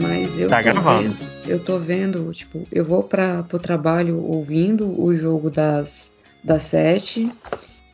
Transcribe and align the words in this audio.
mas 0.00 0.38
eu 0.38 0.48
Tá 0.48 0.58
tô 0.58 0.62
gravando. 0.64 1.02
vendo, 1.02 1.16
eu 1.46 1.58
tô 1.58 1.78
vendo, 1.78 2.32
tipo, 2.32 2.62
eu 2.70 2.84
vou 2.84 3.02
para 3.02 3.42
pro 3.42 3.58
trabalho 3.58 4.22
ouvindo 4.22 5.00
o 5.00 5.14
jogo 5.14 5.50
das 5.50 6.12
das 6.42 6.62
sete. 6.64 7.30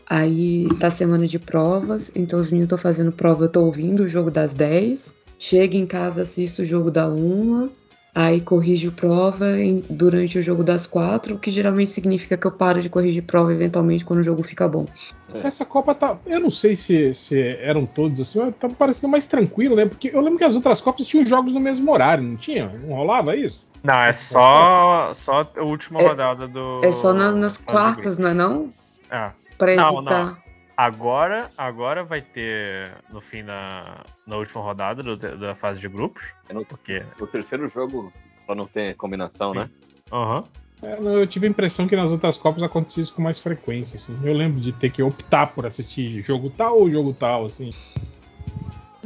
Aí 0.07 0.69
tá 0.79 0.91
semana 0.91 1.27
de 1.27 1.39
provas, 1.39 2.13
então 2.15 2.39
os 2.39 2.47
meninos 2.47 2.67
estão 2.67 2.77
fazendo 2.79 3.11
prova, 3.11 3.45
eu 3.45 3.49
tô 3.49 3.63
ouvindo 3.65 4.03
o 4.05 4.09
jogo 4.09 4.31
das 4.31 4.53
10. 4.53 5.15
Chego 5.39 5.77
em 5.77 5.87
casa, 5.87 6.23
assisto 6.23 6.63
o 6.63 6.67
jogo 6.67 6.91
da 6.91 7.09
uma. 7.09 7.71
Aí 8.15 8.41
corrijo 8.41 8.93
prova 8.93 9.59
em- 9.59 9.83
durante 9.91 10.39
o 10.39 10.43
jogo 10.43 10.63
das 10.63 10.87
quatro, 10.87 11.35
o 11.35 11.39
que 11.39 11.51
geralmente 11.51 11.91
significa 11.91 12.37
que 12.39 12.47
eu 12.47 12.53
paro 12.53 12.81
de 12.81 12.89
corrigir 12.89 13.25
prova 13.25 13.53
eventualmente 13.53 14.05
quando 14.05 14.21
o 14.21 14.23
jogo 14.23 14.43
fica 14.45 14.69
bom. 14.69 14.87
Essa 15.43 15.65
Copa 15.65 15.97
tá. 15.97 16.17
Eu 16.25 16.39
não 16.39 16.51
sei 16.51 16.77
se, 16.77 17.13
se 17.13 17.37
eram 17.61 17.85
todos 17.85 18.21
assim, 18.21 18.39
mas 18.39 18.55
tá 18.55 18.69
parecendo 18.69 19.11
mais 19.11 19.27
tranquilo, 19.27 19.75
né? 19.75 19.85
Porque 19.87 20.11
eu 20.15 20.21
lembro 20.21 20.39
que 20.39 20.45
as 20.45 20.55
outras 20.55 20.81
Copas 20.81 21.07
tinham 21.09 21.27
jogos 21.27 21.53
no 21.53 21.59
mesmo 21.59 21.91
horário, 21.91 22.23
não 22.23 22.37
tinha? 22.37 22.71
Não 22.87 22.95
rolava 22.95 23.35
isso? 23.35 23.65
Não, 23.83 23.95
é 24.01 24.15
só, 24.15 25.13
só 25.15 25.41
a 25.57 25.63
última 25.63 26.01
É- 26.01 26.07
rodada 26.09 26.47
do. 26.47 26.81
É 26.85 26.93
só 26.93 27.13
na- 27.13 27.33
nas 27.33 27.59
quartas, 27.59 28.17
não 28.17 28.29
é 28.29 28.35
não? 28.35 28.73
É. 29.11 29.31
Pra 29.59 29.75
Não, 29.75 29.97
evitar. 29.99 30.39
Agora, 30.77 31.51
agora 31.57 32.03
vai 32.03 32.21
ter 32.21 32.91
no 33.13 33.21
fim 33.21 33.45
da, 33.45 34.03
na 34.27 34.37
última 34.37 34.61
rodada 34.63 35.03
do- 35.03 35.17
da 35.17 35.55
fase 35.55 35.81
de 35.81 35.89
grupos. 35.89 36.23
É 36.49 36.53
no, 36.53 36.65
Porque. 36.65 37.03
no 37.21 37.27
terceiro 37.27 37.69
jogo, 37.69 38.13
pra 38.45 38.55
não 38.57 38.67
ter 38.67 38.95
combinação, 38.97 39.55
né? 39.55 39.71
Aham. 40.13 40.45
Não, 41.01 41.13
eu 41.13 41.27
tive 41.27 41.47
a 41.47 41.51
impressão 41.51 41.87
que 41.89 41.97
nas 41.97 42.11
outras 42.11 42.37
Copas 42.37 42.63
acontecia 42.63 43.03
isso 43.03 43.15
com 43.15 43.23
mais 43.23 43.39
frequência, 43.39 43.97
assim. 43.97 44.19
Eu 44.23 44.35
lembro 44.35 44.61
de 44.61 44.71
ter 44.73 44.91
que 44.91 45.03
optar 45.03 45.47
por 45.55 45.65
assistir 45.65 46.21
jogo 46.21 46.51
tal 46.51 46.79
ou 46.81 46.91
jogo 46.91 47.15
tal, 47.15 47.47
assim. 47.47 47.71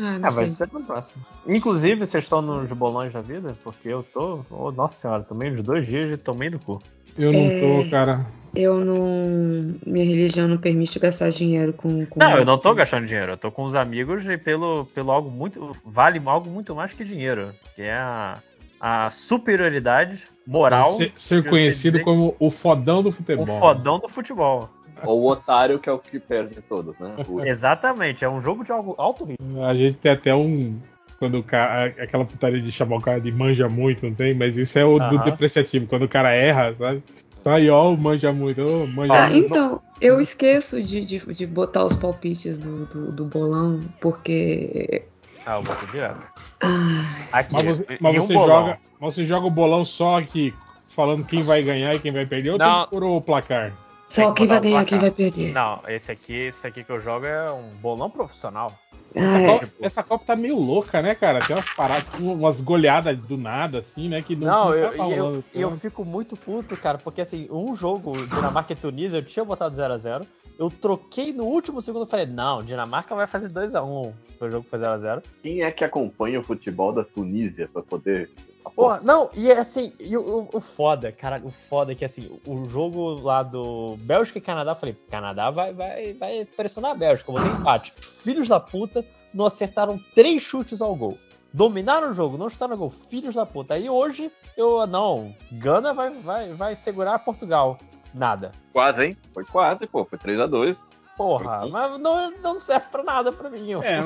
Ah, 0.01 0.19
não 0.19 0.31
vai 0.31 0.47
sei. 0.47 0.55
ser 0.55 0.69
no 0.73 0.83
próximo. 0.83 1.25
Inclusive, 1.47 2.05
vocês 2.07 2.25
estão 2.25 2.41
nos 2.43 2.73
bolões 2.73 3.13
da 3.13 3.21
vida? 3.21 3.57
Porque 3.63 3.89
eu 3.89 4.03
tô. 4.03 4.41
Oh, 4.51 4.73
nossa 4.73 4.99
senhora, 4.99 5.23
tomei 5.23 5.51
uns 5.53 5.63
dois 5.63 5.87
dias 5.87 6.11
e 6.11 6.17
tomei 6.17 6.51
do 6.51 6.59
cu. 6.59 6.81
Eu 7.17 7.33
não 7.33 7.47
É. 7.49 7.51
tô, 7.61 7.91
cara. 7.91 8.27
Eu 8.55 8.85
não. 8.85 9.75
Minha 9.87 10.05
religião 10.07 10.49
não 10.49 10.59
permite 10.59 10.99
gastar 10.99 11.31
dinheiro 11.31 11.73
com. 11.73 12.07
com 12.07 12.21
Não, 12.21 12.37
eu 12.37 12.45
não 12.45 12.59
tô 12.59 12.75
gastando 12.75 13.07
dinheiro, 13.07 13.33
eu 13.33 13.37
tô 13.37 13.51
com 13.51 13.65
os 13.65 13.75
amigos 13.75 14.29
e 14.29 14.37
pelo, 14.37 14.85
pelo 14.87 15.13
algo 15.13 15.31
muito. 15.31 15.77
Vale 15.85 16.21
algo 16.25 16.49
muito 16.51 16.75
mais 16.75 16.93
que 16.93 17.05
dinheiro. 17.05 17.53
Que 17.77 17.83
é 17.83 17.95
a, 17.95 18.39
a 18.81 19.11
superioridade 19.11 20.25
moral. 20.47 20.93
Ser, 20.93 21.13
ser 21.17 21.49
conhecido 21.49 22.01
como 22.01 22.35
o 22.39 22.51
fodão 22.51 23.03
do 23.03 23.13
futebol. 23.13 23.45
o 23.45 23.47
fodão 23.61 23.99
do 23.99 24.09
futebol. 24.09 24.69
Ou 25.05 25.23
o 25.23 25.31
otário, 25.31 25.79
que 25.79 25.89
é 25.89 25.93
o 25.93 25.99
que 25.99 26.19
perde 26.19 26.61
todos, 26.63 26.99
né? 26.99 27.15
O- 27.29 27.41
Exatamente, 27.41 28.25
é 28.25 28.29
um 28.29 28.41
jogo 28.41 28.65
de 28.65 28.73
algo 28.73 28.95
alto 28.99 29.25
risco. 29.25 29.63
A 29.63 29.75
gente 29.75 29.99
tem 29.99 30.13
até 30.13 30.35
um. 30.35 30.77
Quando 31.19 31.39
o 31.39 31.43
cara. 31.43 31.87
Aquela 32.03 32.25
putaria 32.25 32.61
de 32.61 32.73
chamar 32.73 32.97
o 32.97 33.01
cara 33.03 33.21
de 33.21 33.31
manja 33.31 33.69
muito, 33.69 34.07
não 34.07 34.15
tem? 34.15 34.35
Mas 34.35 34.57
isso 34.57 34.79
é 34.79 34.85
o 34.85 34.99
do 34.99 35.17
Aham. 35.17 35.25
depreciativo. 35.25 35.87
Quando 35.87 36.03
o 36.05 36.09
cara 36.09 36.33
erra, 36.35 36.75
sabe? 36.75 37.03
Tá 37.49 37.55
aí, 37.55 37.71
ó, 37.71 37.95
o 37.95 37.97
manja 37.97 38.31
muito. 38.31 38.61
ô, 38.61 38.87
manja 38.89 39.15
Ah, 39.15 39.31
muito. 39.31 39.47
então, 39.47 39.81
eu 40.03 40.21
esqueço 40.21 40.83
de, 40.83 41.03
de, 41.03 41.19
de 41.33 41.47
botar 41.47 41.83
os 41.83 41.97
palpites 41.97 42.59
do, 42.59 42.85
do, 42.85 43.11
do 43.11 43.25
bolão, 43.25 43.81
porque. 44.03 45.03
Ah, 45.47 45.57
eu 45.57 45.63
boto 45.63 45.87
direto. 45.87 46.29
Ah, 46.63 47.39
Aqui, 47.39 47.55
Mas 47.55 47.65
você, 47.65 47.99
mas 48.03 48.17
um 48.17 48.21
você 48.21 48.35
bolão. 48.35 48.67
joga, 48.67 48.79
mas 49.01 49.15
você 49.15 49.25
joga 49.25 49.47
o 49.47 49.51
bolão 49.51 49.83
só 49.83 50.19
aqui, 50.19 50.53
falando 50.89 51.25
quem 51.25 51.43
vai 51.43 51.63
ganhar 51.63 51.95
e 51.95 51.99
quem 51.99 52.13
vai 52.13 52.27
perder, 52.27 52.51
ou 52.51 52.59
Não. 52.59 52.83
tem 52.83 52.91
por 52.91 53.03
o 53.03 53.19
placar? 53.19 53.73
Só 54.09 54.33
quem 54.33 54.47
vai 54.47 54.61
ganhar, 54.61 54.85
quem 54.85 54.99
vai 54.99 55.11
perder. 55.11 55.53
Não, 55.53 55.83
esse 55.87 56.11
aqui, 56.11 56.35
esse 56.35 56.67
aqui 56.67 56.83
que 56.83 56.91
eu 56.91 57.01
jogo 57.01 57.27
é 57.27 57.51
um 57.53 57.69
bolão 57.81 58.09
profissional. 58.09 58.73
Ah, 59.15 59.21
Essa, 59.21 59.39
é. 59.39 59.47
Copa, 59.47 59.69
essa 59.81 60.03
Copa 60.03 60.25
tá 60.27 60.37
meio 60.37 60.59
louca, 60.59 61.01
né, 61.01 61.15
cara? 61.15 61.41
Tem 61.41 61.57
umas 61.57 61.71
paradas, 61.75 62.15
umas 62.19 62.61
goleadas 62.61 63.17
do 63.19 63.37
nada, 63.37 63.79
assim, 63.79 64.09
né? 64.09 64.21
Que 64.23 64.37
não, 64.37 64.47
Não, 64.47 64.65
não 64.67 64.75
eu, 64.75 64.91
tá 64.91 64.97
eu, 64.97 65.03
rolando 65.03 65.45
eu 65.55 65.71
fico 65.73 66.05
muito 66.05 66.37
puto, 66.37 66.77
cara, 66.77 66.99
porque 66.99 67.21
assim, 67.21 67.49
um 67.51 67.75
jogo, 67.75 68.13
Dinamarca 68.27 68.73
e 68.73 68.77
Tunísia, 68.77 69.19
eu 69.19 69.25
tinha 69.25 69.45
botado 69.45 69.75
0x0. 69.75 70.27
Eu 70.59 70.71
troquei 70.71 71.33
no 71.33 71.45
último 71.45 71.81
segundo 71.81 72.07
e 72.07 72.11
falei, 72.11 72.27
não, 72.27 72.63
Dinamarca 72.63 73.15
vai 73.15 73.27
fazer 73.27 73.49
2x1. 73.49 74.13
Foi 74.39 74.49
o 74.49 74.51
jogo 74.51 74.65
que 74.65 74.71
foi 74.71 74.79
0x0. 74.79 75.23
Quem 75.43 75.63
é 75.63 75.71
que 75.71 75.85
acompanha 75.85 76.41
o 76.41 76.43
futebol 76.43 76.93
da 76.93 77.05
Tunísia 77.05 77.69
pra 77.73 77.83
poder. 77.83 78.31
Porra, 78.75 79.01
não, 79.03 79.31
e 79.35 79.51
é 79.51 79.59
assim, 79.59 79.93
e 80.01 80.17
o, 80.17 80.49
o- 80.53 80.61
foda, 80.61 81.11
cara, 81.13 81.41
o 81.45 81.51
foda 81.51 81.93
é 81.93 81.95
que 81.95 82.05
assim, 82.05 82.31
o 82.47 82.69
jogo 82.69 83.21
lá 83.21 83.43
do 83.43 83.97
Bélgica 84.01 84.39
e 84.39 84.43
Canadá, 84.43 84.73
eu 84.73 84.77
falei, 84.77 84.97
Canadá 85.11 85.51
vai, 85.51 85.73
vai, 85.73 86.13
vai 86.15 86.45
pressionar 86.45 86.93
a 86.93 86.95
Bélgica, 86.95 87.31
eu 87.31 87.35
botei 87.37 87.51
empate. 87.53 87.93
Filhos 88.01 88.49
da 88.49 88.59
puta, 88.61 89.05
não 89.33 89.47
acertaram 89.47 89.99
três 90.15 90.43
chutes 90.43 90.81
ao 90.83 90.95
gol. 90.95 91.19
Dominaram 91.53 92.11
o 92.11 92.15
jogo, 92.15 92.37
não 92.37 92.49
chutaram 92.49 92.73
no 92.73 92.79
gol, 92.79 92.91
filhos 92.91 93.35
da 93.35 93.47
puta. 93.47 93.75
Aí 93.75 93.89
hoje, 93.89 94.31
eu, 94.57 94.87
não, 94.87 95.35
Gana 95.53 95.95
vai, 95.95 96.11
vai, 96.11 96.53
vai 96.53 96.75
segurar 96.75 97.19
Portugal. 97.21 97.79
Nada. 98.15 98.51
Quase, 98.73 99.05
hein? 99.05 99.17
Foi 99.35 99.45
quase, 99.45 99.87
pô. 99.87 100.05
Foi 100.05 100.19
3x2. 100.19 100.77
Porra, 101.19 101.67
mas 101.69 101.99
não, 101.99 102.31
não 102.41 102.61
serve 102.61 102.87
pra 102.93 103.03
nada 103.03 103.33
pra 103.33 103.51
mim. 103.51 103.75
ó. 103.75 103.83
É, 103.83 104.01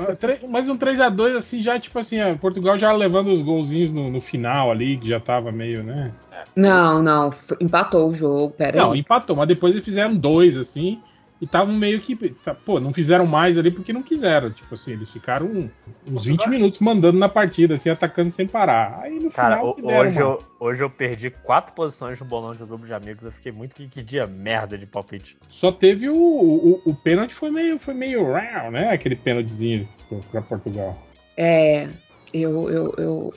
mas 0.49 0.67
um 0.71 0.79
3x2, 0.79 1.37
assim, 1.37 1.63
já, 1.63 1.79
tipo 1.79 1.99
assim, 1.99 2.19
é, 2.19 2.35
Portugal 2.35 2.79
já 2.79 2.91
levando 2.91 3.31
os 3.31 3.43
golzinhos 3.43 3.93
no, 3.93 4.11
no 4.11 4.19
final 4.23 4.71
ali, 4.71 4.97
que 4.97 5.09
já 5.09 5.21
tava 5.21 5.53
meio, 5.53 5.85
né? 5.85 6.11
Não, 6.57 7.03
não, 7.03 7.35
empatou 7.61 8.09
o 8.09 8.15
jogo, 8.15 8.55
peraí. 8.57 8.81
Não, 8.81 8.97
empatou, 8.97 9.37
mas 9.37 9.47
depois 9.47 9.75
eles 9.75 9.85
fizeram 9.85 10.17
dois, 10.17 10.57
assim, 10.57 11.03
e 11.43 11.45
estavam 11.45 11.75
meio 11.75 12.01
que. 12.01 12.15
Pô, 12.65 12.79
não 12.79 12.93
fizeram 12.95 13.27
mais 13.27 13.59
ali 13.59 13.73
porque 13.73 13.93
não 13.93 14.01
quiseram. 14.01 14.49
Tipo 14.53 14.77
assim, 14.77 14.93
eles 14.93 15.11
ficaram 15.11 15.69
uns 16.09 16.25
20 16.25 16.49
minutos 16.49 16.79
mandando 16.79 17.19
na 17.19 17.29
partida, 17.29 17.75
assim, 17.75 17.91
atacando 17.91 18.31
sem 18.31 18.47
parar. 18.47 19.01
Aí 19.03 19.19
no 19.19 19.29
Cara, 19.29 19.57
final 19.57 19.75
deram 19.75 19.99
hoje 20.07 20.23
uma- 20.23 20.31
eu, 20.31 20.39
hoje 20.61 20.85
eu 20.85 20.89
perdi 20.89 21.31
quatro 21.31 21.75
posições 21.75 22.21
no 22.21 22.25
bolão 22.27 22.53
de 22.55 22.63
um 22.63 22.67
grupo 22.69 22.87
de 22.87 22.95
amigos. 22.95 23.25
Eu 23.25 23.33
fiquei 23.33 23.51
muito 23.51 23.75
que, 23.75 23.89
que 23.89 24.03
dia 24.05 24.25
merda 24.25 24.79
de 24.79 24.87
palpite. 24.87 25.37
Só 25.51 25.73
teve 25.73 26.09
o, 26.09 26.15
o, 26.15 26.81
o 26.85 26.95
pênalti, 26.95 27.35
foi 27.35 27.51
meio, 27.51 27.77
foi 27.77 27.93
meio 27.93 28.25
rau, 28.33 28.71
né? 28.71 28.91
Aquele 28.93 29.17
pênaltizinho 29.17 29.89
pra 30.31 30.43
Portugal. 30.43 30.97
É, 31.37 31.89
eu, 32.33 32.71
eu, 32.71 32.95
eu, 32.97 33.35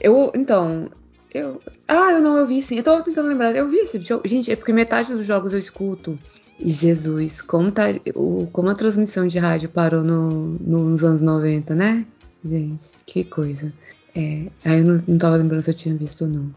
eu, 0.00 0.32
então, 0.36 0.88
eu, 1.34 1.60
ah, 1.88 2.12
eu 2.12 2.20
não, 2.20 2.36
eu 2.36 2.46
vi 2.46 2.62
sim, 2.62 2.76
eu 2.76 2.84
tô 2.84 3.02
tentando 3.02 3.28
lembrar, 3.28 3.52
eu 3.56 3.68
vi 3.68 3.78
esse 3.78 4.00
jogo, 4.00 4.22
gente, 4.28 4.52
é 4.52 4.54
porque 4.54 4.72
metade 4.72 5.12
dos 5.12 5.26
jogos 5.26 5.52
eu 5.52 5.58
escuto, 5.58 6.16
Jesus, 6.60 7.40
como 7.40 7.70
tá, 7.70 7.84
o, 8.14 8.48
como 8.52 8.68
a 8.68 8.74
transmissão 8.74 9.26
de 9.26 9.38
rádio 9.38 9.68
parou 9.68 10.02
no, 10.02 10.56
nos 10.60 11.04
anos 11.04 11.20
90, 11.20 11.74
né, 11.74 12.04
gente, 12.44 12.94
que 13.06 13.24
coisa, 13.24 13.72
é, 14.14 14.46
aí 14.64 14.80
eu 14.80 14.84
não, 14.84 14.98
não 15.06 15.18
tava 15.18 15.36
lembrando 15.36 15.62
se 15.62 15.70
eu 15.70 15.74
tinha 15.74 15.94
visto 15.94 16.22
ou 16.22 16.30
não. 16.30 16.50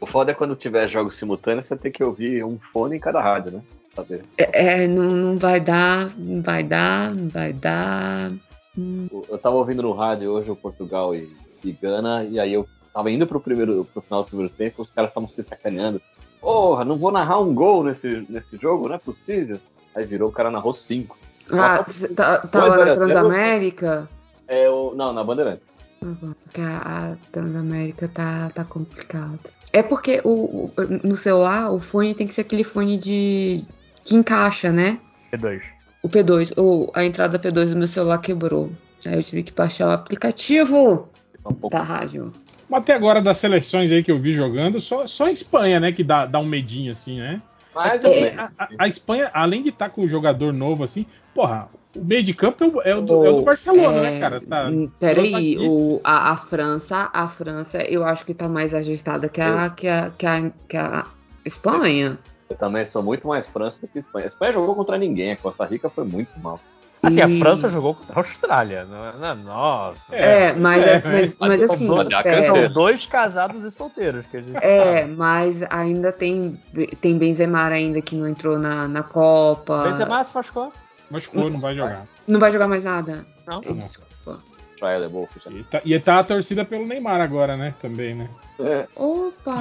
O 0.00 0.06
foda 0.06 0.30
é 0.30 0.34
quando 0.34 0.54
tiver 0.54 0.88
jogos 0.88 1.16
simultâneos, 1.16 1.66
você 1.66 1.76
tem 1.76 1.90
que 1.90 2.04
ouvir 2.04 2.44
um 2.44 2.58
fone 2.58 2.96
em 2.96 3.00
cada 3.00 3.20
rádio, 3.20 3.52
né? 3.52 3.62
Saber. 3.94 4.24
É, 4.38 4.82
é, 4.82 4.86
não, 4.86 5.10
não 5.10 5.38
vai 5.38 5.60
dar, 5.60 6.16
não 6.16 6.42
vai 6.42 6.62
dar, 6.62 7.14
não 7.14 7.28
vai 7.28 7.52
dar, 7.52 8.32
hum, 8.76 9.08
Eu 9.28 9.38
tava 9.38 9.56
ouvindo 9.56 9.82
no 9.82 9.92
rádio 9.92 10.30
hoje 10.30 10.50
o 10.50 10.56
Portugal 10.56 11.14
e, 11.14 11.30
e 11.64 11.72
Gana, 11.72 12.24
e 12.24 12.40
aí 12.40 12.52
eu 12.52 12.66
tava 12.92 13.10
indo 13.10 13.26
pro, 13.26 13.40
primeiro, 13.40 13.86
pro 13.92 14.02
final 14.02 14.22
do 14.22 14.28
primeiro 14.28 14.52
tempo, 14.52 14.82
os 14.82 14.90
caras 14.90 15.10
estavam 15.10 15.28
se 15.28 15.42
sacaneando. 15.42 16.00
Porra, 16.42 16.84
não 16.84 16.98
vou 16.98 17.10
narrar 17.10 17.40
um 17.40 17.54
gol 17.54 17.84
nesse, 17.84 18.26
nesse 18.28 18.56
jogo, 18.60 18.88
não 18.88 18.96
é 18.96 18.98
possível. 18.98 19.58
Aí 19.94 20.04
virou, 20.04 20.28
o 20.28 20.32
cara 20.32 20.50
narrou 20.50 20.74
cinco. 20.74 21.16
ah, 21.52 21.84
tá, 22.16 22.36
Dois 22.38 22.50
tava 22.50 22.74
a 22.82 22.84
na. 22.86 22.94
Transamérica? 22.94 24.08
É 24.48 24.68
o. 24.68 24.92
Não, 24.94 25.12
na 25.12 25.22
Bandeirante. 25.22 25.62
Bom, 26.02 26.32
porque 26.44 26.60
a, 26.60 27.14
Transamérica 27.30 28.08
tá, 28.08 28.50
tá 28.54 28.64
complicado. 28.64 29.38
É 29.72 29.82
porque 29.82 30.20
o, 30.24 30.66
o- 30.66 30.72
no 31.04 31.14
celular 31.14 31.70
o 31.72 31.78
fone 31.78 32.14
tem 32.14 32.26
que 32.26 32.34
ser 32.34 32.40
aquele 32.42 32.64
fone 32.64 32.98
de 32.98 33.64
que 34.04 34.16
encaixa, 34.16 34.70
né? 34.72 34.98
P2. 35.32 35.62
O 36.02 36.08
P2, 36.08 36.52
ou 36.56 36.90
a 36.92 37.04
entrada 37.04 37.38
P2 37.38 37.70
do 37.70 37.76
meu 37.78 37.86
celular 37.88 38.18
quebrou. 38.18 38.70
Aí 39.06 39.14
eu 39.14 39.22
tive 39.22 39.44
que 39.44 39.52
baixar 39.52 39.86
o 39.88 39.92
aplicativo 39.92 41.08
Tá 41.42 41.50
um 41.62 41.68
da 41.68 41.82
rádio. 41.82 42.32
Mas 42.72 42.80
até 42.80 42.94
agora, 42.94 43.20
das 43.20 43.36
seleções 43.36 43.92
aí 43.92 44.02
que 44.02 44.10
eu 44.10 44.18
vi 44.18 44.32
jogando, 44.32 44.80
só, 44.80 45.06
só 45.06 45.26
a 45.26 45.30
Espanha, 45.30 45.78
né, 45.78 45.92
que 45.92 46.02
dá, 46.02 46.24
dá 46.24 46.38
um 46.38 46.44
medinho, 46.46 46.90
assim, 46.90 47.18
né? 47.20 47.42
Mas 47.74 48.02
É. 48.02 48.28
é, 48.28 48.34
A, 48.38 48.50
a- 48.58 48.68
a 48.78 48.88
Espanha, 48.88 49.30
além 49.34 49.62
de 49.62 49.68
estar 49.68 49.90
com 49.90 50.00
um 50.02 50.08
jogador 50.08 50.54
novo, 50.54 50.82
assim, 50.82 51.04
porra, 51.34 51.68
o 51.94 52.02
meio 52.02 52.22
de 52.22 52.32
campo 52.32 52.64
é 52.64 52.66
o, 52.66 52.80
é 52.82 52.94
o 52.96 53.02
do, 53.02 53.26
é 53.26 53.30
o 53.30 53.36
do 53.36 53.42
Barcelona, 53.42 53.98
É, 53.98 54.10
né, 54.12 54.20
cara? 54.20 54.40
Tá, 54.40 54.72
Peraí, 54.98 55.58
o, 55.58 56.00
a, 56.02 56.30
a 56.32 56.36
França, 56.38 57.10
a 57.12 57.28
França, 57.28 57.82
eu 57.82 58.04
acho 58.06 58.24
que 58.24 58.32
tá 58.32 58.48
mais 58.48 58.74
ajustada 58.74 59.28
que 59.28 59.40
a, 59.42 59.68
que 59.68 59.86
a, 59.86 60.10
que 60.16 60.24
a, 60.26 60.50
que 60.66 60.76
a 60.78 61.04
Espanha. 61.44 62.18
eu 62.48 62.56
também 62.56 62.86
sou 62.86 63.02
muito 63.02 63.28
mais 63.28 63.46
França 63.50 63.78
do 63.82 63.88
que 63.88 63.98
Espanha. 63.98 64.24
A 64.24 64.28
Espanha 64.28 64.52
jogou 64.54 64.74
contra 64.74 64.96
ninguém, 64.96 65.32
a 65.32 65.36
Costa 65.36 65.66
Rica 65.66 65.90
foi 65.90 66.04
muito 66.04 66.30
mal. 66.40 66.58
Assim, 67.02 67.20
a 67.20 67.26
E- 67.28 67.38
França 67.40 67.68
jogou 67.68 67.94
contra 67.94 68.14
a 68.14 68.18
Austrália. 68.20 68.84
Não, 68.84 69.06
é- 69.06 69.12
não, 69.18 69.28
é- 69.30 69.34
nossa. 69.34 70.14
É, 70.14 70.52
mas, 70.54 70.86
é, 70.86 70.92
mas, 71.04 71.38
mas, 71.38 71.38
mas- 71.40 71.62
assim. 71.64 71.88
São 71.88 72.72
dois 72.72 73.06
casados 73.06 73.64
e 73.64 73.70
solteiros 73.72 74.24
que 74.26 74.36
a 74.36 74.40
gente 74.40 74.56
É, 74.64 75.00
sabe. 75.00 75.16
mas 75.16 75.62
ainda 75.68 76.12
tem, 76.12 76.60
tem 77.00 77.18
Benzema 77.18 77.64
ainda 77.66 78.00
que 78.00 78.14
não 78.14 78.28
entrou 78.28 78.56
na, 78.58 78.86
na 78.86 79.02
Copa. 79.02 79.82
Benzema 79.84 80.22
se 80.22 80.32
machucou. 80.34 80.72
Machucou, 81.10 81.50
não 81.50 81.60
vai 81.60 81.74
jogar. 81.74 82.06
Não 82.26 82.38
vai 82.38 82.52
jogar 82.52 82.68
mais 82.68 82.84
nada? 82.84 83.26
Não. 83.46 83.60
Desculpa. 83.60 84.38
trial 84.76 85.02
é 85.02 85.08
bom. 85.08 85.28
E 85.50 85.62
tá, 85.64 85.80
e 85.84 85.98
tá 85.98 86.18
a 86.20 86.24
torcida 86.24 86.64
pelo 86.64 86.86
Neymar 86.86 87.20
agora, 87.20 87.56
né? 87.56 87.74
Também, 87.82 88.14
né? 88.14 88.28
É. 88.60 88.86
Opa! 88.96 89.58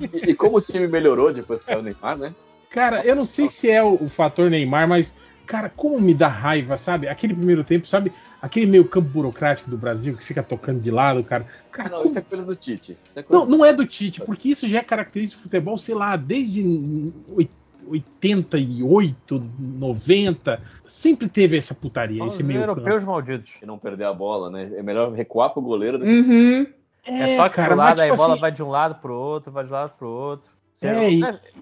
E, 0.00 0.30
e 0.30 0.34
como 0.34 0.58
o 0.58 0.60
time 0.60 0.86
melhorou 0.88 1.32
depois 1.32 1.60
que 1.60 1.66
saiu 1.66 1.78
o 1.78 1.82
Neymar, 1.82 2.18
né? 2.18 2.34
Cara, 2.68 3.04
eu 3.04 3.16
não 3.16 3.24
sei 3.24 3.48
se 3.48 3.70
é 3.70 3.82
o, 3.82 3.94
o 3.94 4.08
fator 4.08 4.48
Neymar, 4.50 4.86
mas, 4.88 5.14
cara, 5.46 5.68
como 5.68 5.98
me 6.00 6.14
dá 6.14 6.28
raiva, 6.28 6.76
sabe? 6.78 7.08
Aquele 7.08 7.34
primeiro 7.34 7.64
tempo, 7.64 7.86
sabe? 7.86 8.12
Aquele 8.40 8.66
meio 8.66 8.84
campo 8.86 9.08
burocrático 9.08 9.68
do 9.68 9.76
Brasil 9.76 10.16
que 10.16 10.24
fica 10.24 10.42
tocando 10.42 10.80
de 10.80 10.90
lado, 10.90 11.22
cara. 11.24 11.46
Cara, 11.70 11.88
Não, 11.90 11.98
como- 11.98 12.10
isso 12.10 12.18
é 12.18 12.22
coisa 12.22 12.44
do 12.44 12.54
Tite. 12.56 12.96
É 13.14 13.22
coisa 13.22 13.44
Não, 13.44 13.58
não 13.58 13.64
é 13.64 13.72
do 13.72 13.84
Tite, 13.86 14.20
porque 14.20 14.48
isso 14.48 14.66
já 14.68 14.78
é 14.78 14.82
característico 14.82 15.42
do 15.42 15.44
futebol, 15.44 15.76
sei 15.78 15.94
lá, 15.94 16.16
desde 16.16 17.12
oit- 17.34 17.50
88, 17.88 19.42
90, 19.58 20.60
sempre 20.86 21.28
teve 21.28 21.56
essa 21.56 21.74
putaria, 21.74 22.22
Os 22.24 22.34
esse 22.34 22.42
meio 22.44 22.60
campo. 22.60 22.80
europeus 22.80 23.04
malditos. 23.04 23.56
de 23.60 23.66
não 23.66 23.78
perder 23.78 24.04
a 24.04 24.12
bola, 24.12 24.50
né? 24.50 24.70
É 24.76 24.82
melhor 24.82 25.12
recuar 25.12 25.50
pro 25.50 25.62
goleiro 25.62 25.98
do 25.98 26.04
que 26.04 26.10
Uhum. 26.10 26.66
É, 27.06 27.36
toque 27.38 27.56
cara, 27.56 27.68
pro 27.68 27.76
mas, 27.78 27.86
lado, 27.88 28.00
aí 28.00 28.08
a 28.08 28.12
tipo 28.12 28.16
bola 28.22 28.32
assim, 28.34 28.40
vai 28.40 28.52
de 28.52 28.62
um 28.62 28.68
lado 28.68 28.94
pro 28.96 29.14
outro, 29.14 29.50
vai 29.50 29.64
de 29.64 29.70
um 29.70 29.72
lado 29.72 29.92
pro 29.98 30.06
outro. 30.08 30.50
É, 30.82 31.10
e- 31.10 31.20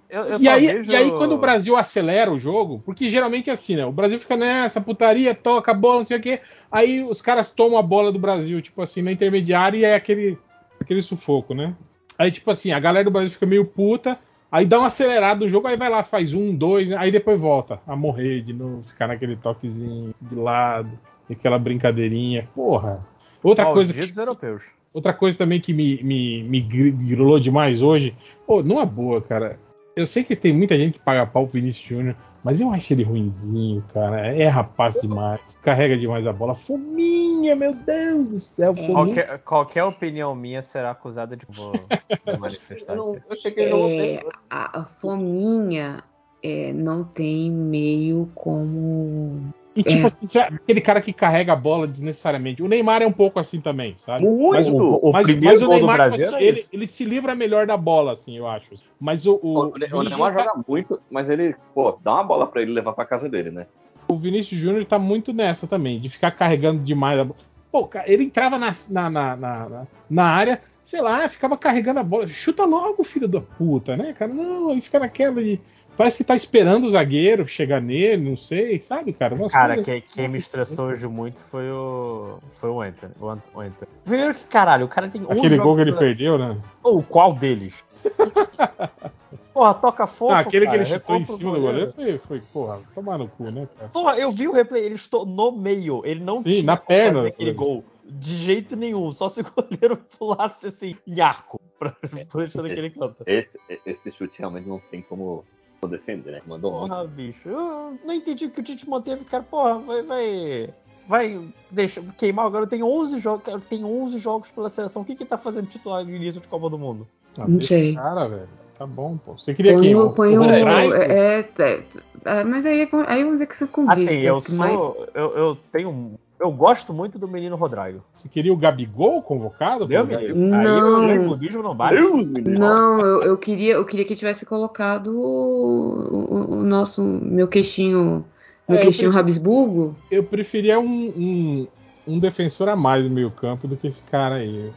eu, 0.09 0.23
eu 0.25 0.39
E 0.39 0.49
aí, 0.49 0.67
vejo... 0.67 0.93
e 0.93 0.97
aí, 0.97 1.11
quando 1.11 1.33
o 1.33 1.39
Brasil 1.39 1.77
acelera 1.77 2.33
o 2.33 2.39
jogo, 2.39 2.81
porque 2.85 3.09
geralmente 3.09 3.51
é 3.51 3.53
assim, 3.53 3.77
né? 3.77 3.85
O 3.85 3.93
Brasil 3.93 4.19
fica 4.19 4.37
nessa 4.37 4.81
putaria, 4.81 5.35
toca 5.35 5.71
a 5.71 5.75
bola, 5.75 5.99
não 6.01 6.07
sei 6.07 6.17
o 6.17 6.21
quê. 6.23 6.41
Aí 6.71 7.03
os 7.03 7.21
caras 7.21 7.51
tomam 7.51 7.79
a 7.79 7.83
bola 7.83 8.13
do 8.13 8.19
Brasil, 8.19 8.61
tipo 8.63 8.81
assim, 8.81 9.03
na 9.03 9.13
intermediária 9.13 9.79
e 9.79 9.85
é 9.85 9.95
aquele, 9.95 10.39
aquele 10.81 11.03
sufoco, 11.03 11.55
né? 11.55 11.75
Aí, 12.19 12.31
tipo 12.31 12.51
assim, 12.51 12.73
a 12.73 12.81
galera 12.81 13.05
do 13.05 13.11
Brasil 13.11 13.31
fica 13.31 13.47
meio 13.47 13.65
puta, 13.65 14.19
aí 14.51 14.65
dá 14.67 14.79
uma 14.79 14.89
acelerada 14.89 15.45
no 15.45 15.49
jogo, 15.49 15.69
aí 15.69 15.77
vai 15.77 15.89
lá, 15.89 16.03
faz 16.03 16.35
um, 16.35 16.55
dois, 16.55 16.89
né? 16.89 16.97
aí 16.99 17.11
depois 17.13 17.39
volta 17.41 17.81
a 17.87 17.95
morrer 17.95 18.43
de 18.43 18.53
novo, 18.53 18.83
ficar 18.83 19.07
naquele 19.07 19.37
toquezinho 19.37 20.15
de 20.21 20.35
lado, 20.35 20.91
aquela 21.31 21.59
brincadeirinha. 21.59 22.49
Porra. 22.55 23.01
Outra 23.43 23.67
coisa 23.67 23.93
que, 23.93 23.99
Malditos 23.99 24.19
europeus. 24.19 24.78
Outra 24.99 25.15
coisa 25.15 25.39
também 25.39 25.61
que 25.61 25.73
me, 25.73 26.03
me, 26.03 26.43
me 26.43 26.61
gri- 26.61 26.91
grilou 26.91 27.39
demais 27.39 27.83
hoje, 27.83 28.17
pô, 28.45 28.65
não 28.65 28.81
é 28.81 28.85
boa, 28.85 29.23
cara. 29.23 29.57
Eu 29.95 30.05
sei 30.05 30.25
que 30.25 30.35
tem 30.35 30.53
muita 30.53 30.77
gente 30.77 30.95
que 30.95 31.05
paga 31.05 31.25
pau 31.25 31.45
pro 31.45 31.53
Vinícius 31.53 31.87
Júnior, 31.89 32.17
mas 32.43 32.61
eu 32.61 32.69
acho 32.73 32.93
ele 32.93 33.05
ruinzinho, 33.05 33.81
cara. 33.95 34.27
É 34.35 34.49
rapaz 34.49 35.01
demais, 35.01 35.61
carrega 35.63 35.97
demais 35.97 36.27
a 36.27 36.33
bola. 36.33 36.53
Fominha, 36.53 37.55
meu 37.55 37.73
Deus 37.73 38.29
do 38.29 38.41
céu, 38.41 38.75
fominha. 38.75 38.93
Qualquer, 38.93 39.39
qualquer 39.45 39.85
opinião 39.85 40.35
minha 40.35 40.61
será 40.61 40.91
acusada 40.91 41.37
de 41.37 41.47
vou 41.49 41.87
vou 42.27 42.35
manifestar. 42.37 42.95
Eu, 42.95 42.97
não, 42.97 43.17
eu 43.31 43.37
cheguei 43.37 43.67
ele 43.67 43.71
não 43.71 43.87
É, 43.87 44.21
a 44.51 44.85
fominha 44.99 46.03
é, 46.43 46.73
não 46.73 47.05
tem 47.05 47.53
meio 47.53 48.29
como. 48.35 49.49
E 49.79 49.83
tipo 49.85 50.03
é. 50.03 50.07
assim, 50.07 50.27
sabe, 50.27 50.57
aquele 50.57 50.81
cara 50.81 51.01
que 51.01 51.13
carrega 51.13 51.53
a 51.53 51.57
bola 51.57 51.87
desnecessariamente. 51.87 52.63
O 52.63 52.69
Neymar 52.69 53.01
é 53.03 53.07
um 53.07 53.13
pouco 53.13 53.39
assim 53.39 53.61
também, 53.61 53.95
sabe? 53.97 54.25
Muito! 54.25 54.51
Mas 54.51 54.69
O 54.69 55.13
mas- 55.13 55.23
primeiro 55.25 55.55
mas 55.55 55.63
o 55.63 55.67
gol 55.67 55.75
do 55.75 55.79
Neymar, 55.79 55.97
Brasil 55.97 56.25
tipo 56.27 56.37
assim, 56.37 56.45
ele, 56.45 56.59
esse. 56.59 56.77
ele 56.77 56.87
se 56.87 57.05
livra 57.05 57.35
melhor 57.35 57.67
da 57.67 57.77
bola, 57.77 58.13
assim, 58.13 58.37
eu 58.37 58.47
acho. 58.49 58.71
Mas 58.99 59.25
o, 59.27 59.39
o, 59.43 59.59
O, 59.59 59.73
o, 59.75 60.03
Neymar 60.03 60.35
tá- 60.35 60.43
joga 60.45 60.63
muito, 60.67 61.01
mas 61.11 61.31
ele, 61.31 61.55
pô, 61.75 61.97
dá 62.03 62.15
uma 62.15 62.25
bola 62.25 62.47
pra 62.47 62.61
ele 62.63 62.73
levar 62.73 62.93
pra 62.93 63.05
casa 63.05 63.29
dele, 63.29 63.51
né? 63.51 63.67
o 64.11 64.17
Vinícius 64.17 64.59
Júnior 64.59 64.87
tá 64.87 64.99
muito 64.99 65.35
nessa 65.35 65.67
também, 65.67 66.01
de 66.01 66.09
ficar 66.09 66.31
carregando 66.31 66.83
demais 66.83 67.21
a 67.21 67.25
bola. 67.25 67.39
Pô, 67.71 67.87
cara, 67.87 68.11
ele 68.11 68.25
entrava 68.25 68.59
na, 68.59 68.73
na, 68.91 69.11
na, 69.11 69.37
na, 69.37 69.69
na- 69.69 69.87
na 70.09 70.25
área, 70.25 70.63
sei 70.83 71.03
lá, 71.03 71.29
ficava 71.29 71.59
carregando 71.59 72.01
a 72.01 72.03
bola. 72.03 72.27
Chuta 72.27 72.65
logo, 72.65 73.05
filho 73.05 73.29
da 73.29 73.43
puta, 73.43 73.97
né, 73.99 74.15
cara? 74.19 74.33
Não, 74.33 74.71
ele 74.71 74.81
fica 74.81 74.99
naquela 74.99 75.43
de. 75.43 75.61
Parece 75.99 76.19
que 76.19 76.25
tá 76.25 76.37
esperando 76.37 76.87
o 76.87 76.91
zagueiro 76.91 77.45
chegar 77.49 77.83
nele, 77.83 78.31
não 78.31 78.37
sei, 78.37 78.81
sabe, 78.81 79.13
cara? 79.13 79.35
Umas 79.35 79.51
Cara, 79.51 79.75
coisas- 79.75 79.85
quem, 79.85 80.01
quem 80.03 80.29
me 80.29 80.39
estressou 80.39 80.87
hoje 80.91 81.09
muito 81.09 81.43
foi 81.43 81.69
o. 81.73 82.39
Foi 82.51 82.71
o 82.71 82.81
Anthony. 82.81 83.13
O 83.21 83.29
Ant- 83.29 83.49
o 83.53 83.61
Anthony. 83.61 83.91
Primeiro 84.05 84.35
que, 84.35 84.45
caralho, 84.47 84.87
o 84.87 84.89
cara 84.89 85.11
tem 85.11 85.21
Aquele 85.29 85.57
gol 85.59 85.75
que 85.75 85.81
ele 85.81 85.97
perdeu, 85.97 86.39
né? 86.39 86.57
Ou 86.85 87.03
qual 87.03 87.35
deles? 87.35 87.85
Porra, 89.53 89.75
toca 89.75 90.07
fofo. 90.07 90.33
Ah, 90.33 90.39
aquele 90.39 90.67
cara, 90.67 90.79
que 90.79 90.85
ele 90.85 90.95
chutou 90.99 91.17
em 91.17 91.25
cima 91.25 91.53
do 91.53 91.61
goleiro 91.61 91.93
foi, 91.93 92.19
foi, 92.19 92.41
porra, 92.53 92.81
tomar 92.95 93.19
no 93.19 93.27
cu, 93.27 93.51
né, 93.51 93.67
cara? 93.77 93.91
Porra, 93.91 94.17
eu 94.17 94.31
vi 94.31 94.47
o 94.47 94.53
replay, 94.53 94.85
ele 94.85 94.95
estou 94.95 95.27
no 95.27 95.51
meio. 95.51 96.01
Ele 96.05 96.23
não 96.23 96.37
Sim, 96.45 96.53
tinha 96.53 96.63
na 96.63 96.77
perna 96.77 97.27
aquele 97.27 97.53
gol. 97.53 97.83
De 98.05 98.37
jeito 98.37 98.77
nenhum. 98.77 99.11
Só 99.11 99.29
se 99.29 99.41
o 99.41 99.45
goleiro 99.53 99.97
pulasse 100.17 100.69
assim, 100.69 100.95
em 101.05 101.21
arco. 101.21 101.61
Pra 101.77 101.93
deixar 102.37 102.63
naquele 102.63 102.91
canto. 102.91 103.17
Esse, 103.27 103.59
esse 103.85 104.13
chute 104.13 104.39
realmente 104.39 104.69
não 104.69 104.79
tem 104.93 105.03
como 105.03 105.45
defender, 105.87 106.33
né? 106.33 106.43
Mandou 106.47 106.73
muito. 106.73 106.89
Porra, 106.89 107.07
bicho. 107.07 107.49
Eu 107.49 107.99
não 108.05 108.15
entendi 108.15 108.49
porque 108.49 108.61
o 108.61 108.65
Tite 108.65 108.89
manteve, 108.89 109.25
cara. 109.25 109.45
Porra, 109.45 109.79
vai. 109.79 110.03
Vai, 110.03 110.75
vai 111.07 111.49
deixa, 111.71 112.03
queimar 112.17 112.47
agora. 112.47 112.67
Tem 112.67 112.83
11 112.83 113.19
jogos. 113.19 113.45
Cara, 113.45 113.61
tem 113.61 113.85
11 113.85 114.19
jogos 114.19 114.51
pela 114.51 114.69
seleção. 114.69 115.03
O 115.03 115.05
que 115.05 115.15
que 115.15 115.25
tá 115.25 115.39
fazendo 115.39 115.69
titular 115.69 116.05
no 116.05 116.11
início 116.11 116.41
de 116.41 116.49
Copa 116.49 116.69
do 116.69 116.79
Mundo? 116.79 117.07
Ah, 117.39 117.47
Não 117.47 117.61
sei. 117.61 117.93
o 117.93 117.97
Cara, 117.97 118.29
velho. 118.29 118.49
Tá 118.79 118.87
bom, 118.87 119.17
pô. 119.17 119.37
Você 119.37 119.53
queria 119.55 119.75
Põe 119.75 119.83
quem? 119.83 119.95
o. 119.97 120.11
Põe 120.13 120.39
o 120.39 120.43
Rodrigo? 120.43 120.69
é, 120.69 121.41
é, 121.41 121.83
é, 122.25 122.45
mas 122.45 122.65
aí, 122.65 122.89
aí 123.07 123.23
vamos 123.23 123.35
dizer 123.35 123.47
que 123.47 123.57
você 123.57 123.67
convida. 123.67 123.93
Assim, 123.95 124.21
eu 124.21 124.41
sou. 124.41 125.07
Eu, 125.15 125.37
eu 125.37 125.59
tenho. 125.73 126.19
Eu 126.41 126.53
gosto 126.53 126.93
muito 126.95 127.19
do 127.19 127.27
menino 127.27 127.57
Rodrigo. 127.57 128.01
Você 128.15 128.29
queria 128.29 128.53
o 128.53 128.57
Gabigol 128.57 129.21
convocado? 129.23 129.87
Deu, 129.87 130.07
menino? 130.07 130.37
Não. 130.37 131.01
Aí 131.03 131.19
o 131.19 131.25
clubismo 131.27 131.63
não 131.63 131.75
bate. 131.75 131.97
Deus. 131.97 132.29
Não, 132.47 133.01
eu, 133.01 133.23
eu 133.23 133.37
queria, 133.37 133.75
eu 133.75 133.85
queria 133.85 134.05
que 134.05 134.15
tivesse 134.15 134.47
colocado 134.47 135.09
o, 135.09 136.27
o- 136.31 136.59
o 136.61 136.63
nosso 136.63 137.03
meu 137.03 137.49
queixinho, 137.49 138.25
meu 138.69 138.77
É, 138.77 138.81
eu 138.81 138.83
queixinho 138.85 139.11
prefiro- 139.11 139.11
Rabisburgo. 139.11 139.97
Eu 140.11 140.23
preferia 140.23 140.79
um, 140.79 140.87
um, 140.87 141.67
um 142.07 142.19
defensor 142.21 142.69
a 142.69 142.77
mais 142.77 143.03
do 143.03 143.11
meio 143.11 143.31
campo 143.33 143.67
do 143.67 143.77
que 143.77 143.89
esse 143.89 144.03
cara 144.05 144.37
aí. 144.37 144.71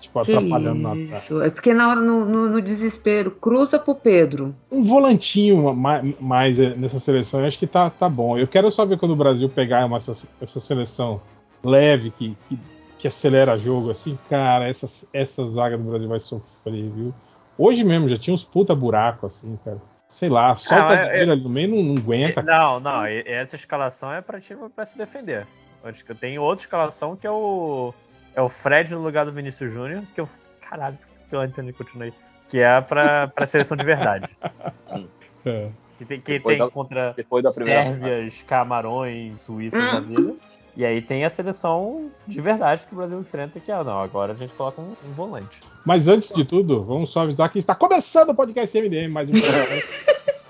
Tipo, 0.00 0.22
Que 0.24 0.32
atrapalhando 0.32 0.80
na 0.80 0.92
ataque. 0.92 1.12
isso? 1.26 1.42
É 1.42 1.50
porque 1.50 1.74
na 1.74 1.88
hora, 1.90 2.00
no, 2.00 2.24
no- 2.24 2.48
no 2.48 2.62
desespero, 2.62 3.30
cruza 3.30 3.78
pro 3.78 3.94
Pedro. 3.94 4.54
Um 4.72 4.82
volantinho 4.82 5.74
ma- 5.74 6.02
mais 6.18 6.58
eh, 6.58 6.74
nessa 6.74 6.98
seleção, 6.98 7.40
eu 7.40 7.46
acho 7.46 7.58
que 7.58 7.66
tá, 7.66 7.90
tá 7.90 8.08
bom. 8.08 8.38
Eu 8.38 8.48
quero 8.48 8.70
só 8.70 8.84
ver 8.86 8.98
quando 8.98 9.12
o 9.12 9.16
Brasil 9.16 9.48
pegar 9.48 9.84
uma, 9.84 9.98
essa, 9.98 10.12
essa 10.40 10.58
seleção 10.58 11.20
leve, 11.62 12.10
que, 12.10 12.34
que, 12.48 12.58
que 12.98 13.08
acelera 13.08 13.58
jogo, 13.58 13.90
assim, 13.90 14.18
cara, 14.30 14.66
essa, 14.68 15.06
essa 15.12 15.46
zaga 15.46 15.76
do 15.76 15.84
Brasil 15.90 16.08
vai 16.08 16.20
sofrer, 16.20 16.88
viu? 16.90 17.12
Hoje 17.58 17.84
mesmo 17.84 18.08
já 18.08 18.16
tinha 18.16 18.32
uns 18.32 18.42
puta 18.42 18.74
buraco, 18.74 19.26
assim, 19.26 19.58
cara. 19.64 19.78
Sei 20.08 20.28
lá, 20.30 20.56
solta 20.56 20.84
Ah, 20.86 20.88
a 20.88 20.94
é- 20.94 21.04
zagueira 21.04 21.32
ali 21.32 21.42
no 21.42 21.50
meio, 21.50 21.68
não, 21.68 21.82
não 21.82 21.96
aguenta. 22.02 22.42
Não, 22.42 22.80
não, 22.80 23.06
e- 23.06 23.22
essa 23.26 23.54
escalação 23.54 24.10
é 24.12 24.22
pra 24.22 24.40
time 24.40 24.68
pra 24.74 24.84
se 24.86 24.96
defender. 24.96 25.46
Acho 25.84 26.04
que 26.04 26.10
eu 26.10 26.16
tenho 26.16 26.42
outra 26.42 26.62
escalação 26.64 27.14
que 27.14 27.26
é 27.26 27.30
o. 27.30 27.92
É 28.34 28.40
o 28.42 28.48
Fred 28.48 28.94
no 28.94 29.02
lugar 29.02 29.24
do 29.26 29.32
Vinícius 29.32 29.72
Júnior, 29.72 30.02
que 30.14 30.20
eu. 30.20 30.28
Caralho, 30.60 30.98
que 31.28 31.34
o 31.36 31.40
Anthony 31.40 31.72
continua 31.72 32.04
aí? 32.06 32.14
Que 32.48 32.60
é 32.60 32.80
pra, 32.80 33.28
pra 33.28 33.46
seleção 33.46 33.76
de 33.76 33.84
verdade. 33.84 34.36
É. 35.42 35.70
Que 35.96 36.04
tem, 36.04 36.20
que 36.20 36.32
Depois 36.34 36.58
tem 36.58 36.66
da- 36.66 36.70
contra 36.70 37.14
Depois 37.14 37.42
da 37.42 37.50
primeira 37.50 37.94
Sérvias, 37.94 38.42
Camarões, 38.42 39.40
Suíças 39.40 39.90
da 39.90 40.00
vida. 40.00 40.34
E 40.76 40.84
aí 40.84 41.00
tem 41.00 41.24
a 41.24 41.30
seleção 41.30 42.10
de 42.26 42.40
verdade 42.42 42.86
que 42.86 42.92
o 42.92 42.96
Brasil 42.96 43.18
enfrenta, 43.18 43.58
que 43.58 43.72
é, 43.72 43.82
não, 43.82 44.00
agora 44.02 44.34
a 44.34 44.36
gente 44.36 44.52
coloca 44.52 44.82
um, 44.82 44.94
um 45.08 45.12
volante. 45.12 45.62
Mas 45.82 46.08
antes 46.08 46.28
de 46.34 46.44
tudo, 46.44 46.84
vamos 46.84 47.08
só 47.10 47.22
avisar 47.22 47.50
que 47.50 47.58
está 47.58 47.74
começando 47.74 48.28
o 48.30 48.34
podcast 48.34 48.78
MDM, 48.78 49.08
mais 49.10 49.30
um 49.30 49.32
podcast. 49.32 49.88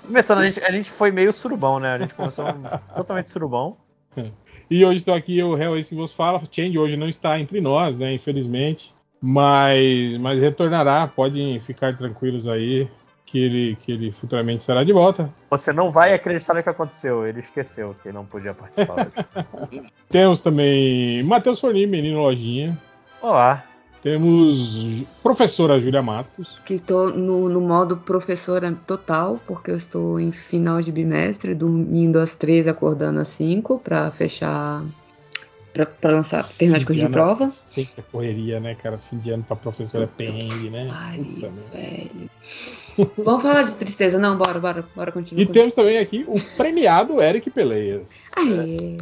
Começando, 0.05 0.39
a 0.39 0.45
gente, 0.45 0.61
a 0.61 0.71
gente 0.71 0.91
foi 0.91 1.09
meio 1.09 1.31
surubão, 1.31 1.79
né? 1.79 1.93
A 1.93 1.99
gente 1.99 2.13
começou 2.13 2.45
totalmente 2.93 3.29
surubão. 3.31 3.77
E 4.71 4.85
hoje 4.85 4.99
estou 4.99 5.13
aqui, 5.13 5.43
o 5.43 5.53
Real 5.53 5.75
que 5.83 5.93
vos 5.93 6.13
fala. 6.13 6.41
Change 6.49 6.79
hoje 6.79 6.95
não 6.95 7.09
está 7.09 7.37
entre 7.37 7.59
nós, 7.59 7.97
né? 7.97 8.13
Infelizmente. 8.13 8.95
Mas, 9.21 10.17
mas 10.17 10.39
retornará. 10.39 11.05
Podem 11.07 11.59
ficar 11.59 11.97
tranquilos 11.97 12.47
aí 12.47 12.87
que 13.25 13.37
ele, 13.37 13.77
que 13.83 13.91
ele 13.91 14.13
futuramente 14.13 14.63
será 14.63 14.85
de 14.85 14.93
volta. 14.93 15.29
Você 15.49 15.73
não 15.73 15.91
vai 15.91 16.13
acreditar 16.13 16.53
no 16.53 16.63
que 16.63 16.69
aconteceu. 16.69 17.27
Ele 17.27 17.41
esqueceu 17.41 17.93
que 18.01 18.13
não 18.13 18.25
podia 18.25 18.53
participar 18.53 19.09
hoje. 19.51 19.83
Temos 20.07 20.39
também 20.39 21.21
Matheus 21.21 21.59
Forni, 21.59 21.85
menino 21.85 22.21
lojinha. 22.21 22.79
Olá. 23.21 23.65
Temos 24.01 25.03
professora 25.21 25.79
Júlia 25.79 26.01
Matos. 26.01 26.57
Que 26.65 26.75
estou 26.75 27.11
no, 27.11 27.47
no 27.47 27.61
modo 27.61 27.97
professora 27.97 28.71
total, 28.87 29.39
porque 29.45 29.69
eu 29.69 29.77
estou 29.77 30.19
em 30.19 30.31
final 30.31 30.81
de 30.81 30.91
bimestre, 30.91 31.53
dormindo 31.53 32.17
às 32.17 32.35
três, 32.35 32.67
acordando 32.67 33.19
às 33.19 33.27
cinco, 33.27 33.77
para 33.77 34.09
fechar. 34.11 34.83
Pra, 35.71 36.11
lançar, 36.11 36.45
terminar 36.57 36.79
de 36.79 36.85
corrigir 36.85 37.05
ano, 37.05 37.13
prova. 37.13 37.49
Sempre 37.49 38.03
correria, 38.11 38.59
né, 38.59 38.75
cara? 38.75 38.97
Fim 38.97 39.17
de 39.19 39.31
ano 39.31 39.43
pra 39.43 39.55
professora 39.55 40.03
é 40.03 40.07
perrengue, 40.07 40.69
né? 40.69 40.89
Ai, 40.91 41.23
velho. 41.71 42.29
Vamos 43.19 43.41
falar 43.41 43.61
de 43.61 43.75
tristeza, 43.75 44.19
não? 44.19 44.37
Bora, 44.37 44.59
bora, 44.59 44.85
bora 44.93 45.11
continuar. 45.13 45.41
E 45.41 45.45
temos 45.45 45.73
também 45.73 45.97
aqui 45.97 46.25
o 46.27 46.37
premiado 46.57 47.21
Eric 47.21 47.49
Peleias. 47.51 48.09
Aê. 48.35 48.97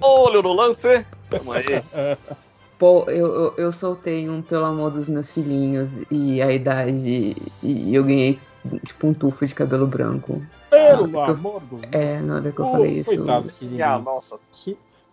Olho 0.00 0.42
no 0.42 0.52
lance! 0.52 1.04
Tamo 1.28 1.52
aí. 1.52 1.64
Pô, 2.78 3.04
eu, 3.08 3.26
eu, 3.26 3.54
eu 3.56 3.72
soltei 3.72 4.28
um 4.28 4.42
pelo 4.42 4.66
amor 4.66 4.90
dos 4.90 5.08
meus 5.08 5.32
filhinhos 5.32 6.00
e 6.10 6.42
a 6.42 6.52
idade. 6.52 7.34
E 7.62 7.94
eu 7.94 8.04
ganhei 8.04 8.38
tipo 8.84 9.06
um 9.06 9.14
tufo 9.14 9.46
de 9.46 9.54
cabelo 9.54 9.86
branco. 9.86 10.42
Pelo 10.68 11.20
amor 11.20 11.62
do 11.62 11.80
É, 11.90 12.20
na 12.20 12.36
hora 12.36 12.52
que 12.52 12.60
eu 12.60 12.66
falei 12.66 12.98
isso. 12.98 13.16
Coitado, 13.16 13.48
Silvio. 13.48 13.84
Ah, 13.84 13.98
nossa. 13.98 14.38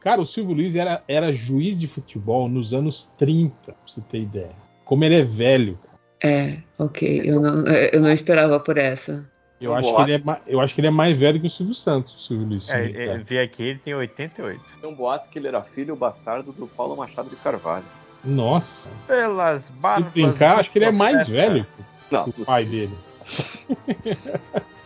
Cara, 0.01 0.19
o 0.19 0.25
Silvio 0.25 0.55
Luiz 0.55 0.75
era, 0.75 1.01
era 1.07 1.31
juiz 1.31 1.79
de 1.79 1.87
futebol 1.87 2.49
nos 2.49 2.73
anos 2.73 3.09
30, 3.17 3.53
pra 3.63 3.75
você 3.85 4.01
ter 4.01 4.19
ideia. 4.19 4.55
Como 4.83 5.05
ele 5.05 5.15
é 5.15 5.23
velho. 5.23 5.79
É, 6.21 6.57
ok. 6.77 7.21
Eu 7.23 7.39
não, 7.39 7.65
eu 7.67 8.01
não 8.01 8.11
esperava 8.11 8.59
por 8.59 8.77
essa. 8.77 9.31
Eu, 9.65 9.73
acho 9.75 9.95
que 9.95 10.01
ele 10.01 10.13
é, 10.13 10.41
eu 10.47 10.59
acho 10.59 10.75
que 10.75 10.81
ele 10.81 10.87
é 10.87 10.91
mais 10.91 11.17
velho 11.17 11.39
que 11.39 11.47
o 11.47 11.49
Silvio 11.49 11.73
Santos, 11.73 12.15
o 12.15 12.19
Silvio 12.19 12.47
Luiz. 12.47 12.69
É, 12.69 12.85
é, 12.85 13.07
cara. 13.07 13.23
vi 13.23 13.39
aqui, 13.39 13.63
ele 13.63 13.79
tem 13.79 13.93
88. 13.93 14.77
Tem 14.79 14.89
um 14.89 14.95
boato 14.95 15.29
que 15.29 15.39
ele 15.39 15.47
era 15.47 15.61
filho 15.61 15.95
bastardo 15.95 16.51
do 16.51 16.67
Paulo 16.67 16.95
Machado 16.95 17.29
de 17.29 17.35
Carvalho. 17.37 17.85
Nossa. 18.23 18.89
Pelas 19.07 19.63
Se 19.63 19.73
barbas. 19.73 20.11
brincar, 20.11 20.55
do 20.55 20.61
acho 20.61 20.71
que 20.71 20.77
ele 20.79 20.85
é 20.85 20.91
mais 20.91 21.27
velho 21.27 21.65
Não, 22.09 22.23
que 22.23 22.41
o 22.41 22.45
pai 22.45 22.65
dele. 22.65 22.97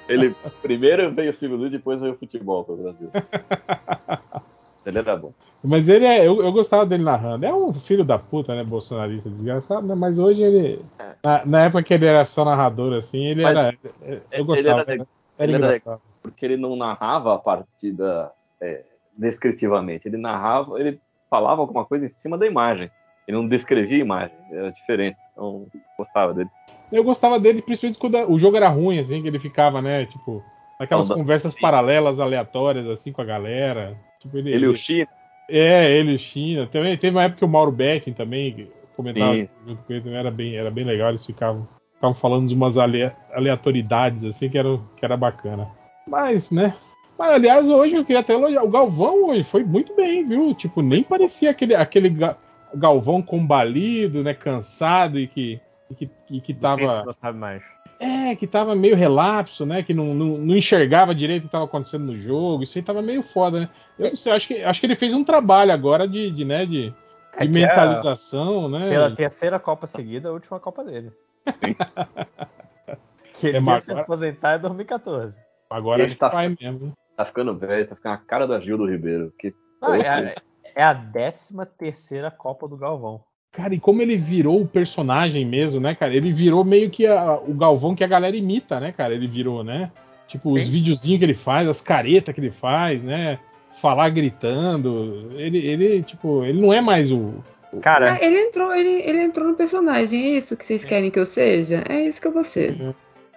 ele 0.07 0.35
primeiro 0.61 1.11
veio 1.13 1.31
o 1.31 1.33
Silvio 1.33 1.57
Luiz, 1.57 1.71
depois 1.71 1.99
veio 1.99 2.13
o 2.13 2.17
futebol 2.17 2.63
pro 2.63 2.75
Brasil. 2.75 3.11
Ele 4.87 4.99
era 4.99 5.17
bom. 5.17 5.33
Mas 5.63 5.89
ele 5.89 6.05
é. 6.05 6.25
Eu, 6.25 6.41
eu 6.41 6.51
gostava 6.51 6.85
dele 6.85 7.03
narrando. 7.03 7.45
É 7.45 7.53
um 7.53 7.73
filho 7.73 8.05
da 8.05 8.17
puta, 8.17 8.55
né? 8.55 8.63
Bolsonarista 8.63 9.29
desgraçado, 9.29 9.85
né? 9.85 9.95
Mas 9.95 10.17
hoje 10.17 10.41
ele. 10.41 10.85
Na, 11.23 11.45
na 11.45 11.63
época 11.65 11.83
que 11.83 11.93
ele 11.93 12.05
era 12.05 12.23
só 12.23 12.45
narrador, 12.45 12.93
assim, 12.93 13.25
ele 13.25 13.43
Mas 13.43 13.57
era. 13.57 13.77
Eu 14.31 14.45
gostava. 14.45 14.59
ele 14.59 14.69
era 14.69 14.81
Era, 14.81 14.91
era 14.93 15.07
ele 15.39 15.55
era- 15.55 15.65
engraçado. 15.67 16.01
Porque 16.21 16.45
ele 16.45 16.57
não 16.57 16.75
narrava 16.75 17.33
a 17.35 17.37
partida 17.37 18.31
é, 18.61 18.83
descritivamente. 19.17 20.07
Ele 20.07 20.17
narrava, 20.17 20.79
ele 20.79 20.99
falava 21.29 21.61
alguma 21.61 21.85
coisa 21.85 22.05
em 22.05 22.13
cima 22.17 22.37
da 22.37 22.45
imagem. 22.47 22.89
Ele 23.27 23.37
não 23.37 23.47
descrevia 23.47 23.97
a 23.97 24.01
imagem, 24.01 24.37
era 24.49 24.71
diferente. 24.71 25.17
Então, 25.33 25.67
eu 25.73 25.81
gostava 25.97 26.33
dele. 26.33 26.49
Eu 26.91 27.03
gostava 27.03 27.37
dele, 27.39 27.61
principalmente 27.61 27.99
quando 27.99 28.31
o 28.31 28.39
jogo 28.39 28.55
era 28.55 28.69
ruim, 28.69 28.99
assim, 28.99 29.21
que 29.21 29.27
ele 29.27 29.39
ficava, 29.39 29.81
né? 29.81 30.05
Tipo, 30.05 30.43
das- 30.79 31.09
conversas 31.09 31.55
paralelas, 31.55 32.19
aleatórias, 32.19 32.87
assim, 32.87 33.11
com 33.11 33.21
a 33.21 33.25
galera. 33.25 33.97
Tipo, 34.19 34.37
ele, 34.37 34.51
Ele 34.51 34.65
e 34.65 34.69
o 34.69 34.75
China, 34.75 35.07
É, 35.49 35.91
ele 35.91 36.11
e 36.11 36.15
o 36.15 36.19
China. 36.19 36.67
Também 36.67 36.97
teve 36.97 37.15
uma 37.15 37.23
época 37.23 37.39
que 37.39 37.45
o 37.45 37.47
Mauro 37.47 37.71
Betting 37.71 38.13
também 38.13 38.69
comentava 38.95 39.33
Sim. 39.35 39.47
junto 39.65 39.83
com 39.83 39.93
ele, 39.93 40.01
também 40.01 40.17
era 40.19 40.31
bem, 40.31 40.55
era 40.55 40.71
bem 40.71 40.83
legal, 40.83 41.09
eles 41.09 41.25
ficavam, 41.25 41.67
ficavam 41.95 42.15
falando 42.15 42.47
de 42.47 42.55
umas 42.55 42.77
ale- 42.77 43.11
aleatoriedades, 43.31 44.23
assim, 44.23 44.49
que 44.49 44.57
era, 44.57 44.77
que 44.97 45.05
era 45.05 45.15
bacana. 45.15 45.67
Mas, 46.07 46.51
né? 46.51 46.75
Mas, 47.17 47.31
aliás, 47.31 47.69
hoje 47.69 47.95
eu 47.95 48.05
queria 48.05 48.19
até 48.19 48.33
elogiar. 48.33 48.63
O 48.63 48.69
Galvão 48.69 49.29
hoje 49.29 49.43
foi 49.43 49.63
muito 49.63 49.95
bem, 49.95 50.27
viu? 50.27 50.53
Tipo, 50.53 50.81
nem 50.81 51.03
parecia 51.03 51.49
aquele, 51.51 51.73
aquele 51.75 52.09
Ga- 52.09 52.37
Galvão 52.75 53.21
combalido, 53.21 54.23
né? 54.23 54.33
Cansado 54.33 55.19
e 55.19 55.27
que, 55.27 55.59
e 55.89 55.95
que, 55.95 56.09
e 56.29 56.41
que 56.41 56.53
tava. 56.53 57.03
não 57.03 57.11
sabe 57.11 57.37
mais. 57.37 57.63
É, 57.99 58.35
que 58.35 58.45
tava 58.45 58.75
meio 58.75 58.95
relapso, 58.95 59.65
né? 59.65 59.81
Que 59.81 59.93
não, 59.93 60.13
não, 60.13 60.37
não 60.37 60.55
enxergava 60.55 61.15
direito 61.15 61.43
o 61.43 61.45
que 61.47 61.51
tava 61.51 61.65
acontecendo 61.65 62.05
no 62.11 62.19
jogo. 62.19 62.63
Isso 62.63 62.77
aí 62.77 62.83
tava 62.83 63.01
meio 63.01 63.23
foda, 63.23 63.61
né? 63.61 63.69
Eu 63.97 64.09
não 64.09 64.15
sei, 64.15 64.31
acho 64.33 64.47
que, 64.47 64.63
acho 64.63 64.79
que 64.79 64.85
ele 64.85 64.95
fez 64.95 65.13
um 65.13 65.23
trabalho 65.23 65.71
agora 65.71 66.07
de, 66.07 66.29
de, 66.29 66.45
né, 66.45 66.65
de, 66.65 66.93
É 67.33 67.45
de 67.45 67.51
que 67.53 67.63
é- 67.63 67.67
mentalização, 67.67 68.69
né? 68.69 68.89
Pela 68.89 69.15
terceira 69.15 69.59
Copa 69.59 69.87
seguida, 69.87 70.29
a 70.29 70.31
última 70.31 70.59
Copa 70.59 70.83
dele. 70.83 71.11
que 73.33 73.47
ele 73.47 73.57
É, 73.57 73.61
ia 73.61 73.79
se 73.79 73.91
aposentar 73.93 74.57
em 74.57 74.61
2014. 74.61 75.39
Agora 75.69 76.03
Ele 76.03 76.15
tá- 76.15 76.29
vai 76.29 76.55
mesmo. 76.59 76.93
tá 77.15 77.25
ficando 77.25 77.57
velho, 77.57 77.87
tá 77.87 77.95
ficando 77.95 78.13
a 78.13 78.17
cara 78.17 78.47
da 78.47 78.59
Gil 78.59 78.77
do 78.77 78.89
Ribeiro. 78.89 79.33
Que 79.39 79.53
Não, 79.81 79.93
é, 79.95 80.07
a, 80.07 80.35
é 80.75 80.83
a 80.83 80.93
13 80.95 81.53
terceira 81.77 82.31
Copa 82.31 82.67
do 82.67 82.77
Galvão. 82.77 83.23
Cara, 83.51 83.73
e 83.73 83.79
como 83.79 84.01
ele 84.01 84.15
virou 84.15 84.61
o 84.61 84.67
personagem 84.67 85.45
mesmo, 85.45 85.79
né, 85.79 85.95
cara? 85.95 86.13
Ele 86.15 86.31
virou 86.31 86.63
meio 86.63 86.89
que 86.89 87.07
a- 87.07 87.35
o 87.39 87.53
Galvão 87.53 87.95
que 87.95 88.03
a 88.03 88.07
galera 88.07 88.35
imita, 88.35 88.79
né, 88.79 88.91
cara? 88.91 89.13
Ele 89.13 89.27
virou, 89.27 89.63
né? 89.63 89.91
Tipo, 90.27 90.51
os 90.53 90.61
Sim. 90.63 90.71
videozinhos 90.71 91.19
que 91.19 91.25
ele 91.25 91.33
faz, 91.33 91.67
as 91.67 91.81
caretas 91.81 92.35
que 92.35 92.41
ele 92.41 92.51
faz, 92.51 93.01
né? 93.01 93.39
Falar 93.81 94.09
gritando. 94.09 95.31
Ele, 95.35 95.57
ele, 95.59 96.03
tipo, 96.03 96.43
ele 96.43 96.61
não 96.61 96.71
é 96.73 96.81
mais 96.81 97.11
o. 97.11 97.35
Cara, 97.81 98.13
Ah, 98.13 98.19
ele 98.25 98.39
entrou, 98.39 98.73
ele, 98.75 99.01
ele 99.01 99.21
entrou 99.23 99.47
no 99.47 99.55
personagem. 99.55 100.33
É 100.33 100.37
isso 100.37 100.55
que 100.57 100.65
vocês 100.65 100.83
querem 100.85 101.09
que 101.11 101.19
eu 101.19 101.25
seja? 101.25 101.83
É 101.87 102.01
isso 102.01 102.21
que 102.21 102.27
eu 102.27 102.31
vou 102.31 102.43
ser. 102.43 102.75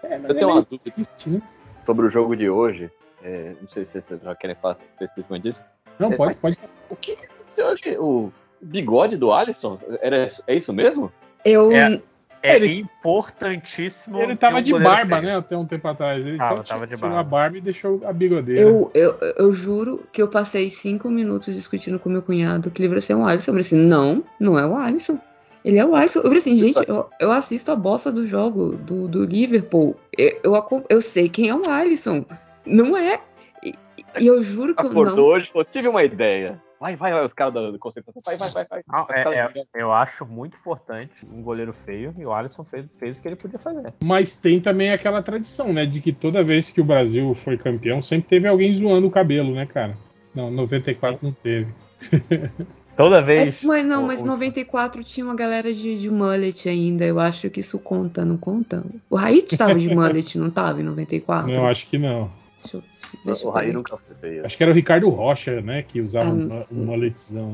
É, 0.02 0.18
mas 0.18 0.30
Eu 0.30 0.34
tenho 0.34 0.48
uma 0.50 0.60
é 0.60 0.64
dúvida 0.68 0.90
triste, 0.94 1.28
né? 1.30 1.42
sobre 1.84 2.06
o 2.06 2.10
jogo 2.10 2.36
de 2.36 2.48
hoje. 2.48 2.90
é, 3.22 3.52
não 3.60 3.68
sei 3.68 3.84
se 3.84 4.00
vocês 4.00 4.20
já 4.22 4.34
querem 4.34 4.56
falar 4.56 4.78
especificamente 4.94 5.42
disso. 5.44 5.62
Não, 5.98 6.12
É, 6.12 6.16
pode, 6.16 6.38
pode. 6.38 6.58
O 6.88 6.96
que 6.96 7.12
aconteceu 7.12 7.66
hoje? 7.66 7.96
O 7.98 8.32
bigode 8.60 9.16
do 9.16 9.32
Alisson? 9.32 9.78
Era, 10.00 10.28
é 10.46 10.54
isso 10.54 10.72
mesmo? 10.72 11.10
Eu. 11.44 11.72
É. 11.72 12.00
é 12.42 12.56
ele- 12.56 12.80
importantíssimo. 12.80 14.20
Ele 14.20 14.36
tava 14.36 14.58
um 14.58 14.62
de 14.62 14.72
barba, 14.72 15.16
feio. 15.18 15.30
né? 15.30 15.36
Até 15.38 15.56
um 15.56 15.66
tempo 15.66 15.88
atrás. 15.88 16.24
Ele 16.24 16.36
Tava, 16.38 16.56
só 16.58 16.62
tava 16.62 16.86
de 16.86 16.94
tirou 16.94 17.10
barba. 17.10 17.20
a 17.20 17.24
barba 17.24 17.58
e 17.58 17.60
deixou 17.60 18.00
a 18.06 18.12
bigodeira. 18.12 18.60
Eu, 18.60 18.90
eu, 18.94 19.14
eu 19.36 19.52
juro 19.52 20.04
que 20.12 20.20
eu 20.22 20.28
passei 20.28 20.70
cinco 20.70 21.10
minutos 21.10 21.54
discutindo 21.54 21.98
com 21.98 22.08
meu 22.08 22.22
cunhado 22.22 22.70
que 22.70 22.82
livro 22.82 22.96
ia 22.96 23.00
ser 23.02 23.14
um 23.14 23.24
Alisson. 23.26 23.50
Eu 23.50 23.54
falei 23.54 23.60
assim, 23.60 23.76
não, 23.78 24.24
não 24.38 24.58
é 24.58 24.66
o 24.66 24.74
Alisson. 24.76 25.18
Ele 25.64 25.78
é 25.78 25.84
o 25.84 25.94
Alisson. 25.94 26.20
Eu 26.20 26.24
falei 26.24 26.38
assim, 26.38 26.56
gente, 26.56 26.80
eu, 26.88 27.06
eu 27.20 27.30
assisto 27.32 27.70
a 27.70 27.76
bosta 27.76 28.10
do 28.10 28.26
jogo 28.26 28.76
do, 28.76 29.06
do 29.06 29.24
Liverpool. 29.24 29.94
Eu, 30.16 30.40
eu, 30.42 30.84
eu 30.88 31.00
sei 31.02 31.28
quem 31.28 31.48
é 31.48 31.54
o 31.54 31.68
Alisson. 31.68 32.24
Não 32.64 32.96
é. 32.96 33.20
E, 33.62 33.74
e 34.18 34.26
eu 34.26 34.42
juro 34.42 34.74
que 34.74 34.82
eu 34.82 34.90
Acordou 34.90 35.16
não. 35.16 35.24
hoje 35.24 35.48
e 35.48 35.52
falou: 35.52 35.64
tive 35.66 35.88
uma 35.88 36.02
ideia. 36.02 36.58
Vai, 36.80 36.96
vai, 36.96 37.12
vai, 37.12 37.26
os 37.26 37.32
caras 37.34 37.52
da 37.52 37.78
concentração. 37.78 38.22
Vai, 38.24 38.36
vai, 38.38 38.50
vai, 38.50 38.64
vai. 38.70 38.82
Não, 38.88 39.06
é- 39.10 39.22
jogando. 39.22 39.66
Eu 39.74 39.92
acho 39.92 40.24
muito 40.24 40.56
importante 40.56 41.26
um 41.30 41.42
goleiro 41.42 41.74
feio 41.74 42.14
e 42.18 42.24
o 42.24 42.32
Alisson 42.32 42.64
fez, 42.64 42.86
fez 42.98 43.18
o 43.18 43.22
que 43.22 43.28
ele 43.28 43.36
podia 43.36 43.58
fazer. 43.58 43.92
Mas 44.02 44.36
tem 44.38 44.58
também 44.60 44.90
aquela 44.90 45.22
tradição, 45.22 45.74
né? 45.74 45.84
De 45.84 46.00
que 46.00 46.10
toda 46.10 46.42
vez 46.42 46.70
que 46.70 46.80
o 46.80 46.84
Brasil 46.84 47.34
foi 47.44 47.58
campeão, 47.58 48.00
sempre 48.00 48.30
teve 48.30 48.48
alguém 48.48 48.74
zoando 48.74 49.06
o 49.06 49.10
cabelo, 49.10 49.54
né, 49.54 49.66
cara? 49.66 49.94
Não, 50.34 50.50
94 50.50 51.18
não 51.22 51.32
teve. 51.32 51.70
Toda 52.96 53.18
É, 53.18 53.22
vez. 53.22 53.62
mas 53.62 53.84
não, 53.84 54.02
mas 54.06 54.20
o- 54.20 54.26
94 54.26 55.02
tinha 55.04 55.24
uma 55.24 55.34
galera 55.34 55.72
de, 55.72 55.98
de 55.98 56.10
mullet 56.10 56.68
ainda. 56.68 57.04
Eu 57.04 57.18
acho 57.18 57.48
que 57.48 57.60
isso 57.60 57.78
conta, 57.78 58.24
não 58.24 58.36
conta? 58.36 58.84
O 59.08 59.16
Raí 59.16 59.42
tava 59.42 59.74
de 59.74 59.88
mullet, 59.94 60.36
não 60.38 60.50
tava 60.50 60.80
em 60.80 60.84
94? 60.84 61.54
Não, 61.54 61.66
acho 61.66 61.86
que 61.86 61.96
não. 61.98 62.30
Deixa 62.58 62.76
eu, 62.76 62.82
O 63.44 63.50
Raí 63.50 63.72
nunca 63.72 63.96
foi 63.96 64.14
feio. 64.16 64.46
Acho 64.46 64.56
que 64.56 64.62
era 64.62 64.72
o 64.72 64.74
Ricardo 64.74 65.08
Rocha, 65.08 65.60
né? 65.60 65.82
Que 65.82 66.00
usava 66.00 66.30
Ah, 66.30 66.32
um, 66.32 66.46
mu- 66.70 66.92
um 66.92 67.04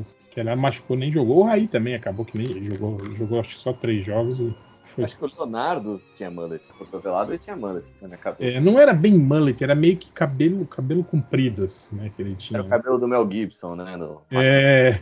assim, 0.00 0.16
Que 0.30 0.40
ele 0.40 0.54
machucou, 0.54 0.96
nem 0.96 1.12
jogou. 1.12 1.38
O 1.38 1.42
Raí 1.44 1.66
também 1.66 1.94
acabou 1.94 2.24
que 2.24 2.36
nem 2.36 2.64
jogou. 2.64 2.98
Jogou 3.14 3.40
acho 3.40 3.56
que 3.56 3.62
só 3.62 3.72
três 3.72 4.04
jogos 4.04 4.40
e. 4.40 4.54
Acho 4.98 5.14
que 5.18 5.24
o 5.24 5.30
Leonardo 5.36 6.00
tinha 6.16 6.30
mullet. 6.30 6.62
Cotovelado 6.72 7.30
ele 7.30 7.38
tinha 7.38 7.54
mullet 7.54 7.84
na 8.00 8.08
minha 8.08 8.18
cabeça. 8.18 8.50
É, 8.50 8.60
não 8.60 8.78
era 8.78 8.94
bem 8.94 9.18
mullet, 9.18 9.62
era 9.62 9.74
meio 9.74 9.96
que 9.96 10.10
cabelo, 10.10 10.66
cabelo 10.66 11.04
comprido, 11.04 11.64
assim, 11.64 11.94
né? 11.96 12.10
Que 12.16 12.22
ele 12.22 12.34
tinha. 12.34 12.60
Era 12.60 12.66
o 12.66 12.70
cabelo 12.70 12.98
do 12.98 13.06
Mel 13.06 13.28
Gibson, 13.30 13.74
né? 13.76 13.94
No... 13.96 14.22
É. 14.30 14.98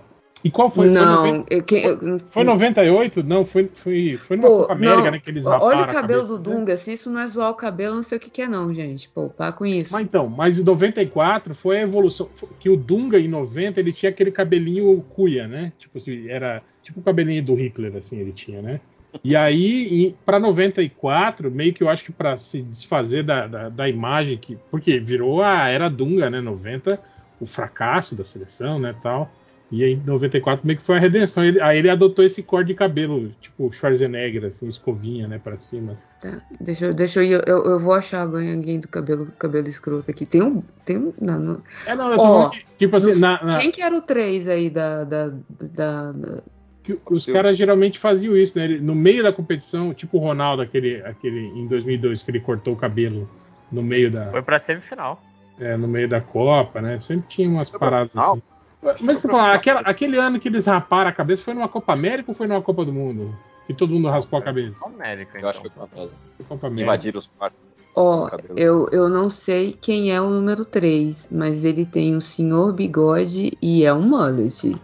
E 0.44 0.50
qual 0.50 0.70
foi? 0.70 0.86
Foi, 0.86 0.94
não, 0.94 1.26
90 1.26 1.54
eu, 1.54 1.64
eu, 2.00 2.18
foi 2.30 2.44
98? 2.44 3.22
Não, 3.24 3.44
foi, 3.44 3.68
foi, 3.74 4.18
foi 4.18 4.36
numa 4.36 4.48
Pô, 4.48 4.58
Copa 4.60 4.74
América, 4.74 5.02
não, 5.04 5.10
né? 5.10 5.18
Que 5.18 5.30
eles 5.30 5.44
Olha 5.46 5.82
o 5.82 5.86
cabelo 5.88 6.24
do 6.24 6.36
né? 6.36 6.56
Dunga. 6.56 6.76
Se 6.76 6.92
isso 6.92 7.10
não 7.10 7.20
é 7.20 7.26
zoar 7.26 7.50
o 7.50 7.54
cabelo, 7.54 7.96
não 7.96 8.02
sei 8.02 8.18
o 8.18 8.20
que, 8.20 8.30
que 8.30 8.42
é, 8.42 8.48
não, 8.48 8.72
gente. 8.72 9.08
Pô, 9.08 9.28
para 9.28 9.52
com 9.52 9.66
isso. 9.66 9.92
Mas 9.92 10.02
então, 10.02 10.28
mas 10.28 10.58
em 10.58 10.64
94 10.64 11.54
foi 11.54 11.78
a 11.78 11.82
evolução. 11.82 12.28
foi- 12.34 12.48
Que 12.60 12.70
o 12.70 12.76
Dunga 12.76 13.18
em 13.18 13.28
90 13.28 13.80
ele 13.80 13.92
tinha 13.92 14.10
aquele 14.10 14.30
cabelinho 14.30 15.04
cuia, 15.10 15.48
né? 15.48 15.72
Tipo 15.78 15.98
assim, 15.98 16.28
era 16.28 16.62
tipo 16.82 17.00
o 17.00 17.02
cabelinho 17.02 17.42
do 17.42 17.54
Hitler, 17.54 17.96
assim, 17.96 18.18
ele 18.18 18.32
tinha, 18.32 18.62
né? 18.62 18.80
E 19.24 19.34
aí, 19.34 20.14
pra 20.24 20.38
94, 20.38 21.50
meio 21.50 21.72
que 21.72 21.82
eu 21.82 21.88
acho 21.88 22.04
que 22.04 22.12
pra 22.12 22.36
se 22.38 22.62
desfazer 22.62 23.24
da, 23.24 23.46
da, 23.46 23.68
da 23.68 23.88
imagem, 23.88 24.36
que, 24.38 24.56
porque 24.70 25.00
virou 25.00 25.42
a 25.42 25.68
era 25.68 25.88
Dunga, 25.88 26.30
né? 26.30 26.40
90, 26.40 27.00
o 27.40 27.46
fracasso 27.46 28.14
da 28.14 28.22
seleção, 28.22 28.78
né? 28.78 28.94
Tal. 29.02 29.30
E 29.70 29.84
aí, 29.84 29.92
em 29.92 30.02
94, 30.02 30.66
meio 30.66 30.78
que 30.78 30.82
foi 30.84 30.96
a 30.96 31.00
redenção. 31.00 31.44
Ele- 31.44 31.60
aí 31.60 31.76
ele 31.76 31.90
adotou 31.90 32.24
esse 32.24 32.42
corte 32.42 32.68
de 32.68 32.74
cabelo, 32.74 33.30
tipo 33.40 33.70
Schwarzenegger, 33.70 34.46
assim, 34.46 34.66
escovinha, 34.66 35.28
né? 35.28 35.38
Pra 35.38 35.58
cima. 35.58 35.92
Tá, 36.20 36.40
deixa, 36.58 36.86
eu- 36.86 36.94
deixa 36.94 37.20
eu 37.20 37.24
ir. 37.24 37.42
Eu, 37.46 37.64
eu 37.64 37.78
vou 37.78 37.92
achar 37.92 38.22
alguém, 38.22 38.54
alguém 38.54 38.80
do 38.80 38.88
cabelo, 38.88 39.26
cabelo 39.38 39.68
escroto 39.68 40.10
aqui. 40.10 40.24
Tem 40.24 40.42
um. 40.42 40.62
Tem 40.86 40.96
um 40.96 41.12
não, 41.20 41.38
não- 41.38 41.62
É, 41.86 41.94
não, 41.94 42.10
eu 42.12 42.16
tô 42.16 42.22
Ó, 42.22 42.26
falando 42.32 42.50
que, 42.52 42.64
tipo 42.78 42.96
assim, 42.96 43.12
no- 43.12 43.18
na- 43.20 43.44
na, 43.44 43.58
Quem 43.58 43.70
que 43.70 43.82
era 43.82 43.94
o 43.94 44.00
3 44.00 44.48
aí 44.48 44.70
da. 44.70 45.04
da, 45.04 45.28
da- 45.74 46.12
da- 46.12 46.42
que 46.82 46.98
os 47.10 47.26
caras 47.26 47.54
geralmente 47.58 47.98
faziam 47.98 48.34
isso, 48.34 48.56
né? 48.56 48.64
Ele- 48.64 48.80
no 48.80 48.94
meio 48.94 49.22
da 49.22 49.30
competição, 49.30 49.92
tipo 49.92 50.16
o 50.16 50.20
Ronaldo, 50.20 50.62
aquele, 50.62 51.02
aquele 51.02 51.48
em 51.48 51.66
2002, 51.66 52.22
que 52.22 52.30
ele 52.30 52.40
cortou 52.40 52.72
o 52.72 52.76
cabelo 52.76 53.28
no 53.70 53.82
meio 53.82 54.10
da, 54.10 54.30
Foi 54.30 54.40
pra 54.40 54.58
semifinal. 54.58 55.22
é, 55.60 55.76
no 55.76 55.86
meio 55.86 56.08
da 56.08 56.22
Copa, 56.22 56.80
né? 56.80 56.98
Sempre 57.00 57.26
tinha 57.28 57.46
umas 57.46 57.68
Foi 57.68 57.78
paradas 57.78 58.16
assim. 58.16 58.42
Mas 58.82 59.00
você 59.20 59.28
falar, 59.28 59.54
aquela, 59.54 59.80
aquele 59.80 60.16
ano 60.16 60.38
que 60.38 60.48
eles 60.48 60.66
raparam 60.66 61.10
a 61.10 61.12
cabeça 61.12 61.42
foi 61.42 61.54
numa 61.54 61.68
Copa 61.68 61.92
América 61.92 62.30
ou 62.30 62.34
foi 62.34 62.46
numa 62.46 62.62
Copa 62.62 62.84
do 62.84 62.92
Mundo? 62.92 63.34
Que 63.66 63.74
todo 63.74 63.92
mundo 63.92 64.08
raspou 64.08 64.38
a 64.38 64.42
cabeça? 64.42 64.86
América, 64.86 65.32
Eu 65.34 65.38
então. 65.38 65.50
acho 65.50 65.60
que 65.62 65.68
foi 65.70 65.86
Foi 65.88 66.46
Copa 66.48 66.66
América. 66.68 66.82
invadir 66.84 67.16
os 67.16 67.26
quartos. 67.26 67.60
Ó, 67.94 68.26
Cabelo. 68.28 68.58
eu, 68.58 68.88
eu 68.92 69.08
não 69.08 69.28
sei 69.28 69.72
quem 69.72 70.12
é 70.12 70.20
o 70.20 70.30
número 70.30 70.64
3, 70.64 71.28
mas 71.32 71.64
ele 71.64 71.84
tem 71.84 72.14
o 72.16 72.20
senhor 72.20 72.72
bigode 72.72 73.58
e 73.60 73.84
é 73.84 73.92
um 73.92 74.02
mullet. 74.02 74.76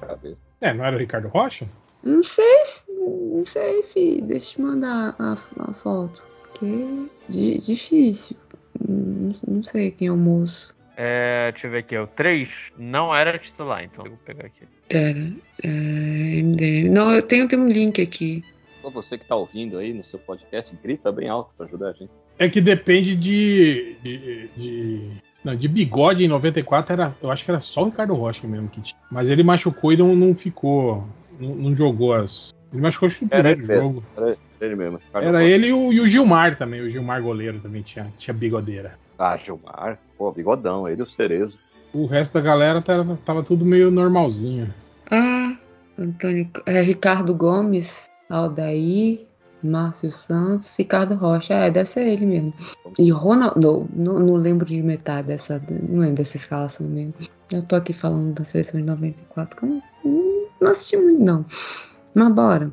Cabeça. 0.00 0.42
É, 0.60 0.74
não 0.74 0.84
era 0.84 0.96
o 0.96 0.98
Ricardo 0.98 1.28
Rocha? 1.28 1.66
Não 2.02 2.22
sei, 2.22 2.62
não 2.98 3.44
sei, 3.46 3.82
fi. 3.84 4.20
Deixa 4.20 4.60
eu 4.60 4.66
mandar 4.66 5.14
a, 5.18 5.32
a 5.60 5.72
foto. 5.72 6.22
Que 6.54 7.08
di- 7.28 7.58
difícil. 7.58 8.36
Não, 8.86 9.32
não 9.46 9.62
sei 9.62 9.90
quem 9.92 10.08
é 10.08 10.12
o 10.12 10.16
moço. 10.16 10.73
É, 10.96 11.50
deixa 11.52 11.66
eu 11.66 11.70
ver 11.72 11.78
aqui. 11.78 11.96
O 11.98 12.06
3 12.06 12.72
não 12.78 13.14
era 13.14 13.36
titular, 13.38 13.82
então 13.84 14.04
eu 14.04 14.12
vou 14.12 14.20
pegar 14.24 14.46
aqui. 14.46 14.62
Pera. 14.88 15.32
É, 15.62 15.68
MDM. 15.68 16.88
Não, 16.90 17.12
eu 17.12 17.22
tenho, 17.22 17.48
tenho 17.48 17.62
um 17.62 17.68
link 17.68 18.00
aqui. 18.00 18.44
Só 18.82 18.90
você 18.90 19.16
que 19.18 19.24
tá 19.24 19.34
ouvindo 19.34 19.78
aí 19.78 19.92
no 19.92 20.04
seu 20.04 20.18
podcast, 20.18 20.70
grita 20.82 21.10
bem 21.10 21.28
alto 21.28 21.50
pra 21.56 21.66
ajudar 21.66 21.88
a 21.88 21.92
gente. 21.92 22.10
É 22.38 22.48
que 22.48 22.60
depende 22.60 23.16
de. 23.16 23.96
de, 24.02 24.48
de... 24.56 25.10
Não, 25.42 25.54
de 25.56 25.68
bigode 25.68 26.24
em 26.24 26.28
94 26.28 26.92
era. 26.92 27.16
Eu 27.22 27.30
acho 27.30 27.44
que 27.44 27.50
era 27.50 27.60
só 27.60 27.82
o 27.82 27.86
Ricardo 27.86 28.14
Rocha 28.14 28.46
mesmo 28.46 28.68
que 28.68 28.80
tinha. 28.80 29.00
Mas 29.10 29.28
ele 29.28 29.42
machucou 29.42 29.92
e 29.92 29.96
não, 29.96 30.14
não 30.14 30.34
ficou. 30.34 31.06
Não, 31.38 31.54
não 31.54 31.74
jogou 31.74 32.12
as. 32.12 32.52
Ele 32.72 32.82
machucou 32.82 33.06
acho 33.08 33.20
que 33.20 33.26
Era 33.30 33.54
primeiro 33.54 33.72
ele 33.72 33.82
mesmo. 33.82 33.94
jogo. 33.94 34.04
Era 34.16 34.38
ele 34.60 34.76
mesmo. 34.76 34.98
Ricardo 34.98 35.28
Era 35.28 35.38
Rocha. 35.38 35.50
ele 35.50 35.66
e 35.68 35.72
o, 35.72 35.92
e 35.92 36.00
o 36.00 36.06
Gilmar 36.06 36.58
também. 36.58 36.80
O 36.80 36.90
Gilmar 36.90 37.22
goleiro 37.22 37.60
também 37.60 37.82
tinha, 37.82 38.12
tinha 38.18 38.34
bigodeira. 38.34 38.98
Ah, 39.18 39.36
Gilmar. 39.36 39.98
Pô, 40.16 40.30
bigodão. 40.32 40.88
Ele 40.88 41.00
e 41.00 41.04
o 41.04 41.08
Cerezo. 41.08 41.58
O 41.92 42.06
resto 42.06 42.34
da 42.34 42.40
galera 42.40 42.82
tava, 42.82 43.18
tava 43.24 43.42
tudo 43.42 43.64
meio 43.64 43.90
normalzinho. 43.90 44.72
Ah, 45.10 45.56
Antônio. 45.98 46.50
É, 46.66 46.80
Ricardo 46.80 47.34
Gomes, 47.34 48.10
Aldair, 48.28 49.26
Márcio 49.62 50.10
Santos, 50.12 50.76
Ricardo 50.76 51.14
Rocha. 51.14 51.54
É, 51.54 51.70
deve 51.70 51.88
ser 51.88 52.06
ele 52.06 52.26
mesmo. 52.26 52.54
E 52.98 53.10
Ronaldo. 53.10 53.88
Não, 53.94 54.18
não 54.18 54.34
lembro 54.34 54.66
de 54.66 54.82
metade 54.82 55.28
dessa. 55.28 55.62
Não 55.88 56.00
lembro 56.00 56.16
dessa 56.16 56.36
escalação 56.36 56.86
mesmo. 56.86 57.14
Eu 57.52 57.64
tô 57.64 57.76
aqui 57.76 57.92
falando 57.92 58.32
da 58.34 58.44
seleção 58.44 58.80
de 58.80 58.86
94, 58.86 59.56
que 59.56 59.64
eu 59.64 59.68
não, 59.68 60.48
não 60.60 60.70
assisti 60.70 60.96
muito, 60.96 61.20
não. 61.20 61.44
Mas 62.14 62.32
bora. 62.32 62.72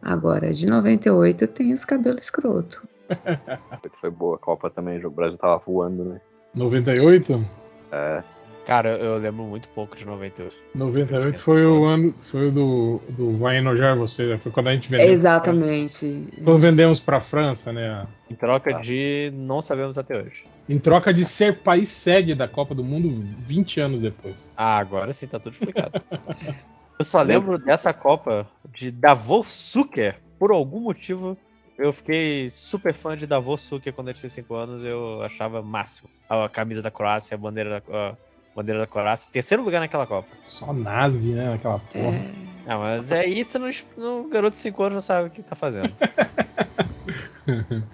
Agora, 0.00 0.52
de 0.52 0.66
98 0.66 1.46
tem 1.48 1.72
os 1.72 1.84
cabelos 1.84 2.22
escroto. 2.22 2.86
Foi 4.00 4.10
boa 4.10 4.36
a 4.36 4.38
Copa 4.38 4.70
também. 4.70 5.04
O 5.04 5.10
Brasil 5.10 5.38
tava 5.38 5.58
voando, 5.58 6.04
né? 6.04 6.20
98? 6.54 7.44
É. 7.92 8.22
Cara, 8.68 8.98
eu 8.98 9.16
lembro 9.16 9.44
muito 9.44 9.66
pouco 9.70 9.96
de 9.96 10.04
98. 10.04 10.54
98 10.74 11.40
foi 11.40 11.64
o 11.64 11.86
ano. 11.86 12.14
Foi 12.18 12.48
o 12.48 12.52
do, 12.52 13.00
do 13.08 13.32
Vai 13.38 13.56
Enojar 13.56 13.96
Você. 13.96 14.26
né? 14.26 14.36
Foi 14.36 14.52
quando 14.52 14.68
a 14.68 14.74
gente 14.74 14.90
vendeu. 14.90 15.08
Exatamente. 15.08 16.28
Quando 16.44 16.58
vendemos 16.58 17.00
pra 17.00 17.18
França, 17.18 17.72
né? 17.72 18.06
Em 18.28 18.34
troca 18.34 18.74
de 18.74 19.32
não 19.34 19.62
sabemos 19.62 19.96
até 19.96 20.18
hoje. 20.22 20.44
Em 20.68 20.78
troca 20.78 21.14
de 21.14 21.24
ser 21.24 21.60
país 21.60 21.88
sede 21.88 22.34
da 22.34 22.46
Copa 22.46 22.74
do 22.74 22.84
Mundo 22.84 23.26
20 23.38 23.80
anos 23.80 24.02
depois. 24.02 24.46
Ah, 24.54 24.76
agora 24.76 25.14
sim 25.14 25.26
tá 25.26 25.40
tudo 25.40 25.54
explicado. 25.54 26.02
eu 26.98 27.04
só 27.06 27.22
lembro 27.22 27.56
dessa 27.56 27.94
Copa 27.94 28.46
de 28.70 28.90
Davor 28.90 29.46
Suker. 29.46 30.20
Por 30.38 30.50
algum 30.50 30.80
motivo, 30.80 31.38
eu 31.78 31.92
fiquei 31.92 32.50
super 32.50 32.92
fã 32.92 33.16
de 33.16 33.26
Davor 33.26 33.56
Suker 33.56 33.92
quando 33.92 34.08
eu 34.08 34.14
tinha 34.14 34.28
5 34.28 34.54
anos. 34.54 34.84
Eu 34.84 35.22
achava 35.22 35.62
máximo. 35.62 36.10
A 36.28 36.48
camisa 36.48 36.82
da 36.82 36.90
Croácia, 36.90 37.36
a 37.36 37.38
bandeira 37.38 37.80
da, 37.80 38.10
a 38.10 38.16
bandeira 38.54 38.80
da 38.80 38.86
Croácia. 38.86 39.30
Terceiro 39.32 39.62
lugar 39.62 39.78
naquela 39.80 40.06
Copa. 40.06 40.28
Só 40.42 40.72
nazi, 40.72 41.34
né? 41.34 41.50
Naquela 41.50 41.78
porra. 41.78 42.16
É, 42.16 42.32
Não, 42.66 42.80
mas 42.80 43.12
é 43.12 43.26
isso, 43.26 43.58
não, 43.58 43.70
no 43.96 44.28
garoto 44.28 44.56
de 44.56 44.62
5 44.62 44.82
anos 44.82 44.94
não 44.94 45.00
sabe 45.00 45.28
o 45.28 45.30
que 45.30 45.42
tá 45.42 45.54
fazendo. 45.54 45.92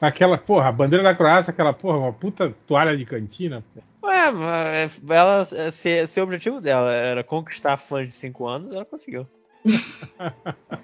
Aquela, 0.00 0.38
porra, 0.38 0.68
a 0.68 0.72
bandeira 0.72 1.02
da 1.02 1.14
Croácia, 1.14 1.50
aquela 1.50 1.72
porra, 1.72 1.96
uma 1.96 2.12
puta 2.12 2.54
toalha 2.66 2.94
de 2.96 3.06
cantina. 3.06 3.64
Ué, 4.02 4.30
mas 4.30 5.00
ela, 5.08 5.44
se, 5.44 6.06
se 6.06 6.20
o 6.20 6.24
objetivo 6.24 6.60
dela 6.60 6.92
era 6.92 7.24
conquistar 7.24 7.78
fãs 7.78 8.08
de 8.08 8.14
5 8.14 8.46
anos, 8.46 8.72
ela 8.72 8.84
conseguiu. 8.84 9.26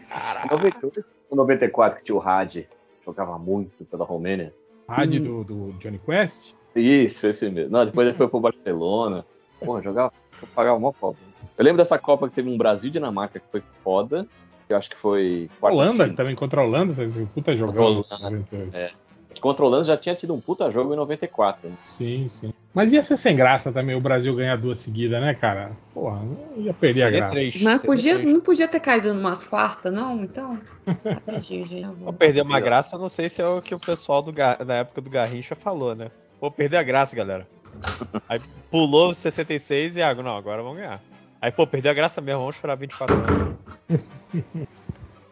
Caraca. 0.08 0.54
98, 1.30 1.32
o 1.32 1.36
94 1.36 1.98
que 1.98 2.04
tinha 2.04 2.16
o 2.16 2.20
Had, 2.22 2.66
jogava 3.04 3.38
muito 3.38 3.84
pela 3.84 4.04
Romênia. 4.04 4.52
Rádio 4.88 5.20
Hum. 5.22 5.42
do, 5.42 5.44
do 5.44 5.72
Johnny 5.78 5.98
Quest. 5.98 6.54
Isso, 6.74 7.26
esse 7.26 7.48
mesmo. 7.50 7.70
Não, 7.70 7.84
depois 7.86 8.06
ele 8.08 8.16
foi 8.16 8.28
pro 8.28 8.40
Barcelona. 8.40 9.24
Porra, 9.58 9.82
jogava, 9.82 10.12
eu 10.40 10.48
pagava 10.54 10.76
uma 10.78 10.92
Copa. 10.92 11.18
Eu 11.58 11.64
lembro 11.64 11.78
dessa 11.78 11.98
Copa 11.98 12.28
que 12.28 12.34
teve 12.34 12.48
um 12.48 12.56
Brasil 12.56 12.88
e 12.88 12.92
Dinamarca 12.92 13.38
que 13.38 13.46
foi 13.50 13.62
foda. 13.84 14.26
Eu 14.68 14.76
acho 14.76 14.88
que 14.88 14.96
foi. 14.96 15.50
Holanda, 15.60 16.08
também 16.14 16.34
contra 16.36 16.60
a 16.60 16.64
Holanda, 16.64 16.94
teve 16.94 17.26
puta 17.26 17.34
Contra 17.34 17.52
a 17.52 17.56
jogão. 17.56 17.84
Holanda. 17.84 18.18
98. 18.30 18.76
É. 18.76 18.92
Contra 19.40 19.64
a 19.64 19.68
Holanda 19.68 19.84
já 19.84 19.96
tinha 19.96 20.14
tido 20.14 20.34
um 20.34 20.40
puta 20.40 20.70
jogo 20.70 20.92
em 20.92 20.96
94. 20.96 21.68
né? 21.68 21.76
Sim, 21.86 22.28
sim. 22.28 22.52
Mas 22.72 22.92
ia 22.92 23.02
ser 23.02 23.16
sem 23.16 23.34
graça 23.34 23.72
também 23.72 23.96
o 23.96 24.00
Brasil 24.00 24.34
ganhar 24.36 24.56
duas 24.56 24.78
seguidas, 24.78 25.20
né, 25.20 25.34
cara? 25.34 25.72
Porra, 25.92 26.20
ia 26.56 26.72
perder 26.72 27.02
a 27.02 27.04
Seria 27.06 27.18
graça. 27.18 27.34
três, 27.34 27.62
Mas 27.62 27.82
podia, 27.82 28.14
três. 28.14 28.30
não 28.30 28.40
podia 28.40 28.68
ter 28.68 28.80
caído 28.80 29.12
numas 29.12 29.42
quartas, 29.42 29.92
não? 29.92 30.22
Então. 30.22 30.58
Gente. 31.40 31.84
Vou 31.98 32.12
perder 32.12 32.42
uma 32.42 32.60
graça, 32.60 32.96
não 32.96 33.08
sei 33.08 33.28
se 33.28 33.42
é 33.42 33.46
o 33.46 33.60
que 33.60 33.74
o 33.74 33.80
pessoal 33.80 34.22
do 34.22 34.30
da 34.30 34.74
época 34.76 35.00
do 35.00 35.10
Garrincha 35.10 35.56
falou, 35.56 35.94
né? 35.96 36.10
Vou 36.40 36.50
perder 36.50 36.76
a 36.76 36.82
graça, 36.82 37.16
galera. 37.16 37.46
Aí 38.28 38.40
pulou 38.70 39.12
66 39.12 39.96
e 39.96 40.02
ah, 40.02 40.14
não, 40.14 40.36
agora 40.36 40.62
vamos 40.62 40.78
ganhar. 40.78 41.00
Aí, 41.40 41.50
pô, 41.50 41.66
perdeu 41.66 41.90
a 41.90 41.94
graça 41.94 42.20
mesmo, 42.20 42.40
vamos 42.40 42.56
esperar 42.56 42.76
24 42.76 43.16
anos. 43.16 43.56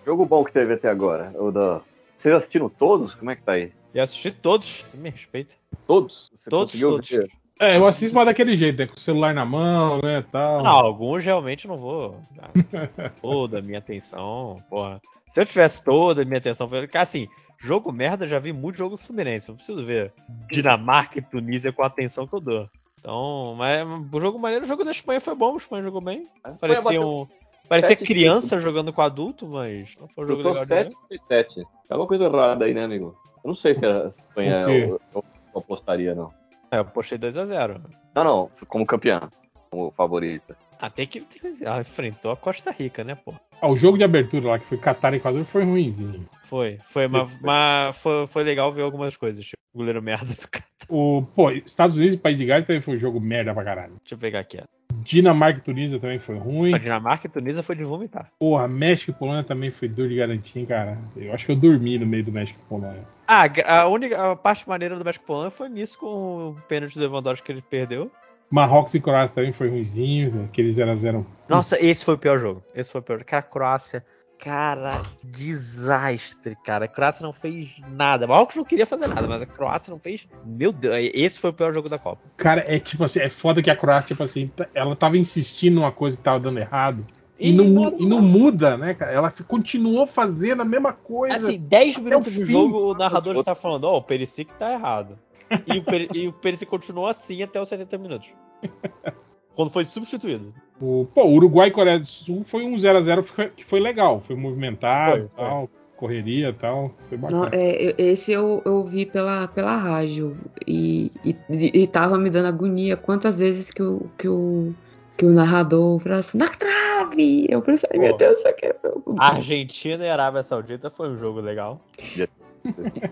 Jogo 0.07 0.25
bom 0.25 0.43
que 0.43 0.53
teve 0.53 0.75
até 0.75 0.89
agora. 0.89 1.33
O 1.35 1.51
da... 1.51 1.83
Vocês 2.17 2.35
assistiram 2.35 2.69
todos? 2.69 3.15
Como 3.15 3.31
é 3.31 3.37
que 3.37 3.43
tá 3.43 3.53
aí? 3.53 3.73
E 3.95 4.01
assisti 4.01 4.31
todos, 4.31 4.83
você 4.83 4.97
me 4.97 5.11
respeita. 5.11 5.55
Todos? 5.87 6.29
Você 6.33 6.51
Todos, 6.51 6.79
todos. 6.79 7.09
ver? 7.09 7.31
É, 7.61 7.77
eu 7.77 7.87
assisto 7.87 8.15
mais 8.15 8.27
daquele 8.27 8.57
jeito, 8.57 8.79
né? 8.79 8.87
Com 8.87 8.95
o 8.95 9.01
celular 9.01 9.35
na 9.35 9.45
mão, 9.45 9.99
né, 10.01 10.25
tal. 10.31 10.63
Não, 10.63 10.71
alguns 10.77 11.25
realmente 11.25 11.67
não 11.67 11.77
vou 11.77 12.21
toda 13.21 13.59
a 13.59 13.63
minha 13.63 13.79
atenção, 13.79 14.57
porra. 14.71 15.01
Se 15.27 15.41
eu 15.41 15.47
tivesse 15.47 15.85
toda 15.85 16.23
a 16.23 16.25
minha 16.25 16.39
atenção, 16.39 16.69
eu- 16.71 16.89
cara, 16.89 17.03
assim, 17.03 17.27
jogo 17.59 17.91
merda, 17.91 18.25
eu 18.25 18.29
já 18.29 18.39
vi 18.39 18.53
muito 18.53 18.79
jogo 18.79 18.97
do 18.97 19.03
Fluminense. 19.03 19.49
Eu 19.49 19.57
preciso 19.57 19.85
ver 19.85 20.13
Dinamarca 20.49 21.19
e 21.19 21.23
Tunísia 21.23 21.73
com 21.73 21.83
a 21.83 21.87
atenção 21.87 22.27
que 22.27 22.35
eu 22.35 22.41
dou. 22.41 22.69
Então, 23.01 23.55
mas 23.57 23.87
o 24.13 24.21
jogo 24.21 24.39
maneiro, 24.39 24.65
o 24.65 24.69
jogo 24.69 24.85
da 24.85 24.91
Espanha 24.91 25.21
foi 25.21 25.35
bom, 25.35 25.55
a 25.55 25.57
Espanha 25.57 25.83
jogou 25.83 26.01
bem. 26.01 26.29
Parecia 26.61 26.85
bateu 26.85 27.03
um. 27.03 27.27
Parecia 27.69 27.97
sete, 27.97 28.07
criança 28.07 28.59
jogando 28.59 28.93
com 28.93 29.03
adulto, 29.03 29.47
mas 29.47 29.95
não 30.01 30.09
foi 30.09 30.25
um 30.25 30.29
jogo 30.29 30.43
Chutou 30.43 30.53
legal 30.63 30.85
de 30.85 30.93
7 30.93 30.97
ver. 31.11 31.17
e 31.17 31.19
7. 31.19 31.55
Tem 31.57 31.65
alguma 31.91 32.09
coisa 32.09 32.25
errada 32.25 32.65
aí, 32.65 32.73
né, 32.73 32.85
amigo? 32.85 33.15
Eu 33.45 33.49
não 33.49 33.55
sei 33.55 33.75
se 33.75 33.85
a 33.85 34.09
Espanha 34.09 34.63
eu, 34.63 35.01
eu, 35.15 35.25
eu 35.55 35.61
apostaria, 35.61 36.15
não. 36.15 36.33
É, 36.71 36.79
eu 36.79 36.85
postei 36.85 37.19
2x0. 37.19 37.81
Não, 38.15 38.25
não, 38.25 38.51
como 38.67 38.87
campeão. 38.87 39.29
Como 39.71 39.91
favorita. 39.93 40.57
Ah, 40.81 40.89
tem 40.89 41.07
que, 41.07 41.21
que. 41.21 41.65
Ela 41.65 41.81
enfrentou 41.81 42.31
a 42.31 42.37
Costa 42.37 42.71
Rica, 42.71 43.03
né, 43.03 43.15
pô? 43.15 43.35
Ah, 43.61 43.69
o 43.69 43.77
jogo 43.77 43.99
de 43.99 44.05
abertura 44.05 44.49
lá, 44.49 44.59
que 44.59 44.67
foi 44.67 44.79
Catar 44.79 45.13
e 45.13 45.17
Equador, 45.17 45.45
foi 45.45 45.65
ruimzinho. 45.65 46.29
Foi, 46.45 46.79
foi, 46.85 47.09
mas, 47.09 47.39
mas 47.41 47.97
foi, 47.97 48.27
foi 48.27 48.45
legal 48.45 48.71
ver 48.71 48.83
algumas 48.83 49.17
coisas, 49.17 49.45
tipo, 49.45 49.61
o 49.75 49.79
goleiro 49.79 50.01
merda 50.01 50.33
do 50.33 50.49
cara. 50.49 50.65
O, 50.89 51.23
pô, 51.35 51.51
Estados 51.51 51.97
Unidos 51.97 52.15
e 52.15 52.19
País 52.19 52.39
de 52.39 52.47
Gales 52.47 52.67
também 52.67 52.81
foi 52.81 52.95
um 52.95 52.99
jogo 52.99 53.21
merda 53.21 53.53
pra 53.53 53.65
caralho. 53.65 53.97
Deixa 54.03 54.15
eu 54.15 54.19
pegar 54.19 54.41
aqui, 54.41 54.59
ó. 54.63 54.78
Dinamarca 55.09 55.59
e 55.59 55.63
Tunísia 55.63 55.99
também 55.99 56.19
foi 56.19 56.37
ruim. 56.37 56.75
A 56.75 56.79
Dinamarca 56.79 57.27
e 57.27 57.31
Tunísia 57.31 57.63
foi 57.63 57.75
de 57.75 57.83
vomitar. 57.83 58.31
Porra, 58.39 58.69
México 58.69 59.11
e 59.11 59.15
Polônia 59.15 59.43
também 59.43 59.71
foi 59.71 59.89
duro 59.89 60.07
de 60.07 60.17
garantir, 60.17 60.67
cara. 60.67 60.99
Eu 61.17 61.33
acho 61.33 61.47
que 61.47 61.53
eu 61.53 61.57
dormi 61.57 61.99
no 61.99 62.05
meio 62.05 62.23
do 62.23 62.31
México 62.31 62.61
e 62.63 62.69
Polônia. 62.69 63.09
Ah, 63.27 63.45
a 63.65 63.89
única 63.89 64.33
a 64.33 64.37
parte 64.37 64.69
maneira 64.69 64.99
do 64.99 65.05
México 65.05 65.25
Polônia 65.25 65.51
foi 65.51 65.71
nisso 65.71 65.99
com 65.99 66.51
o 66.51 66.57
pênalti 66.69 66.95
do 66.95 67.01
Lewandowski 67.01 67.47
que 67.47 67.53
ele 67.53 67.63
perdeu. 67.63 68.13
Marrocos 68.51 68.93
e 68.95 69.01
Croácia 69.01 69.35
também 69.35 69.53
foi 69.53 69.71
ruimzinho, 69.71 70.45
aquele 70.45 70.69
0x0. 70.71 71.25
Nossa, 71.49 71.83
esse 71.83 72.05
foi 72.05 72.15
o 72.15 72.19
pior 72.19 72.39
jogo. 72.39 72.63
Esse 72.75 72.91
foi 72.91 73.01
o 73.01 73.05
pior. 73.05 73.25
Cara, 73.25 73.41
a 73.41 73.43
Croácia. 73.43 74.05
Cara, 74.39 75.03
desastre, 75.25 76.57
cara. 76.65 76.85
A 76.85 76.89
Croácia 76.89 77.25
não 77.25 77.33
fez 77.33 77.71
nada. 77.91 78.27
Marrocos 78.27 78.57
não 78.57 78.65
queria 78.65 78.87
fazer 78.87 79.09
nada, 79.09 79.27
mas 79.27 79.43
a 79.43 79.47
Croácia 79.47 79.91
não 79.91 79.99
fez. 79.99 80.27
Meu 80.45 80.73
Deus, 80.73 80.95
esse 81.13 81.39
foi 81.41 81.51
o 81.51 81.53
pior 81.53 81.73
jogo 81.75 81.89
da 81.89 81.99
Copa. 81.99 82.23
Cara, 82.37 82.65
é 82.67 82.79
tipo 82.79 83.03
assim, 83.05 83.19
é 83.21 83.29
foda 83.29 83.63
que 83.63 83.71
a 83.71 83.77
Croácia, 83.77 84.09
tipo 84.09 84.23
assim, 84.23 84.47
tá- 84.49 84.69
ela 84.75 84.95
tava 84.95 85.19
insistindo 85.19 85.75
numa 85.75 85.91
coisa 85.93 86.17
que 86.17 86.23
tava 86.23 86.39
dando 86.41 86.59
errado. 86.59 87.05
E, 87.41 87.53
não, 87.53 87.65
mu- 87.67 87.97
e 88.01 88.07
não 88.07 88.21
muda, 88.21 88.77
né, 88.77 88.95
cara? 88.95 89.13
Ela 89.13 89.31
continuou 89.31 90.07
fazendo 90.07 90.63
a 90.63 90.65
mesma 90.65 90.93
coisa. 90.93 91.37
Assim, 91.37 91.59
10 91.59 91.95
Até 91.97 92.05
minutos 92.05 92.27
o 92.29 92.31
de 92.31 92.45
fim. 92.47 92.53
jogo, 92.53 92.91
o 92.91 92.95
narrador 92.95 93.37
já 93.37 93.43
tá 93.45 93.55
falando, 93.55 93.85
ó, 93.85 93.99
o 93.99 94.03
Perisic 94.03 94.53
tá 94.55 94.73
errado. 94.73 95.19
E 95.67 95.79
o, 95.79 95.85
e 96.17 96.29
o 96.29 96.33
Perisic 96.33 96.69
continuou 96.71 97.07
assim 97.07 97.43
até 97.43 97.61
os 97.61 97.69
70 97.69 97.97
minutos. 97.99 98.29
Quando 99.59 99.73
foi 99.73 99.85
substituído. 99.85 100.55
O, 100.81 101.05
pô, 101.13 101.25
Uruguai 101.27 101.67
e 101.67 101.73
Coreia 101.73 101.99
do 101.99 102.07
Sul 102.07 102.45
foi 102.45 102.65
um 102.65 102.77
0x0 102.77 103.23
que 103.25 103.29
foi- 103.33 103.49
que 103.49 103.65
foi 103.65 103.81
legal. 103.81 104.21
Foi 104.21 104.37
movimentado, 104.37 105.29
Foi, 105.35 105.45
tal, 105.45 105.69
correria 105.97 106.53
tal. 106.53 106.93
Foi 107.09 107.19
Não, 107.19 107.41
bacana. 107.41 107.61
é, 107.61 107.89
eu- 107.91 107.95
esse 107.99 108.31
eu, 108.31 108.63
eu 108.65 108.85
vi 108.85 109.05
pela, 109.05 109.49
pela 109.49 109.77
rádio 109.77 110.37
e, 110.65 111.11
e, 111.25 111.35
e 111.51 111.87
tava 111.89 112.17
me 112.17 112.31
dando 112.31 112.47
agonia 112.47 112.97
quantas 112.97 113.41
vezes 113.41 113.73
que 113.73 113.83
o, 113.83 114.09
que 114.17 114.29
o, 114.29 114.73
que 115.17 115.27
o 115.27 115.31
narrador 115.31 115.99
falava 115.99 116.21
assim, 116.21 116.39
na 116.39 116.47
trave! 116.47 117.47
Eu 117.51 117.61
pensei, 117.61 117.89
ai, 117.93 117.99
meu 117.99 118.13
Pô. 118.13 118.17
Deus, 118.17 118.39
isso 118.39 118.47
aqui 118.47 118.67
é... 118.67 118.77
Argentina 119.19 120.05
e 120.05 120.09
Arábia 120.09 120.45
Saudita 120.45 120.89
foi 120.89 121.09
um 121.09 121.17
jogo 121.19 121.41
legal. 121.41 121.81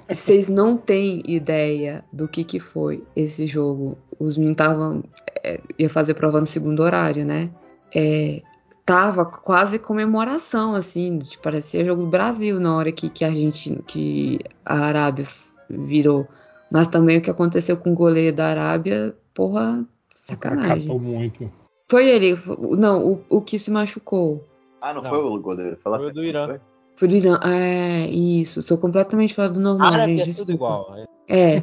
Vocês 0.08 0.48
não 0.48 0.76
têm 0.76 1.22
ideia 1.26 2.04
do 2.12 2.28
que 2.28 2.44
que 2.44 2.60
foi 2.60 3.02
esse 3.16 3.46
jogo. 3.48 3.96
Os 4.18 4.36
meninos 4.36 4.60
estavam... 4.60 5.02
é, 5.42 5.60
ia 5.78 5.88
fazer 5.88 6.14
prova 6.14 6.40
no 6.40 6.46
segundo 6.46 6.82
horário, 6.82 7.24
né? 7.24 7.50
É, 7.94 8.42
tava 8.84 9.24
quase 9.24 9.78
comemoração, 9.78 10.74
assim, 10.74 11.18
de, 11.18 11.38
parecia 11.38 11.84
jogo 11.84 12.02
do 12.02 12.08
Brasil 12.08 12.60
na 12.60 12.76
hora 12.76 12.92
que, 12.92 13.08
que 13.08 13.24
a 13.24 13.30
gente, 13.30 13.82
que 13.86 14.38
a 14.64 14.78
Arábia 14.78 15.24
virou. 15.68 16.26
Mas 16.70 16.86
também 16.86 17.18
o 17.18 17.22
que 17.22 17.30
aconteceu 17.30 17.76
com 17.76 17.92
o 17.92 17.94
goleiro 17.94 18.36
da 18.36 18.46
Arábia 18.48 19.14
porra, 19.36 19.84
sacanagem. 20.12 20.86
Catou 20.86 20.98
muito. 20.98 21.50
Foi 21.88 22.08
ele, 22.08 22.36
não, 22.76 23.12
o, 23.12 23.24
o 23.28 23.42
que 23.42 23.58
se 23.58 23.70
machucou. 23.70 24.42
Ah, 24.80 24.92
não, 24.92 25.02
Não. 25.02 25.10
foi 25.10 25.18
o 25.18 25.40
goleiro. 25.40 25.76
Foi, 25.82 25.92
lá 25.92 25.98
Foi 25.98 26.08
o 26.08 26.12
do 26.12 26.24
Irã. 26.24 26.46
foi? 26.46 26.60
Foi 26.96 27.08
o 27.08 27.12
Irã. 27.12 27.40
É, 27.44 28.06
isso. 28.08 28.62
Sou 28.62 28.78
completamente 28.78 29.34
fora 29.34 29.48
do 29.48 29.60
normal, 29.60 29.92
Árabe 29.92 30.16
gente. 30.16 30.30
é 30.30 30.34
tudo 30.34 30.52
igual. 30.52 30.94
É, 31.28 31.60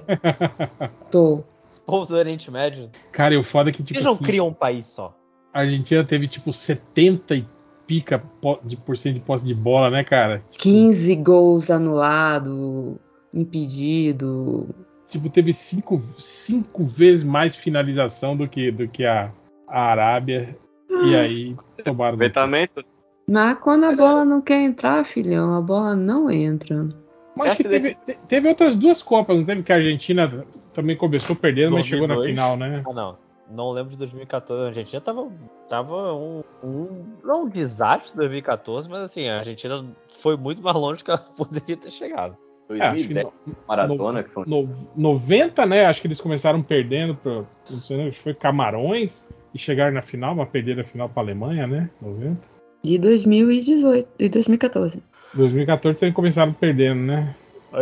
tô. 1.12 1.44
Povo 1.86 2.06
do 2.08 2.16
Oriente 2.16 2.50
Médio. 2.50 2.90
Cara, 3.12 3.34
e 3.34 3.38
o 3.38 3.44
foda 3.44 3.70
é 3.70 3.74
que, 3.74 3.84
tipo 3.84 3.98
Eles 3.98 4.06
não 4.06 4.14
assim, 4.14 4.24
criam 4.24 4.48
um 4.48 4.54
país 4.54 4.86
só. 4.86 5.16
a 5.54 5.60
Argentina 5.60 6.04
teve, 6.04 6.28
tipo, 6.28 6.52
70 6.54 7.36
e 7.36 7.48
pica 7.86 8.24
de 8.64 8.78
por 8.78 8.98
cento 8.98 9.16
de 9.16 9.20
posse 9.20 9.46
de 9.46 9.54
bola, 9.54 9.90
né, 9.90 10.04
cara? 10.04 10.44
15 10.52 11.16
gols 11.18 11.70
anulado, 11.70 12.98
impedido. 13.34 14.68
Tipo, 15.10 15.30
teve 15.30 15.54
cinco, 15.54 16.02
cinco 16.18 16.86
vezes 16.86 17.24
mais 17.24 17.56
finalização 17.56 18.36
do 18.36 18.48
que, 18.48 18.72
do 18.72 18.88
que 18.88 19.06
a, 19.06 19.32
a 19.68 19.82
Arábia. 19.82 20.58
E 20.90 21.16
aí, 21.16 21.56
tomaram. 21.84 22.14
Aproveitamento. 22.14 22.82
Mas 23.30 23.58
quando 23.60 23.86
a 23.86 23.94
bola 23.94 24.26
não 24.26 24.42
quer 24.42 24.62
entrar, 24.62 25.04
filhão, 25.06 25.54
a 25.54 25.62
bola 25.62 25.96
não 25.96 26.30
entra. 26.30 26.88
Mas 27.36 27.50
acho 27.52 27.58
que 27.64 27.70
teve, 27.70 27.96
te- 27.96 28.18
teve 28.28 28.48
outras 28.48 28.76
duas 28.76 29.02
Copas, 29.02 29.38
não 29.38 29.46
teve? 29.46 29.64
Que 29.64 29.72
a 29.74 29.78
Argentina 29.78 30.46
também 30.74 30.96
começou 30.96 31.36
perdendo, 31.36 31.74
mas 31.74 31.86
chegou 31.86 32.08
na 32.08 32.16
2002. 32.16 32.40
final, 32.40 32.58
né? 32.58 32.84
Ah, 32.88 32.94
não. 32.94 33.18
Não 33.52 33.72
lembro 33.72 33.92
de 33.92 33.98
2014. 33.98 34.64
A 34.64 34.68
Argentina 34.68 35.02
tava, 35.02 35.30
tava 35.70 36.14
um, 36.14 36.44
um. 36.64 37.06
Não 37.24 37.44
um 37.44 37.50
desastre 37.50 38.14
em 38.14 38.18
2014, 38.18 38.90
mas 38.90 39.00
assim, 39.02 39.28
a 39.28 39.40
Argentina 39.40 39.86
foi 40.10 40.38
muito 40.38 40.62
mais 40.62 40.76
longe 40.76 41.04
que 41.04 41.12
ela 41.12 41.20
poderia 41.38 41.76
ter 41.78 41.92
chegado. 41.92 42.38
É, 42.70 42.82
acho 42.82 43.08
que 43.08 43.14
2010, 43.14 43.26
no- 43.46 43.56
Maradona, 43.68 44.24
que 44.24 44.30
foi 44.30 44.46
no, 44.48 44.70
90, 44.96 45.66
né? 45.66 45.86
Acho 45.86 46.02
que 46.02 46.08
eles 46.08 46.22
começaram 46.22 46.64
perdendo, 46.64 47.14
pra, 47.16 47.32
não 47.70 47.80
sei, 47.80 47.98
né, 47.98 48.04
acho 48.08 48.18
que 48.18 48.24
foi 48.24 48.34
Camarões, 48.34 49.26
e 49.54 49.60
chegaram 49.60 49.94
na 49.94 50.02
final, 50.02 50.34
mas 50.34 50.50
perderam 50.50 50.82
a 50.82 50.86
final 50.86 51.10
pra 51.10 51.22
Alemanha, 51.22 51.68
né? 51.68 51.90
90. 52.02 52.38
De 52.84 52.98
2018 52.98 54.08
e 54.18 54.30
2014. 54.30 55.04
2014 55.34 55.98
também 56.00 56.14
começaram 56.14 56.54
perdendo, 56.54 57.02
né? 57.02 57.36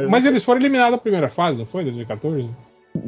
Mas 0.09 0.25
eles 0.25 0.43
foram 0.43 0.59
eliminados 0.61 0.91
da 0.91 0.97
primeira 0.97 1.27
fase, 1.27 1.57
não 1.57 1.65
foi? 1.65 1.83
2014? 1.83 2.49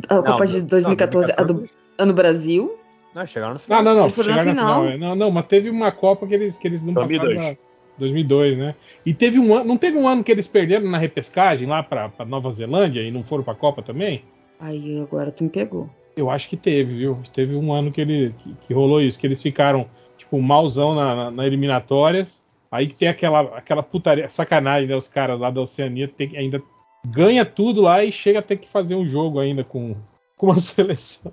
A 0.10 0.16
Não, 0.16 0.24
Copa 0.24 0.46
de 0.48 0.60
não, 0.60 0.66
2014, 0.68 1.34
a 1.38 1.44
do, 1.44 1.70
a 1.98 2.06
no 2.06 2.14
Brasil. 2.14 2.78
Não, 3.16 3.26
chegaram 3.26 3.54
no 3.54 3.60
final. 3.60 3.80
Ah, 3.80 3.84
não, 3.84 3.96
não, 3.96 4.04
Eles 4.06 4.18
na 4.18 4.24
chegaram 4.24 4.46
na 4.46 4.52
final. 4.52 4.82
final. 4.82 4.88
é. 4.94 4.98
Não, 4.98 5.16
não, 5.16 5.32
mas 5.32 5.46
teve 5.46 5.70
uma 5.70 5.92
Copa 5.92 6.28
que 6.28 6.34
eles, 6.34 6.58
que 6.58 6.68
eles 6.68 6.86
não 6.86 6.94
2002. 6.94 7.36
passaram. 7.36 7.58
Na, 7.58 7.74
2002, 8.00 8.58
né? 8.58 8.76
E 9.06 9.14
teve 9.14 9.40
um 9.40 9.54
ano, 9.54 9.66
não 9.66 9.78
teve 9.78 9.98
um 9.98 10.08
ano 10.08 10.24
que 10.24 10.32
eles 10.32 10.48
perderam 10.48 10.90
na 10.90 10.98
repescagem 10.98 11.68
lá 11.68 11.84
pra, 11.84 12.10
pra 12.10 12.26
Nova 12.26 12.52
Zelândia 12.52 13.02
e 13.02 13.12
não 13.12 13.24
foram 13.24 13.44
pra 13.44 13.54
Copa 13.54 13.82
também? 13.84 14.24
Aí 14.60 15.00
agora 15.00 15.32
tu 15.32 15.44
me 15.44 15.50
pegou. 15.50 15.90
Eu 16.18 16.30
acho 16.30 16.50
que 16.50 16.58
teve, 16.58 16.96
viu? 16.96 17.20
Teve 17.34 17.56
um 17.56 17.72
ano 17.72 17.92
que, 17.92 18.02
ele, 18.02 18.34
que, 18.40 18.56
que 18.68 18.74
rolou 18.74 19.00
isso, 19.00 19.18
que 19.20 19.28
eles 19.28 19.42
ficaram, 19.42 19.86
tipo, 20.18 20.42
malzão 20.42 20.96
na, 20.96 21.16
na, 21.16 21.32
na 21.32 21.46
eliminatórias. 21.46 22.43
Aí 22.74 22.88
que 22.88 22.96
tem 22.96 23.08
aquela, 23.08 23.42
aquela 23.56 23.84
putaria, 23.84 24.28
sacanagem, 24.28 24.88
né? 24.90 24.96
Os 24.96 25.08
caras 25.08 25.40
lá 25.40 25.52
da 25.52 25.62
Oceania 25.62 26.08
tem, 26.08 26.28
que- 26.30 26.38
ainda 26.38 26.60
ganha 27.06 27.46
tudo 27.46 27.84
lá 27.84 28.04
e 28.04 28.12
chega 28.12 28.40
a 28.40 28.42
ter 28.42 28.58
que 28.58 28.68
fazer 28.68 28.96
um 28.96 29.06
jogo 29.06 29.40
ainda 29.40 29.64
com, 29.64 29.96
com 30.36 30.48
uma 30.48 30.60
seleção. 30.60 31.32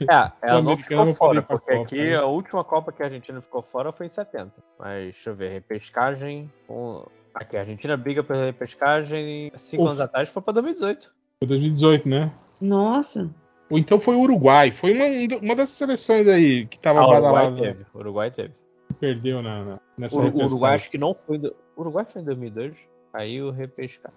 É, 0.00 0.30
ela 0.42 0.62
não 0.62 0.76
Sul-Americana 0.76 1.04
ficou 1.06 1.14
fora, 1.14 1.42
porque 1.42 1.72
Copa, 1.72 1.82
aqui 1.82 1.96
né? 2.10 2.16
a 2.16 2.26
última 2.26 2.62
Copa 2.62 2.92
que 2.92 3.02
a 3.02 3.06
Argentina 3.06 3.40
ficou 3.40 3.60
fora 3.60 3.90
foi 3.92 4.06
em 4.06 4.08
70. 4.08 4.62
Mas 4.78 5.02
deixa 5.14 5.30
eu 5.30 5.34
ver, 5.34 5.50
repescagem. 5.50 6.48
com- 6.68 7.04
Aqui, 7.34 7.56
a 7.56 7.60
Argentina 7.60 7.96
briga 7.96 8.22
pela 8.22 8.44
repescagem 8.44 9.50
cinco 9.56 9.82
Uf. 9.82 9.88
anos 9.88 10.00
atrás, 10.00 10.28
foi 10.28 10.42
pra 10.42 10.52
2018. 10.52 11.12
Foi 11.40 11.48
2018, 11.48 12.08
né? 12.08 12.30
Nossa. 12.60 13.28
Ou 13.70 13.78
então 13.78 13.98
foi 13.98 14.14
o 14.14 14.20
Uruguai. 14.20 14.70
Foi 14.70 14.92
uma, 14.92 15.38
uma 15.38 15.56
das 15.56 15.70
seleções 15.70 16.28
aí 16.28 16.66
que 16.66 16.78
tava 16.78 17.00
Ah, 17.00 17.06
o 17.06 17.10
Uruguai 17.10 17.32
badalada. 17.32 17.56
teve. 17.62 17.86
O 17.94 17.98
Uruguai 17.98 18.30
teve. 18.30 18.54
Perdeu 19.02 19.42
na, 19.42 19.64
na- 19.64 19.80
nessa 19.98 20.14
O, 20.14 20.18
o 20.20 20.22
repescagem. 20.22 20.46
Uruguai 20.52 20.74
acho 20.76 20.88
que 20.92 20.96
não 20.96 21.12
foi. 21.12 21.36
do- 21.36 21.52
O 21.76 21.80
Uruguai 21.80 22.06
foi 22.08 22.22
em 22.22 22.24
2002. 22.24 22.72
Aí 23.12 23.42
o 23.42 23.50
repescar. 23.50 24.12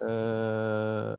Ah, 0.00 1.16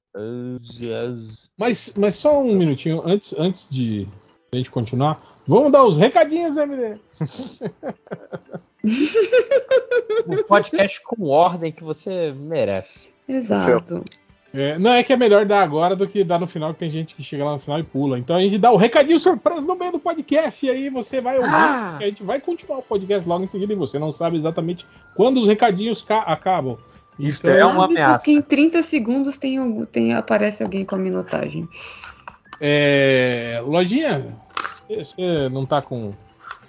Mas, 1.58 1.94
mas 1.98 2.16
só 2.16 2.42
um 2.42 2.56
minutinho, 2.56 3.02
antes, 3.06 3.34
antes 3.38 3.68
de 3.70 4.08
a 4.54 4.58
gente 4.58 4.72
continuar, 4.72 5.42
vamos 5.46 5.74
dar 5.74 5.84
os 5.84 5.98
recadinhos, 5.98 6.56
MD. 6.56 6.98
um 10.28 10.44
podcast 10.44 11.02
com 11.04 11.26
ordem 11.28 11.74
que 11.74 11.84
você 11.84 12.32
merece. 12.32 13.10
Exato. 13.28 14.06
É, 14.54 14.78
não 14.78 14.92
é 14.92 15.02
que 15.02 15.14
é 15.14 15.16
melhor 15.18 15.46
dar 15.46 15.62
agora 15.64 15.96
do 15.96 16.06
que 16.08 16.24
dar 16.26 16.38
no 16.38 16.46
final, 16.46 16.74
que 16.74 16.80
tem 16.80 16.92
gente 16.92 17.16
que 17.16 17.24
chega 17.24 17.46
lá 17.46 17.54
no 17.54 17.60
final 17.60 17.80
e 17.80 17.84
pula. 17.84 18.20
Então 18.20 18.36
a 18.36 18.42
gente 18.42 18.58
dá 18.58 18.70
o 18.70 18.76
recadinho 18.76 19.18
surpresa 19.20 19.62
no 19.62 19.76
meio 19.76 19.94
do 19.94 20.00
podcast 20.00 20.66
e 20.66 20.70
aí 20.70 20.90
você 20.90 21.22
vai 21.22 21.38
ouvir. 21.38 21.50
Ah! 21.54 21.98
A 22.00 22.04
gente 22.04 22.22
vai 22.22 22.42
continuar 22.42 22.80
o 22.80 22.84
podcast 22.84 23.28
logo 23.28 23.44
em 23.46 23.48
seguida 23.48 23.72
e 23.72 23.76
você 23.78 23.98
não 23.98 24.12
sabe 24.12 24.36
exatamente 24.38 24.86
quando 25.16 25.40
os 25.40 25.48
recadinhos 25.48 26.02
ca- 26.02 26.24
acabam. 26.24 26.78
Isso 27.18 27.42
Então, 27.44 27.54
é 27.54 27.66
uma 27.66 27.86
ameaça. 27.86 28.18
Porque 28.20 28.32
em 28.32 28.42
30 28.42 28.84
segundos 28.84 29.38
tem, 29.38 29.58
algum- 29.58 29.86
tem, 29.86 30.14
aparece 30.14 30.62
alguém 30.64 30.84
com 30.84 30.96
a 30.96 31.00
minutagem. 31.00 31.66
é, 32.60 33.62
Lojinha, 33.66 34.36
você 34.88 35.50
não 35.50 35.66
tá 35.66 35.82
com, 35.82 36.14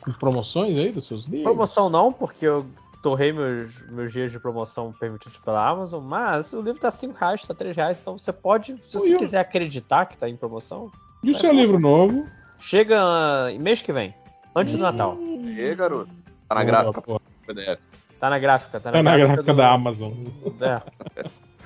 com 0.01 0.13
promoções 0.13 0.79
aí 0.81 0.93
dos 0.93 1.07
seus 1.07 1.25
livros? 1.27 1.43
Promoção 1.45 1.91
não, 1.91 2.13
porque 2.13 2.47
eu 2.47 2.67
torrei 3.03 3.33
meus, 3.33 3.71
meus 3.89 4.13
dias 4.13 4.31
de 4.31 4.39
promoção 4.39 4.93
permitidos 4.93 5.39
pela 5.39 5.69
Amazon, 5.69 6.03
mas 6.03 6.53
o 6.53 6.63
livro 6.63 6.81
tá 6.81 6.91
5 6.91 7.19
reais, 7.19 7.43
tá 7.47 7.53
3 7.55 7.77
reais, 7.77 8.01
então 8.01 8.17
você 8.17 8.33
pode, 8.33 8.77
se 8.87 8.99
você 8.99 9.17
quiser 9.17 9.41
acreditar 9.41 10.07
que 10.07 10.17
tá 10.17 10.29
em 10.29 10.37
promoção, 10.37 10.91
E 11.23 11.31
o 11.31 11.35
seu 11.35 11.51
bom, 11.51 11.57
livro 11.61 11.79
novo? 11.81 12.27
chega 12.59 13.51
em 13.51 13.59
mês 13.59 13.83
que 13.83 13.93
vem, 13.93 14.15
antes 14.55 14.77
do 14.77 14.83
Natal. 14.83 15.17
Aí, 15.19 15.75
garoto. 15.75 16.11
Tá 16.49 16.55
na 16.55 16.61
Boa, 16.63 16.65
gráfica. 16.65 17.03
pô. 17.03 17.21
PDF. 17.47 17.81
Tá 18.21 18.31
na 18.31 18.39
gráfica, 18.39 18.79
tá 18.81 18.91
na, 18.93 18.97
Tá 18.99 19.03
na 19.03 19.17
gráfica 19.17 19.43
do- 19.53 19.57
da 19.57 19.73
Amazon. 19.73 20.13
É. 20.61 20.81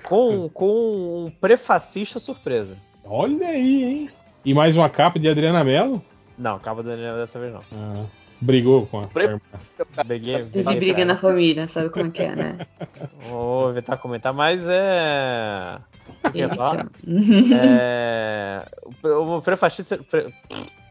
Com, 0.02 0.48
com 0.48 1.26
um 1.26 1.30
prefacista 1.30 2.18
surpresa. 2.18 2.76
Olha 3.04 3.48
aí, 3.48 3.84
hein? 3.84 4.10
E 4.44 4.54
mais 4.54 4.76
uma 4.76 4.88
capa 4.88 5.18
de 5.18 5.28
Adriana 5.28 5.62
Mello? 5.64 6.02
Não, 6.38 6.56
acaba 6.56 6.82
dessa 6.82 7.38
vez 7.38 7.52
não. 7.52 7.60
Ah, 7.72 8.04
brigou 8.40 8.86
com 8.86 9.00
a. 9.00 9.22
irmã. 9.22 9.40
Teve 10.52 10.74
briga 10.76 11.04
na 11.04 11.16
família, 11.16 11.66
sabe 11.68 11.90
como 11.90 12.06
é 12.06 12.10
que 12.10 12.22
é, 12.22 12.34
né? 12.36 12.58
Vou 13.28 13.70
evitar 13.70 13.96
comentar, 13.98 14.32
mas 14.32 14.66
é. 14.68 15.78
O 16.24 16.30
que 16.30 16.38
eu 16.38 16.48
ia 16.48 16.54
falar? 16.54 16.86
Eita. 17.06 17.54
É. 17.60 18.64
O 19.04 19.40
prefacista, 19.42 19.98
pre- 19.98 20.32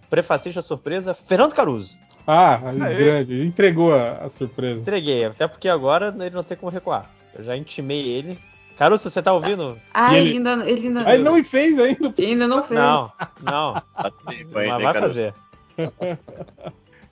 prefacista 0.09 0.61
surpresa, 0.61 1.13
Fernando 1.13 1.53
Caruso. 1.53 1.95
Ah, 2.27 2.59
Aê. 2.81 2.95
grande. 2.95 3.45
Entregou 3.45 3.93
a, 3.93 4.25
a 4.25 4.29
surpresa. 4.29 4.79
Entreguei, 4.81 5.25
até 5.25 5.47
porque 5.47 5.69
agora 5.69 6.13
ele 6.19 6.35
não 6.35 6.43
tem 6.43 6.57
como 6.57 6.71
recuar. 6.71 7.09
Eu 7.37 7.43
já 7.43 7.55
intimei 7.55 8.07
ele. 8.07 8.39
Caruso, 8.77 9.09
você 9.09 9.21
tá 9.21 9.31
ouvindo? 9.33 9.77
Ah, 9.93 10.17
ele, 10.17 10.29
ele- 10.29 10.37
ainda, 10.37 10.69
ele 10.69 10.87
ainda, 10.87 11.03
Ah, 11.07 11.13
ele 11.13 11.23
não 11.23 11.43
fez 11.43 11.79
ainda. 11.79 12.13
ainda 12.17 12.47
não 12.47 12.61
fez. 12.63 12.79
Não, 12.79 13.11
não. 13.41 13.73
Tá 13.75 14.11
Mas 14.51 14.81
vai 14.83 14.93
fazer. 14.93 15.33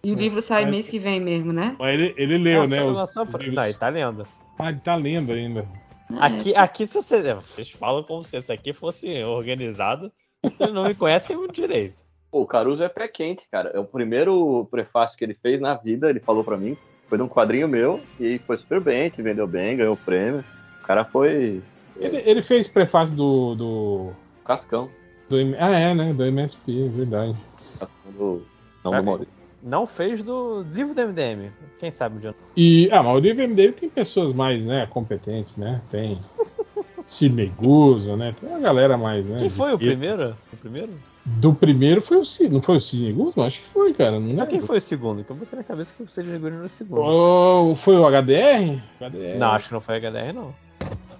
E 0.05 0.11
o 0.11 0.15
livro 0.15 0.41
sai 0.41 0.65
mês 0.65 0.89
que 0.89 0.99
vem 0.99 1.19
mesmo, 1.21 1.53
né? 1.53 1.77
Mas 1.79 1.93
ele, 1.93 2.13
ele 2.17 2.37
leu, 2.37 2.59
Nossa, 2.61 2.75
né? 2.75 2.83
Os, 2.83 2.93
nossa, 2.93 3.23
os 3.23 3.33
livros. 3.35 3.55
Não, 3.55 3.63
ele 3.63 3.73
tá 3.73 3.87
lendo. 3.87 4.27
Ah, 4.59 4.69
ele 4.69 4.79
tá 4.79 4.95
lendo 4.95 5.31
ainda. 5.31 5.61
É. 5.61 6.25
Aqui, 6.25 6.55
aqui 6.55 6.85
se 6.85 6.95
você. 7.01 7.17
é, 7.25 7.35
Vocês 7.35 7.71
falam 7.71 8.03
como 8.03 8.21
se 8.23 8.37
isso 8.37 8.51
aqui 8.51 8.73
fosse 8.73 9.23
organizado. 9.23 10.11
Vocês 10.43 10.73
não 10.73 10.83
me 10.83 10.93
conhecem 10.93 11.37
muito 11.37 11.53
direito. 11.53 12.03
Pô, 12.29 12.41
o 12.41 12.45
Caruso 12.45 12.83
é 12.83 12.89
pé 12.89 13.07
quente, 13.07 13.45
cara. 13.49 13.69
É 13.73 13.79
o 13.79 13.85
primeiro 13.85 14.67
prefácio 14.69 15.17
que 15.17 15.23
ele 15.23 15.35
fez 15.41 15.61
na 15.61 15.73
vida, 15.75 16.09
ele 16.09 16.19
falou 16.19 16.43
pra 16.43 16.57
mim. 16.57 16.75
Foi 17.07 17.17
num 17.17 17.29
quadrinho 17.29 17.67
meu 17.69 18.01
e 18.19 18.39
foi 18.39 18.57
super 18.57 18.81
bem, 18.81 19.09
que 19.09 19.21
vendeu 19.21 19.47
bem, 19.47 19.77
ganhou 19.77 19.93
o 19.93 19.97
prêmio. 19.97 20.43
O 20.81 20.85
cara 20.85 21.05
foi 21.05 21.61
Ele, 21.95 22.17
ele 22.25 22.41
fez 22.41 22.67
prefácio 22.67 23.15
do, 23.15 23.55
do, 23.55 24.11
cascão. 24.43 24.89
do 25.29 25.37
Ah, 25.57 25.71
é, 25.79 25.93
né? 25.93 26.11
Do 26.11 26.25
MSP, 26.25 26.89
verdade. 26.89 27.37
cascão 27.79 28.11
do, 28.17 28.45
não 28.83 28.95
É. 28.95 28.97
do 28.99 29.05
Maurício. 29.05 29.32
Não 29.63 29.87
fez 29.87 30.21
do 30.21 30.65
livro 30.73 30.93
do 30.93 31.01
MDM. 31.01 31.49
Quem 31.79 31.89
sabe 31.89 32.17
um 32.17 32.19
dia. 32.19 32.35
E, 32.55 32.89
ah, 32.91 33.01
mas 33.01 33.15
o 33.15 33.19
livro 33.19 33.47
MDM 33.47 33.71
tem 33.71 33.89
pessoas 33.89 34.33
mais, 34.33 34.61
né, 34.61 34.85
competentes, 34.87 35.55
né? 35.55 35.81
Tem 35.89 36.19
Sidney 37.07 37.51
Guzman, 37.57 38.17
né? 38.17 38.35
Tem 38.37 38.49
uma 38.49 38.59
galera 38.59 38.97
mais, 38.97 39.25
né? 39.25 39.37
Quem 39.39 39.49
foi 39.49 39.73
o 39.73 39.77
primeiro? 39.79 40.35
O 40.51 40.57
primeiro? 40.57 40.91
Do 41.25 41.53
primeiro 41.53 42.01
foi 42.01 42.17
o 42.17 42.25
Sidney, 42.25 42.55
não 42.55 42.61
foi 42.61 42.75
o 42.75 42.81
Sidney 42.81 43.13
Guzman? 43.13 43.47
Acho 43.47 43.61
que 43.61 43.67
foi, 43.67 43.93
cara. 43.93 44.19
Não 44.19 44.27
lembro. 44.27 44.47
quem 44.47 44.59
foi 44.59 44.77
o 44.77 44.81
segundo? 44.81 45.23
Que 45.23 45.31
eu 45.31 45.35
botei 45.37 45.57
na 45.57 45.63
cabeça 45.63 45.95
que 45.95 46.03
o 46.03 46.07
Cid 46.09 46.37
Guri 46.37 46.55
era 46.55 46.65
o 46.65 46.69
segundo. 46.69 47.01
Oh, 47.01 47.75
foi 47.75 47.95
o 47.95 48.05
HDR? 48.05 48.81
HDR? 48.99 49.37
Não, 49.39 49.47
acho 49.47 49.69
que 49.69 49.73
não 49.73 49.81
foi 49.81 49.95
HDR, 49.97 50.33
não. 50.33 50.53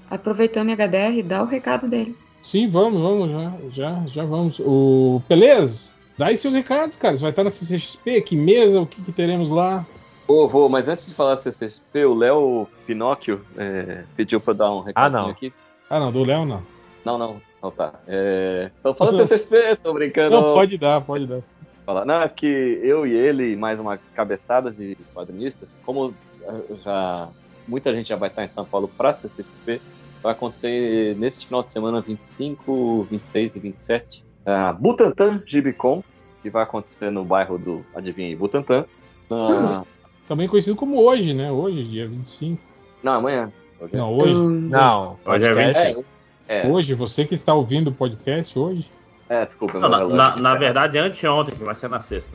Aproveitando 0.09 0.67
em 0.67 0.73
HDR, 0.75 1.23
dá 1.25 1.41
o 1.41 1.45
recado 1.45 1.87
dele. 1.87 2.13
Sim, 2.43 2.67
vamos, 2.67 3.01
vamos, 3.01 3.31
já, 3.31 3.53
já, 3.71 4.03
já 4.07 4.25
vamos. 4.25 4.59
O 4.59 5.21
Pelez, 5.29 5.89
dá 6.17 6.27
aí 6.27 6.37
seus 6.37 6.53
recados, 6.53 6.95
cara. 6.95 7.15
Você 7.15 7.21
vai 7.21 7.31
estar 7.31 7.43
na 7.43 7.51
CCXP, 7.51 8.21
que 8.21 8.35
mesa, 8.35 8.81
o 8.81 8.87
que, 8.87 9.01
que 9.01 9.11
teremos 9.11 9.49
lá? 9.49 9.85
Ô, 10.27 10.47
vô, 10.47 10.69
mas 10.69 10.87
antes 10.87 11.05
de 11.05 11.13
falar 11.13 11.37
CCXP, 11.37 12.05
o 12.05 12.13
Léo 12.13 12.67
Pinóquio 12.87 13.45
é, 13.57 14.03
pediu 14.15 14.39
pra 14.39 14.51
eu 14.51 14.57
dar 14.57 14.71
um 14.71 14.81
recadinho 14.81 15.21
não. 15.21 15.29
aqui. 15.29 15.53
Ah, 15.89 15.99
não, 15.99 16.11
do 16.11 16.23
Léo 16.23 16.45
não. 16.45 16.63
Não, 17.03 17.17
não, 17.17 17.41
não 17.61 17.71
tá. 17.71 17.93
É... 18.07 18.71
Tô 18.81 18.93
falando 18.93 19.17
CCXP, 19.27 19.77
tô 19.83 19.93
brincando. 19.93 20.35
Não, 20.35 20.45
pode 20.45 20.77
dar, 20.77 21.01
pode 21.01 21.27
dar. 21.27 21.41
falar. 21.85 22.05
Não, 22.05 22.21
é 22.21 22.29
que 22.29 22.47
eu 22.47 23.05
e 23.05 23.13
ele, 23.13 23.55
mais 23.55 23.79
uma 23.79 23.97
cabeçada 24.15 24.71
de 24.71 24.97
quadrinistas, 25.13 25.67
como 25.85 26.13
já 26.83 27.29
muita 27.67 27.93
gente 27.93 28.09
já 28.09 28.15
vai 28.15 28.29
estar 28.29 28.43
em 28.43 28.49
São 28.49 28.65
Paulo 28.65 28.87
para 28.87 29.13
CCXP, 29.13 29.81
vai 30.21 30.31
acontecer 30.31 31.15
neste 31.17 31.45
final 31.45 31.63
de 31.63 31.71
semana 31.71 32.01
25, 32.01 33.07
26 33.09 33.55
e 33.55 33.59
27, 33.59 34.23
a 34.45 34.73
Butantan 34.73 35.41
Gibicon, 35.45 36.03
que 36.41 36.49
vai 36.49 36.63
acontecer 36.63 37.09
no 37.11 37.23
bairro 37.23 37.57
do, 37.57 37.85
adivinha 37.95 38.27
aí, 38.29 38.35
Butantan. 38.35 38.85
Ah, 39.31 39.83
Também 40.27 40.47
conhecido 40.47 40.75
como 40.75 41.01
hoje, 41.01 41.33
né? 41.33 41.51
Hoje, 41.51 41.83
dia 41.83 42.07
25. 42.07 42.61
não, 43.03 43.13
amanhã. 43.13 43.51
Hoje 43.79 43.93
é- 43.93 43.97
Não, 43.97 44.13
hoje. 44.17 44.33
Hum, 44.33 44.49
Não, 44.69 45.17
Hoje 45.25 45.45
é 45.45 45.53
podcast- 45.53 45.83
25. 45.83 46.05
É, 46.47 46.67
Hoje, 46.67 46.93
você 46.93 47.25
que 47.25 47.35
está 47.35 47.53
ouvindo 47.53 47.89
o 47.89 47.93
podcast 47.93 48.57
hoje. 48.57 48.85
é, 49.29 49.45
desculpa. 49.45 49.79
Não, 49.79 49.89
na, 49.89 50.05
na- 50.07 50.35
na 50.35 50.55
verdade 50.55 50.97
é 50.97 51.01
anteontem, 51.01 51.55
que 51.55 51.63
vai 51.63 51.75
ser 51.75 51.89
na 51.89 51.99
sexta. 51.99 52.31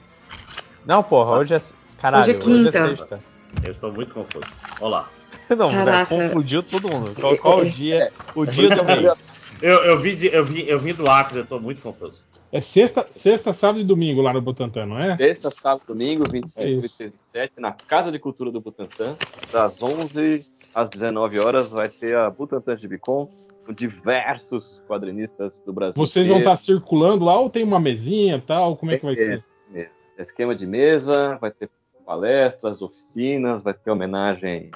Não, 0.87 1.03
porra, 1.03 1.33
hoje 1.39 1.55
é. 1.55 1.61
Caralho, 2.01 2.23
Hoje 2.23 2.31
é 2.33 2.35
quinta. 2.35 2.71
sexta. 2.73 3.19
Eu 3.63 3.73
estou 3.73 3.93
muito 3.93 4.13
confuso. 4.15 4.45
Olá. 4.81 5.09
Não, 5.51 5.71
você 5.71 5.85
Caraca. 5.85 6.07
confundiu 6.15 6.63
todo 6.63 6.89
mundo. 6.91 7.11
Qual, 7.21 7.37
qual 7.39 7.59
o 7.61 7.65
dia? 7.71 8.13
O 8.35 8.45
dia 8.47 8.69
do 8.77 8.85
mês. 8.85 9.13
Eu, 9.61 9.85
eu, 9.85 9.99
vim, 9.99 10.17
de- 10.17 10.29
eu, 10.33 10.45
vim, 10.45 10.61
eu 10.63 10.79
vim 10.79 10.95
do 10.95 11.09
Acre, 11.11 11.39
eu 11.39 11.43
estou 11.43 11.61
muito 11.61 11.81
confuso. 11.83 12.23
É 12.51 12.61
sexta, 12.63 13.05
sexta, 13.07 13.53
sábado 13.53 13.81
e 13.81 13.85
domingo 13.85 14.23
lá 14.23 14.33
no 14.33 14.41
Butantã, 14.41 14.87
não 14.87 14.99
é? 14.99 15.17
Sexta, 15.17 15.51
sábado, 15.51 15.83
domingo, 15.89 16.25
É 16.29 16.31
25, 16.33 16.65
isso. 16.65 16.81
26, 16.99 17.13
27, 17.13 17.53
na 17.59 17.73
Casa 17.73 18.11
de 18.11 18.19
Cultura 18.19 18.51
do 18.51 18.61
Butantã, 18.61 19.15
das 19.53 19.83
11 19.83 20.47
às 20.75 20.89
19 20.89 21.41
horas, 21.41 21.69
vai 21.69 21.89
ter 21.89 22.17
a 22.17 22.31
Butantã 22.31 22.75
de 22.75 22.89
Bicom, 22.89 23.29
com 23.67 23.73
diversos 23.73 24.81
quadrinistas 24.89 25.61
do 25.67 25.73
Brasil. 25.75 25.95
Vocês 25.97 26.27
vão 26.27 26.39
estar 26.39 26.57
circulando 26.57 27.25
lá 27.27 27.39
ou 27.39 27.51
tem 27.51 27.63
uma 27.65 27.79
mesinha 27.79 28.37
e 28.37 28.41
tal? 28.41 28.77
Como 28.77 28.93
é 28.93 28.99
que 28.99 29.05
vai 29.05 29.15
ser? 29.15 29.35
Esse 29.75 29.93
Esquema 30.17 30.55
de 30.55 30.67
mesa, 30.67 31.37
vai 31.41 31.51
ter 31.51 31.69
palestras, 32.07 32.81
oficinas, 32.81 33.63
vai 33.63 33.75
ter 33.75 33.91
homenagem, 33.91 34.71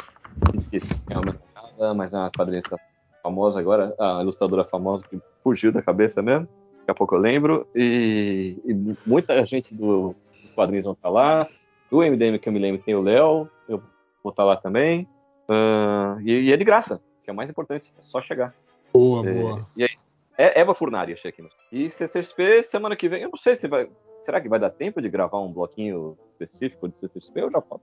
esqueci 0.55 0.95
é 1.09 1.17
homenageada, 1.19 1.95
mas 1.95 2.13
é 2.13 2.19
uma 2.19 2.31
quadrinista 2.31 2.79
famosa 3.23 3.59
agora, 3.61 3.95
a 3.99 4.21
ilustradora 4.23 4.65
famosa 4.65 5.05
que 5.09 5.21
fugiu 5.43 5.71
da 5.73 5.81
cabeça 5.83 6.21
mesmo, 6.23 6.47
daqui 6.81 6.91
a 6.91 6.95
pouco 6.95 7.15
eu 7.15 7.21
lembro, 7.21 7.67
e, 7.75 8.57
e 8.65 8.75
muita 9.07 9.45
gente 9.47 9.75
do, 9.75 10.15
dos 10.43 10.53
quadrinhos 10.55 10.85
vão 10.85 10.95
estar 10.95 11.09
lá, 11.09 11.47
do 11.91 11.99
MDM 12.03 12.39
que 12.39 12.49
eu 12.49 12.53
me 12.53 12.59
lembro 12.59 12.83
tem 12.83 12.95
o 12.95 13.03
Léo, 13.03 13.49
eu 13.69 13.83
vou 14.23 14.31
estar 14.31 14.45
lá 14.45 14.57
também, 14.57 15.07
ah, 15.49 16.17
e, 16.23 16.33
e 16.49 16.53
é 16.53 16.57
de 16.57 16.65
graça, 16.65 17.01
que 17.23 17.31
é 17.31 17.33
o 17.33 17.37
mais 17.37 17.49
importante, 17.49 17.93
é 17.99 18.03
só 18.05 18.21
chegar. 18.21 18.55
Boa, 18.93 19.27
É, 19.27 19.33
boa. 19.33 19.67
E 19.77 19.83
aí, 19.85 19.91
é 20.39 20.61
Eva 20.61 20.75
Furnari, 20.75 21.13
achei 21.13 21.31
aqui. 21.31 21.43
E 21.71 21.91
CCXP, 21.91 22.63
semana 22.65 22.97
que 22.97 23.09
vem, 23.09 23.23
eu 23.23 23.31
não 23.31 23.39
sei 23.39 23.55
se 23.55 23.69
vai. 23.69 23.89
Será 24.25 24.41
que 24.41 24.49
vai 24.49 24.59
dar 24.61 24.71
tempo 24.71 25.03
de 25.03 25.09
gravar 25.09 25.41
um 25.41 25.53
bloquinho 25.53 26.17
específico 26.33 26.89
de 26.89 26.95
CCXP? 27.01 27.41
Eu 27.41 27.51
já 27.51 27.61
falo, 27.61 27.81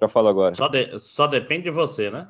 já 0.00 0.08
falo 0.08 0.28
agora. 0.28 0.54
Só, 0.54 0.66
de- 0.68 0.98
só 0.98 1.26
depende 1.26 1.64
de 1.64 1.70
você, 1.70 2.10
né? 2.10 2.26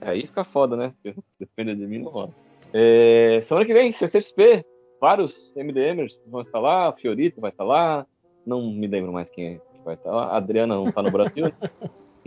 Aí 0.00 0.22
fica 0.26 0.44
foda, 0.44 0.76
né? 0.76 0.92
Porque 1.02 1.18
Depende 1.38 1.74
de 1.74 1.86
mim, 1.86 1.98
não 1.98 2.10
rola. 2.10 2.30
É, 2.72 3.40
semana 3.42 3.64
que 3.66 3.72
vem, 3.72 3.92
CCXP, 3.92 4.64
vários 5.00 5.52
MDMers 5.56 6.18
vão 6.26 6.40
estar 6.42 6.58
lá, 6.60 6.92
Fiorito 6.92 7.40
vai 7.40 7.50
estar 7.50 7.64
lá, 7.64 8.06
não 8.46 8.70
me 8.70 8.86
lembro 8.86 9.12
mais 9.12 9.28
quem 9.30 9.46
é 9.46 9.54
que 9.54 9.84
vai 9.84 9.94
estar 9.94 10.10
lá. 10.10 10.26
A 10.26 10.36
Adriana 10.36 10.74
não 10.74 10.90
tá 10.92 11.02
no 11.02 11.10
Brasil. 11.10 11.52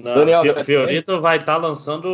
Não, 0.01 0.15
Daniel, 0.15 0.41
Fio- 0.41 0.53
vai- 0.55 0.63
Fiorito 0.63 1.21
vai 1.21 1.37
estar 1.37 1.57
lançando 1.57 2.07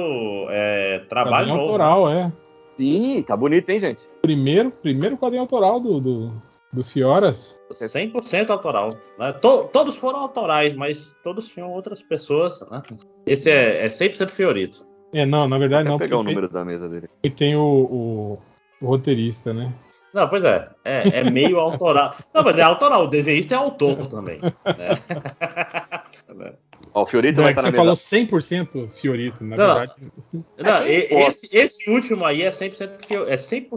é, 0.49 0.99
trabalho 1.07 1.47
Quadrinho 1.47 1.57
novo. 1.57 1.71
autoral, 1.71 2.09
é. 2.09 2.33
Sim, 2.75 3.23
tá 3.25 3.37
bonito, 3.37 3.69
hein, 3.69 3.79
gente? 3.79 4.01
Primeiro, 4.21 4.71
primeiro 4.71 5.15
quadrinho 5.15 5.43
autoral 5.43 5.79
do, 5.79 6.01
do, 6.01 6.41
do 6.73 6.83
Fioras. 6.83 7.55
100% 7.71 8.49
autoral. 8.49 8.89
Né? 9.17 9.31
To- 9.33 9.65
todos 9.71 9.95
foram 9.95 10.19
autorais, 10.19 10.73
mas 10.73 11.15
todos 11.23 11.47
tinham 11.47 11.71
outras 11.71 12.01
pessoas. 12.01 12.59
Né? 12.69 12.81
Esse 13.25 13.49
é, 13.49 13.85
é 13.85 13.87
100% 13.87 14.31
Fiorito. 14.31 14.83
É, 15.13 15.25
não, 15.25 15.47
na 15.47 15.57
verdade 15.57 15.83
Vou 15.83 15.93
não, 15.93 15.99
pegar 15.99 16.17
o 16.17 16.23
número 16.23 16.49
da 16.49 16.65
mesa 16.65 16.89
dele. 16.89 17.07
tem, 17.21 17.31
tem 17.31 17.55
o, 17.55 17.61
o- 17.61 18.39
o 18.81 18.85
roteirista, 18.87 19.53
né? 19.53 19.71
Não, 20.13 20.27
pois 20.27 20.43
é. 20.43 20.69
É, 20.83 21.19
é 21.19 21.29
meio 21.29 21.59
autoral. 21.59 22.11
Não, 22.33 22.41
mas 22.43 22.57
é 22.57 22.61
autoral. 22.63 23.03
O 23.03 23.07
desenhista 23.07 23.53
é 23.53 23.57
autor 23.57 24.07
também. 24.07 24.39
Né? 24.41 24.51
Ó, 26.93 27.03
o 27.03 27.05
Fiorito 27.05 27.37
Não, 27.37 27.43
vai 27.43 27.51
é 27.51 27.53
estar 27.53 27.61
você 27.63 27.71
na 27.71 27.77
falou 27.77 27.91
mesa. 27.91 28.01
100% 28.01 28.89
Fiorito, 28.95 29.43
na 29.43 29.57
Não, 29.57 29.67
não. 29.67 29.75
verdade. 29.75 30.01
Não, 30.57 30.77
É, 30.77 30.91
e- 30.91 31.01
quem 31.07 31.19
esse, 31.27 31.49
esse 31.55 31.89
último 31.91 32.25
aí 32.25 32.41
é 32.41 32.49
100%, 32.49 33.05
Fio- 33.05 33.27
é 33.27 33.37
100 33.37 33.67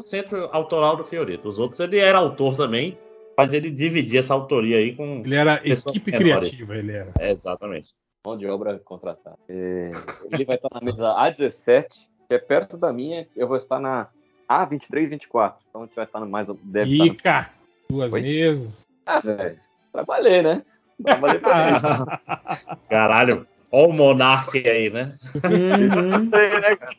autoral 0.52 0.96
do 0.96 1.04
Fiorito. 1.04 1.48
Os 1.48 1.58
outros 1.58 1.80
ele 1.80 1.98
era 1.98 2.18
autor 2.18 2.56
também, 2.56 2.96
mas 3.36 3.52
ele 3.52 3.70
dividia 3.70 4.20
essa 4.20 4.32
autoria 4.32 4.78
aí 4.78 4.94
com. 4.94 5.22
Ele 5.24 5.34
era 5.34 5.60
equipe 5.64 6.10
menor. 6.12 6.38
criativa, 6.40 6.76
ele 6.76 6.92
era. 6.92 7.12
É, 7.18 7.30
exatamente. 7.30 7.88
Mão 8.24 8.36
de 8.36 8.46
obra 8.46 8.78
contratada. 8.78 9.38
É, 9.48 9.90
ele 10.30 10.44
vai 10.44 10.56
estar 10.56 10.68
na 10.72 10.80
mesa 10.80 11.14
A17, 11.14 12.06
que 12.28 12.34
é 12.34 12.38
perto 12.38 12.76
da 12.76 12.92
minha. 12.92 13.26
Eu 13.36 13.48
vou 13.48 13.56
estar 13.56 13.80
na 13.80 14.08
A23, 14.48 15.08
24. 15.08 15.64
Então 15.68 15.82
a 15.82 15.86
gente 15.86 15.96
vai 15.96 16.04
estar 16.04 16.20
no 16.20 16.28
mais. 16.28 16.46
Deve 16.62 16.92
estar 16.92 17.04
no... 17.04 17.12
Ica, 17.12 17.50
duas 17.88 18.12
Oi? 18.12 18.20
mesas. 18.20 18.86
Ah, 19.06 19.20
velho. 19.20 19.58
Trabalhei, 19.92 20.42
né? 20.42 20.62
Trabalhei 21.02 21.40
pra 21.40 21.70
isso. 21.76 22.78
Caralho, 22.88 23.46
ó 23.72 23.86
o 23.86 23.92
Monark 23.92 24.56
aí, 24.68 24.90
né? 24.90 25.16
Uhum. 25.34 26.20
Esforcei, 26.20 26.60
né, 26.60 26.76
cara? 26.76 26.96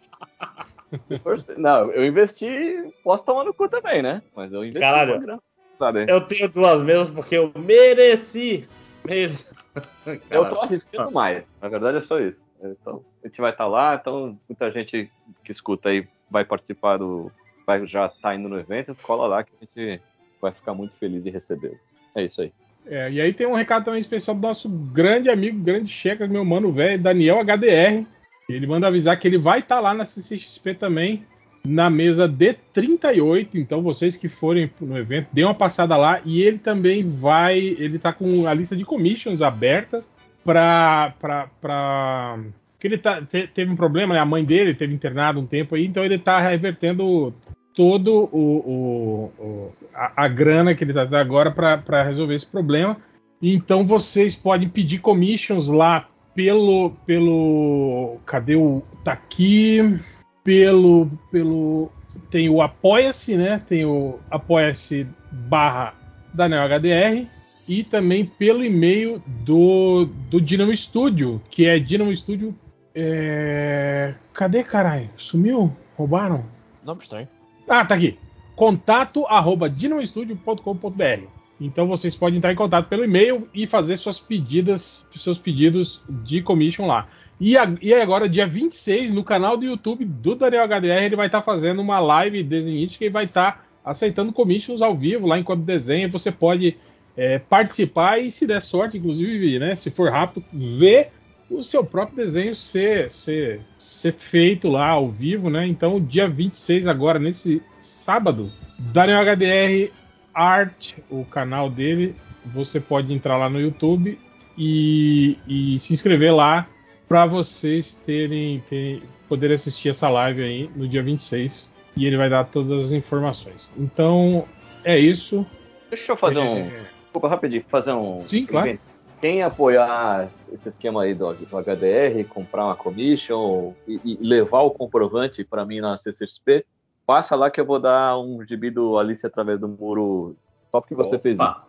Não, 1.58 1.92
eu 1.92 2.06
investi. 2.06 2.92
Posso 3.04 3.24
tomar 3.24 3.46
no 3.46 3.54
cu 3.54 3.70
também, 3.70 4.02
né? 4.02 4.22
Mas 4.36 4.52
eu 4.52 4.64
investi. 4.64 4.80
Caralho. 4.80 5.20
grana, 5.20 5.40
Sabe? 5.78 6.06
Eu 6.08 6.22
tenho 6.22 6.50
duas 6.50 6.82
mesas 6.82 7.10
porque 7.10 7.38
eu 7.38 7.52
mereci. 7.56 8.68
Mereci. 9.06 9.48
Eu 10.30 10.50
tô 10.50 10.60
arriscando 10.62 11.12
mais. 11.12 11.50
Na 11.62 11.70
verdade 11.70 11.98
é 11.98 12.02
só 12.02 12.20
isso. 12.20 12.42
Então, 12.64 13.04
a 13.24 13.28
gente 13.28 13.42
vai 13.42 13.52
estar 13.52 13.68
lá, 13.68 13.98
então 14.00 14.38
muita 14.48 14.72
gente 14.72 15.12
que 15.44 15.52
escuta 15.52 15.90
aí 15.90 16.08
vai 16.30 16.46
participar 16.46 16.98
do. 16.98 17.32
Vai 17.66 17.86
já 17.88 18.10
tá 18.10 18.36
indo 18.36 18.50
no 18.50 18.60
evento, 18.60 18.96
cola 19.02 19.28
lá 19.28 19.44
que 19.44 19.52
a 19.56 19.66
gente 19.66 20.02
vai 20.42 20.52
ficar 20.52 20.74
muito 20.74 20.98
feliz 20.98 21.24
de 21.24 21.30
recebê-lo. 21.30 21.80
É 22.16 22.24
isso 22.24 22.42
aí. 22.42 22.52
É, 22.86 23.12
e 23.12 23.22
aí 23.22 23.34
tem 23.34 23.46
um 23.46 23.54
recado 23.54 23.86
também 23.86 24.02
especial 24.02 24.36
do 24.36 24.42
nosso 24.42 24.68
grande 24.68 25.30
amigo, 25.30 25.60
grande 25.60 25.92
checa, 25.92 26.28
meu 26.28 26.44
mano 26.44 26.72
velho, 26.72 27.02
Daniel 27.02 27.40
HDR. 27.40 28.06
Ele 28.50 28.68
manda 28.68 28.88
avisar 28.88 29.20
que 29.20 29.28
ele 29.28 29.38
vai 29.38 29.60
estar 29.60 29.80
lá 29.80 29.94
na 29.94 30.06
CCXP 30.06 30.74
também, 30.76 31.26
na 31.66 31.90
mesa 31.90 32.28
D38. 32.28 33.50
Então, 33.56 33.82
vocês 33.82 34.16
que 34.16 34.28
forem 34.28 34.70
no 34.80 34.98
evento, 34.98 35.28
dê 35.32 35.44
uma 35.44 35.54
passada 35.54 35.96
lá. 35.98 36.22
E 36.26 36.42
ele 36.42 36.58
também 36.58 37.04
vai. 37.08 37.58
Ele 37.60 38.00
tá 38.00 38.12
com 38.14 38.48
a 38.48 38.54
lista 38.54 38.76
de 38.76 38.86
commissions 38.86 39.42
abertas 39.42 40.10
pra. 40.44 41.14
pra, 41.20 41.48
pra 41.60 42.40
porque 42.74 42.88
ele 42.88 42.98
tá, 42.98 43.22
te- 43.22 43.46
teve 43.46 43.72
um 43.72 43.76
problema, 43.76 44.16
né? 44.16 44.20
A 44.20 44.26
mãe 44.26 44.44
dele 44.44 44.74
teve 44.74 44.92
internado 44.92 45.40
um 45.40 45.46
tempo 45.46 45.76
aí, 45.76 45.86
então 45.86 46.04
ele 46.04 46.18
tá 46.18 46.40
revertendo 46.40 47.32
todo 47.76 48.28
o, 48.32 48.38
o- 48.42 49.32
o- 49.40 49.72
a, 49.94 50.26
a 50.26 50.28
grana 50.28 50.74
que 50.74 50.84
ele 50.84 50.92
tá 50.92 51.08
agora 51.20 51.52
para 51.52 52.02
resolver 52.02 52.34
esse 52.34 52.46
problema. 52.48 52.98
Então 53.40 53.86
vocês 53.86 54.36
podem 54.36 54.68
pedir 54.68 54.98
commissions 54.98 55.68
lá 55.68 56.08
pelo 56.34 56.92
pelo 57.06 58.18
cadê 58.26 58.56
o 58.56 58.82
tá 59.04 59.12
aqui 59.14 60.00
pelo 60.44 61.10
pelo 61.32 61.92
tem 62.30 62.50
o 62.50 62.62
apoia-se, 62.62 63.36
né? 63.36 63.62
Tem 63.68 63.86
o 63.86 64.20
apoia-se 64.30 65.08
barra 65.32 65.94
Daniel 66.34 66.68
HDR 66.68 67.28
e 67.68 67.84
também 67.84 68.26
pelo 68.26 68.64
e-mail 68.64 69.22
do 69.26 70.06
do 70.30 70.42
Dynamo 70.42 70.76
Studio, 70.76 71.42
que 71.50 71.66
é 71.66 71.80
Dynamo 71.80 72.16
Studio 72.16 72.56
é... 72.94 74.14
cadê 74.34 74.64
caralho? 74.64 75.10
Sumiu? 75.18 75.76
Roubaram? 75.96 76.46
Nome 76.84 77.02
estranho. 77.02 77.28
Ah, 77.68 77.86
tá 77.86 77.96
aqui. 77.96 78.18
Contato 78.56 79.26
arroba 79.28 79.70
dinamostudio.com.br. 79.70 81.41
Então 81.62 81.88
vocês 81.88 82.16
podem 82.16 82.38
entrar 82.40 82.52
em 82.52 82.56
contato 82.56 82.88
pelo 82.88 83.04
e-mail 83.04 83.48
e 83.54 83.68
fazer 83.68 83.96
suas 83.98 84.20
pedidas, 84.20 85.06
seus 85.16 85.38
pedidos 85.38 86.02
de 86.10 86.42
commission 86.42 86.88
lá. 86.88 87.08
E, 87.40 87.56
a- 87.56 87.72
e 87.82 87.94
agora, 87.94 88.28
dia 88.28 88.48
26, 88.48 89.14
no 89.14 89.24
canal 89.24 89.56
do 89.56 89.66
YouTube 89.66 90.04
do 90.04 90.34
Daniel 90.36 90.64
HDR, 90.64 91.06
ele 91.06 91.16
vai 91.16 91.28
estar 91.28 91.44
fazendo 91.44 91.80
uma 91.80 92.00
live 92.00 92.42
desenhística 92.44 93.06
e 93.06 93.10
vai 93.10 93.26
estar 93.26 93.66
aceitando 93.86 94.32
commissions 94.34 94.82
ao 94.82 94.96
vivo 94.96 95.28
lá 95.28 95.38
enquanto 95.38 95.62
desenha. 95.62 96.08
Você 96.10 96.32
pode 96.32 96.76
é, 97.16 97.38
participar 97.40 98.20
e, 98.20 98.32
se 98.32 98.48
der 98.48 98.62
sorte, 98.62 98.98
inclusive, 98.98 99.60
né, 99.60 99.76
se 99.76 99.92
for 99.92 100.12
rápido, 100.12 100.44
ver 100.52 101.10
o 101.50 101.62
seu 101.62 101.84
próprio 101.84 102.16
desenho 102.18 102.56
ser, 102.56 103.12
ser, 103.12 103.60
ser 103.78 104.14
feito 104.14 104.70
lá 104.70 104.88
ao 104.88 105.10
vivo, 105.10 105.50
né? 105.50 105.68
Então, 105.68 106.00
dia 106.00 106.28
26 106.28 106.88
agora, 106.88 107.20
nesse 107.20 107.62
sábado, 107.80 108.50
Daniel 108.80 109.20
HDR 109.20 109.92
Art, 110.34 110.94
o 111.10 111.26
canal 111.26 111.70
dele, 111.70 112.16
você 112.46 112.80
pode 112.80 113.14
entrar 113.14 113.38
lá 113.38 113.50
no 113.50 113.60
YouTube 113.60 114.18
e, 114.58 115.38
e 115.48 115.80
se 115.80 115.94
inscrever 115.94 116.34
lá 116.34 116.68
para 117.08 117.26
vocês 117.26 118.02
terem, 118.06 118.64
terem 118.70 119.04
poder 119.28 119.52
assistir 119.52 119.90
essa 119.90 120.10
live 120.10 120.44
aí 120.44 120.70
no 120.76 120.88
dia 120.88 121.04
26 121.04 121.72
e 121.96 122.06
ele 122.06 122.18
vai 122.18 122.30
dar 122.30 122.46
todas 122.46 122.86
as 122.86 122.92
informações. 122.92 123.68
Então, 123.78 124.46
é 124.84 124.98
isso. 124.98 125.46
Deixa 125.90 126.14
eu 126.14 126.18
fazer 126.18 126.40
É, 126.40 126.44
um. 126.44 126.70
Desculpa, 127.04 127.28
rapidinho, 127.28 127.66
fazer 127.68 127.92
um. 127.92 128.26
Sim, 128.26 128.46
claro. 128.46 128.80
Quem 129.20 129.44
apoiar 129.44 130.30
esse 130.52 130.70
esquema 130.70 131.04
aí 131.04 131.14
do, 131.14 131.32
do 131.34 131.58
HDR, 131.58 132.24
comprar 132.28 132.66
uma 132.66 132.76
commission 132.76 133.74
e, 133.88 134.00
e 134.04 134.18
levar 134.22 134.62
o 134.62 134.72
comprovante 134.72 135.44
para 135.44 135.64
mim 135.64 135.80
na 135.80 135.98
CCXP, 135.98 136.66
passa 137.12 137.36
lá 137.36 137.52
que 137.52 137.60
eu 137.60 137.66
vou 137.66 137.78
dar 137.78 138.18
um 138.18 138.42
gibi 138.48 138.70
do 138.72 138.98
Alice 138.98 139.26
através 139.26 139.60
do 139.60 139.68
muro 139.68 140.34
só 140.72 140.80
porque 140.80 140.96
você 140.96 141.20
fez 141.20 141.36
isso. 141.36 141.44
Opa. 141.44 141.66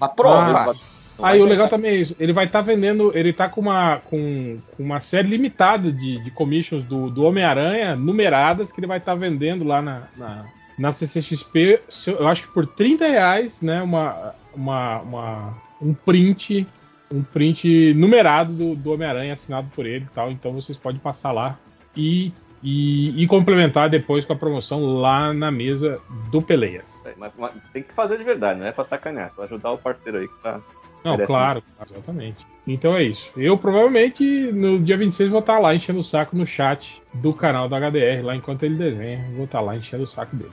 A 0.00 0.08
prova. 0.08 0.70
Ah. 1.18 1.28
Aí 1.30 1.42
o 1.42 1.44
legal 1.44 1.68
também 1.68 1.90
é 1.90 1.96
isso. 1.96 2.14
Ele 2.16 2.32
vai 2.32 2.44
estar 2.44 2.60
vendendo. 2.60 3.10
Ele 3.12 3.32
tá 3.32 3.48
com 3.48 3.60
uma, 3.60 3.96
com, 4.08 4.58
com 4.76 4.82
uma 4.84 5.00
série 5.00 5.26
limitada 5.26 5.90
de, 5.90 6.22
de 6.22 6.30
commissions 6.30 6.84
do, 6.84 7.10
do 7.10 7.24
Homem-Aranha, 7.24 7.96
numeradas, 7.96 8.70
que 8.70 8.78
ele 8.78 8.86
vai 8.86 8.98
estar 8.98 9.16
vendendo 9.16 9.64
lá 9.64 9.82
na, 9.82 10.02
na, 10.16 10.44
na 10.78 10.92
CCXP. 10.92 11.80
eu 12.06 12.28
acho 12.28 12.42
que 12.42 12.54
por 12.54 12.64
30 12.64 13.08
reais, 13.08 13.62
né? 13.62 13.82
Uma, 13.82 14.32
uma, 14.54 15.00
uma- 15.00 15.54
um 15.82 15.92
print. 15.92 16.66
Um 17.12 17.22
print 17.22 17.94
numerado 17.94 18.52
do, 18.52 18.76
do 18.76 18.92
Homem-Aranha 18.92 19.34
assinado 19.34 19.68
por 19.74 19.86
ele 19.86 20.04
e 20.04 20.14
tal. 20.14 20.30
Então 20.30 20.52
vocês 20.52 20.78
podem 20.78 21.00
passar 21.00 21.32
lá 21.32 21.58
e, 21.96 22.32
e, 22.64 23.22
e 23.22 23.26
complementar 23.26 23.88
depois 23.90 24.24
com 24.24 24.32
a 24.32 24.36
promoção 24.36 24.84
lá 24.98 25.32
na 25.34 25.50
mesa 25.50 26.00
do 26.30 26.40
Peleias. 26.42 27.04
É, 27.06 27.12
mas- 27.18 27.32
mas 27.38 27.52
tem 27.72 27.82
que 27.82 27.92
fazer 27.92 28.16
de 28.18 28.24
verdade, 28.24 28.58
não 28.58 28.66
é 28.66 28.72
pra 28.72 28.84
sacanear, 28.86 29.32
pra 29.36 29.44
ajudar 29.44 29.70
o 29.72 29.78
parceiro 29.78 30.18
aí 30.18 30.26
que 30.26 30.42
tá. 30.42 30.60
Não, 31.04 31.18
claro, 31.18 31.62
exatamente. 31.90 32.46
Então 32.66 32.96
é 32.96 33.02
isso. 33.02 33.30
Eu 33.36 33.58
provavelmente 33.58 34.24
no 34.50 34.78
dia 34.80 34.96
26 34.96 35.30
vou 35.30 35.40
estar 35.40 35.58
lá 35.58 35.74
enchendo 35.74 35.98
o 36.00 36.02
saco 36.02 36.34
no 36.34 36.46
chat 36.46 37.02
do 37.12 37.34
canal 37.34 37.68
do 37.68 37.74
HDR, 37.74 38.22
lá 38.24 38.34
enquanto 38.34 38.62
ele 38.62 38.76
desenha. 38.76 39.22
Vou 39.36 39.44
estar 39.44 39.60
lá 39.60 39.76
enchendo 39.76 40.04
o 40.04 40.06
saco 40.06 40.34
dele. 40.34 40.50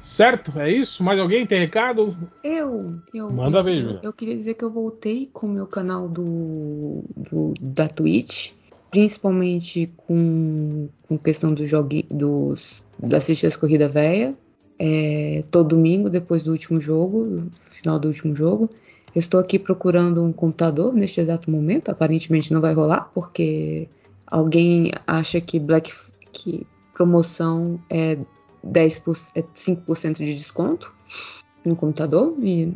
Certo? 0.00 0.52
É 0.58 0.70
isso? 0.70 1.02
Mais 1.02 1.18
alguém 1.18 1.44
tem 1.46 1.58
recado? 1.58 2.16
Eu, 2.44 2.94
eu. 3.12 3.30
Manda 3.32 3.62
ver, 3.62 3.80
Júlia. 3.80 4.00
Eu 4.04 4.12
queria 4.12 4.36
dizer 4.36 4.54
que 4.54 4.64
eu 4.64 4.70
voltei 4.70 5.28
com 5.32 5.46
o 5.48 5.50
meu 5.50 5.66
canal 5.66 6.08
do, 6.08 7.02
do- 7.16 7.54
da 7.60 7.88
Twitch, 7.88 8.52
principalmente 8.92 9.90
com, 9.96 10.86
com 11.08 11.18
questão 11.18 11.52
do 11.54 11.66
jogo 11.66 12.04
dos 12.10 12.84
assistir 13.12 13.46
as 13.46 13.56
corridas 13.56 13.90
véia. 13.90 14.36
É, 14.78 15.44
todo 15.50 15.70
domingo, 15.70 16.10
depois 16.10 16.42
do 16.42 16.50
último 16.50 16.80
jogo, 16.80 17.44
final 17.70 17.98
do 17.98 18.08
último 18.08 18.36
jogo. 18.36 18.68
Estou 19.14 19.40
aqui 19.40 19.58
procurando 19.58 20.22
um 20.22 20.32
computador 20.32 20.92
neste 20.92 21.20
exato 21.20 21.50
momento. 21.50 21.88
Aparentemente 21.88 22.52
não 22.52 22.60
vai 22.60 22.74
rolar, 22.74 23.10
porque 23.14 23.88
alguém 24.26 24.92
acha 25.06 25.40
que 25.40 25.58
Black 25.58 25.90
que 26.30 26.66
promoção 26.92 27.80
é 27.88 28.18
10%, 28.66 29.30
é 29.34 29.42
5% 29.42 30.18
de 30.18 30.34
desconto 30.34 30.92
no 31.64 31.76
computador 31.76 32.34
e, 32.42 32.66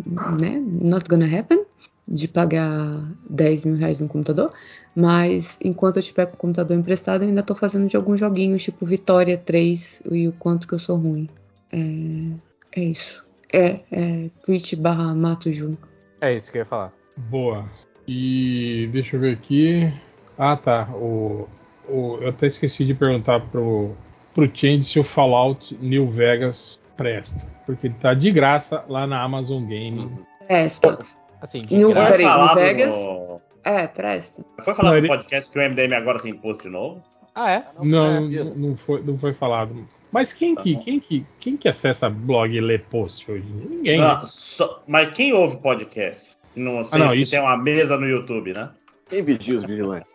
né, 0.40 0.62
not 0.80 1.08
gonna 1.08 1.26
happen 1.26 1.64
de 2.08 2.28
pagar 2.28 3.02
10 3.28 3.64
mil 3.64 3.74
reais 3.76 4.00
no 4.00 4.08
computador, 4.08 4.52
mas 4.94 5.58
enquanto 5.64 5.96
eu 5.96 6.02
tiver 6.02 6.26
com 6.26 6.34
o 6.34 6.38
computador 6.38 6.76
emprestado, 6.76 7.22
eu 7.22 7.28
ainda 7.28 7.42
tô 7.42 7.54
fazendo 7.54 7.88
de 7.88 7.96
alguns 7.96 8.20
joguinhos, 8.20 8.62
tipo 8.62 8.86
Vitória 8.86 9.36
3 9.36 10.02
e 10.10 10.28
o 10.28 10.32
quanto 10.32 10.68
que 10.68 10.74
eu 10.74 10.78
sou 10.78 10.96
ruim. 10.96 11.28
É, 11.72 12.80
é 12.80 12.84
isso. 12.84 13.24
É, 13.52 13.80
é 13.90 14.30
Twitch 14.44 14.74
barra 14.74 15.14
Mato 15.14 15.50
Ju. 15.50 15.76
É 16.20 16.32
isso 16.34 16.50
que 16.52 16.58
eu 16.58 16.62
ia 16.62 16.66
falar. 16.66 16.92
Boa. 17.16 17.64
E 18.06 18.88
deixa 18.92 19.16
eu 19.16 19.20
ver 19.20 19.32
aqui. 19.34 19.92
Ah, 20.38 20.56
tá. 20.56 20.88
O, 20.94 21.48
o- 21.88 22.18
eu 22.20 22.28
até 22.28 22.46
esqueci 22.46 22.84
de 22.84 22.94
perguntar 22.94 23.40
pro, 23.50 23.92
pro 24.34 24.50
Change 24.54 24.84
se 24.84 25.00
o 25.00 25.04
Fallout 25.04 25.76
New 25.80 26.06
Vegas 26.08 26.80
presta. 26.96 27.46
Porque 27.66 27.88
ele 27.88 27.94
tá 28.00 28.14
de 28.14 28.30
graça 28.30 28.84
lá 28.88 29.06
na 29.06 29.20
Amazon 29.22 29.64
Game. 29.66 30.08
Presta. 30.46 30.98
Assim, 31.46 31.62
de 31.62 31.76
New- 31.76 31.90
graça. 31.92 32.08
Foi 32.08 32.16
Peraí, 32.18 32.26
falado 32.32 32.54
Vegas? 32.56 32.88
no... 32.90 33.40
É, 33.64 33.86
presta. 33.86 34.44
Foi 34.62 34.74
falado 34.74 34.92
Não, 34.94 35.00
no 35.00 35.06
ele- 35.06 35.08
podcast 35.08 35.50
que 35.50 35.58
o 35.58 35.62
MDM 35.62 35.94
agora 35.94 36.20
tem 36.20 36.34
post 36.34 36.64
de 36.64 36.68
novo? 36.68 37.02
Ah, 37.34 37.52
é? 37.52 37.64
Não, 37.82 38.06
É. 38.16 38.20
não, 38.20 38.54
não 38.54 38.76
foi, 38.76 39.02
não 39.02 39.16
foi 39.18 39.32
falado. 39.32 39.86
Mas 40.10 40.32
quem 40.32 40.54
Tá 40.54 40.62
que, 40.62 40.74
bom. 40.74 40.80
quem 40.82 41.00
que, 41.00 41.26
quem 41.38 41.56
que 41.56 41.68
acessa 41.68 42.08
blog 42.10 42.52
e 42.54 42.60
lê 42.60 42.78
post 42.78 43.30
hoje? 43.30 43.44
Ninguém. 43.46 43.98
Não, 43.98 44.18
né? 44.18 44.22
só- 44.24 44.82
Mas 44.88 45.10
quem 45.10 45.32
ouve 45.32 45.56
podcast? 45.58 46.24
Não 46.54 46.84
sei, 46.84 47.00
Ah, 47.00 47.04
não, 47.04 47.12
que 47.12 47.18
isso- 47.22 47.30
tem 47.30 47.40
uma 47.40 47.56
mesa 47.56 47.96
no 47.96 48.06
YouTube, 48.08 48.52
né? 48.54 48.70
Quem 49.08 49.22
vigia 49.22 49.56
os 49.56 49.62
vigilantes? 49.64 50.08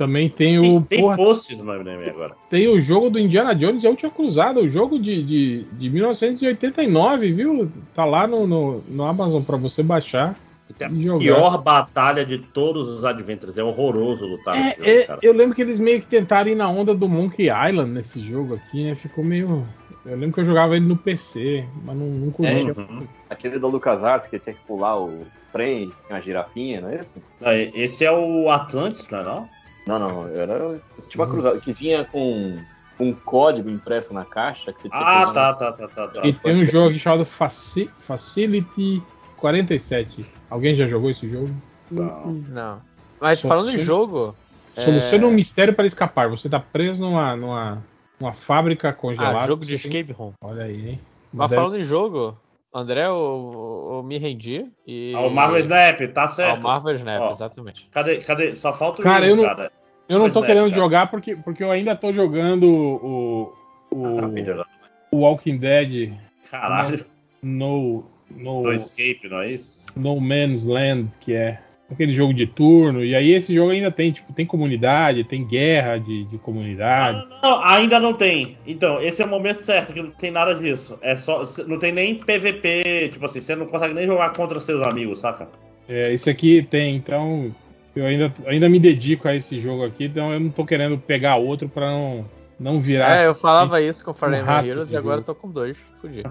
Também 0.00 0.30
tem 0.30 0.58
o 0.58 0.62
Tem, 0.62 0.80
tem 0.82 1.00
porra, 1.02 1.16
posts 1.16 1.58
no 1.58 1.64
MDM 1.64 2.08
agora. 2.08 2.34
tem 2.48 2.66
o 2.68 2.80
jogo 2.80 3.10
do 3.10 3.18
Indiana 3.18 3.54
Jones 3.54 3.84
e 3.84 3.86
a 3.86 3.90
Última 3.90 4.10
Cruzada, 4.10 4.58
o 4.58 4.66
jogo 4.66 4.98
de, 4.98 5.22
de, 5.22 5.64
de 5.72 5.90
1989, 5.90 7.32
viu? 7.32 7.70
Tá 7.94 8.06
lá 8.06 8.26
no, 8.26 8.46
no, 8.46 8.80
no 8.88 9.04
Amazon 9.04 9.42
pra 9.42 9.58
você 9.58 9.82
baixar. 9.82 10.34
Que 10.66 10.72
tem 10.72 10.88
a 10.88 10.90
E 10.90 11.02
jogar. 11.02 11.18
pior 11.18 11.58
batalha 11.62 12.24
de 12.24 12.38
todos 12.38 12.88
os 12.88 13.04
Adventures. 13.04 13.58
É 13.58 13.62
horroroso 13.62 14.24
lutar 14.26 14.56
É, 14.56 14.62
nesse 14.62 14.78
jogo, 14.78 14.88
é, 14.90 15.02
cara. 15.04 15.20
eu 15.22 15.32
lembro 15.34 15.54
que 15.54 15.60
eles 15.60 15.78
meio 15.78 16.00
que 16.00 16.06
tentaram 16.06 16.50
ir 16.50 16.54
na 16.54 16.68
onda 16.70 16.94
do 16.94 17.06
Monkey 17.06 17.48
Island 17.50 17.90
nesse 17.90 18.20
jogo 18.20 18.54
aqui, 18.54 18.84
né? 18.84 18.94
Ficou 18.94 19.22
meio. 19.22 19.66
Eu 20.06 20.16
lembro 20.16 20.32
que 20.32 20.40
eu 20.40 20.44
jogava 20.46 20.76
ele 20.76 20.86
no 20.86 20.96
PC, 20.96 21.62
mas 21.84 21.94
não, 21.94 22.06
não 22.06 22.30
curtia. 22.30 22.72
Uhum. 22.74 23.06
Aquele 23.28 23.58
da 23.58 23.66
LucasArts 23.66 24.30
que 24.30 24.38
tinha 24.38 24.54
que 24.54 24.60
pular 24.66 24.98
o 24.98 25.26
trem, 25.52 25.90
tinha 26.06 26.16
uma 26.16 26.22
girafinha, 26.22 26.80
não 26.80 26.88
é 26.88 26.94
esse? 26.94 27.22
Não, 27.38 27.52
Esse 27.82 28.04
é 28.06 28.12
o 28.12 28.48
Atlantis, 28.48 29.06
não 29.10 29.18
é 29.18 29.24
não? 29.24 29.48
Não, 29.86 29.98
não, 29.98 30.28
era 30.28 30.80
tipo 31.08 31.22
Uhum. 31.22 31.30
cruzada 31.30 31.58
que 31.60 31.72
vinha 31.72 32.04
com 32.04 32.56
um 32.98 33.14
código 33.14 33.70
impresso 33.70 34.12
na 34.12 34.24
caixa 34.24 34.72
que 34.72 34.82
você 34.82 34.88
tinha 34.88 35.00
que 35.00 35.06
Ah, 35.06 35.20
fazer 35.22 35.32
tá, 35.34 35.54
tá, 35.54 35.72
tá, 35.72 35.88
tá. 35.88 36.08
tá. 36.08 36.26
E 36.26 36.32
tem 36.32 36.54
um 36.62 36.66
jogo 36.66 36.90
aqui 36.90 36.98
chamado 36.98 37.24
Faci- 37.24 37.90
Facility 38.00 39.02
47. 39.36 40.24
Alguém 40.50 40.76
já 40.76 40.86
jogou 40.86 41.10
esse 41.10 41.28
jogo? 41.28 41.50
Não. 41.90 42.32
Não. 42.48 42.82
Mas 43.20 43.40
falando 43.40 43.70
em 43.70 43.78
jogo. 43.78 44.34
Soluciona 44.76 45.24
é... 45.24 45.26
um 45.26 45.32
mistério 45.32 45.74
para 45.74 45.86
escapar. 45.86 46.28
Você 46.28 46.48
tá 46.48 46.60
preso 46.60 47.00
numa, 47.00 47.34
numa, 47.36 47.82
numa 48.20 48.32
fábrica 48.32 48.92
congelada. 48.92 49.38
Ah, 49.38 49.46
jogo 49.46 49.64
de 49.64 49.74
escape 49.74 50.12
room. 50.12 50.32
Olha 50.42 50.64
aí, 50.64 50.90
hein? 50.90 51.00
Mas 51.32 51.54
falando 51.54 51.76
em 51.76 51.84
jogo, 51.84 52.36
André, 52.72 53.04
eu, 53.06 53.90
eu 53.94 54.02
me 54.04 54.16
rendi 54.18 54.70
e. 54.86 55.12
Ah, 55.16 55.22
o 55.22 55.30
Marvel 55.30 55.58
Snap, 55.60 55.98
tá 56.14 56.24
Ah, 56.24 56.28
certo. 56.28 56.60
o 56.60 56.62
Marvel 56.62 56.94
Snap, 56.94 57.20
Ó. 57.20 57.30
exatamente. 57.30 57.88
Cadê, 57.90 58.18
cadê? 58.18 58.54
Só 58.54 58.72
falta 58.72 59.00
o 59.00 59.04
Cara, 59.04 59.26
eu 59.26 59.34
não- 59.36 59.44
cara. 59.44 59.72
Eu 60.08 60.18
não 60.18 60.30
tô 60.30 60.42
é, 60.42 60.46
querendo 60.46 60.70
cara. 60.70 60.74
jogar 60.74 61.06
porque, 61.10 61.36
porque 61.36 61.62
eu 61.62 61.70
ainda 61.70 61.94
tô 61.96 62.12
jogando 62.12 62.64
o, 62.64 63.52
o, 63.92 64.18
Ah, 64.18 64.28
melhor. 64.28 64.66
o 65.12 65.18
Walking 65.18 65.56
Dead 65.58 66.12
Caralho, 66.50 67.04
no, 67.42 68.04
no, 68.30 68.62
do 68.62 68.72
Escape, 68.72 69.28
não 69.28 69.40
é 69.40 69.50
isso? 69.52 69.84
no 69.96 70.20
Man's 70.20 70.64
Land, 70.64 71.10
que 71.20 71.32
é 71.34 71.60
aquele 71.92 72.14
jogo 72.14 72.32
de 72.32 72.46
turno. 72.46 73.04
E 73.04 73.14
aí 73.14 73.32
esse 73.32 73.54
jogo 73.54 73.70
ainda 73.70 73.90
tem, 73.90 74.12
tipo, 74.12 74.32
tem 74.32 74.46
comunidade, 74.46 75.24
tem 75.24 75.44
guerra 75.44 75.98
de, 75.98 76.24
de 76.24 76.38
comunidades. 76.38 77.28
Não, 77.28 77.40
não, 77.42 77.64
ainda 77.64 77.98
não 77.98 78.14
tem. 78.14 78.56
Então, 78.66 79.00
esse 79.02 79.22
é 79.22 79.24
o 79.24 79.28
momento 79.28 79.62
certo, 79.62 79.92
que 79.92 80.02
não 80.02 80.10
tem 80.10 80.30
nada 80.30 80.54
disso. 80.54 80.98
É 81.02 81.16
só. 81.16 81.44
Não 81.66 81.78
tem 81.78 81.92
nem 81.92 82.14
PVP, 82.16 83.10
tipo 83.12 83.24
assim, 83.24 83.40
você 83.40 83.54
não 83.54 83.66
consegue 83.66 83.94
nem 83.94 84.06
jogar 84.06 84.32
contra 84.32 84.60
seus 84.60 84.86
amigos, 84.86 85.20
saca? 85.20 85.48
É, 85.88 86.12
esse 86.12 86.30
aqui 86.30 86.62
tem, 86.62 86.96
então 86.96 87.54
eu 87.96 88.06
ainda, 88.06 88.32
ainda 88.46 88.68
me 88.68 88.78
dedico 88.78 89.26
a 89.26 89.34
esse 89.34 89.58
jogo 89.58 89.84
aqui, 89.84 90.04
então 90.04 90.32
eu 90.32 90.38
não 90.38 90.50
tô 90.50 90.64
querendo 90.64 90.96
pegar 90.96 91.36
outro 91.36 91.68
pra 91.68 91.90
não, 91.90 92.24
não 92.58 92.80
virar. 92.80 93.20
É, 93.20 93.26
eu 93.26 93.34
falava 93.34 93.80
isso 93.80 94.04
com 94.04 94.14
Fire 94.14 94.32
um 94.32 94.36
Emblem 94.36 94.68
Heroes 94.68 94.92
e 94.92 94.96
agora 94.96 95.18
jogo. 95.18 95.26
tô 95.26 95.34
com 95.34 95.50
dois. 95.50 95.78
Fudi. 96.00 96.22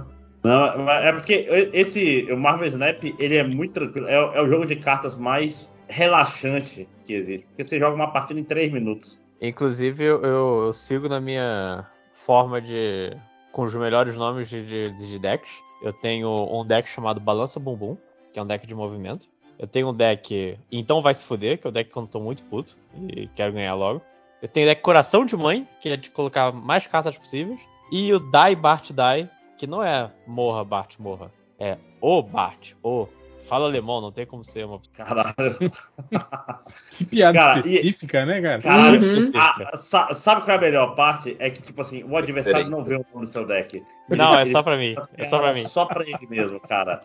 Não, 0.44 0.90
é 0.90 1.12
porque 1.12 1.48
esse, 1.74 2.28
o 2.32 2.38
Marvel 2.38 2.68
Snap, 2.70 3.04
ele 3.20 3.36
é 3.36 3.44
muito 3.44 3.74
tranquilo. 3.74 4.08
É, 4.08 4.14
é 4.16 4.42
o 4.42 4.48
jogo 4.50 4.66
de 4.66 4.76
cartas 4.78 5.16
mais 5.18 5.72
relaxante 5.88 6.88
que 7.06 7.14
existe. 7.14 7.46
Porque 7.48 7.64
você 7.66 7.80
joga 7.80 7.96
uma 7.96 8.12
partida 8.12 8.40
em 8.40 8.44
3 8.44 8.72
minutos. 8.72 9.20
Inclusive, 9.42 10.04
eu, 10.04 10.22
eu- 10.22 10.62
eu 10.68 10.74
sigo 10.74 11.08
na 11.10 11.20
minha 11.20 11.86
forma 12.14 12.62
de. 12.62 13.12
com 13.52 13.64
os 13.64 13.74
melhores 13.76 14.16
nomes 14.16 14.50
de, 14.50 14.64
de, 14.66 14.90
de 14.92 15.20
decks. 15.20 15.52
Eu 15.82 15.94
tenho 15.94 16.30
um 16.30 16.66
deck 16.66 16.88
chamado 16.90 17.20
Balança 17.20 17.60
Bumbum, 17.60 17.98
que 18.34 18.40
é 18.40 18.42
um 18.44 18.48
deck 18.48 18.66
de 18.68 18.76
movimento. 18.76 19.28
Eu 19.58 19.68
tenho 19.68 19.90
um 19.90 19.94
deck 19.94 20.58
Então 20.72 21.02
Vai 21.02 21.14
Se 21.14 21.26
Fuder, 21.26 21.58
que 21.60 21.68
é 21.68 21.70
o 21.70 21.74
deck 21.74 21.90
quando 21.90 22.08
tô 22.10 22.20
muito 22.20 22.44
puto 22.44 22.78
e 23.10 23.28
quero 23.28 23.52
ganhar 23.54 23.76
logo. 23.76 24.02
Eu 24.42 24.48
tenho 24.48 24.66
o 24.66 24.70
deck 24.70 24.82
Coração 24.82 25.26
de 25.26 25.36
Mãe, 25.36 25.68
que 25.82 25.90
é 25.90 25.98
de 25.98 26.10
colocar 26.12 26.52
mais 26.54 26.86
cartas 26.88 27.18
possíveis. 27.18 27.60
E 27.92 28.14
o 28.14 28.20
Die 28.20 28.56
Bart 28.56 28.92
Die, 28.92 29.30
que 29.60 29.68
não 29.68 29.84
é 29.84 30.10
morra, 30.26 30.64
Bart, 30.64 30.98
morra. 31.00 31.30
É 31.60 31.78
o 32.02 32.22
Bart, 32.24 32.72
o. 32.82 33.08
Fala 33.48 33.66
alemão, 33.66 34.00
não 34.00 34.12
tem 34.12 34.26
como 34.28 34.46
ser 34.46 34.64
uma. 34.66 34.80
Caralho. 34.94 35.34
Que 36.92 37.04
piada 37.06 37.38
Cara, 37.38 37.60
e- 37.68 37.76
específica, 37.76 38.26
né, 38.26 38.42
cara? 38.42 38.62
Caralho, 38.62 38.96
Uhum. 38.96 39.00
específica. 39.02 39.70
a- 39.74 39.78
sa- 39.78 40.14
sabe 40.14 40.42
qual 40.44 40.56
é 40.56 40.58
a 40.58 40.62
melhor 40.62 40.96
parte? 40.96 41.36
É 41.40 41.50
que, 41.50 41.62
tipo 41.62 41.82
assim, 41.82 42.04
o 42.04 42.16
adversário 42.16 42.66
Diferente. 42.66 42.72
não 42.72 42.84
vê 42.86 42.96
o 42.96 43.06
nome 43.14 43.26
do 43.26 43.32
seu 43.32 43.46
deck. 43.48 43.84
Não, 44.08 44.36
é 44.36 44.42
Ele- 44.42 44.50
só 44.52 44.62
pra 44.64 44.78
mim. 44.78 44.96
É 45.18 45.26
só 45.26 45.40
pra 45.40 45.54
mim. 45.54 45.68
Só 45.68 45.86
pra 45.86 46.04
ele 46.04 46.28
mesmo, 46.30 46.60
cara. 46.60 47.00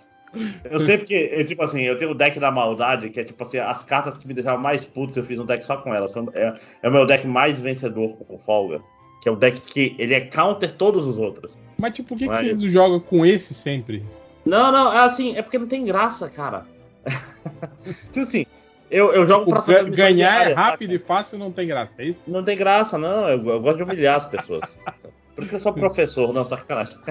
Eu 0.64 0.80
sei 0.80 0.98
porque, 0.98 1.30
eu, 1.32 1.46
tipo 1.46 1.62
assim, 1.62 1.82
eu 1.82 1.96
tenho 1.96 2.10
o 2.10 2.14
deck 2.14 2.38
da 2.40 2.50
maldade, 2.50 3.08
que 3.08 3.20
é 3.20 3.24
tipo 3.24 3.42
assim, 3.42 3.58
as 3.58 3.82
cartas 3.84 4.18
que 4.18 4.26
me 4.26 4.34
deixavam 4.34 4.60
mais 4.60 4.84
putos, 4.84 5.16
eu 5.16 5.24
fiz 5.24 5.38
um 5.38 5.46
deck 5.46 5.64
só 5.64 5.76
com 5.78 5.94
elas. 5.94 6.12
É, 6.34 6.54
é 6.82 6.88
o 6.88 6.92
meu 6.92 7.06
deck 7.06 7.26
mais 7.26 7.60
vencedor 7.60 8.16
com 8.18 8.38
folga. 8.38 8.82
Que 9.24 9.28
é 9.30 9.32
o 9.32 9.36
deck 9.36 9.58
que 9.62 9.96
ele 9.98 10.12
é 10.12 10.20
counter 10.20 10.70
todos 10.72 11.06
os 11.06 11.16
outros. 11.16 11.56
Mas 11.78 11.94
tipo, 11.94 12.10
por 12.10 12.18
que, 12.18 12.24
que 12.24 12.30
Mas- 12.30 12.46
vocês 12.46 12.70
jogam 12.70 13.00
com 13.00 13.24
esse 13.24 13.54
sempre? 13.54 14.04
Não, 14.44 14.70
não, 14.70 14.92
é 14.92 14.98
assim, 14.98 15.34
é 15.34 15.40
porque 15.40 15.58
não 15.58 15.66
tem 15.66 15.82
graça, 15.82 16.28
cara. 16.28 16.66
tipo 18.12 18.20
assim, 18.20 18.44
eu, 18.90 19.14
eu 19.14 19.26
jogo 19.26 19.46
Tipo, 19.46 19.62
pra 19.62 19.82
ganhar 19.84 20.50
é 20.50 20.52
rápido 20.52 20.92
e 20.92 20.98
fácil 20.98 21.38
não 21.38 21.50
tem 21.50 21.66
graça, 21.66 22.02
é 22.02 22.04
isso? 22.04 22.30
Não 22.30 22.44
tem 22.44 22.54
graça, 22.54 22.98
não. 22.98 23.26
Eu, 23.26 23.42
eu 23.48 23.60
gosto 23.62 23.78
de 23.78 23.82
humilhar 23.84 24.16
as 24.16 24.26
pessoas. 24.26 24.78
Por 25.34 25.40
isso 25.40 25.48
que 25.48 25.56
eu 25.56 25.60
sou 25.60 25.72
professor, 25.72 26.32
não, 26.34 26.44
sacanagem. 26.44 26.98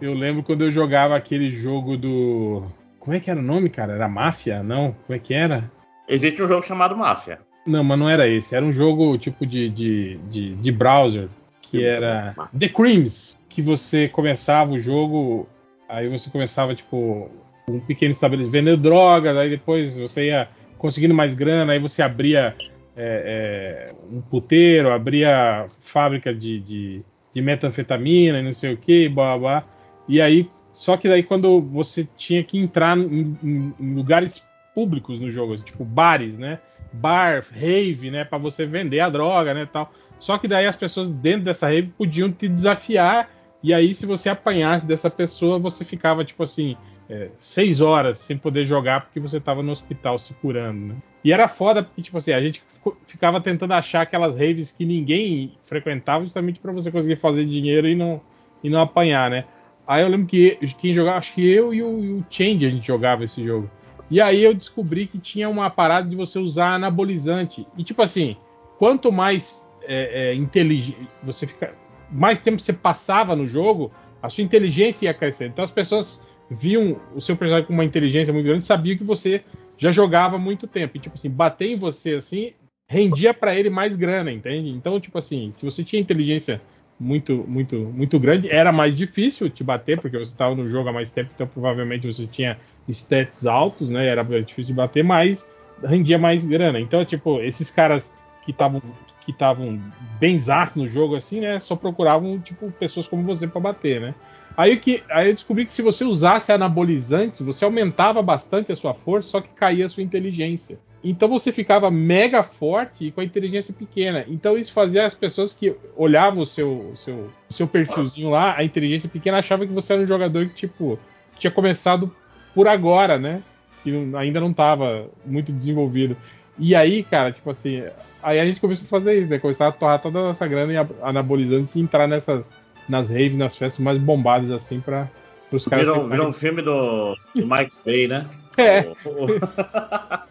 Eu 0.00 0.14
lembro 0.14 0.44
quando 0.44 0.62
eu 0.62 0.70
jogava 0.70 1.16
aquele 1.16 1.50
jogo 1.50 1.96
do. 1.96 2.62
Como 3.00 3.16
é 3.16 3.18
que 3.20 3.28
era 3.28 3.40
o 3.40 3.42
nome, 3.42 3.68
cara? 3.68 3.94
Era 3.94 4.06
Máfia? 4.08 4.62
Não? 4.62 4.92
Como 4.92 5.16
é 5.16 5.18
que 5.18 5.34
era? 5.34 5.68
Existe 6.06 6.40
um 6.40 6.46
jogo 6.46 6.64
chamado 6.64 6.96
Máfia. 6.96 7.40
Não, 7.68 7.84
mas 7.84 7.98
não 7.98 8.08
era 8.08 8.26
esse. 8.28 8.54
Era 8.54 8.64
um 8.64 8.72
jogo 8.72 9.16
tipo 9.18 9.44
de, 9.46 9.68
de, 9.68 10.16
de, 10.30 10.54
de 10.54 10.72
browser. 10.72 11.28
Que 11.62 11.84
era 11.84 12.34
The 12.58 12.68
Creams. 12.68 13.36
Que 13.48 13.60
você 13.60 14.08
começava 14.08 14.72
o 14.72 14.78
jogo. 14.78 15.46
Aí 15.88 16.08
você 16.08 16.30
começava, 16.30 16.74
tipo, 16.74 17.30
um 17.68 17.78
pequeno 17.80 18.12
estabelecimento 18.12 18.52
vendendo 18.52 18.80
drogas. 18.82 19.36
Aí 19.36 19.50
depois 19.50 19.98
você 19.98 20.26
ia 20.28 20.48
conseguindo 20.78 21.14
mais 21.14 21.34
grana. 21.34 21.72
Aí 21.72 21.78
você 21.78 22.02
abria 22.02 22.54
é, 22.96 23.86
é, 23.90 23.94
um 24.10 24.20
puteiro, 24.20 24.90
abria 24.90 25.66
fábrica 25.80 26.34
de, 26.34 26.58
de, 26.60 27.02
de 27.34 27.42
metanfetamina 27.42 28.38
e 28.40 28.42
não 28.42 28.52
sei 28.52 28.72
o 28.72 28.76
que, 28.76 29.08
blá 29.08 29.36
blá. 29.36 29.60
blá. 29.60 29.68
E 30.08 30.20
aí, 30.22 30.48
só 30.72 30.96
que 30.96 31.06
daí 31.08 31.22
quando 31.22 31.60
você 31.60 32.08
tinha 32.16 32.42
que 32.42 32.58
entrar 32.58 32.96
em, 32.96 33.36
em- 33.42 33.74
em 33.78 33.94
lugares 33.94 34.42
públicos 34.74 35.20
no 35.20 35.30
jogo, 35.30 35.56
tipo 35.58 35.84
bares, 35.84 36.38
né? 36.38 36.58
Bar, 36.92 37.44
rave, 37.50 38.10
né? 38.10 38.24
Pra 38.24 38.38
você 38.38 38.66
vender 38.66 39.00
a 39.00 39.08
droga, 39.08 39.54
né? 39.54 39.68
Tal. 39.70 39.92
Só 40.18 40.38
que 40.38 40.48
daí 40.48 40.66
as 40.66 40.76
pessoas 40.76 41.10
dentro 41.10 41.42
dessa 41.44 41.68
rave 41.68 41.92
podiam 41.96 42.30
te 42.32 42.48
desafiar. 42.48 43.30
E 43.62 43.74
aí, 43.74 43.94
se 43.94 44.06
você 44.06 44.28
apanhasse 44.28 44.86
dessa 44.86 45.10
pessoa, 45.10 45.58
você 45.58 45.84
ficava, 45.84 46.24
tipo 46.24 46.42
assim, 46.42 46.76
é, 47.10 47.30
seis 47.38 47.80
horas 47.80 48.18
sem 48.18 48.36
poder 48.36 48.64
jogar 48.66 49.02
porque 49.02 49.18
você 49.18 49.40
tava 49.40 49.62
no 49.62 49.72
hospital 49.72 50.18
se 50.18 50.34
curando, 50.34 50.86
né? 50.88 50.96
E 51.24 51.32
era 51.32 51.48
foda 51.48 51.82
porque, 51.82 52.02
tipo 52.02 52.18
assim, 52.18 52.32
a 52.32 52.40
gente 52.40 52.62
ficava 53.06 53.40
tentando 53.40 53.72
achar 53.72 54.02
aquelas 54.02 54.36
raves 54.36 54.72
que 54.72 54.84
ninguém 54.84 55.54
frequentava 55.64 56.22
justamente 56.22 56.60
pra 56.60 56.72
você 56.72 56.90
conseguir 56.90 57.16
fazer 57.16 57.44
dinheiro 57.44 57.88
e 57.88 57.96
não, 57.96 58.20
e 58.62 58.70
não 58.70 58.80
apanhar, 58.80 59.30
né? 59.30 59.44
Aí 59.86 60.02
eu 60.02 60.08
lembro 60.08 60.26
que 60.26 60.56
quem 60.78 60.92
jogava, 60.92 61.18
acho 61.18 61.32
que 61.32 61.46
eu 61.46 61.72
e 61.72 61.82
o, 61.82 62.04
e 62.04 62.12
o 62.12 62.24
Change 62.30 62.66
a 62.66 62.70
gente 62.70 62.86
jogava 62.86 63.24
esse 63.24 63.42
jogo. 63.42 63.70
E 64.10 64.20
aí 64.20 64.42
eu 64.42 64.54
descobri 64.54 65.06
que 65.06 65.18
tinha 65.18 65.48
uma 65.48 65.68
parada 65.68 66.08
de 66.08 66.16
você 66.16 66.38
usar 66.38 66.74
anabolizante. 66.74 67.66
E 67.76 67.84
tipo 67.84 68.02
assim, 68.02 68.36
quanto 68.78 69.12
mais 69.12 69.72
é, 69.82 70.30
é, 70.30 70.34
inteligente 70.34 71.08
você 71.22 71.46
fica, 71.46 71.74
mais 72.10 72.42
tempo 72.42 72.60
você 72.60 72.72
passava 72.72 73.36
no 73.36 73.46
jogo, 73.46 73.92
a 74.22 74.28
sua 74.28 74.44
inteligência 74.44 75.06
ia 75.06 75.14
crescendo. 75.14 75.50
Então 75.50 75.64
as 75.64 75.70
pessoas 75.70 76.22
viam 76.50 76.98
o 77.14 77.20
seu 77.20 77.36
personagem 77.36 77.66
com 77.66 77.74
uma 77.74 77.84
inteligência 77.84 78.32
muito 78.32 78.46
grande, 78.46 78.64
sabiam 78.64 78.96
que 78.96 79.04
você 79.04 79.42
já 79.76 79.90
jogava 79.92 80.38
muito 80.38 80.66
tempo. 80.66 80.96
E 80.96 81.00
tipo 81.00 81.16
assim, 81.16 81.28
bater 81.30 81.70
em 81.70 81.76
você 81.76 82.14
assim 82.14 82.52
rendia 82.90 83.34
pra 83.34 83.54
ele 83.54 83.68
mais 83.68 83.96
grana, 83.96 84.32
entende? 84.32 84.70
Então 84.70 84.98
tipo 84.98 85.18
assim, 85.18 85.52
se 85.52 85.64
você 85.64 85.84
tinha 85.84 86.00
inteligência 86.00 86.62
muito, 86.98 87.44
muito, 87.46 87.76
muito 87.76 88.18
grande. 88.18 88.52
Era 88.52 88.72
mais 88.72 88.96
difícil 88.96 89.48
te 89.48 89.62
bater, 89.62 90.00
porque 90.00 90.18
você 90.18 90.32
estava 90.32 90.54
no 90.54 90.68
jogo 90.68 90.88
há 90.88 90.92
mais 90.92 91.10
tempo, 91.10 91.30
então 91.34 91.46
provavelmente 91.46 92.06
você 92.06 92.26
tinha 92.26 92.58
stats 92.88 93.46
altos, 93.46 93.88
né? 93.88 94.06
Era 94.06 94.22
difícil 94.24 94.66
de 94.66 94.72
bater, 94.72 95.04
mas 95.04 95.50
rendia 95.84 96.18
mais 96.18 96.44
grana. 96.44 96.80
Então, 96.80 97.04
tipo, 97.04 97.40
esses 97.40 97.70
caras 97.70 98.14
que 98.44 98.50
estavam 98.50 98.82
que 99.24 99.32
estavam 99.32 99.78
benzaços 100.18 100.76
no 100.76 100.88
jogo, 100.88 101.14
assim, 101.14 101.40
né? 101.40 101.60
Só 101.60 101.76
procuravam, 101.76 102.38
tipo, 102.38 102.70
pessoas 102.72 103.06
como 103.06 103.22
você 103.24 103.46
para 103.46 103.60
bater, 103.60 104.00
né? 104.00 104.14
Aí, 104.56 104.78
que, 104.78 105.04
aí 105.10 105.28
eu 105.28 105.34
descobri 105.34 105.66
que 105.66 105.72
se 105.72 105.82
você 105.82 106.02
usasse 106.02 106.50
anabolizantes, 106.50 107.42
você 107.42 107.64
aumentava 107.64 108.22
bastante 108.22 108.72
a 108.72 108.76
sua 108.76 108.94
força, 108.94 109.28
só 109.28 109.40
que 109.42 109.50
caía 109.50 109.84
a 109.84 109.88
sua 109.88 110.02
inteligência. 110.02 110.78
Então 111.02 111.28
você 111.28 111.52
ficava 111.52 111.90
mega 111.90 112.42
forte 112.42 113.06
e 113.06 113.12
com 113.12 113.20
a 113.20 113.24
inteligência 113.24 113.72
pequena. 113.72 114.24
Então 114.28 114.58
isso 114.58 114.72
fazia 114.72 115.06
as 115.06 115.14
pessoas 115.14 115.52
que 115.52 115.74
olhavam 115.96 116.42
o 116.42 116.46
seu, 116.46 116.92
seu, 116.96 117.30
seu 117.48 117.66
perfilzinho 117.68 118.30
lá, 118.30 118.56
a 118.56 118.64
inteligência 118.64 119.08
pequena, 119.08 119.38
achavam 119.38 119.66
que 119.66 119.72
você 119.72 119.92
era 119.92 120.02
um 120.02 120.06
jogador 120.06 120.46
que, 120.48 120.54
tipo, 120.54 120.98
tinha 121.38 121.50
começado 121.50 122.12
por 122.54 122.66
agora, 122.66 123.16
né? 123.18 123.42
Que 123.84 123.92
ainda 124.16 124.40
não 124.40 124.50
estava 124.50 125.06
muito 125.24 125.52
desenvolvido. 125.52 126.16
E 126.58 126.74
aí, 126.74 127.04
cara, 127.04 127.30
tipo 127.30 127.48
assim, 127.48 127.84
aí 128.20 128.40
a 128.40 128.44
gente 128.44 128.60
começou 128.60 128.84
a 128.84 128.88
fazer 128.88 129.20
isso, 129.20 129.30
né? 129.30 129.38
Começar 129.38 129.68
a 129.68 129.72
torrar 129.72 130.02
toda 130.02 130.18
a 130.18 130.22
nossa 130.22 130.48
grana 130.48 130.72
em 130.72 130.76
ab- 130.76 130.96
anabolizantes 131.02 131.76
e 131.76 131.80
entrar 131.80 132.08
nessas, 132.08 132.50
nas 132.88 133.08
raves, 133.08 133.36
nas 133.36 133.54
festas 133.54 133.78
mais 133.84 133.98
bombadas, 133.98 134.50
assim, 134.50 134.80
para 134.80 135.08
os 135.52 135.64
caras. 135.64 135.86
Virou, 135.86 136.08
virou 136.08 136.28
um 136.28 136.32
filme 136.32 136.60
do, 136.60 137.14
do 137.36 137.46
Mike 137.46 137.76
Bay, 137.86 138.08
né? 138.08 138.26
É. 138.58 138.82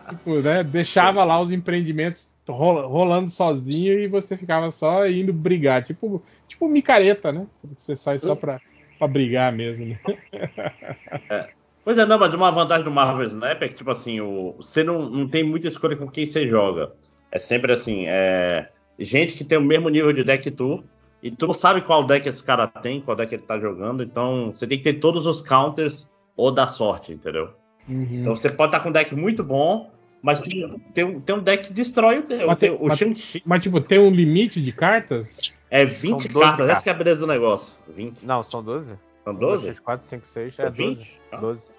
Tipo, 0.10 0.42
né, 0.42 0.64
deixava 0.64 1.24
lá 1.24 1.40
os 1.40 1.52
empreendimentos 1.52 2.32
rola- 2.48 2.86
rolando 2.86 3.30
sozinho 3.30 4.00
e 4.00 4.08
você 4.08 4.38
ficava 4.38 4.72
só 4.72 5.08
indo 5.08 5.34
brigar. 5.34 5.84
Tipo, 5.84 6.22
tipo 6.48 6.68
micareta, 6.68 7.32
né? 7.32 7.48
Você 7.78 7.96
sai 7.96 8.20
só 8.20 8.36
pra, 8.36 8.60
pra 8.98 9.08
brigar 9.08 9.52
mesmo, 9.52 9.86
né? 9.86 10.00
Pois 11.88 11.98
é, 11.98 12.06
não, 12.06 12.20
mas 12.20 12.34
uma 12.34 12.52
vantagem 12.52 12.84
do 12.84 12.92
Marvel 12.92 13.28
Snap 13.28 13.62
é 13.62 13.70
que, 13.70 13.76
tipo 13.76 13.90
assim, 13.90 14.20
o, 14.20 14.56
você 14.58 14.84
não, 14.84 15.10
não 15.10 15.26
tem 15.26 15.42
muita 15.42 15.70
escolha 15.70 15.96
com 15.96 16.06
quem 16.06 16.26
você 16.26 16.46
joga. 16.46 16.92
É 17.32 17.40
sempre 17.40 17.72
assim, 17.72 18.04
é, 18.08 18.68
gente 19.00 19.36
que 19.38 19.46
tem 19.46 19.58
o 19.58 19.62
mesmo 19.62 19.88
nível 19.88 20.12
de 20.12 20.22
deck 20.22 20.44
que 20.44 20.52
tu, 20.52 20.84
e 21.24 21.32
tu 21.32 21.48
não 21.48 21.54
sabe 21.54 21.80
qual 21.80 22.06
deck 22.06 22.28
esse 22.28 22.44
cara 22.44 22.68
tem, 22.68 23.00
qual 23.00 23.16
deck 23.16 23.34
ele 23.34 23.44
tá 23.44 23.58
jogando, 23.58 24.04
então 24.04 24.52
você 24.54 24.68
tem 24.68 24.78
que 24.78 24.84
ter 24.84 25.00
todos 25.00 25.26
os 25.26 25.42
counters 25.42 26.06
ou 26.36 26.52
da 26.52 26.68
sorte, 26.68 27.14
entendeu? 27.14 27.52
Uhum. 27.88 28.08
Então 28.22 28.36
você 28.36 28.50
pode 28.50 28.70
estar 28.70 28.84
com 28.84 28.90
um 28.90 28.92
deck 28.92 29.16
muito 29.16 29.44
bom, 29.44 29.90
mas 30.22 30.42
tem, 30.42 30.70
tem, 30.94 31.04
um- 31.04 31.20
tem 31.22 31.36
um 31.36 31.40
deck 31.40 31.68
que 31.68 31.74
destrói 31.74 32.20
o. 32.20 32.48
Mas 32.48 32.58
Tem- 32.60 32.72
o 32.72 32.86
mas- 32.88 32.98
Shang-Chi 33.00 33.42
Mas, 33.46 33.62
tipo, 33.64 33.80
tem 33.82 34.00
um 34.00 34.10
limite 34.10 34.62
de 34.62 34.72
cartas? 34.72 35.54
é 35.70 35.86
20 35.86 36.00
São 36.10 36.18
12 36.18 36.28
cartas, 36.30 36.50
cartas. 36.58 36.70
essa 36.70 36.84
que 36.84 36.90
é 36.90 36.92
a 36.92 36.96
beleza 36.96 37.20
do 37.22 37.28
negócio. 37.28 37.74
20. 37.88 38.22
Não, 38.24 38.42
são 38.44 38.64
12? 38.64 38.98
São 39.24 39.34
12? 39.34 39.66
12? 39.68 39.82
4, 39.82 40.06
5, 40.06 40.26
6, 40.28 40.60
é 40.60 40.70
12. 40.70 40.84
20? 41.04 41.20
Ah, 41.32 41.38
12. 41.38 41.72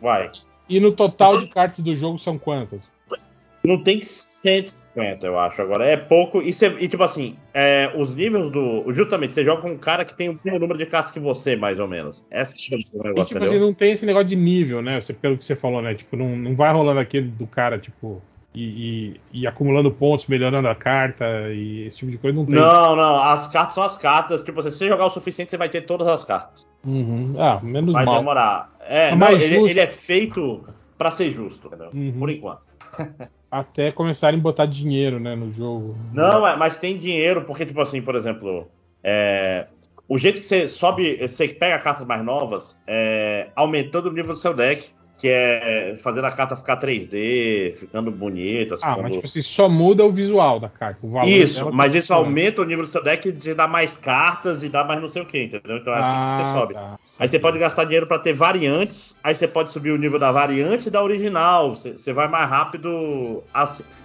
Vai. 0.00 0.30
E 0.68 0.78
no 0.80 0.92
total 0.92 1.40
de 1.40 1.48
cartas 1.48 1.80
do 1.80 1.94
jogo 1.96 2.18
são 2.18 2.38
quantas? 2.38 2.90
Não 3.70 3.82
tem 3.82 4.00
150, 4.00 5.26
eu 5.26 5.38
acho. 5.38 5.62
Agora 5.62 5.84
é 5.84 5.96
pouco. 5.96 6.42
E, 6.42 6.52
cê- 6.52 6.74
e, 6.80 6.88
tipo 6.88 7.02
assim, 7.04 7.36
é, 7.54 7.92
os 7.96 8.14
níveis 8.14 8.50
do. 8.50 8.92
Justamente, 8.92 9.32
você 9.32 9.44
joga 9.44 9.62
com 9.62 9.70
um 9.70 9.78
cara 9.78 10.04
que 10.04 10.16
tem 10.16 10.28
o 10.28 10.36
mesmo 10.44 10.58
número 10.58 10.78
de 10.78 10.86
cartas 10.86 11.12
que 11.12 11.20
você, 11.20 11.54
mais 11.56 11.78
ou 11.78 11.86
menos. 11.86 12.24
Essa 12.30 12.52
é 12.52 12.74
o 12.74 12.78
E, 12.80 13.04
negócio, 13.08 13.34
tipo, 13.34 13.44
assim, 13.44 13.58
não 13.60 13.72
tem 13.72 13.92
esse 13.92 14.04
negócio 14.04 14.28
de 14.28 14.36
nível, 14.36 14.82
né? 14.82 15.00
Você, 15.00 15.12
pelo 15.12 15.38
que 15.38 15.44
você 15.44 15.54
falou, 15.54 15.80
né? 15.80 15.94
Tipo, 15.94 16.16
não, 16.16 16.36
não 16.36 16.54
vai 16.56 16.72
rolando 16.72 16.98
aquele 17.00 17.28
do 17.28 17.46
cara, 17.46 17.78
tipo, 17.78 18.20
e, 18.54 18.64
e- 18.64 19.20
e 19.42 19.46
acumulando 19.46 19.90
pontos, 19.92 20.26
melhorando 20.26 20.66
a 20.68 20.74
carta 20.74 21.24
e 21.52 21.86
esse 21.86 21.98
tipo 21.98 22.10
de 22.10 22.18
coisa. 22.18 22.36
Não 22.36 22.44
tem. 22.44 22.56
Não, 22.58 22.96
não. 22.96 23.22
As 23.22 23.46
cartas 23.46 23.74
são 23.74 23.84
as 23.84 23.96
cartas. 23.96 24.42
Tipo, 24.42 24.62
se 24.62 24.70
você 24.72 24.88
jogar 24.88 25.06
o 25.06 25.10
suficiente, 25.10 25.50
você 25.50 25.56
vai 25.56 25.68
ter 25.68 25.82
todas 25.82 26.08
as 26.08 26.24
cartas. 26.24 26.66
Uhum. 26.84 27.34
Ah, 27.38 27.60
menos 27.62 27.92
Vai 27.92 28.04
mal. 28.04 28.18
demorar. 28.18 28.70
É, 28.80 29.08
É 29.08 29.10
não, 29.10 29.18
mais 29.18 29.40
ele, 29.42 29.56
ele 29.70 29.80
é 29.80 29.86
feito 29.86 30.64
pra 30.98 31.10
ser 31.10 31.30
justo, 31.32 31.68
entendeu? 31.68 31.90
Uhum. 31.94 32.12
Por 32.18 32.30
enquanto. 32.30 32.62
Até 33.50 33.90
começarem 33.90 34.38
a 34.38 34.42
botar 34.42 34.66
dinheiro, 34.66 35.18
né, 35.18 35.34
no 35.34 35.52
jogo. 35.52 35.96
Não, 36.12 36.40
mas 36.56 36.76
tem 36.76 36.96
dinheiro, 36.96 37.44
porque, 37.44 37.66
tipo 37.66 37.80
assim, 37.80 38.00
por 38.00 38.14
exemplo, 38.14 38.68
é, 39.02 39.66
o 40.08 40.18
jeito 40.18 40.40
que 40.40 40.46
você 40.46 40.68
sobe, 40.68 41.16
você 41.16 41.48
pega 41.48 41.78
cartas 41.78 42.06
mais 42.06 42.24
novas, 42.24 42.76
é, 42.86 43.48
aumentando 43.56 44.08
o 44.08 44.12
nível 44.12 44.34
do 44.34 44.38
seu 44.38 44.54
deck, 44.54 44.90
que 45.20 45.28
é 45.28 45.94
fazendo 46.02 46.24
a 46.24 46.32
carta 46.32 46.56
ficar 46.56 46.78
3D, 46.78 47.74
ficando 47.76 48.10
bonita. 48.10 48.74
Ah, 48.76 48.78
ficando- 48.78 49.02
mas 49.02 49.12
tipo 49.12 49.26
assim, 49.26 49.42
só 49.42 49.68
muda 49.68 50.02
o 50.04 50.10
visual 50.10 50.58
da 50.58 50.68
carta. 50.70 50.98
O 51.06 51.10
valor 51.10 51.28
Isso, 51.28 51.58
dela 51.58 51.70
mas 51.72 51.92
tá 51.92 51.98
isso 51.98 52.14
aumenta 52.14 52.62
o 52.62 52.64
nível 52.64 52.84
do 52.84 52.90
seu 52.90 53.02
deck 53.04 53.30
de 53.30 53.52
dar 53.52 53.68
mais 53.68 53.96
cartas 53.96 54.62
e 54.62 54.68
dar 54.70 54.84
mais 54.84 55.00
não 55.00 55.08
sei 55.08 55.20
o 55.20 55.26
que, 55.26 55.42
entendeu? 55.42 55.76
Então 55.76 55.92
é 55.94 55.98
assim 56.00 56.24
que 56.24 56.30
você 56.32 56.42
Ah, 56.42 56.44
sobe. 56.52 56.74
tá. 56.74 56.98
Aí 57.18 57.28
você 57.28 57.38
pode 57.38 57.58
gastar 57.58 57.84
dinheiro 57.84 58.06
para 58.06 58.18
ter 58.18 58.32
variantes, 58.32 59.14
aí 59.22 59.34
você 59.34 59.46
pode 59.46 59.70
subir 59.72 59.90
o 59.90 59.98
nível 59.98 60.18
da 60.18 60.32
variante 60.32 60.88
da 60.88 61.02
original. 61.02 61.76
Você, 61.76 61.92
você 61.92 62.14
vai 62.14 62.26
mais 62.26 62.48
rápido. 62.48 63.42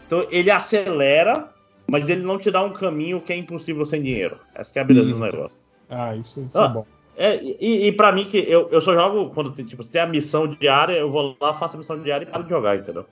Então 0.06 0.28
ele 0.30 0.52
acelera, 0.52 1.48
mas 1.88 2.10
ele 2.10 2.24
não 2.24 2.38
te 2.38 2.52
dá 2.52 2.62
um 2.62 2.72
caminho 2.74 3.22
que 3.22 3.32
é 3.32 3.38
impossível 3.38 3.86
sem 3.86 4.02
dinheiro. 4.02 4.38
Essa 4.54 4.74
que 4.74 4.80
é 4.80 4.82
a 4.82 4.86
beleza 4.86 5.08
do 5.10 5.16
Hum. 5.16 5.20
negócio. 5.20 5.62
Ah, 5.90 6.14
isso, 6.16 6.42
isso 6.42 6.50
Ah. 6.54 6.66
é 6.66 6.70
bom. 6.74 6.86
É, 7.18 7.40
e, 7.42 7.88
e 7.88 7.92
para 7.92 8.12
mim, 8.12 8.26
que 8.26 8.38
eu, 8.38 8.70
eu 8.72 8.82
só 8.82 8.94
jogo 8.94 9.34
quando 9.34 9.52
tem, 9.52 9.66
tipo, 9.66 9.84
se 9.84 9.92
tem 9.92 10.02
a 10.02 10.08
missão 10.08 10.48
diária, 10.48 10.94
eu 10.94 11.10
vou 11.10 11.36
lá, 11.42 11.54
faço 11.54 11.76
a 11.76 11.80
missão 11.80 12.02
diária 12.02 12.26
e 12.26 12.28
paro 12.28 12.44
de 12.44 12.50
jogar, 12.50 12.76
entendeu? 12.76 13.06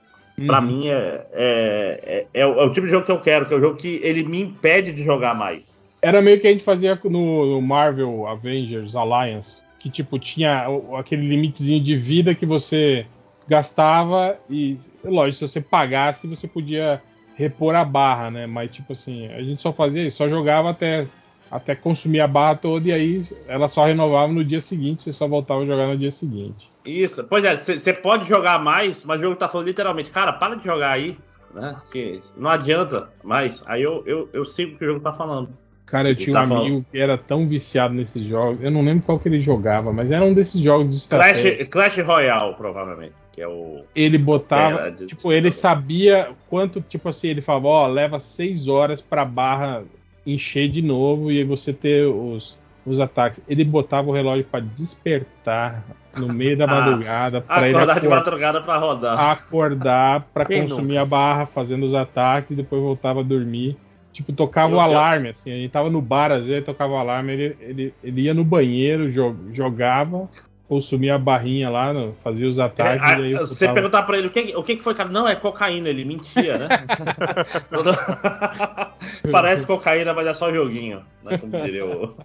Pra 0.46 0.60
Uhum. 0.60 0.66
mim 0.66 0.88
é, 0.88 1.26
é, 1.32 2.26
é, 2.34 2.40
é 2.40 2.46
o, 2.46 2.60
é 2.60 2.68
tipo 2.72 2.86
de 2.86 2.92
jogo 2.92 3.06
que 3.06 3.12
eu 3.12 3.20
quero, 3.20 3.46
que 3.46 3.54
é 3.54 3.56
o 3.56 3.60
jogo 3.60 3.76
que 3.76 4.00
ele 4.02 4.24
me 4.24 4.40
impede 4.40 4.92
de 4.92 5.02
jogar 5.02 5.34
mais. 5.34 5.78
Era 6.02 6.20
meio 6.20 6.40
que 6.40 6.46
a 6.46 6.50
gente 6.50 6.64
fazia 6.64 6.98
no, 7.04 7.46
no 7.46 7.62
Marvel 7.62 8.26
Avengers 8.26 8.94
Alliance, 8.94 9.62
que 9.78 9.88
tipo 9.88 10.18
tinha 10.18 10.66
aquele 10.98 11.26
limitezinho 11.26 11.82
de 11.82 11.96
vida 11.96 12.34
que 12.34 12.44
você 12.44 13.06
gastava 13.48 14.38
e, 14.50 14.76
lógico, 15.04 15.46
se 15.46 15.52
você 15.52 15.60
pagasse, 15.60 16.26
você 16.26 16.48
podia 16.48 17.00
repor 17.36 17.74
a 17.74 17.84
barra, 17.84 18.30
né? 18.30 18.46
Mas 18.46 18.70
tipo 18.70 18.92
assim, 18.92 19.28
a 19.28 19.42
gente 19.42 19.62
só 19.62 19.72
fazia 19.72 20.06
isso, 20.06 20.16
só 20.16 20.28
jogava 20.28 20.70
até 20.70 21.06
até 21.54 21.76
consumir 21.76 22.20
a 22.20 22.26
barra 22.26 22.56
toda 22.56 22.88
e 22.88 22.92
aí 22.92 23.24
ela 23.46 23.68
só 23.68 23.84
renovava 23.86 24.32
no 24.32 24.44
dia 24.44 24.60
seguinte, 24.60 25.04
você 25.04 25.12
só 25.12 25.28
voltava 25.28 25.62
a 25.62 25.66
jogar 25.66 25.86
no 25.86 25.96
dia 25.96 26.10
seguinte. 26.10 26.68
Isso, 26.84 27.22
pois 27.24 27.44
é, 27.44 27.54
você 27.56 27.92
pode 27.92 28.28
jogar 28.28 28.58
mais, 28.58 29.04
mas 29.04 29.20
o 29.20 29.22
jogo 29.22 29.36
tá 29.36 29.48
falando 29.48 29.68
literalmente, 29.68 30.10
cara, 30.10 30.32
para 30.32 30.56
de 30.56 30.64
jogar 30.64 30.90
aí, 30.90 31.16
né? 31.54 31.76
Porque 31.80 32.20
não 32.36 32.50
adianta 32.50 33.08
mais. 33.22 33.62
Aí 33.66 33.82
eu, 33.82 34.02
eu, 34.04 34.28
eu 34.32 34.44
sigo 34.44 34.74
o 34.74 34.78
que 34.78 34.84
o 34.84 34.88
jogo 34.88 35.00
tá 35.00 35.12
falando. 35.12 35.50
Cara, 35.86 36.08
eu 36.10 36.16
tinha 36.16 36.32
tá 36.34 36.40
um 36.40 36.42
amigo 36.42 36.56
falando- 36.64 36.86
que 36.90 36.98
era 36.98 37.16
tão 37.16 37.46
viciado 37.46 37.94
nesses 37.94 38.26
jogos, 38.26 38.60
eu 38.60 38.70
não 38.72 38.82
lembro 38.82 39.04
qual 39.04 39.20
que 39.20 39.28
ele 39.28 39.40
jogava, 39.40 39.92
mas 39.92 40.10
era 40.10 40.24
um 40.24 40.34
desses 40.34 40.60
jogos 40.60 40.90
de 40.90 40.96
estratégia. 40.96 41.54
Clash, 41.66 41.68
Clash 41.94 42.06
Royale, 42.06 42.54
provavelmente, 42.56 43.12
que 43.32 43.40
é 43.40 43.46
o. 43.46 43.84
Ele 43.94 44.18
botava, 44.18 44.90
de- 44.90 45.06
tipo, 45.06 45.32
ele 45.32 45.52
sabia 45.52 46.30
quanto, 46.50 46.80
tipo 46.80 47.08
assim, 47.08 47.28
ele 47.28 47.40
falava, 47.40 47.68
ó, 47.68 47.86
leva 47.86 48.18
seis 48.18 48.66
horas 48.66 49.00
pra 49.00 49.24
barra 49.24 49.84
encher 50.26 50.68
de 50.68 50.80
novo 50.82 51.30
e 51.30 51.38
aí 51.38 51.44
você 51.44 51.72
ter 51.72 52.06
os, 52.06 52.58
os 52.86 52.98
ataques. 53.00 53.40
Ele 53.48 53.64
botava 53.64 54.08
o 54.08 54.12
relógio 54.12 54.44
pra 54.44 54.60
despertar 54.60 55.84
no 56.16 56.28
meio 56.32 56.56
da 56.56 56.64
Ah, 56.68 56.68
madrugada 56.68 57.40
pra 57.40 57.66
ele 57.68 57.76
Acordar 57.76 57.94
de 58.00 58.06
acor- 58.06 58.10
madrugada 58.18 58.60
pra 58.62 58.76
rodar. 58.78 59.30
acordar 59.30 60.28
pra 60.32 60.44
Quem 60.44 60.62
consumir 60.62 60.88
nunca? 60.94 61.02
a 61.02 61.06
barra, 61.06 61.46
fazendo 61.46 61.84
os 61.86 61.94
ataques 61.94 62.50
e 62.52 62.54
depois 62.54 62.80
voltava 62.82 63.20
a 63.20 63.22
dormir. 63.22 63.76
Tipo, 64.12 64.32
tocava 64.32 64.72
Eu- 64.72 64.76
o 64.76 64.80
eu- 64.80 64.84
alarme, 64.84 65.30
assim, 65.30 65.50
a 65.50 65.56
gente 65.56 65.70
tava 65.70 65.90
no 65.90 66.00
bar, 66.00 66.30
às 66.30 66.46
vezes 66.46 66.64
tocava 66.64 66.92
o 66.92 66.96
alarme, 66.96 67.32
ele, 67.32 67.56
ele, 67.60 67.94
ele 68.02 68.20
ia 68.22 68.32
no 68.34 68.44
banheiro, 68.44 69.10
jo- 69.10 69.36
jogava, 69.52 70.28
consumia 70.68 71.14
a 71.14 71.18
barrinha 71.18 71.68
lá, 71.70 71.92
no- 71.92 72.14
fazia 72.24 72.48
os 72.48 72.58
ataques 72.58 73.02
É, 73.02 73.06
e 73.06 73.14
aí 73.24 73.36
a- 73.36 73.40
eu 73.40 73.46
você 73.46 73.64
botava- 73.66 73.74
perguntar 73.74 74.02
pra 74.04 74.18
ele 74.18 74.26
o 74.28 74.30
que, 74.30 74.56
o 74.56 74.62
que 74.62 74.76
que 74.76 74.82
foi, 74.82 74.94
cara? 74.94 75.08
Não, 75.08 75.28
é 75.28 75.36
cocaína, 75.36 75.88
ele 75.88 76.04
mentia, 76.04 76.58
né? 76.58 76.68
Parece 79.30 79.66
cocaína, 79.66 80.14
mas 80.14 80.26
é 80.26 80.34
só 80.34 80.52
joguinho, 80.52 81.02
né? 81.22 81.38
Como 81.38 81.52
diria 81.62 81.84
o. 81.84 82.14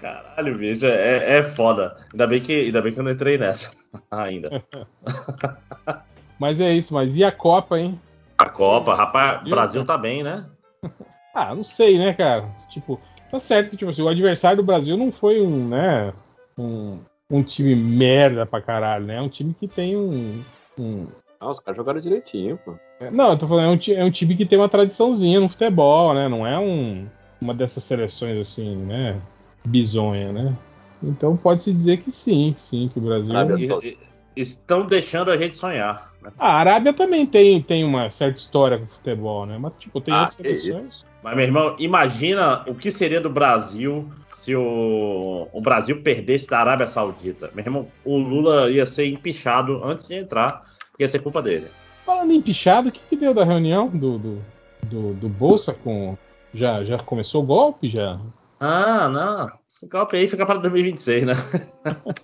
Caralho, 0.00 0.58
bicho, 0.58 0.86
é, 0.86 1.38
é 1.38 1.42
foda. 1.42 1.96
Ainda 2.12 2.26
bem, 2.26 2.40
que, 2.40 2.66
ainda 2.66 2.82
bem 2.82 2.92
que 2.92 3.00
eu 3.00 3.04
não 3.04 3.10
entrei 3.12 3.38
nessa 3.38 3.72
ainda. 4.10 4.62
Mas 6.38 6.60
é 6.60 6.72
isso, 6.72 6.92
mas 6.92 7.16
e 7.16 7.24
a 7.24 7.32
Copa, 7.32 7.78
hein? 7.78 7.98
A 8.36 8.48
Copa, 8.48 8.94
rapaz, 8.94 9.46
o 9.46 9.50
Brasil 9.50 9.84
tá 9.84 9.96
bem, 9.96 10.22
né? 10.22 10.44
Ah, 11.34 11.54
não 11.54 11.64
sei, 11.64 11.98
né, 11.98 12.12
cara? 12.12 12.44
Tipo, 12.68 13.00
tá 13.30 13.38
certo 13.38 13.70
que 13.70 13.76
tipo, 13.76 13.90
assim, 13.90 14.02
o 14.02 14.08
adversário 14.08 14.58
do 14.58 14.62
Brasil 14.66 14.96
não 14.96 15.10
foi 15.10 15.40
um, 15.40 15.68
né, 15.68 16.12
um, 16.58 16.98
um 17.30 17.42
time 17.42 17.74
merda 17.74 18.46
pra 18.46 18.60
caralho, 18.60 19.06
né? 19.06 19.16
É 19.16 19.20
um 19.20 19.28
time 19.28 19.54
que 19.58 19.66
tem 19.68 19.96
um. 19.96 20.42
um- 20.78 21.06
Ah, 21.40 21.50
os 21.50 21.60
caras 21.60 21.76
jogaram 21.76 22.00
direitinho, 22.00 22.58
pô. 22.64 22.74
é, 23.00 23.10
Não, 23.10 23.30
eu 23.30 23.38
tô 23.38 23.46
falando, 23.46 23.66
é 23.66 23.92
um, 23.92 23.96
é 23.96 24.04
um 24.04 24.10
time 24.10 24.36
que 24.36 24.46
tem 24.46 24.58
uma 24.58 24.68
tradiçãozinha 24.68 25.40
no 25.40 25.48
futebol, 25.48 26.14
né? 26.14 26.28
Não 26.28 26.46
é 26.46 26.58
um, 26.58 27.06
uma 27.40 27.52
dessas 27.54 27.84
seleções 27.84 28.38
assim, 28.38 28.76
né? 28.76 29.20
Bizonha, 29.66 30.32
né? 30.32 30.54
Então 31.02 31.36
pode-se 31.36 31.72
dizer 31.72 31.98
que 31.98 32.10
sim, 32.10 32.54
sim, 32.58 32.88
que 32.92 32.98
o 32.98 33.02
Brasil. 33.02 33.36
Arábia 33.36 33.56
e- 33.82 33.98
estão 34.36 34.84
deixando 34.86 35.30
a 35.30 35.36
gente 35.36 35.54
sonhar. 35.54 36.12
né? 36.22 36.30
A 36.38 36.54
Arábia 36.54 36.92
também 36.92 37.24
tem, 37.26 37.62
tem 37.62 37.84
uma 37.84 38.10
certa 38.10 38.38
história 38.38 38.78
com 38.78 38.84
o 38.84 38.88
futebol, 38.88 39.46
né? 39.46 39.56
Mas, 39.58 39.72
tipo, 39.78 40.00
tem 40.00 40.12
Ah, 40.14 40.20
outras 40.22 40.36
seleções. 40.36 41.04
Mas, 41.22 41.36
meu 41.36 41.44
irmão, 41.44 41.76
imagina 41.78 42.64
o 42.68 42.74
que 42.74 42.90
seria 42.90 43.20
do 43.20 43.30
Brasil 43.30 44.10
se 44.44 44.54
o, 44.54 45.48
o 45.52 45.60
Brasil 45.60 46.02
perdesse 46.02 46.46
da 46.48 46.58
Arábia 46.60 46.86
Saudita. 46.86 47.50
Meu 47.54 47.64
irmão, 47.64 47.88
o 48.04 48.18
Lula 48.18 48.70
ia 48.70 48.84
ser 48.84 49.06
empichado 49.06 49.82
antes 49.84 50.06
de 50.06 50.14
entrar, 50.14 50.62
porque 50.90 51.02
ia 51.04 51.08
ser 51.08 51.20
culpa 51.20 51.40
dele. 51.40 51.66
Falando 52.04 52.32
em 52.32 52.42
pichado, 52.42 52.88
o 52.90 52.92
que, 52.92 53.00
que 53.08 53.16
deu 53.16 53.32
da 53.32 53.44
reunião 53.44 53.88
do, 53.88 54.18
do, 54.18 54.42
do, 54.86 55.14
do 55.14 55.28
Bolsa 55.28 55.72
com. 55.72 56.16
Já, 56.52 56.84
já 56.84 56.98
começou 56.98 57.42
o 57.42 57.46
golpe? 57.46 57.88
Já? 57.88 58.20
Ah, 58.60 59.08
não. 59.08 59.50
Esse 59.68 59.86
golpe 59.86 60.16
aí 60.16 60.28
fica 60.28 60.44
para 60.44 60.58
2026, 60.60 61.26
né? 61.26 61.32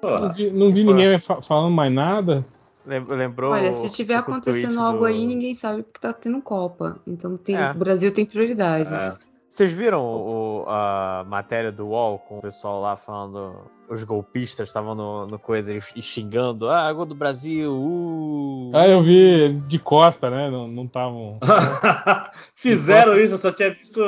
Não 0.00 0.32
vi, 0.32 0.50
não 0.52 0.72
vi 0.72 0.84
ninguém 0.84 1.18
fa- 1.18 1.42
falando 1.42 1.72
mais 1.74 1.92
nada. 1.92 2.46
Lem- 2.86 3.04
Lembrou. 3.04 3.52
Olha, 3.52 3.72
se 3.74 3.90
tiver 3.90 4.14
acontecendo 4.14 4.74
do- 4.74 4.80
algo 4.80 5.04
aí, 5.04 5.26
ninguém 5.26 5.54
sabe 5.56 5.82
porque 5.82 5.98
tá 5.98 6.12
tendo 6.12 6.40
Copa. 6.40 7.00
Então 7.04 7.36
tem, 7.36 7.56
É. 7.56 7.72
o 7.72 7.74
Brasil 7.74 8.14
tem 8.14 8.24
prioridades. 8.24 8.92
É. 8.92 9.27
Vocês 9.58 9.72
viram 9.72 10.04
o- 10.04 10.64
a 10.68 11.24
matéria 11.26 11.72
do 11.72 11.88
UOL 11.88 12.20
com 12.20 12.38
o 12.38 12.40
pessoal 12.40 12.80
lá 12.80 12.96
falando. 12.96 13.56
Os 13.90 14.04
golpistas 14.04 14.68
estavam 14.68 14.94
no, 14.94 15.26
no 15.26 15.36
coisa 15.36 15.74
e 15.74 16.00
xingando. 16.00 16.70
Ah, 16.70 16.92
gol 16.92 17.04
do 17.04 17.14
Brasil! 17.16 17.72
Uh! 17.72 18.70
Ah, 18.72 18.86
eu 18.86 19.02
vi 19.02 19.54
de 19.66 19.80
costa, 19.80 20.30
né? 20.30 20.48
Não 20.48 20.84
estavam. 20.84 21.40
Fizeram 22.54 23.18
isso, 23.18 23.34
eu 23.34 23.38
só 23.38 23.50
tinha 23.50 23.74
visto. 23.74 24.00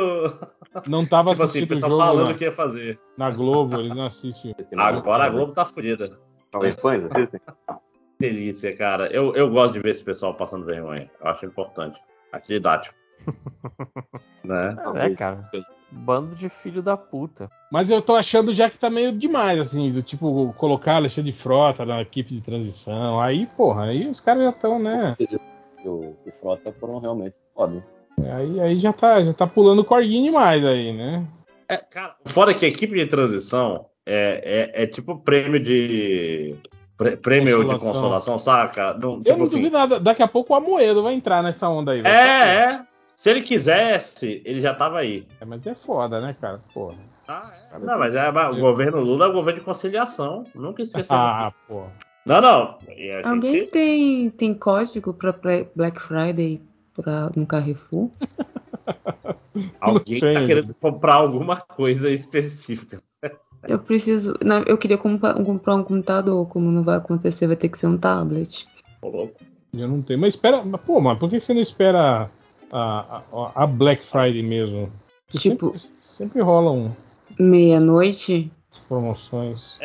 Não 0.87 1.05
tava 1.05 1.33
Tipo 1.33 1.43
assim, 1.43 1.59
o 1.63 1.65
assistindo 1.65 1.65
o 1.65 1.69
pessoal 1.69 1.91
jogo 1.91 2.03
falando 2.05 2.27
na, 2.29 2.31
o 2.31 2.39
que 2.39 2.45
ia 2.45 2.53
fazer. 2.53 2.97
na 3.19 3.31
Globo, 3.33 3.81
eles 3.81 3.97
não 3.97 4.07
assistem. 4.07 4.55
Agora 4.77 5.25
a 5.25 5.29
Globo 5.31 5.53
tá 5.53 5.65
fodida. 5.65 6.17
Os 6.55 6.75
fãs 6.75 7.05
assistem? 7.07 7.41
Delícia, 8.21 8.77
cara. 8.77 9.09
Eu, 9.09 9.35
eu 9.35 9.51
gosto 9.51 9.73
de 9.73 9.81
ver 9.81 9.91
esse 9.91 10.05
pessoal 10.05 10.33
passando 10.33 10.65
vergonha. 10.65 11.11
Eu 11.21 11.27
acho 11.27 11.45
importante. 11.45 12.01
Acho 12.33 12.47
didático. 12.47 13.00
né? 14.45 14.77
É, 14.97 15.11
cara. 15.11 15.41
Bando 15.93 16.37
de 16.37 16.49
filho 16.49 16.83
da 16.83 16.97
puta. 16.97 17.51
Mas 17.71 17.91
eu 17.91 18.01
tô 18.01 18.15
achando 18.15 18.53
já 18.53 18.71
que 18.71 18.79
tá 18.79 18.89
meio 18.89 19.13
demais, 19.13 19.59
assim, 19.59 19.91
do 19.91 20.03
tipo, 20.03 20.55
colocar 20.57 20.95
Alexandre 20.97 21.33
de 21.33 21.37
Frota 21.37 21.85
na 21.85 22.01
equipe 22.01 22.35
de 22.35 22.41
transição. 22.41 23.21
Aí, 23.21 23.47
porra, 23.57 23.85
aí 23.87 24.09
os 24.09 24.21
caras 24.21 24.45
já 24.45 24.51
estão, 24.51 24.79
né? 24.79 25.17
O, 25.85 25.89
o 25.89 26.33
Frota 26.41 26.73
foram 26.79 26.99
realmente 27.01 27.35
foda. 27.55 27.85
Aí, 28.37 28.61
aí 28.61 28.79
já 28.81 28.93
tá, 28.93 29.25
já 29.25 29.33
tá 29.33 29.47
pulando 29.47 29.81
o 29.81 29.85
corguinho 29.85 30.25
demais 30.31 30.65
aí, 30.65 30.93
né? 30.93 31.27
É, 31.69 31.77
cara, 31.79 32.15
fora 32.27 32.53
que 32.55 32.65
a 32.65 32.69
equipe 32.69 32.95
de 32.95 33.07
transição 33.07 33.87
é, 34.07 34.71
é, 34.75 34.83
é 34.83 34.87
tipo 34.87 35.19
prêmio 35.19 35.59
de. 35.59 36.55
prê- 36.97 37.17
Prêmio 37.17 37.59
de 37.65 37.71
Consolação. 37.71 37.93
consolação, 37.93 38.39
saca? 38.39 38.95
Não, 38.95 39.15
Eu 39.15 39.23
tipo 39.23 39.39
não 39.39 39.45
assim, 39.47 39.57
duvido 39.57 39.77
nada. 39.79 39.99
Daqui 40.01 40.23
a 40.23 40.29
pouco 40.29 40.53
o 40.53 40.57
Amoedo 40.57 41.03
vai 41.03 41.15
entrar 41.15 41.43
nessa 41.43 41.69
onda 41.69 41.93
aí. 41.93 42.01
É, 42.05 42.11
é. 42.75 42.81
Se 43.21 43.29
ele 43.29 43.43
quisesse, 43.43 44.41
ele 44.47 44.63
já 44.63 44.73
tava 44.73 44.99
aí. 44.99 45.27
É, 45.39 45.45
Mas 45.45 45.67
é 45.67 45.75
foda, 45.75 46.23
né, 46.23 46.35
cara? 46.41 46.59
Porra. 46.73 46.97
Ah, 47.29 47.53
é. 47.71 47.79
Não, 47.79 47.99
mas 47.99 48.17
é, 48.17 48.27
o 48.31 48.57
governo 48.59 48.99
Lula 49.01 49.27
é 49.27 49.29
o 49.29 49.33
governo 49.35 49.61
de 49.61 49.65
conciliação. 49.67 50.45
Nunca 50.55 50.81
esqueça. 50.81 51.15
Ah, 51.15 51.53
porra. 51.69 51.93
Não, 52.25 52.41
não. 52.41 52.79
E 52.89 53.11
a 53.13 53.29
Alguém 53.29 53.53
gente- 53.59 53.73
tem, 53.73 54.31
tem 54.31 54.55
código 54.55 55.13
pra 55.13 55.33
Bla- 55.33 55.67
Black 55.77 56.01
Friday 56.01 56.63
pra, 56.95 57.31
no 57.37 57.45
Carrefour? 57.47 58.09
Alguém 59.79 60.19
Não 60.23 60.33
tá 60.35 60.47
querendo 60.47 60.75
comprar 60.75 61.15
alguma 61.17 61.57
coisa 61.57 62.09
específica. 62.11 63.03
Eu 63.69 63.79
preciso. 63.81 64.33
na- 64.43 64.65
eu 64.67 64.79
queria 64.79 64.97
comprar, 64.97 65.35
comprar 65.45 65.75
um 65.77 65.85
computador. 65.85 66.49
Como 66.49 66.73
não 66.73 66.83
vai 66.83 66.97
acontecer, 66.97 67.47
vai 67.47 67.57
ter 67.57 67.69
que 67.69 67.77
ser 67.77 67.87
um 67.87 67.99
tablet. 67.99 68.67
Ô, 69.03 69.09
louco. 69.11 69.35
Eu 69.75 69.87
não 69.89 70.01
tenho. 70.01 70.19
Mas 70.19 70.35
espera. 70.35 70.65
Mas, 70.65 70.81
pô, 70.81 71.03
mas 71.03 71.19
por 71.19 71.29
que 71.29 71.39
você 71.39 71.53
não 71.53 71.61
espera 71.61 72.31
a, 72.73 73.23
a, 73.33 73.63
a 73.65 73.67
Black 73.67 74.07
Friday 74.07 74.43
mesmo? 74.43 74.91
Tipo- 75.31 75.73
Sempre, 75.73 75.83
sempre 76.03 76.41
rolam 76.43 76.95
Meia-noite? 77.39 78.51
promoções. 78.89 79.77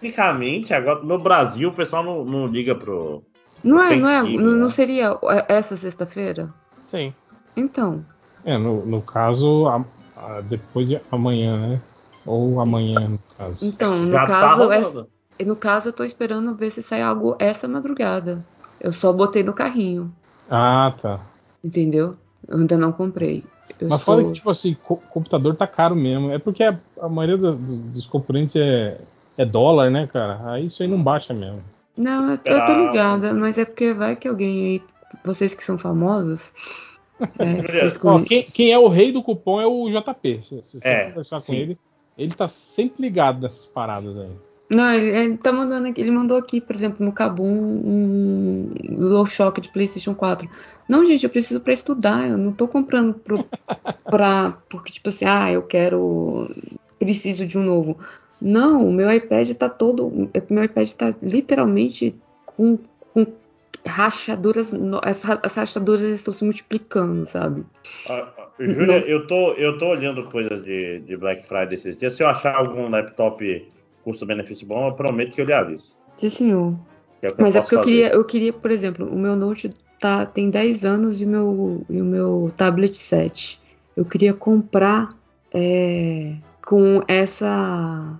Tecnicamente, 0.00 0.74
agora 0.74 1.02
no 1.02 1.18
Brasil 1.18 1.68
o 1.68 1.72
pessoal 1.72 2.02
não, 2.02 2.24
não 2.24 2.46
liga 2.46 2.74
pro. 2.74 3.22
Não 3.62 3.80
é, 3.82 3.96
não 3.96 4.08
é? 4.08 4.22
Né? 4.22 4.36
não 4.38 4.70
seria 4.70 5.16
essa 5.48 5.76
sexta-feira? 5.76 6.48
Sim. 6.80 7.12
Então. 7.56 8.04
É, 8.44 8.56
no, 8.56 8.84
no 8.86 9.02
caso, 9.02 9.66
a- 9.68 9.84
a- 10.16 10.40
depois 10.42 10.88
de 10.88 11.00
amanhã, 11.10 11.56
né? 11.68 11.80
Ou 12.26 12.60
amanhã, 12.60 13.08
no 13.08 13.18
caso. 13.36 13.64
Então, 13.64 13.96
no 13.98 14.12
Já 14.12 14.20
tá 14.20 14.26
caso, 14.26 14.72
essa- 14.72 15.06
no 15.44 15.56
caso, 15.56 15.88
eu 15.88 15.92
tô 15.92 16.04
esperando 16.04 16.54
ver 16.54 16.70
se 16.70 16.82
sai 16.82 17.02
algo 17.02 17.36
essa 17.38 17.66
madrugada. 17.68 18.44
Eu 18.80 18.92
só 18.92 19.12
botei 19.12 19.42
no 19.42 19.52
carrinho, 19.52 20.12
Ah, 20.50 20.94
tá. 21.00 21.20
entendeu? 21.64 22.16
Eu 22.46 22.58
ainda 22.58 22.76
não 22.78 22.92
comprei. 22.92 23.44
Eu 23.80 23.88
Mas 23.88 24.00
estou... 24.00 24.16
fora 24.16 24.26
que, 24.26 24.32
tipo 24.34 24.50
assim, 24.50 24.74
co- 24.74 24.96
computador 25.10 25.54
tá 25.56 25.66
caro 25.66 25.94
mesmo. 25.96 26.30
É 26.30 26.38
porque 26.38 26.62
a, 26.62 26.78
a 27.00 27.08
maioria 27.08 27.36
do- 27.36 27.56
dos, 27.56 27.78
dos 27.80 28.06
componentes 28.06 28.56
é, 28.56 28.98
é 29.36 29.44
dólar, 29.44 29.90
né, 29.90 30.06
cara? 30.06 30.40
Aí 30.52 30.66
isso 30.66 30.82
aí 30.82 30.88
não 30.88 31.02
baixa 31.02 31.32
mesmo. 31.34 31.62
Não, 31.96 32.24
eu, 32.24 32.30
eu 32.30 32.36
tô 32.36 32.50
Esperar. 32.50 32.92
ligada, 32.92 33.34
mas 33.34 33.58
é 33.58 33.64
porque 33.64 33.92
vai 33.92 34.14
que 34.14 34.28
alguém 34.28 34.64
aí, 34.64 34.82
vocês 35.24 35.54
que 35.54 35.64
são 35.64 35.76
famosos, 35.76 36.52
é, 37.40 38.06
Ó, 38.06 38.22
quem, 38.22 38.42
quem 38.42 38.70
é 38.70 38.78
o 38.78 38.88
rei 38.88 39.10
do 39.10 39.22
cupom 39.22 39.60
é 39.60 39.66
o 39.66 39.88
JP. 39.90 40.42
Se, 40.44 40.62
se 40.62 40.80
você 40.80 40.88
É, 40.88 41.10
conversar 41.10 41.40
sim. 41.40 41.46
com 41.46 41.58
ele, 41.58 41.78
ele 42.16 42.32
tá 42.32 42.48
sempre 42.48 43.02
ligado 43.02 43.40
nessas 43.40 43.66
paradas 43.66 44.16
aí. 44.16 44.30
Não, 44.70 44.92
ele, 44.92 45.16
ele 45.16 45.36
tá 45.38 45.50
mandando 45.50 45.88
aqui, 45.88 46.00
ele 46.00 46.10
mandou 46.10 46.36
aqui, 46.36 46.60
por 46.60 46.76
exemplo, 46.76 47.04
no 47.04 47.12
Kabum, 47.12 47.46
um 47.46 48.70
DualShock 48.98 49.62
de 49.62 49.70
PlayStation 49.70 50.14
4. 50.14 50.48
Não, 50.86 51.06
gente, 51.06 51.24
eu 51.24 51.30
preciso 51.30 51.60
pra 51.60 51.72
estudar, 51.72 52.28
eu 52.28 52.36
não 52.36 52.52
tô 52.52 52.68
comprando 52.68 53.14
pro, 53.14 53.46
pra, 54.04 54.58
porque, 54.68 54.92
tipo 54.92 55.08
assim, 55.08 55.24
ah, 55.24 55.50
eu 55.50 55.62
quero, 55.62 56.50
preciso 56.98 57.46
de 57.46 57.56
um 57.56 57.62
novo. 57.62 57.98
Não, 58.40 58.86
o 58.86 58.92
meu 58.92 59.10
iPad 59.10 59.50
tá 59.52 59.70
todo, 59.70 60.06
o 60.06 60.30
meu 60.50 60.64
iPad 60.64 60.90
tá 60.92 61.14
literalmente 61.22 62.14
com, 62.44 62.78
com 63.14 63.26
rachaduras, 63.86 64.72
as 65.02 65.54
rachaduras 65.54 66.02
estão 66.02 66.32
se 66.32 66.44
multiplicando, 66.44 67.24
sabe? 67.24 67.64
Ah, 68.08 68.28
ah, 68.36 68.48
Júlia, 68.60 68.98
eu 69.08 69.26
tô, 69.26 69.54
eu 69.54 69.78
tô 69.78 69.86
olhando 69.88 70.24
coisas 70.24 70.62
de, 70.62 71.00
de 71.00 71.16
Black 71.16 71.46
Friday 71.48 71.74
esses 71.74 71.96
dias. 71.96 72.14
Se 72.14 72.22
eu 72.22 72.28
achar 72.28 72.54
algum 72.54 72.88
laptop 72.90 73.66
custo-benefício 74.10 74.66
bom, 74.66 74.88
eu 74.88 74.94
prometo 74.94 75.34
que 75.34 75.40
eu 75.40 75.44
lhe 75.44 75.52
aviso. 75.52 75.96
Sim, 76.16 76.28
senhor. 76.28 76.74
É 77.22 77.28
Mas 77.38 77.56
é 77.56 77.60
porque 77.60 77.74
eu 77.76 77.82
queria, 77.82 78.08
eu 78.12 78.24
queria, 78.24 78.52
por 78.52 78.70
exemplo, 78.70 79.06
o 79.06 79.18
meu 79.18 79.34
Note 79.34 79.70
tá, 79.98 80.24
tem 80.24 80.50
10 80.50 80.84
anos 80.84 81.20
e 81.20 81.24
o 81.24 81.28
meu, 81.28 81.86
e 81.90 82.00
o 82.00 82.04
meu 82.04 82.52
tablet 82.56 82.96
7. 82.96 83.60
Eu 83.96 84.04
queria 84.04 84.32
comprar 84.32 85.10
é, 85.52 86.34
com 86.64 87.02
essa 87.08 88.18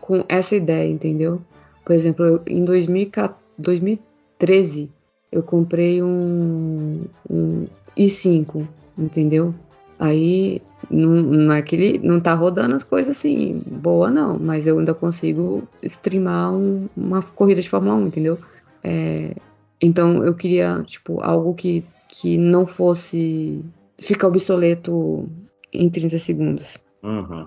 com 0.00 0.24
essa 0.28 0.56
ideia, 0.56 0.90
entendeu? 0.90 1.40
Por 1.84 1.94
exemplo, 1.94 2.24
eu- 2.24 2.42
em 2.46 2.64
2014 2.64 3.40
2013 3.58 4.90
eu 5.30 5.42
comprei 5.42 6.02
um, 6.02 7.04
um 7.28 7.64
i5, 7.96 8.66
entendeu? 8.98 9.54
Aí 9.98 10.62
não, 10.90 11.10
não 11.10 11.54
é 11.54 11.62
que 11.62 11.76
ele 11.76 11.98
não 12.06 12.20
tá 12.20 12.34
rodando 12.34 12.74
as 12.74 12.82
coisas 12.84 13.16
assim, 13.16 13.62
boa 13.66 14.10
não, 14.10 14.38
mas 14.38 14.66
eu 14.66 14.78
ainda 14.78 14.92
consigo 14.94 15.62
streamar 15.82 16.52
um- 16.52 16.88
uma 16.96 17.22
corrida 17.22 17.60
de 17.60 17.68
Fórmula 17.68 17.94
1, 17.94 18.06
entendeu? 18.08 18.38
É, 18.82 19.34
então 19.80 20.24
eu 20.24 20.34
queria, 20.34 20.82
tipo, 20.84 21.20
algo 21.20 21.54
que, 21.54 21.84
que 22.08 22.36
não 22.36 22.66
fosse 22.66 23.64
ficar 23.98 24.28
obsoleto 24.28 25.28
em 25.72 25.88
30 25.88 26.18
segundos. 26.18 26.76
Uhum. 27.02 27.46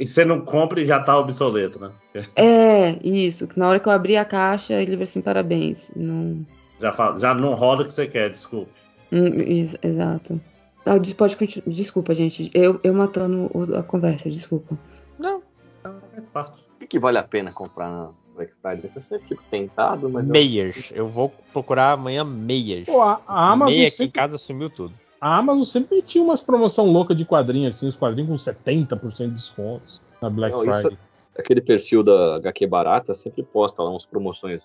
Você 0.00 0.24
não 0.24 0.40
compra 0.40 0.80
e 0.80 0.86
já 0.86 1.00
tá 1.00 1.18
obsoleto, 1.18 1.78
né? 1.78 1.90
É, 2.34 2.98
isso, 3.06 3.46
que 3.46 3.58
na 3.58 3.68
hora 3.68 3.78
que 3.78 3.86
eu 3.86 3.92
abri 3.92 4.16
a 4.16 4.24
caixa, 4.24 4.80
ele 4.80 4.96
vai 4.96 5.02
assim, 5.02 5.20
parabéns. 5.20 5.90
Não, 5.94 6.44
Já, 6.80 6.92
fala, 6.92 7.20
já 7.20 7.34
não 7.34 7.54
roda 7.54 7.82
o 7.82 7.84
que 7.84 7.92
você 7.92 8.06
quer, 8.06 8.30
desculpe. 8.30 8.70
Hum, 9.12 9.26
ex- 9.38 9.76
exato. 9.82 10.40
Ah, 10.86 10.94
pode 11.16 11.36
continu- 11.36 11.64
Desculpa, 11.66 12.14
gente. 12.14 12.50
Eu, 12.54 12.80
eu 12.82 12.94
matando 12.94 13.50
a 13.76 13.82
conversa, 13.82 14.30
desculpa. 14.30 14.76
Não, 15.18 15.42
É 15.84 16.20
parte. 16.32 16.62
O 16.76 16.78
que, 16.80 16.86
que 16.86 16.98
vale 16.98 17.18
a 17.18 17.22
pena 17.22 17.52
comprar 17.52 17.90
na 17.90 18.10
Black 18.34 18.52
Friday? 18.62 18.90
Eu 18.94 19.02
sempre 19.02 19.28
fico 19.28 19.42
tentado, 19.50 20.08
mas. 20.08 20.26
eu- 20.26 20.32
meias. 20.32 20.92
Eu 20.94 21.06
vou 21.08 21.28
procurar 21.52 21.92
amanhã 21.92 22.24
meias. 22.24 22.86
Pô, 22.86 23.02
a, 23.02 23.20
a 23.26 23.50
Amazon 23.52 23.74
Meia 23.74 23.88
aqui 23.88 24.04
em 24.04 24.10
casa 24.10 24.38
sumiu 24.38 24.70
tudo. 24.70 24.94
a 25.20 25.36
Amazon 25.36 25.64
sempre 25.64 25.96
metia 25.96 26.22
umas 26.22 26.42
promoção 26.42 26.86
louca 26.90 27.14
de 27.14 27.24
quadrinhos, 27.26 27.76
assim, 27.76 27.86
os 27.86 27.96
quadrinhos 27.96 28.30
com 28.30 28.50
70% 28.50 29.28
de 29.28 29.34
descontos 29.34 30.00
na 30.22 30.30
Black 30.30 30.56
Não, 30.56 30.64
isso- 30.64 30.72
Friday. 30.80 30.98
Aquele 31.38 31.60
perfil 31.60 32.02
da 32.02 32.36
HQ 32.36 32.66
Barata 32.66 33.14
sempre 33.14 33.42
posta 33.42 33.82
lá 33.82 33.94
uns 33.94 34.04
promoções, 34.04 34.62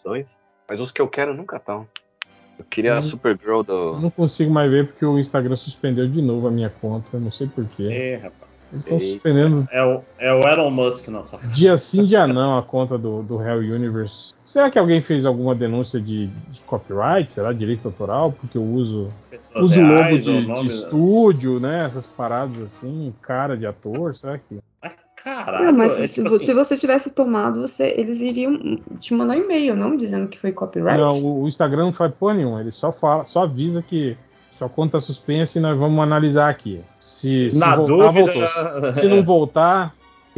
mas 0.67 0.79
os 0.79 0.91
que 0.91 0.99
eu 1.01 1.07
quero 1.07 1.33
nunca 1.33 1.57
estão. 1.57 1.87
Eu 2.57 2.65
queria 2.69 2.95
a 2.95 2.99
Hum. 2.99 3.01
Supergirl 3.01 3.57
Eu 3.57 3.63
do. 3.63 3.99
não 3.99 4.09
consigo 4.09 4.51
mais 4.51 4.69
ver 4.71 4.87
porque 4.87 5.05
o 5.05 5.19
Instagram 5.19 5.55
suspendeu 5.55 6.07
de 6.07 6.21
novo 6.21 6.47
a 6.47 6.51
minha 6.51 6.69
conta, 6.69 7.09
eu 7.13 7.19
não 7.19 7.31
sei 7.31 7.47
porquê. 7.47 7.83
É, 7.83 8.15
rapaz. 8.15 8.45
Eles 8.73 8.85
estão 8.85 8.99
suspendendo 8.99 9.67
É 9.71 9.83
o, 9.83 10.01
é 10.17 10.33
o 10.33 10.41
Elon 10.41 10.71
Musk, 10.71 11.07
não. 11.07 11.23
Dia 11.53 11.77
sim, 11.77 12.05
dia 12.05 12.25
não 12.27 12.57
a 12.57 12.63
conta 12.63 12.97
do, 12.97 13.21
do 13.21 13.41
Hell 13.41 13.59
Universe. 13.59 14.33
Será 14.43 14.69
que 14.69 14.79
alguém 14.79 14.99
fez 15.01 15.25
alguma 15.25 15.53
denúncia 15.53 15.99
de, 15.99 16.27
de 16.27 16.59
copyright? 16.65 17.31
Será 17.31 17.53
direito 17.53 17.87
autoral? 17.87 18.31
Porque 18.31 18.57
eu 18.57 18.63
uso, 18.63 19.11
Pessoas 19.29 19.65
uso 19.65 19.81
logo 19.81 20.17
de, 20.17 20.45
de 20.61 20.67
estúdio, 20.67 21.59
né? 21.59 21.85
Essas 21.85 22.07
paradas 22.07 22.61
assim, 22.61 23.13
cara 23.21 23.55
de 23.55 23.65
ator, 23.65 24.15
será 24.15 24.37
que. 24.37 24.57
Caralho. 25.25 25.65
Não, 25.65 25.73
mas 25.73 25.99
é 25.99 26.05
se, 26.05 26.21
tipo 26.21 26.35
assim, 26.35 26.45
se 26.45 26.53
você 26.53 26.77
tivesse 26.77 27.09
tomado, 27.09 27.61
você, 27.61 27.95
eles 27.97 28.21
iriam 28.21 28.79
te 28.99 29.13
mandar 29.15 29.35
um 29.35 29.41
e-mail, 29.41 29.75
não? 29.75 29.97
Dizendo 29.97 30.27
que 30.27 30.39
foi 30.39 30.51
copyright. 30.51 30.99
Não, 30.99 31.19
o, 31.23 31.43
o 31.43 31.47
Instagram 31.47 31.85
não 31.85 31.93
faz 31.93 32.13
porra 32.13 32.35
nenhuma, 32.35 32.61
ele 32.61 32.71
só 32.71 32.91
fala, 32.91 33.25
só 33.25 33.43
avisa 33.43 33.81
que 33.81 34.15
sua 34.51 34.69
conta 34.69 34.99
suspensa 34.99 35.57
e 35.57 35.61
nós 35.61 35.77
vamos 35.77 36.01
analisar 36.01 36.49
aqui. 36.49 36.79
Se, 36.99 37.49
se 37.49 37.57
na 37.57 37.75
voltar, 37.75 38.11
dúvida. 38.11 38.47
voltou. 38.47 38.93
Se 39.01 39.07
não 39.07 39.23
voltar, 39.23 39.95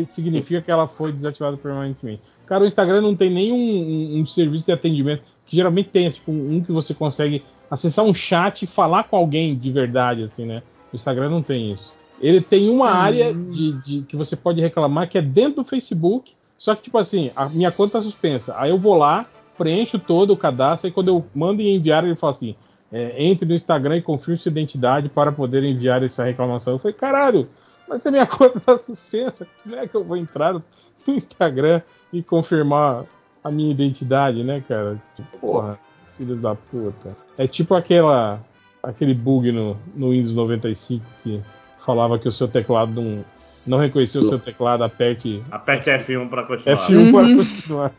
significa 0.07 0.61
que 0.61 0.71
ela 0.71 0.87
foi 0.87 1.11
desativada 1.11 1.57
permanentemente. 1.57 2.21
Cara, 2.45 2.63
o 2.63 2.67
Instagram 2.67 3.01
não 3.01 3.15
tem 3.15 3.29
nenhum 3.29 3.57
um, 3.57 4.21
um 4.21 4.25
serviço 4.25 4.65
de 4.65 4.71
atendimento 4.71 5.23
que 5.45 5.55
geralmente 5.55 5.89
tem, 5.89 6.09
tipo, 6.09 6.31
um 6.31 6.61
que 6.61 6.71
você 6.71 6.93
consegue 6.93 7.43
acessar 7.69 8.05
um 8.05 8.13
chat 8.13 8.63
e 8.63 8.67
falar 8.67 9.03
com 9.03 9.15
alguém 9.15 9.55
de 9.55 9.71
verdade, 9.71 10.23
assim, 10.23 10.45
né? 10.45 10.63
O 10.91 10.95
Instagram 10.95 11.29
não 11.29 11.43
tem 11.43 11.71
isso. 11.71 11.93
Ele 12.19 12.41
tem 12.41 12.69
uma 12.69 12.85
Hum. 12.85 12.89
área 12.89 13.33
de, 13.33 13.71
de- 13.73 14.01
que 14.03 14.15
você 14.15 14.35
pode 14.35 14.59
reclamar 14.61 15.09
que 15.09 15.17
é 15.17 15.21
dentro 15.21 15.63
do 15.63 15.65
Facebook, 15.65 16.31
só 16.57 16.73
que, 16.75 16.83
tipo 16.83 16.97
assim, 16.97 17.31
a 17.35 17.47
minha 17.47 17.71
conta 17.71 17.93
tá 17.93 18.01
suspensa. 18.01 18.55
Aí 18.57 18.71
eu 18.71 18.77
vou 18.79 18.95
lá, 18.95 19.25
preencho 19.57 19.99
todo 19.99 20.31
o 20.33 20.37
cadastro, 20.37 20.87
e 20.87 20.91
quando 20.91 21.09
eu 21.09 21.25
mando 21.35 21.61
e 21.61 21.69
enviar, 21.75 22.03
ele 22.03 22.15
fala 22.15 22.33
assim: 22.33 22.55
é, 22.91 23.23
entre 23.23 23.47
no 23.47 23.53
Instagram 23.53 23.97
e 23.97 24.01
confirme 24.01 24.39
sua 24.39 24.49
identidade 24.49 25.09
para 25.09 25.31
poder 25.31 25.63
enviar 25.63 26.01
essa 26.03 26.23
reclamação. 26.23 26.73
Eu 26.73 26.79
falei, 26.79 26.95
caralho, 26.97 27.47
mas 27.87 28.01
se 28.01 28.07
a 28.07 28.11
minha 28.11 28.25
conta 28.27 28.59
tá 28.59 28.77
suspensa, 28.77 29.47
como 29.63 29.75
é 29.75 29.87
que 29.87 29.95
eu 29.95 30.03
vou 30.03 30.17
entrar 30.17 30.53
no 30.53 30.63
Instagram 31.07 31.81
e 32.11 32.23
confirmar 32.23 33.05
a 33.43 33.51
minha 33.51 33.71
identidade, 33.71 34.43
né, 34.43 34.63
cara? 34.67 34.99
Tipo, 35.15 35.37
porra, 35.37 35.79
filhos 36.17 36.39
da 36.39 36.55
puta. 36.55 37.15
É 37.37 37.47
tipo 37.47 37.75
aquela 37.75 38.41
aquele 38.81 39.13
bug 39.13 39.51
no, 39.51 39.77
no 39.95 40.11
Windows 40.11 40.33
95 40.33 41.03
que 41.21 41.41
falava 41.87 42.19
que 42.19 42.27
o 42.27 42.31
seu 42.31 42.49
teclado 42.49 43.01
não, 43.01 43.25
não 43.65 43.77
reconhecia 43.77 44.19
o 44.19 44.23
seu 44.25 44.37
teclado, 44.37 44.83
aperte 44.83 45.41
Aperte 45.49 45.89
F1 45.89 46.29
pra 46.29 46.43
continuar. 46.43 46.77
F1 46.87 47.11
para 47.11 47.23
Uhum. 47.25 47.37
continuar. 47.37 47.93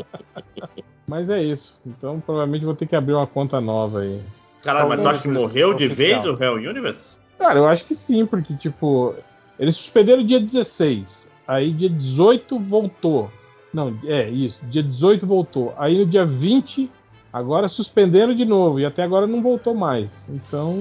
Mas 1.06 1.30
é 1.30 1.42
isso. 1.42 1.78
Então 1.86 2.18
provavelmente 2.18 2.64
vou 2.64 2.74
ter 2.74 2.86
que 2.86 2.96
abrir 2.96 3.12
uma 3.12 3.26
conta 3.26 3.60
nova 3.60 4.00
aí. 4.00 4.20
Caralho, 4.62 4.88
mas 4.88 5.00
tu 5.00 5.08
acha 5.08 5.22
que 5.22 5.28
morreu 5.28 5.74
de 5.74 5.86
vez 5.86 6.26
o 6.26 6.34
Real 6.34 6.54
Universe? 6.54 7.18
Cara, 7.38 7.60
eu 7.60 7.66
acho 7.68 7.84
que 7.84 7.94
sim, 7.94 8.26
porque, 8.26 8.56
tipo, 8.56 9.14
eles 9.60 9.76
suspenderam 9.76 10.24
dia 10.26 10.40
16. 10.40 11.30
Aí 11.46 11.70
dia 11.70 11.88
18 11.88 12.58
voltou. 12.58 13.30
Não, 13.72 13.96
é 14.04 14.28
isso. 14.28 14.58
Dia 14.64 14.82
18 14.82 15.24
voltou. 15.24 15.72
Aí 15.78 15.96
no 15.96 16.06
dia 16.06 16.26
20, 16.26 16.90
agora 17.32 17.68
suspenderam 17.68 18.34
de 18.34 18.44
novo. 18.44 18.80
E 18.80 18.84
até 18.86 19.04
agora 19.04 19.26
não 19.28 19.40
voltou 19.40 19.72
mais. 19.74 20.28
Então. 20.30 20.74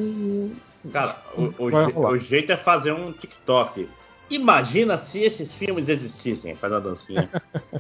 Cara, 0.92 1.18
o, 1.38 1.52
o 1.64 2.08
o 2.08 2.18
jeito 2.18 2.52
é 2.52 2.58
fazer 2.58 2.92
um 2.92 3.12
TikTok. 3.12 3.88
Imagina 4.30 4.98
se 4.98 5.20
esses 5.20 5.54
filmes 5.54 5.88
existissem. 5.90 6.56
Faz 6.56 6.74
a 6.74 6.80
dancinha. 6.80 7.30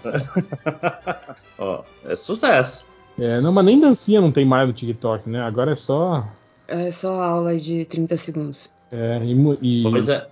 Ó, 1.57 1.83
é 2.05 2.15
sucesso. 2.15 2.85
É, 3.17 3.39
não, 3.41 3.51
mas 3.51 3.65
nem 3.65 3.79
dancinha 3.79 4.21
não 4.21 4.31
tem 4.31 4.45
mais 4.45 4.67
no 4.67 4.73
TikTok, 4.73 5.29
né? 5.29 5.41
Agora 5.41 5.71
é 5.71 5.75
só. 5.75 6.27
É 6.67 6.91
só 6.91 7.21
aula 7.21 7.57
de 7.59 7.85
30 7.85 8.17
segundos. 8.17 8.69
É, 8.91 9.19
e, 9.23 9.33
e- 9.61 9.83
Pois 9.83 10.09
é. 10.09 10.27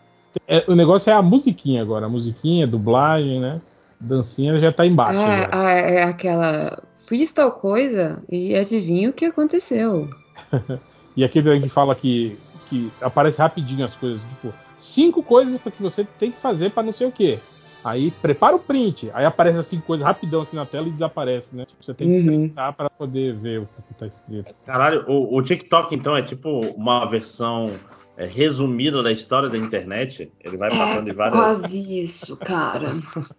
é, 0.48 0.64
o 0.68 0.76
negócio 0.76 1.10
é 1.10 1.14
a 1.14 1.22
musiquinha 1.22 1.82
agora. 1.82 2.06
A 2.06 2.10
musiquinha, 2.10 2.68
dublagem, 2.68 3.40
né? 3.40 3.62
Dancinha 4.00 4.56
já 4.58 4.72
tá 4.72 4.86
embaixo. 4.86 5.20
Ah, 5.20 5.38
já. 5.38 5.50
ah, 5.52 5.72
é 5.72 6.04
aquela. 6.04 6.84
Fiz 6.98 7.32
tal 7.32 7.52
coisa 7.54 8.22
e 8.30 8.56
adivinha 8.56 9.10
o 9.10 9.14
que 9.14 9.26
aconteceu. 9.26 10.10
E 11.16 11.24
aquele 11.24 11.60
que 11.60 11.70
fala 11.70 11.94
que, 11.94 12.36
que 12.70 12.92
aparece 13.02 13.40
rapidinho 13.40 13.86
as 13.86 13.96
coisas, 13.96 14.22
tipo, 14.22 14.54
cinco 14.80 15.24
coisas 15.24 15.60
que 15.62 15.82
você 15.82 16.04
tem 16.04 16.32
que 16.32 16.40
fazer 16.40 16.72
para 16.72 16.84
não 16.84 16.94
sei 16.94 17.08
o 17.08 17.12
quê. 17.12 17.40
Aí 17.84 18.12
prepara 18.12 18.56
o 18.56 18.60
print, 18.60 19.12
aí 19.14 19.26
aparece 19.26 19.60
assim 19.60 19.80
coisas 19.82 20.06
rapidão 20.06 20.42
assim 20.42 20.56
na 20.56 20.66
tela 20.66 20.88
e 20.88 20.92
desaparece, 20.92 21.54
né? 21.54 21.66
Tipo, 21.66 21.84
você 21.84 21.94
tem 21.94 22.08
que 22.08 22.18
Uhum. 22.18 22.26
printar 22.26 22.74
para 22.74 22.90
poder 22.90 23.36
ver 23.36 23.60
o 23.60 23.66
que 23.66 23.94
tá 23.94 24.08
escrito. 24.08 24.56
Caralho, 24.66 25.04
o, 25.08 25.38
o 25.38 25.42
TikTok 25.42 25.94
então 25.94 26.16
é 26.16 26.22
tipo 26.22 26.62
uma 26.78 27.06
versão 27.06 27.72
é, 28.16 28.26
resumida 28.26 29.04
da 29.04 29.12
história 29.12 29.50
da 29.50 29.58
internet. 29.58 30.32
Ele 30.40 30.56
vai 30.56 30.70
passando 30.70 31.10
em 31.10 31.14
várias. 31.14 31.38
Quase 31.38 32.02
isso, 32.02 32.38
cara. 32.38 32.88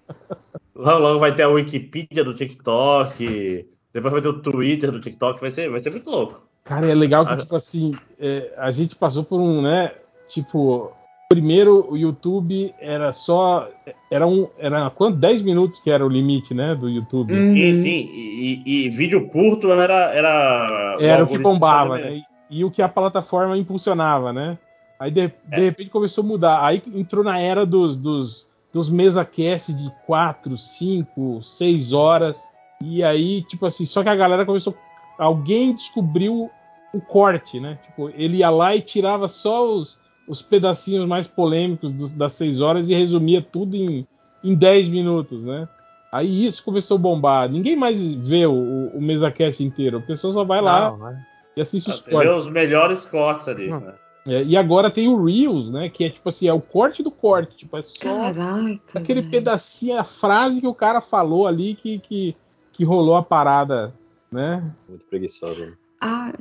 Logo, 0.77 0.99
logo 0.99 1.21
vai 1.21 1.35
ter 1.35 1.45
a 1.45 1.49
Wikipedia 1.49 2.25
do 2.25 2.35
TikTok. 2.35 3.65
Depois 3.93 4.13
vai 4.13 4.21
ter 4.21 4.29
o 4.29 4.43
Twitter 4.43 4.91
do 4.91 5.01
TikTok. 5.01 5.41
Vai 5.41 5.53
ser, 5.53 5.71
vai 5.71 5.81
ser 5.81 5.91
muito 5.91 6.11
louco. 6.11 6.49
Cara, 6.65 6.87
é 6.91 6.95
legal 6.95 7.27
que, 7.27 7.33
Ah. 7.35 7.37
tipo 7.37 7.55
assim, 7.55 7.93
é, 8.19 8.53
a 8.57 8.71
gente 8.73 8.97
passou 8.97 9.23
por 9.23 9.39
um, 9.39 9.61
né? 9.61 9.93
Tipo, 10.29 10.91
primeiro 11.29 11.87
o 11.91 11.97
YouTube 11.97 12.75
era 12.81 13.13
só. 13.13 13.69
Era 14.11 14.27
um. 14.27 14.49
Era 14.59 14.89
quanto? 14.91 15.19
10 15.19 15.43
minutos 15.43 15.81
que 15.81 15.91
era 15.91 16.05
o 16.05 16.09
limite, 16.09 16.55
né? 16.55 16.75
Do 16.75 16.89
YouTube. 16.89 17.35
Uhum. 17.35 17.55
Sim, 17.55 17.75
sim. 17.75 18.11
E, 18.15 18.63
e- 18.65 18.87
e 18.87 18.91
vídeo 18.91 19.29
curto 19.29 19.71
era. 19.71 20.15
Era, 20.15 20.97
Era 20.99 21.25
o 21.25 21.27
que 21.27 21.37
bombava, 21.39 21.99
né? 21.99 22.23
E, 22.51 22.59
e 22.61 22.65
o 22.65 22.71
que 22.71 22.81
a 22.81 22.89
plataforma 22.89 23.57
impulsionava, 23.59 24.33
né? 24.33 24.57
Aí 24.99 25.11
de, 25.11 25.27
de 25.29 25.35
É. 25.51 25.59
repente 25.61 25.91
começou 25.91 26.25
a 26.25 26.27
mudar. 26.27 26.65
Aí 26.65 26.83
entrou 26.95 27.23
na 27.23 27.39
era 27.39 27.67
dos, 27.67 27.97
dos, 27.99 28.47
dos 28.73 28.89
mesa 28.89 29.23
cast 29.25 29.71
de 29.75 29.93
4, 30.07 30.57
5, 30.57 31.43
6 31.43 31.93
horas. 31.93 32.39
E 32.83 33.03
aí, 33.05 33.43
tipo 33.43 33.67
assim, 33.67 33.85
só 33.85 34.03
que 34.03 34.09
a 34.09 34.17
galera 34.17 34.47
começou. 34.47 34.75
Alguém 35.19 35.75
descobriu 35.75 36.51
o 36.93 37.01
corte, 37.01 37.59
né? 37.61 37.79
Tipo, 37.87 38.11
ele 38.11 38.39
ia 38.39 38.51
lá 38.51 38.75
e 38.75 38.81
tirava 38.81 39.27
só 39.29 39.67
os, 39.73 40.01
os 40.29 40.41
pedacinhos 40.43 41.07
mais 41.07 41.27
polêmicos 41.27 41.93
dos- 41.93 42.13
das 42.13 42.35
6 42.35 42.61
horas 42.61 42.89
e 42.89 42.95
resumia 42.95 43.43
tudo 43.43 43.77
em, 43.77 44.07
em 44.43 44.55
10 44.55 44.89
minutos, 44.89 45.43
né? 45.43 45.69
Aí 46.13 46.47
isso 46.47 46.63
começou 46.65 46.97
a 46.97 47.01
bombar. 47.01 47.49
Ninguém 47.49 47.75
mais 47.75 48.01
vê 48.15 48.47
o, 48.47 48.91
o 48.95 49.01
MesaCast 49.01 49.63
inteiro. 49.65 49.99
A 49.99 50.01
pessoa 50.01 50.33
só 50.33 50.45
vai 50.45 50.61
lá 50.61 50.91
Não, 50.93 50.99
né? 50.99 51.25
e 51.57 51.61
assiste 51.61 51.91
os 51.91 51.99
Vê 52.01 52.13
cortes. 52.13 52.37
os 52.39 52.49
melhores 52.53 53.05
cortes 53.05 53.49
ali. 53.49 53.69
Né? 53.69 53.95
É, 54.27 54.43
e 54.45 54.57
agora 54.57 54.91
tem 54.91 55.09
o 55.09 55.25
Reels, 55.25 55.71
né? 55.71 55.89
Que 55.89 56.05
é 56.05 56.11
tipo 56.11 56.29
assim, 56.29 56.47
é 56.47 56.53
o 56.53 56.61
corte 56.61 57.03
do 57.03 57.11
corte. 57.11 57.57
Tipo, 57.57 57.77
é 57.77 57.83
só 57.83 57.95
Caraca. 58.01 58.79
aquele 58.95 59.23
pedacinho, 59.23 59.99
a 59.99 60.05
frase 60.05 60.61
que 60.61 60.67
o 60.69 60.75
cara 60.75 61.01
falou 61.01 61.49
ali 61.49 61.75
que, 61.75 61.99
que, 61.99 62.37
que 62.73 62.85
rolou 62.85 63.17
a 63.17 63.23
parada, 63.23 63.93
né? 64.35 64.75
Muito 64.89 65.05
preguiçoso. 65.07 65.61
né? 65.67 65.73
Ah, 66.01 66.33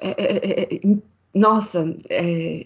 é- 0.00 0.22
é- 0.22 0.36
é- 0.62 0.74
é- 0.74 0.96
nossa, 1.34 1.96
é, 2.08 2.64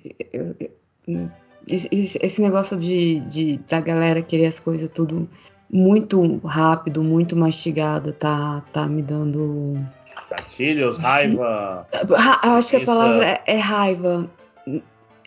esse, 1.67 2.43
negócio 2.43 2.77
de, 2.77 3.21
de- 3.21 3.59
da 3.69 3.81
galera 3.81 4.23
querer 4.23 4.47
as 4.47 4.59
coisas 4.61 4.89
tudo 4.91 5.29
muito 5.73 6.39
rápido, 6.39 7.03
muito 7.03 7.37
mastigado, 7.37 8.13
tá, 8.13 8.63
tá 8.73 8.87
me 8.87 9.03
dando. 9.03 9.75
Gatilhos, 10.31 10.99
raiva. 10.99 11.87
Ra- 12.11 12.41
eu 12.45 12.51
acho 12.53 12.71
que 12.71 12.77
a 12.77 12.81
é- 12.81 12.85
palavra 12.85 13.25
é, 13.25 13.43
é 13.47 13.57
raiva. 13.57 14.31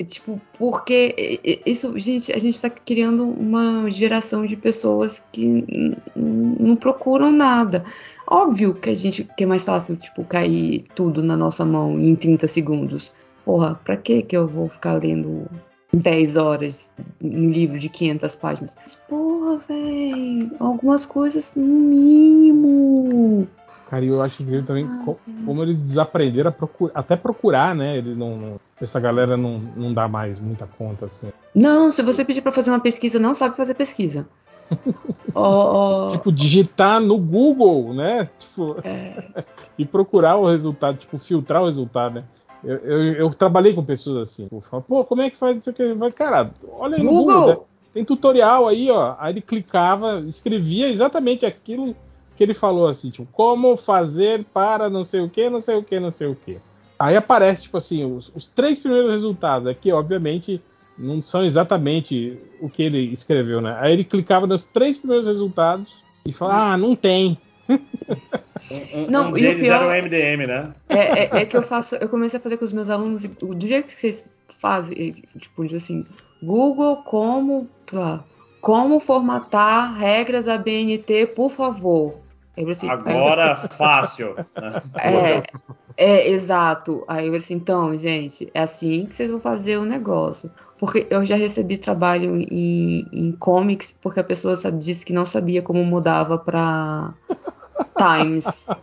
Tipo, 0.07 0.41
porque 0.57 1.61
isso, 1.65 1.97
gente, 1.99 2.31
a 2.31 2.39
gente 2.39 2.59
tá 2.59 2.69
criando 2.69 3.29
uma 3.29 3.89
geração 3.91 4.45
de 4.45 4.57
pessoas 4.57 5.23
que 5.31 5.65
não 6.15 6.75
procuram 6.75 7.31
nada. 7.31 7.83
Óbvio 8.27 8.73
que 8.73 8.89
a 8.89 8.95
gente 8.95 9.23
que 9.37 9.43
é 9.43 9.47
mais 9.47 9.63
fácil, 9.63 9.95
tipo, 9.95 10.23
cair 10.23 10.85
tudo 10.95 11.21
na 11.21 11.37
nossa 11.37 11.63
mão 11.63 11.99
em 11.99 12.15
30 12.15 12.47
segundos. 12.47 13.13
Porra, 13.45 13.79
pra 13.83 13.95
que 13.97 14.21
que 14.23 14.35
eu 14.35 14.47
vou 14.47 14.67
ficar 14.69 14.93
lendo 14.93 15.45
10 15.93 16.37
horas 16.37 16.91
um 17.21 17.49
livro 17.49 17.77
de 17.77 17.89
500 17.89 18.35
páginas? 18.35 18.75
Mas, 18.81 18.95
porra, 18.95 19.57
velho, 19.67 20.51
algumas 20.59 21.05
coisas 21.05 21.53
no 21.55 21.63
mínimo. 21.63 23.47
Cara, 23.89 24.03
e 24.03 24.07
eu 24.07 24.21
acho 24.21 24.41
incrível 24.43 24.65
também 24.65 24.87
co- 25.05 25.19
como 25.45 25.61
eles 25.61 25.77
desaprenderam 25.77 26.49
a 26.49 26.53
procurar, 26.53 26.91
até 26.95 27.15
procurar, 27.15 27.75
né? 27.75 27.97
Ele 27.97 28.15
não, 28.15 28.37
não- 28.37 28.55
essa 28.81 28.99
galera 28.99 29.37
não, 29.37 29.59
não 29.59 29.93
dá 29.93 30.07
mais 30.07 30.39
muita 30.39 30.65
conta 30.65 31.05
assim. 31.05 31.29
Não, 31.53 31.91
se 31.91 32.01
você 32.01 32.25
pedir 32.25 32.41
pra 32.41 32.51
fazer 32.51 32.71
uma 32.71 32.79
pesquisa, 32.79 33.19
não 33.19 33.35
sabe 33.35 33.55
fazer 33.55 33.73
pesquisa. 33.75 34.27
Ó, 35.35 36.07
ó, 36.07 36.11
Tipo, 36.11 36.31
digitar 36.31 36.99
no 37.01 37.17
Google, 37.17 37.93
né? 37.93 38.29
Tipo, 38.37 38.77
é, 38.83 39.43
e 39.77 39.85
procurar 39.85 40.35
o 40.37 40.47
resultado, 40.47 40.97
tipo, 40.97 41.17
filtrar 41.17 41.61
o 41.63 41.65
resultado, 41.65 42.15
né? 42.15 42.23
Eu, 42.63 42.77
eu, 42.77 43.13
eu 43.13 43.29
trabalhei 43.33 43.73
com 43.73 43.83
pessoas 43.83 44.29
assim. 44.29 44.47
Falo, 44.69 44.83
pô, 44.83 45.03
como 45.03 45.21
é 45.21 45.29
que 45.29 45.37
faz 45.37 45.57
isso 45.57 45.69
aqui? 45.69 45.91
Vai, 45.93 46.11
cara, 46.11 46.51
olha 46.71 46.97
aí 46.97 47.03
no 47.03 47.09
Google. 47.09 47.35
né? 47.35 47.41
Google! 47.53 47.67
Tem 47.93 48.05
tutorial 48.05 48.67
aí, 48.67 48.89
ó. 48.89 49.15
Aí 49.19 49.33
ele 49.33 49.41
clicava, 49.41 50.19
escrevia 50.27 50.87
exatamente 50.89 51.45
aquilo 51.45 51.95
que 52.35 52.43
ele 52.43 52.53
falou 52.53 52.87
assim, 52.87 53.09
tipo, 53.09 53.27
como 53.31 53.75
fazer 53.77 54.45
para 54.53 54.89
não 54.89 55.03
sei 55.03 55.21
o 55.21 55.29
que, 55.29 55.49
não 55.49 55.61
sei 55.61 55.75
o 55.77 55.83
que, 55.83 55.99
não 55.99 56.11
sei 56.11 56.27
o 56.27 56.35
que. 56.35 56.57
Aí 56.97 57.15
aparece, 57.15 57.63
tipo 57.63 57.77
assim, 57.77 58.03
os, 58.05 58.31
os 58.35 58.47
três 58.47 58.79
primeiros 58.79 59.11
resultados. 59.11 59.67
Aqui, 59.67 59.91
obviamente, 59.91 60.61
não 60.97 61.21
são 61.21 61.43
exatamente 61.43 62.37
o 62.61 62.69
que 62.69 62.83
ele 62.83 62.99
escreveu, 63.11 63.59
né? 63.61 63.77
Aí 63.79 63.93
ele 63.93 64.03
clicava 64.03 64.47
nos 64.47 64.65
três 64.67 64.97
primeiros 64.97 65.25
resultados 65.25 65.91
e 66.25 66.31
falava, 66.31 66.73
ah, 66.73 66.77
não 66.77 66.95
tem. 66.95 67.37
Um, 68.71 68.75
um- 69.01 69.07
Não, 69.09 69.31
um 69.31 69.37
e 69.37 69.47
o 69.47 69.59
pior- 69.59 69.83
era 69.83 69.87
o 69.87 69.91
MDM, 70.05 70.47
né? 70.47 70.73
É, 70.89 70.97
é- 71.23 71.41
é 71.41 71.45
que 71.45 71.57
eu 71.57 71.63
faço, 71.63 71.95
eu 71.95 72.07
comecei 72.09 72.39
a 72.39 72.41
fazer 72.41 72.57
com 72.57 72.65
os 72.65 72.71
meus 72.73 72.89
alunos, 72.89 73.23
do 73.23 73.67
jeito 73.67 73.85
que 73.85 73.91
vocês 73.91 74.25
fazem, 74.59 75.23
tipo, 75.37 75.63
assim, 75.75 76.05
Google 76.41 76.97
como, 76.97 77.67
sei 77.87 77.99
lá, 77.99 78.23
como 78.61 78.99
formatar 78.99 79.93
regras 79.97 80.47
ABNT, 80.47 81.27
por 81.35 81.49
favor. 81.49 82.22
Aí 82.55 82.63
eu 82.63 82.69
assim, 82.69 82.87
aí 82.87 82.93
eu- 82.93 82.99
Agora, 83.07 83.55
fácil. 83.55 84.35
né? 84.35 84.81
É, 85.01 85.43
é, 85.97 86.29
exato. 86.29 87.03
Aí 87.07 87.27
eu 87.27 87.35
assim, 87.35 87.55
então, 87.55 87.95
gente, 87.95 88.49
é 88.53 88.61
assim 88.61 89.05
que 89.05 89.13
vocês 89.15 89.29
vão 89.31 89.39
fazer 89.39 89.77
o 89.77 89.85
negócio. 89.85 90.51
Porque 90.79 91.07
eu 91.09 91.25
já 91.25 91.35
recebi 91.35 91.77
trabalho 91.77 92.35
em, 92.35 93.07
em 93.11 93.31
comics, 93.31 93.97
porque 94.01 94.19
a 94.19 94.23
pessoa 94.23 94.55
sabe, 94.55 94.79
disse 94.79 95.05
que 95.05 95.13
não 95.13 95.25
sabia 95.25 95.61
como 95.61 95.83
mudava 95.83 96.37
pra 96.37 97.13
Times. 97.97 98.67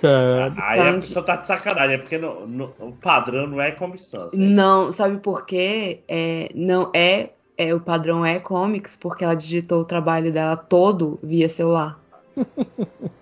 Cara, 0.00 0.52
Aí 0.58 0.80
a 0.80 0.82
Então, 0.88 0.94
pessoa 1.00 1.24
tá 1.24 1.36
de 1.36 1.46
sacanagem, 1.46 1.94
é 1.96 1.98
porque 1.98 2.18
no- 2.18 2.46
no- 2.46 2.74
o 2.80 2.92
padrão 2.92 3.46
não 3.46 3.60
é 3.60 3.70
comissão. 3.70 4.28
assim. 4.28 4.38
Não, 4.38 4.90
sabe 4.92 5.18
por 5.18 5.44
quê? 5.46 6.02
É, 6.08 6.50
não 6.54 6.90
é, 6.94 7.30
é, 7.56 7.74
o 7.74 7.80
padrão 7.80 8.24
é 8.24 8.38
comics, 8.40 8.96
porque 8.96 9.24
ela 9.24 9.34
digitou 9.34 9.80
o 9.80 9.84
trabalho 9.84 10.32
dela 10.32 10.56
todo 10.56 11.18
via 11.22 11.48
celular. 11.48 12.01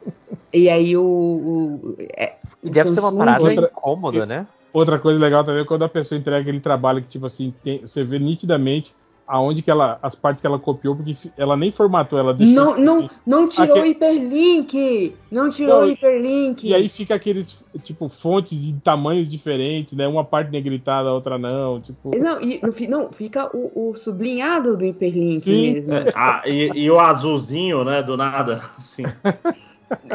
E 0.52 0.68
aí 0.68 0.96
o. 0.96 1.02
o, 1.04 1.96
é, 2.16 2.34
E 2.62 2.70
deve 2.70 2.90
ser 2.90 2.98
uma 3.00 3.16
parada 3.16 3.44
Outra- 3.44 3.70
incômoda, 3.72 4.26
né? 4.26 4.46
Outra 4.72 4.98
coisa 4.98 5.18
legal 5.18 5.44
também 5.44 5.62
é 5.62 5.64
quando 5.64 5.84
a 5.84 5.88
pessoa 5.88 6.18
entrega 6.18 6.40
aquele 6.40 6.58
trabalho 6.60 7.02
que, 7.02 7.08
tipo 7.08 7.26
assim, 7.26 7.54
tem- 7.62 7.80
você 7.80 8.02
vê 8.02 8.18
nitidamente 8.18 8.92
aonde 9.30 9.62
que 9.62 9.70
ela. 9.70 9.98
as 10.02 10.14
partes 10.14 10.40
que 10.40 10.46
ela 10.46 10.58
copiou, 10.58 10.96
porque 10.96 11.14
ela 11.36 11.56
nem 11.56 11.70
formatou, 11.70 12.18
ela 12.18 12.34
deixou. 12.34 12.54
Não, 12.54 12.76
não, 12.76 13.10
não 13.26 13.48
tirou 13.48 13.80
o 13.80 13.86
hiperlink! 13.86 15.14
Não 15.30 15.48
tirou 15.48 15.80
Não, 15.80 15.86
o 15.86 15.90
hiperlink! 15.90 16.68
E 16.68 16.74
aí 16.74 16.88
fica 16.88 17.14
aqueles, 17.14 17.56
tipo, 17.82 18.08
fontes 18.08 18.60
de 18.60 18.72
tamanhos 18.80 19.28
diferentes, 19.28 19.96
né? 19.96 20.08
Uma 20.08 20.24
parte 20.24 20.50
negritada, 20.50 21.08
a 21.08 21.14
outra 21.14 21.38
não. 21.38 21.80
Tipo. 21.80 22.10
Não, 22.18 22.40
e 22.42 22.60
no 22.62 22.72
fi- 22.72 22.88
não, 22.88 23.12
fica 23.12 23.48
o, 23.56 23.90
o 23.90 23.94
sublinhado 23.94 24.76
do 24.76 24.84
hiperlink 24.84 25.40
Sim. 25.42 25.72
mesmo. 25.72 25.92
Ah, 26.14 26.42
e, 26.44 26.70
e 26.74 26.90
o 26.90 26.98
azulzinho, 26.98 27.84
né? 27.84 28.02
Do 28.02 28.16
nada. 28.16 28.60
Assim. 28.76 29.04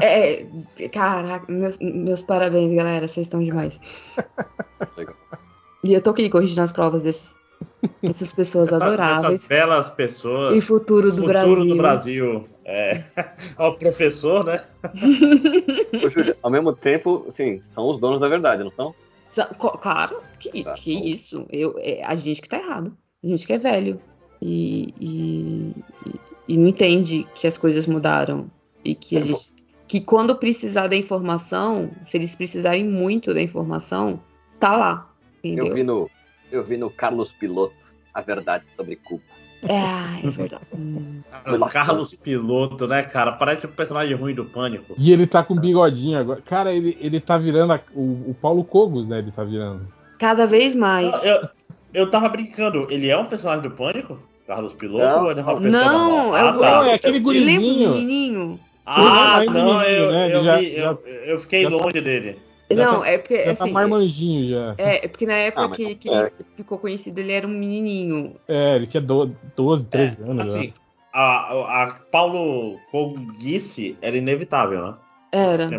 É, 0.01 0.45
caraca, 0.91 1.51
meus, 1.51 1.77
meus 1.79 2.21
parabéns, 2.21 2.73
galera, 2.73 3.07
vocês 3.07 3.25
estão 3.25 3.43
demais. 3.43 3.79
Legal. 4.95 5.15
E 5.83 5.93
eu 5.93 6.01
tô 6.01 6.11
aqui 6.11 6.29
corrigindo 6.29 6.61
as 6.61 6.71
provas 6.71 7.03
desses, 7.03 7.35
dessas 8.01 8.33
pessoas 8.33 8.67
Essa- 8.69 8.83
adoráveis. 8.83 9.35
Essas 9.35 9.47
belas 9.47 9.89
pessoas. 9.89 10.55
E 10.55 10.61
futuro 10.61 11.09
do 11.09 11.15
futuro 11.17 11.27
Brasil. 11.33 11.65
do 11.65 11.75
Brasil. 11.75 12.43
É. 12.65 13.03
Ó, 13.57 13.69
o 13.69 13.77
professor, 13.77 14.43
né? 14.45 14.63
Ô, 16.03 16.09
Júlia, 16.09 16.37
ao 16.41 16.51
mesmo 16.51 16.73
tempo, 16.73 17.25
assim, 17.29 17.61
são 17.73 17.89
os 17.89 17.99
donos 17.99 18.19
da 18.19 18.27
verdade, 18.27 18.63
não 18.63 18.71
são? 18.71 18.93
Claro, 19.57 20.17
que, 20.39 20.63
Tá. 20.63 20.73
que 20.73 20.93
isso. 21.11 21.45
Eu, 21.51 21.75
é 21.79 22.01
a 22.05 22.15
gente 22.15 22.41
que 22.41 22.47
tá 22.49 22.57
errado. 22.57 22.95
A 23.23 23.27
gente 23.27 23.45
que 23.45 23.53
é 23.53 23.57
velho. 23.57 23.99
E, 24.41 24.93
e, 24.99 25.73
e- 26.07 26.19
e 26.49 26.57
não 26.57 26.67
entende 26.67 27.27
que 27.35 27.45
as 27.47 27.57
coisas 27.57 27.85
mudaram. 27.87 28.49
E 28.83 28.95
que 28.95 29.15
a 29.17 29.19
É, 29.19 29.21
gente. 29.23 29.53
Que 29.87 29.99
quando 30.01 30.35
precisar 30.37 30.87
da 30.87 30.95
informação, 30.95 31.91
se 32.05 32.17
eles 32.17 32.33
precisarem 32.33 32.83
muito 32.83 33.33
da 33.33 33.41
informação, 33.41 34.19
tá 34.59 34.75
lá. 34.75 35.11
Entendeu? 35.43 35.67
Eu 35.67 35.73
vi 35.75 35.83
no, 35.83 36.09
eu 36.51 36.63
vi 36.63 36.77
no 36.77 36.89
Carlos 36.89 37.31
Piloto 37.31 37.73
a 38.13 38.21
verdade 38.21 38.63
sobre 38.75 38.95
Cuba. 38.97 39.21
É, 39.63 40.27
é 40.27 40.29
verdade. 40.29 40.63
Hum. 40.77 41.21
O 41.47 41.65
Carlos 41.67 42.13
Piloto, 42.13 42.87
né, 42.87 43.03
cara? 43.03 43.31
Parece 43.33 43.65
um 43.67 43.71
personagem 43.71 44.15
ruim 44.15 44.33
do 44.33 44.45
Pânico. 44.45 44.93
E 44.97 45.11
ele 45.11 45.25
tá 45.27 45.43
com 45.43 45.55
bigodinho 45.55 46.17
agora. 46.19 46.41
Cara, 46.41 46.73
ele, 46.73 46.97
ele 46.99 47.19
tá 47.19 47.37
virando 47.37 47.73
a- 47.73 47.79
o, 47.93 48.29
o 48.31 48.35
Paulo 48.39 48.63
Cogos, 48.63 49.07
né? 49.07 49.19
Ele 49.19 49.31
tá 49.31 49.43
virando. 49.43 49.87
Cada 50.19 50.45
vez 50.45 50.73
mais. 50.75 51.13
Eu, 51.23 51.47
eu 51.93 52.09
tava 52.09 52.29
brincando, 52.29 52.87
ele 52.89 53.09
é 53.09 53.17
um 53.17 53.25
personagem 53.25 53.63
do 53.63 53.71
Pânico? 53.75 54.17
Carlos 54.47 54.73
Piloto? 54.73 55.03
Não. 55.05 55.23
ou 55.25 55.31
ele 55.31 55.39
é 55.39 55.43
uma 55.43 55.59
pessoa 55.61 55.83
Não, 55.83 56.09
normal? 56.09 56.35
é 56.35 56.39
Ah, 56.39 56.51
Não, 56.51 56.59
tá. 56.59 56.87
é 56.87 56.93
aquele 56.93 57.19
gurizinho. 57.19 57.91
menininho? 57.91 58.59
Ah, 58.85 59.37
Ele 59.41 59.49
é 59.49 59.53
não, 59.53 59.79
menino, 59.79 59.83
eu, 59.89 60.11
né? 60.11 60.35
eu, 60.35 60.57
vi- 60.59 60.77
eu, 60.77 61.03
eu 61.25 61.39
fiquei 61.39 61.63
já 61.63 61.69
tá- 61.71 61.75
longe 61.75 62.01
dele. 62.01 62.39
Já 62.69 62.85
Não, 62.85 62.99
tá- 63.01 63.07
é 63.07 63.17
porque 63.17 63.37
Já 63.37 63.55
tá 63.55 63.63
assim. 63.63 63.73
marmanjinho 63.73 64.49
já. 64.49 64.75
É, 64.77 65.05
é 65.05 65.07
porque 65.07 65.25
na 65.25 65.33
época 65.33 65.63
Ah, 65.65 65.67
mas 65.67 65.77
que, 65.77 65.95
que 65.95 66.09
é. 66.09 66.19
ele 66.19 66.31
ficou 66.55 66.79
conhecido, 66.79 67.19
ele 67.19 67.31
era 67.31 67.45
um 67.45 67.51
menininho. 67.51 68.35
É, 68.47 68.75
ele 68.75 68.87
tinha 68.87 69.01
do- 69.01 69.35
12, 69.55 69.87
13 69.87 70.23
anos. 70.23 70.49
Assim, 70.49 70.67
né? 70.67 70.73
a, 71.13 71.21
a, 71.21 71.83
a 71.83 71.93
Paulo 72.11 72.79
Coguice 72.91 73.97
era 74.01 74.17
inevitável, 74.17 74.81
né? 74.87 74.95
Era. 75.31 75.69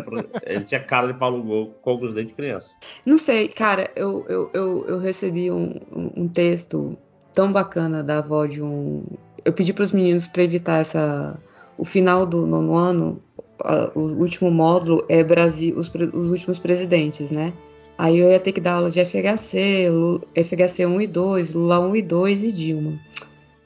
Ele 0.43 0.63
tinha 0.65 0.79
cara 0.79 1.07
de 1.07 1.17
Paulo 1.17 1.41
Go- 1.41 1.73
Cogos 1.81 2.13
desde 2.13 2.33
criança. 2.33 2.69
Não 3.05 3.17
sei, 3.17 3.47
cara, 3.47 3.89
eu, 3.95 4.23
eu, 4.29 4.51
eu, 4.53 4.85
eu 4.87 4.99
recebi 4.99 5.49
um, 5.49 5.79
um, 6.15 6.27
texto 6.27 6.95
tão 7.33 7.51
bacana 7.51 8.03
da 8.03 8.19
avó 8.19 8.45
de 8.45 8.61
um. 8.61 9.03
Eu 9.43 9.51
pedi 9.53 9.73
para 9.73 9.83
os 9.85 9.91
meninos 9.91 10.27
para 10.27 10.43
evitar 10.43 10.81
essa. 10.81 11.39
O 11.75 11.83
final 11.85 12.25
do 12.25 12.45
nono 12.45 12.75
ano, 12.75 13.23
o 13.95 13.99
último 13.99 14.51
módulo 14.51 15.03
é 15.09 15.23
Brasil, 15.23 15.75
os, 15.77 15.91
os 15.93 16.31
últimos 16.31 16.59
presidentes, 16.59 17.31
né? 17.31 17.53
Aí 17.97 18.19
eu 18.19 18.29
ia 18.29 18.39
ter 18.39 18.51
que 18.51 18.61
dar 18.61 18.73
aula 18.73 18.91
de 18.91 19.03
FHC, 19.03 19.87
FHC 20.35 20.85
1 20.85 21.01
e 21.01 21.07
2, 21.07 21.53
Lula 21.53 21.79
1 21.79 21.95
e 21.95 22.01
2 22.01 22.43
e 22.43 22.51
Dilma. 22.51 22.93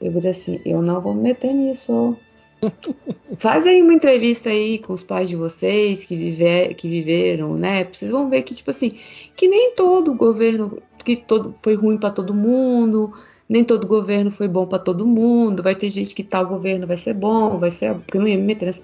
Eu 0.00 0.12
falei 0.12 0.30
assim, 0.30 0.60
eu 0.64 0.80
não 0.80 1.00
vou 1.00 1.14
me 1.14 1.22
meter 1.22 1.52
nisso. 1.52 2.16
Faz 3.38 3.66
aí 3.66 3.82
uma 3.82 3.92
entrevista 3.92 4.48
aí 4.48 4.78
com 4.78 4.94
os 4.94 5.02
pais 5.02 5.28
de 5.28 5.36
vocês 5.36 6.04
que, 6.04 6.16
viver, 6.16 6.74
que 6.74 6.88
viveram, 6.88 7.56
né? 7.56 7.84
Vocês 7.84 8.10
vão 8.10 8.30
ver 8.30 8.42
que, 8.42 8.54
tipo 8.54 8.70
assim, 8.70 8.94
que 9.36 9.48
nem 9.48 9.74
todo 9.74 10.14
governo, 10.14 10.78
que 11.04 11.16
todo 11.16 11.54
foi 11.60 11.74
ruim 11.74 11.98
para 11.98 12.10
todo 12.10 12.32
mundo, 12.32 13.12
nem 13.48 13.64
todo 13.64 13.86
governo 13.86 14.30
foi 14.30 14.48
bom 14.48 14.66
para 14.66 14.78
todo 14.78 15.06
mundo, 15.06 15.62
vai 15.62 15.74
ter 15.74 15.90
gente 15.90 16.14
que 16.14 16.22
tal 16.22 16.46
governo 16.46 16.86
vai 16.86 16.96
ser 16.96 17.14
bom, 17.14 17.58
vai 17.58 17.70
ser. 17.70 17.94
Porque 17.96 18.16
eu 18.16 18.22
não 18.22 18.28
ia 18.28 18.36
me 18.36 18.44
meter 18.44 18.66
nessa. 18.66 18.82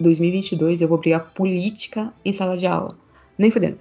2022 0.00 0.80
eu 0.80 0.88
vou 0.88 0.98
brigar 0.98 1.32
política 1.32 2.12
em 2.24 2.32
sala 2.32 2.56
de 2.56 2.66
aula. 2.66 2.96
Nem 3.36 3.50
fudendo. 3.50 3.78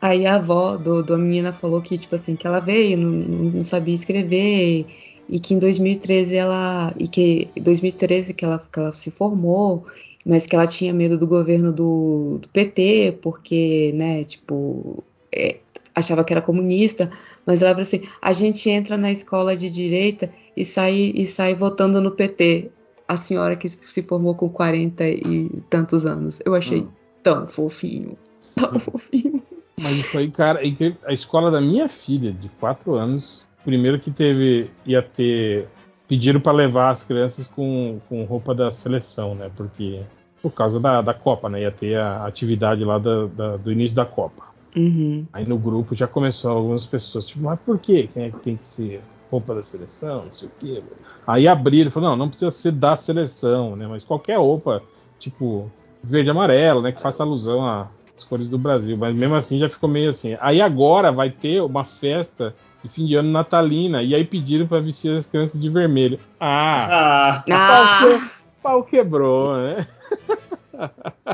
Aí 0.00 0.26
a 0.26 0.36
avó 0.36 0.76
do, 0.76 1.02
do 1.02 1.18
menina 1.18 1.52
falou 1.52 1.80
que, 1.80 1.96
tipo 1.96 2.14
assim, 2.14 2.36
que 2.36 2.46
ela 2.46 2.60
veio, 2.60 2.98
não, 2.98 3.10
não 3.10 3.64
sabia 3.64 3.94
escrever, 3.94 4.86
e 5.28 5.40
que 5.40 5.54
em 5.54 5.58
2013 5.58 6.34
ela. 6.34 6.94
E 6.98 7.08
que 7.08 7.48
2013 7.60 8.34
que 8.34 8.44
ela, 8.44 8.58
que 8.58 8.78
ela 8.78 8.92
se 8.92 9.10
formou, 9.10 9.84
mas 10.24 10.46
que 10.46 10.54
ela 10.54 10.66
tinha 10.66 10.92
medo 10.92 11.18
do 11.18 11.26
governo 11.26 11.72
do, 11.72 12.38
do 12.40 12.48
PT, 12.48 13.18
porque, 13.22 13.92
né, 13.94 14.24
tipo, 14.24 15.02
é, 15.32 15.56
achava 15.94 16.22
que 16.24 16.32
era 16.32 16.42
comunista, 16.42 17.10
mas 17.44 17.62
ela 17.62 17.72
falou 17.72 17.82
assim: 17.82 18.02
a 18.20 18.32
gente 18.32 18.68
entra 18.68 18.96
na 18.96 19.10
escola 19.10 19.56
de 19.56 19.70
direita 19.70 20.30
e 20.56 20.64
sai, 20.64 21.12
e 21.14 21.26
sai 21.26 21.54
votando 21.54 22.00
no 22.00 22.10
PT. 22.10 22.70
A 23.08 23.16
senhora 23.16 23.56
que 23.56 23.68
se 23.68 24.02
formou 24.02 24.34
com 24.34 24.48
40 24.48 25.08
e 25.08 25.62
tantos 25.70 26.04
anos. 26.04 26.40
Eu 26.44 26.54
achei 26.54 26.82
hum. 26.82 26.88
tão 27.22 27.46
fofinho. 27.46 28.16
Tão 28.54 28.78
fofinho. 28.80 29.42
Mas 29.80 29.92
isso 29.92 30.18
aí, 30.18 30.30
cara, 30.30 30.60
a 31.04 31.12
escola 31.12 31.50
da 31.50 31.60
minha 31.60 31.88
filha, 31.88 32.32
de 32.32 32.48
4 32.48 32.94
anos, 32.94 33.46
primeiro 33.64 34.00
que 34.00 34.10
teve, 34.10 34.70
ia 34.84 35.02
ter. 35.02 35.68
Pediram 36.08 36.40
para 36.40 36.52
levar 36.52 36.90
as 36.90 37.02
crianças 37.02 37.48
com, 37.48 38.00
com 38.08 38.24
roupa 38.24 38.54
da 38.54 38.70
seleção, 38.70 39.34
né? 39.34 39.50
Porque. 39.56 40.00
Por 40.42 40.52
causa 40.52 40.78
da, 40.78 41.02
da 41.02 41.12
Copa, 41.12 41.48
né? 41.48 41.62
Ia 41.62 41.72
ter 41.72 41.96
a 41.96 42.24
atividade 42.24 42.84
lá 42.84 42.98
da, 42.98 43.26
da, 43.26 43.56
do 43.56 43.72
início 43.72 43.96
da 43.96 44.04
Copa. 44.04 44.44
Uhum. 44.76 45.26
Aí 45.32 45.46
no 45.46 45.58
grupo 45.58 45.94
já 45.94 46.06
começou 46.06 46.52
algumas 46.52 46.86
pessoas, 46.86 47.26
tipo, 47.26 47.42
mas 47.42 47.58
por 47.60 47.78
quê? 47.78 48.08
Quem 48.12 48.24
é 48.24 48.30
que 48.30 48.38
tem 48.40 48.56
que 48.56 48.64
ser 48.64 49.00
roupa 49.30 49.54
da 49.54 49.62
seleção? 49.62 50.26
Não 50.26 50.32
sei 50.32 50.48
o 50.48 50.52
quê. 50.58 50.82
Aí 51.26 51.48
abriram, 51.48 51.90
falou, 51.90 52.10
não, 52.10 52.16
não 52.16 52.28
precisa 52.28 52.50
ser 52.50 52.72
da 52.72 52.96
seleção, 52.96 53.76
né? 53.76 53.86
Mas 53.86 54.04
qualquer 54.04 54.38
roupa, 54.38 54.82
tipo, 55.18 55.70
verde 56.02 56.28
e 56.28 56.30
amarelo, 56.30 56.82
né? 56.82 56.92
Que 56.92 57.00
faça 57.00 57.22
alusão 57.22 57.66
às 57.66 58.24
cores 58.24 58.48
do 58.48 58.58
Brasil. 58.58 58.96
Mas 58.96 59.14
mesmo 59.14 59.34
assim 59.34 59.58
já 59.58 59.68
ficou 59.68 59.88
meio 59.88 60.10
assim. 60.10 60.36
Aí 60.40 60.60
agora 60.60 61.10
vai 61.10 61.30
ter 61.30 61.60
uma 61.62 61.84
festa 61.84 62.54
de 62.82 62.88
fim 62.88 63.06
de 63.06 63.16
ano 63.16 63.30
natalina. 63.30 64.02
E 64.02 64.14
aí 64.14 64.24
pediram 64.24 64.66
para 64.66 64.80
vestir 64.80 65.16
as 65.16 65.26
crianças 65.26 65.60
de 65.60 65.68
vermelho. 65.68 66.18
Ah! 66.40 66.86
ah. 66.90 67.44
Pau, 67.46 67.98
que, 67.98 68.30
pau 68.62 68.84
quebrou, 68.84 69.56
né? 69.56 69.86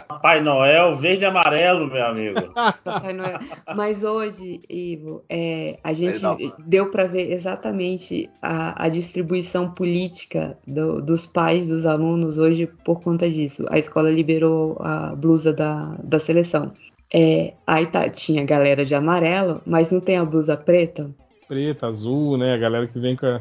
Papai 0.09 0.41
Noel, 0.41 0.95
verde 0.97 1.25
e 1.25 1.27
amarelo, 1.27 1.87
meu 1.89 2.05
amigo. 2.05 2.41
Papai 2.85 3.13
Noel. 3.13 3.39
Mas 3.75 4.05
hoje, 4.05 4.61
Ivo, 4.69 5.25
é, 5.29 5.79
a 5.83 5.93
gente 5.93 6.21
deu 6.59 6.91
para 6.91 7.07
ver 7.07 7.33
exatamente 7.33 8.31
a, 8.41 8.85
a 8.85 8.89
distribuição 8.89 9.71
política 9.71 10.57
do, 10.67 11.03
dos 11.03 11.27
pais 11.27 11.69
dos 11.69 11.87
alunos 11.87 12.39
hoje 12.39 12.67
por 12.85 13.01
conta 13.01 13.29
disso. 13.29 13.67
A 13.71 13.79
escola 13.79 14.11
liberou 14.11 14.77
a 14.81 15.15
blusa 15.15 15.53
da, 15.53 15.97
da 16.03 16.21
seleção. 16.21 16.73
É, 17.15 17.53
aí 17.67 17.87
tá, 17.87 18.09
tinha 18.09 18.45
galera 18.45 18.85
de 18.85 18.95
amarelo, 18.95 19.61
mas 19.67 19.91
não 19.91 20.01
tem 20.01 20.17
a 20.17 20.25
blusa 20.25 20.57
preta? 20.57 21.11
Preta, 21.53 21.87
azul, 21.87 22.39
né? 22.39 22.55
A 22.55 22.57
galera 22.57 22.87
que 22.87 22.99
vem 22.99 23.15
com 23.15 23.27
a... 23.27 23.41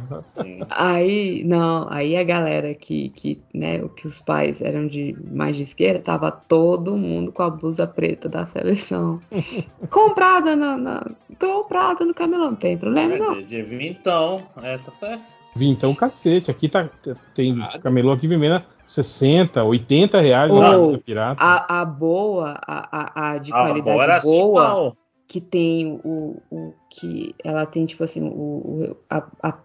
Aí, 0.70 1.46
não, 1.46 1.88
aí 1.90 2.18
a 2.18 2.24
galera 2.26 2.74
que, 2.74 3.08
que, 3.10 3.42
né, 3.54 3.80
que 3.96 4.06
os 4.06 4.20
pais 4.20 4.62
eram 4.62 4.86
de 4.86 5.16
mais 5.32 5.56
de 5.56 5.64
esquerda, 5.64 6.02
tava 6.02 6.30
todo 6.30 6.98
mundo 6.98 7.32
com 7.32 7.42
a 7.42 7.50
blusa 7.50 7.88
preta 7.88 8.28
da 8.28 8.44
seleção. 8.44 9.22
comprada 9.90 10.58
na, 10.58 10.78
na, 10.78 11.06
comprada 11.40 12.04
no 12.04 12.14
camelão, 12.14 12.52
não 12.52 12.56
tem 12.56 12.78
problema 12.78 13.16
é, 13.16 13.18
não. 13.18 13.34
De, 13.36 13.44
de 13.46 13.62
vintão, 13.62 14.44
é, 14.62 14.78
tá 14.78 14.92
certo. 14.92 15.24
Vintão 15.56 15.96
cacete, 15.96 16.52
aqui 16.52 16.68
tá, 16.68 16.90
tem 17.34 17.62
ah, 17.62 17.80
camelô 17.80 18.12
aqui 18.12 18.28
vendendo 18.28 18.62
60, 18.86 19.64
80 19.64 20.20
reais 20.20 20.52
oh, 20.52 20.92
na 20.92 20.98
pirata. 20.98 21.42
A, 21.42 21.82
a 21.82 21.86
boa, 21.86 22.60
a, 22.62 22.90
a, 22.92 23.32
a 23.32 23.38
de 23.38 23.54
a 23.54 23.56
qualidade 23.56 24.26
boa, 24.26 24.88
assim, 24.88 24.98
que 25.32 25.40
tem 25.40 25.98
o, 26.04 26.42
o 26.52 26.74
que 26.90 27.34
ela 27.42 27.66
tem 27.66 27.86
tipo 27.86 28.04
assim 28.04 28.22
o, 28.22 28.98
a, 29.10 29.26
a, 29.42 29.58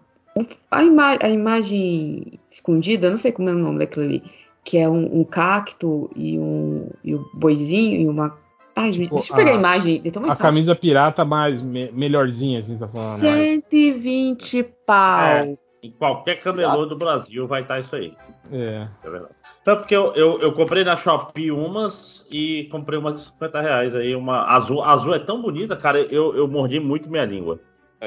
a, 0.71 0.81
ima 0.81 1.17
a 1.21 1.29
imagem 1.29 2.39
escondida, 2.49 3.09
não 3.09 3.17
sei 3.17 3.33
como 3.33 3.49
é 3.49 3.51
o 3.51 3.57
nome 3.57 3.79
daquilo 3.79 4.05
ali, 4.05 4.23
que 4.63 4.77
é 4.77 4.87
um, 4.87 5.19
um 5.19 5.25
cacto 5.25 6.09
e 6.15 6.39
um 6.39 6.89
e 7.03 7.13
um 7.13 7.25
boizinho 7.33 7.99
e 7.99 8.07
uma 8.07 8.37
Ai, 8.77 8.91
tipo, 8.91 9.15
deixa 9.15 9.33
eu 9.33 9.35
pegar 9.35 9.51
a, 9.51 9.55
a 9.55 9.57
imagem. 9.57 10.01
Então 10.05 10.23
a 10.23 10.35
camisa 10.37 10.73
pirata 10.73 11.25
mais 11.25 11.61
me, 11.61 11.91
melhorzinha, 11.91 12.59
assim, 12.59 12.77
tá 12.77 12.87
falando. 12.87 13.19
120 13.19 14.55
mais. 14.55 14.73
pau. 14.85 15.19
É, 15.19 15.57
em 15.83 15.91
qualquer 15.91 16.39
camelô 16.39 16.85
do 16.85 16.95
Brasil 16.95 17.45
vai 17.45 17.61
estar 17.61 17.81
isso 17.81 17.93
aí. 17.93 18.13
É. 18.49 18.87
É 19.03 19.09
verdade. 19.09 19.33
Tanto 19.67 19.85
que 19.85 19.93
eu, 19.93 20.13
eu, 20.13 20.39
eu, 20.39 20.53
comprei 20.53 20.85
na 20.85 20.95
Shopee 20.95 21.51
umas 21.51 22.25
e 22.31 22.69
comprei 22.71 22.97
umas 22.97 23.15
de 23.15 23.21
50 23.23 23.59
reais 23.59 23.93
aí, 23.93 24.15
uma 24.15 24.43
azul. 24.43 24.81
azul 24.81 25.13
é 25.13 25.19
tão 25.19 25.41
bonita, 25.41 25.75
cara, 25.75 25.99
eu, 25.99 26.33
eu 26.37 26.47
mordi 26.47 26.79
muito 26.79 27.09
minha 27.11 27.25
língua. 27.25 27.59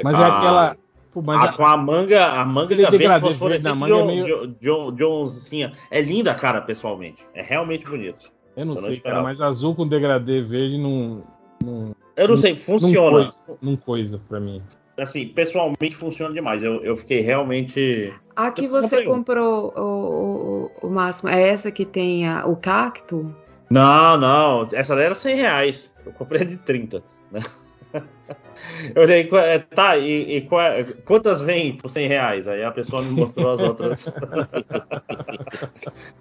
Mas 0.02 0.18
é 0.18 0.24
aquela. 0.24 0.76
Pô, 1.12 1.20
mas 1.20 1.38
a, 1.38 1.44
a... 1.44 1.52
Com 1.52 1.66
a 1.66 1.76
manga, 1.76 2.24
a 2.28 2.46
manga 2.46 2.74
da 2.74 2.88
verde 2.88 3.20
fosforescente 3.20 3.76
de, 3.76 3.92
um, 3.92 4.00
é 4.00 4.06
meio... 4.06 4.46
de, 4.46 4.96
de 4.96 5.04
uns, 5.04 5.36
assim, 5.36 5.70
é 5.90 6.00
linda, 6.00 6.34
cara, 6.34 6.62
pessoalmente. 6.62 7.26
É 7.34 7.42
realmente 7.42 7.84
bonito. 7.84 8.32
Eu 8.56 8.64
não 8.64 8.74
eu 8.76 8.80
sei, 8.80 8.94
não 8.94 9.00
cara, 9.02 9.22
mas 9.22 9.38
azul 9.42 9.74
com 9.74 9.86
degradê 9.86 10.40
verde 10.40 10.78
não. 10.78 11.22
não 11.62 11.94
eu 12.16 12.26
não, 12.26 12.36
não 12.36 12.36
sei, 12.38 12.56
funciona. 12.56 13.18
Não 13.18 13.24
coisa, 13.24 13.58
não 13.61 13.76
coisa 13.76 14.18
pra 14.26 14.40
mim 14.40 14.62
assim, 15.03 15.28
pessoalmente 15.28 15.96
funciona 15.96 16.32
demais. 16.32 16.62
Eu, 16.62 16.82
eu 16.82 16.96
fiquei 16.96 17.20
realmente. 17.20 18.12
A 18.34 18.51
que 18.51 18.66
você 18.66 19.05
comprou, 19.05 19.72
o, 19.76 20.70
o, 20.82 20.86
o, 20.86 20.90
Máximo, 20.90 21.30
é 21.30 21.48
essa 21.48 21.70
que 21.70 21.84
tem 21.84 22.26
a, 22.26 22.46
o 22.46 22.57
cacto? 22.57 23.34
Não, 23.68 24.16
não. 24.16 24.68
Essa 24.72 24.94
daí 24.94 25.07
era 25.07 25.14
100 25.14 25.36
reais. 25.36 25.92
Eu 26.05 26.12
comprei 26.12 26.44
de 26.44 26.57
30. 26.57 27.03
Né? 27.30 27.40
Eu 28.94 29.03
olhei, 29.03 29.28
é, 29.32 29.59
tá, 29.59 29.96
e, 29.96 30.36
e 30.36 30.40
qual, 30.42 30.61
é, 30.61 30.84
quantas 31.05 31.40
vêm 31.40 31.76
por 31.76 31.88
100 31.88 32.09
reais? 32.09 32.46
Aí 32.46 32.62
a 32.62 32.70
pessoa 32.70 33.03
me 33.03 33.11
mostrou 33.11 33.51
as 33.51 33.61
outras. 33.61 34.09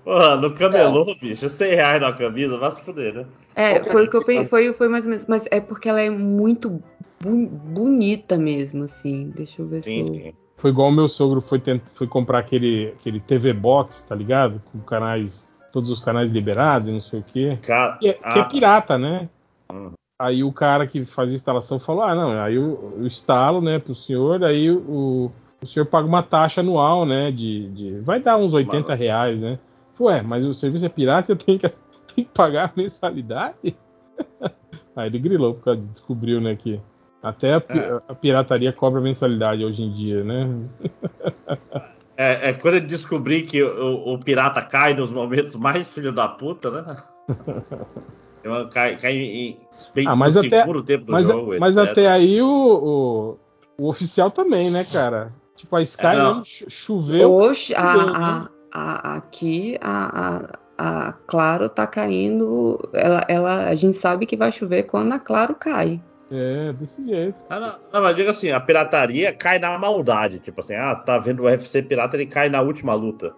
Porra, 0.04 0.36
no 0.38 0.54
camelô, 0.54 1.12
é. 1.12 1.16
bicho, 1.16 1.50
100 1.50 1.76
reais 1.76 2.02
na 2.02 2.14
camisa, 2.14 2.58
vai 2.58 2.72
se 2.72 2.82
fuder, 2.82 3.14
né? 3.14 3.26
É, 3.56 3.84
foi 3.84 4.06
o 4.06 4.10
que 4.10 4.16
eu 4.16 4.24
pensei, 4.24 4.46
foi, 4.46 4.74
foi 4.74 4.88
mais 4.88 5.06
ou 5.06 5.10
menos, 5.10 5.26
mas 5.28 5.48
é 5.52 5.60
porque 5.60 5.90
ela 5.90 6.02
é 6.02 6.10
muito 6.10 6.82
bonita 7.24 8.38
mesmo, 8.38 8.84
assim. 8.84 9.30
Deixa 9.36 9.62
eu 9.62 9.68
ver 9.68 9.84
sim, 9.84 10.06
se 10.06 10.28
eu... 10.28 10.34
Foi 10.58 10.72
igual 10.72 10.90
o 10.90 10.92
meu 10.92 11.08
sogro 11.08 11.40
foi, 11.40 11.58
tent... 11.58 11.82
foi 11.94 12.06
comprar 12.06 12.40
aquele, 12.40 12.94
aquele 13.00 13.20
TV 13.22 13.54
Box, 13.54 14.06
tá 14.06 14.14
ligado? 14.14 14.62
Com 14.72 14.80
canais, 14.80 15.50
todos 15.72 15.90
os 15.90 16.02
canais 16.02 16.30
liberados 16.32 16.90
e 16.90 16.92
não 16.92 17.00
sei 17.00 17.20
o 17.20 17.24
quê. 17.24 17.58
Ca... 17.62 17.98
Que, 17.98 18.10
é, 18.10 18.20
ah. 18.22 18.34
que, 18.34 18.40
é, 18.40 18.44
pirata, 18.44 18.98
né? 18.98 19.30
Uhum. 19.72 19.94
Aí 20.22 20.44
o 20.44 20.52
cara 20.52 20.86
que 20.86 21.06
faz 21.06 21.32
a 21.32 21.36
instalação 21.36 21.80
falou: 21.80 22.04
ah, 22.04 22.14
não, 22.14 22.32
aí 22.42 22.56
eu, 22.56 22.96
eu 22.98 23.08
instalo, 23.08 23.62
né, 23.62 23.80
pro 23.80 23.96
senhor, 23.96 24.44
aí 24.44 24.70
o, 24.70 25.32
o 25.64 25.66
senhor 25.66 25.86
paga 25.86 26.06
uma 26.06 26.22
taxa 26.22 26.60
anual, 26.60 27.06
né? 27.06 27.32
De, 27.32 27.70
de 27.70 28.00
vai 28.02 28.20
dar 28.20 28.36
uns 28.36 28.54
80 28.54 28.82
Mano. 28.82 29.00
reais, 29.00 29.40
né? 29.40 29.58
Ué, 29.98 30.22
mas 30.22 30.46
o 30.46 30.54
serviço 30.54 30.86
é 30.86 30.90
pirata, 30.90 31.32
eu 31.32 31.38
tenho 31.38 31.58
que, 31.58 31.70
tenho 31.70 32.28
que 32.28 32.34
pagar 32.34 32.66
a 32.66 32.72
mensalidade? 32.76 33.56
aí 34.94 35.08
ele 35.08 35.20
grilou, 35.20 35.54
porque 35.54 35.74
descobriu, 35.78 36.42
né, 36.42 36.54
que 36.54 36.82
até 37.22 37.54
a, 37.54 37.64
é. 37.70 38.02
a, 38.08 38.16
pirataria 38.16 38.72
cobra 38.72 39.02
mensalidade 39.02 39.64
hoje 39.64 39.84
em 39.84 39.92
dia, 39.92 40.24
né? 40.24 40.50
É, 42.16 42.50
é 42.50 42.54
quando 42.54 42.76
eu 42.76 42.82
descobri 42.82 43.44
que 43.44 43.64
o, 43.64 44.14
o, 44.14 44.20
pirata 44.20 44.62
cai 44.62 44.94
nos 44.94 45.12
momentos 45.12 45.56
mais 45.56 45.88
filho 45.88 46.12
da 46.12 46.28
puta, 46.28 46.70
né? 46.70 46.96
cai, 48.72 48.98
cai 48.98 49.14
em 49.14 49.58
bem 49.94 50.08
ah, 50.08 50.16
mas 50.16 50.36
até, 50.36 50.66
tempo 50.84 51.06
do 51.06 51.12
mas, 51.12 51.28
jogo. 51.28 51.56
Mas 51.60 51.78
etc. 51.78 51.92
até 51.92 52.08
aí 52.08 52.42
o, 52.42 52.48
o, 52.48 53.84
o, 53.84 53.88
oficial 53.90 54.32
também, 54.32 54.72
né, 54.72 54.86
cara? 54.86 55.34
Tipo, 55.56 55.76
a 55.76 55.82
Sky 55.82 56.06
é, 56.06 56.70
choveu. 56.70 57.34
Oxe, 57.34 57.76
a, 57.76 57.92
a, 57.92 58.40
né? 58.40 58.48
a, 58.72 59.16
aqui 59.16 59.78
a, 59.82 60.58
a, 60.78 61.14
Claro 61.28 61.68
tá 61.70 61.86
caindo. 61.86 62.80
Ela, 62.94 63.26
ela, 63.28 63.68
a 63.68 63.76
gente 63.76 63.96
sabe 63.96 64.26
que 64.26 64.38
vai 64.38 64.52
chover 64.52 64.84
quando 64.84 65.14
a 65.14 65.20
Claro 65.20 65.56
cai. 65.56 66.02
É, 66.32 66.74
desse 66.74 67.06
jeito. 67.06 67.36
Ah, 67.50 67.60
não, 67.60 67.76
não, 67.94 68.02
mas 68.02 68.16
diga 68.16 68.32
assim, 68.32 68.52
a 68.52 68.60
pirataria 68.60 69.34
cai 69.34 69.60
na 69.60 69.78
maldade. 69.78 70.40
Tipo 70.40 70.62
assim, 70.62 70.76
ah, 70.76 70.96
tá 70.96 71.18
vendo 71.18 71.42
o 71.42 71.46
UFC 71.46 71.82
pirata, 71.82 72.16
ele 72.16 72.26
cai 72.26 72.50
na 72.50 72.62
última 72.62 72.94
luta. 72.94 73.34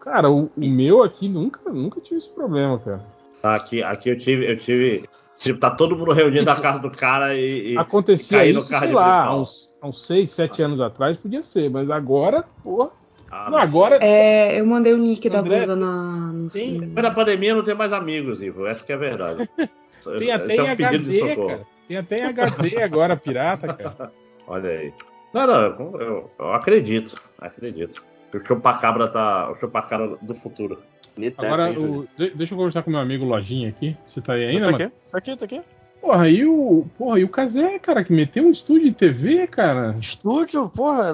Cara, 0.00 0.30
o, 0.30 0.50
o 0.56 0.68
meu 0.68 1.02
aqui 1.02 1.28
nunca, 1.28 1.70
nunca 1.70 2.00
tive 2.00 2.18
esse 2.18 2.30
problema, 2.30 2.78
cara. 2.78 3.02
Aqui, 3.42 3.82
aqui 3.82 4.10
eu 4.10 4.18
tive, 4.18 4.50
eu 4.50 4.56
tive. 4.56 5.04
Tipo, 5.38 5.58
tá 5.58 5.70
todo 5.70 5.96
mundo 5.96 6.12
reunido 6.12 6.44
na 6.44 6.56
casa 6.56 6.80
do 6.80 6.90
cara 6.90 7.34
e. 7.34 7.76
Acontecia 7.78 8.44
e 8.44 8.54
isso, 8.54 8.68
sei 8.68 8.92
lá, 8.92 9.24
há 9.24 9.36
uns, 9.36 9.72
uns 9.82 10.06
6, 10.06 10.30
7 10.30 10.62
anos 10.62 10.80
atrás 10.80 11.16
podia 11.16 11.42
ser, 11.42 11.70
mas 11.70 11.90
agora, 11.90 12.44
porra. 12.62 12.90
Ah, 13.30 13.48
não, 13.48 13.58
agora. 13.58 13.98
É, 14.02 14.60
eu 14.60 14.66
mandei 14.66 14.92
o 14.92 14.98
link 14.98 15.26
André, 15.28 15.66
da 15.66 15.74
blusa 15.74 15.76
na. 15.76 16.50
Sim, 16.50 16.92
mas 16.92 17.04
na 17.04 17.10
pandemia 17.10 17.54
não 17.54 17.62
tem 17.62 17.74
mais 17.74 17.92
amigos, 17.92 18.42
Ivo. 18.42 18.66
Essa 18.66 18.84
que 18.84 18.92
é 18.92 18.96
a 18.96 18.98
verdade. 18.98 19.48
tem 20.18 20.30
até 20.32 20.46
Esse 20.46 20.58
é 20.58 20.62
um 20.62 20.70
HD, 20.70 21.36
cara. 21.36 21.66
Tem 21.90 21.96
até 21.98 22.18
em 22.18 22.24
HD 22.24 22.80
agora, 22.84 23.16
pirata, 23.16 23.74
cara. 23.74 24.12
Olha 24.46 24.70
aí. 24.70 24.92
Não, 25.34 25.44
não, 25.44 25.60
eu, 25.60 26.00
eu- 26.00 26.30
eu 26.38 26.52
acredito, 26.54 27.20
acredito. 27.36 28.00
O 28.32 28.46
Chupacabra 28.46 29.08
tá. 29.08 29.50
O 29.50 29.56
Chupacabra 29.58 30.16
do 30.22 30.34
futuro. 30.36 30.80
Né? 31.16 31.32
Agora, 31.36 31.72
o- 31.72 32.06
de- 32.16 32.30
deixa 32.30 32.54
eu 32.54 32.58
conversar 32.58 32.84
com 32.84 32.90
meu 32.92 33.00
amigo 33.00 33.24
Lojinha 33.24 33.68
aqui. 33.68 33.96
Você 34.06 34.20
tá 34.20 34.34
aí 34.34 34.44
ainda, 34.46 34.66
tá 34.66 34.70
mano? 34.72 34.84
aqui, 34.84 34.94
tá 35.10 35.18
aqui, 35.18 35.36
tá 35.36 35.44
aqui. 35.46 35.60
Porra, 36.00 36.28
e 36.28 36.46
o. 36.46 36.86
Porra, 36.96 37.18
e 37.18 37.24
o 37.24 37.28
Kazé, 37.28 37.78
cara, 37.80 38.04
que 38.04 38.12
meteu 38.12 38.44
um 38.44 38.52
estúdio 38.52 38.86
de 38.86 38.94
TV, 38.94 39.48
cara. 39.48 39.96
Estúdio, 40.00 40.68
porra, 40.68 41.12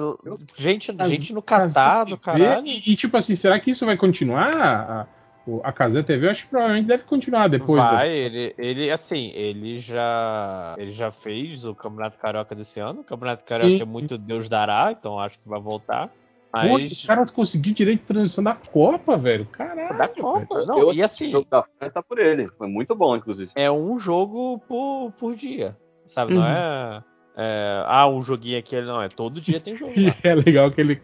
gente, 0.55 0.93
Kazé- 0.93 1.09
gente 1.15 1.33
no 1.33 1.41
Catar, 1.41 2.03
do 2.05 2.17
Kazé 2.17 2.37
caralho. 2.39 2.67
E, 2.67 2.91
e, 2.93 2.95
tipo 2.95 3.17
assim, 3.17 3.35
será 3.35 3.59
que 3.59 3.71
isso 3.71 3.83
vai 3.85 3.97
continuar? 3.97 5.07
A, 5.63 5.71
Kazé 5.71 6.03
TV, 6.03 6.27
eu 6.27 6.31
acho 6.31 6.43
que 6.43 6.49
provavelmente 6.49 6.87
deve 6.87 7.03
continuar 7.03 7.47
depois. 7.47 7.81
né? 7.81 7.89
Vai, 7.89 8.09
ele, 8.11 8.53
ele, 8.57 8.91
assim, 8.91 9.31
ele 9.33 9.79
já, 9.79 10.75
ele 10.77 10.91
já 10.91 11.11
fez 11.11 11.65
o 11.65 11.73
Campeonato 11.73 12.17
Carioca 12.17 12.53
desse 12.55 12.79
ano. 12.79 13.01
O 13.01 13.03
Campeonato 13.03 13.43
Carioca 13.45 13.77
Sim. 13.77 13.81
é 13.81 13.85
muito 13.85 14.17
Deus 14.17 14.47
dará, 14.49 14.91
então 14.91 15.19
acho 15.19 15.39
que 15.39 15.47
vai 15.47 15.59
voltar. 15.59 16.07
Pô, 16.07 16.59
Mas 16.73 16.91
os 16.91 17.05
caras 17.05 17.29
conseguiram 17.29 17.75
direito 17.75 17.99
de 18.01 18.05
transmissão 18.07 18.43
da 18.43 18.55
Copa, 18.55 19.17
velho. 19.17 19.45
Caralho. 19.47 19.97
da 19.97 20.07
velho. 20.07 20.21
Copa, 20.21 20.55
Eu 20.59 20.65
não, 20.65 20.89
acho 20.89 20.97
e 20.99 21.03
assim, 21.03 21.27
O 21.27 21.31
jogo 21.31 21.47
da 21.51 21.61
França 21.63 21.93
tá 21.93 22.01
por 22.01 22.17
ele. 22.19 22.47
Foi 22.57 22.67
muito 22.67 22.95
bom, 22.95 23.15
inclusive. 23.15 23.51
é 23.53 23.69
um 23.69 23.99
jogo 23.99 24.57
por, 24.67 25.11
por 25.19 25.35
dia, 25.35 25.77
sabe? 26.07 26.33
Não 26.33 26.41
Uhum. 26.41 26.47
é, 26.47 27.03
é, 27.39 27.83
ah, 27.85 28.07
um 28.07 28.19
joguinho 28.19 28.57
aqui, 28.57 28.81
não, 28.81 28.99
é 28.99 29.07
todo 29.09 29.39
dia 29.39 29.59
tem 29.59 29.75
jogo 29.75 29.93
E 29.95 30.11
é 30.27 30.33
legal 30.33 30.71
que 30.71 30.81
ele. 30.81 30.99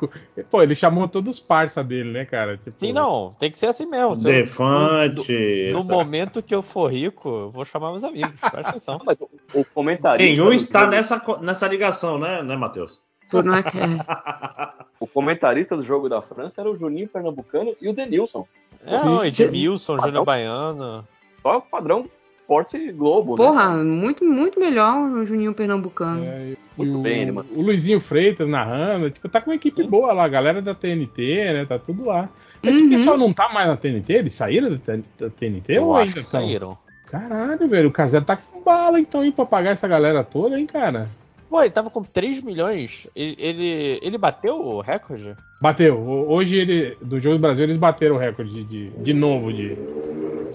Pô, 0.50 0.64
ele 0.64 0.74
chamou 0.74 1.08
todos 1.08 1.38
os 1.38 1.40
parça 1.40 1.84
dele, 1.84 2.12
né, 2.12 2.26
cara? 2.26 2.58
Tipo, 2.58 2.72
Sim, 2.72 2.92
não, 2.92 3.36
tem 3.38 3.52
que 3.52 3.58
ser 3.60 3.68
assim 3.68 3.86
mesmo. 3.86 4.16
Se 4.16 4.28
eu- 4.28 4.34
Defante. 4.34 5.70
No 5.72 5.84
momento 5.84 6.42
que 6.42 6.56
eu 6.56 6.64
for 6.64 6.92
rico, 6.92 7.30
eu 7.30 7.52
vou 7.52 7.64
chamar 7.64 7.92
meus 7.92 8.04
amigos, 8.04 8.32
presta 8.40 8.62
atenção. 8.70 9.00
Mas 9.06 9.16
o, 9.22 9.30
o 9.54 9.64
comentarista. 9.64 10.24
Nenhum 10.28 10.46
do 10.46 10.54
está 10.54 10.80
jogo- 10.82 10.92
nessa, 10.92 11.22
nessa 11.42 11.68
ligação, 11.68 12.18
né, 12.18 12.42
né, 12.42 12.56
Matheus? 12.56 13.00
Tu 13.30 13.44
não 13.44 13.54
é 13.56 13.62
que 13.62 13.78
é. 13.78 13.84
O 15.00 15.06
comentarista 15.08 15.76
do 15.76 15.84
jogo 15.84 16.08
da 16.10 16.22
França 16.22 16.62
era 16.62 16.72
o 16.72 16.78
Juninho 16.78 17.08
Pernambucano 17.10 17.76
e 17.82 17.90
o 17.90 17.94
Denilson. 17.94 18.48
É, 18.86 18.92
não, 19.04 19.24
Edmilson, 19.24 20.00
Júnior 20.00 20.26
Baiano. 20.26 21.08
Só 21.42 21.58
o 21.58 21.62
padrão 21.62 22.10
Esporte 22.44 22.92
Globo, 22.92 23.32
né? 23.32 23.38
Porra, 23.38 23.84
muito, 23.84 24.24
muito 24.26 24.60
melhor 24.60 24.98
o 25.10 25.26
Juninho 25.26 25.54
Pernambucano. 25.54 26.24
É, 26.26 26.54
Muito 26.78 27.00
o, 27.00 27.02
bem, 27.02 27.22
ele, 27.22 27.32
mano. 27.32 27.48
o 27.56 27.62
Luizinho 27.62 28.00
Freitas 28.02 28.48
narrando, 28.48 29.10
tipo, 29.10 29.30
tá 29.30 29.40
com 29.40 29.50
uma 29.50 29.56
equipe 29.56 29.82
Sim. 29.82 29.90
boa 29.90 30.12
lá, 30.12 30.26
a 30.26 30.30
galera 30.30 30.62
da 30.62 30.76
TNT, 30.76 31.54
né? 31.54 31.66
Tá 31.66 31.80
tudo 31.80 32.06
lá. 32.06 32.30
Esse 32.62 32.84
Uhum. 32.84 32.90
pessoal 32.90 33.18
não 33.18 33.32
tá 33.34 33.50
mais 33.54 33.68
na 33.68 33.78
TNT? 33.78 34.14
Eles 34.14 34.34
saíram 34.34 34.72
da, 35.18 35.30
TNT 35.30 35.74
Eu 35.74 35.86
ou 35.86 35.96
acho 35.96 36.04
ainda 36.04 36.14
que 36.14 36.20
estão? 36.20 36.42
saíram. 36.42 36.78
Caralho, 37.06 37.68
velho, 37.68 37.90
o 37.90 37.92
Casé 37.92 38.20
tá 38.22 38.36
com 38.36 38.62
bala 38.62 39.00
então 39.00 39.22
aí 39.22 39.32
pra 39.32 39.46
pagar 39.46 39.72
essa 39.72 39.88
galera 39.88 40.24
toda, 40.24 40.60
hein, 40.60 40.66
cara? 40.66 41.08
Pô, 41.54 41.62
ele 41.62 41.70
tava 41.70 41.92
com 41.92 42.02
3 42.04 42.42
milhões. 42.42 43.08
Ele, 43.16 43.36
ele, 43.38 44.00
ele 44.02 44.18
bateu 44.18 44.60
o 44.60 44.82
recorde? 44.82 45.36
Bateu. 45.62 46.00
Hoje 46.02 46.56
ele, 46.56 46.98
do 47.00 47.20
Jogo 47.20 47.36
do 47.36 47.42
Brasil, 47.42 47.64
eles 47.66 47.78
bateram 47.78 48.16
o 48.16 48.18
recorde 48.18 48.64
de, 48.64 48.90
de 48.90 49.14
novo 49.14 49.54
de, 49.54 49.78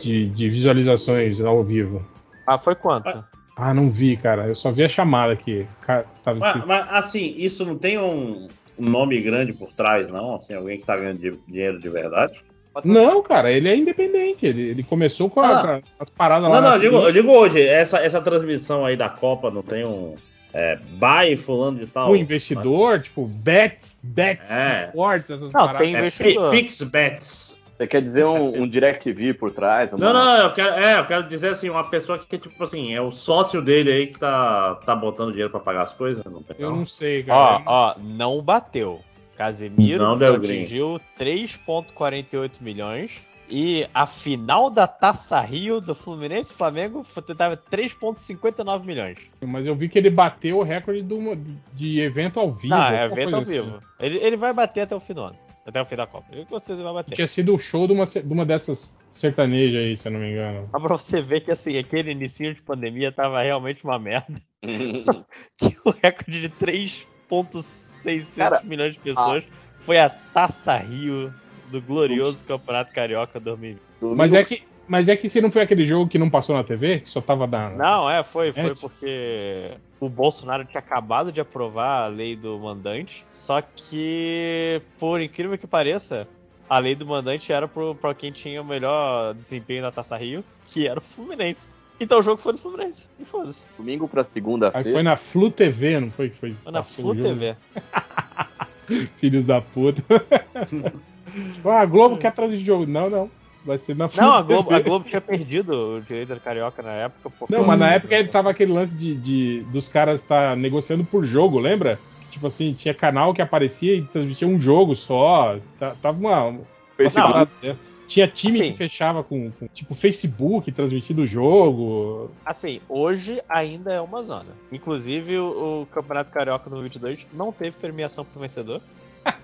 de, 0.01 0.29
de 0.29 0.49
visualizações 0.49 1.41
ao 1.41 1.63
vivo. 1.63 2.05
Ah, 2.45 2.59
foi 2.59 2.75
quanto? 2.75 3.25
Ah, 3.57 3.73
não 3.73 3.89
vi, 3.89 4.17
cara. 4.17 4.49
Eu 4.49 4.57
só 4.57 4.73
vi 4.73 4.83
a 4.83 4.89
chamada 4.89 5.33
aqui. 5.35 5.69
Tava 5.87 6.05
Mas, 6.41 6.43
escrito. 6.49 6.67
mas, 6.67 6.89
assim, 6.91 7.33
isso 7.37 7.65
não 7.65 7.79
tem 7.79 7.97
um, 7.97 8.49
um 8.77 8.85
nome 8.91 9.21
grande 9.21 9.53
por 9.53 9.73
trás, 9.73 10.09
não? 10.09 10.35
Assim, 10.35 10.53
alguém 10.55 10.81
que 10.81 10.85
tá 10.85 10.97
ganhando 10.97 11.21
di- 11.21 11.39
dinheiro 11.47 11.79
de 11.79 11.89
verdade? 11.89 12.41
Não, 12.85 13.23
cara, 13.23 13.53
ele 13.53 13.69
é 13.69 13.77
independente. 13.77 14.45
Ele, 14.45 14.63
ele 14.63 14.83
começou 14.83 15.31
com, 15.31 15.39
a- 15.39 15.61
Ah. 15.61 15.81
com 15.81 16.03
as 16.03 16.11
paradas 16.11 16.49
lá. 16.49 16.61
Não, 16.61 16.69
não, 16.71 16.75
eu 16.75 16.81
digo, 16.81 16.97
eu 16.97 17.13
digo 17.13 17.31
hoje, 17.31 17.63
essa, 17.63 17.99
essa 17.99 18.21
transmissão 18.21 18.85
aí 18.85 18.97
da 18.97 19.09
Copa 19.09 19.49
não 19.49 19.63
tem 19.63 19.85
um. 19.87 20.17
É, 20.53 20.77
buy 20.93 21.37
fulano 21.37 21.79
de 21.79 21.87
tal. 21.87 22.11
o 22.11 22.17
investidor, 22.17 23.01
tipo, 23.03 23.27
bets, 23.27 23.97
bets, 24.03 24.51
É. 24.51 24.87
esportes, 24.87 25.31
essas 25.31 25.53
Não, 25.53 25.67
paradas. 25.67 25.81
tem 25.83 25.95
É, 25.95 25.99
investidor. 25.99 26.51
Pi- 26.51 26.57
PixBets. 26.63 27.59
Você 27.77 27.87
quer 27.87 28.03
dizer 28.03 28.25
um, 28.25 28.63
um 28.63 28.69
DirecTV 28.69 29.35
por 29.35 29.53
trás? 29.53 29.93
uma- 29.93 29.99
Não, 30.05 30.13
não, 30.13 30.39
eu 30.39 30.53
quero, 30.53 30.71
é, 30.71 30.99
eu 30.99 31.07
quero 31.07 31.29
dizer 31.29 31.51
assim, 31.51 31.69
uma 31.71 31.85
pessoa 31.85 32.19
que, 32.19 32.37
tipo 32.37 32.65
assim, 32.65 32.93
é 32.93 33.01
o 33.01 33.13
sócio 33.13 33.63
dele 33.63 33.93
aí 33.93 34.07
que 34.09 34.19
tá, 34.19 34.75
tá 34.85 34.97
botando 34.97 35.29
dinheiro 35.31 35.51
pra 35.51 35.61
pagar 35.61 35.83
as 35.83 35.93
coisas. 35.93 36.25
Não 36.25 36.43
tem 36.43 36.57
Eu 36.59 36.75
não. 36.75 36.85
sei, 36.87 37.25
Ó, 37.29 37.35
cara. 37.59 37.63
ó, 37.67 37.95
não 38.01 38.43
bateu. 38.43 39.01
Casemiro 39.37 40.03
Não 40.03 40.35
atingiu 40.35 41.01
3,48 41.17 42.61
milhões. 42.61 43.23
E 43.51 43.89
a 43.95 44.07
final 44.07 44.69
da 44.69 44.87
Taça 44.87 45.41
Rio 45.41 45.81
do 45.81 45.95
Fluminense 45.95 46.53
e 46.53 46.57
Flamengo 46.57 47.03
foi- 47.03 47.23
tava 47.23 47.57
3,59 47.57 48.85
milhões. 48.85 49.19
Mas 49.41 49.67
eu 49.67 49.75
vi 49.75 49.89
que 49.89 49.99
ele 49.99 50.11
bateu 50.11 50.59
o 50.59 50.63
recorde 50.63 51.03
do- 51.03 51.37
de 51.73 51.99
evento 52.01 52.39
ao 52.39 52.53
vivo. 52.53 52.75
Não, 52.75 52.85
é 52.89 53.07
evento 53.07 53.35
ao 53.35 53.43
coisa 53.45 53.63
vivo. 53.63 53.77
assim. 53.77 53.87
Ele, 54.01 54.19
ele 54.19 54.37
vai 54.37 54.53
bater 54.53 54.83
até 54.83 54.95
o 54.95 55.01
fim 55.01 55.15
do 55.15 55.23
ano. 55.23 55.37
Até 55.67 55.81
o 55.81 55.85
fim 55.85 55.97
da 55.97 56.07
Copa. 56.07 56.27
Ele 56.33 56.45
com 56.47 56.59
certeza 56.59 56.85
vai 56.85 56.95
bater. 56.95 57.15
Tinha 57.15 57.27
sido 57.27 57.55
o 57.55 57.59
show 57.59 57.87
de 57.87 57.93
uma, 57.93 58.07
de 58.07 58.21
uma 58.33 58.45
dessas 58.47 58.97
sertanejas 59.13 59.81
aí, 59.83 59.97
se 59.97 60.09
eu 60.09 60.13
não 60.13 60.21
me 60.21 60.31
engano. 60.33 60.69
Só 60.71 60.79
pra 60.81 60.97
você 60.97 61.21
ver 61.21 61.41
que 61.41 61.51
assim, 61.51 61.77
aquele 61.79 62.11
início 62.13 62.55
de 62.55 62.63
pandemia 62.63 63.11
tava 63.13 63.43
realmente 63.43 63.85
uma 63.85 63.99
merda. 63.99 64.41
Que 65.59 65.77
o 65.85 65.91
recorde 66.03 66.41
de 66.41 66.49
3,600 66.51 68.31
Cara, 68.37 68.61
milhões 68.65 68.95
de 68.95 69.01
pessoas 69.01 69.45
foi 69.79 69.99
a 69.99 70.09
Taça 70.11 70.77
Rio 70.79 71.33
do 71.71 71.81
glorioso 71.81 72.45
Campeonato 72.45 72.93
Carioca 72.93 73.39
2020. 73.41 73.81
Domingo- 74.01 74.17
Mas 74.17 74.33
é 74.35 74.45
que. 74.45 74.63
Mas 74.87 75.07
é 75.07 75.15
que 75.17 75.29
se 75.29 75.41
não 75.43 75.51
foi 75.51 75.61
aquele 75.61 75.85
jogo 75.85 76.09
que 76.09 76.19
não 76.19 76.31
passou 76.31 76.57
na 76.57 76.65
TV, 76.65 77.01
que 77.01 77.11
só 77.11 77.21
tava 77.21 77.47
na. 77.47 77.69
Não, 77.71 78.09
é, 78.11 78.23
foi, 78.23 78.53
foi 78.53 78.71
É. 78.71 78.75
porque 78.75 79.73
o 80.01 80.09
Bolsonaro 80.09 80.65
tinha 80.65 80.79
acabado 80.79 81.31
de 81.31 81.43
aprovar 81.43 82.05
a 82.05 82.07
lei 82.07 82.35
do 82.35 82.59
mandante, 82.59 83.23
só 83.29 83.61
que, 83.61 84.81
por 84.99 85.21
incrível 85.21 85.59
que 85.59 85.67
pareça, 85.67 86.27
a 86.71 86.79
lei 86.79 86.95
do 86.95 87.05
mandante 87.05 87.53
era 87.53 87.69
pro- 87.69 87.95
pra 87.95 88.15
quem 88.15 88.33
tinha 88.33 88.63
o 88.63 88.65
melhor 88.65 89.35
desempenho 89.35 89.83
na 89.83 89.91
Taça 89.91 90.17
Rio, 90.17 90.43
que 90.67 90.89
era 90.89 90.99
o 90.99 91.03
Fluminense. 91.03 91.69
Então 92.01 92.21
o 92.21 92.23
jogo 92.23 92.41
foi 92.41 92.53
do 92.53 92.59
Fluminense. 92.59 93.07
E 93.21 93.27
foda-se. 93.27 93.67
Domingo 93.77 94.09
pra 94.09 94.23
Aí 94.23 94.27
segunda-feira. 94.27 94.91
foi 94.91 95.03
na 95.03 95.17
Flu 95.19 95.51
TV, 95.51 96.01
não 96.01 96.11
foi? 96.11 96.31
que 96.31 96.37
Foi, 96.39 96.55
Foi 96.63 96.73
na 96.73 96.79
passou 96.81 97.13
Flu? 97.13 97.23
TV. 97.23 97.57
Filhos 99.21 99.45
da 99.45 99.61
puta. 99.61 100.03
ah, 101.65 101.81
a 101.81 101.85
Globo 101.87 102.17
quer 102.17 102.33
transmitir 102.33 102.67
jogo. 102.67 102.87
Não, 102.87 103.09
não. 103.11 103.31
Vai 103.65 103.77
ser 103.77 103.95
na 103.97 104.09
Não, 104.17 104.33
a 104.35 104.41
Globo, 104.43 104.73
a 104.73 104.81
Globo 104.81 105.05
tinha 105.05 105.21
perdido 105.21 105.97
o 105.97 106.01
direito 106.01 106.29
da 106.31 106.41
Carioca 106.41 106.83
na 106.83 106.93
época. 106.93 107.31
porque- 107.39 107.55
Não, 107.55 107.65
mas 107.65 107.79
na 107.79 107.91
época 107.93 108.15
ele 108.15 108.29
tava 108.29 108.51
aquele 108.51 108.73
lance 108.73 108.95
de, 108.95 109.15
de- 109.15 109.61
dos 109.73 109.89
caras 109.89 110.23
estar 110.23 110.57
negociando 110.57 111.05
por 111.05 111.25
jogo, 111.25 111.59
lembra? 111.59 111.99
Tipo 112.31 112.47
assim, 112.47 112.73
tinha 112.73 112.95
canal 112.95 113.35
que 113.35 113.43
aparecia 113.43 113.95
e 113.95 114.03
transmitia 114.03 114.47
um 114.49 114.61
jogo 114.61 114.95
só. 114.95 115.59
Tá- 115.79 115.95
Tava 116.01 116.19
uma. 116.19 116.45
uma 116.47 117.49
né? 117.63 117.77
Tinha 118.07 118.27
time 118.27 118.55
Assim. 118.59 118.71
que 118.73 118.79
fechava 118.79 119.23
com, 119.23 119.51
com, 119.51 119.67
tipo 119.67 119.95
Facebook 119.95 120.73
transmitindo 120.73 121.23
o 121.23 121.27
jogo. 121.27 122.31
Assim, 122.47 122.81
hoje 122.89 123.43
ainda 123.47 123.93
é 123.93 124.01
uma 124.01 124.23
zona. 124.23 124.47
Inclusive, 124.73 125.37
o, 125.39 125.83
o 125.83 125.87
Campeonato 125.93 126.31
Carioca 126.31 126.71
no 126.71 126.81
22 126.81 127.27
não 127.35 127.53
teve 127.53 127.77
premiação 127.77 128.25
pro 128.25 128.41
vencedor. 128.41 128.81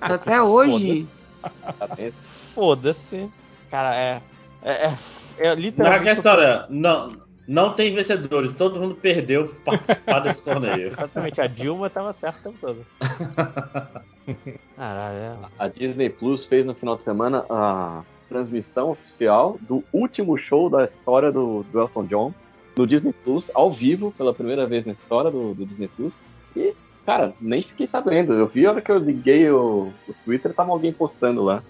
Até 0.01 0.41
hoje. 0.41 1.07
Tá? 1.79 1.89
Foda-se. 2.55 3.31
Cara, 3.71 3.95
é. 3.97 4.23
É, 4.63 4.87
é, 4.87 4.97
é 5.39 5.49
Não, 5.49 5.55
literalmente. 5.55 6.03
que 6.05 6.09
a 6.09 6.13
história, 6.13 6.67
não, 6.71 7.11
não 7.47 7.73
tem 7.75 7.95
vencedores, 7.95 8.55
todo 8.55 8.81
mundo 8.81 8.95
perdeu 8.95 9.49
pra 9.49 9.77
participar 9.77 10.21
desse 10.21 10.43
torneio. 10.45 10.89
Exatamente, 10.89 11.41
a 11.41 11.47
Dilma 11.47 11.91
tava 11.91 12.13
certa 12.13 12.49
o 12.49 12.53
tempo 12.53 12.59
todo. 12.61 12.87
Caralho, 14.77 15.19
é. 15.19 15.37
A 15.59 15.69
Disney 15.69 16.09
Plus 16.09 16.47
fez 16.47 16.65
no 16.65 16.75
final 16.75 16.97
de 16.97 17.05
semana 17.05 17.45
a 17.51 18.03
transmissão 18.29 18.91
oficial 18.91 19.59
do 19.61 19.85
último 19.93 20.37
show 20.39 20.71
da 20.71 20.85
história 20.85 21.31
do, 21.31 21.63
do 21.65 21.81
Elton 21.81 22.05
John 22.07 22.35
no 22.77 22.87
Disney 22.87 23.13
Plus, 23.13 23.51
ao 23.55 23.73
vivo, 23.73 24.13
pela 24.13 24.35
primeira 24.35 24.67
vez 24.67 24.85
na 24.85 24.93
história 24.93 25.31
do, 25.31 25.55
do 25.55 25.67
Disney 25.67 25.89
Plus. 25.89 26.13
E, 26.57 26.75
cara, 27.05 27.33
nem 27.41 27.63
fiquei 27.63 27.87
sabendo. 27.87 28.33
Eu 28.33 28.47
vi 28.47 28.67
a 28.67 28.71
hora 28.71 28.81
que 28.81 28.91
eu 28.91 28.99
liguei 28.99 29.51
o, 29.51 29.93
o 30.09 30.15
Twitter, 30.25 30.53
tava 30.55 30.73
alguém 30.73 30.93
postando 30.93 31.43
lá. 31.43 31.63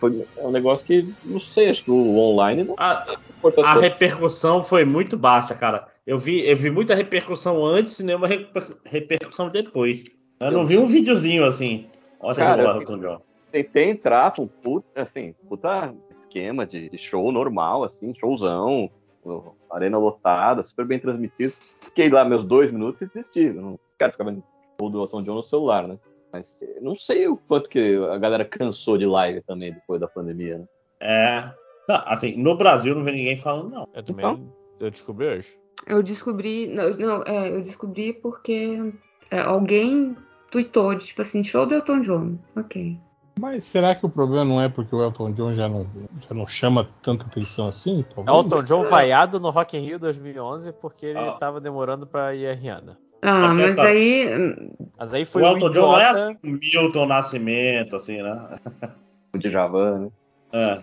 Foi 0.00 0.26
um 0.38 0.50
negócio 0.50 0.84
que, 0.84 1.08
não 1.24 1.38
sei, 1.38 1.70
acho 1.70 1.84
que 1.84 1.90
o 1.92 2.16
online 2.16 2.64
não 2.64 2.74
A, 2.76 3.06
a 3.64 3.80
repercussão 3.80 4.62
foi 4.62 4.84
muito 4.84 5.16
baixa, 5.16 5.54
cara. 5.54 5.86
Eu 6.04 6.18
vi, 6.18 6.44
eu 6.48 6.56
vi 6.56 6.70
muita 6.70 6.94
repercussão 6.94 7.64
antes 7.64 7.98
e 8.00 8.04
nenhuma 8.04 8.26
reper- 8.26 8.76
repercussão 8.84 9.48
depois. 9.48 10.02
Eu 10.40 10.50
não 10.50 10.66
vi 10.66 10.76
um 10.76 10.86
videozinho 10.86 11.44
assim. 11.44 11.86
Olha 12.18 12.34
Cara, 12.34 12.62
eu- 12.64 12.72
Elton 12.80 12.98
John. 12.98 13.20
tentei 13.52 13.90
entrar 13.90 14.32
com 14.32 14.46
puta, 14.46 15.02
assim, 15.02 15.34
puta 15.48 15.94
esquema 16.24 16.66
de, 16.66 16.90
de 16.90 16.98
show 16.98 17.30
normal, 17.30 17.84
assim, 17.84 18.12
showzão, 18.14 18.90
arena 19.70 19.98
lotada, 19.98 20.64
super 20.64 20.84
bem 20.84 20.98
transmitido. 20.98 21.52
Fiquei 21.82 22.08
lá 22.10 22.24
meus 22.24 22.44
dois 22.44 22.72
minutos 22.72 23.00
e 23.02 23.06
desisti. 23.06 23.40
Eu 23.44 23.54
não 23.54 23.78
quero 23.98 24.12
ficar 24.12 24.24
vendo 24.24 24.42
show 24.80 24.90
do 24.90 25.00
Elton 25.00 25.22
John 25.22 25.34
no 25.34 25.42
celular, 25.42 25.88
né? 25.88 25.98
Mas 26.32 26.56
eh, 26.62 26.78
não 26.80 26.96
sei 26.96 27.28
o 27.28 27.36
quanto 27.36 27.68
que 27.68 27.96
a 28.10 28.18
galera 28.18 28.44
cansou 28.44 28.98
de 28.98 29.06
live 29.06 29.40
também 29.42 29.72
depois 29.72 30.00
da 30.00 30.08
pandemia, 30.08 30.58
né? 30.58 30.64
É. 31.00 31.50
Não, 31.88 32.02
assim, 32.06 32.36
no 32.36 32.56
Brasil 32.56 32.94
não 32.94 33.04
vi 33.04 33.12
ninguém 33.12 33.36
falando, 33.36 33.70
não. 33.70 33.88
Eu 33.94 34.02
também. 34.02 34.26
Então? 34.26 34.52
Eu 34.80 34.90
descobri 34.90 35.26
hoje. 35.26 35.58
Eu 35.86 36.02
descobri. 36.02 36.66
Não, 36.66 36.90
não, 36.90 37.22
é, 37.24 37.50
eu 37.50 37.60
descobri 37.60 38.12
porque 38.12 38.92
é, 39.30 39.40
alguém 39.40 40.16
tweetou, 40.50 40.94
de, 40.94 41.06
tipo 41.06 41.22
assim, 41.22 41.44
show 41.44 41.66
do 41.66 41.74
Elton 41.74 42.00
John. 42.00 42.38
Ok. 42.56 42.98
Mas 43.38 43.66
será 43.66 43.94
que 43.94 44.06
o 44.06 44.08
problema 44.08 44.46
não 44.46 44.60
é 44.60 44.68
porque 44.68 44.94
o 44.96 45.02
Elton 45.02 45.30
John 45.32 45.54
já 45.54 45.68
não, 45.68 45.86
já 46.26 46.34
não 46.34 46.46
chama 46.46 46.88
tanta 47.02 47.26
atenção 47.26 47.68
assim? 47.68 48.04
Talvez? 48.14 48.34
Elton 48.34 48.64
John 48.64 48.82
vaiado 48.84 49.38
no 49.38 49.50
Rock 49.50 49.76
in 49.76 49.80
Rio 49.80 49.98
2011 49.98 50.72
porque 50.72 51.06
ele 51.06 51.18
Ah. 51.18 51.32
tava 51.32 51.60
demorando 51.60 52.06
pra 52.06 52.34
ir 52.34 52.48
a 52.48 52.54
Rihanna. 52.54 52.98
Ah, 53.28 53.52
mas 53.54 53.72
essa- 53.72 53.82
aí. 53.82 54.28
Mas 54.98 55.12
aí 55.14 55.22
O 55.22 55.26
foi 55.26 55.42
um 55.42 55.46
Elton 55.46 55.70
John 55.70 55.80
não 55.92 56.00
é 56.00 56.06
assim, 56.08 56.36
o 56.44 56.46
Milton 56.52 57.06
Nascimento, 57.06 57.96
assim, 57.96 58.22
né? 58.22 58.58
O 59.34 59.38
Djavan, 59.38 59.98
né? 59.98 60.08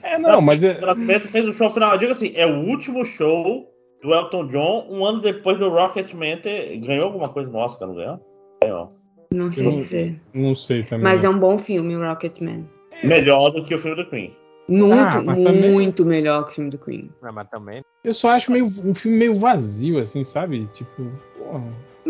É. 0.03 0.13
É, 0.15 0.17
não, 0.19 0.41
mas 0.41 0.61
é, 0.63 0.77
O 0.79 0.85
Nascimento 0.85 1.27
fez 1.27 1.47
o 1.47 1.53
show 1.53 1.69
final. 1.69 1.93
Eu 1.93 1.97
digo 1.99 2.11
assim, 2.11 2.33
é 2.35 2.45
o 2.45 2.59
último 2.67 3.03
show 3.05 3.67
do 4.03 4.13
Elton 4.13 4.47
John, 4.47 4.87
um 4.89 5.05
ano 5.05 5.21
depois 5.21 5.57
do 5.57 5.69
Rocketman 5.69 6.37
ter... 6.37 6.77
Ganhou 6.79 7.05
alguma 7.05 7.29
coisa 7.29 7.49
no 7.49 7.57
Oscar, 7.57 7.87
não 7.87 7.95
ganhou? 7.95 8.19
Ganhou. 8.61 8.91
Não 9.31 9.51
sei 9.51 9.65
Eu- 9.65 9.71
dizer. 9.71 10.21
não 10.33 10.55
sei 10.55 10.83
também. 10.83 11.03
Mas 11.03 11.23
é 11.23 11.29
um 11.29 11.39
bom 11.39 11.57
filme, 11.57 11.95
o 11.95 11.99
Rocketman. 12.05 12.67
Melhor 13.03 13.49
do 13.51 13.63
que 13.63 13.73
o 13.73 13.79
filme 13.79 13.95
do 14.03 14.09
Queen. 14.09 14.31
Muito, 14.67 14.93
Ah, 14.93 15.21
mas 15.25 15.43
também- 15.43 15.71
muito 15.71 16.05
melhor 16.05 16.43
que 16.45 16.51
o 16.51 16.53
filme 16.55 16.69
do 16.69 16.77
Queen. 16.77 17.09
Ah, 17.23 17.31
mas 17.31 17.49
também. 17.49 17.81
Eu 18.03 18.13
só 18.13 18.29
acho 18.31 18.51
meio, 18.51 18.65
um 18.65 18.93
filme 18.93 19.17
meio 19.17 19.35
vazio, 19.35 19.97
assim, 19.97 20.23
sabe? 20.23 20.67
Tipo, 20.73 21.09
porra. 21.37 21.63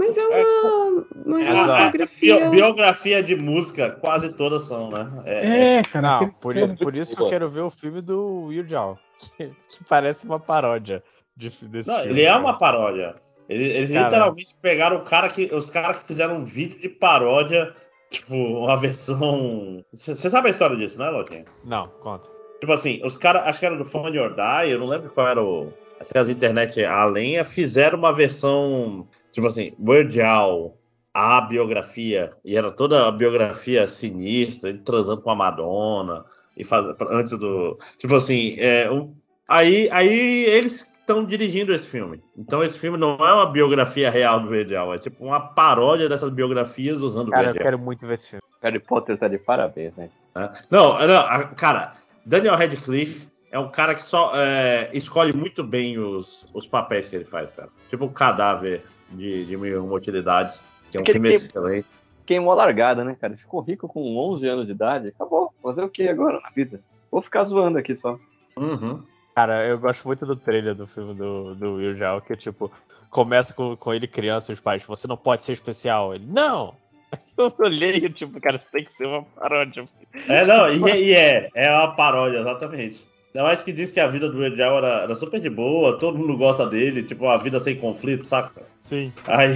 Mas 0.05 0.17
é 0.17 0.25
uma. 0.27 1.05
Mas 1.25 1.47
é 1.47 1.53
uma 1.53 1.77
biografia. 1.77 2.39
bio- 2.39 2.49
biografia 2.51 3.23
de 3.23 3.35
música, 3.35 3.91
quase 3.91 4.29
todas 4.33 4.63
são, 4.65 4.91
né? 4.91 5.09
É, 5.25 5.77
É, 5.79 5.83
cara. 5.83 6.19
Não, 6.19 6.31
por, 6.41 6.55
por 6.77 6.95
isso 6.95 7.15
que 7.15 7.21
eu 7.21 7.27
quero 7.27 7.49
ver 7.49 7.61
o 7.61 7.69
filme 7.69 8.01
do 8.01 8.45
Will 8.45 8.67
Jaw, 8.67 8.97
que, 9.37 9.47
que 9.47 9.83
parece 9.87 10.25
uma 10.25 10.39
paródia 10.39 11.03
de, 11.35 11.49
desse 11.67 11.89
Não, 11.89 11.97
filme. 11.97 12.11
ele 12.11 12.21
é 12.23 12.35
uma 12.35 12.57
paródia. 12.57 13.15
Eles, 13.49 13.67
eles 13.67 13.89
literalmente 13.89 14.55
pegaram 14.61 14.97
o 14.97 15.03
cara 15.03 15.29
que, 15.29 15.53
os 15.53 15.69
caras 15.69 15.97
que 15.99 16.05
fizeram 16.07 16.37
um 16.37 16.45
vídeo 16.45 16.79
de 16.79 16.87
paródia, 16.89 17.73
tipo, 18.09 18.33
uma 18.35 18.77
versão. 18.77 19.83
Você 19.91 20.15
sabe 20.29 20.47
a 20.47 20.51
história 20.51 20.77
disso, 20.77 20.97
né, 20.97 21.09
Lotinha? 21.09 21.45
Não, 21.63 21.83
conta. 21.99 22.29
Tipo 22.61 22.71
assim, 22.71 23.01
os 23.03 23.17
caras, 23.17 23.43
acho 23.45 23.59
que 23.59 23.65
era 23.65 23.75
do 23.75 23.83
Fun 23.83 23.99
or 24.17 24.33
Die, 24.33 24.71
eu 24.71 24.79
não 24.79 24.87
lembro 24.87 25.09
qual 25.09 25.27
era 25.27 25.43
o. 25.43 25.73
Acho 25.99 26.11
que 26.11 26.17
as 26.17 26.29
internet 26.29 26.83
a 26.83 27.03
lenha 27.05 27.43
fizeram 27.43 27.97
uma 27.99 28.13
versão, 28.13 29.05
tipo 29.33 29.47
assim, 29.47 29.73
Weird 29.79 30.21
Al, 30.21 30.77
a 31.13 31.41
biografia, 31.41 32.31
e 32.45 32.55
era 32.55 32.71
toda 32.71 33.07
a 33.07 33.11
biografia 33.11 33.85
sinistra, 33.87 34.69
ele 34.69 34.79
transando 34.79 35.21
com 35.21 35.29
a 35.31 35.35
Madonna, 35.35 36.23
e 36.55 36.63
faz, 36.63 36.85
antes 37.09 37.37
do. 37.37 37.77
Tipo 37.97 38.15
assim, 38.15 38.55
é, 38.59 38.89
um- 38.89 39.13
aí, 39.47 39.89
aí 39.91 40.45
eles 40.45 40.81
estão 40.99 41.25
dirigindo 41.25 41.73
esse 41.73 41.87
filme. 41.87 42.21
Então 42.37 42.63
esse 42.63 42.79
filme 42.79 42.97
não 42.97 43.15
é 43.15 43.33
uma 43.33 43.45
biografia 43.51 44.09
real 44.09 44.39
do 44.39 44.49
Weird 44.49 44.73
Al, 44.75 44.93
é 44.93 44.97
tipo 44.99 45.25
uma 45.25 45.39
paródia 45.39 46.07
dessas 46.07 46.29
biografias 46.29 47.01
usando 47.01 47.27
o 47.27 47.31
Cara, 47.31 47.43
eu 47.43 47.47
Weird 47.47 47.59
Al. 47.59 47.63
quero 47.65 47.79
muito 47.79 48.07
ver 48.07 48.13
esse 48.13 48.29
filme. 48.29 48.41
Harry 48.61 48.79
Potter 48.79 49.17
tá 49.17 49.27
de 49.27 49.37
parabéns, 49.37 49.93
né? 49.97 50.09
né? 50.33 50.49
Não, 50.71 50.97
não, 51.05 51.19
a- 51.21 51.43
cara, 51.47 51.93
Daniel 52.25 52.55
Radcliffe 52.55 53.27
é 53.51 53.59
um 53.59 53.69
cara 53.69 53.93
que 53.93 54.01
só 54.01 54.31
é, 54.35 54.89
escolhe 54.93 55.35
muito 55.35 55.63
bem 55.63 55.99
os, 55.99 56.45
os 56.53 56.65
papéis 56.65 57.09
que 57.09 57.15
ele 57.17 57.25
faz, 57.25 57.51
cara. 57.51 57.69
Tipo 57.89 58.05
o 58.05 58.09
cadáver 58.09 58.83
de, 59.13 59.45
de 59.45 59.57
mil 59.57 59.83
uma 59.85 59.95
utilidades, 59.95 60.63
que 60.91 60.97
é 60.97 61.01
um 61.01 61.03
que- 61.03 61.11
excelente. 61.11 61.87
Queimou 62.25 62.53
a 62.53 62.55
largada, 62.55 63.03
né, 63.03 63.17
cara? 63.19 63.35
Ficou 63.35 63.59
rico 63.61 63.87
com 63.87 64.15
11 64.17 64.47
anos 64.47 64.65
de 64.65 64.71
idade. 64.71 65.09
Acabou. 65.09 65.53
Fazer 65.61 65.83
o 65.83 65.89
que 65.89 66.07
agora 66.07 66.39
na 66.39 66.49
vida? 66.51 66.79
Vou 67.11 67.21
ficar 67.21 67.43
zoando 67.43 67.77
aqui 67.77 67.95
só. 67.97 68.17
Uhum. 68.55 69.03
Cara, 69.35 69.65
eu 69.65 69.77
gosto 69.77 70.07
muito 70.07 70.25
do 70.25 70.35
trailer 70.35 70.73
do 70.73 70.87
filme 70.87 71.13
do, 71.15 71.53
do 71.55 71.73
Will 71.75 71.95
Jaw, 71.95 72.21
que 72.21 72.35
tipo, 72.37 72.71
começa 73.09 73.53
com, 73.53 73.75
com 73.75 73.93
ele 73.93 74.07
criança 74.07 74.51
e 74.51 74.53
os 74.53 74.61
pais, 74.61 74.83
você 74.85 75.05
não 75.07 75.17
pode 75.17 75.43
ser 75.43 75.53
especial. 75.53 76.15
Ele, 76.15 76.25
não! 76.25 76.75
Eu 77.37 77.53
olhei 77.59 77.95
e 77.97 78.09
tipo, 78.09 78.39
cara, 78.39 78.55
isso 78.55 78.69
tem 78.71 78.83
que 78.85 78.91
ser 78.91 79.05
uma 79.05 79.23
paródia. 79.23 79.85
É, 80.29 80.45
não, 80.45 80.71
e, 80.73 80.89
é- 80.91 81.01
e 81.01 81.13
é, 81.13 81.49
é 81.53 81.71
uma 81.71 81.93
paródia, 81.95 82.37
exatamente. 82.39 83.05
Ainda 83.33 83.47
mais 83.47 83.61
que 83.63 83.73
diz 83.73 83.91
que 83.91 83.99
a 83.99 84.07
vida 84.07 84.29
do 84.29 84.37
Weird 84.37 84.61
Al 84.61 84.77
era, 84.77 85.01
era 85.03 85.15
super 85.15 85.39
de 85.41 85.49
boa, 85.49 85.97
todo 85.97 86.17
mundo 86.19 86.37
gosta 86.37 86.67
dele, 86.67 87.01
tipo, 87.01 87.23
uma 87.25 87.37
vida 87.41 87.59
sem 87.59 87.75
conflito, 87.79 88.25
saca? 88.25 88.61
Sim. 88.79 89.11
Aí, 89.25 89.55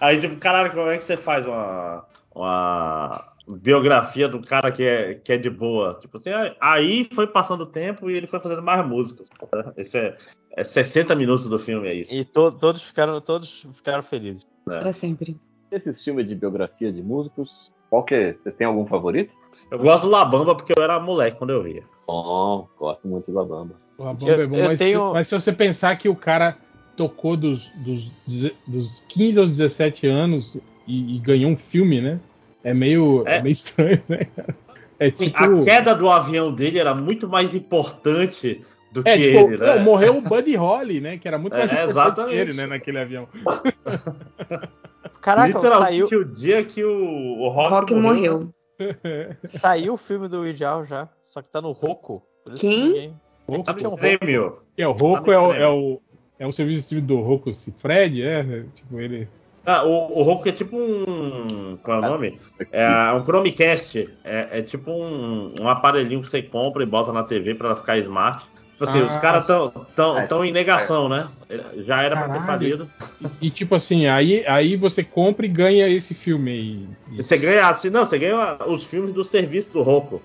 aí 0.00 0.20
tipo, 0.20 0.36
caralho, 0.36 0.70
como 0.70 0.88
é 0.88 0.96
que 0.96 1.02
você 1.02 1.16
faz 1.16 1.44
uma, 1.44 2.04
uma 2.32 3.32
biografia 3.48 4.28
do 4.28 4.40
cara 4.40 4.70
que 4.70 4.84
é, 4.84 5.14
que 5.14 5.32
é 5.32 5.38
de 5.38 5.50
boa? 5.50 5.98
Tipo 6.00 6.18
assim, 6.18 6.30
aí- 6.60 7.08
foi 7.12 7.26
passando 7.26 7.62
o 7.62 7.66
tempo 7.66 8.08
e 8.08 8.16
ele 8.16 8.28
foi 8.28 8.38
fazendo 8.38 8.62
mais 8.62 8.86
músicas. 8.86 9.28
Esse 9.76 9.98
é, 9.98 10.16
é 10.56 10.62
60 10.62 11.12
minutos 11.16 11.46
do 11.46 11.58
filme, 11.58 11.88
é 11.88 11.94
isso. 11.94 12.14
E 12.14 12.24
to- 12.24 12.52
todos, 12.52 12.82
ficaram, 12.82 13.20
todos 13.20 13.66
ficaram 13.74 14.04
felizes. 14.04 14.46
Pra 14.64 14.92
sempre. 14.92 15.36
Esses 15.72 16.02
filmes 16.04 16.28
de 16.28 16.36
biografia 16.36 16.92
de 16.92 17.02
músicos, 17.02 17.72
qual 17.90 18.02
que 18.04 18.14
é? 18.14 18.32
Vocês 18.42 18.54
têm 18.54 18.66
algum 18.66 18.86
favorito? 18.86 19.32
Eu 19.70 19.78
gosto 19.78 20.02
do 20.04 20.08
Labamba 20.08 20.54
porque 20.54 20.72
eu 20.76 20.82
era 20.82 20.98
moleque 20.98 21.36
quando 21.38 21.50
eu 21.50 21.62
via. 21.62 21.82
Bom, 22.06 22.66
gosto 22.78 23.06
muito 23.06 23.30
da 23.32 23.44
banda. 23.44 23.74
O 23.98 24.04
Rabamba 24.04 24.32
Eu- 24.32 24.40
é 24.42 24.46
bom, 24.46 24.58
mas, 24.66 24.78
tenho- 24.78 25.08
se, 25.08 25.12
mas 25.12 25.26
se 25.28 25.34
você 25.34 25.52
pensar 25.52 25.96
que 25.96 26.08
o 26.08 26.14
cara 26.16 26.56
tocou 26.96 27.36
dos, 27.36 27.70
dos, 27.76 28.10
dos 28.66 29.04
15 29.08 29.38
aos 29.38 29.50
17 29.50 30.06
anos 30.06 30.56
e, 30.86 31.16
e 31.16 31.18
ganhou 31.18 31.50
um 31.50 31.56
filme, 31.56 32.00
né? 32.00 32.18
É 32.64 32.74
meio, 32.74 33.22
é. 33.26 33.36
É. 33.36 33.42
meio 33.42 33.52
estranho, 33.52 34.02
né? 34.08 34.26
É 34.98 35.10
tipo. 35.10 35.60
A 35.60 35.64
queda 35.64 35.94
do 35.94 36.10
avião 36.10 36.52
dele 36.52 36.78
era 36.78 36.94
muito 36.94 37.26
mais 37.28 37.54
importante 37.54 38.60
do 38.92 39.00
É, 39.04 39.16
que 39.16 39.30
tipo, 39.32 39.48
ele, 39.52 39.56
né? 39.56 39.76
não, 39.76 39.82
morreu 39.84 40.18
o 40.18 40.20
Buddy 40.20 40.56
Holly, 40.56 41.00
né? 41.00 41.16
Que 41.16 41.26
era 41.28 41.38
muito 41.38 41.54
É, 41.54 41.58
mais 41.60 41.70
importante 41.70 41.90
exatamente. 41.90 42.34
que 42.34 42.40
ele, 42.40 42.52
né? 42.54 42.66
Naquele 42.66 42.98
avião. 42.98 43.28
Caraca, 45.20 45.46
Literalmente 45.58 46.08
saiu, 46.08 46.20
o 46.20 46.24
dia 46.24 46.64
que 46.64 46.84
o, 46.84 47.38
o 47.40 47.48
Rock, 47.48 47.70
Rock 47.70 47.94
morreu. 47.94 48.52
saiu 49.44 49.94
o 49.94 49.96
filme 49.96 50.28
do 50.28 50.40
Will 50.40 50.54
Jaw 50.54 50.84
já, 50.84 51.08
só 51.22 51.40
que 51.42 51.48
tá 51.48 51.60
no 51.60 51.72
Roku. 51.72 52.22
Por 52.44 52.54
isso 52.54 52.62
que 52.62 52.68
Quem? 52.68 52.84
ninguém- 52.86 53.20
Roku, 53.48 53.64
Tá 53.64 53.72
no 53.72 53.96
Prêmio. 53.96 54.58
é, 54.78 54.86
o 54.86 54.92
Roku 54.92 55.26
Tá 55.26 55.32
é, 55.32 55.38
o, 55.38 55.52
é, 55.52 55.68
o, 55.68 56.00
é 56.38 56.46
um 56.46 56.52
serviço 56.52 56.78
de 56.78 56.84
streaming 56.84 57.06
do 57.06 57.20
Roku 57.20 57.50
Fred, 57.78 58.22
é, 58.22 58.42
né? 58.42 58.66
Tipo, 58.74 59.00
ele. 59.00 59.28
Ah, 59.66 59.84
o, 59.84 60.18
o 60.18 60.22
Roku 60.22 60.48
é 60.48 60.52
tipo 60.52 60.76
um. 60.76 61.76
Qual 61.82 62.02
é 62.02 62.06
o 62.06 62.10
nome? 62.10 62.38
É 62.70 63.12
um 63.12 63.24
Chromecast. 63.24 64.08
É, 64.24 64.58
é 64.58 64.62
tipo 64.62 64.90
um, 64.90 65.52
um 65.60 65.68
aparelhinho 65.68 66.22
que 66.22 66.28
você 66.28 66.42
compra 66.42 66.82
e 66.82 66.86
bota 66.86 67.12
na 67.12 67.24
TV 67.24 67.54
pra 67.54 67.68
ela 67.68 67.76
ficar 67.76 67.98
smart. 67.98 68.46
Tipo 68.80 68.90
assim, 68.90 69.00
Ah, 69.00 69.04
os 69.04 69.16
caras 69.16 69.46
tão, 69.46 69.70
tão, 69.94 70.18
é. 70.18 70.26
tão 70.26 70.42
em 70.42 70.50
negação, 70.50 71.06
né? 71.06 71.28
Já 71.84 72.00
era 72.00 72.16
pra 72.16 72.30
ter 72.30 72.46
falido. 72.46 72.90
E, 73.38 73.48
e, 73.48 73.50
tipo 73.50 73.74
assim, 73.74 74.06
aí, 74.06 74.42
aí 74.46 74.74
você 74.74 75.04
compra 75.04 75.44
e 75.44 75.50
ganha 75.50 75.86
esse 75.86 76.14
filme 76.14 76.50
aí. 76.50 76.88
E 77.12 77.22
você 77.22 77.36
ganha 77.36 77.68
assim, 77.68 77.90
não, 77.90 78.06
você 78.06 78.18
ganha 78.18 78.56
os 78.66 78.84
filmes 78.84 79.12
do 79.12 79.22
serviço 79.22 79.70
do 79.74 79.82
Roku. 79.82 80.22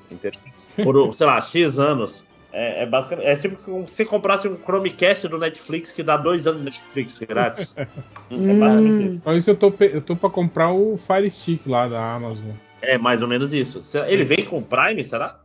Por, 0.81 1.11
sei 1.13 1.27
lá, 1.27 1.41
X 1.41 1.77
anos. 1.77 2.23
É, 2.53 2.83
é 2.83 2.85
basicamente. 2.85 3.27
É 3.27 3.35
tipo 3.35 3.61
como 3.61 3.85
se 3.85 3.95
você 3.95 4.05
comprasse 4.05 4.47
um 4.47 4.55
Chromecast 4.55 5.27
do 5.27 5.37
Netflix 5.37 5.91
que 5.91 6.01
dá 6.01 6.15
dois 6.15 6.47
anos 6.47 6.59
de 6.59 6.65
Netflix 6.65 7.19
grátis. 7.19 7.75
é 7.77 7.87
basicamente 8.31 9.07
isso. 9.07 9.15
Então 9.17 9.35
isso 9.35 9.49
eu 9.49 9.55
tô, 9.57 9.73
eu 9.81 9.99
tô 9.99 10.15
pra 10.15 10.29
comprar 10.29 10.71
o 10.71 10.97
Fire 10.97 11.29
Stick 11.29 11.67
lá 11.67 11.89
da 11.89 12.13
Amazon. 12.15 12.51
É 12.81 12.97
mais 12.97 13.21
ou 13.21 13.27
menos 13.27 13.51
isso. 13.51 13.81
Ele 14.07 14.23
vem 14.23 14.45
com 14.45 14.61
Prime, 14.61 15.03
será? 15.03 15.41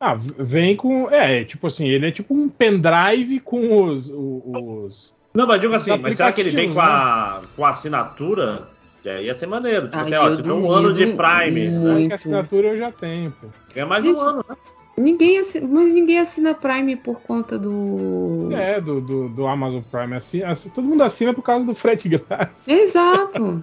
Ah, 0.00 0.14
vem 0.14 0.76
com. 0.76 1.10
É, 1.10 1.44
tipo 1.44 1.66
assim, 1.66 1.88
ele 1.88 2.06
é 2.06 2.10
tipo 2.12 2.32
um 2.32 2.48
pendrive 2.48 3.40
com 3.40 3.84
os. 3.84 4.10
os... 4.14 5.14
Não, 5.34 5.46
mas 5.46 5.60
digo 5.60 5.74
assim, 5.74 5.96
mas 5.98 6.16
será 6.16 6.32
que 6.32 6.40
ele 6.40 6.50
vem 6.50 6.72
com 6.72 6.80
a, 6.80 7.42
com 7.56 7.64
a 7.64 7.70
assinatura? 7.70 8.68
É, 9.04 9.22
ia 9.22 9.34
ser 9.34 9.46
maneiro. 9.46 9.86
Tipo 9.86 9.96
Ai, 9.96 10.02
assim, 10.02 10.14
ó, 10.14 10.30
dá 10.30 10.54
um 10.54 10.70
ano 10.70 10.92
de 10.92 11.06
Prime. 11.06 11.68
Né? 11.68 11.78
muito. 11.78 12.08
Que 12.08 12.14
assinatura 12.14 12.68
eu 12.68 12.78
já 12.78 12.92
tenho, 12.92 13.32
pô. 13.32 13.46
Ganha 13.74 13.86
mais 13.86 14.04
Gente, 14.04 14.18
um 14.18 14.20
ano, 14.20 14.44
né? 14.48 14.56
Ninguém 14.98 15.38
assina, 15.38 15.66
mas 15.70 15.92
ninguém 15.94 16.18
assina 16.18 16.54
Prime 16.54 16.96
por 16.96 17.20
conta 17.20 17.58
do. 17.58 18.48
É, 18.52 18.80
do, 18.80 19.00
do, 19.00 19.28
do 19.28 19.46
Amazon 19.46 19.80
Prime. 19.90 20.14
Assim, 20.14 20.42
assim, 20.42 20.70
todo 20.70 20.84
mundo 20.84 21.02
assina 21.02 21.32
por 21.32 21.42
causa 21.42 21.64
do 21.64 21.74
frete 21.74 22.08
grátis. 22.10 22.66
Exato. 22.66 23.62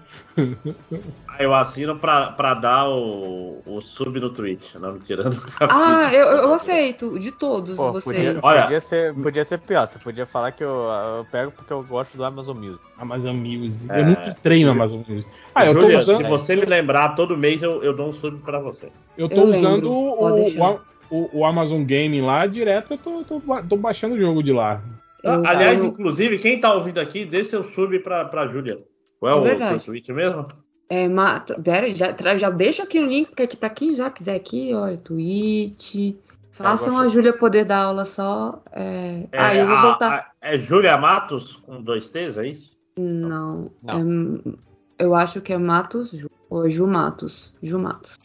Aí 1.28 1.44
eu 1.46 1.54
assino 1.54 1.98
pra, 1.98 2.28
pra 2.32 2.54
dar 2.54 2.90
o, 2.90 3.62
o 3.66 3.82
sub 3.82 4.20
no 4.20 4.30
Twitch. 4.30 4.76
Não, 4.76 4.98
tirando. 5.00 5.36
Ah, 5.60 6.14
eu, 6.14 6.26
eu 6.28 6.54
aceito. 6.54 7.18
De 7.20 7.32
todos 7.32 7.76
Pô, 7.76 7.92
vocês. 7.92 8.16
podia, 8.34 8.40
Olha- 8.42 8.62
podia, 8.64 8.80
ser, 8.80 9.14
podia 9.16 9.44
ser 9.44 9.60
pior. 9.60 9.86
Você 9.86 10.00
podia 10.00 10.26
falar 10.26 10.52
que 10.52 10.64
eu, 10.64 10.70
eu 11.18 11.26
pego 11.32 11.52
porque 11.52 11.74
eu 11.74 11.84
gosto 11.84 12.16
do 12.16 12.24
Amazon 12.24 12.58
Music. 12.58 12.82
Amazon 12.98 13.36
Music. 13.36 13.92
É. 13.92 14.00
Eu 14.02 14.06
nunca 14.06 14.30
entrei 14.30 14.64
no 14.64 14.72
Amazon 14.72 15.02
Music. 15.08 15.30
Ah, 15.54 15.66
eu 15.66 15.74
tô 15.74 15.82
Julia, 15.82 16.00
usando, 16.00 16.18
se 16.18 16.24
você 16.30 16.56
me 16.56 16.66
lembrar, 16.66 17.10
todo 17.16 17.38
mês 17.38 17.62
eu, 17.64 17.82
eu 17.84 17.94
dou 17.96 18.10
um 18.10 18.14
sub 18.14 18.38
pra 18.40 18.60
você. 18.60 18.90
eu 19.18 19.28
tô 19.30 19.36
Eu 19.36 19.44
usando 19.50 19.90
lembro, 19.90 19.92
o. 19.92 20.95
o, 21.10 21.16
o, 21.16 21.40
o 21.40 21.46
Amazon 21.46 21.84
Gaming 21.84 22.22
lá 22.22 22.46
direto. 22.48 22.92
Eu 22.94 22.98
tô, 22.98 23.24
tô, 23.24 23.42
tô 23.68 23.76
baixando 23.78 24.16
o 24.16 24.20
jogo 24.20 24.42
de 24.44 24.52
lá. 24.52 24.82
Eu- 25.24 25.44
Ah, 25.46 25.50
Aliás, 25.50 25.80
eu- 25.84 25.90
inclusive, 25.90 26.38
quem 26.38 26.60
tá 26.60 26.74
ouvindo 26.74 27.00
aqui, 27.00 27.26
dê 27.26 27.44
seu 27.44 27.64
sub 27.64 27.98
pra, 28.00 28.26
pra 28.26 28.48
Júlia. 28.48 28.80
Qual 29.20 29.46
é, 29.48 29.52
É 29.52 29.56
o 29.76 29.80
seu 29.80 29.94
Twitch 29.94 30.10
mesmo? 30.10 30.46
É, 30.90 31.08
ma... 31.08 31.40
Pera, 31.40 31.92
já, 31.92 32.16
já 32.38 32.50
deixa 32.52 32.84
aqui 32.84 33.00
o 33.00 33.06
link, 33.08 33.30
porque 33.36 33.58
pra 33.58 33.70
quem 33.72 33.96
já 33.96 34.10
quiser 34.12 34.36
aqui, 34.36 34.72
olha, 34.74 34.98
Twitch. 34.98 36.16
Façam 36.52 36.98
a 36.98 37.08
Júlia 37.08 37.34
poder 37.34 37.66
dar 37.66 37.84
aula 37.86 38.06
só. 38.06 38.62
É... 38.72 39.28
É, 39.32 39.40
ah, 39.40 39.56
eu 39.56 39.68
vou 39.68 39.82
voltar. 39.82 40.14
a- 40.14 40.32
é 40.42 40.60
Júlia 40.60 40.96
Matos 40.98 41.56
com 41.66 41.82
dois 41.82 42.10
T's, 42.10 42.38
é 42.38 42.48
isso? 42.48 42.78
Não. 42.98 43.72
Não. 43.84 44.40
é- 44.46 45.04
Eu 45.04 45.14
acho 45.16 45.42
que 45.42 45.52
é 45.52 45.58
Matos 45.58 46.12
Ju. 46.12 46.30
Ô, 46.50 46.70
Ju 46.70 46.88
Matos. 46.88 47.54
Ju 47.62 47.78
Matos. 47.80 48.18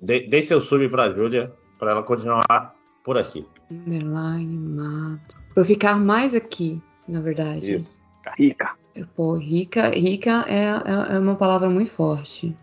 Dê, 0.00 0.20
dê 0.20 0.40
seu 0.40 0.60
sub 0.60 0.88
pra 0.88 1.10
Júlia, 1.12 1.52
pra 1.84 1.92
ela 1.92 2.02
continuar 2.02 2.74
por 3.04 3.18
aqui. 3.18 3.46
Underline 3.70 4.56
Matos. 4.56 5.36
Vou 5.54 5.64
ficar 5.64 5.98
mais 5.98 6.34
aqui, 6.34 6.82
na 7.06 7.20
verdade. 7.20 7.74
Isso. 7.74 8.02
Rica. 8.38 8.74
Pô, 9.14 9.36
rica, 9.36 9.90
rica 9.90 10.46
é, 10.48 10.64
é, 10.64 11.16
é 11.16 11.18
uma 11.18 11.36
palavra 11.36 11.68
muito 11.68 11.90
forte. 11.90 12.56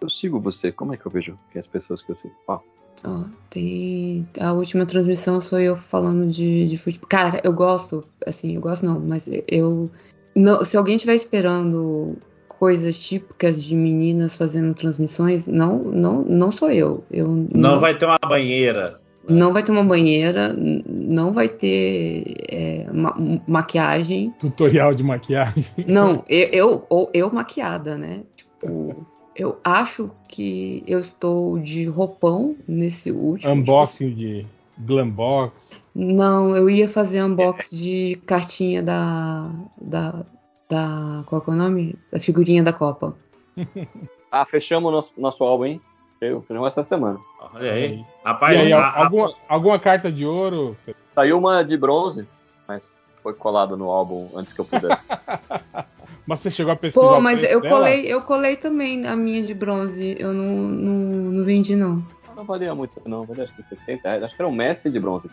Eu 0.00 0.10
sigo 0.10 0.40
você. 0.40 0.72
Como 0.72 0.92
é 0.92 0.96
que 0.96 1.06
eu 1.06 1.12
vejo 1.12 1.38
que 1.52 1.58
as 1.58 1.68
pessoas 1.68 2.02
que 2.02 2.10
eu 2.10 2.16
sigo? 2.16 2.34
Ó, 2.48 2.58
Ó, 3.04 3.24
tem. 3.48 4.26
A 4.40 4.52
última 4.52 4.84
transmissão 4.84 5.40
sou 5.40 5.60
eu 5.60 5.76
falando 5.76 6.28
de, 6.28 6.66
de 6.66 6.76
futebol. 6.76 7.08
Cara, 7.08 7.40
eu 7.44 7.52
gosto, 7.52 8.04
assim, 8.26 8.56
eu 8.56 8.60
gosto 8.60 8.84
não, 8.84 8.98
mas 8.98 9.30
eu. 9.48 9.88
Não, 10.34 10.64
se 10.64 10.76
alguém 10.76 10.96
estiver 10.96 11.14
esperando 11.14 12.16
coisas 12.62 12.96
típicas 12.96 13.60
de 13.64 13.74
meninas 13.74 14.36
fazendo 14.36 14.72
transmissões, 14.72 15.48
não, 15.48 15.80
não, 15.80 16.22
não 16.22 16.52
sou 16.52 16.70
eu. 16.70 17.02
Eu 17.10 17.26
Não, 17.52 17.80
vai 17.80 17.98
ter 17.98 18.04
uma 18.06 18.20
banheira. 18.24 19.00
não 19.28 19.52
vai 19.52 19.64
ter 19.64 19.72
uma 19.72 19.82
banheira, 19.82 20.54
não 20.56 21.32
vai 21.32 21.48
ter 21.48 22.22
é, 22.48 22.86
ma- 22.92 23.16
maquiagem. 23.48 24.32
Tutorial 24.38 24.94
de 24.94 25.02
maquiagem. 25.02 25.64
Não, 25.88 26.22
eu, 26.28 26.48
eu, 26.52 26.86
ou 26.88 27.10
eu 27.12 27.32
maquiada, 27.32 27.98
né? 27.98 28.22
Tipo, 28.36 29.04
eu 29.34 29.58
acho 29.64 30.08
que 30.28 30.84
eu 30.86 31.00
estou 31.00 31.58
de 31.58 31.82
roupão 31.86 32.54
nesse 32.68 33.10
último. 33.10 33.52
Unboxing 33.54 34.14
de 34.14 34.46
Glambox. 34.78 35.72
Não, 35.92 36.56
eu 36.56 36.70
ia 36.70 36.88
fazer 36.88 37.24
unbox 37.24 37.70
de 37.76 38.20
cartinha 38.24 38.80
da. 38.84 39.50
da. 39.80 40.24
Da. 40.72 41.22
Qual 41.26 41.40
que 41.40 41.50
é 41.50 41.52
o 41.52 41.56
nome? 41.56 41.94
Da 42.10 42.18
figurinha 42.18 42.62
da 42.62 42.72
Copa. 42.72 43.14
Ah, 44.34 44.46
fechamos 44.46 44.88
o 44.88 44.92
nosso, 44.92 45.12
nosso 45.18 45.44
álbum, 45.44 45.66
hein? 45.66 45.80
Fechamos 46.18 46.66
essa 46.68 46.82
semana. 46.82 47.18
Olha 47.52 47.70
aí. 47.70 47.96
E 47.96 48.04
Rapaz, 48.24 48.58
aí, 48.58 48.72
a- 48.72 48.78
al- 48.78 48.82
a- 48.82 49.04
alguma, 49.04 49.34
alguma 49.46 49.78
carta 49.78 50.10
de 50.10 50.24
ouro? 50.24 50.74
Saiu 51.14 51.36
uma 51.36 51.62
de 51.62 51.76
bronze, 51.76 52.26
mas 52.66 53.04
foi 53.22 53.34
colada 53.34 53.76
no 53.76 53.90
álbum 53.90 54.30
antes 54.34 54.54
que 54.54 54.60
eu 54.62 54.64
pudesse. 54.64 54.96
Mas 56.26 56.38
você 56.40 56.50
chegou 56.50 56.72
a 56.72 56.76
pesquisar 56.76 57.04
Pô, 57.06 57.18
o 57.18 57.20
mas 57.20 57.40
preço 57.40 57.54
eu 57.54 57.60
dela? 57.60 57.76
colei, 57.78 58.06
eu 58.06 58.22
colei 58.22 58.56
também 58.56 59.06
a 59.06 59.14
minha 59.16 59.42
de 59.42 59.52
bronze. 59.52 60.16
Eu 60.18 60.32
não, 60.32 60.46
não, 60.46 60.94
não 61.32 61.44
vendi, 61.44 61.74
não. 61.76 62.02
Não 62.34 62.44
valia 62.44 62.74
muito, 62.74 63.02
não. 63.04 63.24
Valia 63.26 63.44
acho 63.44 63.52
que 63.54 63.62
70 63.64 64.08
reais. 64.08 64.22
Acho 64.22 64.34
que 64.36 64.40
era 64.40 64.48
um 64.48 64.54
Messi 64.54 64.88
de 64.88 64.98
bronze. 65.00 65.28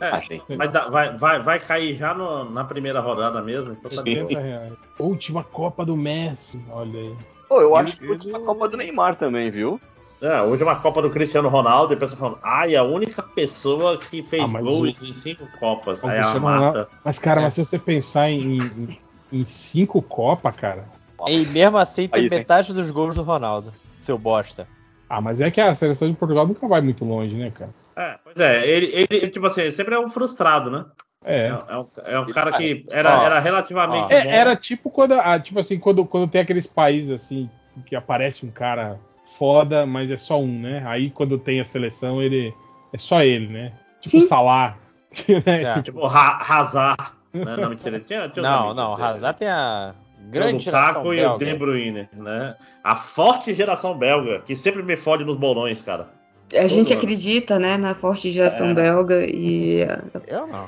É, 0.00 0.06
Ah, 0.08 0.20
gente. 0.20 0.44
vai, 0.56 0.68
vai, 0.68 1.16
vai, 1.16 1.42
vai 1.42 1.60
cair 1.60 1.94
já 1.94 2.12
no- 2.14 2.50
na 2.50 2.64
primeira 2.64 3.00
rodada 3.00 3.40
mesmo. 3.42 3.72
Então 3.72 3.90
tá 3.90 3.96
Sim. 3.98 4.02
bem. 4.02 4.16
70 4.28 4.40
reais. 4.40 4.72
Última 4.98 5.42
Copa 5.44 5.84
do 5.84 5.96
Messi. 5.96 6.60
Olha 6.70 6.98
aí. 7.00 7.14
Pô, 7.48 7.60
eu 7.60 7.76
acho 7.76 7.96
que 7.96 8.06
Deus. 8.06 8.22
foi 8.22 8.34
a 8.34 8.44
Copa 8.44 8.68
do 8.68 8.76
Neymar 8.76 9.16
também, 9.16 9.50
viu? 9.50 9.80
É, 10.20 10.40
hoje 10.42 10.62
é 10.62 10.66
uma 10.66 10.76
Copa 10.76 11.02
do 11.02 11.10
Cristiano 11.10 11.48
Ronaldo 11.50 11.92
e 11.92 11.96
a 11.96 11.98
pessoa 11.98 12.18
falando, 12.18 12.38
ai, 12.42 12.74
a 12.74 12.82
única 12.82 13.22
pessoa 13.22 13.98
que 13.98 14.22
fez 14.22 14.42
Ah, 14.44 14.48
mas 14.48 14.64
gols 14.64 15.00
o- 15.00 15.06
em 15.06 15.12
cinco 15.12 15.46
Copas. 15.58 16.02
o 16.02 16.06
Aí 16.08 16.18
Cristiano 16.18 16.40
mata. 16.46 16.88
Mas, 17.04 17.18
cara, 17.18 17.40
É. 17.40 17.44
mas 17.44 17.52
se 17.54 17.64
você 17.64 17.78
pensar 17.78 18.30
em, 18.30 18.58
em, 18.58 18.98
em 19.30 19.46
cinco 19.46 20.00
Copa, 20.00 20.50
cara. 20.50 20.86
E 21.28 21.44
mesmo 21.46 21.76
assim 21.76 22.08
tem 22.08 22.22
Aí, 22.24 22.28
tem- 22.30 22.38
metade 22.38 22.72
dos 22.72 22.90
gols 22.90 23.14
do 23.14 23.22
Ronaldo, 23.22 23.72
seu 23.98 24.16
bosta. 24.18 24.66
Ah, 25.08 25.20
mas 25.20 25.40
é 25.40 25.50
que 25.50 25.60
a 25.60 25.74
seleção 25.74 26.08
de 26.10 26.16
Portugal 26.16 26.46
nunca 26.46 26.66
vai 26.66 26.80
muito 26.80 27.04
longe, 27.04 27.34
né, 27.34 27.50
cara? 27.50 27.70
É, 27.96 28.18
pois 28.22 28.36
é, 28.38 28.68
ele, 28.68 29.06
ele, 29.10 29.28
tipo 29.30 29.46
assim, 29.46 29.62
ele 29.62 29.72
sempre 29.72 29.94
é 29.94 29.98
um 29.98 30.08
frustrado, 30.08 30.70
né? 30.70 30.84
É. 31.24 31.48
É, 31.48 31.58
é 31.68 31.78
um, 31.78 31.86
é 32.04 32.20
um 32.20 32.26
cara 32.26 32.52
que 32.52 32.84
era, 32.90 33.24
era 33.24 33.38
relativamente. 33.40 34.12
É, 34.12 34.28
era 34.28 34.54
tipo 34.54 34.90
quando, 34.90 35.14
ah, 35.14 35.40
tipo 35.40 35.58
assim, 35.58 35.78
quando, 35.78 36.04
quando 36.04 36.30
tem 36.30 36.40
aqueles 36.40 36.66
países 36.66 37.10
assim 37.10 37.50
que 37.86 37.96
aparece 37.96 38.46
um 38.46 38.50
cara 38.50 38.98
foda, 39.38 39.84
mas 39.84 40.10
é 40.10 40.16
só 40.16 40.40
um, 40.40 40.60
né? 40.60 40.82
Aí 40.86 41.10
quando 41.10 41.38
tem 41.38 41.60
a 41.60 41.64
seleção, 41.64 42.22
ele 42.22 42.54
é 42.92 42.98
só 42.98 43.22
ele, 43.22 43.48
né? 43.48 43.72
Tipo 44.00 44.20
Sim. 44.20 44.26
Salah. 44.28 44.76
né? 45.46 45.62
É. 45.62 45.68
Tipo, 45.74 45.82
Tipo, 45.82 46.06
Ra- 46.06 46.38
Hazard. 46.46 47.12
Né? 47.32 47.56
Não, 47.56 47.70
mentira, 47.70 48.00
tinha, 48.00 48.28
tinha 48.28 48.42
Não, 48.42 48.72
não. 48.72 48.94
Hazard 48.94 49.38
tem 49.38 49.48
a 49.48 49.94
grande 50.30 50.56
o 50.56 50.60
geração 50.60 51.02
Lukaku 51.02 51.14
e 51.14 51.18
o 51.18 51.28
belga. 51.28 51.44
De 51.44 51.54
Bruyne, 51.54 52.08
né? 52.12 52.56
A 52.82 52.96
forte 52.96 53.52
geração 53.52 53.96
belga, 53.96 54.40
que 54.40 54.54
sempre 54.54 54.82
me 54.82 54.96
fode 54.96 55.24
nos 55.24 55.36
bolões, 55.36 55.82
cara. 55.82 56.08
A 56.58 56.66
gente 56.66 56.92
ano. 56.92 57.00
acredita, 57.02 57.58
né, 57.58 57.76
na 57.76 57.94
forte 57.94 58.30
geração 58.30 58.70
É. 58.70 58.74
belga 58.74 59.24
e 59.28 59.80
Eu 60.26 60.46
não. 60.46 60.66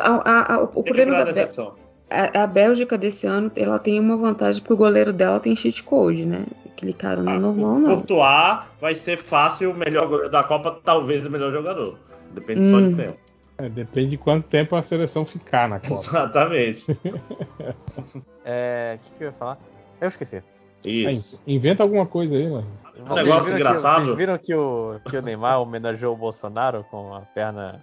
a- 0.00 0.22
a- 0.24 0.54
a- 0.54 0.62
o 0.62 0.82
problema 0.82 1.24
da 1.24 1.32
Bélgica. 1.32 1.72
A, 2.10 2.42
a 2.44 2.46
Bélgica 2.46 2.96
desse 2.96 3.26
ano, 3.26 3.50
ela 3.54 3.78
tem 3.78 4.00
uma 4.00 4.16
vantagem 4.16 4.60
porque 4.62 4.72
o 4.74 4.76
goleiro 4.76 5.12
dela 5.12 5.38
tem 5.40 5.54
cheat 5.54 5.82
code, 5.82 6.24
né? 6.24 6.46
Aquele 6.66 6.92
cara 6.92 7.22
não 7.22 7.32
é 7.32 7.36
Ah, 7.36 7.40
normal, 7.40 7.74
o 7.74 7.78
não. 7.78 7.90
Courtois 7.96 8.58
vai 8.80 8.94
ser 8.94 9.18
fácil 9.18 9.72
o 9.72 9.74
melhor 9.74 10.06
goleiro 10.08 10.30
da 10.30 10.42
Copa, 10.42 10.78
talvez 10.82 11.26
o 11.26 11.30
melhor 11.30 11.52
jogador. 11.52 11.98
Depende 12.32 12.70
só 12.70 12.76
Hum. 12.76 12.90
de 12.90 12.96
tempo. 12.96 13.18
é, 13.58 13.68
depende 13.68 14.10
de 14.10 14.16
quanto 14.16 14.46
tempo 14.46 14.76
a 14.76 14.82
seleção 14.82 15.26
ficar 15.26 15.68
na 15.68 15.80
Copa. 15.80 15.94
Exatamente. 16.08 16.84
É. 18.44 18.96
O 18.96 19.02
que, 19.02 19.12
que 19.18 19.24
eu 19.24 19.26
ia 19.28 19.32
falar? 19.32 19.58
Eu 20.00 20.08
esqueci. 20.08 20.42
Isso. 20.84 21.42
Aí, 21.46 21.54
inventa 21.54 21.82
alguma 21.82 22.06
coisa 22.06 22.36
aí, 22.36 22.48
mano. 22.48 22.66
Vocês 23.06 23.26
negócio 23.26 23.44
viram 23.44 23.58
engraçado. 23.58 24.00
Que, 24.00 24.04
vocês 24.06 24.16
viram 24.18 24.38
que 24.38 24.54
o, 24.54 25.00
que 25.08 25.16
o 25.16 25.22
Neymar 25.22 25.60
homenageou 25.60 26.14
o 26.14 26.16
Bolsonaro 26.16 26.84
com 26.90 27.14
a 27.14 27.20
perna 27.20 27.82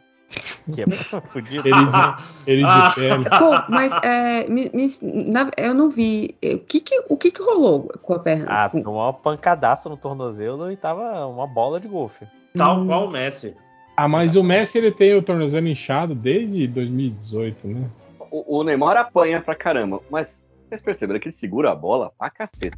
que 0.74 0.82
é 0.82 0.86
fudida? 1.28 1.68
Ele 1.68 1.86
de, 1.86 2.52
ele 2.52 2.62
de 2.62 2.68
Ah. 2.70 2.92
pele. 2.94 3.24
Pô, 3.40 3.72
mas 3.72 3.92
é, 4.04 4.48
me- 4.50 4.70
me- 4.74 5.32
na- 5.32 5.52
eu 5.58 5.74
não 5.74 5.90
vi. 5.90 6.36
O 6.44 6.60
que 6.60 6.80
que, 6.82 7.04
o 7.10 7.16
que 7.18 7.32
que 7.32 7.42
rolou 7.42 7.84
com 8.02 8.14
a 8.14 8.20
perna? 8.20 8.46
Ah, 8.50 8.70
Com- 8.70 8.80
uma 8.82 9.14
pancadaça 9.14 9.88
no 9.90 9.96
tornozelo 9.96 10.70
e 10.72 10.76
tava 10.76 11.26
uma 11.28 11.48
bola 11.48 11.80
de 11.80 11.88
golfe. 11.88 12.26
Tal 12.58 12.80
Hum. 12.80 12.88
qual 12.88 13.08
o 13.08 13.12
Messi. 13.12 13.56
Ah, 13.98 14.10
mas 14.10 14.36
o 14.36 14.44
Messi 14.44 14.78
ele 14.78 14.92
tem 14.92 15.14
o 15.14 15.22
tornozelo 15.22 15.68
inchado 15.68 16.14
desde 16.14 16.68
2018, 16.68 17.68
né? 17.68 17.88
O, 18.32 18.60
o 18.60 18.64
Neymar 18.64 18.98
apanha 18.98 19.40
pra 19.40 19.56
caramba, 19.56 20.02
mas 20.12 20.28
vocês 20.68 20.82
perceberam 20.82 21.20
que 21.20 21.28
ele 21.28 21.36
segura 21.36 21.72
a 21.72 21.76
bola 21.76 22.12
pra 22.18 22.30
caceta. 22.30 22.78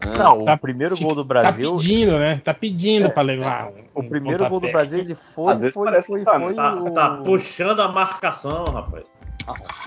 Ah, 0.00 0.18
Não, 0.18 0.44
Tá- 0.44 0.54
o 0.54 0.58
primeiro 0.58 0.98
gol 0.98 1.14
do 1.14 1.22
Tá 1.22 1.28
Brasil. 1.28 1.76
pedindo, 1.76 2.18
né? 2.18 2.40
Tá 2.44 2.52
pedindo 2.52 3.10
pra 3.10 3.22
levar. 3.22 3.70
O 3.94 4.00
um 4.02 4.08
primeiro 4.08 4.46
gol 4.48 4.60
do. 4.60 4.70
Brasil, 4.70 4.98
ele 4.98 5.14
foi, 5.14 5.58
foi, 5.70 6.02
foi, 6.02 6.18
que 6.20 6.24
tá- 6.24 6.38
foi. 6.40 6.54
Tá, 6.54 6.74
o- 6.74 6.90
tá 6.92 7.08
puxando 7.24 7.80
a 7.80 7.88
marcação, 7.88 8.64
rapaz. 8.64 9.04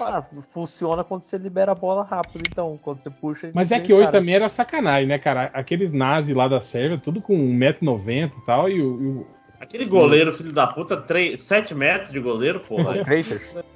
Ah, 0.06 0.22
funciona 0.22 1.04
quando 1.04 1.24
você 1.24 1.38
libera 1.38 1.72
a 1.72 1.76
bola 1.76 2.04
rápido, 2.04 2.44
então. 2.50 2.80
Quando 2.82 3.00
você 3.00 3.10
puxa. 3.10 3.52
Mas 3.54 3.72
é 3.72 3.80
que 3.80 3.92
hoje 3.94 4.06
caras. 4.06 4.20
também 4.20 4.36
era 4.36 4.50
sacanagem, 4.50 5.08
né, 5.08 5.18
cara? 5.18 5.50
Aqueles 5.54 5.92
nazis 5.94 6.36
lá 6.36 6.48
da 6.48 6.62
Sérvia, 6.62 6.98
tudo 7.00 7.22
com 7.22 7.34
1,90m 7.36 8.32
e 8.38 8.46
tal, 8.46 8.70
e 8.70 8.82
o, 8.82 9.02
e 9.02 9.06
o- 9.08 9.28
Aquele 9.60 9.86
goleiro, 9.86 10.32
filho 10.32 10.54
da 10.54 10.68
puta, 10.68 10.96
3, 10.96 11.40
7 11.40 11.74
metros 11.74 12.12
de 12.12 12.20
goleiro, 12.20 12.60
porra. 12.60 12.94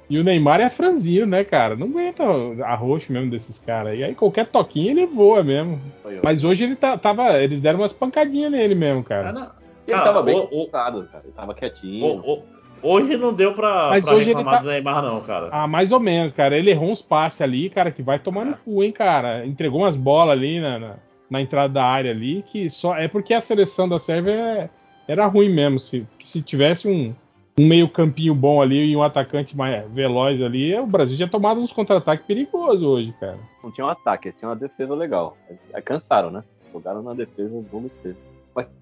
E 0.08 0.18
o 0.18 0.22
Neymar 0.24 0.60
é 0.60 0.68
franzino, 0.68 1.24
né, 1.26 1.42
cara? 1.42 1.74
Não 1.74 1.86
aguenta 1.86 2.22
a 2.64 2.74
roxo 2.74 3.10
mesmo 3.10 3.30
desses 3.30 3.58
caras. 3.58 3.98
E 3.98 4.04
aí 4.04 4.14
qualquer 4.14 4.46
toquinho 4.46 4.90
ele 4.90 5.06
voa 5.06 5.42
mesmo. 5.42 5.80
Mas 6.22 6.44
hoje 6.44 6.64
ele 6.64 6.76
tá, 6.76 6.98
tava. 6.98 7.42
Eles 7.42 7.62
deram 7.62 7.78
umas 7.80 7.92
pancadinhas 7.94 8.52
nele 8.52 8.74
mesmo, 8.74 9.00
Ah, 9.00 9.04
cara. 9.04 9.28
ele 9.30 9.96
Cara, 9.96 10.04
tava 10.04 10.22
bem 10.22 10.36
o- 10.52 10.66
cara. 10.68 10.98
Ele 10.98 11.32
tava 11.34 11.54
quietinho. 11.54 12.04
O- 12.04 12.34
o- 12.34 12.42
hoje 12.82 13.16
não 13.16 13.32
deu 13.32 13.54
pra, 13.54 13.88
Mas 13.88 14.04
pra 14.04 14.14
hoje 14.14 14.24
ele 14.30 14.36
reclamar 14.36 14.54
tá- 14.56 14.62
do 14.62 14.68
Neymar, 14.68 15.02
não, 15.02 15.20
cara. 15.22 15.48
Ah, 15.50 15.66
mais 15.66 15.92
ou 15.92 16.00
menos, 16.00 16.34
cara. 16.34 16.58
Ele 16.58 16.70
errou 16.70 16.90
uns 16.90 17.00
passes 17.00 17.40
ali, 17.40 17.70
cara, 17.70 17.90
que 17.90 18.02
vai 18.02 18.18
tomar 18.18 18.44
no 18.44 18.56
cu, 18.58 18.84
hein, 18.84 18.92
cara. 18.92 19.46
Entregou 19.46 19.80
umas 19.80 19.96
bolas 19.96 20.32
ali 20.36 20.60
na, 20.60 20.78
na, 20.78 20.94
na 21.30 21.40
entrada 21.40 21.72
da 21.72 21.84
área 21.84 22.10
ali, 22.10 22.44
que 22.52 22.68
só. 22.68 22.96
É 22.98 23.08
porque 23.08 23.32
a 23.32 23.40
seleção 23.40 23.88
da 23.88 23.98
Sérvia 23.98 24.32
é- 24.32 24.70
era 25.06 25.26
ruim 25.26 25.48
mesmo. 25.48 25.78
Se, 25.78 26.06
se 26.22 26.42
tivesse 26.42 26.88
um, 26.88 27.14
um 27.58 27.66
meio-campinho 27.66 28.34
bom 28.34 28.62
ali 28.62 28.90
e 28.90 28.96
um 28.96 29.02
atacante 29.02 29.56
mais 29.56 29.88
veloz 29.90 30.40
ali, 30.40 30.74
o 30.78 30.86
Brasil 30.86 31.16
tinha 31.16 31.28
tomado 31.28 31.60
uns 31.60 31.72
contra-ataques 31.72 32.26
perigosos 32.26 32.82
hoje, 32.82 33.14
cara. 33.20 33.38
Não 33.62 33.70
tinha 33.70 33.86
um 33.86 33.90
ataque, 33.90 34.28
eles 34.28 34.38
tinham 34.38 34.50
uma 34.50 34.58
defesa 34.58 34.94
legal. 34.94 35.36
Aí 35.72 35.82
cansaram, 35.82 36.30
né? 36.30 36.42
Jogaram 36.72 37.02
na 37.02 37.14
defesa, 37.14 37.64
vamos 37.70 37.92
ter. 38.02 38.16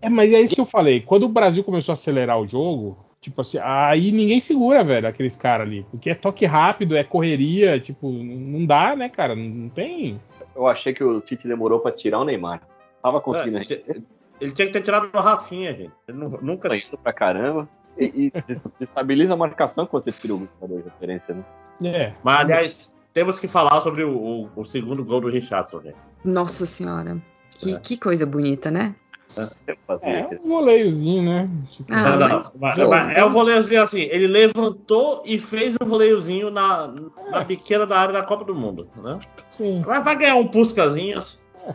É, 0.02 0.08
mas 0.08 0.32
é 0.32 0.40
isso 0.40 0.54
que 0.54 0.60
eu 0.60 0.66
falei. 0.66 1.00
Quando 1.00 1.24
o 1.24 1.28
Brasil 1.28 1.62
começou 1.62 1.92
a 1.92 1.94
acelerar 1.94 2.40
o 2.40 2.46
jogo, 2.46 2.96
tipo 3.20 3.40
assim, 3.40 3.58
aí 3.62 4.10
ninguém 4.10 4.40
segura, 4.40 4.82
velho, 4.82 5.06
aqueles 5.06 5.36
caras 5.36 5.66
ali. 5.66 5.84
Porque 5.90 6.10
é 6.10 6.14
toque 6.14 6.44
rápido, 6.44 6.96
é 6.96 7.04
correria, 7.04 7.78
tipo, 7.78 8.10
não 8.10 8.64
dá, 8.64 8.96
né, 8.96 9.08
cara? 9.08 9.36
Não, 9.36 9.44
não 9.44 9.68
tem. 9.68 10.20
Eu 10.54 10.66
achei 10.66 10.92
que 10.92 11.04
o 11.04 11.20
Tite 11.20 11.46
demorou 11.46 11.80
pra 11.80 11.92
tirar 11.92 12.20
o 12.20 12.24
Neymar. 12.24 12.62
Tava 13.02 13.20
conseguindo, 13.20 13.58
É, 13.58 14.00
ele, 14.40 14.52
tinha 14.52 14.66
que 14.66 14.72
ter 14.72 14.82
tirado 14.82 15.08
o 15.12 15.20
Rafinha, 15.20 15.72
gente. 15.74 15.92
Ele 16.08 16.18
nu- 16.18 16.38
nunca. 16.42 16.68
tá 16.68 16.76
indo 16.76 16.98
pra 17.02 17.12
caramba. 17.12 17.68
E, 17.98 18.32
e 18.34 18.42
des- 18.46 18.60
destabiliza 18.80 19.34
a 19.34 19.36
marcação 19.36 19.86
quando 19.86 20.04
você 20.04 20.12
tira 20.12 20.34
o 20.34 20.48
jogador 20.60 20.82
de 20.82 20.88
referência, 20.88 21.34
né? 21.34 21.44
É. 21.84 22.12
Mas, 22.22 22.40
aliás, 22.40 22.90
temos 23.12 23.38
que 23.38 23.48
falar 23.48 23.80
sobre 23.80 24.04
o, 24.04 24.16
o- 24.16 24.50
o 24.56 24.64
segundo 24.64 25.04
gol 25.04 25.20
do 25.20 25.28
Richardson, 25.28 25.82
gente. 25.82 25.96
Nossa 26.24 26.64
senhora. 26.66 27.18
Que, 27.58 27.74
É. 27.74 27.78
que 27.78 27.96
coisa 27.96 28.24
bonita, 28.24 28.70
né? 28.70 28.94
É 29.36 30.22
aquele- 30.22 30.40
um 30.42 30.48
voleiozinho, 30.48 31.22
né? 31.22 31.48
Tipo, 31.70 31.92
Ah, 31.94 32.16
Não, 32.16 32.28
mas- 32.28 32.52
mas- 32.58 33.16
é 33.16 33.24
o 33.24 33.30
voleiozinho 33.30 33.80
assim, 33.82 34.00
ele 34.02 34.26
levantou 34.26 35.22
e 35.24 35.38
fez 35.38 35.76
o 35.80 35.84
voleiozinho 35.86 36.50
na, 36.50 36.92
na 37.30 37.44
pequena 37.44 37.86
da 37.86 37.96
área 37.98 38.12
da 38.12 38.24
Copa 38.24 38.44
do 38.44 38.54
Mundo, 38.54 38.88
né? 38.96 39.18
sim. 39.52 39.82
Mas 39.86 40.04
vai 40.04 40.16
ganhar 40.16 40.34
um 40.36 40.48
puscazinho. 40.48 41.20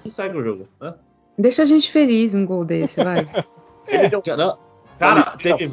E 0.04 0.12
segue 0.12 0.38
o 0.38 0.44
jogo. 0.44 0.68
Né? 0.82 0.94
Deixa 1.38 1.64
a 1.64 1.66
gente 1.66 1.92
feliz 1.92 2.34
um 2.34 2.46
gol 2.46 2.64
desse, 2.66 3.04
vai. 3.04 3.26
Ele 3.88 4.10
deu- 4.10 4.22
não, 4.38 4.58
Cara, 4.98 5.24
teve 5.38 5.66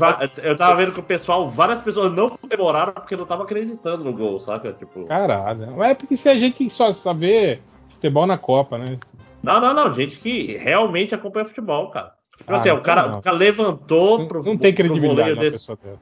eu 0.43 0.56
tava 0.56 0.74
vendo 0.76 0.93
que 0.93 0.98
o 1.01 1.02
pessoal, 1.02 1.48
várias 1.48 1.80
pessoas 1.80 2.12
não 2.12 2.28
comemoraram 2.30 2.93
porque 2.94 3.16
não 3.16 3.24
tava 3.24 3.44
acreditando 3.44 4.02
no 4.05 4.12
gol, 4.12 4.40
saca? 4.40 4.72
Tipo, 4.72 5.05
Caralho. 5.06 5.82
É 5.82 5.94
porque 5.94 6.16
se 6.16 6.28
a 6.28 6.36
gente 6.36 6.68
só 6.68 6.93
saber 6.93 7.62
futebol 7.90 8.26
na 8.26 8.36
Copa, 8.36 8.76
né? 8.78 8.98
não, 9.43 9.60
não, 9.60 9.72
não, 9.72 9.93
gente 9.93 10.16
que 10.16 10.56
realmente 10.56 11.14
acompanha 11.14 11.47
futebol, 11.47 11.89
cara. 11.90 12.14
Tipo 12.36 12.52
Ah, 12.52 12.56
assim, 12.56 12.70
o 12.70 12.80
cara, 12.80 13.18
o 13.18 13.22
cara 13.22 13.36
levantou 13.36 14.18
Não, 14.18 14.26
pro, 14.28 14.43
não 14.43 14.56
tem 14.56 14.74
credibilidade 14.74 15.34
na 15.36 15.40
desse. 15.40 15.59
pessoa 15.59 15.78
dela. 15.82 15.98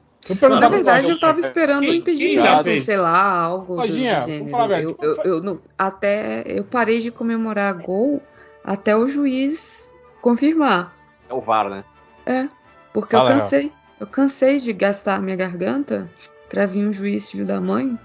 Na 0.59 0.69
verdade, 0.69 1.09
eu 1.09 1.19
tava 1.19 1.39
esperando 1.39 1.83
um 1.83 1.87
Quem- 1.87 1.97
impedimento, 1.97 2.81
sei 2.81 2.97
lá, 2.97 3.41
algo 3.41 3.73
do, 3.75 3.81
Lojinha, 3.81 4.13
do 4.13 4.19
vamos 4.21 4.25
gênero. 4.31 4.51
falar 4.51 4.67
verdade, 4.67 4.95
eu, 5.01 5.23
eu, 5.23 5.41
eu 5.43 5.61
até 5.77 6.43
eu 6.45 6.63
parei 6.63 6.99
de 6.99 7.09
comemorar 7.11 7.73
gol 7.73 8.21
até 8.63 8.95
o 8.95 9.07
juiz 9.07 9.93
confirmar. 10.21 10.95
É 11.29 11.33
o 11.33 11.41
VAR, 11.41 11.69
né? 11.69 11.83
É, 12.25 12.47
porque 12.93 13.15
Fala, 13.15 13.31
eu 13.31 13.35
cansei. 13.39 13.71
Eu 13.99 14.07
cansei 14.07 14.57
de 14.57 14.73
gastar 14.73 15.21
minha 15.21 15.35
garganta 15.35 16.09
pra 16.49 16.65
vir 16.65 16.87
um 16.87 16.91
juiz 16.93 17.29
filho 17.29 17.45
da 17.45 17.61
mãe. 17.61 17.97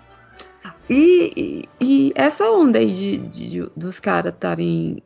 E, 0.90 1.32
e- 1.36 1.64
e 1.80 2.12
essa 2.14 2.50
onda 2.50 2.78
aí 2.78 2.90
de, 2.92 3.16
de- 3.16 3.48
de- 3.48 3.70
dos 3.76 3.98
caras 3.98 4.32
estarem 4.34 5.02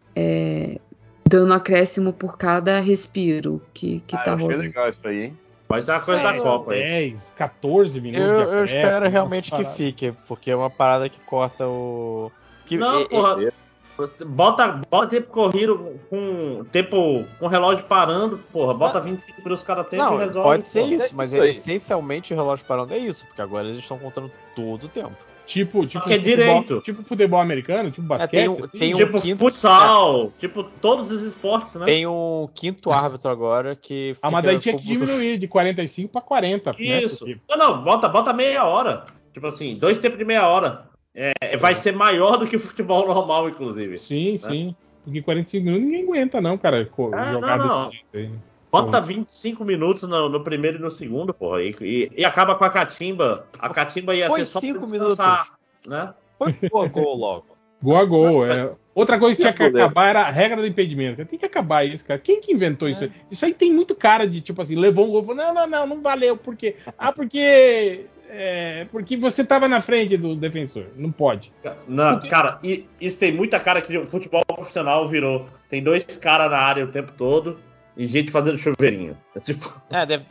dando 1.28 1.54
acréscimo 1.54 2.12
por 2.12 2.36
cada 2.36 2.80
respiro 2.80 3.62
que, 3.72 4.00
que 4.06 4.16
Ah, 4.16 4.18
tá 4.20 4.30
eu 4.32 4.34
achei 4.34 4.46
rolando. 4.46 4.62
legal 4.62 4.88
isso 4.88 4.98
aí. 5.08 5.22
hein? 5.26 5.38
Mas 5.68 5.88
é 5.88 5.92
uma 5.92 6.00
coisa 6.00 6.22
da 6.22 6.40
Copa 6.40 6.72
aí. 6.72 6.80
10, 7.12 7.32
14 7.36 8.00
minutos. 8.00 8.26
Eu, 8.28 8.46
de 8.46 8.52
eu 8.56 8.64
espero 8.64 9.08
realmente 9.08 9.52
que 9.52 9.64
fique, 9.64 10.12
porque 10.26 10.50
é 10.50 10.56
uma 10.56 10.68
parada 10.70 11.08
que 11.08 11.20
corta 11.20 11.66
o. 11.68 12.32
Que, 12.66 12.76
Não, 12.76 13.00
e- 13.00 13.04
e- 13.04 13.08
porra. 13.08 13.52
Você 14.00 14.24
bota, 14.24 14.80
bota 14.90 15.06
tempo 15.08 15.28
corrido 15.30 15.98
com 16.08 16.64
tempo 16.72 17.24
com 17.38 17.46
relógio 17.46 17.84
parando, 17.84 18.38
porra. 18.52 18.74
Bota 18.74 19.00
25 19.00 19.42
minutos 19.42 19.64
cada 19.64 19.84
tempo 19.84 20.02
e 20.02 20.06
Não, 20.06 20.16
resolve. 20.16 20.42
pode 20.48 20.66
ser 20.66 20.80
porra. 20.82 20.94
isso, 20.94 21.16
mas 21.16 21.32
isso 21.32 21.42
aí. 21.42 21.50
essencialmente 21.50 22.32
o 22.32 22.36
relógio 22.36 22.64
parando 22.66 22.92
é 22.94 22.98
isso, 22.98 23.26
porque 23.26 23.42
agora 23.42 23.64
eles 23.64 23.76
estão 23.78 23.98
contando 23.98 24.30
todo 24.54 24.84
o 24.84 24.88
tempo. 24.88 25.16
Tipo, 25.46 25.84
tipo, 25.84 26.04
que 26.04 26.12
é 26.14 26.16
futebol, 26.18 26.36
direito. 26.36 26.80
tipo 26.82 27.02
futebol 27.02 27.40
americano, 27.40 27.90
tipo 27.90 28.06
basquete. 28.06 28.30
tem 28.30 28.48
um- 28.48 28.62
assim. 28.64 28.78
tem 28.78 28.94
um- 28.94 28.96
Tipo 28.96 29.20
quinto- 29.20 29.38
futsal, 29.38 30.32
tipo 30.38 30.62
todos 30.62 31.10
os 31.10 31.22
esportes, 31.22 31.74
né? 31.74 31.86
Tem 31.86 32.06
um 32.06 32.48
quinto 32.54 32.88
árbitro 32.92 33.28
agora 33.32 33.74
que. 33.74 34.16
Ah, 34.22 34.30
mas 34.30 34.42
fica 34.42 34.52
daí 34.52 34.60
tinha 34.60 34.78
que 34.78 34.84
diminuir 34.84 35.38
de 35.38 35.48
45 35.48 36.12
pra 36.12 36.20
40. 36.20 36.70
né? 36.72 37.02
Isso. 37.02 37.18
Porque- 37.24 37.40
Não, 37.48 37.56
não, 37.58 37.82
bota, 37.82 38.08
bota 38.08 38.32
meia 38.32 38.64
hora. 38.64 39.04
Tipo 39.32 39.48
assim, 39.48 39.74
dois 39.74 39.98
tempos 39.98 40.18
de 40.18 40.24
meia 40.24 40.46
hora. 40.46 40.88
É, 41.14 41.56
vai 41.56 41.74
ser 41.74 41.92
maior 41.92 42.36
do 42.36 42.46
que 42.46 42.56
o 42.56 42.60
futebol 42.60 43.06
normal, 43.06 43.48
inclusive. 43.48 43.98
Sim, 43.98 44.36
sim. 44.38 44.74
Porque 45.04 45.22
45 45.22 45.64
minutos 45.64 45.86
ninguém 45.88 46.04
aguenta, 46.04 46.40
não, 46.40 46.56
cara, 46.56 46.88
Ah, 47.12 47.32
jogar 47.32 47.58
não, 47.58 47.66
não. 47.66 47.88
desse 47.88 48.02
jeito 48.12 48.32
aí. 48.32 48.38
Bota 48.70 49.00
25 49.00 49.64
minutos 49.64 50.02
no, 50.02 50.28
no 50.28 50.44
primeiro 50.44 50.78
e 50.78 50.80
no 50.80 50.90
segundo, 50.90 51.34
porra. 51.34 51.62
E, 51.62 51.74
e- 51.80 52.12
e 52.18 52.24
acaba 52.24 52.54
com 52.54 52.64
a 52.64 52.70
catimba. 52.70 53.46
A 53.58 53.68
catimba 53.70 54.14
ia 54.14 54.28
Põe 54.28 54.40
ser 54.40 54.44
só 54.44 54.60
cinco 54.60 54.86
descansar, 54.86 55.54
né? 55.86 56.14
Põe 56.38 56.52
pô, 56.52 56.88
gol 56.88 57.16
logo. 57.16 57.46
Gol 57.82 57.96
a 57.96 58.04
gol. 58.04 58.46
É. 58.46 58.72
Outra 58.94 59.18
coisa 59.18 59.34
que 59.34 59.42
tinha 59.42 59.52
que 59.52 59.76
acabar 59.76 60.08
era 60.08 60.20
a 60.22 60.30
regra 60.30 60.60
do 60.60 60.66
impedimento. 60.66 61.24
Tem 61.24 61.38
que 61.38 61.46
acabar 61.46 61.84
isso, 61.84 62.04
cara. 62.06 62.20
Quem 62.20 62.40
que 62.40 62.52
inventou 62.52 62.88
isso 62.88 63.04
aí? 63.04 63.12
Isso 63.30 63.44
aí 63.44 63.54
tem 63.54 63.72
muito 63.72 63.94
cara 63.94 64.26
de, 64.26 64.40
tipo 64.40 64.60
assim, 64.62 64.76
levou 64.76 65.06
um 65.06 65.10
gol 65.10 65.22
e 65.22 65.26
falou, 65.26 65.42
não, 65.42 65.54
não, 65.54 65.66
não, 65.66 65.86
não 65.86 66.00
valeu. 66.02 66.36
Por 66.36 66.54
quê? 66.54 66.76
Ah, 66.98 67.10
porque... 67.12 68.04
é, 68.32 68.86
porque 68.90 69.16
você 69.16 69.44
tava 69.44 69.68
na 69.68 69.80
frente 69.80 70.16
do 70.16 70.34
defensor. 70.36 70.86
Não 70.96 71.10
pode. 71.10 71.52
Não, 71.88 72.20
cara, 72.28 72.58
e- 72.62 72.86
isso 73.00 73.18
tem 73.18 73.32
muita 73.32 73.58
cara 73.60 73.80
que 73.80 73.96
o 73.98 74.06
futebol 74.06 74.42
profissional 74.46 75.06
virou. 75.06 75.46
Tem 75.68 75.82
dois 75.82 76.04
caras 76.18 76.50
na 76.50 76.58
área 76.58 76.84
o 76.84 76.88
tempo 76.88 77.12
todo 77.12 77.58
e 77.96 78.06
gente 78.06 78.30
fazendo 78.30 78.56
chuveirinho. 78.56 79.16
É 79.34 79.40
tipo, 79.40 79.74
É, 79.90 80.06
deve. 80.06 80.24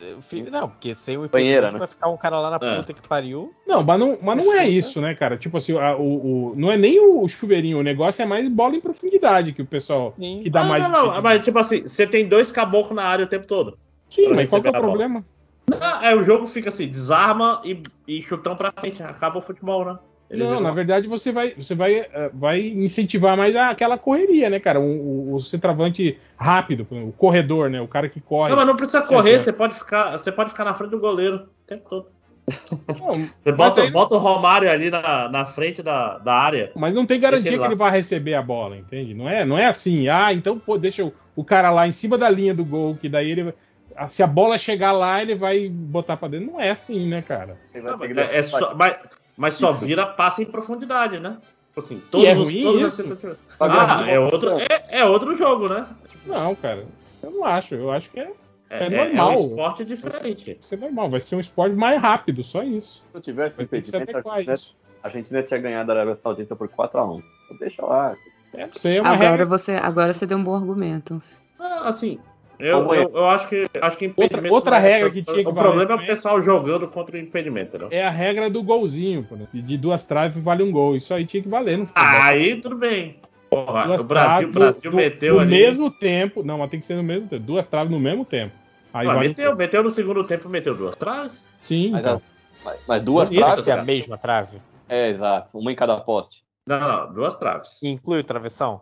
Não, 0.49 0.69
porque 0.69 0.95
sem 0.95 1.17
o 1.17 1.27
Banheira, 1.27 1.71
né? 1.71 1.77
vai 1.77 1.88
ficar 1.88 2.09
um 2.09 2.17
cara 2.17 2.39
lá 2.39 2.57
na 2.57 2.65
É. 2.67 2.77
puta 2.77 2.93
que 2.93 3.07
pariu. 3.07 3.53
Não, 3.67 3.84
mas 3.84 3.99
não, 3.99 4.17
mas 4.21 4.38
não 4.38 4.53
é 4.55 4.67
isso, 4.67 5.01
né, 5.01 5.13
cara? 5.13 5.38
Tipo 5.38 5.57
assim, 5.57 5.77
a- 5.77 5.95
o, 5.95 6.51
o- 6.51 6.55
não 6.55 6.71
é 6.71 6.77
nem 6.77 6.99
o 6.99 7.27
chuveirinho, 7.27 7.77
o 7.80 7.84
negócio 7.84 8.21
é 8.21 8.26
mais 8.26 8.47
bola 8.49 8.76
em 8.76 8.81
profundidade 8.81 9.51
que 9.51 9.61
o 9.61 9.65
pessoal 9.65 10.13
Sim. 10.17 10.39
que 10.41 10.49
dá 10.49 10.61
não, 10.61 10.69
mais. 10.69 10.84
não, 10.84 10.89
não, 11.13 11.21
mas 11.21 11.43
tipo 11.43 11.59
assim, 11.59 11.81
você 11.81 12.07
tem 12.07 12.27
dois 12.27 12.51
caboclos 12.51 12.95
na 12.95 13.03
área 13.03 13.26
o 13.26 13.27
tempo 13.27 13.45
todo. 13.45 13.77
Sim, 14.09 14.30
mas 14.34 14.49
qual 14.49 14.61
que 14.61 14.67
é 14.67 14.71
o 14.71 14.73
receber 14.73 15.03
a 15.03 15.07
bola. 15.07 15.23
Problema? 15.69 15.99
Ah, 16.01 16.09
é, 16.11 16.15
o 16.15 16.23
jogo 16.23 16.47
fica 16.47 16.69
assim, 16.69 16.87
desarma 16.87 17.61
e, 17.63 17.81
e 18.07 18.21
chutão 18.21 18.55
pra 18.55 18.71
frente. 18.71 19.01
Acaba 19.03 19.39
o 19.39 19.41
futebol, 19.41 19.85
né? 19.85 19.97
Ele 20.29 20.43
Não, 20.43 20.59
na 20.59 20.69
verdade 20.71 21.07
você 21.07 21.31
vai, 21.31 21.55
você 21.55 21.73
vai, 21.73 21.95
eh, 22.01 22.29
vai 22.33 22.61
incentivar 22.61 23.35
mais 23.35 23.55
aquela 23.55 23.97
correria, 23.97 24.47
né, 24.49 24.59
cara? 24.59 24.79
O, 24.79 25.31
o, 25.31 25.35
o 25.35 25.39
centroavante 25.39 26.19
rápido, 26.37 26.85
o 26.91 27.11
corredor, 27.13 27.67
né? 27.69 27.81
O 27.81 27.87
cara 27.87 28.07
que 28.07 28.21
corre. 28.21 28.49
Não, 28.51 28.57
mas 28.57 28.67
não 28.67 28.75
precisa 28.75 29.01
correr, 29.01 29.39
você 29.39 29.51
pode 29.51 29.73
ficar, 29.73 30.11
você 30.19 30.31
pode 30.31 30.51
ficar 30.51 30.65
na 30.65 30.75
frente 30.75 30.91
do 30.91 30.99
goleiro 30.99 31.35
o 31.37 31.65
tempo 31.65 31.89
todo. 31.89 32.05
Não, 32.99 33.27
Você 33.43 33.51
bota, 33.51 33.81
aí- 33.81 33.91
bota 33.91 34.15
o 34.15 34.17
Romário 34.17 34.69
ali 34.69 34.89
na, 34.89 35.29
na 35.29 35.45
frente 35.45 35.83
da, 35.83 36.17
da 36.17 36.33
área. 36.33 36.71
mas 36.75 36.93
não 36.93 37.05
tem 37.05 37.19
garantia 37.19 37.49
ele 37.49 37.57
que 37.57 37.61
lá. 37.61 37.67
ele 37.67 37.75
vai 37.75 37.91
receber 37.91 38.33
a 38.33 38.41
bola, 38.41 38.77
entende? 38.77 39.13
Não 39.13 39.29
é, 39.29 39.45
não 39.45 39.57
é 39.57 39.65
assim. 39.65 40.07
Ah, 40.07 40.33
então 40.33 40.57
pô, 40.59 40.77
deixa 40.77 41.03
o, 41.03 41.13
o 41.35 41.43
cara 41.43 41.69
lá 41.69 41.87
em 41.87 41.91
cima 41.91 42.17
da 42.17 42.29
linha 42.29 42.53
do 42.53 42.65
gol, 42.65 42.95
que 42.95 43.07
daí 43.09 43.29
ele 43.31 43.53
se 44.10 44.24
a 44.24 44.28
bola 44.28 44.57
chegar 44.57 44.91
lá, 44.91 45.22
ele 45.22 45.36
vai 45.36 45.68
botar 45.70 46.18
pra 46.18 46.28
dentro. 46.28 46.52
Não 46.53 46.60
é 46.61 46.70
assim, 46.72 47.07
né, 47.07 47.22
cara? 47.22 47.57
Não, 47.74 47.98
mas, 47.98 48.18
é- 48.18 48.38
é 48.38 48.44
só, 48.44 48.74
mas, 48.76 48.95
mas 49.38 49.53
só 49.56 49.72
vira 49.72 50.06
passe 50.06 50.44
em 50.44 50.45
profundidade, 50.45 51.20
né? 51.20 51.38
Tipo 51.70 51.80
assim, 51.80 51.95
E 51.98 52.02
todos 52.11 52.28
é 52.28 52.34
os 52.34 52.38
ruim 52.44 52.64
todas 52.64 52.84
as 52.86 52.99
isso? 52.99 53.16
Tá 53.57 53.99
Ah, 54.02 54.10
é 54.10 54.20
outro, 54.20 54.49
é, 54.60 54.99
é 54.99 55.06
outro 55.06 55.36
jogo, 55.36 55.70
né? 55.70 55.86
Não, 56.26 56.56
cara. 56.56 56.86
Eu 57.22 57.32
não 57.32 57.45
acho. 57.45 57.76
Eu 57.76 57.91
acho 57.91 58.10
que 58.10 58.20
é, 58.20 58.32
É, 58.72 58.84
É 58.84 58.86
é- 58.86 58.90
normal. 59.06 59.32
é 59.32 59.36
um 59.38 59.48
esporte 59.48 59.84
diferente. 59.86 60.45
vai 60.53 60.57
ser 60.61 60.78
normal. 60.78 61.10
Vai 61.10 61.22
ser 61.22 61.36
um 61.36 61.40
esporte 61.40 61.76
mais 61.76 61.99
rápido, 61.99 62.44
só 62.44 62.61
isso. 62.64 63.03
Se 63.11 63.18
eu 63.18 63.22
tivesse 63.22 63.56
Vai 63.56 63.66
ter 63.66 63.82
que 63.82 63.90
se 63.90 63.95
a 63.95 63.99
adequar 64.02 64.26
a 64.26 64.30
Argentina, 64.38 64.53
isso. 64.56 64.76
a 65.03 65.07
Argentina 65.07 65.44
tinha 65.44 65.60
ganhado 65.60 65.91
a 65.91 65.95
Arábia 65.95 66.20
Saudita 66.22 66.56
por 66.56 66.68
4x1. 66.70 67.24
Então 67.45 67.57
deixa 67.57 67.84
lá. 67.86 68.16
É, 68.53 68.68
sei, 68.76 68.98
é 68.98 69.02
uma 69.02 69.10
Agora 69.11 69.30
regra. 69.32 69.45
você, 69.48 69.72
agora 69.74 70.14
você 70.14 70.26
deu 70.28 70.38
um 70.38 70.44
bom 70.44 70.56
argumento. 70.56 71.20
Ah, 71.60 71.90
assim, 71.90 72.20
eu, 72.60 72.84
Vamos 72.84 72.98
eu, 72.98 73.11
eu 73.15 73.26
acho 73.27 73.48
que 73.48 73.64
acho 73.81 73.98
que 73.98 74.06
impedimento 74.06 74.53
outra 74.53 74.80
não 74.80 74.86
é- 74.86 74.90
regra 74.91 75.10
que 75.11 75.23
tinha 75.23 75.44
que 75.44 75.49
O 75.49 75.53
problema 75.53 75.91
é 75.94 75.95
o 75.95 76.06
pessoal 76.06 76.41
jogando 76.41 76.88
contra 76.88 77.15
o 77.15 77.19
impedimento, 77.19 77.69
entendeu? 77.77 77.88
É 77.91 78.03
a 78.06 78.10
regra 78.10 78.49
do 78.49 78.61
golzinho, 78.61 79.23
pô, 79.23 79.36
né? 79.36 79.48
de 79.53 79.77
duas 79.77 80.06
traves 80.06 80.41
vale 80.44 80.61
um 80.64 80.72
gol. 80.72 80.95
Isso 80.95 81.14
aí 81.14 81.26
tinha 81.26 81.41
que 81.41 81.49
valer 81.49 81.77
no 81.77 81.88
futebol. 81.88 82.06
Aí 82.22 82.60
tudo 82.60 82.76
bem. 82.76 83.18
Porra, 83.49 83.86
Duas 83.88 84.02
o 84.03 84.07
Brasil, 84.07 84.07
traves 84.07 84.49
o 84.49 84.52
Brasil 84.53 84.91
no, 84.91 84.98
meteu 84.98 85.34
no 85.36 85.40
ali. 85.40 85.49
mesmo 85.49 85.90
tempo. 85.90 86.44
Não, 86.44 86.57
mas 86.60 86.69
tem 86.69 86.80
que 86.80 86.86
ser 86.86 86.95
no 86.95 87.02
mesmo 87.03 87.27
tempo. 87.27 87.44
Duas 87.44 87.65
traves 87.65 87.91
no 87.91 87.99
mesmo 87.99 88.23
tempo. 88.23 88.53
Aí 88.94 89.07
Ah, 89.07 89.14
vale 89.14 89.26
um 89.26 89.30
meteu, 89.30 89.48
gol. 89.49 89.57
meteu 89.57 89.84
no 89.84 89.90
segundo 89.90 90.23
tempo, 90.23 90.48
meteu 90.49 90.76
duas 90.76 90.94
atrás. 90.94 91.44
Sim, 91.61 91.90
Mas, 91.91 92.02
então. 92.02 92.22
mas- 92.64 92.80
mas 92.88 93.02
duas 93.03 93.30
Bonito, 93.30 93.44
traves. 93.45 93.68
É 93.68 93.72
a 93.72 93.84
mesma 93.84 94.18
trave. 94.18 94.57
É, 94.88 95.10
exato. 95.10 95.57
Uma 95.57 95.72
em 95.72 95.76
cada 95.76 95.98
poste. 95.99 96.44
Não, 96.68 96.80
não, 96.80 97.11
duas 97.14 97.38
traves. 97.38 97.80
Inclui 97.81 98.19
o 98.19 98.23
travessão? 98.23 98.81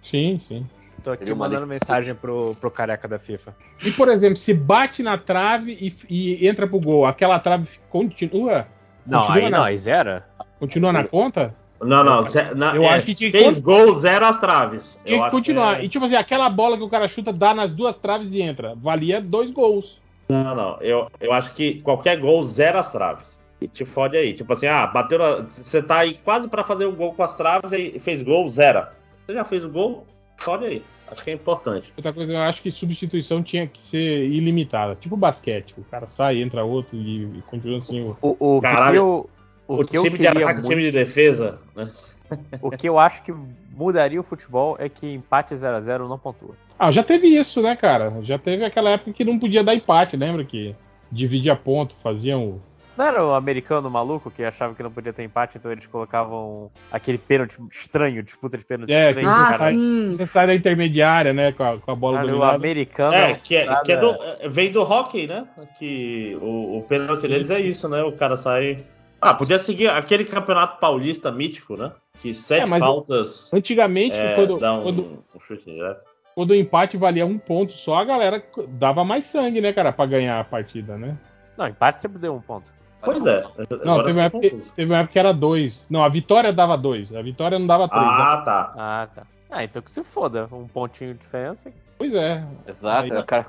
Sim, 0.00 0.38
sim. 0.40 0.66
Tô 1.04 1.10
aqui 1.10 1.30
uma 1.30 1.46
mandando 1.46 1.66
mensagem 1.66 2.14
pro, 2.14 2.56
pro 2.58 2.70
careca 2.70 3.06
da 3.06 3.18
FIFA. 3.18 3.54
E, 3.84 3.90
por 3.92 4.08
exemplo, 4.08 4.38
se 4.38 4.54
bate 4.54 5.02
na 5.02 5.18
trave 5.18 5.72
e, 5.78 5.94
e 6.08 6.48
entra 6.48 6.66
pro 6.66 6.80
gol, 6.80 7.04
aquela 7.04 7.38
trave 7.38 7.68
continua? 7.90 8.66
Não, 9.06 9.20
continua 9.20 9.44
aí 9.44 9.50
na, 9.50 9.58
não, 9.58 9.64
aí 9.64 9.76
zera? 9.76 10.26
Continua 10.58 10.92
na 10.94 11.04
conta? 11.04 11.54
Não, 11.82 12.02
não, 12.02 12.22
ze- 12.22 12.54
na- 12.54 12.74
Eu 12.74 12.84
é, 12.84 12.88
acho 12.94 13.04
que 13.04 13.14
tinha 13.14 13.30
que 13.30 13.38
fez 13.38 13.60
gol, 13.60 13.94
zero 13.94 14.24
às 14.24 14.38
traves. 14.40 14.98
Tinha 15.04 15.18
Eu 15.18 15.24
que 15.24 15.30
continuar. 15.30 15.80
é- 15.80 15.84
E 15.84 15.88
tipo 15.90 16.06
assim, 16.06 16.16
aquela 16.16 16.48
bola 16.48 16.78
que 16.78 16.82
o 16.82 16.88
cara 16.88 17.06
chuta 17.06 17.30
dá 17.32 17.54
nas 17.54 17.74
duas 17.74 17.96
traves 17.98 18.32
e 18.32 18.40
entra. 18.40 18.74
Valia 18.74 19.20
dois 19.20 19.50
gols. 19.50 20.00
Não, 20.26 20.54
não, 20.54 20.78
eu, 20.80 21.06
eu 21.20 21.34
acho 21.34 21.52
que 21.52 21.82
qualquer 21.82 22.18
gol, 22.18 22.42
zero 22.44 22.78
às 22.78 22.90
traves. 22.90 23.38
E 23.60 23.68
te 23.68 23.84
fode 23.84 24.16
aí. 24.16 24.32
Tipo 24.32 24.54
assim, 24.54 24.66
ah, 24.66 24.86
bateu 24.86 25.18
na. 25.18 25.42
Você 25.46 25.82
tá 25.82 25.98
aí 25.98 26.14
quase 26.24 26.48
pra 26.48 26.64
fazer 26.64 26.86
o 26.86 26.92
gol 26.92 27.12
com 27.12 27.22
as 27.22 27.36
traves 27.36 27.72
e 27.72 27.98
fez 28.00 28.22
gol, 28.22 28.48
zero. 28.48 28.86
Você 29.26 29.34
já 29.34 29.44
fez 29.44 29.62
o 29.62 29.68
gol? 29.68 30.06
Fode 30.38 30.64
aí. 30.64 30.82
Acho 31.14 31.24
que 31.24 31.30
é 31.30 31.34
importante. 31.34 31.92
Outra 31.96 32.12
coisa, 32.12 32.32
eu 32.32 32.38
acho 32.40 32.60
que 32.62 32.70
substituição 32.70 33.42
tinha 33.42 33.66
que 33.66 33.82
ser 33.84 34.24
ilimitada. 34.26 34.94
Tipo 34.96 35.16
basquete. 35.16 35.74
O 35.78 35.84
cara 35.84 36.06
sai, 36.06 36.42
entra 36.42 36.64
outro 36.64 36.96
e, 36.96 37.24
e 37.38 37.42
continua 37.46 37.78
assim. 37.78 38.00
o- 38.02 38.16
O, 38.20 38.56
o 38.56 38.60
Caralho. 38.60 38.92
que 38.92 38.98
eu, 38.98 39.30
o, 39.68 39.74
O, 39.80 39.84
que 39.84 39.96
eu 39.96 40.02
time 40.02 40.18
de 40.18 40.24
queria 40.26 40.30
ataque 40.44 40.46
e 40.46 40.52
o 40.52 40.54
muito, 40.56 40.68
time 40.68 40.82
de 40.82 40.90
defesa, 40.90 41.60
né? 41.74 41.88
o 42.60 42.70
que 42.70 42.88
eu 42.88 42.98
acho 42.98 43.22
que 43.22 43.32
mudaria 43.76 44.20
o 44.20 44.24
futebol 44.24 44.76
é 44.78 44.88
que 44.88 45.06
empate 45.12 45.56
0 45.56 45.76
a 45.76 45.80
0 45.80 46.08
não 46.08 46.18
pontua. 46.18 46.54
Ah, 46.78 46.90
já 46.90 47.02
teve 47.02 47.28
isso, 47.28 47.62
né, 47.62 47.76
cara? 47.76 48.12
Já 48.22 48.38
teve 48.38 48.64
aquela 48.64 48.90
época 48.90 49.12
que 49.12 49.24
não 49.24 49.38
podia 49.38 49.62
dar 49.62 49.74
empate, 49.74 50.16
lembra? 50.16 50.44
Que 50.44 50.74
dividia 51.10 51.54
ponto, 51.54 51.94
faziam. 52.02 52.60
Não 52.96 53.04
era 53.04 53.24
o 53.24 53.34
americano 53.34 53.90
maluco 53.90 54.30
que 54.30 54.44
achava 54.44 54.74
que 54.74 54.82
não 54.82 54.90
podia 54.90 55.12
ter 55.12 55.24
empate, 55.24 55.58
então 55.58 55.70
eles 55.72 55.86
colocavam 55.86 56.70
aquele 56.92 57.18
pênalti 57.18 57.58
estranho, 57.70 58.22
disputa 58.22 58.56
de 58.56 58.64
pênalti 58.64 58.92
É, 58.92 59.08
estranho. 59.08 59.28
Ah, 59.28 59.56
cara. 59.58 59.70
sim. 59.70 60.10
Você 60.12 60.26
sai 60.26 60.46
da 60.46 60.54
intermediária, 60.54 61.32
né? 61.32 61.52
Com 61.52 61.64
a, 61.64 61.78
com 61.78 61.90
a 61.90 61.94
bola 61.94 62.18
Caralho, 62.18 62.38
o 62.38 62.44
americano 62.44 63.14
É, 63.14 63.34
que 63.34 63.56
é, 63.56 63.82
que 63.82 63.92
é 63.92 63.96
do, 63.96 64.10
é, 64.10 64.48
vem 64.48 64.70
do 64.70 64.82
hockey, 64.82 65.26
né? 65.26 65.46
Que 65.78 66.38
o, 66.40 66.78
o 66.78 66.82
pênalti 66.82 67.28
deles 67.28 67.50
é 67.50 67.60
isso, 67.60 67.88
né? 67.88 68.02
O 68.02 68.12
cara 68.12 68.36
sai. 68.36 68.84
Ah, 69.20 69.34
podia 69.34 69.58
seguir 69.58 69.88
aquele 69.88 70.24
campeonato 70.24 70.78
paulista 70.78 71.32
mítico, 71.32 71.76
né? 71.76 71.92
que 72.24 72.34
sete 72.34 72.72
É, 72.72 72.78
faltas 72.78 73.52
Antigamente, 73.52 74.16
é, 74.16 74.34
quando, 74.34 74.58
dá 74.58 74.72
um, 74.72 74.82
quando, 74.82 75.24
um 75.34 75.40
chute 75.40 75.64
direto. 75.64 76.00
quando 76.34 76.52
o 76.52 76.54
empate 76.54 76.96
valia 76.96 77.26
um 77.26 77.36
ponto 77.36 77.74
só, 77.74 77.96
a 77.96 78.04
galera 78.04 78.42
dava 78.68 79.04
mais 79.04 79.26
sangue, 79.26 79.60
né, 79.60 79.74
cara, 79.74 79.92
pra 79.92 80.06
ganhar 80.06 80.40
a 80.40 80.44
partida, 80.44 80.96
né? 80.96 81.18
Não, 81.56 81.68
empate 81.68 82.00
sempre 82.00 82.18
deu 82.18 82.34
um 82.34 82.40
ponto. 82.40 82.72
Pois 83.04 83.24
é. 83.26 83.44
Não, 83.84 84.02
teve 84.04 84.18
uma, 84.18 84.22
época, 84.24 84.50
teve 84.76 84.90
uma 84.92 84.98
época 84.98 85.12
que 85.12 85.18
era 85.18 85.32
dois. 85.32 85.86
Não, 85.90 86.02
a 86.04 86.08
vitória 86.08 86.52
dava 86.52 86.76
dois. 86.76 87.14
A 87.14 87.22
vitória 87.22 87.58
não 87.58 87.66
dava 87.66 87.88
três. 87.88 88.04
Ah, 88.04 88.42
tá. 88.44 88.74
Ah, 88.76 89.08
tá. 89.14 89.22
Ah, 89.50 89.62
então 89.64 89.82
que 89.82 89.92
se 89.92 90.02
foda. 90.02 90.48
Um 90.52 90.66
pontinho 90.66 91.12
de 91.14 91.20
diferença. 91.20 91.72
Pois 91.98 92.12
é. 92.14 92.44
Exato, 92.66 93.12
Aí- 93.14 93.20
o 93.20 93.24
cara. 93.24 93.46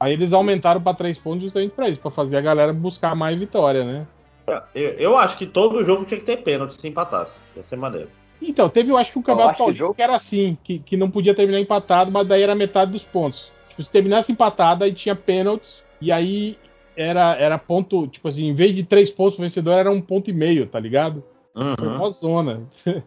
Aí 0.00 0.12
eles 0.14 0.32
aumentaram 0.32 0.80
pra 0.80 0.94
três 0.94 1.18
pontos 1.18 1.42
justamente 1.42 1.72
pra 1.72 1.88
isso, 1.88 2.00
pra 2.00 2.10
fazer 2.10 2.36
a 2.36 2.40
galera 2.40 2.72
buscar 2.72 3.14
mais 3.14 3.38
vitória, 3.38 3.84
né? 3.84 4.06
Eu, 4.74 4.90
eu 4.92 5.18
acho 5.18 5.36
que 5.36 5.46
todo 5.46 5.84
jogo 5.84 6.04
tinha 6.04 6.18
que 6.18 6.26
ter 6.26 6.38
pênalti 6.38 6.80
se 6.80 6.88
empatasse. 6.88 7.36
Ia 7.56 7.62
ser 7.62 7.76
maneiro. 7.76 8.08
Então, 8.40 8.68
teve, 8.68 8.90
eu 8.90 8.96
acho 8.96 9.12
que 9.12 9.18
o 9.18 9.22
Campeonato 9.22 9.50
acho 9.50 9.56
que 9.56 9.62
Paulista 9.62 9.84
jogo- 9.84 9.94
que 9.94 10.02
era 10.02 10.16
assim, 10.16 10.56
que, 10.64 10.78
que 10.78 10.96
não 10.96 11.10
podia 11.10 11.34
terminar 11.34 11.60
empatado, 11.60 12.10
mas 12.10 12.26
daí 12.26 12.42
era 12.42 12.54
metade 12.54 12.92
dos 12.92 13.04
pontos. 13.04 13.50
Tipo, 13.70 13.82
se 13.82 13.90
terminasse 13.90 14.30
empatado, 14.32 14.84
aí 14.84 14.92
tinha 14.92 15.14
pênaltis, 15.16 15.82
e 16.00 16.12
aí 16.12 16.58
era, 16.96 17.36
era 17.36 17.58
ponto, 17.58 18.06
tipo 18.06 18.28
assim, 18.28 18.44
em 18.48 18.54
vez 18.54 18.74
de 18.74 18.82
três 18.84 19.10
pontos 19.10 19.38
o 19.38 19.42
vencedor, 19.42 19.72
era 19.78 19.90
um 19.90 20.00
ponto 20.00 20.30
e 20.30 20.32
meio, 20.32 20.66
tá 20.66 20.78
ligado? 20.80 21.22
Foi 21.54 21.86
Uhum. 21.88 21.96
uma 21.96 22.10
zona. 22.10 22.62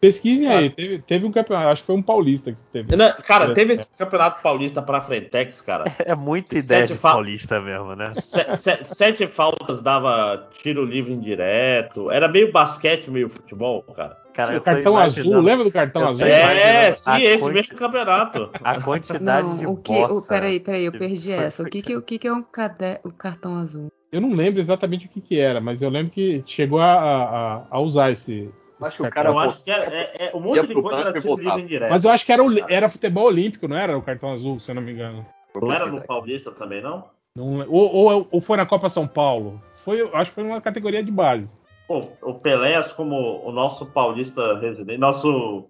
Pesquisem 0.00 0.48
aí, 0.48 0.70
teve, 0.70 0.98
teve 1.02 1.26
um 1.26 1.30
campeonato, 1.30 1.68
acho 1.68 1.82
que 1.82 1.86
foi 1.88 1.94
um 1.94 2.02
paulista 2.02 2.52
que 2.52 2.58
teve. 2.72 2.96
Não, 2.96 3.12
Cara, 3.22 3.52
teve 3.52 3.74
esse 3.74 3.86
campeonato 3.98 4.42
paulista 4.42 4.80
pra 4.80 5.02
Frentex, 5.02 5.60
cara. 5.60 5.84
É 6.06 6.14
muita 6.14 6.54
Sete 6.56 6.64
ideia 6.64 6.86
de 6.86 6.94
fa- 6.94 7.12
paulista 7.12 7.60
mesmo, 7.60 7.94
né? 7.94 8.10
Se- 8.14 8.56
se- 8.56 8.82
sete 8.84 9.26
faltas 9.26 9.82
dava 9.82 10.48
tiro 10.54 10.86
livre 10.86 11.12
indireto. 11.12 12.10
Era 12.10 12.28
meio 12.28 12.50
basquete, 12.50 13.10
meio 13.10 13.28
futebol, 13.28 13.82
cara. 13.82 14.16
Cara, 14.32 14.56
o 14.58 14.60
cartão 14.60 14.96
azul, 14.96 15.40
lembra 15.40 15.64
do 15.64 15.72
cartão 15.72 16.02
Eu 16.02 16.08
azul? 16.08 16.26
É, 16.26 16.92
sim, 16.92 17.22
esse 17.22 17.38
quanti- 17.40 17.54
mesmo 17.54 17.76
campeonato. 17.76 18.50
A 18.62 18.80
quantidade 18.80 19.48
Não, 19.48 19.56
de 19.56 19.66
o 19.66 19.76
que. 19.76 19.92
O, 19.92 20.22
peraí, 20.26 20.60
peraí, 20.60 20.84
eu 20.84 20.92
perdi 20.92 21.32
essa. 21.32 21.62
O 21.62 21.66
que, 21.66 21.82
que, 21.82 21.96
o 21.96 22.02
que, 22.02 22.18
que 22.18 22.28
é 22.28 22.32
um 22.32 22.42
cade... 22.42 23.00
o 23.04 23.12
cartão 23.12 23.56
azul? 23.56 23.90
Eu 24.12 24.20
não 24.20 24.30
lembro 24.32 24.60
exatamente 24.60 25.06
o 25.06 25.08
que, 25.08 25.20
que 25.20 25.38
era, 25.38 25.60
mas 25.60 25.82
eu 25.82 25.90
lembro 25.90 26.10
que 26.12 26.42
chegou 26.46 26.80
a, 26.80 26.92
a, 26.92 27.62
a 27.70 27.80
usar 27.80 28.10
esse. 28.12 28.50
Acho 28.80 28.96
que 28.96 29.02
o 29.02 29.10
cartão. 29.10 29.32
Eu 29.32 29.38
cara- 29.38 29.50
acho 29.50 29.62
que 29.62 29.70
é, 29.70 29.74
é- 29.74 30.26
é- 30.28 30.36
um 30.36 30.40
monte 30.40 30.66
de 30.66 30.74
coisa 30.74 31.00
era 31.00 31.10
livre 31.18 31.60
indireto. 31.60 31.90
Mas 31.90 32.04
eu 32.04 32.10
acho 32.10 32.24
que 32.24 32.32
era, 32.32 32.42
o- 32.42 32.70
era 32.70 32.88
futebol 32.88 33.26
olímpico, 33.26 33.68
não 33.68 33.76
era 33.76 33.96
o 33.96 34.02
cartão 34.02 34.32
azul, 34.32 34.58
se 34.58 34.70
eu 34.70 34.74
não 34.74 34.82
me 34.82 34.92
engano. 34.92 35.24
Não 35.54 35.72
era 35.72 35.86
no 35.86 36.00
Paulista 36.00 36.50
também, 36.50 36.80
não? 36.82 37.04
Não- 37.36 37.66
ou, 37.68 37.94
ou, 37.94 38.28
ou 38.30 38.40
foi 38.40 38.56
na 38.56 38.66
Copa 38.66 38.88
São 38.88 39.06
Paulo. 39.06 39.60
Foi, 39.84 40.00
acho 40.14 40.30
que 40.30 40.34
foi 40.34 40.44
uma 40.44 40.60
categoria 40.60 41.02
de 41.02 41.10
base. 41.10 41.48
Pô, 41.90 42.06
o 42.22 42.34
Peléas, 42.34 42.92
como 42.92 43.44
o 43.44 43.50
nosso 43.50 43.84
paulista 43.84 44.56
residente, 44.60 44.96
nosso 44.96 45.64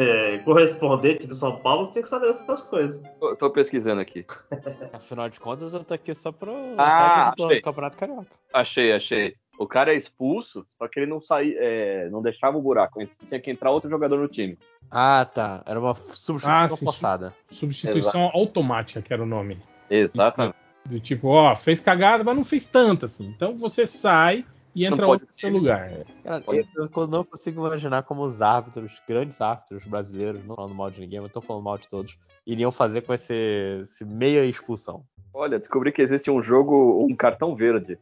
é, 0.00 0.38
correspondente 0.38 1.26
de 1.26 1.36
São 1.36 1.58
Paulo, 1.58 1.90
tinha 1.92 2.00
que 2.02 2.08
saber 2.08 2.30
essas 2.30 2.62
coisas. 2.62 3.02
Tô, 3.20 3.36
tô 3.36 3.50
pesquisando 3.50 4.00
aqui. 4.00 4.24
Afinal 4.94 5.28
de 5.28 5.38
contas, 5.38 5.74
eu 5.74 5.84
tô 5.84 5.92
aqui 5.92 6.14
só 6.14 6.32
pro 6.32 6.54
Ah, 6.78 7.34
do. 7.36 7.60
Campeonato 7.60 7.98
Carioca. 7.98 8.30
Achei, 8.50 8.94
achei. 8.94 9.34
O 9.58 9.66
cara 9.66 9.92
é 9.92 9.98
expulso, 9.98 10.64
só 10.78 10.88
que 10.88 11.00
ele 11.00 11.10
não 11.10 11.20
saía, 11.20 11.54
é, 11.58 12.08
não 12.08 12.22
deixava 12.22 12.56
o 12.56 12.62
buraco. 12.62 13.06
Tinha 13.28 13.38
que 13.38 13.50
entrar 13.50 13.72
outro 13.72 13.90
jogador 13.90 14.18
no 14.18 14.28
time. 14.28 14.56
Ah, 14.90 15.26
tá. 15.26 15.62
Era 15.66 15.78
uma 15.78 15.94
substituição 15.94 16.64
Ah, 16.64 16.76
forçada. 16.78 17.36
Substituição 17.50 18.30
automática, 18.32 19.02
que 19.02 19.12
era 19.12 19.22
o 19.22 19.26
nome. 19.26 19.60
Exatamente. 19.90 20.56
Do 20.86 20.98
tipo, 20.98 21.28
ó, 21.28 21.54
fez 21.54 21.82
cagada, 21.82 22.24
mas 22.24 22.34
não 22.34 22.44
fez 22.44 22.70
tanta 22.70 23.04
assim. 23.04 23.26
Então 23.26 23.54
você 23.58 23.86
sai 23.86 24.46
e 24.74 24.86
entra 24.86 25.06
outro 25.06 25.26
no 25.26 25.40
seu 25.40 25.50
lugar. 25.50 25.90
Cara, 26.22 26.44
eu, 26.48 26.64
eu 26.96 27.06
não 27.06 27.24
consigo 27.24 27.66
imaginar 27.66 28.02
como 28.02 28.22
os 28.22 28.40
árbitros, 28.40 29.00
grandes 29.06 29.40
árbitros 29.40 29.84
brasileiros, 29.84 30.44
não 30.44 30.56
falando 30.56 30.74
mal 30.74 30.90
de 30.90 31.00
ninguém, 31.00 31.20
mas 31.20 31.30
tô 31.30 31.40
falando 31.40 31.64
mal 31.64 31.78
de 31.78 31.88
todos, 31.88 32.18
iriam 32.46 32.72
fazer 32.72 33.02
com 33.02 33.12
esse, 33.12 33.34
esse 33.82 34.04
meia 34.04 34.44
expulsão. 34.44 35.04
Olha, 35.34 35.58
descobri 35.58 35.92
que 35.92 36.02
existe 36.02 36.30
um 36.30 36.42
jogo, 36.42 37.04
um 37.04 37.14
cartão 37.14 37.54
verde. 37.54 37.98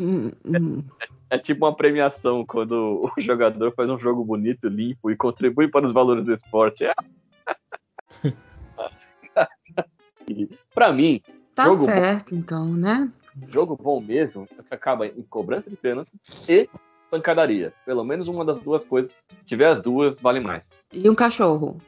Hum. 0.00 0.30
É 1.30 1.38
tipo 1.38 1.66
uma 1.66 1.74
premiação 1.74 2.44
quando 2.46 3.02
o 3.04 3.10
jogador 3.20 3.72
faz 3.74 3.90
um 3.90 3.98
jogo 3.98 4.24
bonito, 4.24 4.68
limpo 4.68 5.10
e 5.10 5.16
contribui 5.16 5.68
para 5.68 5.86
os 5.86 5.92
valores 5.92 6.24
do 6.24 6.32
esporte. 6.34 6.84
É. 6.84 6.94
Pra 10.74 10.92
mim, 10.92 11.22
Tá 11.58 11.64
Jogo 11.64 11.78
bom. 11.78 11.86
certo, 11.86 12.36
então, 12.36 12.72
né? 12.72 13.10
Jogo 13.46 13.76
bom 13.80 14.00
mesmo 14.00 14.48
é 14.58 14.62
que 14.62 14.74
acaba 14.74 15.06
em 15.06 15.22
cobrança 15.22 15.70
de 15.70 15.76
pênaltis 15.76 16.48
e 16.48 16.68
pancadaria. 17.10 17.72
Pelo 17.84 18.04
menos 18.04 18.28
uma 18.28 18.44
das 18.44 18.60
duas 18.60 18.84
coisas. 18.84 19.10
Se 19.10 19.44
tiver 19.46 19.66
as 19.66 19.82
duas, 19.82 20.20
vale 20.20 20.40
mais. 20.40 20.68
E 20.92 21.08
um 21.08 21.14
cachorro. 21.14 21.80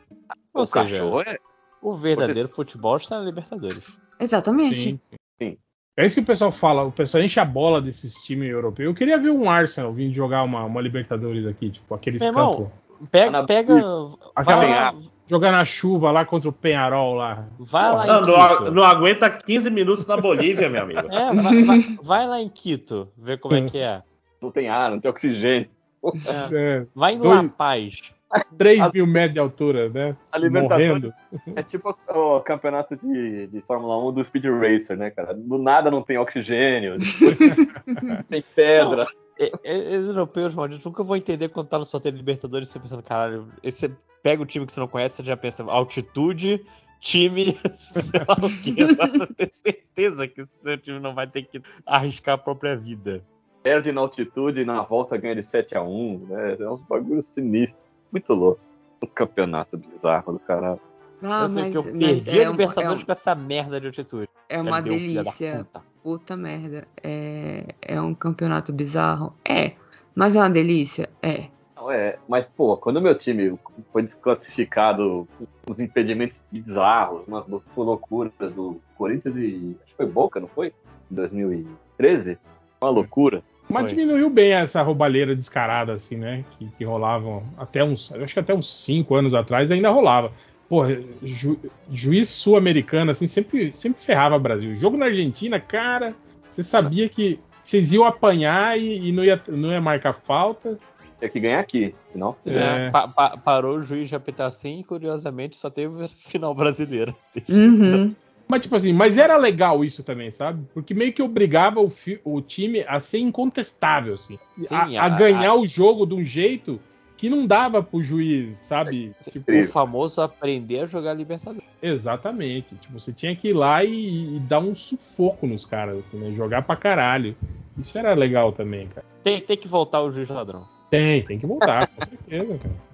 Ou 0.53 0.63
o 0.63 0.67
seja, 0.67 0.85
cachorro 0.85 1.23
é. 1.23 1.39
o 1.81 1.93
verdadeiro 1.93 2.49
futebol 2.49 2.97
está 2.97 3.19
na 3.19 3.25
Libertadores. 3.25 3.85
Exatamente. 4.19 4.75
Sim. 4.75 5.01
Sim. 5.39 5.59
É 5.97 6.07
isso 6.07 6.17
que 6.17 6.23
o 6.23 6.27
pessoal 6.27 6.51
fala, 6.53 6.85
o 6.85 6.93
pessoal 6.93 7.23
enche 7.23 7.41
a 7.41 7.45
bola 7.45 7.81
desses 7.81 8.15
times 8.23 8.51
europeus. 8.51 8.87
Eu 8.87 8.95
queria 8.95 9.19
ver 9.19 9.31
um 9.31 9.51
Arsenal 9.51 9.93
vindo 9.93 10.15
jogar 10.15 10.43
uma, 10.45 10.65
uma 10.65 10.81
Libertadores 10.81 11.47
aqui, 11.47 11.71
tipo, 11.71 11.95
aqueles 11.95 12.21
Meu 12.21 12.31
irmão, 12.31 12.57
campos. 12.57 12.73
Pega, 13.11 13.31
na- 13.31 13.45
pega. 13.45 13.75
Lá, 13.85 14.95
Jogar 15.27 15.53
na 15.53 15.65
chuva 15.65 16.11
lá 16.11 16.25
contra 16.25 16.49
o 16.49 16.53
Penharol 16.53 17.15
lá. 17.15 17.45
vai 17.59 17.85
lá 17.95 18.05
Não, 18.07 18.23
em 18.23 18.27
não, 18.27 18.49
Quito. 18.57 18.71
não 18.73 18.83
aguenta 18.83 19.31
15 19.31 19.71
minutos 19.71 20.05
na 20.05 20.17
Bolívia, 20.17 20.69
meu 20.69 20.83
amigo. 20.83 21.01
É, 21.09 21.33
vai, 21.33 21.63
vai- 21.63 21.99
vai 22.03 22.27
lá 22.27 22.41
em 22.41 22.49
Quito, 22.49 23.09
ver 23.17 23.39
como 23.39 23.55
é 23.55 23.63
que 23.63 23.79
é. 23.79 24.03
Não 24.43 24.51
tem 24.51 24.69
ar, 24.69 24.91
não 24.91 24.99
tem 24.99 25.09
oxigênio. 25.09 25.69
É, 26.03 26.81
É, 26.81 26.87
Vai 26.95 27.15
em 27.15 27.21
La 27.21 27.45
Paz. 27.49 28.13
3 28.57 28.81
A- 28.81 28.91
mil 28.95 29.07
metros 29.07 29.35
de 29.35 29.41
altura, 29.41 29.89
né? 29.89 30.17
A 30.31 30.39
Libertadores 30.39 30.89
Morrendo. 30.89 31.13
é 31.57 31.63
tipo 31.63 31.97
o 32.09 32.41
campeonato 32.41 32.97
de, 32.97 33.49
de 33.49 33.61
Fórmula 33.63 33.99
1 34.09 34.13
do 34.13 34.25
Speed 34.25 34.45
Racer, 34.45 34.97
né, 34.97 35.11
cara? 35.11 35.35
Do 35.35 35.59
nada 35.59 35.91
não 35.91 36.03
tem 36.03 36.17
oxigênio, 36.19 36.95
tem 38.29 38.43
pedra. 38.55 39.07
E- 39.39 39.51
e- 39.65 39.97
Os 39.97 40.09
europeus, 40.09 40.55
malditos, 40.55 40.85
nunca 40.85 41.03
vão 41.03 41.17
entender 41.17 41.49
quando 41.49 41.69
tá 41.69 41.79
no 41.79 41.85
sorteio 41.85 42.13
de 42.13 42.19
Libertadores 42.19 42.69
você 42.69 42.79
pensando, 42.79 43.03
caralho, 43.03 43.49
você 43.65 43.91
pega 44.23 44.43
o 44.43 44.47
time 44.47 44.67
que 44.67 44.73
você 44.73 44.81
não 44.81 44.89
conhece, 44.89 45.17
você 45.17 45.25
já 45.25 45.37
pensa 45.37 45.65
altitude, 45.65 46.65
time, 47.01 47.57
sei 47.73 48.21
lá 48.29 48.35
o 48.35 48.51
que. 48.63 48.75
Eu 48.79 49.27
tenho 49.35 49.53
certeza 49.53 50.29
que 50.29 50.43
o 50.43 50.49
seu 50.63 50.77
time 50.79 51.01
não 51.01 51.15
vai 51.15 51.27
ter 51.27 51.43
que 51.43 51.61
arriscar 51.87 52.35
a 52.35 52.39
própria 52.39 52.77
vida. 52.77 53.23
Perde 53.63 53.93
na 53.93 54.01
altitude 54.03 54.61
e 54.61 54.65
na 54.65 54.83
volta 54.83 55.17
ganha 55.17 55.35
de 55.37 55.43
7 55.45 55.77
a 55.77 55.83
1 55.83 56.27
né? 56.29 56.57
É 56.61 56.71
uns 56.71 56.81
bagulhos 56.83 57.27
sinistros. 57.35 57.90
Muito 58.13 58.33
louco. 58.35 58.61
Um 59.03 59.07
campeonato 59.07 59.77
bizarro 59.79 60.33
do 60.35 60.39
caralho. 60.39 60.81
Ah, 61.23 61.43
eu 61.43 61.49
sei 61.49 61.63
mas, 61.65 61.73
que 61.73 61.79
eu 61.79 61.83
perdi 61.85 62.41
é, 62.41 62.45
a 62.45 62.49
um- 62.49 62.53
Libertadores 62.53 63.03
é, 63.03 63.07
com 63.07 63.13
essa 63.13 63.35
merda 63.35 63.81
de 63.81 63.87
altitude. 63.89 64.25
um- 64.25 64.41
é 64.49 64.61
uma 64.61 64.81
da 64.81 64.89
delícia. 64.89 65.59
puta. 65.59 65.83
Puta 66.03 66.37
merda. 66.37 66.89
É, 67.03 67.75
é 67.83 68.01
um 68.01 68.15
campeonato 68.15 68.73
bizarro? 68.73 69.35
É. 69.47 69.73
Mas 70.15 70.35
é 70.35 70.39
uma 70.41 70.51
delícia? 70.51 71.09
É. 71.23 71.49
Não, 71.77 71.91
é, 71.91 72.19
mas, 72.29 72.47
pô, 72.47 72.77
quando 72.77 72.97
o 72.97 73.01
meu 73.01 73.17
time 73.17 73.59
foi 73.93 74.03
desclassificado 74.03 75.27
com 75.39 75.73
uns 75.73 75.79
impedimentos 75.79 76.39
bizarros, 76.51 77.23
umas 77.27 77.47
lou- 77.47 77.63
loucuras 77.77 78.33
do 78.55 78.81
Corinthians 78.97 79.37
e. 79.37 79.77
Acho 79.83 79.91
que 79.91 79.97
foi 79.97 80.07
Boca, 80.07 80.41
não 80.41 80.49
foi? 80.49 80.75
Em 81.11 81.15
2013? 81.15 82.39
Uma 82.83 82.91
loucura. 82.91 83.43
Mas 83.71 83.83
Foi. 83.85 83.91
diminuiu 83.91 84.29
bem 84.29 84.53
essa 84.53 84.83
roubalheira 84.83 85.35
descarada, 85.35 85.93
assim, 85.93 86.17
né? 86.17 86.45
Que, 86.59 86.67
que 86.79 86.85
rolavam 86.85 87.43
até 87.57 87.83
uns. 87.85 88.11
Eu 88.11 88.25
acho 88.25 88.35
que 88.35 88.41
até 88.41 88.55
uns 88.55 88.85
5 88.85 89.15
anos 89.15 89.35
atrás 89.35 89.71
ainda 89.71 89.91
rolava. 89.91 90.33
Porra, 90.69 91.01
ju- 91.23 91.59
juiz 91.93 92.29
sul-americano, 92.29 93.11
assim, 93.11 93.27
sempre, 93.27 93.73
sempre 93.73 94.01
ferrava 94.03 94.37
o 94.37 94.41
Brasil. 94.41 94.75
Jogo 94.77 94.97
na 94.97 95.07
Argentina, 95.07 95.59
cara, 95.59 96.15
você 96.49 96.63
sabia 96.63 97.09
que 97.09 97.39
vocês 97.63 97.93
iam 97.93 98.05
apanhar 98.05 98.79
e, 98.79 99.09
e 99.09 99.13
não, 99.13 99.25
ia, 99.25 99.41
não 99.49 99.71
ia 99.73 99.81
marcar 99.81 100.15
falta. 100.15 100.77
Tinha 101.19 101.29
que 101.29 101.41
ganhar 101.41 101.61
aqui, 101.61 101.95
senão. 102.13 102.35
É. 102.47 102.87
É, 102.87 102.91
pa- 102.91 103.09
pa- 103.09 103.37
parou 103.37 103.77
o 103.79 103.83
juiz 103.83 104.09
de 104.09 104.17
apitar 104.17 104.47
assim 104.47 104.81
e 104.81 104.85
curiosamente 104.85 105.57
só 105.57 105.69
teve 105.69 106.09
final 106.09 106.55
brasileira. 106.55 107.13
Uhum. 107.49 108.15
Mas, 108.51 108.63
tipo 108.63 108.75
assim, 108.77 108.93
mas 108.93 109.17
era 109.17 109.37
legal 109.37 109.85
isso 109.85 110.03
também, 110.03 110.31
sabe? 110.31 110.65
Porque 110.75 110.93
meio 110.93 111.13
que 111.13 111.23
obrigava 111.23 111.81
o, 111.81 111.93
o 112.25 112.41
time 112.43 112.85
a 112.89 112.99
ser 113.01 113.19
incontestável, 113.19 114.15
assim. 114.15 114.39
Sim, 114.59 114.75
a, 114.97 115.03
a 115.03 115.05
a- 115.07 115.09
ganhar 115.11 115.55
o 115.55 115.67
jogo 115.67 116.05
de 116.05 116.15
um 116.15 116.25
jeito 116.25 116.81
que 117.17 117.29
não 117.29 117.47
dava 117.47 117.83
pro 117.83 118.03
juiz, 118.03 118.59
sabe? 118.59 119.13
Tipo, 119.31 119.53
O 119.53 119.63
famoso 119.65 120.23
aprender 120.23 120.81
a 120.81 120.87
jogar 120.87 121.13
Libertadores. 121.15 121.63
Exatamente. 121.83 122.75
Tipo, 122.77 122.99
você 122.99 123.13
tinha 123.13 123.37
que 123.37 123.49
ir 123.49 123.53
lá 123.53 123.85
e, 123.85 124.37
e 124.37 124.41
dar 124.41 124.59
um 124.59 124.75
sufoco 124.75 125.47
nos 125.47 125.65
caras, 125.65 125.99
assim, 125.99 126.17
né? 126.19 126.33
Jogar 126.35 126.63
pra 126.63 126.77
caralho. 126.77 127.37
Isso 127.79 127.97
era 127.99 128.15
legal 128.15 128.53
também, 128.53 128.89
cara. 128.89 129.07
Tem, 129.23 129.41
tem 129.41 129.57
que 129.57 129.69
voltar 129.69 130.01
o 130.01 130.11
juiz 130.11 130.29
ladrão. 130.29 130.67
Tem, 130.91 131.23
tem 131.23 131.39
que 131.39 131.47
voltar, 131.47 131.87
com 131.89 132.05
certeza, 132.09 132.59
cara. 132.59 132.91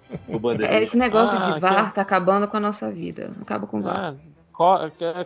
É, 0.68 0.82
Esse 0.82 0.96
negócio 0.96 1.36
Ah, 1.38 1.40
de 1.54 1.60
VAR 1.60 1.92
tá 1.92 2.02
acabando 2.02 2.46
com 2.48 2.56
a 2.56 2.60
nossa 2.60 2.90
vida. 2.90 3.32
Acaba 3.40 3.66
com 3.66 3.78
o 3.78 3.82
VAR. 3.82 4.14
Ah, 4.14 4.14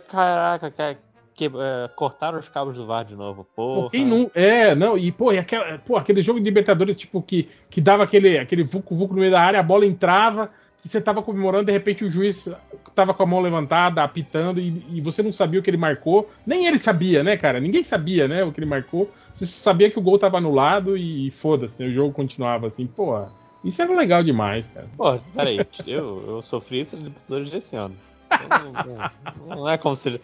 caraca, 0.07 0.69
cara. 0.71 0.97
que, 1.33 1.45
é, 1.45 1.89
cortaram 1.95 2.37
os 2.37 2.49
cabos 2.49 2.75
do 2.75 2.85
VAR 2.85 3.05
de 3.05 3.15
novo. 3.15 3.47
Porra. 3.55 3.89
Quem 3.89 4.05
não. 4.05 4.29
É, 4.35 4.75
não, 4.75 4.97
e 4.97 5.11
pô, 5.11 5.31
e 5.31 5.39
aquela, 5.39 5.77
pô, 5.79 5.95
aquele 5.95 6.21
jogo 6.21 6.39
de 6.39 6.45
Libertadores, 6.45 6.95
tipo, 6.95 7.21
que, 7.21 7.49
que 7.69 7.79
dava 7.79 8.03
aquele, 8.03 8.37
aquele 8.37 8.63
vucu-vucu 8.63 9.13
no 9.13 9.21
meio 9.21 9.31
da 9.31 9.41
área, 9.41 9.59
a 9.59 9.63
bola 9.63 9.85
entrava, 9.85 10.51
que 10.81 10.89
você 10.89 10.99
tava 10.99 11.21
comemorando, 11.21 11.65
de 11.65 11.71
repente 11.71 12.03
o 12.03 12.09
juiz 12.09 12.49
tava 12.93 13.13
com 13.13 13.23
a 13.23 13.25
mão 13.25 13.39
levantada, 13.39 14.03
apitando, 14.03 14.59
e, 14.59 14.83
e 14.91 15.01
você 15.01 15.21
não 15.23 15.31
sabia 15.31 15.59
o 15.59 15.63
que 15.63 15.69
ele 15.69 15.77
marcou. 15.77 16.29
Nem 16.45 16.65
ele 16.65 16.79
sabia, 16.79 17.23
né, 17.23 17.37
cara? 17.37 17.59
Ninguém 17.59 17.83
sabia, 17.83 18.27
né, 18.27 18.43
o 18.43 18.51
que 18.51 18.59
ele 18.59 18.69
marcou. 18.69 19.09
Você 19.33 19.45
sabia 19.45 19.89
que 19.89 19.97
o 19.97 20.01
gol 20.01 20.19
tava 20.19 20.37
anulado 20.37 20.97
e, 20.97 21.27
e 21.27 21.31
foda-se, 21.31 21.81
né, 21.81 21.87
o 21.87 21.93
jogo 21.93 22.13
continuava 22.13 22.67
assim, 22.67 22.85
pô. 22.85 23.23
Isso 23.63 23.81
era 23.81 23.95
legal 23.95 24.23
demais, 24.23 24.67
cara. 24.73 24.87
Pô, 24.97 25.19
peraí, 25.35 25.59
eu, 25.85 26.23
eu 26.27 26.41
sofri 26.41 26.79
isso 26.79 26.97
no 26.97 27.03
Libertadores 27.03 27.49
desse 27.49 27.75
ano. 27.75 27.95
Então 28.31 29.47
não, 29.47 29.55
não, 29.55 29.69
é 29.69 29.77
como 29.77 29.95
se. 29.95 30.21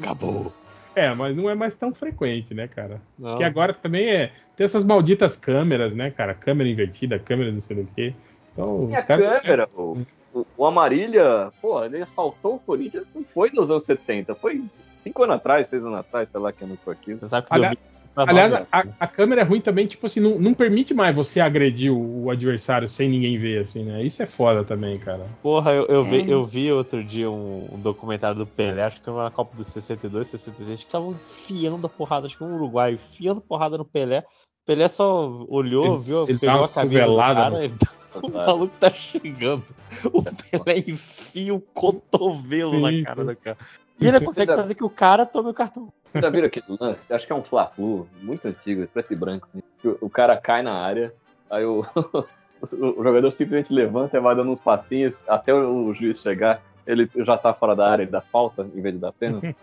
Acabou. 0.00 0.52
É, 0.94 1.12
mas 1.12 1.36
não 1.36 1.50
é 1.50 1.54
mais 1.54 1.74
tão 1.74 1.92
frequente, 1.92 2.54
né, 2.54 2.68
cara? 2.68 3.00
Que 3.16 3.22
Porque 3.22 3.44
agora 3.44 3.74
também 3.74 4.08
é. 4.08 4.32
Tem 4.56 4.64
essas 4.64 4.84
malditas 4.84 5.38
câmeras, 5.38 5.92
né, 5.94 6.10
cara? 6.10 6.32
Câmera 6.32 6.68
invertida, 6.68 7.18
câmera 7.18 7.50
não 7.50 7.60
sei 7.60 7.82
do 7.82 7.88
quê. 7.94 8.14
Então, 8.52 8.88
e 8.88 8.94
a 8.94 9.02
caras... 9.02 9.40
câmera, 9.40 9.66
pô. 9.66 9.98
O, 10.32 10.46
o 10.56 10.66
Amarília, 10.66 11.52
pô, 11.60 11.84
ele 11.84 12.02
assaltou 12.02 12.56
o 12.56 12.60
Corinthians, 12.60 13.04
não 13.14 13.24
foi 13.24 13.50
nos 13.50 13.70
anos 13.70 13.84
70, 13.84 14.34
foi 14.36 14.64
5 15.02 15.22
anos 15.24 15.36
atrás, 15.36 15.68
6 15.68 15.84
anos 15.84 15.98
atrás, 15.98 16.28
sei 16.30 16.40
lá 16.40 16.52
que 16.52 16.64
ano 16.64 16.78
foi 16.84 16.94
aqui. 16.94 17.14
Você 17.14 17.26
sabe 17.26 17.46
que 17.46 17.54
Olha... 17.54 17.76
Tá 18.14 18.24
Aliás, 18.28 18.54
a, 18.54 18.84
a, 19.00 19.06
câmera 19.08 19.40
é 19.40 19.44
ruim 19.44 19.60
também, 19.60 19.88
tipo 19.88 20.06
assim, 20.06 20.20
não, 20.20 20.38
não 20.38 20.54
permite 20.54 20.94
mais 20.94 21.14
você 21.14 21.40
agredir 21.40 21.92
o, 21.92 22.24
o, 22.24 22.30
adversário 22.30 22.88
sem 22.88 23.08
ninguém 23.08 23.36
ver, 23.36 23.62
assim, 23.62 23.82
né? 23.82 24.04
Isso 24.04 24.22
é 24.22 24.26
foda 24.26 24.62
também, 24.62 24.96
cara. 24.98 25.26
Porra, 25.42 25.72
eu, 25.72 25.86
eu, 25.86 26.00
é. 26.02 26.04
vi, 26.04 26.30
eu 26.30 26.44
vi 26.44 26.70
outro 26.70 27.02
dia 27.02 27.28
um, 27.28 27.68
um, 27.72 27.80
documentário 27.80 28.36
do 28.36 28.46
Pelé, 28.46 28.84
acho 28.84 29.00
que 29.00 29.10
era 29.10 29.24
na 29.24 29.30
Copa 29.32 29.56
dos 29.56 29.66
62, 29.66 30.28
63, 30.28 30.78
que 30.78 30.86
estavam 30.86 31.10
enfiando 31.10 31.86
a 31.88 31.90
porrada, 31.90 32.26
acho 32.26 32.38
que 32.38 32.44
um 32.44 32.54
uruguaio 32.54 32.94
enfiando 32.94 33.40
porrada 33.40 33.76
no 33.76 33.84
Pelé. 33.84 34.24
Pelé 34.64 34.88
só 34.88 35.28
olhou, 35.48 35.96
ele, 35.96 36.04
viu, 36.04 36.28
ele 36.28 36.38
pegou 36.38 36.64
a 36.64 36.68
camisa 36.68 37.06
do 37.06 37.16
cara. 37.16 37.50
Né? 37.50 37.68
Tá 37.68 38.20
o 38.22 38.30
maluco 38.30 38.76
tá 38.78 38.90
chegando. 38.90 39.64
O 40.12 40.22
Pelé 40.22 40.78
enfia 40.86 41.52
o 41.52 41.60
cotovelo 41.60 42.72
Sim, 42.74 43.00
na 43.00 43.04
cara 43.04 43.24
do 43.24 43.36
cara. 43.36 43.58
E 44.00 44.06
ele 44.06 44.20
consegue 44.24 44.50
Ainda- 44.50 44.62
fazer 44.62 44.74
que 44.74 44.84
o 44.84 44.90
cara 44.90 45.26
tome 45.26 45.50
o 45.50 45.54
cartão. 45.54 45.92
Vocês 46.04 46.22
já 46.22 46.30
viram 46.30 46.46
aquele 46.46 46.66
lance? 46.80 47.12
Acho 47.12 47.26
que 47.26 47.32
é 47.32 47.36
um 47.36 47.42
Fla-Flu, 47.42 48.08
muito 48.22 48.46
antigo, 48.46 48.86
preto 48.86 49.12
e 49.12 49.16
branco. 49.16 49.48
né? 49.52 49.62
O, 50.00 50.08
cara 50.08 50.36
cai 50.36 50.62
na 50.62 50.72
área, 50.72 51.12
aí 51.50 51.64
o, 51.66 51.80
o, 51.80 53.02
jogador 53.02 53.30
simplesmente 53.32 53.72
levanta 53.72 54.16
e 54.16 54.20
vai 54.20 54.34
dando 54.34 54.52
uns 54.52 54.60
passinhos 54.60 55.18
até 55.28 55.52
o, 55.52 55.92
juiz 55.92 56.20
chegar. 56.20 56.62
Ele 56.86 57.10
já 57.16 57.36
tá 57.36 57.52
fora 57.52 57.74
da 57.74 57.90
área, 57.90 58.02
ele 58.02 58.10
dá 58.10 58.20
falta 58.20 58.62
em 58.62 58.80
vez 58.80 58.94
de 58.94 59.00
dar 59.00 59.12
pênalti. 59.12 59.56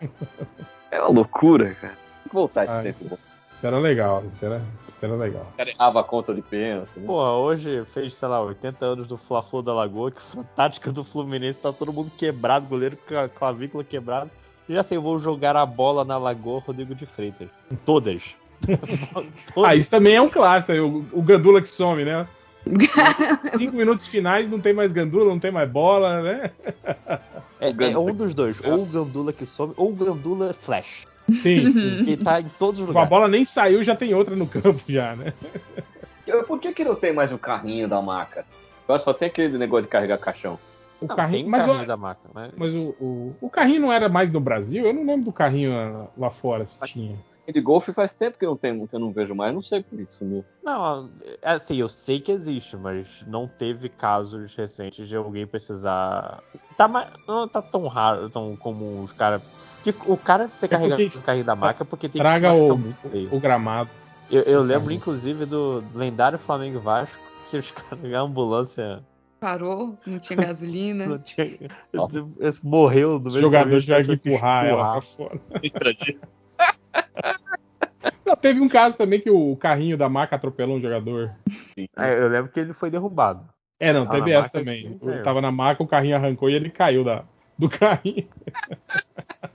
é 0.92 1.00
uma 1.00 1.10
loucura, 1.10 1.74
cara. 1.76 1.94
Tem 1.94 2.30
que 2.30 2.34
voltar 2.34 2.66
esse 2.66 3.00
tempo. 3.06 3.18
Isso 3.62 3.68
era 3.68 3.78
legal, 3.78 4.24
isso 4.32 4.44
era, 4.44 4.60
isso 4.90 4.98
era 5.04 5.16
legal. 5.16 5.46
O 5.54 5.58
cara 5.58 5.70
errava 5.70 6.00
a 6.00 6.04
conta 6.04 6.34
de 6.34 6.42
pênalti. 6.42 6.90
né? 6.98 7.06
Porra, 7.06 7.34
hoje 7.34 7.86
fez, 7.86 8.16
sei 8.16 8.28
lá, 8.28 8.42
80 8.42 8.84
anos 8.84 9.06
do 9.06 9.18
Fla-Flu 9.18 9.62
da 9.62 9.72
Lagoa, 9.72 10.10
que 10.10 10.20
foi 10.20 10.42
a 10.42 10.46
tática 10.56 10.92
do 10.92 11.04
Fluminense, 11.04 11.62
tá 11.62 11.72
todo 11.72 11.94
mundo 11.94 12.12
quebrado, 12.18 12.66
goleiro 12.66 12.98
com 13.08 13.16
a 13.16 13.30
clavícula 13.30 13.84
quebrada. 13.84 14.32
E 14.68 14.74
já 14.74 14.82
sei, 14.82 14.98
vou 14.98 15.20
jogar 15.20 15.56
a 15.56 15.64
bola 15.64 16.04
na 16.04 16.18
Lagoa 16.18 16.60
Rodrigo 16.60 16.96
de 16.96 17.06
Freitas. 17.06 17.50
Todas. 17.86 18.36
Ah, 19.64 19.76
isso 19.76 19.92
também 19.92 20.16
é 20.16 20.22
um 20.22 20.30
clássico, 20.30 20.74
o, 20.74 21.20
o 21.20 21.22
Gandula 21.22 21.62
que 21.62 21.70
some, 21.70 22.04
né? 22.04 22.28
Cinco 23.58 23.76
minutos 23.76 24.08
finais, 24.08 24.50
não 24.50 24.60
tem 24.60 24.74
mais 24.74 24.92
Gandula, 24.92 25.30
não 25.30 25.40
tem 25.40 25.52
mais 25.52 25.70
bola, 25.70 26.22
né? 26.22 26.52
É, 27.60 27.70
é 27.70 27.98
um 27.98 28.14
dos 28.16 28.34
dois, 28.34 28.60
ou 28.64 28.82
o 28.82 28.86
Gandula 28.88 29.32
que 29.32 29.46
some, 29.46 29.74
ou 29.78 29.92
o 29.92 29.94
Gandula 29.94 30.52
Flash. 30.52 31.06
Sim. 31.30 32.02
Que 32.06 32.18
tá 32.18 32.40
em 32.42 32.50
todos 32.58 32.80
os 32.80 32.86
a 32.86 32.88
lugares. 32.88 33.10
bola 33.10 33.28
nem 33.28 33.46
saiu, 33.46 33.84
já 33.84 33.96
tem 33.96 34.14
outra 34.14 34.36
no 34.36 34.48
campo 34.48 34.82
já, 34.88 35.16
né? 35.16 35.34
Eu- 36.28 36.44
Por 36.44 36.60
que, 36.60 36.74
que 36.74 36.84
não 36.84 36.96
tem 36.96 37.14
mais 37.14 37.32
o 37.32 37.38
carrinho 37.38 37.88
da 37.88 38.02
maca? 38.02 38.46
Agora 38.84 39.00
só 39.00 39.14
tem 39.14 39.28
aquele 39.28 39.58
negócio 39.58 39.84
de 39.84 39.90
carregar 39.90 40.18
caixão. 40.18 40.58
O 41.00 41.08
Não, 41.08 41.16
carrinho, 41.16 41.44
tem 41.44 41.50
mas, 41.50 41.66
carrinho 41.66 41.84
o, 41.84 41.88
da 41.88 41.98
maca, 41.98 42.30
mas... 42.34 42.52
mas 42.56 42.74
o, 42.76 42.96
o, 43.00 43.36
o 43.42 43.50
carrinho 43.50 43.82
não 43.82 43.92
era 43.92 44.08
mais 44.08 44.32
no 44.32 44.40
Brasil? 44.40 44.86
Eu 44.86 44.94
não 44.94 45.06
lembro 45.06 45.26
do 45.26 45.34
carrinho 45.34 45.72
lá, 45.74 46.08
lá 46.18 46.30
fora 46.32 46.66
se 46.66 46.80
tinha. 46.86 47.18
E 47.48 47.52
de 47.52 47.60
golfe 47.60 47.92
faz 47.92 48.14
tempo 48.14 48.38
que, 48.38 48.46
não 48.46 48.56
tem, 48.56 48.86
que 48.86 48.96
eu 48.96 49.00
não 49.00 49.12
vejo 49.12 49.34
mais, 49.34 49.52
não 49.54 49.64
sei 49.64 49.82
por 49.82 49.98
que 49.98 50.06
que 50.06 50.16
sumiu. 50.16 50.46
Não, 50.64 51.10
assim, 51.42 51.78
eu 51.78 51.90
sei 51.90 52.20
que 52.20 52.32
existe, 52.32 52.78
mas 52.78 53.26
não 53.28 53.48
teve 53.48 53.90
casos 53.90 54.56
recentes 54.56 55.08
de 55.08 55.16
alguém 55.16 55.48
precisar. 55.48 56.44
Tá 56.78 56.88
mais, 56.88 57.08
não 57.28 57.48
tá 57.48 57.62
tão 57.62 57.88
raro, 57.88 58.30
tão 58.30 58.56
comum 58.56 59.02
os 59.02 59.12
caras. 59.12 59.42
Que 59.84 59.96
o 60.06 60.16
cara 60.18 60.48
se 60.48 60.68
carregar 60.68 60.98
porque 60.98 61.18
o 61.18 61.22
carrinho 61.24 61.46
da 61.46 61.56
maca 61.56 61.84
é 61.84 61.86
porque 61.86 62.08
tem 62.10 62.22
que 62.22 62.40
se 62.40 62.62
o, 62.62 62.78
muito 62.78 63.10
feio. 63.10 63.30
o 63.36 63.40
gramado. 63.40 63.90
Eu, 64.30 64.44
eu 64.44 64.62
lembro, 64.62 64.84
Carrinho. 64.84 64.98
inclusive, 64.98 65.46
do 65.46 65.84
lendário 65.94 66.38
Flamengo 66.40 66.80
Vasco, 66.80 67.18
que 67.50 67.58
os 67.58 67.72
caras, 67.72 68.14
a 68.14 68.20
ambulância 68.20 69.04
Parou, 69.42 69.98
não 70.06 70.20
tinha 70.20 70.38
gasolina. 70.38 71.06
não 71.08 71.18
tinha. 71.18 71.58
morreu 72.64 73.20
no 73.20 73.28
Os 73.28 73.34
meio 73.34 73.34
do 73.34 73.40
jogadores 73.42 73.86
caminho, 73.86 74.04
tiveram 74.04 74.18
que 74.18 74.22
tinha 74.22 74.36
empurrar 74.36 74.66
ela 74.66 74.72
empurrar. 74.74 74.92
pra 74.94 75.02
fora. 75.02 75.42
Lembra 75.64 75.94
disso? 75.96 76.34
Não, 78.26 78.36
teve 78.36 78.62
um 78.62 78.70
caso 78.70 78.96
também 78.96 79.20
que 79.20 79.30
o 79.32 79.56
carrinho 79.58 79.98
da 79.98 80.08
maca 80.08 80.36
atropelou 80.36 80.78
um 80.78 80.82
jogador. 80.82 81.32
É, 81.98 82.20
eu 82.20 82.28
lembro 82.30 82.52
que 82.52 82.60
ele 82.60 82.74
foi 82.74 82.90
derrubado. 82.92 83.44
É, 83.80 83.92
não, 83.92 84.04
Ah, 84.04 84.10
teve 84.10 84.32
essa 84.32 84.44
maca 84.44 84.60
também. 84.60 85.00
ele 85.02 85.24
tava 85.24 85.42
na 85.42 85.52
maca, 85.52 85.82
o 85.84 85.88
carrinho 85.88 86.16
arrancou 86.16 86.50
e 86.50 86.54
ele 86.54 86.70
caiu 86.70 87.04
da, 87.04 87.24
do 87.58 87.68
carrinho. 87.68 88.28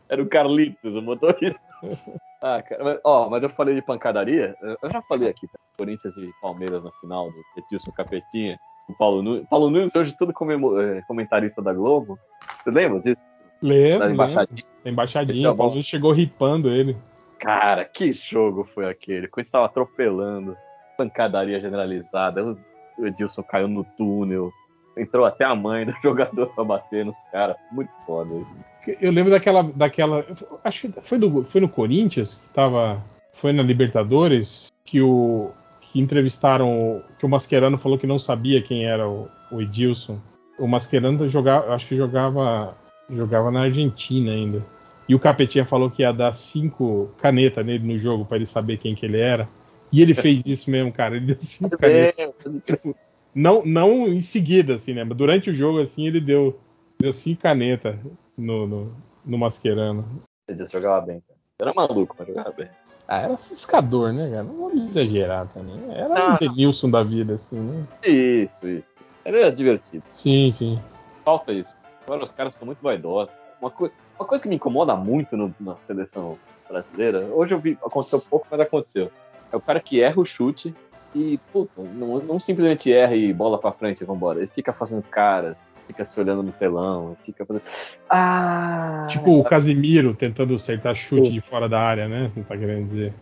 Era 0.09 0.23
o 0.23 0.27
Carlitos, 0.27 0.97
o 0.97 1.03
motorista. 1.03 1.61
Ah, 2.43 2.63
cara, 2.63 2.85
mas, 2.85 3.01
ó, 3.03 3.31
mas 3.31 3.43
eu 3.43 3.49
falei 3.49 3.75
de 3.75 3.83
pancadaria. 3.83 4.55
Eu 4.61 4.91
já 4.93 5.01
falei 5.09 5.31
aqui, 5.31 5.49
tá? 5.49 5.59
Corinthians 5.77 6.15
e 6.19 6.31
Palmeiras 6.41 6.85
na 6.85 6.93
final 7.01 7.31
do 7.31 7.43
Edilson 7.57 7.91
Capetinha. 7.93 8.59
O 8.89 8.95
Paulo 8.95 9.23
Nunes. 9.23 9.49
Paulo 9.49 9.71
Nunes 9.71 9.97
hoje 9.97 10.15
todo 10.17 10.33
eh, 10.33 11.03
comentarista 11.09 11.63
da 11.63 11.73
Globo. 11.73 12.19
Você 12.63 12.71
lembra 12.71 13.01
disso? 13.01 13.25
Lembro, 13.61 14.07
Da 14.07 14.13
embaixadinha. 14.13 14.63
Da 14.85 14.91
embaixadinha. 14.91 15.51
O. 15.51 15.57
Paulo 15.57 15.83
chegou 15.83 16.13
ripando 16.13 16.71
ele. 16.71 16.97
Cara, 17.41 17.87
que 17.87 18.13
jogo 18.13 18.65
foi 18.75 18.89
aquele? 18.89 19.29
Quando 19.29 19.47
estava 19.47 19.65
atropelando. 19.65 20.57
Pancadaria 20.99 21.59
generalizada. 21.59 22.45
O 22.45 22.57
o 22.99 23.07
Edilson 23.07 23.43
caiu 23.43 23.69
no 23.69 23.85
túnel. 23.97 24.53
Entrou 24.97 25.25
até 25.25 25.45
a 25.45 25.55
mãe 25.55 25.85
do 25.85 25.95
jogador 26.03 26.47
pra 26.55 26.65
bater 26.65 27.05
nos 27.05 27.17
caras. 27.31 27.57
Muito 27.71 27.91
foda 28.07 28.35
isso. 28.35 28.57
Eu 29.01 29.11
lembro 29.11 29.31
daquela. 29.31 29.63
daquela 29.63 30.25
acho 30.65 30.89
que 30.89 31.01
foi, 31.01 31.19
do, 31.19 31.45
foi 31.45 31.61
no 31.61 31.69
Corinthians, 31.69 32.35
que 32.35 32.55
tava. 32.55 33.03
Foi 33.35 33.53
na 33.53 33.63
Libertadores, 33.63 34.71
que 34.85 35.01
o. 35.01 35.51
que 35.81 36.01
entrevistaram. 36.01 37.03
que 37.19 37.27
o 37.27 37.29
Mascherano 37.29 37.79
falou 37.79 37.99
que 37.99 38.07
não 38.07 38.19
sabia 38.19 38.63
quem 38.63 38.85
era 38.87 39.09
o, 39.09 39.29
o 39.51 39.61
Edilson. 39.61 40.19
O 40.59 40.67
Mascherano 40.67 41.29
jogava. 41.29 41.75
Acho 41.75 41.87
que 41.87 41.97
jogava. 41.97 42.77
jogava 43.11 43.51
na 43.51 43.63
Argentina 43.63 44.33
ainda. 44.33 44.65
E 45.09 45.15
o 45.15 45.21
Capetinha 45.21 45.65
falou 45.65 45.91
que 45.91 46.03
ia 46.03 46.13
dar 46.13 46.35
cinco 46.35 47.11
canetas 47.19 47.65
nele 47.65 47.87
no 47.87 47.99
jogo 47.99 48.25
pra 48.25 48.37
ele 48.37 48.47
saber 48.47 48.79
quem 48.79 48.95
que 48.95 49.07
ele 49.07 49.21
era. 49.21 49.49
E 49.93 50.03
ele 50.03 50.15
fez 50.15 50.47
isso 50.47 50.71
mesmo, 50.71 50.93
cara. 50.93 51.17
Ele 51.17 51.27
deu 51.27 51.37
cinco 51.41 51.79
canetas. 51.79 52.33
É, 52.69 52.95
Não, 53.35 53.65
não 53.65 54.09
em 54.09 54.21
seguida, 54.21 54.75
assim, 54.75 54.95
né? 54.95 55.05
Mas 55.05 55.17
durante 55.17 55.51
o 55.51 55.55
jogo, 55.55 55.81
assim, 55.81 56.07
ele 56.07 56.21
deu, 56.21 56.59
deu 56.99 57.13
cinco 57.13 57.43
canetas 57.43 57.97
no, 58.37 58.67
no, 58.67 58.93
no 59.25 59.39
Mascherano. 59.39 60.05
o 60.49 60.53
Edilson 60.53 60.79
jogava 60.79 61.07
bem. 61.07 61.21
Cara. 61.27 61.39
Era 61.61 61.75
maluco, 61.75 62.15
mas 62.19 62.29
jogava 62.29 62.53
bem. 62.53 62.69
Ah, 63.09 63.21
era 63.23 63.37
ciscador, 63.37 64.13
né, 64.13 64.29
cara? 64.31 64.43
Não 64.43 64.57
vamos 64.57 64.83
exagerar 64.85 65.47
também. 65.55 65.81
Era 65.91 66.09
Não. 66.09 66.35
um 66.35 66.39
Denilson 66.39 66.91
da 66.91 67.03
vida, 67.05 67.35
assim, 67.35 67.57
né? 67.59 67.87
Isso, 68.05 68.67
isso. 68.67 68.85
Era 69.25 69.51
divertido. 69.53 70.03
Sim, 70.11 70.53
sim. 70.53 70.81
Falta 71.25 71.53
isso. 71.53 71.73
Agora 72.05 72.25
os 72.25 72.31
caras 72.33 72.55
são 72.55 72.67
muito 72.67 72.81
vaidosos. 72.83 73.33
Uma, 73.61 73.71
coi- 73.71 73.93
uma 74.19 74.27
coisa 74.27 74.43
que 74.43 74.49
me 74.49 74.57
incomoda 74.57 74.95
muito 74.97 75.37
no- 75.37 75.55
na 75.61 75.77
seleção 75.87 76.37
brasileira, 76.69 77.21
hoje 77.33 77.55
eu 77.55 77.61
vi, 77.61 77.79
aconteceu 77.85 78.21
pouco, 78.21 78.47
mas 78.51 78.59
aconteceu. 78.61 79.11
É 79.53 79.57
o 79.57 79.61
cara 79.61 79.79
que 79.81 80.01
erra 80.03 80.21
o 80.21 80.27
chute 80.27 80.75
e, 81.15 81.39
puta, 81.53 81.81
não, 81.81 82.19
não 82.19 82.41
simplesmente 82.41 82.93
erra 82.93 83.15
e 83.15 83.33
bola 83.33 83.57
pra 83.59 83.71
frente 83.73 84.01
e 84.01 84.05
vambora. 84.05 84.41
Ele 84.41 84.49
fica 84.49 84.73
fazendo 84.73 85.03
cara, 85.05 85.57
fica 85.87 86.05
se 86.05 86.19
olhando 86.19 86.43
no 86.43 86.53
telão, 86.53 87.17
fica 87.25 87.45
fazendo. 87.45 87.63
Ah! 88.11 89.07
Tipo 89.09 89.39
o 89.39 89.45
Casimiro 89.45 90.15
tentando 90.15 90.55
acertar 90.55 90.95
chute 90.95 91.31
de 91.33 91.41
fora 91.41 91.69
da 91.69 91.81
área, 91.81 92.09
né? 92.09 92.31
Você 92.33 92.43
tá 92.43 92.57
querendo 92.57 92.87
dizer. 92.89 93.13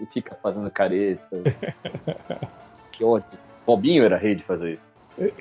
E 0.00 0.06
fica 0.06 0.36
fazendo 0.42 0.70
careta. 0.70 1.20
que 2.92 3.04
ódio. 3.04 3.26
Bobinho 3.66 4.04
era 4.04 4.16
rei 4.16 4.34
de 4.34 4.42
fazer 4.44 4.74
isso. 4.74 4.88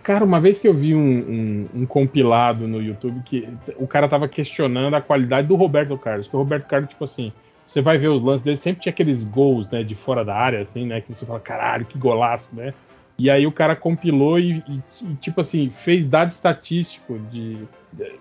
Cara, 0.02 0.26
uma 0.26 0.42
vez 0.42 0.60
que 0.60 0.68
eu 0.68 0.74
vi 0.74 0.96
um, 0.96 1.00
um- 1.00 1.70
um 1.82 1.86
compilado 1.86 2.68
no 2.68 2.82
YouTube 2.82 3.22
que 3.24 3.48
o 3.78 3.88
cara 3.88 4.08
tava 4.08 4.28
questionando 4.28 4.96
a 4.96 5.02
qualidade 5.02 5.48
do 5.48 5.56
Roberto 5.56 5.96
Carlos. 5.98 6.28
Que 6.28 6.36
o 6.36 6.40
Roberto 6.40 6.66
Carlos, 6.66 6.90
tipo 6.90 7.04
assim, 7.04 7.32
você 7.68 7.80
vai 7.80 7.98
ver 7.98 8.08
os 8.08 8.24
lances 8.24 8.44
dele, 8.44 8.58
sempre 8.58 8.82
tinha 8.82 8.92
aqueles 8.92 9.24
gols, 9.24 9.70
né, 9.70 9.84
de 9.84 9.94
fora 9.94 10.26
da 10.26 10.36
área, 10.36 10.62
assim, 10.62 10.86
né, 10.86 11.00
que 11.02 11.14
você 11.14 11.26
fala, 11.26 11.40
caralho, 11.40 11.86
que 11.86 11.98
golaço, 11.98 12.56
né? 12.56 12.74
E 13.20 13.30
aí 13.32 13.48
o 13.48 13.52
cara 13.52 13.76
compilou 13.76 14.38
e, 14.40 14.58
e- 14.68 14.82
e, 15.02 15.16
tipo 15.16 15.42
assim, 15.42 15.70
fez 15.70 16.08
dado 16.08 16.32
estatístico 16.32 17.18
de. 17.32 17.58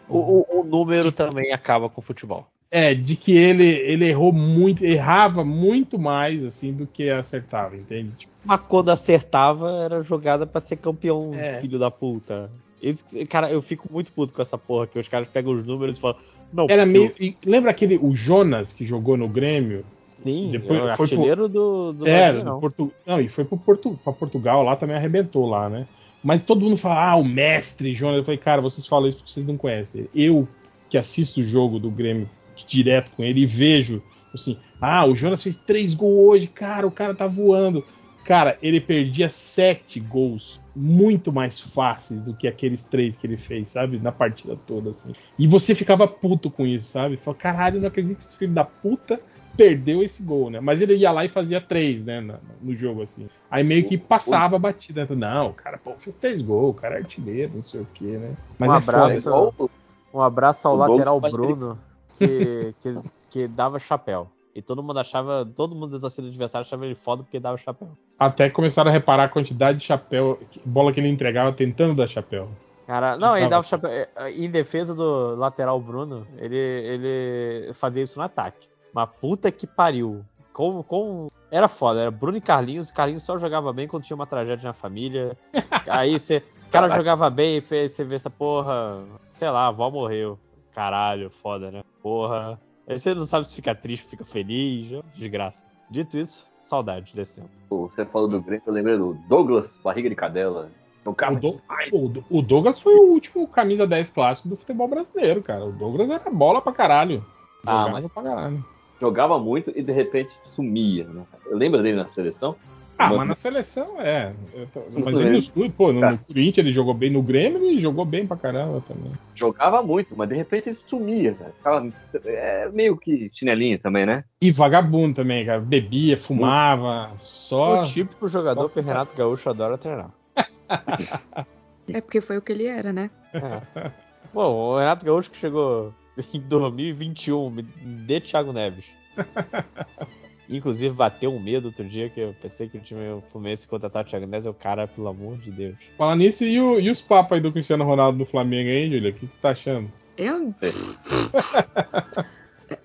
O, 0.09 0.19
o- 0.19 0.61
o 0.61 0.65
número 0.65 1.13
também 1.13 1.53
acaba 1.53 1.89
com 1.89 2.01
o 2.01 2.05
futebol. 2.05 2.47
É, 2.71 2.95
de 2.95 3.15
que 3.15 3.33
ele, 3.37 3.65
ele 3.65 4.07
errou 4.09 4.33
muito, 4.33 4.85
errava 4.85 5.45
muito 5.45 5.99
mais, 5.99 6.45
assim, 6.45 6.73
do 6.73 6.87
que 6.87 7.09
acertava, 7.11 7.77
entende? 7.77 8.11
Tipo, 8.19 8.33
Mas 8.45 8.61
quando 8.61 8.91
acertava, 8.91 9.71
era 9.85 10.03
jogada 10.03 10.47
pra 10.47 10.61
ser 10.61 10.77
campeão, 10.77 11.31
É. 11.35 11.61
filho 11.61 11.79
da 11.79 11.91
puta. 11.91 12.51
Esse- 12.83 13.25
cara, 13.27 13.51
eu 13.51 13.63
fico 13.63 13.89
muito 13.93 14.13
puto 14.13 14.35
com 14.35 14.43
essa 14.43 14.59
porra, 14.59 14.87
que 14.87 14.99
os 14.99 15.09
caras 15.09 15.29
pegam 15.29 15.53
os 15.53 15.65
números 15.65 15.97
e 15.97 16.01
falam. 16.01 16.17
Não, 16.53 16.67
era 16.69 16.85
meio. 16.87 17.13
e 17.21 17.37
lembra 17.45 17.71
aquele, 17.71 17.99
o 17.99 18.15
Jonas, 18.17 18.73
que 18.73 18.85
jogou 18.85 19.17
no 19.17 19.29
Grêmio? 19.29 19.85
Sim, 20.17 20.49
depois 20.51 20.79
é 20.79 20.83
o 20.83 20.87
foi 20.87 20.95
pro- 20.95 21.03
artilheiro 21.03 21.49
do, 21.49 21.93
do 21.93 22.07
Era, 22.09 22.33
Brasileirão. 22.33 22.55
do 22.55 22.61
Portu... 22.61 22.93
não, 23.07 23.21
e 23.21 23.29
foi 23.29 23.45
pro 23.45 23.59
Portu... 23.59 24.01
Portugal, 24.19 24.63
lá 24.63 24.75
também 24.75 24.97
arrebentou 24.97 25.47
lá, 25.47 25.69
né? 25.69 25.87
Mas 26.25 26.43
todo 26.43 26.63
mundo 26.63 26.77
fala, 26.79 27.11
ah, 27.11 27.17
o 27.17 27.25
mestre 27.25 27.95
Jonas. 27.95 28.19
Eu 28.19 28.25
falei, 28.25 28.39
cara, 28.39 28.63
vocês 28.63 28.87
falam 28.87 29.09
isso 29.09 29.19
porque 29.19 29.31
vocês 29.31 29.47
não 29.47 29.57
conhecem. 29.59 30.09
Eu, 30.15 30.49
que 30.89 30.97
assisto 30.97 31.41
o 31.41 31.45
jogo 31.45 31.79
do 31.79 31.91
Grêmio 31.91 32.29
direto 32.67 33.11
com 33.15 33.23
ele 33.23 33.41
e 33.43 33.47
vejo, 33.47 34.03
assim, 34.35 34.59
ah, 34.81 35.05
o 35.05 35.15
Jonas 35.15 35.43
fez 35.43 35.59
três 35.59 35.95
gols 35.95 36.31
hoje, 36.31 36.47
cara, 36.47 36.87
o 36.87 36.91
cara 36.91 37.15
tá 37.15 37.27
voando. 37.27 37.85
Cara, 38.25 38.59
ele 38.63 38.81
perdia 38.81 39.29
sete 39.29 40.01
gols 40.01 40.61
muito 40.75 41.31
mais 41.31 41.61
fáceis 41.61 42.21
do 42.23 42.35
que 42.35 42.49
aqueles 42.49 42.85
três 42.85 43.17
que 43.17 43.27
ele 43.27 43.37
fez, 43.37 43.71
sabe? 43.71 43.99
Na 43.99 44.11
partida 44.11 44.57
toda, 44.67 44.91
assim. 44.91 45.13
E 45.39 45.47
você 45.47 45.75
ficava 45.75 46.09
puto 46.09 46.51
com 46.51 46.67
isso, 46.67 46.89
sabe? 46.89 47.19
Falou, 47.19 47.39
caralho, 47.39 47.81
não 47.81 47.89
acredito 47.89 48.17
que 48.17 48.25
esse 48.25 48.37
filho 48.37 48.53
da 48.53 48.65
puta 48.65 49.21
perdeu 49.57 50.03
esse 50.03 50.23
gol, 50.23 50.51
né? 50.51 50.61
Mas 50.61 50.81
ele 50.81 50.95
ia 50.97 51.11
lá 51.11 51.25
e 51.25 51.29
fazia 51.29 51.61
três, 51.61 52.05
né? 52.05 52.21
na- 52.21 52.39
No 52.61 52.77
jogo, 52.77 53.03
assim. 53.03 53.29
Aí 53.51 53.63
meio 53.65 53.89
que 53.89 53.97
passava 53.97 54.57
a 54.57 54.59
batida. 54.59 55.07
Não, 55.11 55.53
cara, 55.53 55.79
pô, 55.79 55.95
fez 55.99 56.15
três 56.17 56.43
gols, 56.43 56.71
o 56.77 56.81
cara 56.81 56.97
é 56.97 56.99
artilheiro, 56.99 57.53
não 57.57 57.65
sei 57.65 57.81
o 57.81 57.89
quê, 57.95 58.05
né? 58.05 58.35
Mas 58.59 58.69
Um 58.71 58.75
é 58.75 58.77
abraço. 58.77 59.31
foda. 59.31 59.71
Um 60.13 60.21
abraço 60.21 60.69
ao 60.69 60.75
O 60.75 60.79
lateral 60.79 61.21
Bruno, 61.21 61.79
que, 62.19 62.75
que, 62.81 62.99
que 63.31 63.49
dava 63.49 63.79
chapéu. 63.79 64.29
E 64.55 64.63
todo 64.63 64.83
mundo 64.83 64.99
achava, 64.99 65.47
todo 65.55 65.75
mundo 65.75 65.93
da 65.93 66.01
torcida 66.01 66.27
adversária 66.29 66.65
achava 66.65 66.87
ele 66.87 66.95
foda 66.95 67.23
porque 67.23 67.39
dava 67.39 67.59
chapéu. 67.59 67.89
Até 68.19 68.49
começaram 68.49 68.89
a 68.91 68.93
reparar 68.93 69.25
a 69.25 69.29
quantidade 69.29 69.79
de 69.79 69.85
chapéu, 69.85 70.41
bola 70.65 70.93
que 70.93 70.99
ele 71.01 71.09
entregava 71.09 71.53
tentando 71.53 71.95
dar 71.95 72.09
chapéu. 72.09 72.49
Cara, 72.87 73.19
não, 73.19 73.37
ele 73.37 73.49
Dava 73.49 73.65
chapéu. 73.67 73.91
é, 73.91 74.09
Em 74.31 74.49
defesa 74.49 74.95
do 74.95 75.35
lateral 75.35 75.79
Bruno, 75.81 76.27
ele, 76.39 76.57
ele 76.57 77.75
fazia 77.75 78.03
isso 78.03 78.17
no 78.19 78.25
ataque. 78.25 78.67
Mas 78.97 79.11
puta 79.21 79.53
que 79.53 79.67
pariu. 79.67 80.25
Como, 80.55 80.83
como... 80.83 81.31
Era 81.51 81.69
foda, 81.69 82.01
era 82.01 82.11
Bruno 82.11 82.39
e 82.39 82.41
Carlinhos. 82.41 82.91
Carlinhos 82.91 83.23
só 83.25 83.37
jogava 83.37 83.71
bem 83.75 83.87
quando 83.87 84.05
tinha 84.05 84.15
uma 84.15 84.27
tragédia 84.27 84.67
na 84.69 84.73
família. 84.73 85.37
Aí 85.87 86.19
você. 86.19 86.43
O 86.67 86.71
cara 86.71 86.89
jogava 86.89 87.29
bem 87.29 87.59
e 87.59 87.61
fez- 87.61 87.93
você 87.93 88.03
vê 88.05 88.15
essa 88.15 88.31
porra. 88.31 89.05
Sei 89.29 89.51
lá, 89.51 89.65
a 89.65 89.69
avó 89.69 89.91
morreu. 89.91 90.39
Caralho, 90.73 91.29
foda, 91.29 91.71
né? 91.71 91.83
Porra. 92.03 92.59
Aí 92.89 92.99
você 92.99 93.15
não 93.15 93.27
sabe 93.27 93.47
se 93.47 93.55
fica 93.55 93.75
triste, 93.75 94.07
fica 94.09 94.25
feliz. 94.25 94.99
Desgraça. 95.15 95.63
Dito 95.91 96.17
isso, 96.17 96.51
saudade 96.63 97.15
desse 97.15 97.39
tempo. 97.43 97.51
Você 97.91 98.07
falou 98.07 98.27
do 98.27 98.41
Grêmio, 98.41 98.63
eu 98.67 98.73
lembrei 98.73 98.97
do 98.97 99.13
Douglas, 99.29 99.79
barriga 99.85 100.09
de 100.09 100.17
cadela. 100.17 100.71
O 101.05 101.13
cara 101.15 101.35
O, 101.35 101.39
Do- 101.39 102.25
o- 102.31 102.39
o 102.39 102.43
Douglas 102.43 102.81
foi 102.81 102.95
o 102.97 103.11
último 103.13 103.47
camisa 103.47 103.87
10 103.87 104.09
clássico 104.11 104.49
do 104.49 104.57
futebol 104.57 104.89
brasileiro, 104.89 105.43
cara. 105.43 105.67
O 105.67 105.71
Douglas 105.73 106.09
era 106.09 106.31
bola 106.31 106.63
pra 106.63 106.73
caralho. 106.73 107.23
Ah, 107.67 107.73
Jogava 107.87 107.91
mas- 107.91 108.13
pra 108.13 108.23
caralho. 108.23 108.65
Jogava 109.01 109.39
muito 109.39 109.73
e 109.75 109.83
de 109.83 109.93
repente 109.93 110.31
sumia. 110.47 111.05
Né? 111.05 111.23
Eu 111.47 111.57
lembro 111.57 111.83
dele 111.83 111.97
na 111.97 112.09
seleção. 112.09 112.57
Ah, 112.99 113.09
Mas- 113.09 113.19
mas 113.19 113.29
na 113.29 113.35
seleção 113.35 114.01
é. 114.01 114.33
Tô- 114.73 114.83
Mas 115.05 115.15
ele 115.21 115.41
vendo. 115.43 115.53
no, 115.55 115.71
pô, 115.71 115.93
no, 115.93 116.01
Tá. 116.01 116.13
no 116.13 116.19
Corinthians 116.19 116.65
ele 116.67 116.71
jogou 116.75 116.95
bem, 116.95 117.11
no 117.11 117.21
Grêmio 117.21 117.63
ele 117.63 117.79
jogou 117.79 118.07
bem 118.07 118.27
pra 118.27 118.39
caramba 118.39 118.83
também. 118.89 119.13
Jogava 119.35 119.83
muito, 119.83 120.17
mas 120.17 120.27
de 120.31 120.35
repente 120.35 120.71
ele 120.71 120.79
sumia. 120.87 121.35
Cara. 121.35 121.53
Ficava, 121.53 121.93
é 122.25 122.71
meio 122.73 122.97
que 122.97 123.31
chinelinho 123.35 123.79
também, 123.79 124.07
né? 124.07 124.25
E 124.41 124.51
vagabundo 124.51 125.15
também, 125.17 125.45
cara. 125.45 125.61
Bebia, 125.61 126.17
fumava, 126.17 127.13
só. 127.19 127.83
O 127.83 127.85
típico 127.85 128.29
jogador 128.29 128.71
que 128.71 128.81
o 128.81 128.83
Renato 128.83 129.15
Gaúcho 129.15 129.51
adora 129.51 129.77
treinar. 129.77 130.11
É 131.89 132.01
porque 132.01 132.21
foi 132.21 132.37
o 132.37 132.43
que 132.43 132.51
ele 132.51 132.67
era, 132.67 132.93
né? 132.93 133.11
É. 133.33 133.91
Bom, 134.35 134.53
o 134.73 134.79
Renato 134.79 135.07
Gaúcho 135.07 135.31
que 135.31 135.37
chegou 135.37 135.95
em 136.35 136.41
2021, 136.41 137.51
me 137.51 137.63
dê 137.63 138.21
Thiago 138.21 138.53
Neves. 138.53 138.87
Inclusive 140.49 140.95
bateu 140.95 141.35
um 141.35 141.41
medo 141.41 141.67
outro 141.67 141.85
dia 141.85 142.09
que 142.09 142.21
eu 142.21 142.33
pensei 142.41 142.69
que 142.69 142.79
o 142.79 142.81
time 142.81 143.01
Fluminense 143.33 143.67
contratar 143.67 144.05
o 144.05 144.07
Thiago 144.09 144.27
Neves. 144.27 144.47
Eu, 144.47 144.55
cara, 144.55 144.87
pelo 144.87 145.09
amor 145.09 145.37
de 145.39 145.51
Deus. 145.51 145.75
Falar 145.99 146.15
nisso, 146.15 146.45
e, 146.45 146.61
o- 146.61 146.79
e 146.79 146.89
os 146.91 147.01
papos 147.03 147.33
aí 147.33 147.41
do 147.41 147.51
Cristiano 147.51 147.85
Ronaldo 147.85 148.17
no 148.19 148.25
Flamengo 148.27 148.69
aí, 148.71 148.89
Julia? 148.91 149.11
O 149.11 149.15
que, 149.15 149.27
você 149.27 149.37
tá 149.41 149.51
achando? 149.51 149.91
Eu. 150.17 150.55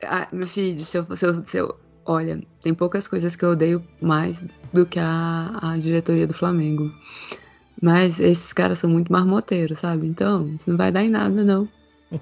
Ah, 0.03 0.27
meu 0.31 0.45
filho, 0.45 0.79
se 0.81 0.97
eu, 0.97 1.03
se, 1.17 1.25
eu, 1.25 1.43
se 1.47 1.57
eu. 1.57 1.75
Olha, 2.05 2.39
tem 2.61 2.73
poucas 2.73 3.07
coisas 3.07 3.35
que 3.35 3.43
eu 3.45 3.49
odeio 3.49 3.83
mais 4.01 4.43
do 4.73 4.85
que 4.85 4.99
a, 4.99 5.57
a 5.61 5.77
diretoria 5.77 6.27
do 6.27 6.33
Flamengo. 6.33 6.91
Mas 7.81 8.19
esses 8.19 8.53
caras 8.53 8.77
são 8.79 8.89
muito 8.89 9.11
marmoteiros, 9.11 9.79
sabe? 9.79 10.05
Então, 10.07 10.47
isso 10.59 10.69
não 10.69 10.77
vai 10.77 10.91
dar 10.91 11.03
em 11.03 11.09
nada, 11.09 11.43
não. 11.43 11.67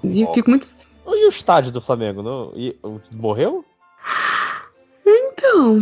E 0.04 0.26
fico 0.34 0.48
muito. 0.50 0.66
E 1.14 1.26
o 1.26 1.28
estádio 1.28 1.70
do 1.72 1.80
Flamengo? 1.80 2.22
Não, 2.22 2.52
e- 2.54 2.76
morreu? 3.10 3.64
Então, 5.06 5.78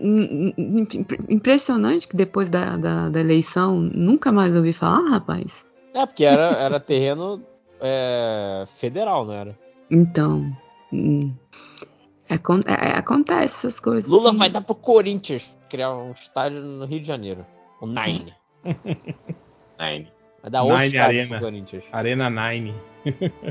im- 0.00 1.06
impressionante 1.28 2.08
que 2.08 2.16
depois 2.16 2.50
da, 2.50 2.76
da, 2.76 3.08
da 3.08 3.20
eleição 3.20 3.76
nunca 3.80 4.32
mais 4.32 4.54
ouvi 4.56 4.72
falar, 4.72 5.08
rapaz. 5.10 5.66
É, 5.94 6.04
porque 6.06 6.24
era, 6.24 6.48
era 6.52 6.80
terreno 6.80 7.42
é, 7.80 8.64
federal, 8.78 9.24
não 9.24 9.34
era? 9.34 9.58
Então. 9.90 10.50
hum, 10.92 11.32
acon- 12.28 12.60
é- 12.66 12.98
acontece 12.98 13.66
essas 13.66 13.78
coisas. 13.78 14.10
Lula 14.10 14.32
vai 14.32 14.48
dar 14.50 14.62
pro 14.62 14.74
Corinthians 14.74 15.48
criar 15.68 15.94
um 15.94 16.12
estádio 16.12 16.60
no 16.62 16.84
Rio 16.86 17.00
de 17.00 17.06
Janeiro. 17.06 17.46
O 17.80 17.86
Nine. 17.86 18.34
Nine. 19.78 20.10
Vai 20.42 20.50
dar 20.50 20.62
outro 20.64 20.78
Nine 20.78 20.98
Arena. 20.98 21.40
Corinthians. 21.40 21.84
Arena 21.92 22.28
9. 22.28 22.74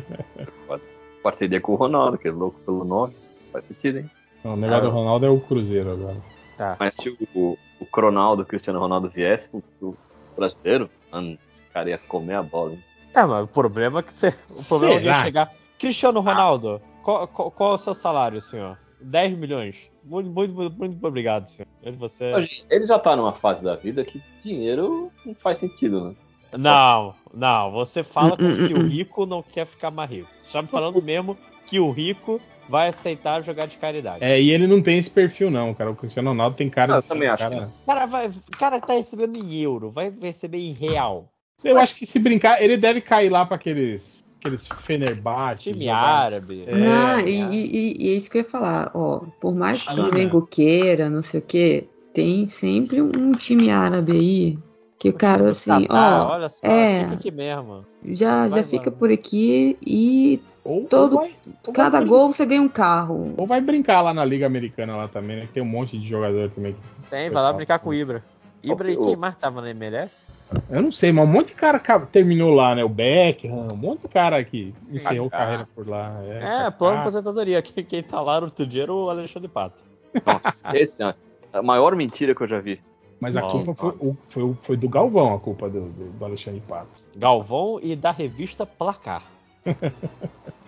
Parceria 1.23 1.61
com 1.61 1.73
o 1.73 1.75
Ronaldo, 1.75 2.17
que 2.17 2.27
é 2.27 2.31
louco 2.31 2.59
pelo 2.61 2.83
nome. 2.83 3.15
Faz 3.51 3.65
sentido, 3.65 3.99
hein? 3.99 4.09
Não, 4.43 4.53
o 4.53 4.57
negócio 4.57 4.83
Ah. 4.83 4.89
do 4.89 4.95
Ronaldo 4.95 5.25
é 5.25 5.29
o 5.29 5.39
Cruzeiro 5.39 5.91
agora. 5.91 6.17
Tá. 6.57 6.75
Mas 6.79 6.95
se 6.95 7.09
o, 7.35 7.57
o 7.79 7.85
Cronaldo, 7.85 8.43
o 8.43 8.45
Cristiano 8.45 8.79
Ronaldo 8.79 9.09
viesse 9.09 9.47
pro, 9.47 9.61
pro 9.79 9.97
brasileiro, 10.35 10.89
mano, 11.11 11.37
esse 11.49 11.61
cara 11.73 11.89
ia 11.89 11.97
comer 11.97 12.35
a 12.35 12.43
bola, 12.43 12.73
hein? 12.73 12.83
É, 13.13 13.23
mas 13.25 13.43
o 13.43 13.47
problema 13.47 13.99
é 13.99 14.03
que 14.03 14.13
você. 14.13 14.33
O 14.49 14.63
problema 14.63 14.93
é 14.93 14.97
alguém 14.97 15.11
Será? 15.13 15.23
chegar. 15.23 15.51
Cristiano 15.77 16.19
Ronaldo, 16.21 16.81
qual, 17.03 17.27
qual, 17.27 17.51
qual 17.51 17.71
é 17.71 17.75
o 17.75 17.77
seu 17.77 17.93
salário, 17.93 18.41
senhor? 18.41 18.77
10 19.01 19.37
milhões. 19.37 19.89
Muito, 20.03 20.29
muito, 20.29 20.53
muito, 20.53 20.77
muito 20.77 21.07
obrigado, 21.07 21.47
senhor. 21.47 21.67
Eu, 21.83 21.93
Você... 21.93 22.31
Ele 22.69 22.85
já 22.87 22.97
tá 22.99 23.15
numa 23.15 23.33
fase 23.33 23.63
da 23.63 23.75
vida 23.75 24.03
que 24.05 24.21
dinheiro 24.43 25.11
não 25.25 25.35
faz 25.35 25.59
sentido, 25.59 26.09
né? 26.09 26.15
Não, 26.57 27.13
não, 27.33 27.71
você 27.71 28.03
fala 28.03 28.35
como 28.35 28.49
Hum, 28.51 28.55
se 28.55 28.73
hum, 28.73 28.77
o 28.77 28.81
hum. 28.81 28.87
rico 28.87 29.25
não 29.25 29.41
quer 29.41 29.65
ficar 29.65 29.91
mais 29.91 30.09
rico. 30.09 30.27
Você 30.39 30.53
tá 30.53 30.61
me 30.61 30.67
falando 30.67 31.01
mesmo 31.01 31.37
que 31.65 31.79
o 31.79 31.91
rico 31.91 32.39
vai 32.67 32.89
aceitar 32.89 33.41
jogar 33.43 33.65
de 33.67 33.77
caridade. 33.77 34.23
É, 34.23 34.39
e 34.41 34.51
ele 34.51 34.67
não 34.67 34.81
tem 34.81 34.97
esse 34.97 35.09
perfil, 35.09 35.49
não, 35.49 35.73
cara. 35.73 35.91
O 35.91 35.95
Cristiano 35.95 36.29
Ronaldo 36.29 36.57
tem 36.57 36.69
cara 36.69 36.93
Ah, 36.93 36.97
eu 36.97 37.01
de. 37.01 37.07
também 37.07 37.29
um 37.29 37.33
acho 37.33 37.43
cara... 37.43 37.71
O 37.83 37.85
cara, 37.85 38.05
vai, 38.05 38.27
o 38.27 38.57
cara 38.57 38.79
tá 38.79 38.93
recebendo 38.93 39.35
em 39.37 39.61
euro, 39.61 39.91
vai 39.91 40.13
receber 40.21 40.57
em 40.59 40.73
real. 40.73 41.31
Eu 41.63 41.77
acho 41.77 41.95
que 41.95 42.05
se 42.05 42.17
brincar, 42.19 42.61
ele 42.61 42.75
deve 42.75 43.01
cair 43.01 43.29
lá 43.29 43.45
pra 43.45 43.55
aqueles. 43.55 44.19
Aqueles 44.39 44.67
Fenerbahçe. 44.67 45.71
Time 45.71 45.85
jogar- 45.85 46.23
árabe. 46.25 46.63
É, 46.65 46.75
Não, 46.75 47.19
é. 47.19 47.29
e, 47.29 47.53
e- 47.53 47.95
e 47.99 48.09
é 48.09 48.13
isso 48.15 48.31
que 48.31 48.37
eu 48.39 48.41
ia 48.41 48.49
falar, 48.49 48.91
ó. 48.95 49.19
Por 49.39 49.53
mais 49.53 49.83
que 49.83 49.91
o. 49.91 49.95
Flamengo 49.95 50.47
queira, 50.47 51.07
não 51.09 51.21
sei 51.21 51.39
o 51.39 51.43
quê, 51.43 51.87
tem 52.13 52.47
sempre 52.47 52.99
um 53.01 53.31
time 53.33 53.69
árabe 53.69 54.11
aí 54.13 54.59
que 55.01 55.09
o 55.09 55.13
cara, 55.13 55.49
assim, 55.49 55.87
Catar, 55.87 56.21
ó, 56.27 56.33
olha 56.33 56.47
só, 56.49 56.65
é. 56.67 57.03
fica 57.03 57.13
aqui 57.15 57.31
mesmo. 57.31 57.83
já, 58.05 58.45
vai 58.47 58.59
já 58.59 58.63
fica 58.67 58.89
lá. 58.91 58.95
por 58.95 59.11
aqui 59.11 59.75
e 59.81 60.39
Ou, 60.63 60.85
Todo- 60.85 61.13
ou 61.13 61.19
vai, 61.21 61.35
ou 61.67 61.73
cada 61.73 62.03
gol 62.03 62.31
você 62.31 62.45
ganha 62.45 62.61
um 62.61 62.69
carro. 62.69 63.33
Ou 63.35 63.47
vai 63.47 63.59
brincar 63.59 64.01
lá 64.01 64.13
na 64.13 64.23
Liga 64.23 64.45
Americana 64.45 64.95
lá 64.95 65.07
também, 65.07 65.37
né? 65.37 65.41
Que 65.47 65.53
tem 65.53 65.63
um 65.63 65.65
monte 65.65 65.97
de 65.97 66.07
jogador 66.07 66.51
também. 66.51 66.73
que- 66.73 67.09
Tem, 67.09 67.29
vai 67.31 67.41
lá 67.41 67.51
brincar 67.51 67.79
com 67.79 67.89
o 67.89 67.93
Ibra. 67.95 68.23
Ibra 68.61 68.91
e 68.91 68.95
quem 68.95 69.15
mais 69.15 69.35
tava 69.39 69.59
na 69.59 69.71
MLS? 69.71 70.27
Eu 70.69 70.83
não 70.83 70.91
sei, 70.91 71.11
mas 71.11 71.27
um 71.27 71.31
monte 71.31 71.47
de 71.47 71.53
cara 71.55 71.79
ca- 71.79 71.99
terminou 72.01 72.53
lá, 72.53 72.75
né? 72.75 72.83
O 72.83 72.89
Beckham, 72.89 73.69
um 73.73 73.75
monte 73.75 74.01
de 74.03 74.07
cara 74.09 74.43
que 74.43 74.71
encerrou 74.87 75.31
Kaká. 75.31 75.43
carreira 75.45 75.67
por 75.73 75.87
lá. 75.89 76.19
É, 76.25 76.67
É, 76.67 76.69
plano 76.69 76.97
de 76.97 77.01
aposentadoria. 77.01 77.59
Quem, 77.63 77.83
quem 77.83 78.03
tá 78.03 78.21
lá 78.21 78.39
no 78.39 78.45
outro 78.45 78.67
dia 78.67 78.83
era 78.83 78.93
o 78.93 79.09
Alexandre 79.09 79.47
Pato. 79.47 79.81
Nossa, 80.23 80.77
esse 80.77 81.01
é 81.01 81.15
a 81.53 81.63
maior 81.63 81.95
mentira 81.95 82.35
que 82.35 82.41
eu 82.43 82.47
já 82.47 82.59
vi. 82.59 82.79
Mas 83.21 83.37
a 83.37 83.41
culpa 83.43 83.75
foi, 83.75 83.89
o- 83.99 84.17
foi, 84.27 84.53
foi 84.55 84.75
do 84.77 84.89
Galvão, 84.89 85.35
a 85.35 85.39
culpa 85.39 85.69
do, 85.69 85.81
do, 85.89 86.09
do 86.11 86.25
Alexandre 86.25 86.59
Pato. 86.67 86.89
Galvão 87.15 87.79
e 87.81 87.95
da 87.95 88.11
revista 88.11 88.65
Placar. 88.65 89.23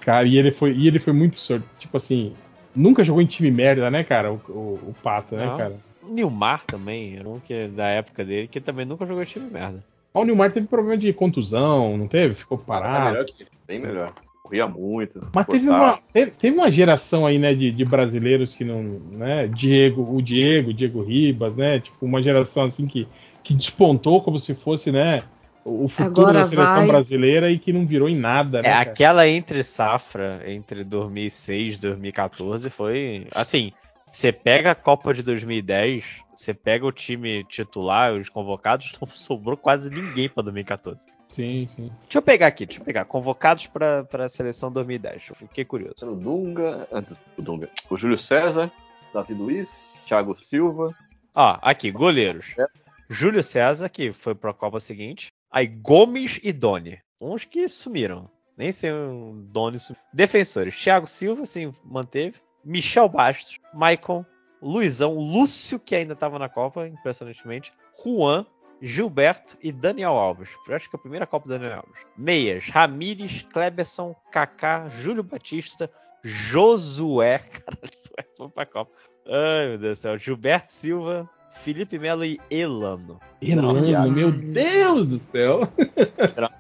Cara, 0.01 0.27
e 0.27 0.37
ele 0.37 0.51
foi, 0.51 0.73
e 0.73 0.87
ele 0.87 0.99
foi 0.99 1.13
muito 1.13 1.37
sorte. 1.37 1.65
Tipo 1.79 1.97
assim, 1.97 2.33
nunca 2.75 3.03
jogou 3.03 3.21
em 3.21 3.25
time 3.25 3.49
merda, 3.49 3.89
né, 3.89 4.03
cara? 4.03 4.31
O, 4.31 4.35
o, 4.49 4.79
o 4.89 4.95
Pato, 5.01 5.35
né, 5.35 5.45
Não. 5.45 5.57
cara? 5.57 5.79
Nilmar 6.05 6.65
também, 6.65 7.15
era 7.15 7.27
um 7.27 7.39
que 7.39 7.67
da 7.69 7.87
época 7.87 8.25
dele, 8.25 8.47
que 8.49 8.59
também 8.59 8.85
nunca 8.85 9.05
jogou 9.05 9.25
time 9.25 9.49
merda. 9.49 9.81
O 10.13 10.23
Nilmar 10.25 10.51
teve 10.51 10.67
problema 10.67 10.97
de 10.97 11.11
contusão, 11.13 11.97
não 11.97 12.07
teve? 12.07 12.35
Ficou 12.35 12.57
É 12.57 12.65
parado. 12.65 13.05
melhor 13.11 13.25
que 13.25 13.41
ele, 13.41 13.49
bem 13.65 13.79
melhor. 13.79 14.13
Corria 14.43 14.67
muito. 14.67 15.25
Mas 15.33 15.45
teve 15.47 15.69
uma, 15.69 15.97
teve, 16.11 16.31
teve 16.31 16.57
uma 16.57 16.69
geração 16.69 17.25
aí, 17.25 17.39
né, 17.39 17.53
de, 17.55 17.71
de 17.71 17.85
brasileiros 17.85 18.53
que 18.53 18.65
não, 18.65 18.83
né, 19.11 19.47
Diego, 19.47 20.05
o 20.13 20.21
Diego, 20.21 20.73
Diego 20.73 21.01
Ribas, 21.01 21.55
né, 21.55 21.79
tipo, 21.79 22.05
uma 22.05 22.21
geração 22.21 22.65
assim 22.65 22.85
que, 22.85 23.07
que 23.41 23.53
despontou 23.53 24.21
como 24.21 24.37
se 24.37 24.53
fosse, 24.53 24.91
né, 24.91 25.23
o 25.65 25.85
o 25.85 25.87
futuro 25.87 26.27
Agora 26.27 26.39
da 26.41 26.47
seleção 26.47 26.75
vai. 26.75 26.87
brasileira 26.87 27.49
e 27.49 27.57
que 27.57 27.71
não 27.71 27.87
virou 27.87 28.09
em 28.09 28.17
nada, 28.19 28.61
né, 28.61 28.67
É, 28.67 28.71
cara? 28.73 28.81
aquela 28.81 29.27
entre 29.29 29.63
safra, 29.63 30.41
entre 30.45 30.83
2006 30.83 31.75
e 31.75 31.79
2014, 31.79 32.69
foi. 32.69 33.27
Assim, 33.33 33.71
você 34.13 34.31
pega 34.31 34.71
a 34.71 34.75
Copa 34.75 35.11
de 35.11 35.23
2010, 35.23 36.21
você 36.35 36.53
pega 36.53 36.85
o 36.85 36.91
time 36.91 37.43
titular, 37.45 38.13
os 38.13 38.29
convocados, 38.29 38.93
não 39.01 39.07
sobrou 39.07 39.57
quase 39.57 39.89
ninguém 39.89 40.29
pra 40.29 40.43
2014. 40.43 41.07
Sim, 41.29 41.67
sim. 41.67 41.91
Deixa 42.03 42.19
eu 42.19 42.21
pegar 42.21 42.45
aqui, 42.45 42.67
deixa 42.67 42.79
eu 42.79 42.85
pegar. 42.85 43.05
Convocados 43.05 43.65
pra, 43.65 44.03
pra 44.03 44.29
seleção 44.29 44.71
2010. 44.71 45.29
Eu 45.29 45.35
fiquei 45.35 45.65
curioso. 45.65 46.07
O 46.07 46.15
Dunga, 46.15 46.87
antes 46.91 47.17
o 47.35 47.41
Dunga, 47.41 47.69
o 47.89 47.97
Júlio 47.97 48.17
César, 48.17 48.71
Davi 49.11 49.33
Luiz, 49.33 49.67
Thiago 50.05 50.37
Silva, 50.47 50.95
Ó, 51.33 51.57
aqui, 51.63 51.89
goleiros. 51.89 52.53
É. 52.59 52.67
Júlio 53.09 53.41
César, 53.41 53.89
que 53.89 54.11
foi 54.11 54.35
pra 54.35 54.53
Copa 54.53 54.79
seguinte. 54.79 55.31
Aí 55.49 55.65
Gomes 55.65 56.39
e 56.43 56.53
Doni. 56.53 56.99
Uns 57.19 57.45
que 57.45 57.67
sumiram. 57.67 58.29
Nem 58.55 58.71
sei 58.71 58.93
um 58.93 59.43
Doni 59.51 59.79
sumiu. 59.79 59.99
Defensores. 60.13 60.79
Thiago 60.79 61.07
Silva, 61.07 61.45
sim, 61.45 61.71
manteve. 61.83 62.35
Michel 62.63 63.09
Bastos. 63.09 63.59
Maicon. 63.73 64.25
Luizão. 64.61 65.15
Lúcio, 65.15 65.79
que 65.79 65.95
ainda 65.95 66.15
tava 66.15 66.39
na 66.39 66.49
Copa, 66.49 66.87
impressionantemente. 66.87 67.73
Juan. 68.03 68.45
Gilberto 68.85 69.57
e 69.63 69.71
Daniel 69.71 70.11
Alves. 70.11 70.49
Eu 70.67 70.75
acho 70.75 70.89
que 70.89 70.95
é 70.95 70.99
a 70.99 71.01
primeira 71.01 71.25
Copa 71.25 71.47
do 71.47 71.57
Daniel 71.57 71.77
Alves. 71.77 72.01
Meias. 72.17 72.67
Ramires, 72.67 73.41
Kleberson, 73.43 74.13
Kaká, 74.29 74.89
Júlio 74.89 75.23
Batista, 75.23 75.89
Josué. 76.21 77.39
Caralho, 77.47 77.89
Josué 77.93 78.25
foi 78.35 78.49
pra 78.49 78.65
Copa. 78.65 78.91
Ai, 79.25 79.69
meu 79.69 79.77
Deus 79.77 79.99
do 79.99 80.01
céu. 80.01 80.17
Gilberto 80.17 80.69
Silva, 80.69 81.29
Felipe 81.51 81.97
Melo 81.97 82.25
e 82.25 82.39
Elano. 82.51 83.21
Elano, 83.41 84.11
meu 84.11 84.31
Deus 84.31 85.07
do 85.07 85.19
céu. 85.19 85.61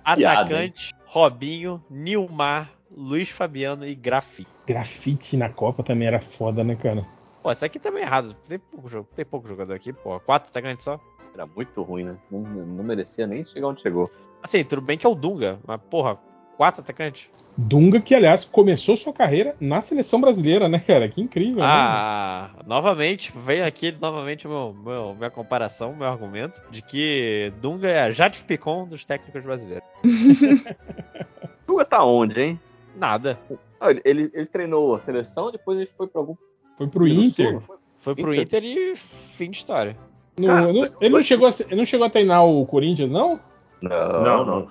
Atacante, 0.05 0.93
Robinho, 1.05 1.83
Nilmar, 1.89 2.71
Luiz 2.95 3.29
Fabiano 3.29 3.85
e 3.85 3.95
Grafite. 3.95 4.49
Grafite 4.67 5.35
na 5.37 5.49
Copa 5.49 5.83
também 5.83 6.07
era 6.07 6.19
foda, 6.19 6.63
né, 6.63 6.75
cara? 6.75 7.05
Pô, 7.41 7.51
isso 7.51 7.65
aqui 7.65 7.79
também 7.79 8.03
é 8.03 8.05
errado. 8.05 8.35
Tem 8.47 8.59
pouco, 8.59 8.87
jogo, 8.87 9.09
tem 9.13 9.25
pouco 9.25 9.47
jogador 9.47 9.73
aqui, 9.73 9.91
pô. 9.91 10.19
Quatro 10.19 10.49
atacantes 10.49 10.85
só. 10.85 10.99
era 11.33 11.45
muito 11.45 11.81
ruim, 11.81 12.03
né? 12.05 12.17
Não, 12.31 12.39
não 12.41 12.83
merecia 12.83 13.27
nem 13.27 13.45
chegar 13.45 13.67
onde 13.67 13.81
chegou. 13.81 14.09
Assim, 14.41 14.63
tudo 14.63 14.81
bem 14.81 14.97
que 14.97 15.05
é 15.05 15.09
o 15.09 15.15
Dunga, 15.15 15.59
mas 15.65 15.79
porra, 15.89 16.17
quatro 16.57 16.81
atacantes. 16.81 17.29
Dunga, 17.55 18.01
que 18.01 18.15
aliás 18.15 18.45
começou 18.45 18.97
sua 18.97 19.13
carreira 19.13 19.55
na 19.59 19.81
seleção 19.81 20.19
brasileira, 20.19 20.67
né, 20.67 20.79
cara? 20.79 21.07
Que 21.07 21.21
incrível. 21.21 21.57
né? 21.57 21.65
Ah, 21.69 22.49
novamente, 22.65 23.31
veio 23.35 23.65
aqui 23.65 23.95
novamente 24.01 24.47
meu, 24.47 24.73
meu, 24.73 25.13
minha 25.13 25.29
comparação, 25.29 25.95
meu 25.95 26.07
argumento, 26.07 26.61
de 26.71 26.81
que 26.81 27.53
Dunga 27.61 27.89
é 27.89 28.01
a 28.01 28.11
Jade 28.11 28.43
Picon 28.43 28.87
dos 28.87 29.05
técnicos 29.05 29.43
brasileiros. 29.43 29.87
Dunga 31.67 31.85
tá 31.85 32.03
onde, 32.03 32.41
hein? 32.41 32.59
Nada. 32.95 33.39
Ah, 33.79 33.91
ele, 33.91 34.01
ele, 34.05 34.31
ele 34.33 34.45
treinou 34.45 34.95
a 34.95 34.99
seleção, 34.99 35.51
depois 35.51 35.77
ele 35.79 35.89
foi 35.97 36.07
pra 36.07 36.21
algum. 36.21 36.35
Foi 36.77 36.87
pro 36.87 37.07
Inter. 37.07 37.45
Sul, 37.45 37.53
não 37.53 37.61
foi? 37.61 37.77
Foi 37.97 38.15
pro 38.15 38.33
Inter. 38.35 38.63
Inter 38.63 38.63
e 38.65 38.95
fim 38.95 39.49
de 39.51 39.57
história. 39.57 39.97
No- 40.39 40.47
Cara, 40.47 40.73
no- 40.73 40.85
ele, 41.01 41.09
não 41.09 41.21
chegou 41.23 41.47
a, 41.47 41.51
ele 41.67 41.75
não 41.75 41.85
chegou 41.85 42.05
a 42.07 42.09
treinar 42.09 42.45
o 42.45 42.65
Corinthians, 42.65 43.09
não? 43.11 43.39
Não, 43.81 44.23
Não, 44.23 44.45
não, 44.45 44.65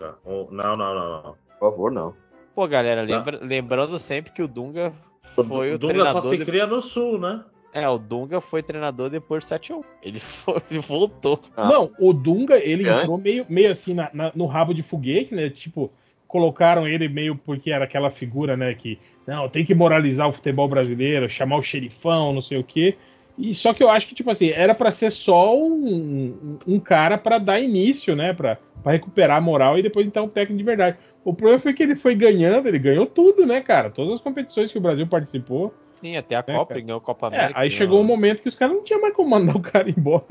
Não, 0.51 0.77
não, 0.77 0.77
não, 0.77 1.23
não. 1.23 1.35
por 1.59 1.71
favor, 1.71 1.93
não. 1.93 2.15
Pô, 2.55 2.67
galera, 2.67 3.03
lembra- 3.03 3.39
lembrando 3.43 3.99
sempre 3.99 4.33
que 4.33 4.43
o 4.43 4.49
Dunga 4.49 4.93
foi 5.35 5.73
o, 5.73 5.75
o 5.75 5.79
Dunga 5.79 5.95
treinador. 5.95 6.23
só 6.23 6.29
se 6.31 6.39
de- 6.39 6.45
cria 6.45 6.67
no 6.67 6.81
sul, 6.81 7.19
né? 7.19 7.45
É, 7.75 7.89
o 7.89 7.97
Dunga 7.97 8.41
foi 8.41 8.63
treinador 8.63 9.09
depois 9.09 9.45
do 9.45 9.49
7x1. 9.49 9.83
Ele, 10.03 10.21
foi, 10.21 10.57
ele 10.71 10.81
voltou. 10.81 11.41
Ah. 11.57 11.69
Não, 11.69 11.91
o 11.99 12.13
Dunga, 12.13 12.57
ele 12.59 12.87
Antes. 12.89 13.03
entrou 13.05 13.19
meio, 13.19 13.47
meio 13.49 13.71
assim 13.71 13.95
na- 13.95 14.11
na- 14.13 14.33
no 14.35 14.45
rabo 14.47 14.75
de 14.75 14.83
foguete, 14.83 15.35
né? 15.35 15.49
Tipo, 15.49 15.91
colocaram 16.33 16.89
ele 16.89 17.11
meio 17.11 17.37
porque 17.37 17.71
era 17.71 17.85
aquela 17.85 18.11
figura, 18.11 18.57
né? 18.57 18.73
Que, 18.73 18.99
não, 19.27 19.51
tem 19.51 19.67
que 19.67 19.75
moralizar 19.75 20.27
o 20.27 20.33
futebol 20.33 20.67
brasileiro, 20.67 21.29
chamar 21.29 21.59
o 21.59 21.63
xerifão, 21.63 22.33
não 22.33 22.41
sei 22.41 22.59
o 22.59 22.65
quê. 22.65 22.97
E 23.37 23.55
só 23.55 23.75
que 23.75 23.83
eu 23.83 23.91
acho 23.91 24.09
que, 24.09 24.15
tipo 24.15 24.31
assim, 24.31 24.49
era 24.49 24.75
pra 24.75 24.91
ser 24.91 25.11
só 25.11 25.55
um, 25.55 26.59
um 26.67 26.81
cara 26.81 27.19
pra 27.19 27.37
dar 27.37 27.61
início, 27.61 28.17
né? 28.17 28.33
Pra 28.33 28.59
recuperar 28.87 29.37
a 29.37 29.41
moral 29.43 29.79
e 29.79 29.83
depois 29.83 30.07
então 30.07 30.25
um 30.25 30.29
técnico 30.29 30.57
de 30.57 30.65
verdade. 30.65 30.97
O 31.23 31.35
problema 31.35 31.61
foi 31.61 31.75
que 31.75 31.83
ele 31.83 31.97
foi 31.97 32.15
ganhando, 32.15 32.67
ele 32.67 32.79
ganhou 32.79 33.05
tudo, 33.05 33.45
né, 33.45 33.61
cara? 33.61 33.91
Todas 33.91 34.15
as 34.15 34.21
competições 34.21 34.73
que 34.73 34.79
o 34.79 34.81
Brasil 34.83 35.07
participou. 35.07 35.73
Sim, 36.03 36.17
até 36.17 36.35
a 36.35 36.41
É, 36.41 36.43
Copa, 36.43 36.75
ele 36.75 36.83
ganhou 36.83 36.99
a 36.99 37.01
Copa 37.01 37.27
É, 37.27 37.29
América. 37.29 37.61
aí 37.61 37.69
ganhou- 37.69 37.79
chegou 37.79 38.01
um 38.01 38.05
momento 38.05 38.43
que 38.43 38.49
os 38.49 38.57
caras 38.57 38.75
não 38.75 38.83
tinham 38.83 39.01
mais 39.01 39.15
como 39.15 39.31
mandar 39.31 39.57
o 39.57 39.61
cara 39.63 39.89
embora. 39.89 40.27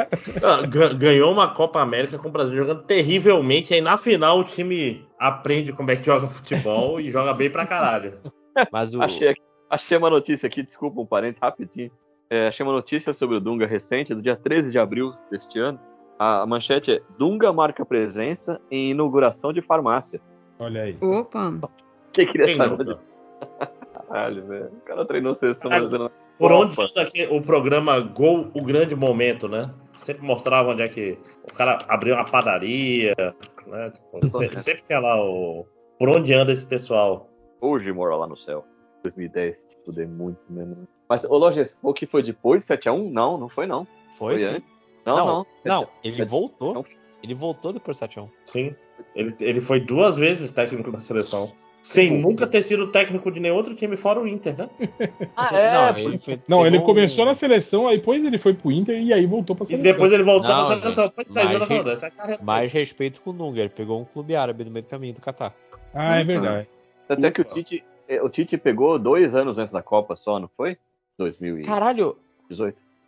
Ga- 0.70 0.94
Ganhou 0.94 1.32
uma 1.32 1.54
Copa 1.54 1.82
América 1.82 2.18
com 2.20 2.28
o 2.28 2.32
Brasil 2.32 2.56
jogando 2.58 2.84
terrivelmente. 2.84 3.74
Aí 3.74 3.80
na 3.82 3.96
final 3.98 4.40
o 4.40 4.44
time 4.44 5.06
aprende 5.18 5.72
como 5.74 5.90
é 5.90 5.96
que 5.96 6.06
joga 6.06 6.28
futebol 6.28 7.00
e 7.00 7.10
joga 7.10 7.34
bem 7.34 7.50
pra 7.50 7.66
caralho. 7.66 8.20
Mas 8.72 8.94
o. 8.94 9.02
Achei, 9.02 9.34
achei 9.70 9.98
uma 9.98 10.10
notícia 10.10 10.46
aqui, 10.48 10.62
desculpa 10.62 11.00
um 11.00 11.06
parênteses 11.06 11.42
rapidinho. 11.42 11.90
É, 12.30 12.48
achei 12.50 12.66
uma 12.66 12.74
notícia 12.74 13.14
sobre 13.14 13.38
o 13.38 13.40
Dunga 13.40 13.66
recente, 13.66 14.14
do 14.14 14.22
dia 14.22 14.36
13 14.36 14.72
de 14.72 14.78
abril 14.80 15.14
deste 15.32 15.58
ano. 15.58 15.80
A, 16.20 16.46
manchete 16.46 16.92
é: 16.92 17.02
Dunga 17.18 17.52
marca 17.54 17.86
presença 17.86 18.60
em 18.70 18.92
inauguração 18.92 19.52
de 19.54 19.62
farmácia. 19.62 20.20
Olha 20.60 20.84
aí. 20.84 20.98
Opa! 21.02 21.54
Quem 22.14 22.28
queria 22.28 22.48
Quem 22.48 22.58
saber 22.58 22.98
caralho, 24.12 24.48
velho? 24.48 24.66
O 24.68 24.82
cara 24.82 25.06
treinou 25.06 25.36
seleção 25.36 25.70
brasileira. 25.70 26.12
Por 26.38 26.52
onde 26.52 26.82
anda 26.82 27.02
aqui 27.02 27.28
o 27.30 27.42
programa 27.42 28.00
Gol, 28.00 28.50
o 28.54 28.64
grande 28.64 28.96
momento, 28.96 29.48
né? 29.48 29.72
Sempre 30.02 30.26
mostrava 30.26 30.72
onde 30.72 30.82
é 30.82 30.88
que 30.90 31.18
o 31.50 31.54
cara 31.54 31.78
abriu 31.88 32.16
uma 32.16 32.26
padaria, 32.26 33.14
né? 33.68 33.92
Tipo, 33.92 34.28
se- 34.52 34.64
sempre 34.64 34.84
tinha 34.84 35.00
lá 35.00 35.16
o. 35.24 35.66
Por 36.00 36.10
onde 36.10 36.34
anda 36.34 36.52
esse 36.52 36.66
pessoal? 36.66 37.30
Hoje 37.62 37.92
mora 37.92 38.16
lá 38.16 38.26
no 38.28 38.36
céu. 38.38 38.66
2010, 39.04 39.58
estudei 39.70 40.06
muito 40.08 40.40
mesmo. 40.50 40.88
Mas, 41.10 41.24
ô 41.26 41.38
Loges, 41.38 41.78
o 41.82 41.94
que 41.94 42.06
foi 42.08 42.24
depois? 42.24 42.66
7x1? 42.66 43.12
Não, 43.12 43.38
não 43.38 43.50
foi 43.50 43.68
não. 43.68 43.86
Foi 44.18 44.38
sim. 44.38 44.46
antes? 44.46 44.70
Não, 45.06 45.16
Não, 45.18 45.26
não. 45.26 45.46
Não, 45.66 45.88
ele 46.04 46.24
voltou. 46.26 46.74
não. 46.74 46.86
Ele 47.24 47.36
voltou 47.36 47.72
depois 47.74 48.00
do 48.00 48.08
7x1. 48.08 48.30
Sim. 48.48 48.76
Ele, 49.16 49.36
ele 49.40 49.62
foi 49.62 49.80
duas 49.80 50.18
vezes 50.18 50.52
técnico 50.52 50.92
da 50.92 51.00
seleção. 51.00 51.52
Sem 51.84 52.20
nunca 52.22 52.46
ter 52.46 52.62
sido 52.64 52.88
técnico 52.92 53.32
de 53.32 53.40
nenhum 53.40 53.56
outro 53.56 53.74
time 53.76 53.98
fora 53.98 54.20
o 54.20 54.28
Inter, 54.28 54.56
né? 54.58 54.70
Ah, 55.36 55.52
Não, 55.52 55.88
é, 55.88 56.02
ele, 56.02 56.18
foi- 56.20 56.40
Não, 56.48 56.66
ele 56.68 56.80
começou 56.82 57.24
um- 57.24 57.28
na 57.28 57.34
seleção, 57.36 57.88
aí 57.88 57.98
depois 57.98 58.24
ele 58.24 58.38
foi 58.38 58.54
pro 58.54 58.72
Inter 58.72 59.02
e 59.02 59.12
aí 59.12 59.26
voltou 59.26 59.56
pra 59.56 59.64
E 59.64 59.68
seleção. 59.68 59.92
depois 59.92 60.12
ele 60.14 60.24
voltou 60.24 60.48
Não, 60.50 60.70
na 60.70 60.80
seleção. 60.80 61.06
gente, 61.06 61.38
é, 61.38 61.60
falando, 61.60 61.86
re- 61.88 61.92
essa 61.94 62.08
é 62.08 62.38
Mais 62.44 62.72
respeito 62.72 63.20
com 63.22 63.32
o 63.32 63.34
Dunga. 63.34 63.60
Ele 63.62 63.70
pegou 63.70 64.00
um 64.00 64.06
clube 64.06 64.36
árabe 64.36 64.64
no 64.64 64.72
meio 64.72 64.86
do 64.86 64.90
caminho 64.90 65.14
do 65.16 65.22
Catar. 65.22 65.56
Ah, 65.94 66.18
é 66.20 66.24
verdade. 66.24 66.68
Até 67.10 67.32
que 67.32 67.42
o 67.42 67.44
Tite, 67.44 67.84
eh, 68.08 68.22
o 68.22 68.30
Tite 68.30 68.58
pegou 68.58 68.98
dois 69.00 69.34
anos 69.36 69.58
antes 69.58 69.74
da 69.74 69.82
Copa 69.82 70.16
só, 70.16 70.40
não 70.40 70.50
foi? 70.56 70.78
2018. 71.18 71.66
Caralho, 71.68 72.16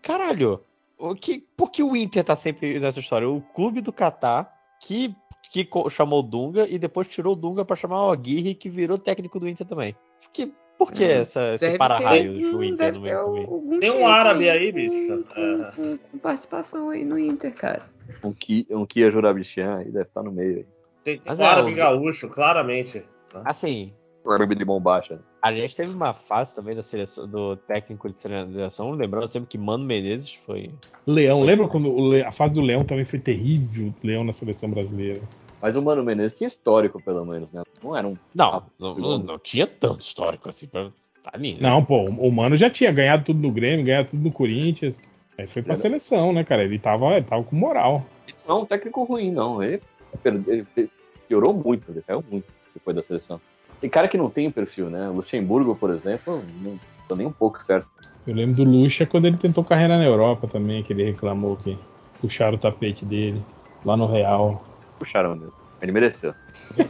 caralho. 0.01 0.59
O 0.97 1.15
que, 1.15 1.43
por 1.57 1.71
que 1.71 1.83
o 1.83 1.95
Inter 1.95 2.23
tá 2.23 2.35
sempre 2.35 2.79
nessa 2.79 2.99
história? 2.99 3.27
O 3.29 3.41
clube 3.41 3.81
do 3.81 3.91
Catar 3.91 4.51
que, 4.81 5.13
que 5.53 5.69
chamou 5.91 6.19
o 6.19 6.23
Dunga 6.23 6.67
e 6.67 6.79
depois 6.79 7.07
tirou 7.07 7.33
o 7.33 7.35
Dunga 7.35 7.63
pra 7.63 7.75
chamar 7.75 8.07
o 8.07 8.11
Aguirre 8.11 8.55
que 8.55 8.67
virou 8.67 8.97
técnico 8.97 9.39
do 9.39 9.47
Inter 9.47 9.67
também. 9.67 9.95
Que, 10.33 10.51
por 10.79 10.91
que 10.91 11.03
essa, 11.03 11.53
esse 11.53 11.77
para-raio 11.77 12.33
do 12.51 12.57
hum, 12.57 12.63
Inter 12.63 12.93
no 12.95 13.01
meio 13.01 13.79
Tem 13.79 13.91
um 13.91 14.07
árabe 14.07 14.49
aí, 14.49 14.71
com- 14.71 14.75
bicho. 14.75 15.23
Com, 15.35 15.71
com- 15.75 15.97
com 16.11 16.17
participação 16.17 16.89
aí 16.89 17.05
no 17.05 17.19
Inter, 17.19 17.53
cara. 17.53 17.83
Um 18.23 18.33
Kia, 18.33 18.65
um 18.71 18.85
Kia 18.85 19.11
Jurabichian 19.11 19.77
aí 19.77 19.85
deve 19.91 20.07
estar 20.07 20.23
no 20.23 20.31
meio 20.31 20.57
aí. 20.57 20.65
Tem, 21.03 21.15
tem 21.17 21.21
Mas 21.25 21.39
um 21.39 21.43
é, 21.43 21.47
árabe 21.47 21.71
o- 21.71 21.75
gaúcho, 21.75 22.27
claramente. 22.27 23.03
Assim, 23.45 23.93
O 24.25 24.31
árabe 24.31 24.55
de 24.55 24.63
mão 24.65 24.79
baixa. 24.79 25.19
a 25.41 25.53
gente 25.53 25.75
teve 25.75 25.91
uma 25.93 26.13
fase 26.13 26.55
também 26.55 26.75
da 26.75 26.81
seleção, 26.83 27.27
do 27.27 27.55
técnico 27.57 28.09
de 28.09 28.17
seleção, 28.17 28.91
lembrando 28.91 29.27
sempre 29.27 29.49
que 29.49 29.57
Mano 29.57 29.83
Menezes 29.85 30.33
foi. 30.33 30.71
Leão, 31.05 31.41
lembra 31.41 31.67
quando 31.67 31.91
o 31.93 32.09
Le- 32.09 32.23
a 32.23 32.31
fase 32.31 32.53
do 32.55 32.61
Leão 32.61 32.83
também 32.83 33.05
foi 33.05 33.19
terrível, 33.19 33.93
o 34.03 34.07
Leão 34.07 34.23
na 34.23 34.33
seleção 34.33 34.69
brasileira. 34.69 35.21
Mas 35.63 35.77
o 35.77 35.81
Mano 35.81 36.03
Menezes 36.03 36.37
tinha 36.37 36.47
histórico, 36.49 37.01
pelo 37.01 37.23
menos, 37.25 37.49
né? 37.53 37.63
Não 37.81 37.95
era 37.95 38.05
um. 38.05 38.17
Não, 38.35 38.63
não, 38.77 38.95
não, 38.95 39.17
não 39.17 39.39
tinha 39.39 39.65
tanto 39.65 40.01
histórico 40.01 40.49
assim 40.49 40.67
pra. 40.67 40.89
Tá 41.23 41.31
ali, 41.33 41.53
né? 41.53 41.59
Não, 41.61 41.81
pô, 41.81 42.03
o 42.03 42.29
Mano 42.29 42.57
já 42.57 42.69
tinha 42.69 42.91
ganhado 42.91 43.23
tudo 43.23 43.39
no 43.39 43.49
Grêmio, 43.49 43.85
ganhado 43.85 44.09
tudo 44.09 44.21
no 44.21 44.31
Corinthians. 44.31 44.99
Aí 45.37 45.47
foi 45.47 45.61
pra 45.61 45.71
É. 45.71 45.77
seleção, 45.77 46.33
né, 46.33 46.43
cara? 46.43 46.65
Ele 46.65 46.77
tava, 46.77 47.15
ele 47.15 47.25
tava 47.25 47.45
com 47.45 47.55
moral. 47.55 48.05
Não 48.45 48.57
é 48.57 48.61
um 48.63 48.65
técnico 48.65 49.05
ruim, 49.05 49.31
não. 49.31 49.63
Ele, 49.63 49.81
ele 50.25 50.89
piorou 51.29 51.53
muito, 51.53 51.89
ele 51.89 52.01
caiu 52.01 52.21
muito 52.29 52.45
depois 52.73 52.93
da 52.93 53.01
seleção. 53.01 53.39
Tem 53.79 53.89
cara 53.89 54.09
que 54.09 54.17
não 54.17 54.29
tem 54.29 54.51
perfil, 54.51 54.89
né? 54.89 55.07
O 55.07 55.13
Luxemburgo, 55.13 55.77
por 55.77 55.91
exemplo, 55.91 56.43
não 56.61 56.77
tá 57.07 57.15
nem 57.15 57.25
um 57.25 57.31
pouco 57.31 57.63
certo. 57.63 57.87
Eu 58.27 58.35
lembro 58.35 58.57
do 58.57 58.69
Lucha 58.69 59.05
quando 59.05 59.27
ele 59.27 59.37
tentou 59.37 59.63
carreira 59.63 59.97
na 59.97 60.03
Europa 60.03 60.45
também, 60.45 60.83
que 60.83 60.91
ele 60.91 61.05
reclamou 61.05 61.55
que 61.55 61.77
puxaram 62.19 62.55
o 62.55 62.59
tapete 62.59 63.05
dele 63.05 63.41
lá 63.85 63.95
no 63.95 64.07
Real. 64.07 64.61
Puxaram 65.03 65.35
mesmo. 65.35 65.53
Ele 65.81 65.91
mereceu. 65.91 66.33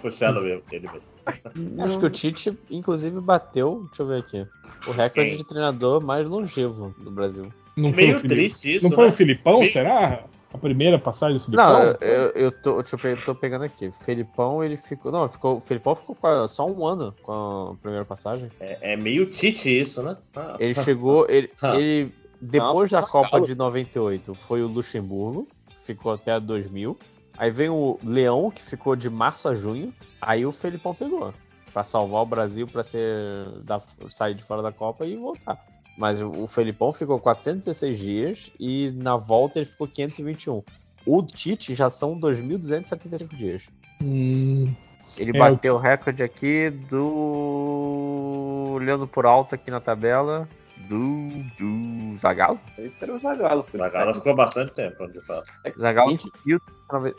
puxando 0.00 0.40
mesmo, 0.42 0.62
ele 0.72 0.88
mesmo. 0.88 1.84
Acho 1.84 1.98
que 1.98 2.06
o 2.06 2.10
Tite, 2.10 2.58
inclusive, 2.70 3.20
bateu, 3.20 3.84
deixa 3.86 4.02
eu 4.02 4.06
ver 4.08 4.18
aqui, 4.18 4.46
o 4.88 4.90
recorde 4.90 5.28
Quem? 5.30 5.36
de 5.38 5.44
treinador 5.44 6.02
mais 6.02 6.28
longevo 6.28 6.92
do 6.98 7.10
Brasil. 7.10 7.44
Não 7.76 7.92
foi 7.92 8.04
Meio 8.06 8.18
Fili- 8.18 8.34
triste 8.34 8.74
isso, 8.76 8.84
Não 8.88 8.90
foi 8.94 9.04
né? 9.06 9.10
o 9.10 9.14
Filipão, 9.14 9.60
Meio- 9.60 9.72
será? 9.72 10.24
A 10.52 10.58
primeira 10.58 10.98
passagem 10.98 11.38
do 11.38 11.44
Filipão? 11.44 11.66
Não, 11.72 11.82
eu, 12.00 12.28
eu, 12.32 12.52
tô, 12.52 12.82
deixa 12.82 12.96
eu 13.08 13.24
tô 13.24 13.34
pegando 13.34 13.64
aqui. 13.64 13.90
Felipão, 13.90 14.62
ele 14.62 14.76
ficou. 14.76 15.10
Não, 15.10 15.26
ficou, 15.26 15.56
o 15.56 15.60
Felipão 15.62 15.94
ficou 15.94 16.14
só 16.46 16.66
um 16.68 16.84
ano 16.86 17.14
com 17.22 17.70
a 17.72 17.76
primeira 17.80 18.04
passagem. 18.04 18.50
É, 18.60 18.92
é 18.92 18.96
meio 18.96 19.24
Tite 19.30 19.70
isso, 19.80 20.02
né? 20.02 20.14
Ah, 20.36 20.56
Ele 20.58 20.74
chegou. 20.74 21.26
Ele, 21.30 21.50
Ah. 21.62 21.74
ele 21.76 22.12
depois 22.42 22.90
Não, 22.90 23.00
da 23.00 23.06
Copa 23.06 23.26
Zagallo. 23.28 23.46
de 23.46 23.54
98 23.54 24.34
foi 24.34 24.62
o 24.62 24.66
Luxemburgo, 24.66 25.46
ficou 25.84 26.12
até 26.12 26.38
2000. 26.40 26.98
Aí 27.38 27.50
vem 27.50 27.70
o 27.70 27.98
Leão, 28.04 28.50
que 28.50 28.60
ficou 28.62 28.94
de 28.96 29.08
março 29.08 29.48
a 29.48 29.54
junho. 29.54 29.94
Aí 30.20 30.44
o 30.44 30.52
Felipão 30.52 30.94
pegou. 30.94 31.32
Pra 31.72 31.82
salvar 31.82 32.22
o 32.22 32.26
Brasil, 32.26 32.66
pra 32.66 32.82
ser, 32.82 33.48
da- 33.62 33.80
sair 34.10 34.34
de 34.34 34.42
fora 34.42 34.60
da 34.60 34.70
Copa 34.72 35.06
e 35.06 35.16
voltar. 35.16 35.56
Mas 35.96 36.20
o, 36.20 36.28
o 36.30 36.46
Felipão 36.46 36.92
ficou 36.92 37.18
416 37.18 37.98
dias 37.98 38.50
e 38.60 38.90
na 38.96 39.16
volta 39.16 39.58
ele 39.58 39.66
ficou 39.66 39.86
521. 39.88 40.62
O 41.06 41.22
Tite 41.22 41.74
já 41.74 41.88
são 41.88 42.16
2.275 42.18 43.34
dias. 43.36 43.62
Hum, 44.02 44.70
Ele 45.16 45.30
É, 45.34 45.38
bateu 45.38 45.74
o 45.74 45.78
recorde 45.78 46.22
aqui 46.22 46.70
do. 46.90 48.72
Olhando 48.74 49.06
por 49.06 49.26
alto 49.26 49.54
aqui 49.54 49.70
na 49.70 49.80
tabela. 49.80 50.48
Do. 50.88 51.28
Do. 51.58 52.16
Zagallo? 52.18 52.60
Esse 52.78 52.94
era 53.02 53.14
o 53.14 53.18
Zagallo. 53.18 53.66
O 53.72 53.78
Zagallo 53.78 54.14
ficou 54.14 54.34
bastante 54.34 54.72
tempo, 54.74 55.06
de 55.10 55.20
fato. 55.20 55.50
Zagallo 55.78 56.10
20. 56.12 56.20
subiu. 56.22 56.60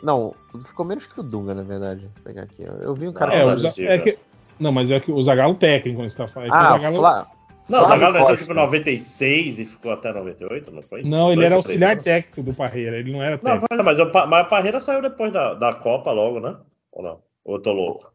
Não, 0.02 0.34
ficou 0.64 0.84
menos 0.86 1.06
que 1.06 1.18
o 1.18 1.22
Dunga, 1.22 1.54
na 1.54 1.62
verdade. 1.62 2.02
Vou 2.14 2.22
pegar 2.24 2.42
aqui. 2.42 2.62
Eu- 2.62 2.74
Eu 2.80 2.94
vi 2.94 3.08
um 3.08 3.12
cara. 3.12 3.30
Não, 3.30 3.50
é, 3.50 3.54
o 3.54 3.60
possível. 3.60 3.90
é 3.92 3.98
que- 3.98 4.18
não, 4.60 4.70
mas 4.72 4.90
é 4.90 5.00
que 5.00 5.10
o 5.10 5.22
Zagallo 5.22 5.54
técnico 5.54 5.98
quando 6.00 6.10
você 6.10 6.16
tá 6.16 6.26
falando. 6.28 6.48
é 6.48 6.52
ah, 6.56 6.74
o 6.74 6.78
Zagallo- 6.78 6.96
Flá. 6.98 7.26
Não, 7.68 7.78
o 7.78 7.86
Flávio 7.86 7.98
Zagallo 8.00 8.18
entrou 8.18 8.36
tipo 8.36 8.52
em 8.52 8.56
96 8.56 9.58
e 9.58 9.64
ficou 9.64 9.90
até 9.90 10.12
98, 10.12 10.70
não 10.70 10.82
foi? 10.82 11.02
Não, 11.02 11.28
ele 11.28 11.36
Dois 11.36 11.46
era 11.46 11.54
auxiliar 11.54 11.92
anos? 11.92 12.04
técnico 12.04 12.42
do 12.42 12.52
Parreira, 12.54 12.98
ele 12.98 13.10
não 13.10 13.22
era 13.22 13.40
Não, 13.42 13.58
técnico. 13.60 13.84
mas, 13.84 13.98
o 13.98 14.04
mas 14.28 14.40
a 14.40 14.44
Parreira 14.44 14.80
saiu 14.80 15.00
depois 15.00 15.32
da, 15.32 15.54
da 15.54 15.72
Copa 15.72 16.12
logo, 16.12 16.40
né? 16.40 16.56
Ou 16.92 17.02
não? 17.02 17.22
Ou 17.42 17.56
eu 17.56 17.62
tô 17.62 17.72
louco? 17.72 18.12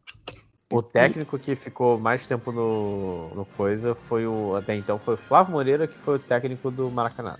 O 0.72 0.80
técnico 0.80 1.36
que 1.36 1.56
ficou 1.56 1.98
mais 1.98 2.26
tempo 2.28 2.52
no, 2.52 3.34
no 3.34 3.44
coisa 3.44 3.92
foi 3.94 4.24
o. 4.26 4.54
Até 4.54 4.76
então 4.76 4.98
foi 5.00 5.14
o 5.14 5.16
Flávio 5.16 5.52
Moreira, 5.52 5.86
que 5.88 5.98
foi 5.98 6.14
o 6.14 6.18
técnico 6.18 6.70
do 6.70 6.88
Maracanã. 6.90 7.36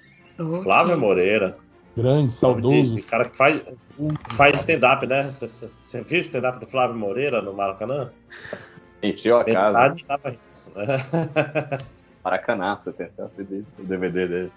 Flávio 0.62 0.98
Moreira. 0.98 1.56
Grande, 1.96 2.34
saudoso. 2.34 2.96
O 2.96 3.02
cara 3.04 3.28
que 3.28 3.36
faz, 3.36 3.66
faz 4.36 4.56
stand-up, 4.60 5.06
né? 5.06 5.30
Você- 5.30 5.48
Você 5.48 5.68
você 5.68 6.02
viu 6.02 6.18
o 6.18 6.22
stand-up 6.22 6.58
do 6.58 6.66
Flávio 6.70 6.96
Moreira 6.96 7.40
no 7.40 7.52
Maracanã? 7.52 8.10
Encheu 9.02 9.36
a 9.38 9.44
casa. 9.44 9.78
Metade 9.94 10.04
tava 10.04 10.28
rindo, 10.30 10.40
né? 10.76 11.78
Maracanaço, 12.24 12.88
eu 12.88 12.92
tenho 12.92 13.10
até 13.10 13.24
o 13.24 13.84
DVD 13.84 14.26
dele. 14.28 14.52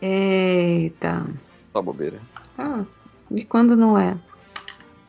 Eita. 0.00 1.26
Só 1.72 1.82
bobeira. 1.82 2.20
Ah, 2.58 2.84
e 3.30 3.44
quando 3.44 3.76
não 3.76 3.98
é? 3.98 4.16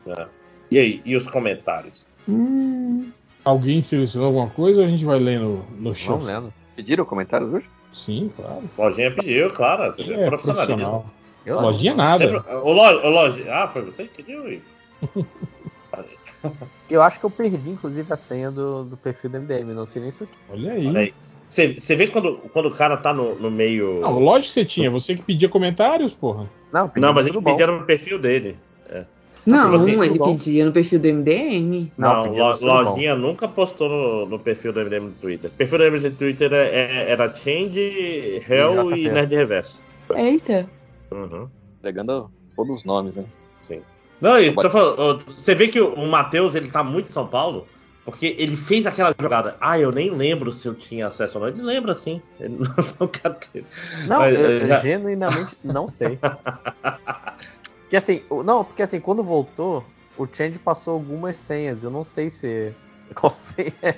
É. 0.06 0.26
E 0.70 0.78
aí, 0.78 1.00
e 1.04 1.16
os 1.16 1.26
comentários? 1.28 2.06
Hum, 2.28 3.10
Alguém 3.44 3.82
selecionou 3.82 4.26
alguma 4.28 4.48
coisa 4.50 4.80
ou 4.80 4.86
a 4.86 4.88
gente 4.90 5.04
vai 5.04 5.18
ler 5.20 5.38
no, 5.38 5.64
show? 5.94 6.14
Vamos 6.18 6.26
lendo. 6.26 6.52
Pediram 6.74 7.04
comentários 7.04 7.52
hoje? 7.54 7.66
Sim, 7.92 8.30
claro. 8.36 8.62
Lojinha 8.76 9.10
pediu, 9.14 9.48
claro. 9.50 9.94
Você 9.94 10.02
É, 10.02 10.22
é 10.22 10.26
profissionalismo. 10.26 10.76
profissional. 10.76 11.06
Eu 11.46 11.56
não. 11.56 11.62
Lojinha 11.62 11.94
nada. 11.94 12.18
Sempre- 12.28 12.52
o 12.52 12.72
Lo- 12.72 13.06
o 13.06 13.08
Lojinha- 13.08 13.54
Ah, 13.54 13.68
foi 13.68 13.82
você 13.82 14.04
que 14.04 14.16
pediu? 14.22 14.52
Igor? 14.52 14.62
Eu 16.88 17.02
acho 17.02 17.18
que 17.18 17.26
eu 17.26 17.30
perdi, 17.30 17.70
inclusive, 17.70 18.12
a 18.12 18.16
senha 18.16 18.50
do, 18.52 18.84
do 18.84 18.96
perfil 18.96 19.28
do 19.30 19.38
MDM. 19.38 19.72
Não 19.74 19.84
sei 19.86 20.02
nem 20.02 20.10
se 20.12 20.22
eu 20.22 20.28
Olha 20.48 20.72
aí. 20.72 20.86
Olha 20.86 21.00
aí. 21.00 21.14
Você 21.48 21.74
você 21.74 21.96
vê 21.96 22.06
quando, 22.06 22.36
quando 22.52 22.66
o 22.66 22.74
cara 22.74 22.96
tá 22.96 23.12
no, 23.12 23.34
no 23.36 23.50
meio. 23.50 24.00
Não, 24.00 24.18
lógico 24.20 24.54
que 24.54 24.60
você 24.60 24.64
tinha. 24.64 24.90
Você 24.90 25.16
que 25.16 25.22
pedia 25.22 25.48
comentários, 25.48 26.12
porra. 26.12 26.48
Não, 26.72 26.90
Não, 26.96 27.12
mas 27.12 27.26
ele 27.26 27.40
pedia 27.40 27.66
no 27.66 27.84
perfil 27.84 28.18
dele. 28.18 28.56
Não, 29.46 29.74
assim, 29.74 30.02
ele 30.02 30.18
bom. 30.18 30.36
pedia 30.36 30.64
no 30.66 30.72
perfil 30.72 30.98
do 30.98 31.08
MDM. 31.08 31.92
Não, 31.96 32.08
Não, 32.08 32.16
Lo- 32.32 32.54
tudo 32.54 32.66
bom. 32.66 32.82
Lojinha 32.82 33.14
nunca 33.14 33.46
postou 33.48 33.88
no, 33.88 34.26
no 34.26 34.38
perfil 34.38 34.72
do 34.72 34.80
MDM 34.80 35.04
no 35.06 35.12
Twitter. 35.12 35.50
O 35.50 35.54
perfil 35.54 35.78
do 35.78 35.84
MDM 35.84 36.10
no 36.10 36.16
Twitter 36.16 36.52
é- 36.52 36.68
é- 36.74 37.10
era 37.10 37.34
Change, 37.36 38.42
Hell 38.48 38.96
e 38.96 39.08
Nerd 39.08 39.34
Reverso. 39.34 39.82
Eita. 40.14 40.68
Uhum. 41.10 41.48
Pegando 41.82 42.30
todos 42.56 42.76
os 42.76 42.84
nomes, 42.84 43.16
né? 43.16 43.24
Não, 44.20 44.40
e 44.40 44.50
tô 44.50 44.70
falando, 44.70 45.22
você 45.26 45.54
vê 45.54 45.68
que 45.68 45.78
o, 45.78 46.06
Matheus 46.06 46.54
ele 46.54 46.70
tá 46.70 46.82
muito 46.82 47.10
em 47.10 47.12
São 47.12 47.26
Paulo, 47.26 47.66
porque 48.02 48.34
ele 48.38 48.56
fez 48.56 48.86
aquela 48.86 49.14
jogada. 49.20 49.56
Ah, 49.60 49.78
eu 49.78 49.92
nem 49.92 50.10
lembro 50.10 50.50
se 50.52 50.66
eu 50.66 50.74
tinha 50.74 51.06
acesso 51.08 51.36
ou 51.38 51.44
não. 51.44 51.50
Ele 51.52 51.60
lembra 51.60 51.94
sim. 51.94 52.22
Ele 52.40 52.56
nunca 52.98 53.28
teve. 53.30 53.66
Não, 54.06 54.20
Mas, 54.20 54.34
eu, 54.34 54.40
eu 54.40 54.66
já- 54.66 54.78
genuinamente 54.80 55.54
não 55.62 55.90
sei. 55.90 56.18
Porque 57.86 57.96
assim, 57.96 58.22
o- 58.28 58.42
não, 58.42 58.64
porque 58.64 58.82
assim, 58.82 59.00
quando 59.00 59.22
voltou, 59.22 59.84
o 60.18 60.26
Change 60.26 60.58
passou 60.58 60.94
algumas 60.94 61.38
senhas. 61.38 61.84
Eu 61.84 61.90
não 61.90 62.02
sei 62.04 62.28
se. 62.28 62.72
Qual 63.14 63.32
senha 63.32 63.72
é 63.82 63.94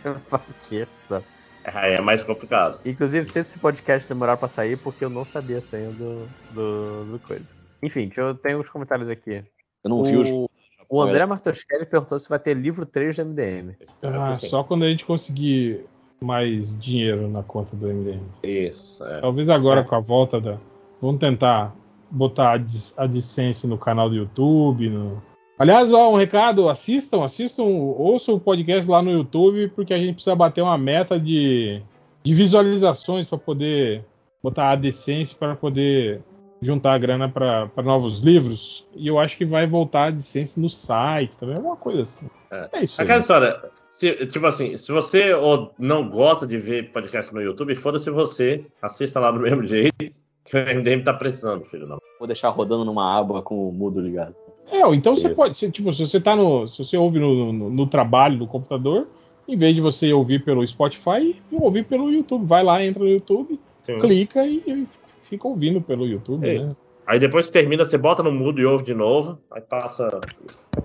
quê, 0.69 0.86
sabe? 1.09 1.24
Aí 1.65 1.94
é 1.94 2.01
mais 2.01 2.23
complicado. 2.23 2.78
Inclusive, 2.85 3.24
se 3.27 3.39
esse 3.39 3.59
podcast 3.59 4.09
demorar 4.09 4.36
pra 4.36 4.48
sair, 4.48 4.77
porque 4.78 5.05
eu 5.05 5.10
não 5.10 5.24
sabia 5.24 5.59
a 5.59 5.60
senha 5.62 5.90
do, 5.90 6.27
do, 6.51 7.05
do 7.12 7.19
coisa. 7.27 7.55
Enfim, 7.82 8.06
deixa 8.06 8.20
eu 8.23 8.35
tenho 8.35 8.60
os 8.60 8.69
comentários 8.69 9.09
aqui. 9.10 9.43
Eu 9.85 9.90
não 9.90 10.02
vi 10.05 10.16
o 10.16 10.44
O, 10.44 10.51
o 10.89 11.02
André 11.02 11.24
Martoschelli 11.27 11.85
perguntou 11.86 12.19
se 12.19 12.28
vai 12.28 12.39
ter 12.39 12.55
livro 12.55 12.85
3 12.86 13.16
do 13.16 13.24
MDM. 13.27 13.77
Ah, 14.02 14.35
só 14.35 14.62
quando 14.65 14.85
a 14.85 14.89
gente 14.89 15.05
conseguir 15.05 15.85
mais 16.20 16.78
dinheiro 16.78 17.28
na 17.28 17.43
conta 17.43 17.77
do 17.77 17.86
MDM. 17.86 18.23
Isso, 18.43 19.05
é. 19.05 19.20
Talvez 19.20 19.48
agora 19.51 19.81
É. 19.81 19.85
com 19.85 19.94
a 19.94 20.01
volta 20.01 20.40
da. 20.40 20.59
Vamos 21.01 21.20
tentar 21.20 21.74
botar 22.11 22.51
a 22.97 23.03
AdSense 23.05 23.67
no 23.67 23.79
canal 23.79 24.09
do 24.09 24.17
YouTube. 24.17 24.89
no- 24.91 25.23
Aliás, 25.59 25.93
ó, 25.93 26.13
um 26.13 26.17
recado: 26.17 26.69
assistam, 26.69 27.25
assistam, 27.25 27.63
ouçam 27.65 28.37
o 28.37 28.41
podcast 28.41 28.89
lá 28.89 29.03
no 29.03 29.11
YouTube, 29.11 29.69
porque 29.75 29.93
a 29.93 29.99
gente 29.99 30.15
precisa 30.15 30.37
bater 30.37 30.63
uma 30.63 30.79
meta 30.79 31.19
de, 31.19 31.83
de 32.23 32.33
visualizações 32.35 33.27
para 33.27 33.39
poder 33.39 34.05
botar 34.43 34.65
a 34.67 34.71
AdSense 34.73 35.35
para 35.35 35.57
poder 35.57 36.23
juntar 36.63 36.93
a 36.95 36.99
grana 36.99 37.29
para 37.29 37.71
novos 37.85 38.21
livros. 38.21 38.87
E 38.95 39.07
eu 39.09 39.19
acho 39.19 39.37
que 39.37 39.45
vai 39.45 39.67
voltar 39.67 40.01
a 40.01 40.07
AdSense 40.07 40.61
no 40.61 40.69
site 40.71 41.37
também, 41.37 41.57
alguma 41.57 41.77
coisa 41.77 42.03
assim. 42.03 42.27
É. 42.51 42.69
É, 42.73 42.85
isso. 42.85 43.01
Aquela 43.03 43.19
história, 43.21 43.61
se- 43.91 44.27
tipo 44.29 44.47
assim, 44.47 44.77
se 44.77 44.91
você 44.93 45.33
ou 45.35 45.73
não 45.79 46.09
gosta 46.09 46.47
de 46.47 46.57
ver 46.57 46.91
podcast 46.93 47.33
no 47.35 47.43
YouTube, 47.43 47.75
foda-se 47.75 48.11
você, 48.11 48.65
assista 48.81 49.19
lá 49.21 49.31
do 49.33 49.41
mesmo 49.41 49.65
jeito, 49.67 50.13
que 50.51 50.57
o 50.57 50.61
MDM 50.61 51.03
tá 51.03 51.12
precisando, 51.15 51.65
filho. 51.65 51.87
Não. 51.87 51.99
Vou 52.19 52.27
deixar 52.27 52.49
rodando 52.51 52.85
numa 52.85 53.19
aba 53.19 53.43
com 53.43 53.69
o 53.69 53.73
mudo 53.73 54.01
ligado. 54.01 54.35
É, 54.70 54.85
ou 54.85 54.95
então 54.95 55.16
você 55.16 55.29
Isso. 55.29 55.37
pode, 55.37 55.59
se- 55.59 55.70
tipo, 55.70 55.93
se 55.93 56.07
você 56.07 56.20
tá 56.20 56.37
no, 56.37 56.69
se 56.69 56.85
você 56.85 56.97
ouve 56.97 57.19
no, 57.19 57.53
no- 57.53 57.70
no 57.70 57.87
trabalho 57.87 58.39
do 58.39 58.47
computador, 58.47 59.07
em 59.47 59.57
vez 59.57 59.75
de 59.75 59.81
você 59.81 60.12
ouvir 60.12 60.45
pelo 60.45 60.66
Spotify, 60.66 61.35
ouvir 61.53 61.85
pelo 61.85 62.11
YouTube, 62.12 62.45
vai 62.47 62.62
lá, 62.62 62.85
entra 62.85 63.03
no 63.03 63.09
YouTube, 63.09 63.59
Sim. 63.85 63.99
clica 64.01 64.45
e, 64.47 64.62
e 64.66 64.87
fica 65.23 65.49
ouvindo 65.49 65.81
pelo 65.81 66.07
YouTube, 66.07 66.47
É. 66.49 66.59
né? 66.65 66.77
Aí 67.07 67.19
depois 67.19 67.47
que 67.47 67.53
termina, 67.55 67.87
você 67.87 67.97
bota 67.97 68.23
no 68.23 68.31
mudo 68.31 68.61
e 68.61 68.66
ouve 68.66 68.85
de 68.85 68.93
novo, 68.93 69.39
aí 69.51 69.62
passa. 69.62 70.20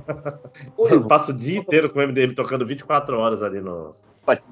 passa 1.09 1.31
o 1.31 1.35
dia 1.35 1.59
inteiro 1.59 1.89
com 1.89 1.99
o 1.99 2.07
MDM 2.07 2.33
tocando 2.33 2.65
24 2.65 3.17
horas 3.19 3.43
ali 3.43 3.59
no. 3.59 3.93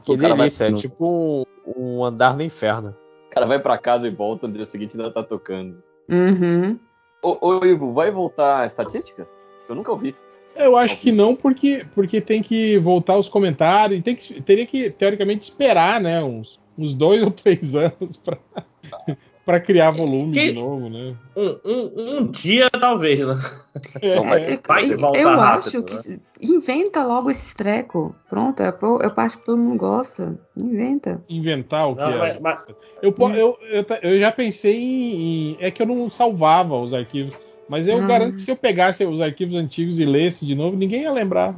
Que 0.04 0.18
delícia, 0.18 0.66
é 0.66 0.74
tipo 0.74 1.46
um, 1.66 1.74
um 1.78 2.04
andar 2.04 2.36
no 2.36 2.44
inferno. 2.44 2.94
O 3.32 3.34
cara 3.34 3.46
vai 3.46 3.60
pra 3.60 3.78
casa 3.78 4.06
e 4.06 4.12
volta 4.12 4.46
no 4.46 4.54
dia 4.54 4.66
seguinte 4.66 4.94
e 4.94 5.00
ainda 5.00 5.14
tá 5.14 5.24
tocando. 5.24 5.82
Uhum. 6.10 6.78
Ô, 7.24 7.38
ô 7.48 7.66
Ivo, 7.66 7.94
vai 7.94 8.12
voltar 8.12 8.64
a 8.64 8.66
estatística? 8.68 9.26
Eu 9.70 9.76
nunca 9.76 9.92
ouvi. 9.92 10.14
Eu 10.54 10.76
acho 10.76 11.00
que 11.00 11.14
não, 11.14 11.34
porque, 11.34 11.86
porque 11.96 12.20
tem 12.20 12.44
que 12.44 12.78
voltar 12.78 13.18
os 13.18 13.30
comentários, 13.30 14.04
tem 14.04 14.18
que, 14.18 14.42
teria 14.42 14.66
que, 14.66 14.90
teoricamente, 14.90 15.44
esperar, 15.44 16.02
né, 16.02 16.22
uns, 16.22 16.60
uns 16.78 16.94
dois 16.94 17.24
ou 17.24 17.32
três 17.32 17.74
anos 17.74 18.18
pra, 18.22 18.38
pra 19.46 19.60
criar 19.60 19.92
volume 19.92 20.34
Que- 20.34 20.48
de 20.48 20.52
novo, 20.54 20.90
né? 20.90 21.16
Um, 21.36 21.58
um, 21.66 22.18
um 22.20 22.28
dia, 22.32 22.70
talvez, 22.70 23.20
né? 23.26 23.36
Mas- 24.26 24.50
Eu, 24.50 24.60
vai 24.68 24.92
eu- 24.94 25.00
voltar 25.00 25.20
eu 25.20 25.30
rápido, 25.30 25.68
acho 25.68 25.84
que 25.84 26.10
né? 26.12 26.20
inventa 26.42 27.04
logo 27.04 27.30
esse 27.32 27.56
treco. 27.56 28.16
Pronto, 28.30 28.62
é 28.62 28.70
eu, 28.82 29.00
eu 29.02 29.12
acho 29.18 29.40
que 29.40 29.46
todo 29.46 29.58
mundo 29.58 29.78
gosta. 29.78 30.38
Inventa. 30.56 31.24
Inventar 31.30 31.90
o 31.90 31.96
que 31.96 32.02
Não, 32.02 32.12
é. 32.14 32.18
mas- 32.18 32.42
mas- 32.42 32.66
Eu, 33.02 33.12
po- 33.12 33.30
eu, 33.32 33.58
eu, 33.70 33.86
eu 34.04 34.20
já 34.20 34.32
pensei 34.32 34.78
em, 34.80 35.54
em- 35.54 35.58
É 35.60 35.72
que 35.72 35.82
eu 35.82 35.86
não 35.88 36.10
salvava 36.10 36.78
os 36.78 36.94
arquivos. 36.94 37.36
Mas 37.68 37.88
eu 37.88 37.98
Ah. 38.00 38.06
garanto 38.06 38.36
que 38.36 38.42
se 38.42 38.52
eu 38.52 38.56
pegasse 38.56 39.06
os 39.06 39.22
arquivos 39.22 39.56
antigos 39.56 39.98
e 39.98 40.06
lesse 40.06 40.46
de 40.46 40.54
novo, 40.56 40.76
ninguém 40.76 41.04
ia 41.04 41.12
lembrar. 41.12 41.56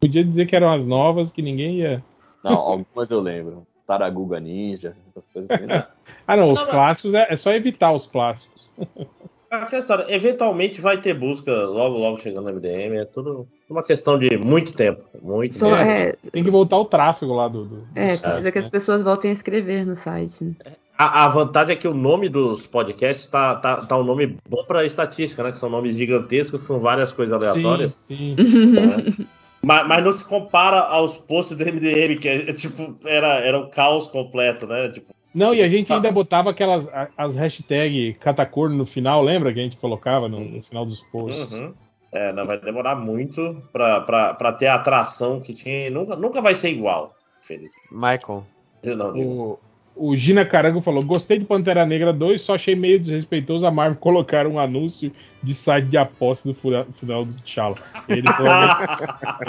Podia 0.00 0.24
dizer 0.24 0.46
que 0.46 0.56
eram 0.56 0.72
as 0.72 0.84
novas, 0.86 1.30
que 1.30 1.40
ninguém 1.40 1.76
ia. 1.76 2.02
Não, 2.42 2.54
algumas 2.58 3.10
eu 3.10 3.20
lembro. 3.20 3.64
Taraguga 3.86 4.40
Ninja, 4.40 4.96
essas 5.10 5.22
coisas 5.32 5.50
assim. 5.50 5.66
né? 5.66 5.86
Ah, 6.26 6.36
não, 6.36 6.52
os 6.52 6.60
Não, 6.60 6.66
clássicos 6.66 7.14
é, 7.14 7.26
é 7.30 7.36
só 7.36 7.52
evitar 7.52 7.92
os 7.92 8.06
clássicos. 8.06 8.68
Aquela 9.50 9.80
história, 9.82 10.06
eventualmente 10.08 10.80
vai 10.80 10.96
ter 10.98 11.12
busca 11.12 11.52
logo, 11.52 11.98
logo 11.98 12.18
chegando 12.20 12.44
no 12.44 12.54
MDM. 12.58 12.96
É 12.96 13.04
tudo 13.04 13.46
uma 13.68 13.82
questão 13.82 14.18
de 14.18 14.34
muito 14.38 14.72
tempo. 14.74 15.02
Muito 15.20 15.54
Só, 15.54 15.68
tempo. 15.68 15.82
é, 15.90 16.12
Tem 16.32 16.42
que 16.42 16.50
voltar 16.50 16.78
o 16.78 16.86
tráfego 16.86 17.34
lá 17.34 17.48
do. 17.48 17.66
do- 17.66 17.84
é, 17.94 18.16
do 18.16 18.20
precisa 18.20 18.40
site, 18.40 18.52
que 18.52 18.58
as 18.58 18.64
né? 18.64 18.70
pessoas 18.70 19.02
voltem 19.02 19.30
a 19.30 19.34
escrever 19.34 19.84
no 19.84 19.94
site. 19.94 20.56
A, 20.96 21.24
a 21.26 21.28
vantagem 21.28 21.74
é 21.74 21.76
que 21.76 21.86
o 21.86 21.92
nome 21.92 22.30
dos 22.30 22.66
podcasts 22.66 23.26
tá, 23.26 23.54
tá, 23.56 23.84
tá 23.84 23.98
um 23.98 24.04
nome 24.04 24.38
bom 24.48 24.64
pra 24.64 24.86
estatística, 24.86 25.42
né? 25.42 25.52
Que 25.52 25.58
são 25.58 25.68
nomes 25.68 25.96
gigantescos 25.96 26.64
com 26.66 26.78
várias 26.78 27.12
coisas 27.12 27.34
aleatórias. 27.34 27.92
Sim, 27.92 28.34
sim. 28.38 28.72
né? 28.72 29.26
mas, 29.62 29.86
mas 29.86 30.02
não 30.04 30.12
se 30.14 30.24
compara 30.24 30.78
aos 30.78 31.18
posts 31.18 31.56
do 31.58 31.62
MDM, 31.64 32.16
que 32.18 32.26
é, 32.28 32.52
tipo, 32.54 32.96
era, 33.04 33.38
era 33.40 33.58
um 33.58 33.68
caos 33.68 34.06
completo, 34.06 34.66
né? 34.66 34.88
Tipo, 34.88 35.12
Não, 35.34 35.54
e 35.54 35.62
a 35.62 35.68
gente 35.68 35.86
Tá. 35.88 35.94
ainda 35.96 36.10
botava 36.10 36.50
aquelas 36.50 36.88
as 37.16 37.34
hashtags 37.36 38.16
catacorno 38.18 38.76
no 38.76 38.84
final, 38.86 39.22
lembra 39.22 39.52
que 39.52 39.60
a 39.60 39.62
gente 39.62 39.76
colocava 39.76 40.28
no, 40.28 40.40
no 40.40 40.62
final 40.62 40.84
dos 40.84 41.00
posts? 41.04 41.50
Uhum. 41.50 41.72
É, 42.12 42.30
não 42.32 42.46
vai 42.46 42.60
demorar 42.60 42.94
muito 42.94 43.62
pra, 43.72 44.00
pra, 44.02 44.34
pra 44.34 44.52
ter 44.52 44.66
a 44.66 44.74
atração 44.74 45.40
que 45.40 45.54
tinha. 45.54 45.90
Nunca, 45.90 46.14
nunca 46.14 46.42
vai 46.42 46.54
ser 46.54 46.68
igual, 46.70 47.14
feliz. 47.40 47.72
Michael. 47.90 48.44
Eu 48.82 48.96
não 48.96 49.12
digo. 49.14 49.58
O, 49.96 50.10
o 50.10 50.16
Gina 50.16 50.44
Carango 50.44 50.82
falou: 50.82 51.02
Gostei 51.02 51.38
de 51.38 51.46
Pantera 51.46 51.86
Negra 51.86 52.12
2, 52.12 52.42
só 52.42 52.54
achei 52.56 52.74
meio 52.76 53.00
desrespeitoso 53.00 53.66
a 53.66 53.70
Marvel 53.70 53.98
colocar 53.98 54.46
um 54.46 54.58
anúncio 54.58 55.10
de 55.42 55.54
site 55.54 55.86
de 55.86 55.96
aposta 55.96 56.50
do 56.50 56.54
final 56.92 57.24
do 57.24 57.32
T'Challa. 57.40 57.76
Ele 58.06 58.22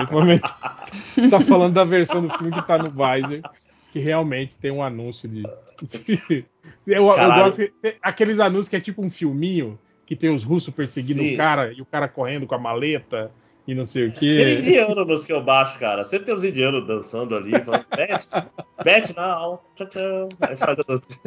provavelmente 0.08 0.50
tá 1.30 1.42
falando 1.42 1.74
da 1.74 1.84
versão 1.84 2.26
do 2.26 2.34
filme 2.38 2.54
que 2.54 2.66
tá 2.66 2.78
no 2.78 2.90
Visor, 2.90 3.42
que 3.92 4.00
realmente 4.00 4.56
tem 4.56 4.72
um 4.72 4.82
anúncio 4.82 5.28
de. 5.28 5.44
eu, 6.88 6.96
eu 6.96 7.06
gosto 7.06 7.72
aqueles 8.02 8.40
anúncios 8.40 8.70
que 8.70 8.76
é 8.76 8.82
tipo 8.82 9.04
um 9.04 9.10
filminho, 9.10 9.80
que 10.06 10.16
tem 10.16 10.34
os 10.34 10.44
russos 10.44 10.74
perseguindo 10.74 11.22
Sim. 11.22 11.34
o 11.34 11.38
cara 11.38 11.74
e 11.74 11.82
o 11.82 11.86
cara 11.86 12.08
correndo 12.08 12.46
com 12.46 12.56
a 12.56 12.60
maleta 12.60 13.32
e 13.68 13.74
não 13.74 13.86
sei 13.86 14.08
o 14.08 14.12
Tem 14.12 14.30
quê. 14.30 14.60
indiano 14.60 15.06
nos 15.06 15.26
que 15.26 15.32
eu 15.32 15.42
baixo, 15.42 15.80
cara. 15.80 16.04
Sempre 16.04 16.26
tem 16.26 16.36
os 16.36 16.44
indianos 16.44 16.86
dançando 16.86 17.36
ali, 17.36 17.52
falando, 17.64 17.86
bet, 17.96 18.28
bet 18.84 19.16
não, 19.16 19.60
tchau, 19.76 19.88
tchau. 19.88 20.30
Aí 20.42 20.56
faz 20.56 20.80
a 20.80 20.84
dança. 20.84 21.20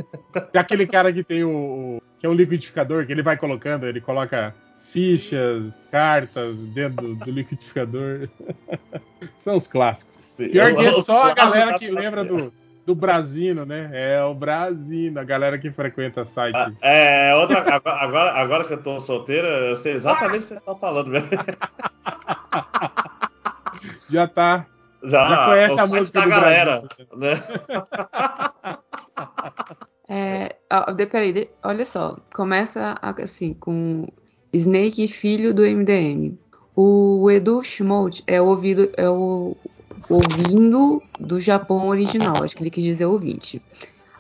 Tem 0.52 0.60
aquele 0.60 0.86
cara 0.86 1.12
que 1.12 1.24
tem 1.24 1.44
o, 1.44 2.00
que 2.18 2.26
é 2.26 2.28
um 2.28 2.34
liquidificador, 2.34 3.06
que 3.06 3.12
ele 3.12 3.22
vai 3.22 3.38
colocando, 3.38 3.86
ele 3.86 4.00
coloca 4.02 4.54
fichas, 4.92 5.80
cartas 5.90 6.56
dentro 6.56 7.08
do, 7.08 7.14
do 7.16 7.30
liquidificador. 7.30 8.28
São 9.38 9.56
os 9.56 9.66
clássicos. 9.66 10.34
Pior 10.36 10.74
que 10.74 10.86
é 10.86 10.92
só 11.00 11.22
a 11.30 11.34
galera 11.34 11.78
que 11.78 11.90
lembra 11.90 12.22
do, 12.22 12.52
do 12.86 12.94
Brasino, 12.94 13.66
né? 13.66 13.90
É 13.92 14.22
o 14.22 14.32
Brasino, 14.32 15.18
a 15.18 15.24
galera 15.24 15.58
que 15.58 15.72
frequenta 15.72 16.20
Ah, 16.22 16.26
sites. 16.26 16.80
É, 16.82 17.34
outra, 17.34 17.64
agora, 17.84 18.30
agora, 18.32 18.64
que 18.64 18.72
eu 18.74 18.80
tô 18.82 19.00
solteiro, 19.00 19.46
eu 19.48 19.76
sei 19.76 19.94
exatamente 19.94 20.44
o 20.44 20.48
que 20.48 20.54
você 20.54 20.60
tá 20.60 20.74
falando 20.76 21.10
mesmo. 21.10 21.28
Já 24.08 24.26
tá. 24.28 24.66
Já, 25.02 25.28
Já 25.28 25.44
conhece 25.46 25.74
o 25.74 25.80
a 25.80 25.86
música 25.86 26.18
da 26.20 26.24
do 26.24 26.30
galera. 26.30 26.80
Brasil. 26.80 26.88
Né? 27.16 27.34
É, 30.08 30.54
ó, 30.72 30.92
de- 30.92 31.06
peraí, 31.06 31.32
de- 31.32 31.48
olha 31.64 31.84
só. 31.84 32.16
Começa 32.32 32.96
assim 33.02 33.52
com 33.54 34.06
Snake, 34.52 35.08
filho 35.08 35.52
do 35.52 35.64
MDM. 35.64 36.38
O 36.76 37.28
Edu 37.28 37.60
Schmolt 37.64 38.20
é 38.24 38.40
o 38.40 38.44
ouvido, 38.46 38.88
é 38.96 39.10
o 39.10 39.56
ouvindo 40.08 41.02
do 41.18 41.40
Japão 41.40 41.88
original. 41.88 42.42
Acho 42.42 42.56
que 42.56 42.62
ele 42.62 42.70
quis 42.70 42.84
dizer 42.84 43.06
ouvinte. 43.06 43.60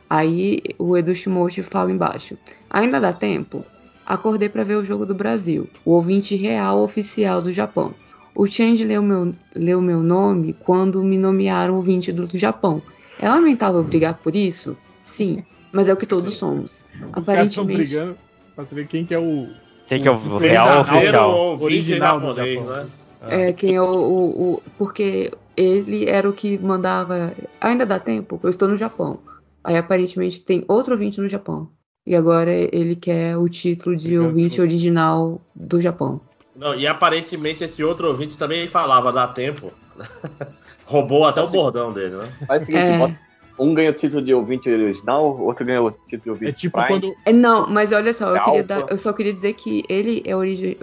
Aí 0.08 0.60
o 0.78 0.96
Edu 0.96 1.14
Schmolt 1.14 1.58
fala 1.62 1.90
embaixo. 1.90 2.36
Ainda 2.70 3.00
dá 3.00 3.12
tempo? 3.12 3.64
Acordei 4.04 4.48
para 4.48 4.62
ver 4.64 4.76
o 4.76 4.84
jogo 4.84 5.04
do 5.04 5.14
Brasil. 5.14 5.68
O 5.84 5.92
ouvinte 5.92 6.36
real 6.36 6.80
oficial 6.80 7.42
do 7.42 7.52
Japão. 7.52 7.92
O 8.34 8.46
Change 8.46 8.84
leu 8.84 9.02
meu, 9.02 9.32
leu 9.54 9.80
meu 9.80 10.00
nome 10.00 10.52
quando 10.52 11.02
me 11.02 11.16
nomearam 11.18 11.74
ouvinte 11.74 12.12
do 12.12 12.28
Japão. 12.38 12.80
É 13.18 13.28
lamentável 13.28 13.82
brigar 13.82 14.14
por 14.14 14.36
isso? 14.36 14.76
Sim, 15.02 15.42
mas 15.72 15.88
é 15.88 15.92
o 15.92 15.96
que 15.96 16.06
todos 16.06 16.34
Sim. 16.34 16.38
somos. 16.38 16.84
Os 17.16 17.22
Aparentemente. 17.22 17.78
brigando 17.78 18.16
pra 18.54 18.64
saber 18.64 18.86
quem 18.86 19.04
que 19.06 19.14
é 19.14 19.18
o. 19.18 19.48
Quem 19.86 20.00
que 20.02 20.06
é 20.06 20.10
o 20.10 20.14
o 20.16 20.36
real 20.38 20.82
oficial? 20.82 21.30
ouvinte 21.34 21.64
original 21.64 22.20
do 22.20 22.26
Japão. 22.34 22.64
né? 22.66 22.86
É, 23.28 23.52
quem 23.54 23.74
é 23.74 23.80
o, 23.80 23.86
o- 23.86 24.52
o- 24.54 24.62
Porque 24.76 25.32
ele 25.56 26.08
era 26.08 26.28
o 26.28 26.32
que 26.32 26.58
mandava. 26.58 27.32
Ainda 27.60 27.84
dá 27.86 27.98
tempo? 27.98 28.38
Eu 28.42 28.50
estou 28.50 28.68
no 28.68 28.76
Japão. 28.76 29.18
Aí 29.64 29.76
aparentemente 29.76 30.42
tem 30.42 30.64
outro 30.68 30.92
ouvinte 30.92 31.20
no 31.20 31.28
Japão. 31.28 31.68
E 32.06 32.14
agora 32.14 32.50
ele 32.52 32.94
quer 32.94 33.36
o 33.36 33.48
título 33.48 33.96
de 33.96 34.08
Obrigado. 34.16 34.26
ouvinte 34.28 34.60
original 34.60 35.40
do 35.54 35.80
Japão. 35.80 36.20
Não, 36.54 36.74
e 36.74 36.86
aparentemente 36.86 37.64
esse 37.64 37.82
outro 37.82 38.06
ouvinte 38.08 38.38
também 38.38 38.68
falava 38.68 39.12
dá 39.12 39.26
tempo. 39.26 39.72
Roubou 40.84 41.24
até 41.26 41.42
o 41.42 41.48
bordão 41.48 41.92
dele, 41.92 42.14
né? 42.16 42.32
Faz 42.46 42.62
o 42.62 42.66
seguinte, 42.66 42.84
É. 42.84 42.98
bota- 42.98 43.18
um 43.58 43.74
ganha 43.74 43.90
o 43.90 43.94
título 43.94 44.22
de 44.22 44.32
ouvinte 44.34 44.68
original, 44.70 45.36
outro 45.40 45.64
ganha 45.64 45.82
o 45.82 45.90
título 45.90 46.22
de 46.22 46.30
ouvinte 46.30 46.50
É 46.50 46.52
tipo 46.52 46.78
Prime. 46.78 46.88
quando. 47.00 47.14
É, 47.24 47.32
Não, 47.32 47.66
mas 47.68 47.90
olha 47.90 48.12
só, 48.12 48.36
eu, 48.36 48.54
É 48.54 48.62
dar- 48.62 48.86
eu 48.88 48.98
só 48.98 49.12
queria 49.12 49.32
dizer 49.32 49.54
que 49.54 49.82
ele 49.88 50.22
é 50.26 50.36
origi- 50.36 50.76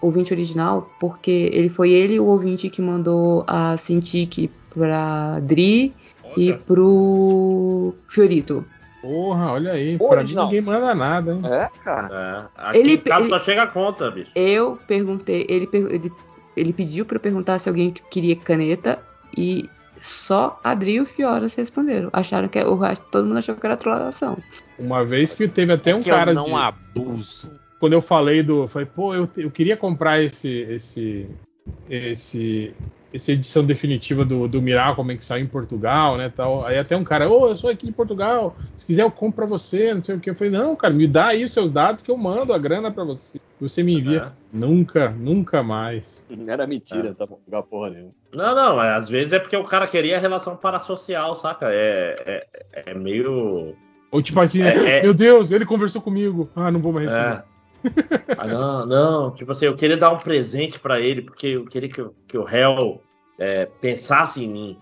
ouvinte 0.00 0.32
original 0.32 0.90
porque 1.00 1.50
ele 1.52 1.68
foi 1.68 1.90
ele 1.90 2.18
o 2.20 2.26
ouvinte 2.26 2.68
que 2.70 2.80
mandou 2.82 3.44
a 3.46 3.76
Cintiq 3.76 4.50
pra 4.70 5.40
Dri 5.40 5.94
e 6.36 6.50
Olha, 6.52 6.58
pro 6.66 7.94
Fiorito. 8.08 8.64
Porra, 9.00 9.52
olha 9.52 9.72
aí. 9.72 9.96
Ô, 9.98 10.08
Pra 10.08 10.22
mim 10.24 10.34
ninguém 10.34 10.60
manda 10.60 10.94
nada, 10.94 11.32
hein? 11.32 11.40
É, 11.44 11.68
cara. 11.84 12.50
é, 12.56 12.60
aqui 12.68 12.78
Ele- 12.78 12.92
em 12.94 12.98
casa 12.98 13.20
ele- 13.22 13.28
só 13.30 13.38
chega 13.40 13.62
a 13.62 13.66
conta, 13.66 14.10
bicho. 14.10 14.30
Eu 14.34 14.78
perguntei, 14.86 15.46
ele, 15.48 15.68
ele, 15.72 16.12
ele 16.56 16.72
pediu 16.72 17.04
pra 17.06 17.16
eu 17.16 17.20
perguntar 17.20 17.58
se 17.58 17.68
alguém 17.68 17.94
queria 18.10 18.34
caneta 18.36 18.98
e 19.36 19.68
só 20.02 20.60
Adri 20.62 20.94
e 20.94 21.00
o 21.00 21.06
Fioras 21.06 21.54
responderam. 21.54 22.10
Acharam 22.12 22.48
que 22.48 22.58
o 22.62 22.76
resto, 22.76 23.06
todo 23.10 23.26
mundo 23.26 23.38
achou 23.38 23.54
que 23.54 23.64
era 23.66 23.76
trollação. 23.76 24.36
Uma 24.78 25.04
vez 25.04 25.32
que 25.34 25.48
teve 25.48 25.72
até 25.72 25.94
um 25.94 26.00
que 26.00 26.10
cara. 26.10 26.32
eu 26.32 26.34
não 26.34 26.46
de- 26.46 26.54
abuso. 26.54 27.52
Quando 27.78 27.92
eu 27.92 28.02
falei 28.02 28.42
do. 28.42 28.62
eu 28.62 28.68
Falei, 28.68 28.88
pô, 28.92 29.14
eu, 29.14 29.28
eu 29.36 29.50
queria 29.50 29.76
comprar 29.76 30.20
esse. 30.20 30.48
esse. 30.48 31.26
esse. 31.88 32.74
essa 33.12 33.32
edição 33.32 33.64
definitiva 33.64 34.24
do, 34.24 34.48
do 34.48 34.60
Miracle 34.60 35.16
que 35.16 35.24
saiu 35.24 35.44
em 35.44 35.48
Portugal, 35.48 36.16
né? 36.16 36.32
Tal. 36.34 36.66
Aí 36.66 36.78
até 36.78 36.96
um 36.96 37.04
cara, 37.04 37.28
ô, 37.28 37.48
eu 37.48 37.56
sou 37.56 37.70
aqui 37.70 37.86
de 37.86 37.92
Portugal, 37.92 38.56
se 38.76 38.84
quiser 38.84 39.02
eu 39.02 39.10
compro 39.10 39.36
pra 39.36 39.46
você, 39.46 39.94
não 39.94 40.02
sei 40.02 40.16
o 40.16 40.20
que. 40.20 40.30
Eu 40.30 40.34
falei, 40.34 40.52
não, 40.52 40.74
cara, 40.76 40.92
me 40.92 41.06
dá 41.06 41.28
aí 41.28 41.44
os 41.44 41.52
seus 41.52 41.70
dados 41.70 42.02
que 42.02 42.10
eu 42.10 42.16
mando 42.16 42.52
a 42.52 42.58
grana 42.58 42.90
pra 42.90 43.04
você. 43.04 43.40
Você 43.60 43.82
me 43.82 43.94
envia. 43.94 44.32
É. 44.34 44.48
Nunca, 44.52 45.10
nunca 45.10 45.62
mais. 45.62 46.24
Era 46.46 46.66
mentira, 46.66 47.14
tá 47.14 47.26
bom, 47.26 47.38
jogar 47.44 47.62
porra 47.62 47.90
nenhuma. 47.90 48.12
Não, 48.34 48.54
não, 48.54 48.82
é, 48.82 48.94
às 48.94 49.08
vezes 49.08 49.32
é 49.32 49.38
porque 49.38 49.56
o 49.56 49.64
cara 49.64 49.86
queria 49.86 50.16
a 50.16 50.20
relação 50.20 50.56
parasocial, 50.56 51.34
saca? 51.36 51.68
É, 51.70 52.46
é, 52.72 52.90
é 52.90 52.94
meio. 52.94 53.74
Ou 54.10 54.22
tipo 54.22 54.40
assim, 54.40 54.62
É, 54.62 54.98
é. 54.98 55.02
meu 55.02 55.12
Deus, 55.12 55.50
ele 55.50 55.66
conversou 55.66 56.00
comigo. 56.00 56.48
Ah, 56.56 56.70
não 56.70 56.80
vou 56.80 56.92
mais 56.92 57.10
responder. 57.10 57.44
É. 58.28 58.34
Ah, 58.36 58.46
não, 58.46 58.86
não, 58.86 59.34
tipo 59.34 59.52
assim, 59.52 59.66
eu 59.66 59.76
queria 59.76 59.96
dar 59.96 60.10
um 60.12 60.18
presente 60.18 60.78
pra 60.78 61.00
ele, 61.00 61.22
porque 61.22 61.46
eu 61.48 61.64
queria 61.64 61.88
que, 61.88 62.00
o- 62.02 62.14
que 62.26 62.38
o 62.38 62.44
réu 62.44 63.00
é, 63.38 63.66
pensasse 63.66 64.44
em 64.44 64.48
mim. 64.48 64.78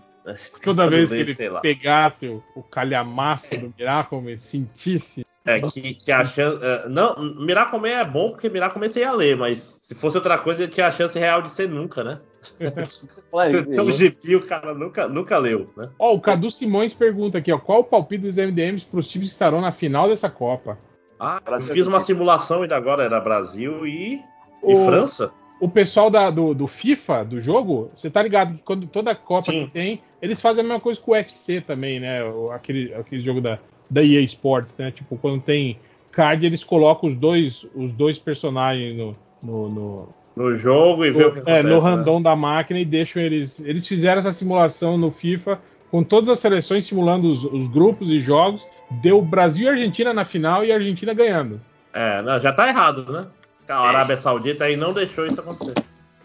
Toda 0.61 0.87
vez 0.89 1.09
que 1.09 1.15
ele 1.15 1.33
sei 1.33 1.49
lá. 1.49 1.61
pegasse 1.61 2.27
o, 2.27 2.43
o 2.55 2.63
calhamaço 2.63 3.57
do 3.57 3.73
Miracle, 3.77 4.37
sentisse. 4.37 5.25
É, 5.45 5.61
que, 5.61 5.93
que 5.93 6.11
a 6.11 6.25
chance. 6.25 6.61
é, 6.63 6.89
não, 6.89 7.15
Miracle 7.39 7.79
é 7.89 8.03
bom 8.03 8.31
porque 8.31 8.49
Miracle 8.49 8.81
você 8.89 8.99
ia 8.99 9.13
ler, 9.13 9.37
mas 9.37 9.79
se 9.81 9.95
fosse 9.95 10.17
outra 10.17 10.37
coisa, 10.37 10.63
ele 10.63 10.71
tinha 10.71 10.87
a 10.87 10.91
chance 10.91 11.17
real 11.17 11.41
de 11.41 11.49
ser 11.49 11.69
nunca, 11.69 12.03
né? 12.03 12.19
Aí, 13.33 13.51
Se 13.51 13.69
seu 13.71 13.89
GP, 13.91 14.35
o 14.35 14.45
cara 14.45 14.73
nunca, 14.73 15.07
nunca 15.07 15.37
leu, 15.37 15.69
né? 15.77 15.89
Ó, 15.97 16.13
o 16.15 16.19
Cadu 16.19 16.51
Simões 16.51 16.93
pergunta 16.93 17.37
aqui, 17.37 17.51
ó, 17.51 17.57
qual 17.57 17.79
o 17.79 17.83
palpite 17.85 18.23
dos 18.23 18.35
MDMs 18.37 18.85
para 18.85 18.99
os 18.99 19.07
times 19.07 19.27
que 19.29 19.33
estarão 19.33 19.61
na 19.61 19.71
final 19.71 20.09
dessa 20.09 20.29
Copa? 20.29 20.77
Ah, 21.19 21.41
eu 21.47 21.61
fiz 21.61 21.87
uma 21.87 21.99
simulação 21.99 22.61
ainda 22.61 22.75
agora, 22.75 23.03
era 23.03 23.19
Brasil 23.19 23.85
e, 23.87 24.15
e 24.63 24.73
O- 24.73 24.85
França. 24.85 25.31
O 25.59 25.67
pessoal 25.67 26.11
da- 26.11 26.29
do, 26.29 26.53
do 26.53 26.67
FIFA, 26.67 27.25
do 27.25 27.41
jogo, 27.41 27.89
você 27.95 28.11
tá 28.11 28.21
ligado 28.21 28.53
que 28.57 28.61
quando 28.63 28.85
toda 28.85 29.15
Copa 29.15 29.51
Sim. 29.51 29.65
que 29.65 29.71
tem, 29.71 30.01
eles 30.21 30.39
fazem 30.39 30.61
a 30.63 30.63
mesma 30.67 30.79
coisa 30.79 30.99
com 31.01 31.11
o 31.11 31.13
UFC 31.15 31.61
também, 31.61 31.99
né? 31.99 32.23
O- 32.23 32.51
Aquele, 32.51 32.93
aquele 32.93 33.23
jogo 33.23 33.41
da, 33.41 33.57
da 33.89 34.03
EA 34.03 34.21
Sports, 34.21 34.75
né? 34.77 34.91
Tipo, 34.91 35.17
quando 35.17 35.41
tem 35.41 35.79
card, 36.11 36.45
eles 36.45 36.63
colocam 36.63 37.09
os 37.09 37.15
dois, 37.15 37.65
os 37.75 37.91
dois 37.91 38.19
personagens 38.19 38.95
no, 38.95 39.15
no, 39.41 39.69
no, 39.69 40.09
No 40.35 40.55
jogo 40.55 41.03
e 41.03 41.09
ver 41.11 41.25
o 41.25 41.31
que 41.31 41.37
é, 41.39 41.41
acontece. 41.41 41.67
no 41.67 41.75
né? 41.75 41.89
random 41.89 42.21
da 42.21 42.35
máquina 42.35 42.79
e 42.79 42.85
deixam 42.85 43.19
eles. 43.23 43.59
Eles 43.61 43.87
fizeram 43.87 44.19
essa 44.19 44.31
simulação 44.31 44.95
no 44.95 45.09
FIFA 45.09 45.59
com 45.89 46.03
todas 46.03 46.29
as 46.29 46.37
seleções 46.39 46.85
simulando 46.85 47.31
os, 47.31 47.43
os 47.45 47.67
grupos 47.67 48.11
e 48.11 48.19
jogos. 48.19 48.63
Deu 48.89 49.21
Brasil 49.21 49.65
e 49.65 49.69
Argentina 49.69 50.13
na 50.13 50.25
final 50.25 50.63
e 50.63 50.71
a 50.71 50.75
Argentina 50.75 51.13
ganhando. 51.13 51.59
É, 51.93 52.21
não, 52.21 52.39
já 52.39 52.53
tá 52.53 52.67
errado, 52.67 53.11
né? 53.11 53.27
A 53.67 53.79
Arábia 53.79 54.15
Saudita 54.17 54.63
aí 54.65 54.77
não 54.77 54.93
deixou 54.93 55.25
isso 55.25 55.39
acontecer. 55.39 55.73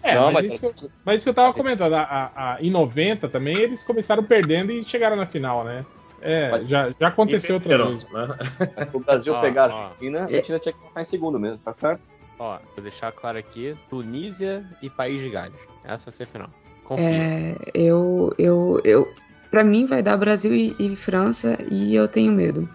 É, 0.03 0.15
Não, 0.17 0.33
mas, 0.33 0.45
mas- 0.47 0.47
isso, 0.47 0.59
que 0.61 0.67
eu- 0.85 0.91
mas 1.05 1.17
isso 1.17 1.25
que 1.25 1.31
eu 1.31 1.35
tava 1.35 1.53
comentando, 1.53 1.95
a- 1.95 2.03
a- 2.03 2.55
a- 2.55 2.63
em 2.63 2.71
90 2.71 3.29
também 3.29 3.57
eles 3.57 3.83
começaram 3.85 4.23
perdendo 4.23 4.73
e 4.73 4.85
chegaram 4.85 5.17
na 5.17 5.27
final, 5.27 5.65
né? 5.65 5.85
É, 6.21 6.51
Mas- 6.51 6.67
já, 6.69 6.91
já 7.01 7.09
aconteceu 7.09 7.57
outra 7.57 7.85
vez. 7.85 8.11
né? 8.13 8.29
O 8.93 9.01
Brasil 9.01 9.35
Ah, 9.37 9.41
pegar 9.41 9.65
a 9.71 9.75
ah. 9.75 9.85
Argentina, 9.87 10.19
a 10.21 10.23
Argentina 10.23 10.59
tinha 10.59 10.73
que 10.73 10.81
passar 10.81 11.03
em 11.03 11.05
segundo 11.05 11.39
mesmo, 11.39 11.59
tá 11.59 11.73
certo? 11.73 12.01
Ó, 12.39 12.59
vou 12.75 12.83
deixar 12.83 13.11
claro 13.13 13.39
aqui: 13.39 13.75
Tunísia 13.91 14.65
e 14.81 14.89
País 14.89 15.21
de 15.21 15.31
Gales. 15.31 15.55
Essa 15.85 16.11
vai 16.11 16.13
ser 16.13 16.23
a 16.23 16.27
final. 16.27 16.51
Confia. 16.85 17.05
É, 17.07 17.57
eu, 17.75 18.33
eu, 18.39 18.81
eu, 18.85 19.13
pra 19.53 19.63
mim 19.63 19.85
vai 19.87 20.03
dar 20.03 20.17
Brasil 20.17 20.53
e, 20.53 20.75
e 20.79 20.97
França 20.97 21.57
e 21.71 21.95
eu 21.95 22.09
tenho 22.09 22.33
medo. 22.33 22.69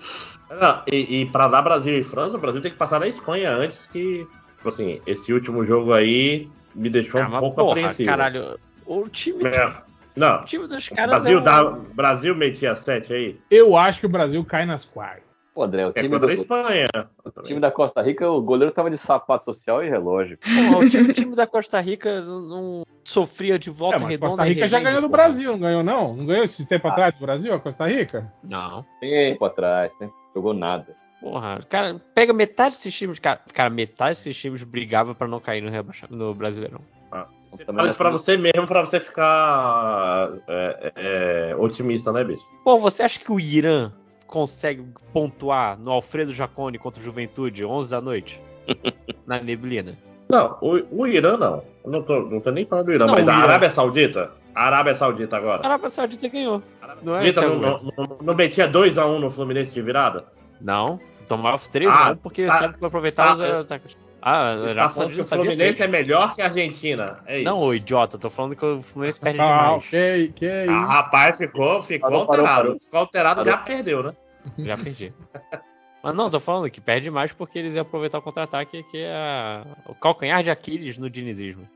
Não, 0.50 0.82
e, 0.90 1.22
e 1.22 1.26
pra 1.26 1.50
dar 1.50 1.62
Brasil 1.62 1.98
e 1.98 2.04
França, 2.04 2.38
o 2.38 2.40
Brasil 2.40 2.62
tem 2.62 2.72
que 2.72 2.78
passar 2.78 3.00
na 3.02 3.08
Espanha 3.08 3.52
antes 3.52 3.88
que. 3.88 4.26
Tipo 4.56 4.70
assim, 4.70 5.02
esse 5.06 5.34
último 5.34 5.66
jogo 5.66 5.92
aí 5.94 6.48
me 6.74 6.90
deixou 6.90 7.22
Ah, 7.22 7.28
um 7.28 7.40
pouco 7.40 7.56
porra, 7.58 7.72
apreensivo. 7.72 8.10
caralho. 8.10 8.58
O 8.86 9.08
time, 9.10 9.44
É. 9.46 9.74
Não, 10.16 10.42
o 10.42 10.46
time 10.46 10.66
dos 10.68 10.90
caras 10.90 11.10
Brasil, 11.24 11.38
é 11.38 11.42
um- 11.42 11.44
dá, 11.44 11.64
Brasil 11.94 12.36
metia 12.36 12.74
7 12.76 13.14
aí. 13.14 13.40
Eu 13.52 13.76
acho 13.78 14.00
que 14.00 14.06
o 14.08 14.10
Brasil 14.10 14.44
cai 14.46 14.66
nas 14.66 14.84
quartas. 14.86 15.24
Pô, 15.54 15.64
André, 15.64 15.86
o 15.86 15.92
É 15.94 16.02
time, 16.02 16.16
a 16.16 16.20
do, 16.20 16.32
Espanha. 16.32 16.88
o 17.36 17.42
time 17.44 17.60
da 17.60 17.70
Costa 17.72 18.02
Rica, 18.02 18.28
o 18.30 18.42
goleiro 18.42 18.74
tava 18.74 18.90
de 18.90 18.98
sapato 18.98 19.46
social 19.46 19.84
e 19.84 19.90
relógio. 19.90 20.38
Porra, 20.38 20.78
o 20.86 20.90
time, 20.90 21.10
o 21.10 21.14
time 21.14 21.36
da 21.36 21.46
Costa 21.48 21.80
Rica 21.80 22.22
não 22.22 22.84
sofria 23.08 23.58
de 23.58 23.70
volta 23.70 23.96
É, 23.96 24.00
mas 24.00 24.10
redonda. 24.10 24.30
Costa 24.36 24.44
Rica 24.44 24.68
já 24.68 24.80
ganhou 24.80 25.02
do. 25.02 25.10
Brasil, 25.10 25.52
não 25.54 25.60
ganhou 25.60 25.84
não? 25.84 26.14
Não 26.16 26.26
ganhou 26.26 26.44
esse 26.44 26.66
tempo 26.66 26.88
atrás 26.88 27.14
do 27.14 27.22
Brasil, 27.22 27.54
a 27.54 27.60
Costa 27.60 27.88
Rica? 27.88 28.32
Não. 28.44 28.86
Tempo 29.00 29.46
atrás, 29.46 29.92
né? 30.02 30.10
Jogou 30.36 30.54
nada. 30.54 30.96
Porra, 31.22 31.60
cara, 31.68 32.00
pega 32.14 32.32
metade 32.34 32.76
desses 32.76 32.94
times, 32.94 33.18
cara, 33.18 33.40
cara 33.54 33.70
metade 33.70 34.12
desses 34.12 34.38
times 34.38 34.62
brigava 34.64 35.16
pra 35.16 35.28
não 35.28 35.40
cair 35.40 35.62
no, 35.62 35.70
rebaixa- 35.72 36.06
no 36.10 36.34
Brasileirão. 36.34 36.82
Você 37.50 37.64
Também 37.64 37.66
fala 37.66 37.78
não 37.78 37.88
isso 37.88 37.98
pra 37.98 38.10
é- 38.10 38.12
você 38.12 38.38
mesmo, 38.38 38.68
pra 38.68 38.82
você 38.86 39.00
ficar 39.00 40.30
é, 40.48 40.92
é, 41.52 41.56
otimista, 41.56 42.12
né, 42.12 42.24
bicho? 42.24 42.44
Pô, 42.64 42.78
você 42.78 43.04
acha 43.04 43.20
que 43.20 43.32
o 43.32 43.40
Irã 43.40 43.92
consegue 44.28 44.86
pontuar 45.14 45.80
no 45.80 45.92
Alfredo 45.92 46.34
Jacone 46.34 46.78
contra 46.78 47.02
o 47.02 47.04
Juventude 47.06 47.64
11 47.66 47.90
da 47.90 48.02
noite? 48.02 48.42
Na 49.26 49.40
neblina? 49.42 49.98
Não, 50.30 50.58
o, 50.62 51.02
o 51.02 51.08
Irã 51.08 51.38
não. 51.38 51.64
Não 51.86 52.02
tô, 52.04 52.20
não 52.22 52.40
tô 52.42 52.52
nem 52.52 52.66
falando 52.66 52.86
do 52.88 52.94
Irã, 52.94 53.06
Não, 53.06 53.14
mas 53.14 53.28
a. 53.30 53.36
Arábia 53.36 53.70
Saudita. 53.70 54.32
A 54.54 54.64
Arábia 54.66 54.96
Saudita 54.96 55.36
A 55.36 55.40
agora. 55.40 55.62
Arábia 55.66 55.90
Saudita 55.90 56.28
ganhou. 56.28 56.62
A 56.82 56.86
Arábia 56.86 57.04
não 57.06 57.16
é 57.16 57.32
Saudita 57.32 57.42
não, 57.70 57.78
não, 58.08 58.18
não, 58.22 58.36
metia 58.36 58.70
2x1 58.70 59.20
no 59.20 59.32
Fluminense 59.32 59.74
de 59.74 59.82
virada? 59.82 60.26
Não, 60.60 61.00
tomava 61.28 61.62
3 61.72 61.90
Ah, 61.94 62.08
a 62.08 62.12
1 62.12 62.16
porque 62.18 62.42
está- 62.42 62.60
sabe 62.60 62.74
que 62.74 62.80
vai 62.82 62.88
aproveitar 62.88 63.34
os 63.34 63.40
está- 63.40 63.60
ataques. 63.60 63.98
Ah, 64.20 64.52
a 64.52 64.56
Você 64.56 64.64
Arábia 64.72 64.76
tá 64.84 64.90
falando 64.90 65.14
que 65.14 65.22
o 65.22 65.26
Fluminense 65.26 65.84
é 65.84 65.88
melhor 65.88 66.34
que 66.36 66.42
a 66.42 66.46
Argentina. 66.46 67.20
É 67.28 67.36
isso. 67.38 67.46
Não, 67.46 67.60
ô 67.62 67.74
idiota, 67.74 68.18
tô 68.18 68.30
falando 68.30 68.56
que 68.56 68.66
o 68.66 68.82
Fluminense 68.82 69.20
perde 69.20 69.40
Ah, 69.40 69.46
demais. 69.46 69.86
ok, 69.86 70.34
que 70.36 70.46
Ah, 70.48 70.66
isso. 70.66 70.86
rapaz, 70.88 71.38
ficou, 71.38 71.82
ficou 71.84 72.10
Parou, 72.10 72.26
parou, 72.26 72.42
alterado. 72.46 72.64
parou. 72.68 72.80
Ficou 72.80 73.00
alterado, 73.00 73.46
já 73.46 73.52
Parou. 73.58 73.66
perdeu, 73.66 74.04
né? 74.04 74.14
Já 74.58 74.76
perdi. 74.76 75.14
Mas 76.08 76.16
não, 76.16 76.30
tô 76.30 76.40
falando 76.40 76.70
que 76.70 76.80
perde 76.80 77.12
mais 77.12 77.34
porque 77.34 77.60
eles 77.60 77.76
iam 77.76 77.82
aproveitar 77.82 78.18
o 78.20 78.22
contra-ataque, 78.22 78.82
que 78.84 78.98
é 78.98 79.12
a- 79.14 79.66
o 79.90 79.94
calcanhar 79.94 80.42
de 80.42 80.50
Aquiles 80.50 80.98
no 80.98 81.10
dinizismo. 81.10 81.68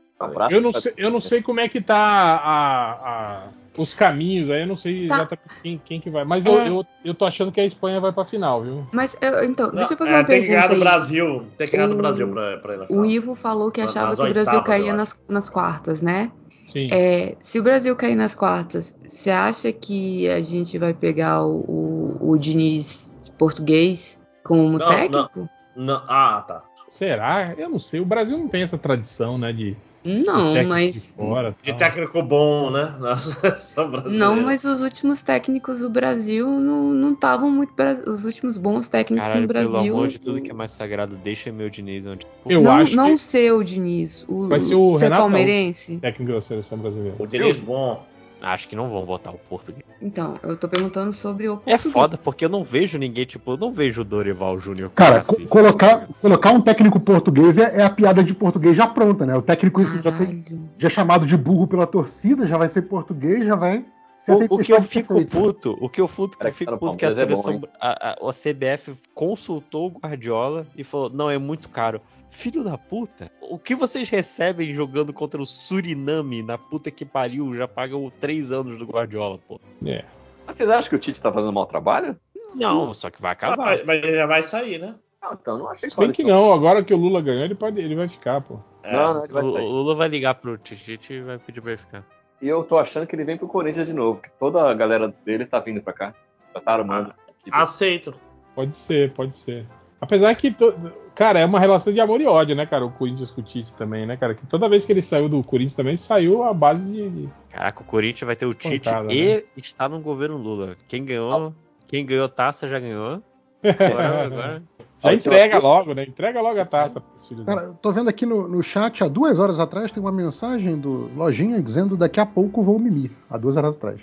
Eu 0.50 0.60
não, 0.62 0.72
sei, 0.72 0.92
eu 0.96 1.10
não 1.10 1.20
sei 1.20 1.42
como 1.42 1.60
é 1.60 1.68
que 1.68 1.80
tá 1.82 1.96
a- 1.96 2.92
a- 2.92 3.48
os 3.76 3.92
caminhos 3.92 4.48
aí, 4.50 4.60
eu 4.62 4.66
não 4.66 4.76
sei 4.76 5.06
Tá. 5.08 5.16
exatamente 5.16 5.48
quem, 5.62 5.82
quem 5.84 6.00
que 6.00 6.08
vai. 6.08 6.24
Mas 6.24 6.46
eu, 6.46 6.58
É. 6.60 6.68
eu, 6.68 6.86
eu 7.04 7.12
tô 7.14 7.24
achando 7.26 7.52
que 7.52 7.60
a 7.60 7.64
Espanha 7.66 8.00
vai 8.00 8.10
pra 8.12 8.24
final, 8.24 8.62
viu? 8.62 8.86
Mas 8.92 9.16
eu- 9.20 9.44
então, 9.44 9.66
Não, 9.66 9.74
deixa 9.74 9.92
eu 9.94 9.98
fazer 9.98 10.12
é, 10.12 10.16
uma 10.16 10.24
tem 10.24 10.40
que 10.42 10.46
ganhar 10.48 10.60
pergunta 10.68 10.74
do 10.76 10.88
aí. 10.88 10.94
Brasil. 10.96 11.46
Tem 11.58 11.66
que 11.66 11.76
ganhar 11.76 11.88
do 11.88 11.94
O- 11.94 11.98
Brasil 11.98 12.28
pra, 12.28 12.56
pra 12.58 12.74
ir 12.74 12.76
na 12.78 12.84
O 12.84 12.86
final. 12.86 13.04
Ivo 13.06 13.34
falou 13.34 13.70
que 13.70 13.80
achava 13.82 14.10
nas 14.10 14.16
que 14.18 14.24
o 14.24 14.28
Brasil 14.32 14.62
caía 14.62 14.90
eu 14.92 14.96
nas, 14.96 15.20
nas 15.28 15.50
quartas, 15.50 16.00
né? 16.00 16.30
Sim. 16.68 16.88
É, 16.90 17.36
se 17.42 17.58
o 17.58 17.62
Brasil 17.62 17.94
cair 17.96 18.14
nas 18.14 18.34
quartas, 18.34 18.96
você 19.06 19.28
acha 19.30 19.70
que 19.72 20.26
a 20.30 20.40
gente 20.40 20.78
vai 20.78 20.94
pegar 20.94 21.42
o, 21.44 21.58
o, 21.68 22.30
o 22.30 22.38
Diniz 22.38 23.12
português 23.36 24.21
como 24.44 24.78
Não, 24.78 24.88
técnico? 24.88 25.48
Não- 25.76 26.02
ah, 26.08 26.44
tá. 26.46 26.62
Será? 26.90 27.54
Eu 27.56 27.70
não 27.70 27.78
sei. 27.78 28.00
O 28.00 28.04
Brasil 28.04 28.36
não 28.36 28.48
tem 28.48 28.62
essa 28.62 28.76
tradição, 28.76 29.38
né? 29.38 29.50
De, 29.50 29.74
de 30.04 30.24
Não, 30.26 30.52
técnico 30.52 30.68
mas. 30.68 30.94
de 30.94 31.00
fora. 31.00 31.56
De 31.62 31.72
técnico 31.72 32.22
bom, 32.22 32.70
né? 32.70 32.94
Não, 34.10 34.36
mas 34.42 34.62
os 34.64 34.82
últimos 34.82 35.22
técnicos 35.22 35.80
do 35.80 35.88
Brasil 35.88 36.46
não 36.50 37.12
estavam 37.14 37.50
muito. 37.50 37.72
bra- 37.74 37.98
Os 38.06 38.24
últimos 38.26 38.58
bons 38.58 38.88
técnicos 38.88 39.24
Caralho, 39.26 39.42
no 39.42 39.48
Brasil. 39.48 39.70
pelo 39.72 39.94
amor 39.96 40.08
de 40.08 40.20
tudo 40.20 40.42
que 40.42 40.50
é 40.50 40.54
mais 40.54 40.72
sagrado, 40.72 41.16
deixa 41.16 41.50
meu 41.50 41.70
Diniz 41.70 42.04
onde. 42.06 42.26
Eu 42.46 42.60
não, 42.62 42.72
acho 42.72 42.94
não 42.94 43.06
que- 43.06 43.12
o 43.14 43.18
seu 43.18 43.62
Diniz, 43.62 44.24
o, 44.28 44.48
Vai 44.48 44.60
ser 44.60 44.74
o 44.74 44.94
ser 44.98 45.04
Renato 45.04 45.22
palmeirense. 45.22 45.96
Técnico 45.98 46.32
da 46.32 46.40
seleção 46.42 46.76
brasileira. 46.78 47.16
O 47.18 47.26
Diniz 47.26 47.58
bom. 47.58 48.04
Acho 48.42 48.68
que 48.68 48.74
não 48.74 48.90
vão 48.90 49.04
botar 49.06 49.30
o 49.30 49.38
português. 49.38 49.84
Então, 50.00 50.34
eu 50.42 50.56
tô 50.56 50.68
perguntando 50.68 51.12
sobre 51.12 51.48
o 51.48 51.52
É 51.52 51.56
português. 51.78 51.92
foda, 51.92 52.18
porque 52.18 52.44
eu 52.44 52.48
não 52.48 52.64
vejo 52.64 52.98
ninguém, 52.98 53.24
tipo, 53.24 53.52
eu 53.52 53.56
não 53.56 53.72
vejo 53.72 54.00
o 54.00 54.04
Dorival 54.04 54.58
Júnior. 54.58 54.90
Cara, 54.90 55.22
co- 55.24 55.40
colocar, 55.48 56.08
colocar 56.20 56.50
um 56.50 56.60
técnico 56.60 56.98
português 56.98 57.56
é, 57.56 57.76
é 57.80 57.82
a 57.84 57.90
piada 57.90 58.22
de 58.24 58.34
português 58.34 58.76
já 58.76 58.88
pronta, 58.88 59.24
né? 59.24 59.36
O 59.36 59.42
técnico 59.42 59.80
já, 60.02 60.10
tem, 60.10 60.44
já 60.76 60.88
é 60.88 60.90
chamado 60.90 61.24
de 61.24 61.36
burro 61.36 61.68
pela 61.68 61.86
torcida, 61.86 62.44
já 62.44 62.58
vai 62.58 62.66
ser 62.66 62.82
português, 62.82 63.46
já 63.46 63.54
vai 63.54 63.84
O, 64.26 64.54
o 64.56 64.58
que 64.58 64.72
eu 64.72 64.82
fico 64.82 65.24
puto, 65.24 65.78
o 65.80 65.88
que 65.88 66.00
eu, 66.00 66.08
futo, 66.08 66.36
Cara, 66.36 66.50
eu 66.50 66.54
fico 66.54 66.76
puto 66.78 66.96
que 66.96 67.04
a 67.04 67.08
Palmeiras 67.08 67.18
é 67.18 67.36
seleção, 67.36 67.60
bom, 67.60 67.68
a, 67.80 68.10
a, 68.10 68.12
a 68.28 68.32
CBF 68.32 68.94
consultou 69.14 69.86
o 69.86 69.98
Guardiola 70.00 70.66
e 70.76 70.82
falou, 70.82 71.08
não, 71.10 71.30
é 71.30 71.38
muito 71.38 71.68
caro. 71.68 72.00
Filho 72.34 72.64
da 72.64 72.78
puta, 72.78 73.30
o 73.42 73.58
que 73.58 73.74
vocês 73.74 74.08
recebem 74.08 74.74
jogando 74.74 75.12
contra 75.12 75.40
o 75.40 75.44
Suriname 75.44 76.42
na 76.42 76.56
puta 76.56 76.90
que 76.90 77.04
pariu 77.04 77.54
já 77.54 77.68
pagam 77.68 78.10
três 78.18 78.50
anos 78.50 78.76
do 78.78 78.86
Guardiola, 78.86 79.38
pô. 79.46 79.60
É. 79.86 80.02
Mas 80.46 80.56
vocês 80.56 80.68
acham 80.70 80.88
que 80.88 80.96
o 80.96 80.98
Tite 80.98 81.20
tá 81.20 81.30
fazendo 81.30 81.52
mau 81.52 81.66
trabalho? 81.66 82.16
Não, 82.54 82.92
só 82.94 83.10
que 83.10 83.20
vai 83.20 83.30
Ah, 83.30 83.34
acabar. 83.34 83.56
mas, 83.58 83.84
mas 83.84 84.00
já 84.02 84.26
vai 84.26 84.42
sair, 84.44 84.78
né? 84.78 84.94
Não, 85.22 85.34
então 85.34 85.58
não 85.58 85.68
achei 85.68 85.90
Se 85.90 85.96
bem 85.96 86.10
que 86.10 86.24
não, 86.24 86.52
agora 86.54 86.82
que 86.82 86.92
o 86.92 86.96
Lula 86.96 87.20
ganhou, 87.20 87.44
ele, 87.44 87.54
pode, 87.54 87.78
ele 87.78 87.94
vai 87.94 88.08
ficar, 88.08 88.40
pô. 88.40 88.58
É. 88.82 88.92
Não, 88.96 89.14
não, 89.14 89.24
ele 89.24 89.32
O, 89.32 89.34
vai 89.34 89.42
o 89.44 89.52
sair. 89.52 89.64
Lula 89.64 89.94
vai 89.94 90.08
ligar 90.08 90.34
pro 90.36 90.56
Tite 90.56 91.12
e 91.12 91.20
vai 91.20 91.38
pedir 91.38 91.60
pra 91.60 91.72
ele 91.72 91.80
ficar. 91.80 92.04
E 92.40 92.48
eu 92.48 92.64
tô 92.64 92.78
achando 92.78 93.06
que 93.06 93.14
ele 93.14 93.24
vem 93.24 93.36
pro 93.36 93.46
Corinthians 93.46 93.86
de 93.86 93.92
novo, 93.92 94.20
que 94.22 94.30
toda 94.40 94.68
a 94.68 94.74
galera 94.74 95.14
dele 95.24 95.44
tá 95.46 95.60
vindo 95.60 95.82
pra 95.82 95.92
cá. 95.92 96.14
Já 96.54 96.60
tá 96.62 96.72
armando. 96.72 97.14
Aceito. 97.52 98.14
Pode 98.54 98.76
ser, 98.76 99.12
pode 99.12 99.36
ser. 99.36 99.66
Apesar 100.02 100.34
que, 100.34 100.50
to- 100.50 100.74
cara, 101.14 101.38
é 101.38 101.44
uma 101.46 101.60
relação 101.60 101.92
de 101.92 102.00
amor 102.00 102.20
e 102.20 102.26
ódio, 102.26 102.56
né, 102.56 102.66
cara? 102.66 102.84
O 102.84 102.90
Corinthians 102.90 103.30
com 103.30 103.40
o 103.40 103.44
Tite 103.44 103.72
também, 103.76 104.04
né, 104.04 104.16
cara? 104.16 104.34
Que 104.34 104.44
toda 104.46 104.68
vez 104.68 104.84
que 104.84 104.92
ele 104.92 105.00
saiu 105.00 105.28
do 105.28 105.40
Corinthians 105.44 105.76
também, 105.76 105.96
saiu 105.96 106.42
à 106.42 106.52
base 106.52 106.82
de. 106.82 107.28
Caraca, 107.50 107.82
o 107.82 107.84
Corinthians 107.84 108.26
vai 108.26 108.34
ter 108.34 108.44
o 108.44 108.52
Tite 108.52 108.90
Pancada, 108.90 109.12
e 109.14 109.36
né? 109.36 109.42
está 109.56 109.88
no 109.88 110.00
governo 110.00 110.36
Lula. 110.36 110.74
Quem 110.88 111.04
ganhou, 111.04 111.54
quem 111.86 112.04
ganhou 112.04 112.28
taça 112.28 112.66
já 112.66 112.80
ganhou. 112.80 113.22
Agora, 113.62 114.24
agora 114.24 114.62
Já 115.00 115.14
entrega 115.14 115.58
logo, 115.58 115.94
né? 115.94 116.02
Entrega 116.02 116.40
logo 116.40 116.60
a 116.60 116.64
taça 116.64 117.00
pros 117.00 117.28
filhos. 117.28 117.46
Cara, 117.46 117.62
eu 117.62 117.74
tô 117.74 117.92
vendo 117.92 118.08
aqui 118.10 118.26
no, 118.26 118.48
no 118.48 118.60
chat, 118.60 119.04
há 119.04 119.08
duas 119.08 119.38
horas 119.38 119.60
atrás, 119.60 119.92
tem 119.92 120.02
uma 120.02 120.10
mensagem 120.10 120.76
do 120.76 121.08
Lojinha 121.14 121.62
dizendo 121.62 121.96
daqui 121.96 122.18
a 122.18 122.26
pouco 122.26 122.60
vou 122.60 122.76
mimir. 122.80 123.12
Há 123.30 123.38
duas 123.38 123.56
horas 123.56 123.70
atrás. 123.76 124.00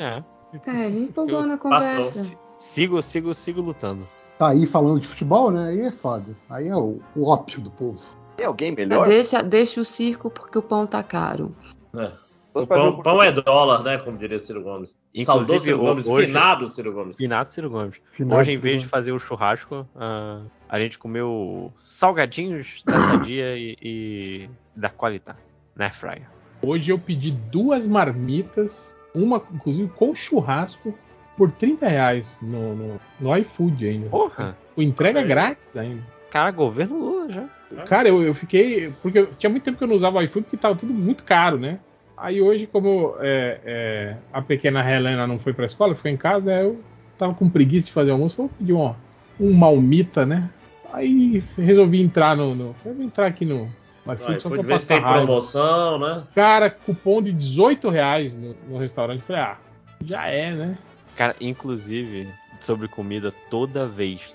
é. 0.00 0.22
É, 0.66 0.86
ele 0.86 1.04
empolgou 1.04 1.46
na 1.46 1.56
conversa. 1.58 2.36
Sigo, 2.58 3.00
sigo, 3.02 3.32
sigo 3.34 3.60
lutando. 3.60 4.04
Tá 4.38 4.48
aí 4.48 4.66
falando 4.66 5.00
de 5.00 5.06
futebol, 5.06 5.50
né? 5.50 5.70
Aí 5.70 5.80
é 5.80 5.92
foda. 5.92 6.36
Aí 6.50 6.68
é 6.68 6.76
o, 6.76 7.00
o 7.14 7.26
ópio 7.26 7.60
do 7.60 7.70
povo. 7.70 8.02
Tem 8.36 8.44
alguém 8.46 8.72
Ah, 8.72 8.76
melhor? 8.76 9.06
Deixa, 9.08 9.42
deixa 9.42 9.80
o 9.80 9.84
circo 9.84 10.30
porque 10.30 10.58
o 10.58 10.62
pão 10.62 10.86
tá 10.86 11.02
caro. 11.02 11.54
É. 11.96 12.12
O 12.52 12.66
pão, 12.66 13.02
pão 13.02 13.22
é 13.22 13.30
dólar, 13.32 13.82
né? 13.82 13.98
Como 13.98 14.16
diria 14.16 14.38
Ciro 14.40 14.62
Gomes. 14.62 14.96
Inclusive, 15.14 15.46
Saudoso 15.46 15.60
Ciro 15.64 15.78
Gomes, 15.78 16.06
hoje- 16.06 16.26
finado 16.28 16.68
Ciro 16.68 16.92
Gomes. 16.92 17.16
Finato 17.16 17.48
Ciro 17.52 17.70
Gomes. 17.70 18.00
Final 18.10 18.38
Hoje, 18.38 18.52
em 18.52 18.56
de 18.56 18.62
vez 18.62 18.82
de 18.82 18.88
fazer 18.88 19.12
o 19.12 19.18
churrasco, 19.18 19.86
ah, 19.94 20.40
a 20.68 20.80
gente 20.80 20.98
comeu 20.98 21.70
salgadinhos 21.74 22.82
da 22.84 22.92
Sadia 22.94 23.56
e, 23.58 23.76
e 23.82 24.50
da 24.74 24.88
Qualita, 24.90 25.36
na 25.74 25.90
Fryer. 25.90 26.28
Hoje 26.62 26.90
eu 26.90 26.98
pedi 26.98 27.30
duas 27.30 27.86
marmitas, 27.86 28.94
uma 29.14 29.42
inclusive 29.52 29.88
com 29.90 30.14
churrasco, 30.14 30.94
por 31.36 31.52
30 31.52 31.86
reais 31.86 32.26
no, 32.40 32.74
no, 32.74 33.00
no 33.20 33.36
iFood 33.36 33.86
ainda. 33.86 34.08
Porra! 34.08 34.56
O 34.76 34.82
entrega 34.82 35.22
grátis 35.22 35.76
ainda. 35.76 36.02
Cara, 36.30 36.50
governo 36.50 36.98
Lula 36.98 37.30
já. 37.30 37.44
Cara, 37.86 38.08
eu, 38.08 38.22
eu 38.22 38.34
fiquei. 38.34 38.92
Porque 39.02 39.26
tinha 39.38 39.50
muito 39.50 39.64
tempo 39.64 39.78
que 39.78 39.84
eu 39.84 39.88
não 39.88 39.96
usava 39.96 40.18
o 40.18 40.22
iFood 40.22 40.44
porque 40.44 40.56
tava 40.56 40.74
tudo 40.74 40.92
muito 40.92 41.24
caro, 41.24 41.58
né? 41.58 41.78
Aí 42.16 42.40
hoje, 42.40 42.66
como 42.66 43.14
é, 43.20 43.60
é, 43.64 44.16
a 44.32 44.40
pequena 44.40 44.80
Helena 44.88 45.26
não 45.26 45.38
foi 45.38 45.52
pra 45.52 45.66
escola, 45.66 45.94
ficou 45.94 46.10
em 46.10 46.16
casa, 46.16 46.46
né, 46.46 46.64
eu 46.64 46.80
tava 47.18 47.34
com 47.34 47.48
preguiça 47.48 47.88
de 47.88 47.92
fazer 47.92 48.10
almoço, 48.10 48.36
vou 48.36 48.48
pedir 48.48 48.72
um, 48.72 48.94
um 49.38 49.52
malmita, 49.52 50.24
né? 50.24 50.48
Aí 50.92 51.44
resolvi 51.58 52.00
entrar 52.00 52.34
no. 52.34 52.54
no 52.54 52.74
vou 52.82 53.02
entrar 53.02 53.26
aqui 53.26 53.44
no, 53.44 53.68
iFood 54.14 54.34
Aí, 54.34 54.40
só 54.40 54.48
foi 54.48 54.58
pra 54.58 54.62
de 54.62 54.68
ver 54.68 54.80
se 54.80 54.88
passar 54.88 54.94
tem 54.94 55.04
raiva. 55.04 55.26
promoção, 55.26 55.98
né? 55.98 56.22
Cara, 56.34 56.70
cupom 56.70 57.20
de 57.20 57.32
18 57.32 57.88
reais 57.90 58.34
no, 58.34 58.54
no 58.68 58.78
restaurante. 58.78 59.22
Falei, 59.22 59.42
ah, 59.42 59.58
já 60.04 60.26
é, 60.26 60.54
né? 60.54 60.78
Cara, 61.16 61.34
inclusive, 61.40 62.32
sobre 62.60 62.88
comida, 62.88 63.32
toda 63.50 63.86
vez, 63.88 64.34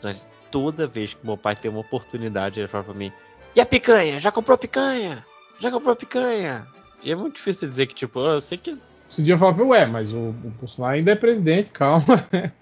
toda 0.50 0.88
vez 0.88 1.14
que 1.14 1.26
meu 1.26 1.38
pai 1.38 1.56
tem 1.56 1.70
uma 1.70 1.82
oportunidade, 1.82 2.60
ele 2.60 2.68
fala 2.68 2.84
pra 2.84 2.94
mim: 2.94 3.12
E 3.56 3.62
a 3.62 3.66
picanha? 3.66 4.20
Já 4.20 4.32
comprou 4.32 4.58
picanha? 4.58 5.26
Já 5.60 5.70
comprou 5.70 5.96
picanha? 5.96 6.68
E 7.04 7.12
é 7.12 7.16
muito 7.16 7.36
difícil 7.36 7.70
dizer 7.70 7.86
que, 7.88 7.94
tipo, 7.96 8.20
"Ah, 8.20 8.34
eu 8.34 8.42
sei 8.42 8.58
que 8.58 8.78
Esse 9.12 9.24
dia 9.24 9.34
eu 9.34 9.38
falava, 9.38 9.62
ué, 9.66 9.86
mas 9.86 10.14
o, 10.14 10.30
o 10.30 10.54
Bolsonaro 10.58 10.94
ainda 10.96 11.12
é 11.12 11.16
presidente, 11.16 11.70
calma. 11.72 12.06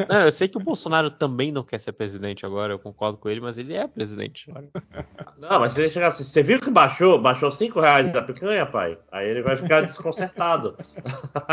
Não, 0.10 0.22
eu 0.24 0.32
sei 0.32 0.48
que 0.48 0.58
o 0.58 0.60
Bolsonaro 0.64 1.12
também 1.12 1.52
não 1.52 1.62
quer 1.62 1.80
ser 1.80 1.92
presidente 1.92 2.44
agora, 2.44 2.74
eu 2.74 2.80
concordo 2.80 3.20
com 3.20 3.30
ele, 3.30 3.40
mas 3.40 3.60
ele 3.60 3.76
é 3.76 3.88
presidente 3.88 4.50
agora. 4.50 4.68
Não, 5.38 5.60
mas 5.60 5.74
se 5.74 5.82
ele 5.82 5.92
chegar 5.92 6.08
assim, 6.08 6.24
você 6.24 6.42
viu 6.42 6.60
que 6.60 6.72
baixou? 6.72 7.22
Baixou 7.22 7.52
5 7.52 7.80
reais 7.80 8.12
da 8.12 8.24
picanha, 8.24 8.66
pai? 8.66 8.98
Aí 9.12 9.30
ele 9.30 9.44
vai 9.44 9.56
ficar 9.58 9.82
desconcertado. 9.82 10.76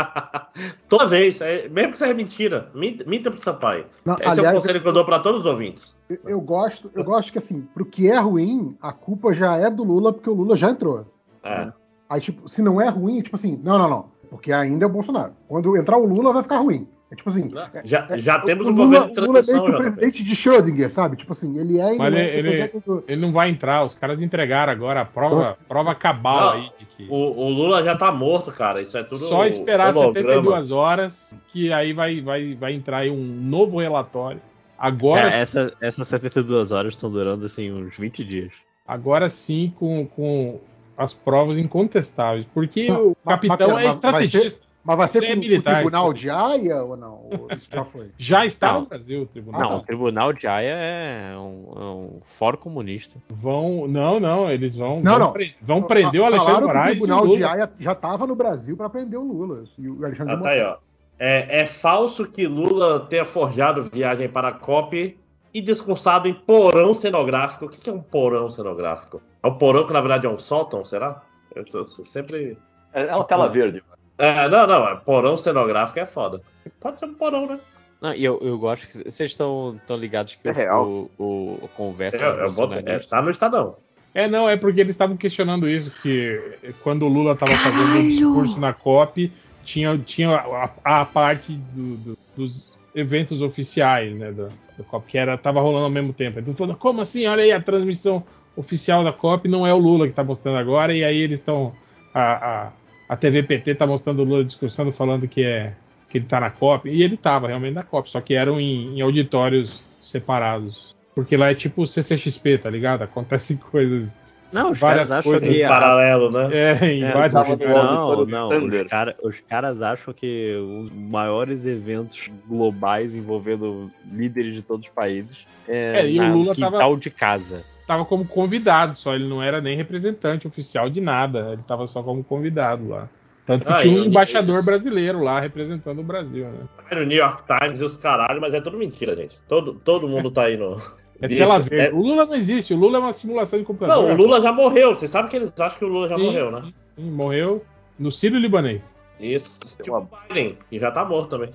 Toda 0.89 1.05
vez, 1.05 1.39
é- 1.41 1.69
mesmo 1.69 1.91
que 1.91 1.99
seja 1.99 2.15
mentira, 2.15 2.71
minta, 2.73 3.05
minta 3.05 3.29
pro 3.29 3.39
seu 3.39 3.53
pai. 3.53 3.85
Não, 4.03 4.15
Esse 4.15 4.23
é 4.23 4.27
o 4.27 4.31
aliás, 4.31 4.55
conselho 4.57 4.81
que 4.81 4.87
eu 4.87 4.93
dou 4.93 5.05
pra 5.05 5.19
todos 5.19 5.41
os 5.41 5.45
ouvintes. 5.45 5.95
Eu, 6.09 6.19
eu 6.25 6.41
gosto, 6.41 6.89
eu 6.95 7.03
gosto 7.03 7.31
que 7.31 7.37
assim, 7.37 7.61
pro 7.73 7.85
que 7.85 8.09
é 8.09 8.17
ruim, 8.17 8.75
a 8.81 8.91
culpa 8.91 9.31
já 9.31 9.57
é 9.57 9.69
do 9.69 9.83
Lula, 9.83 10.11
porque 10.11 10.29
o 10.29 10.33
Lula 10.33 10.57
já 10.57 10.71
entrou. 10.71 11.05
É. 11.43 11.71
Aí, 12.09 12.21
tipo, 12.21 12.47
se 12.47 12.61
não 12.61 12.79
é 12.79 12.87
ruim, 12.87 13.21
tipo 13.21 13.35
assim, 13.35 13.59
não, 13.61 13.77
não, 13.77 13.89
não. 13.89 14.16
Porque 14.29 14.51
ainda 14.51 14.85
é 14.85 14.87
o 14.87 14.91
Bolsonaro. 14.91 15.33
Quando 15.47 15.75
entrar 15.77 15.97
o 15.97 16.05
Lula, 16.05 16.33
vai 16.33 16.43
ficar 16.43 16.57
ruim. 16.57 16.87
É 17.09 17.15
tipo 17.15 17.29
assim. 17.29 17.49
Já, 17.85 18.05
já 18.17 18.35
é- 18.35 18.39
temos 18.41 18.67
o 18.67 18.69
um 18.69 18.73
Lula, 18.73 18.85
governo 19.07 19.13
de 19.13 19.19
o 19.21 19.25
Lula 19.25 19.39
é 19.39 19.43
meio 19.43 19.45
transição, 19.45 19.65
que 19.65 19.71
o 19.71 19.77
presidente 19.77 20.23
de 20.25 20.35
Schrödinger, 20.35 20.89
sabe? 20.89 21.15
Tipo 21.15 21.31
assim, 21.31 21.57
ele 21.57 21.79
é 21.79 21.95
Mas 21.95 22.11
não 22.11 22.17
é 22.19 22.37
ele- 22.37 22.49
ele- 22.49 22.71
do- 22.85 23.03
Ele 23.07 23.21
não 23.21 23.31
vai 23.31 23.49
entrar, 23.49 23.85
os 23.85 23.95
caras 23.95 24.21
entregaram 24.21 24.73
agora 24.73 24.99
a 25.01 25.05
prova, 25.05 25.57
prova 25.69 25.95
cabal 25.95 26.55
Não, 26.57 26.61
aí 26.63 26.71
de 26.77 26.85
que. 26.85 27.07
O, 27.09 27.15
o 27.15 27.49
Lula 27.49 27.81
já 27.81 27.95
tá 27.95 28.11
morto, 28.11 28.51
cara. 28.51 28.81
Isso 28.81 28.97
é 28.97 29.03
tudo. 29.03 29.19
Só 29.19 29.45
esperar 29.45 29.95
holograma. 29.95 30.15
72 30.33 30.71
horas, 30.71 31.33
que 31.47 31.71
aí 31.71 31.93
vai, 31.93 32.19
vai, 32.19 32.55
vai 32.55 32.73
entrar 32.73 32.97
aí 32.97 33.09
um 33.09 33.23
novo 33.23 33.79
relatório. 33.79 34.41
Agora, 34.77 35.21
Cara, 35.23 35.35
essa, 35.35 35.73
essas 35.79 36.07
72 36.09 36.73
horas 36.73 36.93
estão 36.93 37.09
durando 37.09 37.45
assim 37.45 37.71
uns 37.71 37.97
20 37.97 38.21
dias. 38.23 38.51
agora 38.85 39.29
sim 39.29 39.73
com, 39.79 40.05
com 40.05 40.59
as 40.97 41.13
provas 41.13 41.57
incontestáveis. 41.57 42.45
Porque 42.53 42.87
Não, 42.89 43.09
o 43.09 43.17
mas- 43.23 43.35
capitão 43.35 43.71
mas- 43.71 43.83
é 43.83 43.87
mas 43.87 43.99
vai 44.01 44.23
estrategista. 44.25 44.67
Mas 44.83 44.95
vai 44.97 45.07
ser 45.09 45.23
é 45.25 45.35
militar, 45.35 45.71
o 45.71 45.75
tribunal 45.75 46.05
isso. 46.13 46.21
de 46.21 46.29
Haia 46.29 46.81
ou 46.81 46.95
não? 46.95 47.13
Ou 47.29 47.47
já 47.69 47.83
foi? 47.83 48.09
Já 48.17 48.45
está 48.45 48.71
Não. 48.71 48.79
no 48.81 48.85
Brasil 48.87 49.21
o 49.23 49.25
tribunal. 49.25 49.59
não, 49.61 49.77
o 49.79 49.81
Tribunal 49.81 50.31
de 50.31 50.47
Haia 50.47 50.69
é 50.71 51.37
um, 51.37 51.73
é 51.75 51.79
um 51.83 52.19
fórum 52.23 52.55
comunista. 52.57 53.17
Vão, 53.29 53.85
não, 53.85 54.17
não, 54.17 54.49
eles 54.49 54.77
vão, 54.77 55.01
Não, 55.01 55.11
vão, 55.11 55.19
não. 55.19 55.33
pre- 55.33 55.55
vão 55.61 55.83
prender 55.83 56.21
o 56.21 56.25
Alexandre 56.25 56.55
que 56.59 56.63
o 56.63 56.67
Moraes. 56.67 56.87
e 56.87 56.91
o 56.91 56.99
tribunal 57.01 57.27
de. 57.27 57.43
Haia 57.43 57.69
já 57.77 57.91
estava 57.91 58.25
no 58.25 58.33
Brasil 58.35 58.77
para 58.77 58.89
prender 58.89 59.19
o 59.19 59.23
Lula. 59.27 59.65
E 59.77 59.89
o 59.89 60.05
Alexandre 60.05 60.33
Ah, 60.33 60.37
de 60.37 60.43
tá 60.43 60.49
aí, 60.51 60.61
ó. 60.63 60.77
É, 61.19 61.61
é 61.63 61.65
falso 61.65 62.25
que 62.25 62.47
Lula 62.47 63.01
tenha 63.09 63.25
forjado 63.25 63.89
viagem 63.91 64.29
para 64.29 64.47
a 64.49 64.53
COP 64.53 65.17
e 65.53 65.61
discursado 65.61 66.27
em 66.27 66.33
porão 66.33 66.93
cenográfico. 66.93 67.65
O 67.65 67.69
que 67.69 67.79
que 67.79 67.89
é 67.89 67.93
um 67.93 68.01
porão 68.01 68.49
cenográfico? 68.49 69.21
É 69.43 69.47
um 69.47 69.57
porão 69.57 69.85
que 69.85 69.93
na 69.93 70.01
verdade 70.01 70.25
é 70.25 70.29
um 70.29 70.39
sótão, 70.39 70.83
será? 70.83 71.21
Eu, 71.55 71.65
tô- 71.65 71.79
eu 71.79 71.87
sempre. 72.05 72.57
É 72.93 73.13
uma 73.15 73.23
tela 73.23 73.47
verde. 73.49 73.83
É, 74.17 74.47
não, 74.49 74.65
não, 74.67 74.87
é 74.87 74.95
porão 74.95 75.37
cenográfico 75.37 75.99
é 75.99 76.05
foda. 76.05 76.41
Pode 76.79 76.97
ser 76.99 77.05
um 77.05 77.13
porão, 77.13 77.47
né? 77.47 77.59
Não, 78.01 78.13
e 78.13 78.23
eu, 78.23 78.39
eu 78.43 78.57
gosto 78.59 78.85
que 78.87 78.93
vocês 79.09 79.31
estão 79.31 79.79
tão 79.87 79.97
ligados 79.97 80.35
que 80.35 80.47
É 80.47 80.51
o, 80.51 80.53
real. 80.53 80.85
o, 80.87 81.11
o- 81.17 81.59
o 81.63 81.67
conversa 81.75 82.23
Eu, 82.23 82.31
eu 82.33 82.51
boto- 82.51 82.73
é, 82.73 82.77
bolsonarista- 82.81 83.15
tá 83.15 83.21
no 83.21 83.31
Estadão. 83.31 83.75
É, 84.13 84.27
não, 84.27 84.47
é 84.49 84.55
porque 84.57 84.79
eles 84.81 84.95
estavam 84.95 85.15
questionando 85.17 85.69
isso, 85.69 85.91
que 86.01 86.73
quando 86.83 87.03
o 87.05 87.07
Lula 87.07 87.33
estava 87.33 87.51
fazendo 87.53 87.99
o 87.99 88.03
discurso 88.03 88.59
na 88.59 88.73
COP, 88.73 89.31
tinha, 89.63 89.95
tinha 89.99 90.35
a, 90.35 91.01
a 91.01 91.05
parte 91.05 91.53
do- 91.53 91.97
do- 91.97 92.17
dos 92.35 92.76
eventos 92.97 93.41
oficiais, 93.41 94.15
né, 94.15 94.31
da, 94.31 94.49
da 94.77 94.83
COP, 94.83 95.11
que 95.11 95.17
era, 95.17 95.37
tava 95.37 95.61
rolando 95.61 95.85
ao 95.85 95.91
mesmo 95.91 96.11
tempo. 96.11 96.39
Então 96.39 96.53
falando, 96.55 96.75
como 96.75 97.01
assim? 97.01 97.27
Olha 97.27 97.43
aí, 97.43 97.51
a 97.51 97.61
transmissão 97.61 98.23
oficial 98.55 99.03
da 99.03 99.13
COP 99.13 99.47
não 99.47 99.65
é 99.65 99.73
o 99.73 99.77
Lula 99.77 100.05
que 100.05 100.11
está 100.11 100.23
mostrando 100.23 100.57
agora, 100.57 100.95
e 100.95 101.03
aí 101.03 101.17
eles 101.17 101.39
estão. 101.39 101.73
A, 102.13 102.65
a, 102.65 102.71
a 103.09 103.15
TV 103.15 103.43
PT 103.43 103.75
tá 103.75 103.85
mostrando 103.85 104.21
o 104.21 104.23
Lula 104.23 104.43
discursando, 104.43 104.91
falando 104.91 105.27
que 105.27 105.43
é 105.43 105.73
que 106.09 106.17
ele 106.17 106.25
tá 106.25 106.39
na 106.39 106.49
COP, 106.49 106.89
e 106.89 107.03
ele 107.03 107.17
tava 107.17 107.47
realmente 107.47 107.73
na 107.73 107.83
COP, 107.83 108.09
só 108.09 108.21
que 108.21 108.33
eram 108.33 108.59
em, 108.59 108.97
em 108.97 109.01
auditórios 109.01 109.83
separados. 109.99 110.95
Porque 111.13 111.35
lá 111.35 111.51
é 111.51 111.55
tipo 111.55 111.85
CCXP, 111.85 112.59
tá 112.59 112.69
ligado? 112.69 113.03
Acontecem 113.03 113.57
coisas. 113.71 114.19
Não, 114.51 114.71
os 114.71 114.79
várias 114.79 115.09
caras 115.09 115.25
acham 115.27 115.39
que. 115.39 115.63
A- 115.63 115.67
paralelo, 115.67 116.31
né? 116.31 116.49
É, 116.51 116.85
em 116.85 117.03
É, 117.03 117.11
vários. 117.11 117.33
Não, 117.59 118.25
não. 118.25 118.49
Thunder. 118.49 118.85
Os, 118.85 118.89
cara- 118.89 119.15
os 119.23 119.39
caras 119.41 119.81
acham 119.81 120.13
que 120.13 120.55
os 120.55 120.91
maiores 120.91 121.65
eventos 121.65 122.29
globais 122.47 123.15
envolvendo 123.15 123.91
líderes 124.11 124.53
de 124.53 124.61
todos 124.61 124.87
os 124.87 124.93
países 124.93 125.45
é, 125.67 126.01
É, 126.01 126.09
e 126.09 126.19
o 126.19 126.23
na 126.23 126.33
Lula 126.33 126.55
quintal 126.55 126.71
tava- 126.71 126.97
de 126.97 127.09
casa. 127.09 127.63
Tava 127.85 128.03
como 128.05 128.25
convidado, 128.25 128.97
só 128.97 129.15
ele 129.15 129.27
não 129.27 129.41
era 129.41 129.61
nem 129.61 129.75
representante 129.77 130.45
oficial 130.47 130.89
de 130.89 130.99
nada. 130.99 131.49
Ele 131.53 131.61
tava 131.67 131.87
só 131.87 132.03
como 132.03 132.23
convidado 132.23 132.87
lá. 132.87 133.07
Tanto 133.45 133.65
que 133.65 133.71
Ah, 133.71 133.77
tinha 133.77 133.97
um 133.97 134.03
o- 134.03 134.05
embaixador 134.07 134.57
isso. 134.57 134.65
brasileiro 134.65 135.23
lá 135.23 135.39
representando 135.39 135.99
o 135.99 136.03
Brasil, 136.03 136.45
né? 136.47 136.59
No 136.91 137.05
New 137.05 137.17
York 137.17 137.43
Times 137.47 137.79
e 137.79 137.83
os 137.85 137.95
caralho, 137.95 138.41
mas 138.41 138.53
é 138.53 138.59
tudo 138.59 138.77
mentira, 138.77 139.15
gente. 139.15 139.37
Todo, 139.47 139.73
todo 139.73 140.05
mundo 140.07 140.29
tá 140.29 140.43
aí 140.43 140.57
no. 140.57 140.81
É 141.21 141.27
tela 141.27 141.59
verde. 141.59 141.87
é- 141.87 141.93
O 141.93 142.01
Lula 142.01 142.25
não 142.25 142.35
existe, 142.35 142.73
o 142.73 142.77
Lula 142.77 142.97
é 142.97 143.01
uma 143.01 143.13
simulação 143.13 143.57
de 143.59 143.65
computador. 143.65 144.03
Não, 144.07 144.13
o 144.13 144.15
Lula 144.15 144.41
já 144.41 144.51
morreu. 144.53 144.93
Vocês 144.95 145.09
sabem 145.11 145.29
que 145.29 145.35
eles 145.35 145.53
acham 145.59 145.77
que 145.79 145.85
o 145.85 145.87
Lula 145.87 146.07
já 146.07 146.15
Sim, 146.15 146.25
morreu, 146.25 146.51
né? 146.51 146.61
sim, 146.61 146.73
sim, 146.95 147.11
morreu 147.11 147.65
no 147.97 148.11
Sírio 148.11 148.37
Libanês. 148.39 148.93
Isso. 149.19 149.57
Tipo 149.81 149.97
o 149.97 150.07
Biden, 150.29 150.57
que 150.69 150.77
já 150.79 150.91
tá 150.91 151.03
morto 151.03 151.29
também. 151.29 151.51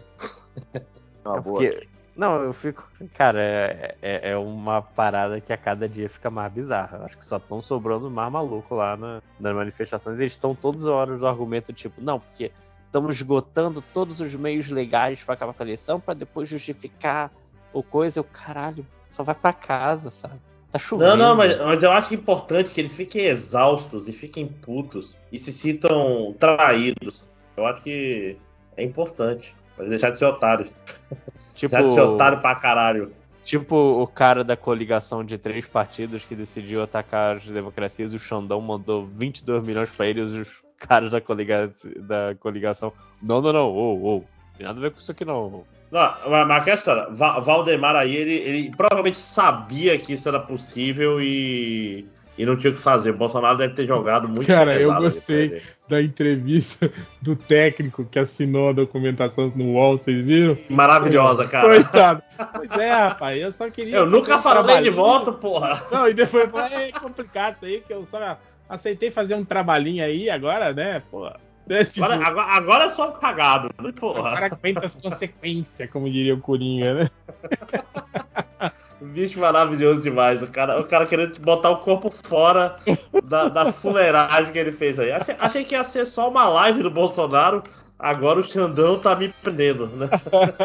Uma 1.25 1.37
É 1.37 1.41
boa. 1.41 1.43
porque- 1.61 1.87
não, 2.17 2.43
eu 2.43 2.53
fico. 2.53 2.91
Cara, 3.15 3.41
é, 3.41 3.95
é, 4.03 4.31
é 4.33 4.37
uma 4.37 4.83
parada 4.83 5.41
que 5.41 5.53
a 5.53 5.57
cada 5.57 5.89
dia 5.89 6.09
fica 6.09 6.29
mais 6.29 6.53
bizarra. 6.53 6.99
Eu 6.99 7.05
Acho 7.05 7.17
que 7.17 7.25
só 7.25 7.37
estão 7.37 7.61
sobrando 7.61 8.11
mais 8.11 8.33
maluco 8.33 8.75
lá 8.75 8.97
na- 8.97 9.23
nas 9.39 9.55
manifestações. 9.55 10.19
Eles 10.19 10.33
estão 10.33 10.55
todas 10.55 10.83
as 10.85 10.89
horas 10.91 11.21
do 11.21 11.27
argumento, 11.27 11.73
tipo, 11.73 12.01
não, 12.03 12.19
porque 12.19 12.51
estamos 12.87 13.15
esgotando 13.17 13.81
todos 13.93 14.21
os 14.21 14.35
meios 14.35 14.69
legais 14.69 15.23
para 15.23 15.35
acabar 15.35 15.55
com 15.55 15.63
a 15.63 15.67
eleição 15.67 16.01
para 16.01 16.15
depois 16.15 16.49
justificar 16.49 17.31
o 17.73 17.83
coisa. 17.83 18.21
Eu, 18.21 18.25
caralho, 18.25 18.87
só 19.09 19.23
vai 19.23 19.35
para 19.35 19.53
casa, 19.53 20.11
sabe? 20.11 20.41
Tá 20.71 20.79
chovendo. 20.79 21.11
Não, 21.11 21.29
não, 21.29 21.37
mas, 21.37 21.59
mas 21.59 21.83
eu 21.83 21.93
acho 21.93 22.15
importante 22.15 22.71
que 22.71 22.81
eles 22.81 22.95
fiquem 22.95 23.27
exaustos 23.27 24.09
e 24.09 24.13
fiquem 24.13 24.47
putos 24.47 25.15
e 25.31 25.39
se 25.39 25.53
sintam 25.53 26.35
traídos. 26.39 27.27
Eu 27.57 27.67
acho 27.67 27.83
que 27.83 28.39
é 28.77 28.83
importante. 28.83 29.55
Pra 29.77 29.87
deixar 29.87 30.11
de 30.11 30.19
ser 30.19 30.25
otário. 30.25 30.67
Tipo, 31.55 31.77
Deixar 31.77 31.87
de 31.87 31.95
ser 31.95 32.01
otário 32.01 32.41
pra 32.41 32.55
caralho. 32.55 33.13
Tipo 33.45 33.77
o 33.77 34.07
cara 34.07 34.43
da 34.43 34.57
coligação 34.57 35.23
de 35.23 35.37
três 35.37 35.69
partidos 35.69 36.25
que 36.25 36.35
decidiu 36.35 36.83
atacar 36.83 37.37
as 37.37 37.45
democracias, 37.45 38.15
o 38.15 38.19
Xandão 38.19 38.61
mandou 38.61 39.07
22 39.07 39.63
milhões 39.63 39.91
pra 39.91 40.07
ele 40.07 40.21
e 40.21 40.23
os 40.23 40.65
caras 40.79 41.11
da, 41.11 41.21
coliga 41.21 41.71
da 41.97 42.35
coligação. 42.39 42.93
Não, 43.21 43.43
não, 43.43 43.53
não, 43.53 43.69
ô, 43.69 44.17
ô, 44.17 44.25
tem 44.57 44.67
nada 44.67 44.79
a 44.79 44.83
ver 44.83 44.91
com 44.91 44.99
isso 44.99 45.11
aqui 45.11 45.25
não. 45.25 45.65
Não, 45.91 46.15
mas, 46.29 46.63
aquela 46.63 46.77
história, 46.79 47.07
Va- 47.11 47.41
Valdemar 47.41 47.95
aí, 47.95 48.17
ele, 48.17 48.35
ele 48.35 48.73
provavelmente 48.77 49.19
sabia 49.19 49.99
que 49.99 50.15
isso 50.15 50.27
era 50.29 50.41
possível 50.41 51.21
e, 51.21 52.07
e 52.39 52.47
não 52.47 52.57
tinha 52.57 52.71
o 52.73 52.75
que 52.75 52.81
fazer. 52.81 53.11
O 53.11 53.17
Bolsonaro 53.19 53.59
deve 53.59 53.75
ter 53.75 53.87
jogado 53.87 54.27
muito 54.27 54.47
Cara, 54.47 54.81
eu 54.81 54.95
gostei. 54.95 55.61
Da 55.89 56.01
entrevista 56.01 56.91
do 57.21 57.37
técnico 57.37 58.07
que 58.07 58.19
assinou 58.19 58.71
a 58.71 58.73
documentação 58.73 59.53
no 59.55 59.73
UOL, 59.73 59.99
vocês 59.99 60.25
viram? 60.25 60.57
Maravilhosa, 60.71 61.47
cara. 61.47 61.69
Coitado. 61.69 62.23
Pois 62.55 62.71
é, 62.81 62.91
rapaz, 62.91 63.39
eu 63.43 63.53
só 63.53 63.69
queria. 63.69 63.97
Eu 63.97 64.07
nunca 64.07 64.39
falei 64.39 64.81
de 64.81 64.89
voto, 64.89 65.35
porra. 65.35 65.83
Não, 65.93 66.09
e 66.09 66.15
depois 66.15 66.51
falou, 66.51 66.67
é 66.67 66.91
complicado 66.93 67.57
isso 67.57 67.65
aí, 67.67 67.81
que 67.87 67.93
eu 67.93 68.07
só 68.07 68.39
aceitei 68.67 69.11
fazer 69.11 69.35
um 69.35 69.45
trabalhinho 69.45 70.03
aí 70.03 70.31
agora, 70.31 70.73
né, 70.73 71.03
pô. 71.11 71.31
É, 71.69 71.85
tipo, 71.85 72.05
Agora, 72.05 72.27
agora, 72.29 72.47
agora 72.57 72.85
é 72.85 72.91
só 72.91 73.13
cagado, 73.13 73.71
né, 73.81 73.91
o 73.91 73.93
porra. 73.93 74.35
cara 74.35 74.47
aguenta 74.55 74.85
as 74.87 75.01
consequências, 75.01 75.89
como 75.91 76.11
diria 76.11 76.35
o 76.35 76.41
Coringa, 76.41 76.95
né? 76.95 77.11
Bicho 79.01 79.41
maravilhoso 79.41 80.01
demais. 80.01 80.43
O 80.43 80.49
cara, 80.49 80.81
o 80.81 80.85
cara 80.85 81.07
querendo 81.07 81.39
botar 81.41 81.71
o 81.71 81.79
corpo 81.79 82.11
fora 82.25 82.77
da, 83.25 83.49
da 83.49 83.73
fuleiragem 83.73 84.53
que 84.53 84.59
ele 84.59 84.71
fez 84.73 84.99
aí. 84.99 85.11
Achei, 85.13 85.37
achei 85.39 85.65
que 85.65 85.75
ia 85.75 85.83
ser 85.83 86.07
só 86.07 86.29
uma 86.29 86.49
live 86.49 86.83
do 86.83 86.91
Bolsonaro. 86.91 87.63
Agora 87.99 88.41
o 88.41 88.45
Xandão 88.45 88.99
tá 89.01 89.15
me 89.17 89.29
prendendo, 89.29 89.87
né? 89.89 90.09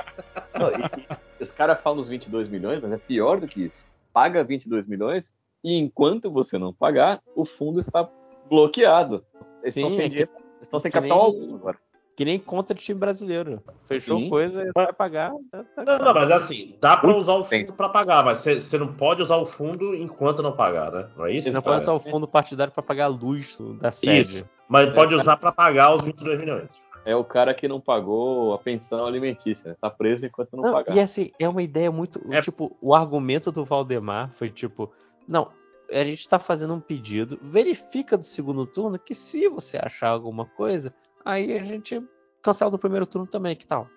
Não, 0.58 0.70
e- 0.72 1.08
e 1.40 1.44
os 1.44 1.52
caras 1.52 1.80
falam 1.82 2.00
os 2.00 2.10
22 2.10 2.48
milhões, 2.50 2.80
mas 2.82 2.92
é 2.92 2.98
pior 2.98 3.40
do 3.40 3.48
que 3.48 3.66
isso. 3.66 3.78
Paga 4.14 4.44
22 4.44 4.88
milhões 4.88 5.32
e 5.64 5.76
enquanto 5.78 6.32
você 6.32 6.58
não 6.58 6.74
pagar, 6.74 7.20
o 7.36 7.44
fundo 7.46 7.80
está 7.80 8.08
bloqueado. 8.50 9.24
Eles 9.62 9.74
Sim, 9.74 9.82
estão 9.82 9.96
sem 9.96 10.06
é 10.06 10.10
que- 10.10 10.30
estão 10.62 10.80
sem 10.80 10.92
que 10.92 10.98
capital 10.98 11.32
nem- 11.32 11.42
algum 11.42 11.56
agora. 11.56 11.78
Que 12.16 12.26
nem 12.26 12.40
conta 12.40 12.74
de 12.74 12.82
time 12.82 13.00
brasileiro. 13.00 13.62
Fechou 13.86 14.18
Sim. 14.20 14.28
coisa, 14.28 14.72
vai 14.74 14.92
pagar. 14.92 15.32
tá- 15.52 15.64
tá- 15.64 15.86
Não, 15.86 16.00
não, 16.06 16.14
mas 16.16 16.32
assim, 16.32 16.76
dá 16.82 16.98
pra 16.98 17.10
Muito 17.12 17.22
usar 17.22 17.34
o 17.34 17.44
fundo 17.44 17.74
pra 17.74 17.90
pagar, 17.90 18.26
mas 18.26 18.40
você 18.40 18.60
você 18.60 18.76
não 18.78 18.92
pode 18.92 19.22
usar 19.22 19.36
o 19.36 19.46
fundo 19.46 19.94
enquanto 19.94 20.42
não 20.42 20.52
pagar, 20.52 20.92
né? 20.92 21.08
Não 21.16 21.28
é 21.28 21.34
isso? 21.34 21.48
Você 21.48 21.54
não 21.54 21.62
pode 21.62 21.82
usar 21.84 21.94
o 21.94 22.00
fundo 22.00 22.28
partidário 22.28 22.74
pra 22.74 22.82
pagar 22.82 23.06
a 23.06 23.08
luz 23.10 23.60
da 23.80 23.92
sede. 23.92 24.44
Mas 24.68 24.92
pode 24.96 25.14
usar 25.14 25.38
pra 25.38 25.52
pagar 25.52 25.94
os 25.96 26.02
22 26.04 26.40
milhões. 26.40 26.82
É 27.06 27.16
o 27.16 27.24
cara 27.24 27.54
que 27.54 27.68
não 27.68 27.80
pagou 27.80 28.52
a 28.54 28.58
pensão 28.58 29.06
alimentícia, 29.06 29.70
né? 29.70 29.76
Tá 29.80 29.90
preso 29.90 30.26
enquanto 30.26 30.58
não, 30.58 30.64
Não, 30.64 30.74
pagar. 30.74 30.94
e 30.96 31.00
assim, 31.00 31.30
é 31.40 31.48
uma 31.48 31.62
ideia 31.62 31.92
muito. 31.92 32.20
É. 32.34 32.42
Tipo, 32.42 32.76
o 32.82 32.96
argumento 32.96 33.52
do 33.52 33.64
Valdemar 33.64 34.32
foi 34.34 34.50
tipo: 34.50 34.92
não, 35.28 35.50
a 35.92 36.04
gente 36.04 36.28
tá 36.28 36.40
fazendo 36.40 36.74
um 36.74 36.80
pedido, 36.80 37.38
verifica 37.42 38.18
do 38.18 38.24
segundo 38.24 38.66
turno 38.66 39.00
que 39.00 39.14
se 39.16 39.48
você 39.48 39.78
achar 39.82 40.10
alguma 40.10 40.46
coisa, 40.46 40.94
aí 41.26 41.56
a 41.56 41.60
gente 41.64 42.02
cancela 42.42 42.72
do 42.72 42.80
primeiro 42.80 43.06
turno 43.06 43.28
também, 43.28 43.56
que 43.56 43.66
tal? 43.68 43.90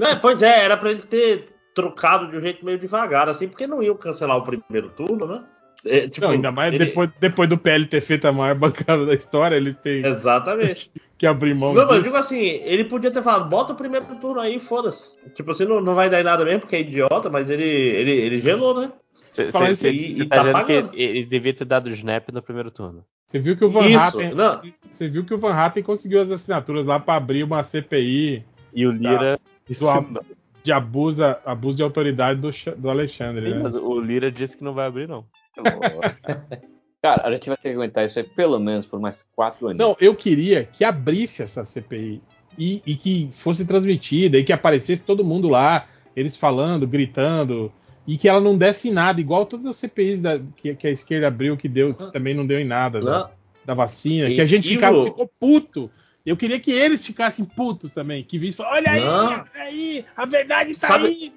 É, 0.00 0.14
pois 0.16 0.42
é, 0.42 0.64
era 0.64 0.76
pra 0.76 0.90
ele 0.90 1.02
ter 1.02 1.48
trocado 1.74 2.30
de 2.30 2.36
um 2.36 2.40
jeito 2.40 2.64
meio 2.64 2.78
devagar, 2.78 3.28
assim, 3.28 3.48
porque 3.48 3.66
não 3.66 3.82
iam 3.82 3.96
cancelar 3.96 4.36
o 4.38 4.42
primeiro 4.42 4.90
turno, 4.90 5.26
né? 5.26 5.44
É, 5.86 6.08
tipo, 6.08 6.26
Não, 6.26 6.32
ainda 6.32 6.50
mais 6.50 6.74
ele- 6.74 6.86
depois, 6.86 7.10
depois 7.20 7.46
do 7.46 7.58
PL 7.58 7.86
ter 7.86 8.00
feito 8.00 8.26
a 8.26 8.32
maior 8.32 8.54
bancada 8.56 9.04
da 9.04 9.12
história, 9.14 9.56
eles 9.56 9.76
têm 9.76 10.04
Exatamente. 10.06 10.90
que 11.18 11.26
abrir 11.26 11.54
mão 11.54 11.74
Não, 11.74 11.82
mas 11.82 11.90
eu 11.90 12.02
disso. 12.02 12.04
digo 12.04 12.16
assim, 12.16 12.40
ele 12.64 12.84
podia 12.86 13.10
ter 13.10 13.22
falado, 13.22 13.48
bota 13.50 13.72
o 13.72 13.76
primeiro 13.76 14.06
turno 14.16 14.40
aí, 14.40 14.58
foda-se. 14.58 15.10
Tipo, 15.34 15.52
você 15.52 15.64
não, 15.66 15.80
não 15.82 15.94
vai 15.94 16.08
dar 16.08 16.20
em 16.20 16.24
nada 16.24 16.44
mesmo, 16.44 16.60
porque 16.60 16.76
é 16.76 16.80
idiota, 16.80 17.28
mas 17.28 17.50
ele, 17.50 17.64
ele, 17.64 18.12
ele 18.12 18.40
gelou, 18.40 18.80
né? 18.80 18.92
Você 19.34 19.90
e 19.90 20.26
tá 20.28 20.36
tá 20.36 20.42
dizendo 20.62 20.90
que 20.90 21.02
ele 21.02 21.24
devia 21.24 21.52
ter 21.52 21.64
dado 21.64 21.86
o 21.86 21.90
snap 21.90 22.30
no 22.32 22.40
primeiro 22.42 22.70
turno. 22.70 23.04
Você 23.26 23.38
viu 23.38 23.56
que 23.56 23.64
o 23.64 23.70
Van 23.70 23.80
Isso, 23.86 24.18
não. 24.34 24.60
você 24.90 25.08
viu 25.08 25.24
que 25.24 25.34
o 25.34 25.38
Van 25.38 25.52
Hatten 25.54 25.82
conseguiu 25.82 26.20
as 26.22 26.30
assinaturas 26.30 26.86
lá 26.86 27.00
para 27.00 27.16
abrir 27.16 27.42
uma 27.42 27.64
CPI 27.64 28.44
E 28.72 28.86
o 28.86 28.92
Lira. 28.92 29.40
do 29.80 29.88
ab- 29.90 30.20
de 30.62 30.72
abuso, 30.72 31.22
abuso 31.44 31.76
de 31.76 31.82
autoridade 31.82 32.40
do, 32.40 32.50
do 32.76 32.88
Alexandre, 32.90 33.46
Sim, 33.46 33.54
né? 33.54 33.60
mas 33.62 33.74
o 33.74 34.00
Lira 34.00 34.30
disse 34.30 34.56
que 34.56 34.64
não 34.64 34.72
vai 34.72 34.86
abrir, 34.86 35.08
não. 35.08 35.24
Cara, 37.02 37.26
a 37.28 37.32
gente 37.32 37.48
vai 37.48 37.56
ter 37.58 37.68
que 37.70 37.74
aguentar 37.74 38.06
isso 38.06 38.18
aí 38.18 38.24
pelo 38.24 38.58
menos 38.58 38.86
por 38.86 38.98
mais 38.98 39.22
quatro 39.36 39.66
anos. 39.66 39.78
Não, 39.78 39.94
eu 40.00 40.14
queria 40.14 40.64
que 40.64 40.84
abrisse 40.84 41.42
essa 41.42 41.64
CPI 41.64 42.22
e, 42.58 42.82
e 42.86 42.94
que 42.96 43.28
fosse 43.32 43.66
transmitida 43.66 44.38
e 44.38 44.44
que 44.44 44.52
aparecesse 44.52 45.04
todo 45.04 45.24
mundo 45.24 45.48
lá, 45.48 45.86
eles 46.16 46.36
falando, 46.36 46.86
gritando, 46.86 47.70
e 48.06 48.18
que 48.18 48.28
ela 48.28 48.40
não 48.40 48.56
desse 48.56 48.88
em 48.88 48.92
nada, 48.92 49.20
igual 49.20 49.46
todas 49.46 49.66
as 49.66 49.76
CPIs 49.76 50.20
da- 50.22 50.38
que, 50.56 50.74
que 50.74 50.86
a 50.86 50.90
esquerda 50.90 51.28
abriu, 51.28 51.56
que 51.56 51.68
deu, 51.68 51.94
que 51.94 52.12
também 52.12 52.34
não 52.34 52.46
deu 52.46 52.58
em 52.60 52.64
nada 52.64 53.00
da, 53.00 53.18
Não. 53.20 53.30
da 53.64 53.74
vacina, 53.74 54.28
E- 54.28 54.34
que 54.34 54.40
a 54.40 54.46
gente 54.46 54.68
ficava, 54.68 54.96
o- 54.98 55.04
ficou 55.04 55.30
puto. 55.40 55.90
Eu 56.24 56.36
queria 56.36 56.58
que 56.58 56.70
eles 56.72 57.04
ficassem 57.04 57.44
putos 57.44 57.92
também, 57.92 58.24
que 58.24 58.38
vissem, 58.38 58.64
olha 58.64 58.90
aí, 58.90 59.02
olha 59.02 59.44
aí, 59.54 60.04
a 60.16 60.24
verdade 60.26 60.78
tá 60.78 60.86
Sabe- 60.88 61.06
aí. 61.08 61.32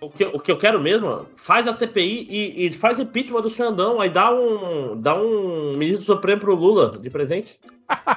O 0.00 0.10
que, 0.10 0.24
o 0.24 0.38
que 0.38 0.50
eu 0.52 0.58
quero 0.58 0.80
mesmo, 0.80 1.26
faz 1.36 1.66
a 1.68 1.72
CPI 1.72 2.26
e, 2.28 2.66
e 2.66 2.72
faz 2.72 2.98
impeachment 2.98 3.42
do 3.42 3.50
Xandão, 3.50 4.00
aí 4.00 4.10
dá 4.10 4.32
um, 4.34 5.00
dá 5.00 5.14
um 5.20 5.76
ministro 5.76 6.04
supremo 6.04 6.40
pro 6.40 6.54
Lula 6.54 6.90
de 6.90 7.10
presente. 7.10 7.58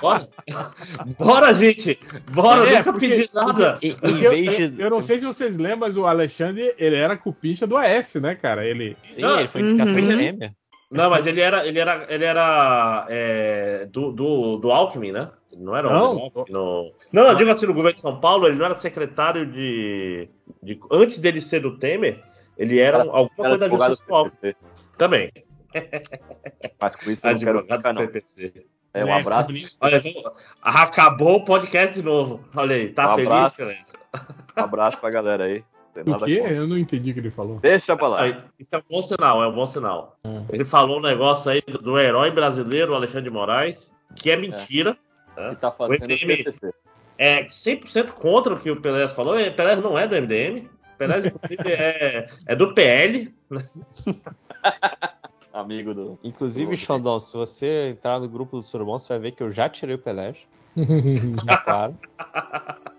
Bora. 0.02 0.30
Bora, 1.20 1.54
gente. 1.54 2.00
Bora, 2.32 2.68
É, 2.70 2.78
nunca 2.78 2.92
porque- 2.94 3.10
pedi 3.10 3.30
nada. 3.34 3.78
Em, 3.82 3.94
Porque 3.94 4.08
em 4.28 4.46
eu, 4.46 4.70
de. 4.72 4.82
eu 4.82 4.90
não 4.90 5.02
sei 5.02 5.20
se 5.20 5.26
vocês 5.26 5.58
lembram, 5.58 5.80
mas 5.80 5.98
o 5.98 6.06
Alexandre, 6.06 6.74
ele 6.78 6.96
era 6.96 7.18
cupincha 7.18 7.68
do 7.68 7.76
Aécio, 7.78 8.22
né, 8.22 8.34
cara? 8.36 8.66
Ele, 8.66 8.96
Sim, 9.12 9.22
ele 9.26 9.48
foi 9.48 9.62
indicação 9.62 9.96
Uhum. 9.96 10.02
de 10.02 10.08
Temer. 10.08 10.52
Não, 10.90 11.10
mas 11.10 11.28
ele 11.28 11.42
era, 11.42 11.68
ele 11.68 11.80
era, 11.80 12.06
ele 12.10 12.24
era 12.24 13.06
é, 13.10 13.86
do, 13.88 14.12
do, 14.12 14.58
do 14.58 14.72
Alckmin, 14.72 15.12
né? 15.12 15.30
Ele 15.52 15.62
Não 15.64 15.76
era 15.76 15.90
Não. 15.90 16.18
Alckmin, 16.20 16.46
no... 16.54 16.94
não, 17.12 17.24
não, 17.24 17.30
eu 17.32 17.36
digo 17.36 17.52
assim, 17.52 17.66
no 17.66 17.74
governo 17.74 17.96
de 17.96 18.02
São 18.02 18.20
Paulo, 18.20 18.48
ele 18.48 18.58
não 18.58 18.66
era 18.66 18.76
secretário 18.76 19.46
de. 19.46 20.30
de- 20.64 20.80
antes 20.92 21.20
dele 21.20 21.42
ser 21.42 21.60
do 21.60 21.78
Temer, 21.78 22.24
ele 22.58 22.80
era 22.80 23.00
um- 23.00 23.16
alguma 23.16 23.30
Era 23.40 23.50
coisa 23.50 23.58
da 23.58 23.66
advogado 23.66 23.90
justiça 23.92 24.08
do 24.10 24.16
Alckmin. 24.16 24.56
Também. 24.98 25.32
Mas 26.82 26.96
com 26.96 27.12
isso 27.12 27.28
eu 27.28 27.32
não 27.34 27.40
quero 27.40 27.52
Advogado 27.60 27.78
ficar, 27.80 27.92
do 27.92 28.00
não. 28.00 28.08
PPC. 28.08 28.66
É, 28.94 29.06
um 29.06 29.14
abraço. 29.14 29.52
Olha, 29.82 30.02
acabou 30.62 31.36
o 31.36 31.46
podcast 31.46 31.94
de 31.94 32.02
novo. 32.02 32.40
Olha 32.56 32.76
aí, 32.76 32.90
tá 32.94 33.12
Um 33.12 33.16
feliz, 33.16 33.32
abraço. 33.32 33.56
Silêncio? 33.58 34.00
Um 34.58 34.62
abraço 34.64 35.00
pra 35.00 35.10
galera 35.12 35.44
aí. 35.44 35.64
Tem 36.04 36.14
O 36.14 36.18
nada 36.18 36.26
quê? 36.26 36.38
contra. 36.40 36.54
Eu 36.54 36.68
não 36.68 36.78
entendi 36.78 37.12
o 37.12 37.14
que 37.14 37.20
ele 37.20 37.32
falou. 37.32 37.60
Deixa 37.60 37.96
pra 37.96 38.08
lá. 38.08 38.44
Isso 38.60 38.76
é 38.76 38.80
um 38.80 38.84
bom 38.90 39.02
sinal, 39.02 39.44
é 39.44 39.48
um 39.48 39.54
bom 39.54 39.66
sinal. 39.66 40.18
Hum. 40.24 40.46
Ele 40.52 40.66
falou 40.66 41.00
um 41.00 41.02
negócio 41.02 41.50
aí 41.50 41.62
do, 41.62 41.98
herói 42.00 42.30
brasileiro, 42.32 42.94
Alexandre 42.94 43.24
de 43.24 43.30
Moraes, 43.32 43.92
que 44.16 44.30
é 44.30 44.36
mentira. 44.38 44.98
Que 45.36 45.56
tá 45.56 45.72
fazendo 45.72 46.02
O 46.02 46.06
MDM. 46.06 46.44
PCC. 46.44 46.74
É 47.18 47.44
100% 47.46 48.12
contra 48.12 48.54
o 48.54 48.60
que 48.60 48.70
o 48.70 48.80
Pelé 48.80 49.08
falou. 49.08 49.40
E 49.40 49.50
Pelé 49.52 49.76
não 49.78 49.98
é 49.98 50.08
do 50.08 50.16
MDM. 50.16 50.68
Pelé, 50.98 51.18
inclusive, 51.20 51.72
é, 51.72 52.30
é 52.46 52.56
do 52.56 52.74
PL. 52.74 53.34
Amigo 55.54 55.94
do. 55.94 56.20
Inclusive, 56.24 56.72
do- 56.72 56.78
Xandão, 56.78 57.20
se 57.20 57.34
você 57.36 57.90
entrar 57.90 58.20
no 58.20 58.30
grupo 58.30 58.58
do 58.58 58.64
Surubom, 58.64 59.00
você 59.00 59.10
vai 59.10 59.20
ver 59.20 59.32
que 59.32 59.42
eu 59.42 59.52
já 59.52 59.68
tirei 59.68 59.96
o 59.96 60.00
Pelé. 60.00 60.36
Já 61.46 61.58
claro. 61.66 61.98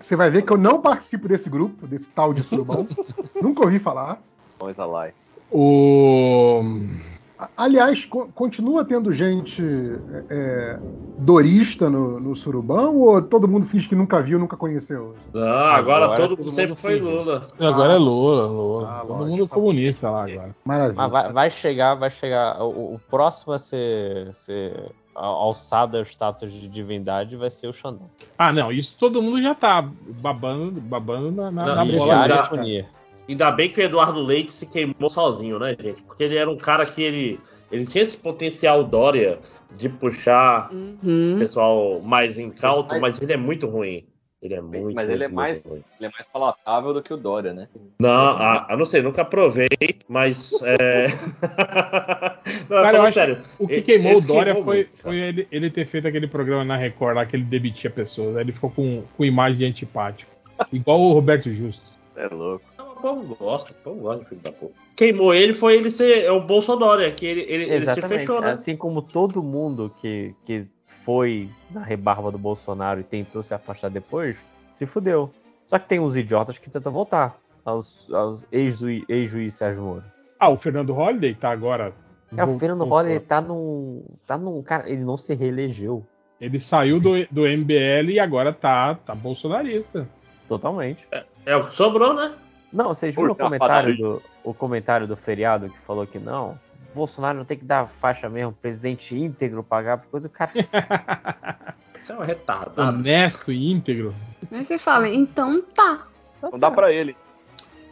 Você 0.00 0.16
vai 0.16 0.30
ver 0.30 0.42
que 0.42 0.52
eu 0.52 0.56
não 0.58 0.80
participo 0.80 1.28
desse 1.28 1.48
grupo, 1.50 1.86
desse 1.86 2.06
tal 2.06 2.32
de 2.32 2.42
surubão. 2.42 2.86
Nunca 3.40 3.62
ouvi 3.64 3.78
falar. 3.78 4.20
Coisa 4.58 4.84
lá. 4.84 5.08
o. 5.50 6.62
Aliás, 7.56 8.04
co- 8.06 8.28
continua 8.34 8.82
tendo 8.82 9.12
gente 9.12 9.62
é, 10.10 10.24
é, 10.30 10.78
dorista 11.18 11.90
no, 11.90 12.18
no 12.18 12.34
surubão 12.34 12.96
ou 12.96 13.20
todo 13.20 13.46
mundo 13.46 13.66
finge 13.66 13.86
que 13.86 13.94
nunca 13.94 14.22
viu, 14.22 14.38
nunca 14.38 14.56
conheceu? 14.56 15.14
Não, 15.34 15.42
agora, 15.46 16.06
Agora 16.06 16.16
todo 16.16 16.28
todo 16.30 16.38
mundo 16.38 16.46
mundo 16.46 16.54
sempre 16.54 16.74
foi 16.76 16.94
finge. 16.94 17.04
Lula. 17.06 17.46
Agora 17.60 17.92
é 17.92 17.98
Lula, 17.98 18.46
Lula. 18.46 18.88
Ah, 18.90 19.00
Todo 19.00 19.08
lógico. 19.10 19.30
mundo 19.30 19.48
comunista 19.48 20.10
lá 20.10 20.24
agora. 20.24 20.56
Maravilha. 20.64 20.96
Mas 20.96 21.10
vai, 21.12 21.32
vai 21.32 21.50
chegar, 21.50 21.94
vai 21.94 22.08
chegar. 22.10 22.62
O, 22.62 22.94
o 22.94 23.00
próximo 23.10 23.52
a 23.52 23.58
ser, 23.58 24.32
ser 24.32 24.90
a- 25.16 25.26
alçado 25.26 25.96
ao 25.96 26.02
status 26.04 26.52
de 26.52 26.68
divindade 26.68 27.36
vai 27.36 27.50
ser 27.50 27.68
o 27.68 27.72
Xandão. 27.72 28.10
Ah, 28.38 28.52
não, 28.52 28.70
isso 28.70 28.96
todo 28.98 29.22
mundo 29.22 29.40
já 29.40 29.54
tá 29.54 29.88
babando, 30.20 30.80
babando 30.80 31.30
na, 31.30 31.50
na, 31.50 31.66
Não, 31.66 31.74
na 31.74 31.84
bola. 31.84 32.28
já- 32.28 32.44
e 32.44 32.48
punir. 32.48 32.86
Ainda 33.28 33.50
bem 33.50 33.68
que 33.70 33.80
o 33.80 33.82
Eduardo 33.82 34.20
Leite 34.22 34.52
se 34.52 34.66
queimou 34.66 35.10
sozinho, 35.10 35.58
né, 35.58 35.76
gente? 35.80 36.00
Porque 36.02 36.22
ele 36.22 36.36
era 36.36 36.48
um 36.48 36.56
cara 36.56 36.86
que 36.86 37.02
ele, 37.02 37.40
ele 37.72 37.84
tinha 37.84 38.04
esse 38.04 38.16
potencial 38.16 38.84
Dória 38.84 39.40
de 39.76 39.88
puxar 39.88 40.70
Uhum. 40.72 41.36
pessoal 41.38 42.00
mais 42.00 42.38
incauto, 42.38 42.90
Mas- 42.90 43.00
mas 43.00 43.22
ele 43.22 43.32
é 43.32 43.36
muito 43.36 43.66
ruim. 43.66 44.04
Ele 44.42 44.54
é 44.54 44.60
muito 44.60 44.94
Mas 44.94 45.08
ele 45.08 45.24
é 45.24 45.28
muito 45.28 45.36
mais-. 45.36 45.66
Ele 45.66 45.84
é 46.00 46.10
mais 46.10 46.26
palatável 46.32 46.92
do 46.92 47.02
que 47.02 47.12
o 47.12 47.16
Dória, 47.16 47.52
né? 47.52 47.68
Não, 47.98 48.36
ah, 48.36 48.66
eu 48.70 48.76
não 48.76 48.84
sei, 48.84 49.00
nunca 49.02 49.24
provei, 49.24 49.68
mas. 50.08 50.52
É... 50.62 51.06
não, 52.68 52.82
Cara, 52.82 52.98
eu 52.98 53.02
acho 53.02 53.14
sério. 53.14 53.42
O 53.58 53.66
que 53.66 53.80
queimou 53.82 54.12
ele 54.12 54.20
o 54.20 54.26
Dória 54.26 54.54
queimou 54.54 54.72
foi, 54.72 54.88
foi 54.96 55.16
ele, 55.16 55.48
ele 55.50 55.70
ter 55.70 55.86
feito 55.86 56.06
aquele 56.06 56.28
programa 56.28 56.64
na 56.64 56.76
Record 56.76 57.16
lá 57.16 57.26
que 57.26 57.34
ele 57.34 57.44
demitia 57.44 57.90
pessoas. 57.90 58.36
Aí 58.36 58.42
ele 58.42 58.52
ficou 58.52 58.70
com, 58.70 59.02
com 59.16 59.24
imagem 59.24 59.58
de 59.58 59.64
antipático. 59.64 60.30
Igual 60.72 61.00
o 61.00 61.12
Roberto 61.12 61.50
Justo. 61.50 61.82
É 62.14 62.28
louco. 62.28 62.64
Não, 62.78 62.92
O 62.92 62.96
povo 62.96 63.34
gosta, 63.34 63.72
o 63.72 63.74
povo 63.74 64.00
gosta 64.00 64.22
de 64.22 64.28
filho 64.28 64.40
da 64.42 64.52
puta. 64.52 64.74
Queimou 64.94 65.34
ele 65.34 65.54
foi 65.54 65.76
ele 65.76 65.90
ser 65.90 66.24
é 66.24 66.30
o 66.30 66.40
Bolsonaro, 66.40 67.10
que 67.12 67.26
ele, 67.26 67.40
ele, 67.48 67.64
ele 67.64 67.86
se 67.86 68.02
fechou, 68.02 68.40
né? 68.40 68.50
Assim 68.50 68.76
como 68.76 69.02
todo 69.02 69.42
mundo 69.42 69.92
que, 70.00 70.34
que 70.44 70.66
foi 71.06 71.48
na 71.70 71.84
rebarba 71.84 72.32
do 72.32 72.38
Bolsonaro 72.38 72.98
e 72.98 73.04
tentou 73.04 73.40
se 73.40 73.54
afastar 73.54 73.88
depois, 73.88 74.44
se 74.68 74.84
fudeu. 74.84 75.30
Só 75.62 75.78
que 75.78 75.86
tem 75.86 76.00
uns 76.00 76.16
idiotas 76.16 76.58
que 76.58 76.68
tentam 76.68 76.90
voltar 76.90 77.38
aos, 77.64 78.12
aos 78.12 78.44
ex-juiz 78.50 79.04
ex 79.08 79.54
Sérgio 79.54 79.84
Moro. 79.84 80.04
Ah, 80.36 80.48
o 80.48 80.56
Fernando 80.56 80.92
Holliday 80.92 81.32
tá 81.36 81.52
agora. 81.52 81.92
É, 82.36 82.42
o 82.42 82.58
Fernando. 82.58 82.84
Holliday 82.84 83.20
tá 83.20 83.40
num. 83.40 84.04
tá 84.26 84.36
num. 84.36 84.60
Cara, 84.64 84.90
ele 84.90 85.04
não 85.04 85.16
se 85.16 85.32
reelegeu. 85.32 86.04
Ele 86.40 86.58
saiu 86.58 86.98
do, 86.98 87.24
do 87.30 87.42
MBL 87.42 88.10
e 88.10 88.18
agora 88.18 88.52
tá, 88.52 88.96
tá 88.96 89.14
bolsonarista. 89.14 90.08
Totalmente. 90.48 91.06
É 91.46 91.56
o 91.56 91.68
que 91.68 91.76
sobrou, 91.76 92.14
né? 92.14 92.34
Não, 92.72 92.88
vocês 92.88 93.14
viram 93.14 93.30
o 93.30 93.36
comentário 93.36 93.96
do, 93.96 94.22
o 94.42 94.52
comentário 94.52 95.06
do 95.06 95.16
feriado 95.16 95.70
que 95.70 95.78
falou 95.78 96.04
que 96.04 96.18
não? 96.18 96.58
Bolsonaro 96.96 97.36
não 97.38 97.44
tem 97.44 97.58
que 97.58 97.64
dar 97.64 97.86
faixa 97.86 98.28
mesmo, 98.28 98.52
presidente 98.52 99.14
íntegro 99.16 99.62
pagar 99.62 99.98
por 99.98 100.08
coisa 100.08 100.28
do 100.28 100.32
cara. 100.32 100.50
Você 102.02 102.12
é 102.12 102.16
um 102.16 102.20
retardado. 102.22 102.80
Honesto 102.98 103.52
e 103.52 103.70
íntegro. 103.72 104.14
Aí 104.50 104.64
você 104.64 104.78
fala, 104.78 105.08
então 105.08 105.60
tá. 105.74 106.04
Não 106.40 106.56
dá 106.58 106.70
pra 106.70 106.92
ele. 106.92 107.16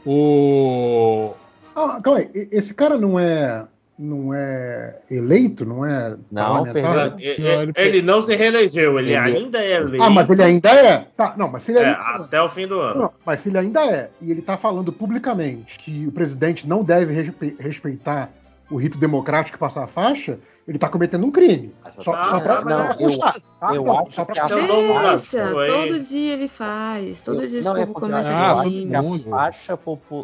O. 0.06 1.34
Ah, 1.74 2.00
calma 2.00 2.20
aí, 2.20 2.30
esse 2.52 2.72
cara 2.72 2.96
não 2.96 3.18
é, 3.18 3.66
não 3.98 4.32
é 4.32 5.00
eleito, 5.10 5.64
não 5.66 5.84
é 5.84 6.16
Não, 6.30 6.64
parlamentar? 6.64 7.16
perdeu. 7.16 7.18
Ele, 7.18 7.42
Não, 7.66 7.72
ele- 7.74 8.02
não 8.02 8.22
se 8.22 8.36
reelegeu, 8.36 8.96
ele, 9.00 9.12
Ele- 9.12 9.36
ainda 9.38 9.58
é 9.58 9.72
eleito. 9.72 10.04
Ah, 10.04 10.10
mas 10.10 10.30
ele 10.30 10.42
ainda 10.44 10.70
é? 10.70 11.08
Tá, 11.16 11.34
não, 11.36 11.48
mas 11.48 11.64
se 11.64 11.72
ele 11.72 11.80
É, 11.80 11.86
ainda 11.86 12.24
até 12.24 12.40
o 12.40 12.48
fim 12.48 12.68
do 12.68 12.78
ano. 12.78 13.00
Não, 13.02 13.10
mas 13.26 13.40
se 13.40 13.48
ele 13.48 13.58
ainda 13.58 13.84
é, 13.84 14.10
e 14.20 14.30
ele 14.30 14.42
tá 14.42 14.56
falando 14.56 14.92
publicamente 14.92 15.76
que 15.80 16.06
o 16.06 16.12
presidente 16.12 16.68
não 16.68 16.84
deve 16.84 17.12
respe- 17.12 17.56
respeitar 17.58 18.30
o 18.74 18.76
rito 18.76 18.98
democrático 18.98 19.56
e 19.56 19.60
passar 19.60 19.84
a 19.84 19.86
faixa, 19.86 20.38
ele 20.66 20.78
tá 20.78 20.88
cometendo 20.88 21.24
um 21.24 21.30
crime. 21.30 21.72
Só, 22.00 22.12
Tá, 22.12 22.22
só 22.24 22.40
pra, 22.40 22.56
tá, 22.56 22.64
não, 22.64 22.76
mas 22.78 22.86
pra 22.86 23.06
constar, 23.06 23.36
eu 23.72 23.84
Não, 23.84 23.98
acho 24.00 24.12
só 24.12 24.24
pra 24.24 24.34
que 24.34 24.54
no 24.54 25.08
Deixa, 25.10 25.54
todo 25.66 26.00
dia 26.00 26.32
ele 26.32 26.48
faz. 26.48 27.22
Todo 27.22 27.46
dia 27.46 27.60
esse 27.60 27.68
é 27.68 27.72
povo 27.72 27.86
porque 27.94 28.00
comete 28.00 28.28
Ah, 28.32 28.50
eu 28.50 28.58
acho 28.58 28.70
crime. 28.70 28.88
que 28.88 28.96
a 28.96 29.30
faixa 29.30 29.78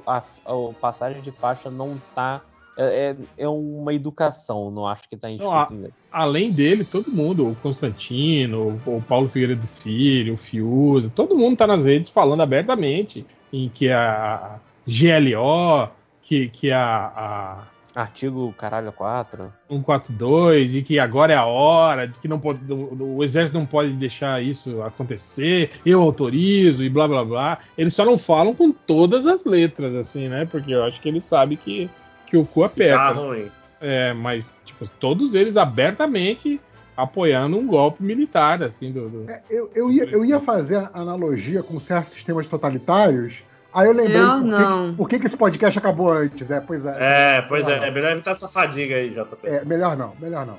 a, 0.07 0.17
a 0.19 0.75
passagem 0.81 1.23
de 1.23 1.31
faixa 1.31 1.71
não 1.71 1.97
tá. 2.15 2.43
É, 2.77 3.11
é- 3.11 3.17
é 3.45 3.49
uma 3.49 3.93
educação, 3.93 4.71
não 4.71 4.87
acho 4.87 5.09
que 5.09 5.17
tá 5.17 5.29
Não, 5.29 5.53
a- 5.53 5.63
inscrito. 5.65 5.93
Além 6.11 6.51
dele, 6.51 6.83
todo 6.85 7.11
mundo, 7.11 7.47
o 7.49 7.55
Constantino, 7.57 8.81
o 8.87 8.97
o 8.97 9.03
Paulo 9.03 9.29
Figueiredo 9.29 9.67
Filho, 9.83 10.35
o 10.35 10.37
Fiuza, 10.37 11.11
todo 11.15 11.37
mundo 11.37 11.57
tá 11.57 11.67
nas 11.69 11.85
redes 11.85 12.11
falando 12.11 12.41
abertamente 12.41 13.25
em 13.53 13.69
que 13.69 13.91
a 13.91 14.59
GLO, 14.87 15.89
que, 16.23 16.49
que 16.49 16.71
a, 16.73 17.13
a 17.15 17.59
Artigo 17.95 18.55
caralho 18.57 18.93
4. 18.93 19.53
142 19.69 20.77
e 20.77 20.83
que 20.83 20.99
agora 20.99 21.33
é 21.33 21.37
a 21.37 21.45
hora, 21.45 22.07
de 22.07 22.19
que 22.19 22.29
não 22.29 22.39
pode, 22.39 22.61
o, 22.73 23.17
o 23.17 23.25
exército 23.25 23.59
não 23.59 23.67
pode 23.67 23.93
deixar 23.95 24.43
isso 24.43 24.81
acontecer, 24.83 25.71
eu 25.85 26.01
autorizo 26.01 26.85
e 26.85 26.89
blá 26.89 27.09
blá 27.09 27.25
blá. 27.25 27.59
Eles 27.77 27.95
só 27.95 28.05
não 28.05 28.17
falam 28.17 28.55
com 28.55 28.71
todas 28.71 29.27
as 29.27 29.45
letras, 29.45 29.95
assim, 29.97 30.29
né? 30.29 30.47
Porque 30.47 30.73
eu 30.73 30.85
acho 30.85 31.01
que 31.01 31.09
eles 31.09 31.25
sabem 31.25 31.57
que, 31.57 31.91
que 32.27 32.37
o 32.37 32.45
cu 32.47 32.61
Tá 32.61 32.67
aperta. 32.67 33.11
ruim. 33.13 33.51
É, 33.81 34.13
mas, 34.13 34.61
tipo, 34.65 34.87
todos 35.01 35.35
eles 35.35 35.57
abertamente 35.57 36.61
apoiando 36.97 37.57
um 37.59 37.67
golpe 37.67 38.03
militar, 38.03 38.63
assim, 38.63 38.93
do. 38.93 39.09
do- 39.09 39.31
É, 39.31 39.41
eu, 39.49 39.71
eu, 39.75 39.91
ia, 39.91 40.05
eu 40.05 40.25
ia 40.25 40.39
fazer 40.39 40.77
a 40.77 40.91
analogia 40.95 41.63
com 41.63 41.81
certos 41.81 42.13
sistemas 42.15 42.47
totalitários. 42.49 43.35
Aí 43.73 43.87
eu 43.87 43.93
lembrei 43.93 44.17
Melhor 44.19 44.41
por, 44.41 44.45
que- 44.45 44.51
não. 44.51 44.95
por 44.97 45.09
que, 45.09 45.19
que 45.21 45.27
esse 45.27 45.37
podcast 45.37 45.79
acabou 45.79 46.11
antes, 46.13 46.49
né? 46.49 46.63
Pois 46.67 46.85
é. 46.85 46.97
É, 47.39 47.43
pois 47.43 47.65
Melhor 47.65 47.81
é, 47.83 47.85
é 47.85 47.87
não. 47.89 47.95
melhor 47.95 48.13
evitar 48.13 48.33
essa 48.33 48.49
fadiga 48.49 48.97
aí, 48.97 49.11
JP. 49.11 49.37
É, 49.47 49.65
melhor 49.65 49.97
não, 49.97 50.13
melhor 50.21 50.45
não. 50.47 50.57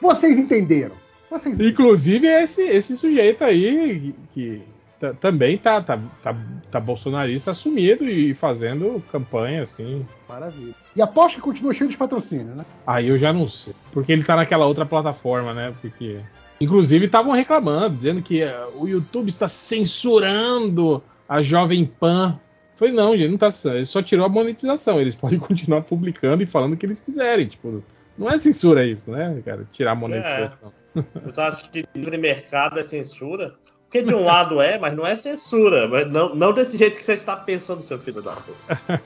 Vocês 0.00 0.38
entenderam. 0.38 0.94
Vocês 1.30 1.60
Inclusive 1.60 2.26
esse, 2.26 2.62
esse 2.62 2.96
sujeito 2.96 3.44
aí 3.44 4.14
que 4.32 4.62
ta- 4.98 5.12
também 5.12 5.58
tá, 5.58 5.82
tá, 5.82 5.98
tá, 6.22 6.34
tá 6.70 6.80
bolsonarista 6.80 7.50
assumido 7.50 8.08
e 8.08 8.32
fazendo 8.32 9.02
campanha, 9.12 9.64
assim. 9.64 10.06
Maravilha. 10.26 10.74
E 10.96 11.02
aposto 11.02 11.34
que 11.36 11.42
continua 11.42 11.74
cheio 11.74 11.90
de 11.90 11.98
patrocínio, 11.98 12.54
né? 12.54 12.64
Aí 12.86 13.08
eu 13.08 13.18
já 13.18 13.30
não 13.30 13.46
sei. 13.46 13.74
Porque 13.92 14.10
ele 14.10 14.24
tá 14.24 14.36
naquela 14.36 14.64
outra 14.64 14.86
plataforma, 14.86 15.52
né? 15.52 15.74
Porque. 15.82 16.18
Inclusive 16.60 17.04
estavam 17.06 17.32
reclamando, 17.32 17.96
dizendo 17.96 18.20
que 18.22 18.42
eh, 18.42 18.66
o 18.74 18.88
YouTube 18.88 19.28
está 19.28 19.48
censurando 19.48 21.02
a 21.28 21.42
Jovem 21.42 21.84
Pan. 21.84 22.38
Falei, 22.76 22.94
não, 22.94 23.16
gente, 23.16 23.30
não 23.30 23.38
tá. 23.38 23.50
Ele 23.66 23.86
só 23.86 24.02
tirou 24.02 24.24
a 24.24 24.28
monetização. 24.28 25.00
Eles 25.00 25.14
podem 25.16 25.38
continuar 25.38 25.82
publicando 25.82 26.42
e 26.42 26.46
falando 26.46 26.72
o 26.72 26.76
que 26.76 26.86
eles 26.86 27.00
quiserem. 27.00 27.46
Tipo, 27.46 27.82
não 28.16 28.30
é 28.30 28.38
censura 28.38 28.86
isso, 28.86 29.10
né, 29.10 29.40
cara? 29.44 29.66
Tirar 29.72 29.92
a 29.92 29.96
monetização. 29.96 30.72
Eu 30.94 31.34
só 31.34 31.42
acho 31.42 31.70
que 31.70 31.84
livre 31.94 32.16
mercado 32.16 32.78
é 32.78 32.82
censura. 32.82 33.54
Porque 33.84 34.02
de 34.02 34.14
um 34.14 34.22
lado 34.22 34.60
é, 34.60 34.78
mas 34.78 34.94
não 34.94 35.06
é 35.06 35.16
censura. 35.16 35.88
Mas 35.88 36.10
não, 36.10 36.34
não 36.34 36.52
desse 36.52 36.76
jeito 36.76 36.98
que 36.98 37.04
você 37.04 37.14
está 37.14 37.36
pensando, 37.36 37.80
seu 37.82 37.98
filho 37.98 38.22
da 38.22 38.32
puta. 38.32 39.02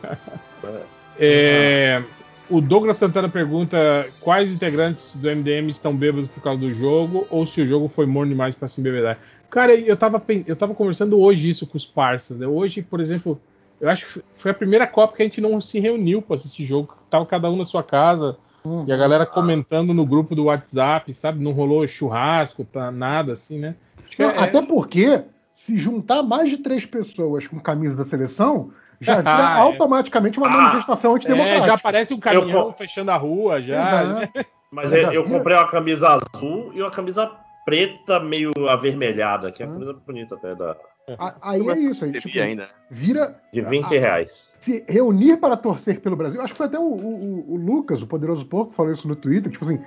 É, 1.18 2.02
o 2.48 2.60
Douglas 2.60 2.96
Santana 2.96 3.28
pergunta 3.28 4.08
quais 4.20 4.50
integrantes 4.50 5.14
do 5.16 5.28
MDM 5.28 5.68
estão 5.68 5.94
bêbados 5.94 6.28
por 6.28 6.42
causa 6.42 6.60
do 6.60 6.72
jogo 6.72 7.26
ou 7.28 7.46
se 7.46 7.60
o 7.60 7.66
jogo 7.66 7.86
foi 7.86 8.06
morno 8.06 8.32
demais 8.32 8.54
para 8.54 8.66
se 8.66 8.80
embebedar. 8.80 9.18
Cara, 9.52 9.74
eu 9.74 9.96
tava, 9.96 10.20
eu 10.46 10.56
tava 10.56 10.74
conversando 10.74 11.20
hoje 11.20 11.50
isso 11.50 11.66
com 11.66 11.76
os 11.76 11.84
parceiros. 11.84 12.40
Né? 12.40 12.46
Hoje, 12.46 12.80
por 12.82 13.00
exemplo, 13.00 13.38
eu 13.78 13.88
acho 13.90 14.06
que 14.06 14.22
foi 14.34 14.50
a 14.50 14.54
primeira 14.54 14.86
Copa 14.86 15.14
que 15.14 15.22
a 15.22 15.26
gente 15.26 15.42
não 15.42 15.60
se 15.60 15.78
reuniu 15.78 16.22
para 16.22 16.36
assistir 16.36 16.64
jogo. 16.64 16.96
Tava 17.10 17.26
cada 17.26 17.50
um 17.50 17.56
na 17.56 17.64
sua 17.66 17.82
casa 17.82 18.38
e 18.86 18.92
a 18.92 18.96
galera 18.96 19.26
comentando 19.26 19.92
no 19.92 20.06
grupo 20.06 20.34
do 20.34 20.44
WhatsApp, 20.44 21.12
sabe? 21.12 21.44
Não 21.44 21.52
rolou 21.52 21.86
churrasco, 21.86 22.64
tá, 22.64 22.90
nada 22.90 23.34
assim, 23.34 23.58
né? 23.58 23.74
Acho 24.06 24.16
que 24.16 24.22
Não, 24.22 24.30
é- 24.30 24.38
Até 24.38 24.62
porque, 24.62 25.22
se 25.54 25.76
juntar 25.78 26.22
mais 26.22 26.48
de 26.48 26.56
três 26.56 26.86
pessoas 26.86 27.46
com 27.46 27.60
camisa 27.60 27.94
da 27.94 28.04
seleção, 28.04 28.70
já 29.02 29.16
vira 29.20 29.54
Ah, 29.54 29.58
é. 29.58 29.60
automaticamente 29.60 30.38
uma 30.38 30.46
Ah, 30.48 30.50
manifestação 30.50 31.12
é, 31.12 31.16
antidemocrática. 31.16 31.66
já 31.66 31.74
aparece 31.74 32.14
um 32.14 32.20
caminhão 32.20 32.68
Eu- 32.68 32.72
fechando 32.72 33.10
a 33.10 33.16
rua, 33.18 33.60
já. 33.60 34.04
Exato. 34.04 34.32
Mas 34.72 34.90
eu, 34.90 34.98
eu 35.12 35.24
viram? 35.24 35.36
comprei 35.38 35.54
uma 35.54 35.68
camisa 35.68 36.18
azul 36.34 36.70
e 36.72 36.80
uma 36.80 36.90
camisa 36.90 37.30
preta 37.64 38.18
meio 38.20 38.52
avermelhada, 38.68 39.50
que 39.52 39.62
é 39.62 39.66
uma 39.66 39.72
Hum. 39.76 39.78
camisa 39.80 40.00
bonita 40.06 40.34
até, 40.34 40.54
da, 40.54 40.76
A- 41.18 41.34
Aí 41.42 41.68
é 41.68 41.78
isso, 41.78 42.04
aí, 42.04 42.12
Teve 42.12 42.28
tipo, 42.30 42.40
ainda. 42.40 42.68
vira 42.90 43.36
de 43.52 43.60
20 43.60 43.86
Ah. 43.96 44.00
reais. 44.00 44.50
se 44.60 44.84
reunir 44.88 45.36
para 45.38 45.56
torcer 45.56 46.00
pelo 46.00 46.14
Brasil. 46.14 46.40
Acho 46.40 46.52
que 46.52 46.56
foi 46.58 46.66
até 46.66 46.78
o, 46.78 46.82
o- 46.82 47.52
o 47.54 47.56
Lucas, 47.56 48.00
o 48.00 48.06
poderoso 48.06 48.46
porco, 48.46 48.72
falou 48.74 48.92
isso 48.92 49.08
no 49.08 49.16
Twitter. 49.16 49.50
Tipo 49.50 49.64
assim, 49.64 49.80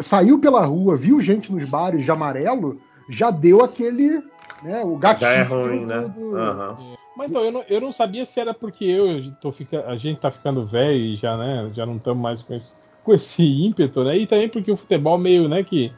saiu 0.00 0.38
pela 0.38 0.60
rua, 0.66 0.94
viu 0.96 1.18
gente 1.22 1.50
nos 1.50 1.64
bares 1.70 2.04
de 2.04 2.10
amarelo, 2.10 2.78
já 3.08 3.30
deu 3.30 3.64
aquele, 3.64 4.22
né, 4.62 4.82
o 4.84 4.96
gatinho. 4.98 5.30
Já 5.30 5.36
é 5.36 5.42
ruim, 5.42 5.80
do- 5.80 5.86
né? 5.86 6.00
do- 6.14 6.36
Aham. 6.36 6.76
Mas 7.16 7.30
então, 7.30 7.42
eu 7.42 7.50
não, 7.50 7.64
eu 7.68 7.80
não 7.80 7.92
sabia 7.92 8.26
se 8.26 8.38
era 8.38 8.52
porque 8.52 8.84
eu 8.84 9.32
tô 9.40 9.50
fica, 9.52 9.86
a 9.86 9.96
gente 9.96 10.20
tá 10.20 10.30
ficando 10.30 10.66
velho 10.66 10.98
e 10.98 11.16
já, 11.16 11.36
né, 11.38 11.70
já 11.74 11.86
não 11.86 11.96
estamos 11.96 12.22
mais 12.22 12.42
com 12.42 12.54
esse, 12.54 12.74
com 13.02 13.14
esse 13.14 13.42
ímpeto, 13.42 14.04
né? 14.04 14.18
E 14.18 14.26
também 14.26 14.48
porque 14.50 14.70
o 14.70 14.76
futebol 14.76 15.16
meio, 15.16 15.48
né, 15.48 15.64
que, 15.64 15.90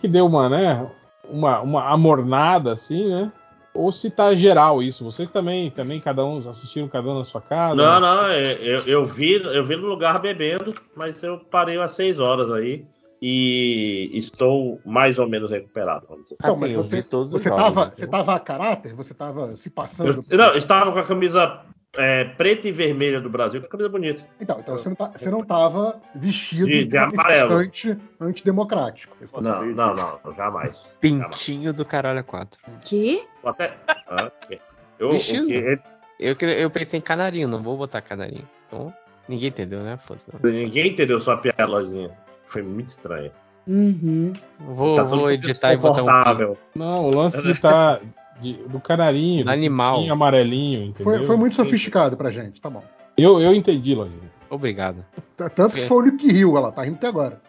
que 0.00 0.08
deu 0.08 0.26
uma, 0.26 0.48
né, 0.48 0.86
uma, 1.28 1.60
uma 1.60 1.92
amornada, 1.92 2.72
assim, 2.72 3.08
né? 3.08 3.32
Ou 3.74 3.92
se 3.92 4.10
tá 4.10 4.34
geral 4.34 4.82
isso. 4.82 5.04
Vocês 5.04 5.28
também, 5.30 5.70
também 5.70 6.00
cada 6.00 6.24
um 6.24 6.38
assistiram 6.48 6.88
cada 6.88 7.08
um 7.08 7.18
na 7.18 7.24
sua 7.24 7.40
casa? 7.40 7.76
Não, 7.76 8.00
não, 8.00 8.26
é- 8.26 8.54
eu, 8.60 8.80
eu 8.86 9.04
vi, 9.04 9.34
eu 9.34 9.64
vi 9.64 9.76
no 9.76 9.86
lugar 9.86 10.18
bebendo, 10.18 10.74
mas 10.96 11.22
eu 11.22 11.38
parei 11.38 11.78
às 11.78 11.92
6 11.92 12.18
horas 12.18 12.50
aí 12.52 12.84
e 13.22 14.10
estou 14.14 14.80
mais 14.84 15.18
ou 15.18 15.28
menos 15.28 15.50
recuperado. 15.50 16.06
Vamos 16.08 16.24
dizer. 16.24 16.36
Então, 16.38 16.50
Assim, 16.50 16.60
mas 16.60 16.72
eu 16.74 16.82
você, 16.84 16.96
vi 16.96 17.02
todos 17.04 17.34
os 17.34 17.42
você 17.42 17.48
jogos, 17.48 17.64
tava, 17.64 17.80
então. 17.86 17.96
você 17.98 18.06
tava 18.06 18.34
a 18.34 18.40
caráter? 18.40 18.94
Você 18.94 19.14
tava 19.14 19.56
se 19.56 19.70
passando? 19.70 20.24
Eu, 20.28 20.38
não, 20.38 20.46
eu 20.48 20.56
estava 20.58 20.90
com 20.92 20.98
a 20.98 21.04
camisa 21.04 21.60
é, 21.96 22.24
preta 22.24 22.68
e 22.68 22.72
vermelha 22.72 23.20
do 23.20 23.30
Brasil, 23.30 23.60
que 23.60 23.66
é 23.66 23.68
uma 23.68 23.70
camisa 23.70 23.88
bonita. 23.88 24.26
Então, 24.40 24.58
então 24.60 24.76
você, 24.76 24.88
não 24.88 24.96
tá, 24.96 25.12
você 25.18 25.30
não 25.30 25.42
tava 25.44 26.00
vestido 26.14 26.66
De- 26.66 26.84
de 26.84 26.96
amarelo. 26.98 27.54
manifestante 27.54 27.98
antidemocrático. 28.20 29.16
Não, 29.40 29.64
não, 29.66 29.94
não, 29.94 30.34
jamais. 30.34 30.76
Pintinho 31.00 31.72
do 31.72 31.84
caralho 31.84 32.22
4. 32.24 32.60
Que? 32.84 33.26
Até, 33.44 33.76
ah, 34.06 34.30
ok. 34.44 34.58
eu, 34.98 35.08
o 35.08 35.12
Vestido. 35.12 35.46
que- 35.46 35.78
Eu, 36.20 36.34
que- 36.36 36.44
eu 36.44 36.68
pensei 36.70 36.98
em 36.98 37.02
canarinho, 37.02 37.48
não 37.48 37.62
vou 37.62 37.76
botar 37.76 38.00
canarinho. 38.02 38.46
Então, 38.66 38.92
ninguém 39.28 39.48
entendeu, 39.48 39.80
né? 39.82 39.96
Foda-se. 39.96 40.26
não. 40.32 40.50
ninguém 40.50 40.88
entendeu 40.92 41.20
sua 41.20 41.36
piadinha. 41.36 42.10
Foi 42.44 42.62
muito 42.62 42.88
estranho. 42.88 43.30
Uhum. 43.66 44.32
Vou, 44.58 44.94
Tá 44.94 45.02
vou 45.02 45.30
editar 45.30 45.74
e 45.74 45.76
botar 45.76 46.02
um. 46.02 46.56
Não, 46.74 47.04
o 47.04 47.14
lance 47.14 47.40
de 47.42 47.54
tá 47.60 48.00
de- 48.40 48.54
do 48.68 48.80
canarinho, 48.80 49.44
do 49.44 49.50
Animal. 49.50 49.94
pintinho 49.96 50.12
amarelinho, 50.12 50.82
entendeu? 50.84 51.04
Foi, 51.18 51.24
foi 51.26 51.36
muito 51.36 51.56
sofisticado 51.56 52.16
pra 52.16 52.30
gente, 52.30 52.60
tá 52.60 52.68
bom. 52.70 52.82
Eu, 53.16 53.40
eu 53.40 53.52
entendi, 53.54 53.94
Lojinha. 53.94 54.30
Obrigado. 54.50 55.04
T- 55.36 55.50
Tanto 55.50 55.74
que 55.74 55.86
foi 55.86 55.96
o 55.96 56.00
único 56.00 56.16
que 56.18 56.32
riu, 56.32 56.56
ela 56.56 56.72
tá 56.72 56.82
rindo 56.82 56.96
até 56.96 57.08
agora. 57.08 57.40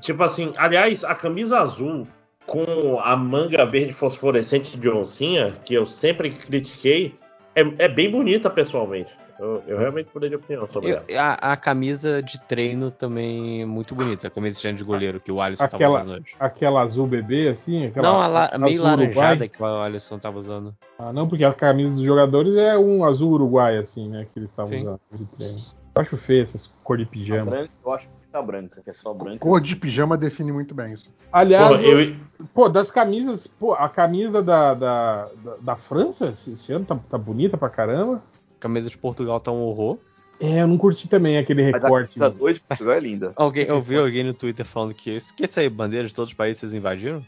Tipo 0.00 0.22
assim, 0.22 0.52
aliás, 0.56 1.04
a 1.04 1.14
camisa 1.14 1.58
azul 1.58 2.06
com 2.46 2.98
a 3.02 3.14
manga 3.16 3.66
verde 3.66 3.92
fosforescente 3.92 4.78
de 4.78 4.88
oncinha, 4.88 5.54
que 5.64 5.74
eu 5.74 5.84
sempre 5.84 6.30
critiquei, 6.30 7.14
é, 7.54 7.60
é 7.78 7.88
bem 7.88 8.10
bonita 8.10 8.48
pessoalmente. 8.48 9.12
Eu, 9.38 9.62
eu 9.68 9.78
realmente 9.78 10.08
de 10.18 10.34
opinião 10.34 10.66
sobre 10.72 10.90
Eu- 10.90 11.02
ela. 11.08 11.36
a, 11.40 11.52
a 11.52 11.56
camisa 11.56 12.20
de 12.20 12.40
treino 12.42 12.90
também 12.90 13.62
é 13.62 13.64
muito 13.64 13.94
bonita. 13.94 14.26
A 14.26 14.30
camisa 14.30 14.56
de 14.56 14.60
treino 14.62 14.78
de 14.78 14.84
goleiro 14.84 15.20
que 15.20 15.30
o 15.30 15.40
Alisson 15.40 15.64
Aquela- 15.64 15.92
tava 15.98 16.04
usando 16.04 16.20
hoje. 16.20 16.34
Aquela 16.40 16.82
azul 16.82 17.06
bebê, 17.06 17.48
assim? 17.48 17.86
Aquela 17.86 18.08
Não, 18.08 18.20
a 18.20 18.26
la- 18.26 18.44
azul 18.46 18.58
meio 18.58 18.82
Uruguai? 18.82 18.96
laranjada 18.96 19.48
que 19.48 19.62
o 19.62 19.66
Alisson 19.82 20.18
tava 20.18 20.38
usando. 20.38 20.74
Ah, 20.98 21.12
não, 21.12 21.28
porque 21.28 21.44
a 21.44 21.52
camisa 21.54 21.90
dos 21.94 22.02
jogadores 22.02 22.56
é 22.56 22.76
um 22.76 23.04
azul 23.04 23.30
uruguai, 23.32 23.76
assim, 23.78 24.08
né? 24.08 24.26
Que 24.32 24.40
eles 24.40 24.50
estavam 24.50 24.76
usando 24.76 25.00
de 25.12 25.24
treino. 25.26 25.58
Eu 25.94 26.02
acho 26.02 26.16
feio 26.16 26.42
essas 26.42 26.72
cor 26.82 26.96
de 26.96 27.04
A 27.04 27.06
pijama. 27.06 27.50
branca, 27.50 27.70
eu 27.84 27.92
acho 27.92 28.06
que 28.06 28.12
tá 28.32 28.42
branca, 28.42 28.80
que 28.82 28.90
é 28.90 28.92
só 28.92 29.12
branca. 29.14 29.38
Cor 29.38 29.60
de 29.60 29.74
pijama 29.76 30.16
define 30.16 30.52
muito 30.52 30.74
bem 30.74 30.92
isso. 30.94 31.10
Aliás, 31.32 31.68
Pô, 31.68 31.74
eu- 31.86 32.16
pô, 32.54 32.68
das 32.68 32.90
camisas, 32.90 33.46
pô, 33.46 33.72
a 33.74 33.88
camisa 33.88 34.42
da, 34.42 34.74
da, 34.74 35.24
da, 35.44 35.56
da 35.60 35.76
França 35.76 36.30
esse, 36.30 36.52
esse 36.52 36.72
ano 36.72 36.84
tá, 36.84 36.96
tá 37.08 37.18
bonita 37.18 37.56
pra 37.56 37.68
caramba. 37.68 38.20
Camisa 38.58 38.88
de 38.90 38.98
Portugal 38.98 39.40
tá 39.40 39.50
um 39.52 39.62
horror. 39.62 39.98
É, 40.40 40.62
eu 40.62 40.68
não 40.68 40.78
curti 40.78 41.08
também 41.08 41.36
aquele 41.36 41.62
Mas 41.72 41.84
a 41.84 41.88
recorte. 41.88 42.18
camisa 42.18 42.38
2 42.38 42.54
de 42.56 42.60
Portugal 42.60 42.94
é 42.94 43.00
linda. 43.00 43.32
Alguém, 43.34 43.64
eu 43.66 43.80
vi 43.80 43.96
alguém 43.96 44.22
no 44.24 44.32
Twitter 44.34 44.64
falando 44.64 44.94
que 44.94 45.10
esqueça 45.10 45.60
aí, 45.60 45.68
bandeira 45.68 46.06
de 46.06 46.14
todos 46.14 46.30
os 46.30 46.36
países 46.36 46.60
vocês 46.60 46.74
invadiram? 46.74 47.24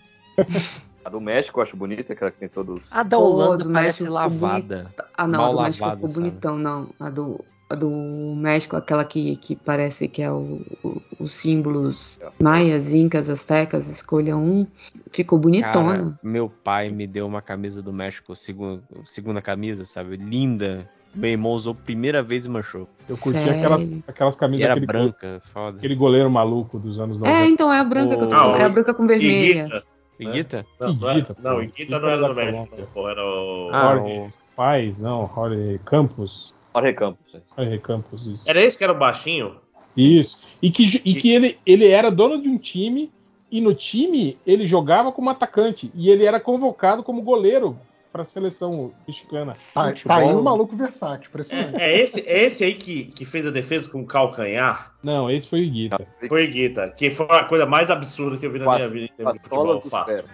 A 1.05 1.09
do 1.11 1.21
México 1.21 1.59
eu 1.59 1.63
acho 1.63 1.77
bonita, 1.77 2.13
aquela 2.13 2.31
que 2.31 2.39
tem 2.39 2.49
todos. 2.49 2.83
A 2.91 3.03
da 3.03 3.17
Pô, 3.17 3.25
Holanda 3.25 3.65
do 3.65 3.73
parece 3.73 4.03
México 4.05 4.13
lavada. 4.13 4.95
Ah, 5.17 5.27
não, 5.27 5.39
Mal 5.41 5.49
a 5.49 5.53
do 5.57 5.63
México 5.63 5.83
lavada, 5.85 5.97
ficou 5.97 6.09
sabe? 6.11 6.29
bonitão, 6.29 6.59
não. 6.59 6.89
A 7.01 7.11
do, 7.11 7.45
a 7.69 7.75
do 7.75 7.91
México, 8.37 8.77
aquela 8.77 9.05
que, 9.05 9.37
que 9.37 9.57
parece 9.57 10.07
que 10.09 10.23
é 10.23 10.31
o, 10.31 10.61
o- 10.85 11.03
os 11.19 11.33
símbolos 11.33 12.21
maias, 12.41 12.93
incas, 12.95 13.29
astecas, 13.29 13.89
escolha 13.89 14.37
um, 14.37 14.67
ficou 15.11 15.39
bonitona. 15.39 15.97
Cara, 15.99 16.19
meu 16.23 16.49
pai 16.49 16.91
me 16.91 17.07
deu 17.07 17.27
uma 17.27 17.43
camisa 17.43 17.83
do 17.83 17.93
México, 17.93 18.37
segunda, 18.37 18.83
segunda 19.05 19.43
camisa, 19.43 19.85
sabe? 19.85 20.17
Linda. 20.17 20.89
Meu 21.15 21.31
irmão 21.31 21.53
usou 21.53 21.75
primeira 21.75 22.23
vez 22.23 22.47
e 22.47 22.49
manchou. 22.49 22.89
Eu 23.09 23.17
curti 23.19 23.39
Sério? 23.39 23.59
aquelas, 23.59 23.93
aquelas 24.07 24.35
E 24.37 24.39
camisas 24.39 24.65
era 24.65 24.75
daquele, 24.75 24.87
branca, 24.87 25.41
foda. 25.43 25.79
aquele 25.79 25.95
goleiro 25.97 26.31
maluco 26.31 26.79
dos 26.79 27.01
anos 27.01 27.19
90. 27.19 27.37
É, 27.39 27.47
então 27.49 27.73
é 27.73 27.81
a 27.81 27.85
branca 27.85 28.17
que 28.17 28.23
eu 28.23 28.29
tô 28.29 28.37
O- 28.37 28.39
falando. 28.39 28.57
Ah, 28.57 28.59
É 28.61 28.65
a 28.65 28.69
o 28.69 28.73
branca 28.73 28.95
com 28.95 29.07
vermelha. 29.07 29.51
Iguita. 29.63 29.85
Iguita? 30.21 30.67
Não, 30.79 30.95
não, 30.95 31.11
Iguita, 31.11 31.33
é- 31.39 31.43
não, 31.43 31.55
pô. 31.57 31.63
Iguita 31.63 31.99
não 31.99 32.09
era 32.09 32.29
do 32.29 32.35
México, 32.35 33.09
era 33.09 33.25
o. 33.25 33.71
Ah, 33.73 33.95
Jorge 33.97 34.13
o- 34.19 34.33
Paz, 34.55 34.99
não, 34.99 35.31
Jorge 35.35 35.81
Campos. 35.85 36.55
Jorge 36.75 36.93
Campos. 36.93 37.33
né? 37.35 37.41
Jorge 37.57 37.79
Campos, 37.79 38.27
isso. 38.27 38.45
Era 38.49 38.63
esse 38.63 38.79
que 38.79 38.85
era 38.85 38.93
o 38.93 38.99
baixinho? 38.99 39.57
Isso. 39.97 40.39
E 40.63 40.71
que, 40.71 41.01
e 41.05 41.15
que 41.15 41.31
ele, 41.33 41.59
ele 41.67 41.89
era 41.89 42.11
dono 42.11 42.41
de 42.41 42.49
um 42.49 42.57
time, 42.59 43.11
e 43.51 43.61
no 43.61 43.75
time 43.75 44.39
ele 44.47 44.65
jogava 44.67 45.11
como 45.11 45.29
atacante. 45.31 45.91
E 45.95 46.09
ele 46.09 46.25
era 46.25 46.39
convocado 46.39 47.03
como 47.03 47.21
goleiro 47.23 47.77
pra 48.13 48.25
seleção 48.25 48.93
mexicana. 49.07 49.55
Tá, 49.75 49.93
tá 49.93 50.17
aí 50.17 50.35
um 50.35 50.43
maluco 50.43 50.77
versátil, 50.77 51.29
impressionante. 51.29 51.81
É, 51.81 51.93
é 51.93 52.01
esse, 52.01 52.21
é 52.27 52.45
esse 52.45 52.65
aí 52.65 52.75
que, 52.75 53.05
que 53.07 53.25
fez 53.25 53.47
a 53.47 53.51
defesa 53.51 53.91
com 53.91 54.05
calcanhar? 54.05 54.93
Não, 55.03 55.31
esse 55.31 55.49
foi 55.49 55.67
o 55.67 55.71
Guita. 55.71 56.07
Foi 56.29 56.47
Guita, 56.47 56.89
que 56.97 57.11
foi 57.11 57.27
a 57.31 57.45
coisa 57.45 57.67
mais 57.67 57.91
absurda 57.91 58.37
que 58.37 58.47
eu 58.47 58.51
vi 58.51 58.59
na 58.59 58.71
a- 58.73 58.77
minha 58.77 58.89
vida 58.89 59.05
em 59.07 59.17
termos 59.17 59.31
a 59.31 59.33
de 59.35 59.39
futebol 59.41 59.81
fácil. 59.83 60.25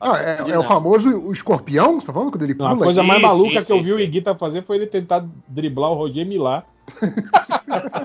Ah, 0.00 0.16
é, 0.22 0.50
é 0.52 0.58
o 0.58 0.62
famoso 0.62 1.08
o 1.08 1.32
escorpião, 1.32 1.98
você 2.00 2.06
tá 2.06 2.12
falando? 2.12 2.30
Quando 2.30 2.44
ele 2.44 2.54
Não, 2.54 2.66
a 2.66 2.70
pula? 2.70 2.84
coisa 2.84 3.00
sim, 3.00 3.06
mais 3.08 3.20
maluca 3.20 3.60
sim, 3.60 3.66
que 3.66 3.72
eu 3.72 3.78
sim, 3.78 3.82
vi 3.82 3.92
o 3.92 3.96
sim. 3.96 4.02
Iguita 4.04 4.32
fazer 4.36 4.62
foi 4.62 4.76
ele 4.76 4.86
tentar 4.86 5.26
driblar 5.48 5.90
o 5.90 5.94
Roger 5.94 6.24
Milá, 6.24 6.64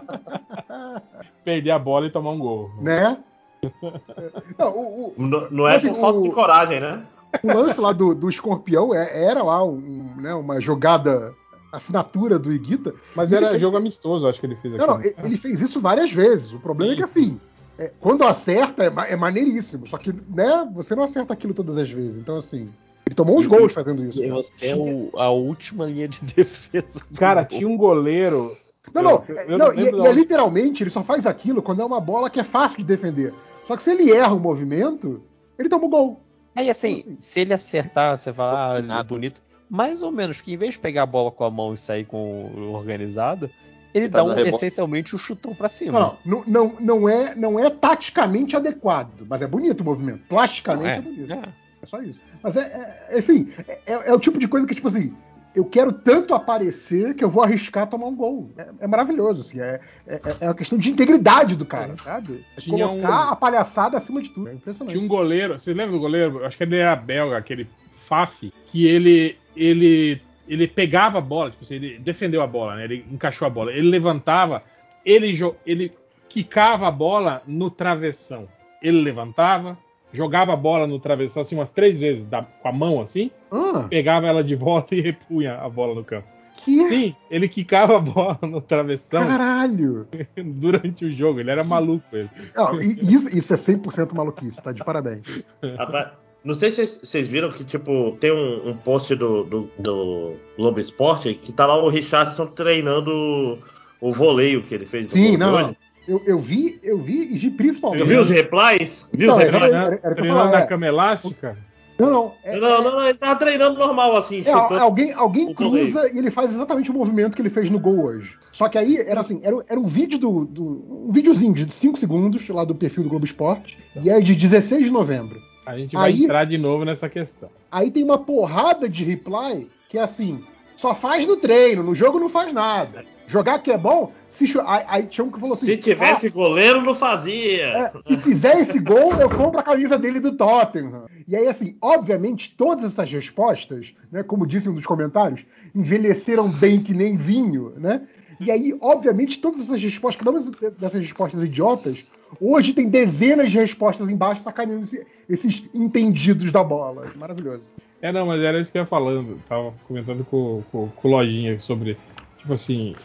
perder 1.43 1.71
a 1.71 1.79
bola 1.79 2.07
e 2.07 2.11
tomar 2.11 2.31
um 2.31 2.39
gol. 2.39 2.69
Né? 2.81 3.17
Não, 4.57 4.67
o, 4.69 5.07
o- 5.07 5.13
Não, 5.17 5.49
não 5.51 5.67
é 5.67 5.79
por 5.79 5.93
falta 5.95 6.19
o- 6.19 6.23
de 6.23 6.31
coragem, 6.31 6.79
né? 6.79 7.01
O 7.41 7.47
lance 7.47 7.79
lá 7.79 7.91
do, 7.91 8.13
do 8.13 8.29
escorpião 8.29 8.93
é- 8.93 9.23
era 9.23 9.41
lá 9.41 9.63
um, 9.63 10.13
né, 10.17 10.33
uma 10.33 10.59
jogada, 10.61 11.33
assinatura 11.71 12.37
do 12.37 12.51
Iguita. 12.51 12.93
Mas 13.15 13.31
era 13.31 13.49
fez- 13.49 13.61
jogo 13.61 13.77
amistoso, 13.77 14.27
acho 14.27 14.39
que 14.39 14.45
ele 14.45 14.55
fez 14.55 14.73
aqui. 14.75 14.85
Não, 14.85 14.95
não, 14.95 15.03
ele- 15.03 15.15
ele 15.23 15.37
fez 15.37 15.61
isso 15.61 15.79
várias 15.79 16.11
vezes. 16.11 16.51
O 16.53 16.59
problema 16.59 16.93
é 16.93 16.95
que 16.95 17.03
assim, 17.03 17.39
é, 17.79 17.91
quando 17.99 18.23
acerta 18.23 18.83
é, 18.83 19.13
é 19.13 19.15
maneiríssimo. 19.15 19.87
Só 19.87 19.97
que, 19.97 20.13
né, 20.29 20.67
você 20.73 20.95
não 20.95 21.03
acerta 21.03 21.33
aquilo 21.33 21.53
todas 21.53 21.77
as 21.77 21.89
vezes. 21.89 22.15
Então, 22.17 22.37
assim, 22.37 22.69
ele 23.05 23.15
tomou 23.15 23.37
uns 23.39 23.47
gols 23.47 23.73
fazendo 23.73 24.03
isso. 24.05 24.21
Você 24.29 24.67
é 24.67 24.75
o- 24.75 25.09
a 25.17 25.29
última 25.31 25.85
linha 25.85 26.07
de 26.07 26.19
defesa. 26.35 27.03
Cara, 27.17 27.41
gol. 27.41 27.57
tinha 27.57 27.67
um 27.67 27.75
goleiro. 27.77 28.55
Não, 28.93 29.01
não, 29.01 29.23
Eu- 29.27 29.37
é- 29.37 29.45
eu 29.45 29.57
não, 29.57 29.67
não 29.67 29.73
e, 29.73 29.89
e 30.03 30.07
é 30.07 30.11
literalmente, 30.11 30.83
ele 30.83 30.89
só 30.89 31.03
faz 31.03 31.25
aquilo 31.25 31.61
quando 31.61 31.81
é 31.81 31.85
uma 31.85 31.99
bola 31.99 32.29
que 32.29 32.39
é 32.39 32.43
fácil 32.43 32.77
de 32.77 32.83
defender. 32.83 33.33
Só 33.67 33.75
que 33.77 33.81
se 33.83 33.89
ele 33.91 34.11
erra 34.11 34.33
o 34.33 34.39
movimento, 34.39 35.21
ele 35.57 35.69
toma 35.69 35.85
o 35.85 35.89
gol. 35.89 36.19
Aí 36.55 36.69
assim, 36.69 37.15
se 37.19 37.39
ele 37.39 37.53
acertar, 37.53 38.17
você 38.17 38.31
fala, 38.31 38.73
ah, 38.75 38.79
ele 38.79 38.91
é 38.91 39.03
bonito. 39.03 39.41
Mais 39.69 40.03
ou 40.03 40.11
menos, 40.11 40.39
que 40.39 40.53
em 40.53 40.57
vez 40.57 40.73
de 40.73 40.79
pegar 40.79 41.03
a 41.03 41.05
bola 41.07 41.31
com 41.31 41.43
a 41.43 41.49
mão 41.49 41.73
e 41.73 41.77
sair 41.77 42.05
com 42.05 42.45
o 42.45 42.73
organizado, 42.73 43.49
ele 43.93 44.07
Tá 44.09 44.19
dá 44.19 44.23
um, 44.25 44.39
essencialmente 44.39 45.15
um 45.15 45.19
chutão 45.19 45.55
pra 45.55 45.67
cima. 45.67 45.99
Não, 45.99 46.17
não, 46.25 46.43
não, 46.45 46.75
não, 46.79 47.09
é, 47.09 47.33
não 47.35 47.59
é 47.59 47.69
taticamente 47.69 48.55
adequado, 48.55 49.25
mas 49.27 49.41
é 49.41 49.47
bonito 49.47 49.81
o 49.81 49.83
movimento. 49.83 50.21
Plasticamente 50.27 50.89
é, 50.89 50.97
É, 50.97 51.01
bonito. 51.01 51.31
é. 51.31 51.43
É 51.81 51.85
só 51.85 52.01
isso. 52.01 52.19
Mas 52.41 52.55
é, 52.55 52.61
é- 52.61 53.15
é 53.15 53.19
assim, 53.19 53.51
é, 53.67 53.79
é 53.85 54.13
o 54.13 54.19
tipo 54.19 54.37
de 54.39 54.47
coisa 54.47 54.65
que, 54.67 54.75
tipo 54.75 54.87
assim, 54.87 55.13
eu 55.55 55.65
quero 55.65 55.91
tanto 55.93 56.33
aparecer 56.33 57.15
que 57.15 57.23
eu 57.23 57.29
vou 57.29 57.43
arriscar 57.43 57.87
tomar 57.87 58.07
um 58.07 58.15
gol. 58.15 58.49
É, 58.57 58.67
é 58.81 58.87
maravilhoso, 58.87 59.41
assim. 59.41 59.59
É, 59.59 59.79
é, 60.07 60.21
é 60.41 60.47
uma 60.47 60.55
questão 60.55 60.77
de 60.77 60.89
integridade 60.89 61.55
do 61.55 61.65
cara, 61.65 61.95
sabe? 62.03 62.43
É 62.57 62.61
Tinha 62.61 62.87
colocar 62.87 63.27
um- 63.27 63.31
a 63.31 63.35
palhaçada 63.35 63.97
acima 63.97 64.21
de 64.21 64.29
tudo. 64.29 64.49
É 64.49 64.53
impressionante. 64.53 64.93
Tinha 64.93 65.03
um 65.03 65.07
goleiro, 65.07 65.59
você 65.59 65.73
lembra 65.73 65.91
do 65.91 65.99
goleiro? 65.99 66.43
Acho 66.45 66.57
que 66.57 66.63
ele 66.63 66.77
era 66.77 66.95
belga, 66.95 67.37
aquele 67.37 67.67
Faf, 68.05 68.51
que 68.71 68.85
ele 68.87 69.37
ele 69.55 70.21
ele 70.47 70.67
pegava 70.67 71.19
a 71.19 71.21
bola, 71.21 71.51
tipo 71.51 71.63
assim, 71.63 71.75
ele 71.75 71.99
defendeu 71.99 72.41
a 72.41 72.47
bola, 72.47 72.75
né? 72.75 72.83
Ele 72.83 73.05
encaixou 73.11 73.45
a 73.45 73.49
bola, 73.49 73.71
ele 73.71 73.87
levantava, 73.89 74.63
ele 75.05 75.37
ele 75.65 75.93
quicava 76.27 76.87
a 76.87 76.91
bola 76.91 77.41
no 77.47 77.69
travessão. 77.69 78.47
Ele 78.81 79.01
levantava, 79.01 79.77
jogava 80.13 80.53
a 80.53 80.55
bola 80.55 80.87
no 80.87 80.99
travessão 80.99 81.41
assim 81.41 81.55
umas 81.55 81.71
três 81.73 81.99
vezes 81.99 82.23
da- 82.25 82.43
com 82.43 82.67
a 82.67 82.71
mão 82.71 83.01
assim, 83.01 83.29
Ah, 83.51 83.87
pegava 83.89 84.27
ela 84.27 84.43
de 84.43 84.55
volta 84.55 84.93
e 84.95 85.01
repunha 85.01 85.55
a 85.55 85.67
bola 85.67 85.95
no 85.95 86.03
campo. 86.03 86.27
que 86.63 86.85
Sim, 86.85 87.15
ele 87.29 87.49
quicava 87.49 87.97
a 87.97 87.99
bola 87.99 88.39
no 88.43 88.61
travessão 88.61 89.27
caralho! 89.27 90.07
durante 90.37 91.03
o 91.05 91.11
jogo, 91.11 91.39
ele 91.41 91.51
era 91.51 91.63
maluco 91.63 92.05
ele. 92.15 92.29
Não, 92.55 92.79
isso, 92.79 93.37
isso 93.37 93.53
é 93.53 93.57
100% 93.57 94.13
maluquice, 94.13 94.61
tá? 94.61 94.71
De 94.71 94.83
parabéns. 94.83 95.43
Rapaz, 95.77 96.11
Não 96.43 96.55
sei 96.55 96.71
se 96.71 96.85
vocês- 96.85 97.27
viram 97.27 97.51
que, 97.51 97.63
tipo, 97.63 98.15
tem 98.19 98.31
um, 98.31 98.69
um 98.69 98.77
post 98.77 99.13
do, 99.15 99.43
do, 99.43 99.69
do 99.79 100.33
Globo 100.57 100.79
Esporte 100.79 101.33
que 101.33 101.51
tá 101.51 101.65
lá 101.65 101.81
o 101.83 101.89
Richardson 101.89 102.45
treinando 102.47 103.57
o 104.01 104.11
voleio 104.11 104.61
que 104.63 104.73
ele 104.75 104.85
fez. 104.85 105.09
Sim, 105.11 105.37
não, 105.37 105.53
hoje. 105.53 105.77
Eu, 106.07 106.21
eu 106.25 106.37
vi, 106.39 106.79
eu 106.83 106.97
vi, 106.97 107.33
e 107.33 107.37
vi 107.37 107.49
principalmente. 107.49 108.01
Eu 108.01 108.07
vi 108.07 108.17
os 108.17 108.29
replies? 108.29 109.07
Vi 109.13 109.27
os 109.29 109.37
é, 109.37 109.43
replies? 109.45 109.63
era- 109.63 109.99
era 110.03 110.15
Treinando 110.15 110.51
na 110.51 110.59
é. 110.59 110.65
cama 110.65 110.85
elástica. 110.87 111.57
Não, 111.97 112.09
não. 112.09 112.33
é- 112.43 112.57
Não, 112.57 112.83
não, 112.83 112.91
não, 112.91 113.03
ele 113.07 113.17
tava 113.17 113.35
treinando 113.37 113.77
normal, 113.77 114.15
assim, 114.17 114.41
É, 114.41 114.43
chutando. 114.51 114.79
alguém 114.81 115.13
alguém 115.13 115.53
cruza 115.53 116.09
e 116.11 116.17
ele 116.17 116.31
faz 116.31 116.51
exatamente 116.51 116.89
o 116.89 116.93
movimento 116.93 117.35
que 117.35 117.41
ele 117.41 117.49
fez 117.51 117.69
no 117.69 117.79
gol 117.79 118.03
hoje. 118.05 118.35
Só 118.51 118.67
que 118.67 118.77
aí 118.77 118.97
era 118.97 119.19
assim, 119.21 119.39
era, 119.43 119.55
era 119.69 119.79
um 119.79 119.85
vídeo 119.85 120.17
do, 120.17 120.43
do- 120.43 121.05
um 121.07 121.11
videozinho 121.11 121.53
de 121.53 121.71
5 121.71 121.97
segundos 121.97 122.47
lá 122.49 122.65
do 122.65 122.73
perfil 122.75 123.03
do 123.03 123.09
Globo 123.09 123.25
Esporte 123.25 123.77
e 124.01 124.09
é 124.09 124.19
de 124.19 124.35
16 124.35 124.85
de 124.85 124.91
novembro. 124.91 125.39
A 125.65 125.77
gente 125.77 125.93
vai 125.95 126.09
Aí- 126.11 126.23
entrar 126.23 126.43
de 126.45 126.57
novo 126.57 126.83
nessa 126.83 127.07
questão. 127.07 127.49
Aí 127.71 127.89
tem 127.91 128.03
uma 128.03 128.17
porrada 128.17 128.89
de 128.89 129.03
reply 129.05 129.69
que 129.87 129.97
é 129.97 130.01
assim, 130.01 130.43
só 130.75 130.93
faz 130.95 131.25
no 131.27 131.37
treino, 131.37 131.83
no 131.83 131.93
jogo 131.95 132.19
não 132.19 132.27
faz 132.27 132.51
nada. 132.51 133.05
Jogar 133.27 133.59
que 133.59 133.71
é 133.71 133.77
bom, 133.77 134.11
se 134.47 134.59
aí, 134.59 134.83
aí 134.87 135.03
tinha 135.07 135.23
um 135.25 135.31
que 135.31 135.39
falou 135.39 135.55
assim, 135.55 135.65
Se 135.65 135.77
tivesse 135.77 136.29
goleiro, 136.29 136.81
não 136.81 136.95
fazia. 136.95 137.65
É, 137.67 137.91
se 138.01 138.17
fizer 138.17 138.59
esse 138.61 138.79
gol, 138.79 139.13
eu 139.19 139.29
compro 139.29 139.59
a 139.59 139.63
camisa 139.63 139.97
dele 139.97 140.19
do 140.19 140.31
Tottenham. 140.37 141.05
E 141.27 141.35
aí, 141.35 141.47
assim, 141.47 141.75
obviamente, 141.81 142.53
todas 142.57 142.91
essas 142.91 143.11
respostas, 143.11 143.93
né, 144.11 144.23
como 144.23 144.45
disse 144.45 144.67
um 144.69 144.75
dos 144.75 144.85
comentários, 144.85 145.45
envelheceram 145.73 146.49
bem 146.49 146.81
que 146.81 146.93
nem 146.93 147.17
vinho, 147.17 147.73
né? 147.77 148.01
E 148.39 148.51
aí, 148.51 148.75
obviamente, 148.81 149.39
todas 149.39 149.61
essas 149.63 149.81
respostas, 149.81 150.23
cada 150.23 150.37
uma 150.37 150.51
dessas 150.79 151.01
respostas 151.01 151.43
idiotas, 151.43 151.99
hoje 152.41 152.73
tem 152.73 152.89
dezenas 152.89 153.51
de 153.51 153.57
respostas 153.57 154.09
embaixo 154.09 154.41
sacaneando 154.43 154.83
esse- 154.83 155.05
esses 155.29 155.63
entendidos 155.73 156.51
da 156.51 156.63
bola. 156.63 157.05
Maravilhoso. 157.15 157.61
É, 158.01 158.11
não, 158.11 158.25
mas 158.25 158.41
era 158.41 158.59
isso 158.59 158.69
que 158.69 158.77
eu 158.77 158.81
ia 158.81 158.85
falando. 158.87 159.39
Tava 159.47 159.73
comentando 159.87 160.25
com, 160.25 160.61
com, 160.71 160.89
com 160.89 161.07
o 161.07 161.11
Lojinha 161.11 161.57
sobre. 161.59 161.97
Tipo 162.37 162.51
assim. 162.53 162.95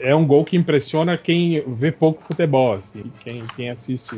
É 0.00 0.14
um 0.14 0.26
gol 0.26 0.44
que 0.44 0.56
impressiona 0.56 1.16
quem 1.16 1.62
vê 1.66 1.92
pouco 1.92 2.22
futebol, 2.22 2.74
assim. 2.74 3.04
Quem, 3.22 3.44
quem 3.54 3.70
assiste 3.70 4.16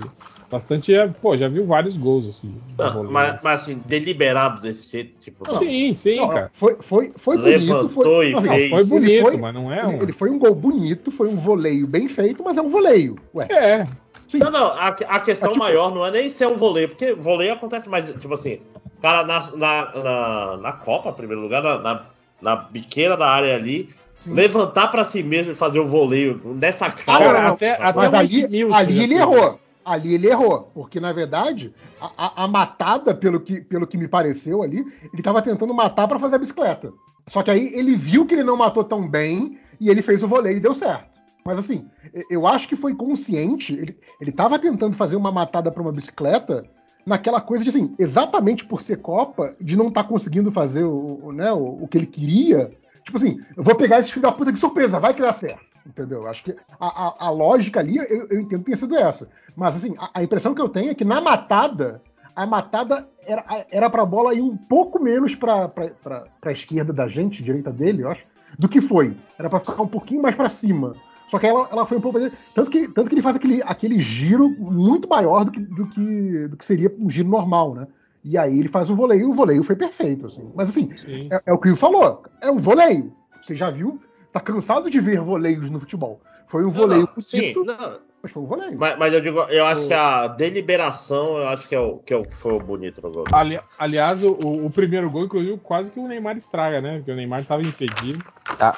bastante. 0.51 0.95
É, 0.95 1.07
pô, 1.09 1.37
já 1.37 1.49
viu 1.49 1.67
vários 1.67 1.97
gols, 1.97 2.27
assim. 2.29 2.55
Não, 2.79 2.87
goleiro. 2.93 3.13
mas, 3.13 3.43
mas, 3.43 3.61
assim, 3.63 3.83
deliberado 3.85 4.61
desse 4.63 4.91
jeito, 4.91 5.15
tipo. 5.21 5.45
Não, 5.47 5.59
Sim, 5.59 5.95
sim, 5.95 6.17
Não, 6.17 6.29
cara. 6.29 6.51
foi, 6.55 6.77
foi, 6.81 7.13
foi 7.17 7.37
bonito. 7.37 7.59
Levantou 7.59 8.05
Foi, 8.05 8.29
e 8.29 8.33
não, 8.33 8.43
fez. 8.43 8.71
Foi 8.71 8.85
bonito, 8.85 9.23
foi- 9.23 9.37
mas 9.37 9.55
não 9.55 9.73
é 9.73 9.79
ele, 9.81 9.97
um. 9.97 10.03
ele 10.03 10.13
foi 10.13 10.31
um 10.31 10.39
gol 10.39 10.55
bonito, 10.55 11.11
foi 11.11 11.29
um 11.29 11.37
voleio 11.37 11.87
bem 11.87 12.09
feito, 12.09 12.43
mas 12.43 12.57
é 12.57 12.63
um 12.63 12.69
voleio. 12.69 13.17
Ué, 13.35 13.47
É, 13.51 13.85
sim. 14.29 14.39
Não, 14.39 14.51
não, 14.51 14.69
a, 14.69 14.89
a 14.89 15.21
questão 15.21 15.51
É 15.51 15.53
tipo- 15.53 15.65
maior 15.65 15.95
não 15.95 16.07
é 16.07 16.11
nem 16.11 16.31
ser 16.31 16.47
um 16.47 16.57
voleio, 16.57 16.89
porque 16.89 17.13
voleio 17.15 17.53
acontece 17.53 17.89
mais, 17.89 18.09
tipo 18.11 18.33
assim, 18.33 18.59
o 18.99 19.03
cara 19.03 19.25
na, 19.25 19.41
na, 19.57 20.03
na, 20.03 20.57
na 20.57 20.73
Copa, 20.73 21.11
em 21.11 21.15
primeiro 21.15 21.43
lugar, 21.43 21.63
na, 21.63 21.79
na, 21.79 22.07
na 22.41 22.57
biqueira 22.57 23.17
da 23.17 23.29
área 23.29 23.55
ali, 23.55 23.89
levantar 24.27 24.89
pra 24.89 25.05
si 25.05 25.23
mesmo 25.23 25.53
e 25.53 25.55
fazer 25.55 25.79
o 25.81 25.89
voleio 25.89 26.41
nessa 26.57 26.91
cara. 26.91 27.25
não, 27.25 27.33
cara, 27.33 27.43
não, 27.49 27.55
até, 27.55 27.71
até 27.73 27.99
Mas 28.09 28.13
o 28.13 28.17
ali, 28.17 28.43
Edmilson 28.45 28.75
ali 28.75 29.03
ele 29.03 29.15
errou. 29.15 29.61
Ali 29.85 30.15
ele 30.15 30.29
errou. 30.29 30.71
Porque, 30.75 30.99
na 30.99 31.13
verdade, 31.13 31.75
a, 32.01 32.11
a- 32.17 32.45
a 32.45 32.49
matada, 32.49 33.15
pelo 33.15 33.39
que, 33.41 33.61
pelo 33.61 33.87
que 33.87 33.99
me 33.99 34.09
pareceu 34.09 34.63
ali, 34.63 34.79
ele 34.79 35.19
estava 35.19 35.43
tentando 35.43 35.75
matar 35.75 36.09
para 36.09 36.19
fazer 36.19 36.37
a 36.37 36.39
bicicleta. 36.39 36.91
Só 37.29 37.43
que 37.43 37.51
aí 37.51 37.73
ele 37.75 37.95
viu 37.97 38.25
que 38.27 38.35
ele 38.35 38.45
não 38.45 38.57
matou 38.57 38.83
tão 38.85 39.07
bem 39.07 39.59
e 39.81 39.91
ele 39.91 40.01
fez 40.03 40.23
o 40.23 40.29
voleio 40.29 40.57
e 40.57 40.61
deu 40.61 40.75
certo. 40.75 41.13
Mas 41.45 41.59
assim, 41.59 41.87
eu 42.31 42.47
acho 42.47 42.67
que 42.67 42.77
foi 42.77 42.95
consciente. 42.95 43.75
Ele, 43.75 43.99
ele 44.21 44.33
tava 44.33 44.59
tentando 44.59 44.97
fazer 44.97 45.17
uma 45.17 45.31
matada 45.31 45.71
para 45.71 45.83
uma 45.83 45.93
bicicleta 45.93 46.65
naquela 47.05 47.39
coisa 47.41 47.63
de 47.63 47.69
assim, 47.69 47.95
exatamente 47.99 48.65
por 48.65 48.81
ser 48.81 48.97
Copa, 49.03 49.55
de 49.61 49.77
não 49.77 49.89
estar 49.89 50.05
conseguindo 50.05 50.51
fazer 50.51 50.85
o, 50.85 51.21
o, 51.25 51.33
né, 51.33 51.53
o, 51.53 51.83
o 51.83 51.89
que 51.89 51.99
ele 51.99 52.07
queria. 52.07 52.73
Tipo 53.05 53.17
assim, 53.19 53.41
eu 53.57 53.63
vou 53.63 53.75
pegar 53.75 54.01
esse 54.01 54.11
filho 54.11 54.23
da 54.23 54.33
puta 54.33 54.53
de 54.53 54.59
surpresa, 54.59 54.99
vai 54.99 55.13
que 55.15 55.21
dá 55.23 55.33
certo. 55.33 55.65
Entendeu? 55.87 56.27
Acho 56.27 56.43
que 56.45 56.57
a, 56.81 56.87
a- 57.09 57.15
a 57.27 57.31
lógica 57.31 57.79
ali, 57.81 57.99
eu, 57.99 58.05
eu 58.31 58.41
entendo 58.41 58.61
que 58.61 58.65
tenha 58.67 58.77
sido 58.77 58.97
essa. 58.97 59.29
Mas 59.55 59.77
assim, 59.77 59.95
a, 59.99 60.11
a 60.15 60.23
impressão 60.23 60.55
que 60.55 60.61
eu 60.61 60.69
tenho 60.69 60.91
é 60.91 60.95
que 60.95 61.05
na 61.05 61.21
matada, 61.21 62.01
a 62.35 62.47
matada 62.47 63.07
era, 63.27 63.45
era 63.71 63.91
pra 63.91 64.07
bola 64.07 64.35
ir 64.35 64.41
um 64.41 64.57
pouco 64.57 64.99
menos 65.03 65.35
pra, 65.35 65.69
pra, 65.69 65.89
pra, 66.03 66.25
pra 66.41 66.53
esquerda 66.53 66.93
da 66.93 67.07
gente, 67.07 67.43
direita 67.43 67.71
dele, 67.71 68.03
eu 68.03 68.11
acho, 68.11 68.23
do 68.59 68.69
que 68.69 68.81
foi. 68.81 69.15
Era 69.39 69.51
pra 69.51 69.61
ficar 69.61 69.83
um 69.83 69.87
pouquinho 69.87 70.23
mais 70.23 70.35
pra 70.35 70.49
cima. 70.49 70.95
Só 71.31 71.39
que 71.39 71.47
ela, 71.47 71.69
ela 71.71 71.85
foi 71.87 71.99
um 71.99 72.01
pouco. 72.01 72.19
Tanto 72.55 72.71
que, 72.71 72.89
tanto 72.89 73.09
que 73.11 73.15
ele 73.15 73.23
faz 73.23 73.37
aquele, 73.37 73.63
aquele 73.65 73.99
giro 74.01 74.49
muito 74.49 75.07
maior 75.09 75.45
do 75.45 75.51
que, 75.53 75.61
do, 75.61 75.87
que, 75.89 76.49
do 76.49 76.57
que 76.57 76.65
seria 76.65 76.91
um 76.99 77.11
giro 77.11 77.29
normal, 77.29 77.75
né? 77.75 77.87
E 78.25 78.39
aí 78.39 78.59
ele 78.59 78.69
faz 78.69 78.89
o 78.89 78.97
voleio, 78.97 79.21
e 79.21 79.25
o 79.27 79.35
voleio 79.35 79.63
foi 79.63 79.77
perfeito, 79.77 80.27
assim. 80.27 80.51
Mas 80.55 80.71
assim, 80.71 80.89
Sim. 81.05 81.29
é, 81.31 81.41
é 81.47 81.53
o 81.53 81.59
que 81.59 81.69
o 81.71 81.77
falou. 81.77 82.23
É 82.41 82.51
um 82.51 82.57
voleio. 82.57 83.13
Você 83.43 83.55
já 83.55 83.71
viu? 83.71 84.01
Tá 84.33 84.41
cansado 84.41 84.91
de 84.91 84.99
ver 84.99 85.21
voleios 85.21 85.71
no 85.71 85.79
futebol. 85.79 86.21
Foi 86.49 86.65
um 86.65 86.71
voleio 86.71 87.09
Não, 87.15 87.23
sim, 87.23 87.53
bonito, 87.53 87.65
não, 87.65 87.99
mas 88.23 88.33
foi 88.33 88.43
um 88.43 88.47
voleio. 88.47 88.79
mas, 88.79 88.99
mas 88.99 89.13
eu 89.13 89.21
digo, 89.21 89.41
eu 89.41 89.67
acho 89.67 89.87
que 89.87 89.93
a 89.93 90.27
deliberação, 90.29 91.37
eu 91.37 91.49
acho 91.49 91.69
que 91.69 91.75
é 91.75 91.81
o 91.81 91.99
que, 91.99 92.15
é 92.15 92.17
o 92.17 92.23
que 92.23 92.37
foi 92.37 92.53
o 92.55 92.61
bonito 92.61 93.03
no 93.03 93.11
gol. 93.11 93.25
Ali- 93.33 93.61
aliás, 93.79 94.23
o, 94.23 94.33
o 94.33 94.71
primeiro 94.71 95.11
gol, 95.11 95.25
inclusive, 95.25 95.59
quase 95.59 95.91
que 95.91 96.01
o 96.01 96.09
Neymar 96.09 96.37
estraga, 96.37 96.81
né? 96.81 96.97
Porque 96.99 97.13
o 97.13 97.17
Neymar 97.17 97.41
estava 97.41 97.63
impedido. 97.63 98.25
Tá. 98.59 98.73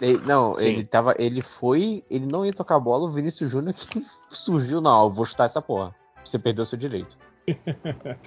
Ele- 0.00 0.20
não, 0.26 0.54
Sim. 0.54 0.68
ele 0.68 0.84
tava. 0.84 1.14
Ele 1.18 1.40
foi. 1.40 2.02
Ele 2.10 2.26
não 2.26 2.44
ia 2.44 2.52
tocar 2.52 2.76
a 2.76 2.80
bola, 2.80 3.04
o 3.04 3.10
Vinícius 3.12 3.50
Júnior 3.50 3.74
que 3.74 4.04
surgiu, 4.30 4.80
não, 4.80 5.04
eu 5.04 5.10
vou 5.10 5.24
chutar 5.24 5.44
essa 5.44 5.62
porra. 5.62 5.94
Você 6.24 6.38
perdeu 6.38 6.66
seu 6.66 6.78
direito. 6.78 7.16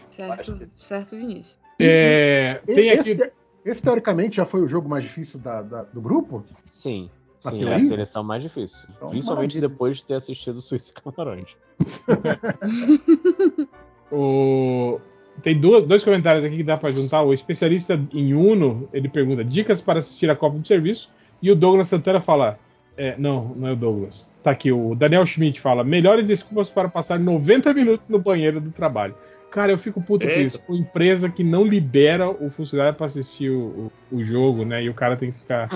Certo, 0.09 0.69
certo, 0.77 1.15
Vinícius. 1.15 1.57
É, 1.79 2.61
tem 2.65 2.89
esse, 2.89 3.11
aqui. 3.13 3.31
esse, 3.65 3.81
teoricamente, 3.81 4.37
já 4.37 4.45
foi 4.45 4.61
o 4.61 4.67
jogo 4.67 4.87
mais 4.87 5.03
difícil 5.03 5.39
da- 5.39 5.61
da- 5.61 5.83
do 5.83 5.99
grupo? 6.01 6.43
Sim. 6.65 7.09
Sim, 7.39 7.65
é 7.65 7.73
a 7.75 7.79
seleção 7.79 8.23
mais 8.23 8.43
difícil. 8.43 8.87
Então, 8.95 9.09
Principalmente 9.09 9.55
maravilha. 9.55 9.67
depois 9.69 9.97
de 9.97 10.05
ter 10.05 10.13
assistido 10.13 10.61
Suíça 10.61 10.93
e 10.95 11.01
Camarões. 11.01 11.55
O... 14.11 14.99
Tem 15.41 15.57
duas- 15.59 15.83
dois 15.85 16.03
comentários 16.03 16.43
aqui 16.43 16.57
que 16.57 16.63
dá 16.63 16.77
pra 16.77 16.91
juntar. 16.91 17.21
O 17.23 17.33
especialista 17.33 17.99
em 18.13 18.33
Uno, 18.33 18.87
ele 18.93 19.07
pergunta 19.07 19.43
dicas 19.43 19.81
para 19.81 19.99
assistir 19.99 20.29
a 20.29 20.35
Copa 20.35 20.57
do 20.59 20.67
Serviço. 20.67 21.09
E 21.41 21.49
o 21.49 21.55
Douglas 21.55 21.87
Santana 21.87 22.19
fala. 22.21 22.59
É, 22.97 23.15
não, 23.17 23.49
não 23.55 23.67
é 23.67 23.71
o 23.71 23.75
Douglas. 23.75 24.33
Tá 24.43 24.51
aqui, 24.51 24.71
o 24.71 24.93
Daniel 24.95 25.25
Schmidt 25.25 25.59
fala: 25.59 25.83
melhores 25.83 26.25
desculpas 26.25 26.69
para 26.69 26.89
passar 26.89 27.19
90 27.19 27.73
minutos 27.73 28.07
no 28.07 28.19
banheiro 28.19 28.59
do 28.59 28.71
trabalho. 28.71 29.15
Cara, 29.49 29.71
eu 29.71 29.77
fico 29.77 30.01
puto 30.01 30.25
com 30.25 30.31
Eita. 30.31 30.43
isso. 30.43 30.59
Com 30.59 30.73
empresa 30.75 31.29
que 31.29 31.43
não 31.43 31.65
libera 31.65 32.29
o 32.29 32.49
funcionário 32.51 32.93
pra 32.95 33.05
assistir 33.07 33.49
o, 33.49 33.91
o- 34.11 34.17
o 34.17 34.23
jogo, 34.23 34.63
né? 34.63 34.81
E 34.83 34.89
o 34.89 34.93
cara 34.93 35.17
tem 35.17 35.31
que 35.31 35.37
ficar. 35.39 35.67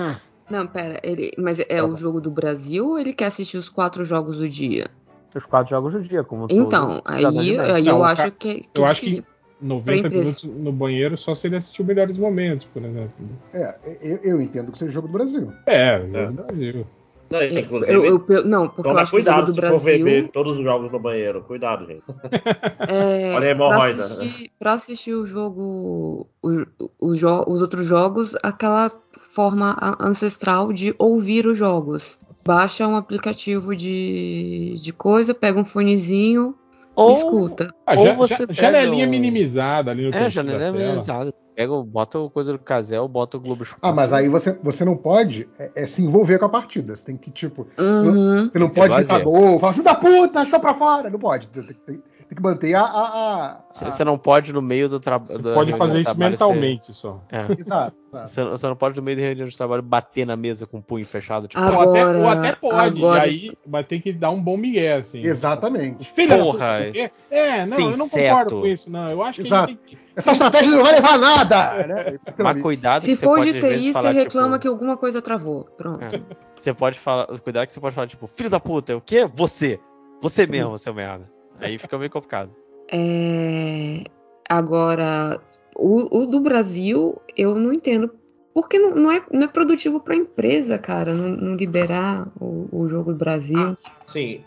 Não, 0.48 0.66
pera, 0.66 0.98
ele, 1.02 1.32
mas 1.36 1.58
é 1.68 1.82
o 1.82 1.94
jogo 1.96 2.20
do 2.20 2.30
Brasil 2.30 2.86
ou 2.86 2.98
ele 2.98 3.12
quer 3.12 3.26
assistir 3.26 3.56
os 3.58 3.68
quatro 3.68 4.04
jogos 4.04 4.38
do 4.38 4.48
dia? 4.48 4.86
Os 5.34 5.44
quatro 5.44 5.68
jogos 5.70 5.92
do 5.92 6.00
dia, 6.00 6.24
como 6.24 6.46
Então, 6.50 7.02
aí, 7.04 7.24
aí 7.58 7.82
Não, 7.82 7.96
eu 7.98 8.04
acho 8.04 8.22
ca- 8.22 8.30
que, 8.30 8.60
que 8.72 8.80
eu 8.80 8.86
é 8.86 8.90
acho 8.90 9.00
que 9.00 9.06
difícil. 9.08 9.26
90 9.60 9.98
empresa. 10.06 10.18
minutos 10.24 10.44
no 10.44 10.72
banheiro 10.72 11.18
só 11.18 11.34
se 11.34 11.46
ele 11.46 11.56
assistiu 11.56 11.84
melhores 11.84 12.16
momentos, 12.16 12.66
por 12.72 12.82
exemplo. 12.82 13.10
É, 13.52 13.74
eu, 14.00 14.16
eu 14.22 14.40
entendo 14.40 14.70
que 14.72 14.78
seja 14.78 14.90
o 14.90 14.94
jogo 14.94 15.08
do 15.08 15.12
Brasil. 15.14 15.52
É, 15.66 15.98
o 15.98 16.06
jogo 16.06 16.16
É. 16.16 16.26
do 16.28 16.32
Brasil. 16.32 16.86
Não, 17.30 17.42
inclusive, 17.42 17.92
eu, 17.92 18.04
eu- 18.04 18.24
eu- 18.28 18.44
não, 18.44 18.68
porque 18.68 18.80
eu 18.82 18.84
toma 18.84 19.00
acho 19.02 19.10
que 19.10 19.16
o 19.16 19.20
cuidado 19.22 19.46
se 19.52 19.60
for 19.60 19.68
Brasil. 19.80 20.04
beber 20.04 20.28
todos 20.30 20.56
os 20.58 20.62
jogos 20.62 20.92
no 20.92 20.98
banheiro. 21.00 21.42
Cuidado, 21.42 21.84
gente. 21.86 22.02
É, 22.88 23.32
Olha 23.34 23.36
a 23.36 23.40
pra, 23.40 23.50
hemorroida. 23.50 24.02
assistir, 24.02 24.50
pra 24.58 24.72
assistir 24.74 25.14
o 25.14 25.26
jogo, 25.26 26.28
o- 26.42 26.66
o 27.00 27.14
jo- 27.14 27.44
os 27.48 27.60
outros 27.62 27.84
jogos, 27.86 28.34
aquela 28.42 28.90
forma 29.18 29.76
ancestral 30.00 30.72
de 30.72 30.94
ouvir 30.98 31.46
os 31.46 31.58
jogos. 31.58 32.18
Baixa 32.44 32.86
um 32.86 32.94
aplicativo 32.96 33.74
de, 33.74 34.74
de 34.80 34.92
coisa, 34.92 35.34
pega 35.34 35.58
um 35.58 35.64
fonezinho 35.64 36.54
Ou, 36.96 37.12
escuta. 37.12 37.70
Ah, 37.86 37.94
Ou 37.98 38.06
ja- 38.06 38.14
você 38.14 38.46
pega 38.46 38.60
janelinha 38.62 39.06
um- 39.06 39.10
minimizada 39.10 39.90
ali 39.90 40.02
no 40.08 40.14
É, 40.14 40.26
é 40.26 40.30
tela. 40.30 40.72
minimizada. 40.72 41.32
Pega, 41.54 41.82
bota 41.82 42.18
o 42.18 42.28
coisa 42.30 42.52
do 42.52 42.58
Casel, 42.58 43.06
bota 43.08 43.36
o 43.36 43.40
Globo 43.40 43.62
Esporte. 43.62 43.80
Ah, 43.82 43.92
mas 43.92 44.12
aí 44.12 44.28
você, 44.28 44.58
você 44.62 44.84
não 44.84 44.94
pode 44.96 45.48
é, 45.58 45.70
é, 45.74 45.86
se 45.86 46.02
envolver 46.02 46.38
com 46.38 46.44
a 46.44 46.48
partida. 46.50 46.94
Você 46.96 47.04
tem 47.04 47.16
que, 47.16 47.30
tipo, 47.30 47.66
Uhum. 47.78 48.50
você 48.50 48.58
não 48.58 48.68
Tem 48.68 48.74
pode 48.82 48.92
lazer. 48.92 49.06
gritar 49.16 49.20
gol, 49.24 49.58
falar, 49.58 49.72
filho 49.72 49.84
da 49.84 49.94
puta, 49.94 50.40
achou 50.40 50.60
pra 50.60 50.74
fora. 50.74 51.08
Não 51.08 51.18
pode. 51.18 51.48
Tem, 51.48 51.62
tem- 51.62 52.02
tem 52.28 52.36
que 52.36 52.42
manter 52.42 52.74
a. 52.74 53.60
Você 53.68 53.84
você 53.86 54.04
não 54.04 54.18
pode 54.18 54.52
no 54.52 54.60
meio 54.62 54.88
do 54.88 54.96
Você 54.96 55.00
trabalho. 55.02 55.54
pode 55.54 55.72
fazer 55.74 56.00
isso 56.00 56.18
mentalmente 56.18 56.92
só. 56.94 57.20
É. 57.30 57.46
Exato. 57.58 57.96
Você, 58.12 58.44
você 58.44 58.66
não 58.66 58.76
pode 58.76 58.96
no 58.96 59.02
meio 59.02 59.16
da 59.18 59.22
reunião 59.24 59.46
de 59.46 59.56
trabalho 59.56 59.82
bater 59.82 60.26
na 60.26 60.36
mesa 60.36 60.66
com 60.66 60.78
o 60.78 60.82
punho 60.82 61.04
fechado, 61.04 61.46
tipo, 61.46 61.60
Ah, 61.62 61.70
ou, 61.70 61.90
até, 61.90 62.00
Agora- 62.02 62.18
ou 62.18 62.28
até 62.28 62.52
pode, 62.54 62.98
agora- 62.98 63.26
e 63.26 63.30
aí 63.30 63.52
vai 63.66 63.84
ter 63.84 64.00
que 64.00 64.12
dar 64.12 64.30
um 64.30 64.42
bom 64.42 64.56
migué, 64.56 64.94
assim. 64.94 65.20
Exatamente. 65.20 66.10
Filha 66.14 66.36
da 66.38 66.42
Porra, 66.42 66.58
puta, 66.78 66.84
por 66.86 66.92
quê? 66.92 67.10
É, 67.30 67.66
não, 67.66 67.78
eu 67.78 67.96
não 67.98 68.08
concordo 68.08 68.50
seto. 68.50 68.60
com 68.60 68.66
isso, 68.66 68.90
não. 68.90 69.08
Eu 69.08 69.22
acho 69.22 69.42
que 69.42 69.42
a 69.42 69.46
Exato. 69.46 69.68
gente 69.72 69.78
tem 69.80 69.96
que. 69.98 70.06
Essa 70.16 70.32
estratégia 70.32 70.70
não 70.70 70.82
vai 70.82 70.92
levar 70.94 71.12
a 71.14 71.18
nada. 71.18 71.86
Né? 71.86 72.18
mas 72.38 72.62
cuidado 72.62 73.02
Se 73.02 73.08
que 73.10 73.16
você 73.16 73.24
for 73.26 73.36
pode 73.36 73.52
de 73.52 73.60
TI, 73.60 73.82
você 73.88 73.92
falar, 73.92 74.10
reclama 74.12 74.48
tipo, 74.52 74.62
que 74.62 74.68
alguma 74.68 74.96
coisa 74.96 75.20
travou. 75.20 75.64
Pronto. 75.76 76.02
É. 76.02 76.22
Você 76.54 76.72
pode 76.72 76.98
falar, 76.98 77.26
cuidado 77.40 77.66
que 77.66 77.72
você 77.74 77.80
pode 77.80 77.94
falar, 77.94 78.06
tipo, 78.06 78.26
filho 78.26 78.48
da 78.48 78.58
puta, 78.58 78.94
é 78.94 78.96
o 78.96 79.00
quê? 79.00 79.28
Você. 79.34 79.78
Você 80.22 80.46
mesmo, 80.46 80.78
seu 80.78 80.94
merda. 80.94 81.28
Aí 81.58 81.78
fica 81.78 81.98
meio 81.98 82.10
complicado. 82.10 82.50
É, 82.92 84.04
Agora, 84.48 85.40
o, 85.74 86.22
o 86.22 86.26
do 86.26 86.40
Brasil, 86.40 87.20
eu 87.36 87.54
não 87.54 87.72
entendo. 87.72 88.10
Porque 88.54 88.78
não, 88.78 88.94
não 88.94 89.12
é, 89.12 89.22
não 89.32 89.42
é 89.42 89.48
produtivo 89.48 90.00
pra 90.00 90.14
empresa, 90.14 90.78
cara, 90.78 91.12
não, 91.12 91.28
não 91.28 91.56
liberar 91.56 92.26
o, 92.40 92.68
o 92.72 92.88
jogo 92.88 93.12
do 93.12 93.18
Brasil. 93.18 93.76
Sim. 94.06 94.42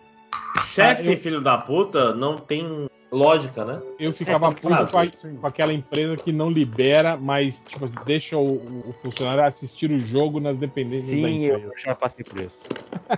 Chefe 0.74 1.10
Ah, 1.10 1.12
eu- 1.12 1.18
filho 1.18 1.42
da 1.42 1.58
puta 1.58 2.14
não 2.16 2.38
tem 2.38 2.88
lógica, 3.12 3.64
né? 3.66 3.82
Eu 4.00 4.14
ficava 4.14 4.48
É, 4.48 4.52
puto 4.52 4.88
com, 4.92 4.98
a- 5.00 5.40
com 5.42 5.48
aquela 5.48 5.74
empresa 5.74 6.18
que 6.18 6.32
não 6.32 6.50
libera, 6.50 7.18
mas 7.18 7.62
tipo, 7.68 7.88
deixa 8.06 8.38
o, 8.38 8.90
o 8.90 8.94
funcionário 9.02 9.44
assistir 9.44 9.92
o 9.92 10.00
jogo 10.00 10.40
nas 10.40 10.58
dependências 10.58 11.22
da 11.22 11.28
Sim, 11.30 11.44
eu 11.46 11.58
empresa. 11.58 11.74
já 11.78 11.94
passei 11.96 12.24
por 12.24 12.40
isso. 12.40 12.72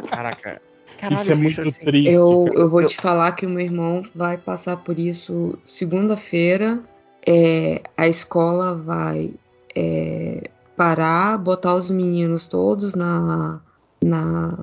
Caraca. 0.10 0.62
Caralho, 1.02 1.22
Isso 1.22 1.32
é 1.32 1.36
muito 1.36 1.62
assim, 1.62 1.84
triste. 1.86 2.12
Eu, 2.12 2.48
eu 2.54 2.70
vou 2.70 2.86
te 2.86 2.96
falar 2.96 3.32
que 3.32 3.44
o 3.44 3.50
meu 3.50 3.66
irmão 3.66 4.04
vai 4.14 4.38
passar 4.38 4.78
por 4.78 5.00
isso 5.00 5.58
segunda-feira. 5.66 6.80
É, 7.26 7.82
a 7.98 8.08
escola 8.08 8.76
vai 8.76 9.34
é, 9.76 10.48
parar, 10.78 11.40
botar 11.40 11.74
os 11.74 11.90
meninos 11.90 12.48
todos 12.48 12.94
na, 12.94 13.60
na 14.04 14.60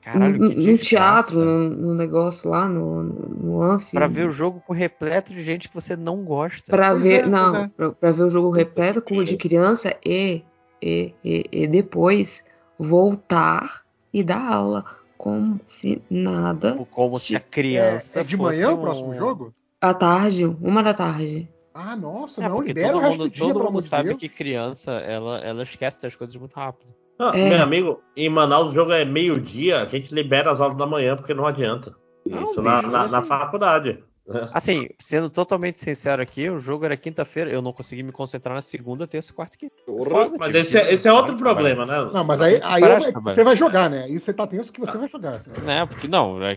Caralho, 0.00 0.38
no, 0.38 0.48
que 0.50 0.70
no 0.70 0.78
teatro, 0.78 1.44
no, 1.44 1.70
no 1.70 1.94
negócio 1.96 2.48
lá, 2.48 2.68
no, 2.68 3.02
no, 3.02 3.28
no 3.28 3.62
Anfi. 3.62 3.90
Pra 3.90 4.06
ver 4.06 4.28
o 4.28 4.30
jogo 4.30 4.62
com 4.64 4.72
repleto 4.72 5.34
de 5.34 5.42
gente 5.42 5.68
que 5.68 5.74
você 5.74 5.96
não 5.96 6.22
gosta. 6.22 6.70
Pra 6.70 6.90
Pois 6.90 7.02
ver, 7.02 7.24
é, 7.24 7.26
não, 7.26 7.56
é. 7.56 7.70
pra, 7.76 7.90
pra 7.90 8.12
ver 8.12 8.22
o 8.22 8.30
jogo 8.30 8.50
repleto 8.50 9.02
com 9.02 9.20
de 9.24 9.36
criança 9.36 9.96
e, 10.06 10.42
e, 10.80 11.12
e, 11.24 11.48
e 11.50 11.66
depois 11.66 12.44
voltar 12.78 13.82
e 14.14 14.22
dar 14.22 14.46
aula 14.46 15.01
como 15.22 15.60
se 15.62 16.02
nada. 16.10 16.74
Como 16.90 17.16
se 17.20 17.36
a 17.36 17.40
criança 17.40 18.18
É, 18.18 18.22
é 18.22 18.24
de 18.24 18.36
fosse 18.36 18.58
manhã 18.58 18.70
um... 18.70 18.74
o 18.74 18.80
próximo 18.80 19.14
jogo? 19.14 19.54
À 19.80 19.94
tarde, 19.94 20.44
uma 20.44 20.82
da 20.82 20.92
tarde. 20.92 21.48
Ah, 21.72 21.94
nossa, 21.94 22.40
É, 22.42 22.48
não, 22.48 22.56
porque 22.56 22.72
libera 22.72 22.92
todo 22.92 23.02
mundo, 23.02 23.24
do 23.24 23.30
dia, 23.30 23.54
todo 23.54 23.62
mundo 23.64 23.80
sabe 23.80 24.08
Deus. 24.08 24.20
que 24.20 24.28
criança, 24.28 24.92
ela, 24.92 25.38
ela 25.38 25.62
esquece 25.62 26.02
das 26.02 26.16
coisas 26.16 26.34
muito 26.34 26.52
rápido. 26.54 26.92
Ah, 27.18 27.30
É. 27.34 27.50
Meu 27.50 27.62
amigo, 27.62 28.02
em 28.16 28.28
Manaus 28.28 28.72
o 28.72 28.74
jogo 28.74 28.90
é 28.92 29.04
meio-dia, 29.04 29.80
a 29.82 29.86
gente 29.86 30.12
libera 30.12 30.50
as 30.50 30.60
aulas 30.60 30.76
da 30.76 30.86
manhã 30.86 31.14
porque 31.16 31.32
não 31.32 31.46
adianta. 31.46 31.94
Não, 32.26 32.42
Isso 32.44 32.60
na, 32.60 32.76
bicho, 32.78 32.90
na, 32.90 33.02
assim- 33.02 33.14
na 33.14 33.22
faculdade. 33.22 34.02
Assim, 34.52 34.88
sendo 34.98 35.28
totalmente 35.28 35.80
sincero 35.80 36.22
aqui, 36.22 36.48
o 36.48 36.58
jogo 36.58 36.84
era 36.84 36.96
quinta-feira, 36.96 37.50
eu 37.50 37.60
não 37.60 37.72
consegui 37.72 38.02
me 38.02 38.12
concentrar 38.12 38.54
na 38.54 38.62
segunda, 38.62 39.06
terça, 39.06 39.32
quarta 39.32 39.56
e 39.56 39.58
quinta. 39.58 39.74
Foda, 39.84 40.36
Mas 40.38 40.48
tive 40.48 40.60
esse 40.60 40.78
é, 40.78 40.84
que- 40.86 40.92
esse 40.94 41.08
é 41.08 41.12
outro 41.12 41.36
problema, 41.36 41.84
né? 41.84 42.10
Não, 42.12 42.22
mas 42.22 42.40
aí, 42.40 42.60
aí 42.62 42.80
parar 42.82 42.94
é- 42.94 42.98
de 43.00 43.10
trabalhar. 43.12 43.34
você 43.34 43.44
vai 43.44 43.56
jogar, 43.56 43.90
né? 43.90 44.04
Aí 44.04 44.18
você 44.18 44.32
tá 44.32 44.46
tenso 44.46 44.72
que 44.72 44.78
você 44.80 44.96
vai 44.96 45.08
jogar. 45.08 45.42
Né, 45.64 45.84
porque 45.86 46.06
não, 46.06 46.42
é 46.44 46.56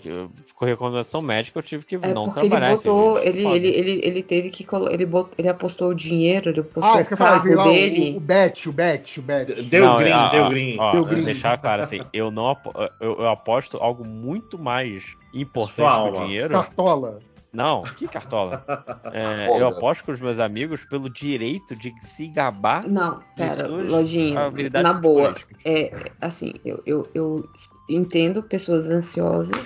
por 0.57 0.65
recomendação 0.67 1.21
médica 1.21 1.57
eu 1.57 1.63
tive 1.63 1.85
que 1.85 1.95
É 1.95 2.13
não 2.13 2.25
ele 2.25 2.33
trabalhar 2.33 2.73
esse 2.73 2.83
botou, 2.85 3.19
dia. 3.19 3.29
ele, 3.29 3.45
ele, 3.47 3.67
ele, 3.69 4.01
ele 4.03 4.23
teve 4.23 4.49
que 4.51 4.63
colo- 4.63 4.89
ele, 4.91 5.05
botou, 5.05 5.33
ele 5.37 5.47
apostou 5.49 5.89
o 5.89 5.95
dinheiro, 5.95 6.49
ele 6.51 6.59
apostou 6.59 6.83
Ah, 6.83 7.01
o 7.01 7.05
carro 7.17 7.53
lá, 7.55 7.65
o, 7.65 7.71
dele. 7.73 8.15
o 8.15 8.19
bet, 8.19 8.69
o 8.69 8.71
bet, 8.71 9.19
o 9.19 9.23
bet. 9.23 9.53
Deu 9.63 9.85
Não, 9.85 9.97
green, 9.97 10.11
ó, 10.13 10.29
deu 10.29 10.43
ó, 10.43 10.49
green. 10.49 10.77
ó, 10.79 10.91
Deu 10.91 11.05
green. 11.05 11.23
Deixar 11.23 11.57
claro 11.57 11.81
assim, 11.81 12.01
eu 12.13 12.29
não 12.29 12.49
apo- 12.49 12.73
eu, 12.99 13.19
eu 13.21 13.27
aposto 13.27 13.77
algo 13.77 14.05
muito 14.05 14.59
mais 14.59 15.17
importante 15.33 16.03
que 16.03 16.09
o 16.21 16.25
dinheiro. 16.25 16.51
Cartola. 16.53 17.19
Não, 17.55 17.81
que 17.83 18.07
cartola. 18.07 18.63
É, 19.17 19.47
eu 19.61 19.67
aposto 19.67 20.03
com 20.03 20.11
os 20.11 20.19
meus 20.19 20.39
amigos 20.39 20.83
pelo 20.83 21.09
direito 21.09 21.73
de 21.75 21.93
se 22.01 22.27
gabar 22.27 22.85
Não, 22.85 23.21
pera, 23.35 23.65
Lojinha, 23.67 24.51
na 24.81 24.91
boa. 24.91 25.27
políticas. 25.29 25.57
É, 25.63 26.11
assim, 26.19 26.53
eu, 26.65 26.81
eu, 26.85 27.07
eu 27.13 27.49
entendo 27.87 28.43
pessoas 28.43 28.87
ansiosas, 28.87 29.63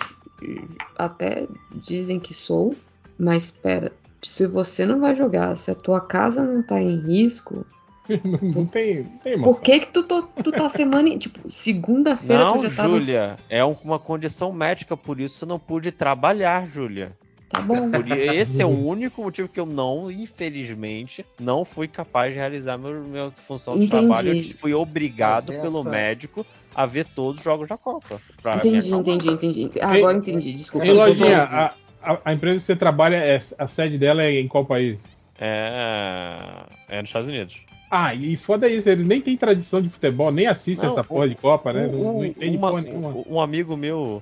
até 0.98 1.48
dizem 1.72 2.20
que 2.20 2.34
sou, 2.34 2.76
mas 3.18 3.46
espera, 3.46 3.92
se 4.22 4.46
você 4.46 4.86
não 4.86 5.00
vai 5.00 5.16
jogar, 5.16 5.58
se 5.58 5.72
a 5.72 5.76
tua 5.76 6.02
casa 6.02 6.44
não 6.44 6.62
tá 6.62 6.80
em 6.82 7.00
risco, 7.00 7.66
não, 8.24 8.50
não 8.62 8.66
tem, 8.66 9.04
não 9.04 9.18
tem 9.20 9.34
emoção. 9.34 9.54
por 9.54 9.62
que 9.62 9.80
que 9.80 9.88
tu, 9.88 10.04
tô- 10.04 10.24
tu 10.24 10.52
tá 10.52 10.70
semana, 10.70 11.10
em- 11.10 11.18
tipo, 11.18 11.50
segunda-feira 11.50 12.44
Não, 12.44 12.58
tu 12.58 12.68
já 12.68 12.76
tá 12.76 12.88
no... 12.88 12.96
Júlia, 13.00 13.38
é 13.50 13.64
um- 13.64 13.76
uma 13.84 13.98
condição 14.00 14.52
médica, 14.52 14.96
por 14.98 15.20
isso 15.20 15.46
eu 15.46 15.50
não 15.50 15.58
pude 15.60 15.92
trabalhar, 15.92 16.68
Júlia. 16.68 17.18
Tá 17.50 17.62
bom. 17.62 17.90
Esse 18.16 18.62
é 18.62 18.66
o 18.66 18.70
único 18.86 19.24
motivo 19.24 19.48
que 19.50 19.60
eu 19.60 19.66
não, 19.66 20.10
infelizmente, 20.12 21.26
não 21.40 21.66
fui 21.66 21.88
capaz 21.88 22.34
de 22.34 22.40
realizar 22.40 22.78
meu, 22.78 23.02
minha 23.04 23.32
função 23.32 23.78
de 23.78 23.86
Entendi. 23.86 24.06
trabalho. 24.08 24.34
Eu 24.36 24.44
fui 24.44 24.74
obrigado 24.74 25.52
Mas 25.54 25.62
pelo 25.62 25.84
médico 25.84 26.46
a 26.76 26.86
ver 26.86 27.06
todos 27.06 27.42
os 27.42 27.44
jogos 27.44 27.68
da 27.68 27.78
Copa. 27.78 28.22
Entendi, 28.58 28.94
entendi, 28.94 29.30
entendi. 29.32 29.72
Agora 29.82 30.18
entendi, 30.18 30.54
desculpa. 30.54 30.86
Ei, 30.86 30.94
Lojinha, 30.94 31.16
Entendi. 31.16 31.34
a, 31.34 31.74
a- 32.04 32.20
a 32.26 32.34
empresa 32.34 32.60
que 32.60 32.66
você 32.66 32.76
trabalha, 32.76 33.16
é, 33.18 33.42
a 33.58 33.68
sede 33.68 33.98
dela 33.98 34.24
é 34.24 34.40
em 34.40 34.48
qual 34.48 34.64
país? 34.66 35.04
É, 35.42 36.64
é 36.90 37.02
nos 37.02 37.10
Estados 37.10 37.28
Unidos. 37.28 37.62
Ah, 37.92 38.14
e 38.14 38.38
foda 38.38 38.68
isso, 38.70 38.88
eles 38.88 39.06
nem 39.06 39.20
têm 39.20 39.36
tradição 39.36 39.82
de 39.82 39.90
futebol, 39.90 40.32
nem 40.32 40.46
assistem 40.46 40.86
Não, 40.88 40.92
essa 40.94 41.02
o- 41.02 41.06
porra 41.06 41.28
de 41.28 41.34
Copa, 41.36 41.74
né? 41.74 41.88
Um- 41.88 42.04
Não, 42.04 42.14
não 42.20 42.26
entende 42.26 42.58
porra 42.60 42.82
nenhuma. 42.82 43.10
um- 43.10 43.24
um 43.28 43.42
amigo 43.42 43.76
meu, 43.76 44.22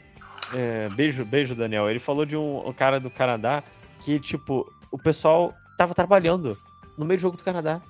é, 0.54 0.90
beijo, 0.90 1.26
beijo, 1.26 1.56
Daniel. 1.56 1.90
Ele 1.90 2.00
falou 2.00 2.26
de 2.26 2.38
um, 2.38 2.68
um 2.68 2.74
cara 2.74 3.00
do 3.00 3.10
Canadá 3.10 3.64
que, 4.00 4.20
tipo, 4.20 4.72
o 4.92 4.98
pessoal 4.98 5.54
tava 5.78 5.94
trabalhando 5.94 6.58
no 6.98 7.06
meio 7.06 7.18
do 7.20 7.22
jogo 7.22 7.38
do 7.38 7.44
Canadá. 7.44 7.82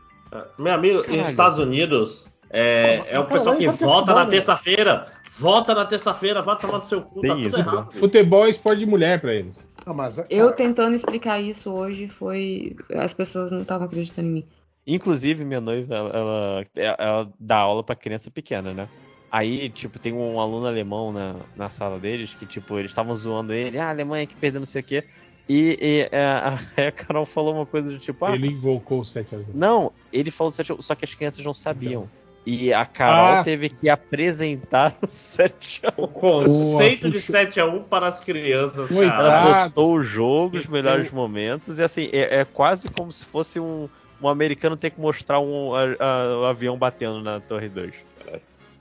Meu 0.58 0.74
amigo, 0.74 1.00
Caralho. 1.00 1.22
nos 1.22 1.32
Estados 1.32 1.60
Unidos, 1.60 2.28
é, 2.50 3.04
é 3.08 3.20
o 3.20 3.26
pessoal 3.26 3.56
que 3.56 3.66
é 3.66 3.72
vota 3.72 4.14
na 4.14 4.26
né? 4.26 4.32
terça-feira. 4.32 5.08
Vota 5.40 5.76
na 5.76 5.86
terça-feira, 5.86 6.42
vai 6.42 6.58
tomar 6.58 6.80
no 6.80 6.84
seu 6.84 7.02
cu, 7.02 7.22
Tem 7.22 7.30
tá 7.30 7.36
tudo 7.36 7.48
isso, 7.48 7.60
errado. 7.60 7.94
Futebol 7.94 8.48
é 8.48 8.50
esporte 8.50 8.80
de 8.80 8.86
mulher 8.88 9.22
pra 9.22 9.34
eles. 9.34 9.64
Mas, 9.86 10.16
Eu 10.30 10.52
tentando 10.52 10.96
explicar 10.96 11.40
isso 11.40 11.72
hoje 11.72 12.08
foi. 12.08 12.76
As 12.96 13.14
pessoas 13.14 13.52
não 13.52 13.62
estavam 13.62 13.86
acreditando 13.86 14.28
em 14.28 14.32
mim. 14.32 14.48
Inclusive, 14.86 15.46
minha 15.46 15.62
noiva, 15.62 15.96
ela, 15.96 16.10
ela, 16.10 16.64
ela 16.98 17.30
dá 17.40 17.58
aula 17.58 17.84
pra 17.84 17.96
criança 17.96 18.32
pequena, 18.32 18.74
né? 18.74 18.90
Aí, 19.32 19.70
tipo, 19.70 20.00
tem 20.00 20.14
um 20.14 20.40
aluno 20.40 20.68
alemão 20.68 21.12
na, 21.12 21.36
na 21.56 21.70
sala 21.70 22.00
deles 22.00 22.34
que, 22.34 22.46
tipo, 22.46 22.78
eles 22.80 22.92
estavam 22.92 23.14
zoando 23.14 23.54
ele, 23.54 23.78
ah, 23.78 23.88
a 23.88 23.90
Alemanha 23.90 24.26
que 24.26 24.36
perdeu 24.36 24.60
não 24.62 24.66
sei 24.66 24.82
o 24.82 24.86
quê. 24.86 25.04
E, 25.50 25.78
e 25.82 26.10
é, 26.12 26.26
a, 26.26 26.58
a 26.88 26.92
Carol 26.92 27.26
falou 27.26 27.54
uma 27.56 27.66
coisa 27.66 27.92
do 27.92 28.00
tipo, 28.00 28.24
ah, 28.26 28.34
Ele 28.36 28.48
invocou 28.48 29.00
o 29.02 29.04
7x0. 29.04 29.46
não, 29.54 29.92
ele 30.14 30.32
falou 30.32 30.52
7 30.52 30.74
só 30.80 30.96
que 30.96 31.04
as 31.06 31.14
crianças 31.14 31.44
não 31.44 31.54
sabiam. 31.54 32.10
E 32.46 32.72
a 32.74 32.86
Carol 32.86 33.40
Ah, 33.40 33.44
teve 33.44 33.68
que 33.68 33.90
apresentar 33.90 34.96
o 35.04 35.08
7 35.08 35.82
a 35.86 35.94
1. 35.98 36.04
O 36.06 36.08
conceito 36.08 37.02
Boa, 37.02 37.12
de 37.12 37.20
puxa. 37.26 37.46
7x1 37.46 37.84
para 37.84 38.08
as 38.08 38.22
crianças, 38.22 38.88
Coitado. 38.88 39.18
cara. 39.24 39.38
Ela 39.50 39.64
botou 39.70 39.94
o 39.96 40.02
jogo, 40.02 40.56
os 40.56 40.66
melhores 40.68 41.12
momentos, 41.12 41.78
e 41.80 41.84
assim, 41.84 42.08
é, 42.14 42.40
é 42.40 42.46
quase 42.46 42.88
como 42.88 43.12
se 43.12 43.26
fosse 43.26 43.60
um, 43.60 43.90
um 44.22 44.30
americano 44.30 44.78
ter 44.78 44.92
que 44.92 45.02
mostrar 45.02 45.42
um, 45.42 45.76
a- 45.76 45.96
a- 46.00 46.38
o 46.40 46.46
avião 46.46 46.78
batendo 46.78 47.22
na 47.22 47.42
Torre 47.42 47.68
2. 47.68 47.94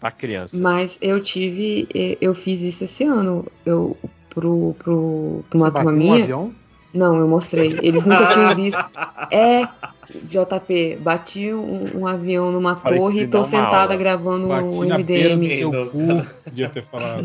Pra 0.00 0.10
criança. 0.10 0.60
Mas 0.60 0.99
eu 1.00 1.23
tive. 1.23 1.89
Eu 2.20 2.34
fiz 2.34 2.60
isso 2.62 2.84
esse 2.84 3.05
ano. 3.05 3.47
Eu, 3.65 3.97
pro, 4.31 4.75
pro, 4.78 5.44
pra 5.49 5.57
uma 5.58 5.66
Você 5.70 5.73
turma 5.73 5.84
bateu 5.84 5.91
um 5.91 5.92
minha. 5.92 6.23
avião? 6.25 6.55
Não, 6.92 7.16
eu 7.16 7.28
mostrei. 7.28 7.78
Eles 7.83 8.05
nunca 8.07 8.26
tinham 8.33 8.55
visto. 8.55 8.84
É, 9.31 9.66
JP, 10.10 10.99
bati 11.00 11.52
um, 11.52 12.00
um 12.00 12.07
avião 12.07 12.50
numa 12.52 12.75
Parecia 12.76 13.02
torre 13.02 13.20
e 13.23 13.26
tô 13.26 13.42
sentada 13.42 13.92
aula. 13.92 13.97
gravando 13.97 14.49
Bati 14.49 14.65
o 14.66 14.81
MDM. 14.84 15.57
seu 15.57 15.86
cu, 15.91 16.23
podia 16.44 16.68
ter 16.70 16.84
falado. 16.84 17.25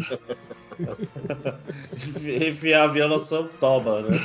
Enfiar 2.47 2.83
avião 2.85 3.07
na 3.09 3.19
sua 3.19 3.47
toba, 3.59 4.01
né? 4.01 4.17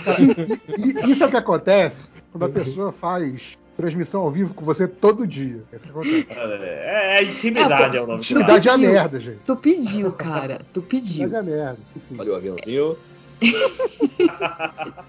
Isso 1.07 1.23
é 1.23 1.27
o 1.27 1.31
que 1.31 1.37
acontece 1.37 1.97
quando 2.33 2.45
a 2.45 2.49
pessoa 2.49 2.93
faz 2.93 3.43
transmissão 3.77 4.23
ao 4.23 4.31
vivo 4.31 4.55
com 4.55 4.65
você 4.65 4.89
todo 4.89 5.27
dia. 5.27 5.63
É 5.73 5.77
acontece. 5.77 6.27
É, 6.31 7.19
é 7.19 7.25
intimidade, 7.25 7.97
é, 7.97 8.01
o 8.01 8.07
nome. 8.07 8.21
Intimidade 8.21 8.69
é 8.69 8.77
merda, 8.77 9.21
gente. 9.21 9.39
Tu 9.45 9.57
pediu, 9.57 10.13
cara. 10.13 10.63
Tu 10.73 10.81
pediu. 10.83 11.27
Intimidade 11.27 11.51
é 11.51 11.55
a 11.55 11.77
merda. 12.13 12.33
O 12.33 12.35
aviãozinho. 12.35 12.97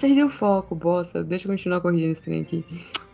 Perdi 0.00 0.22
o 0.22 0.28
foco, 0.28 0.74
bosta. 0.74 1.22
Deixa 1.22 1.46
eu 1.46 1.52
continuar 1.52 1.80
corrigindo 1.80 2.12
esse 2.12 2.22
trem 2.22 2.42
aqui. 2.42 2.64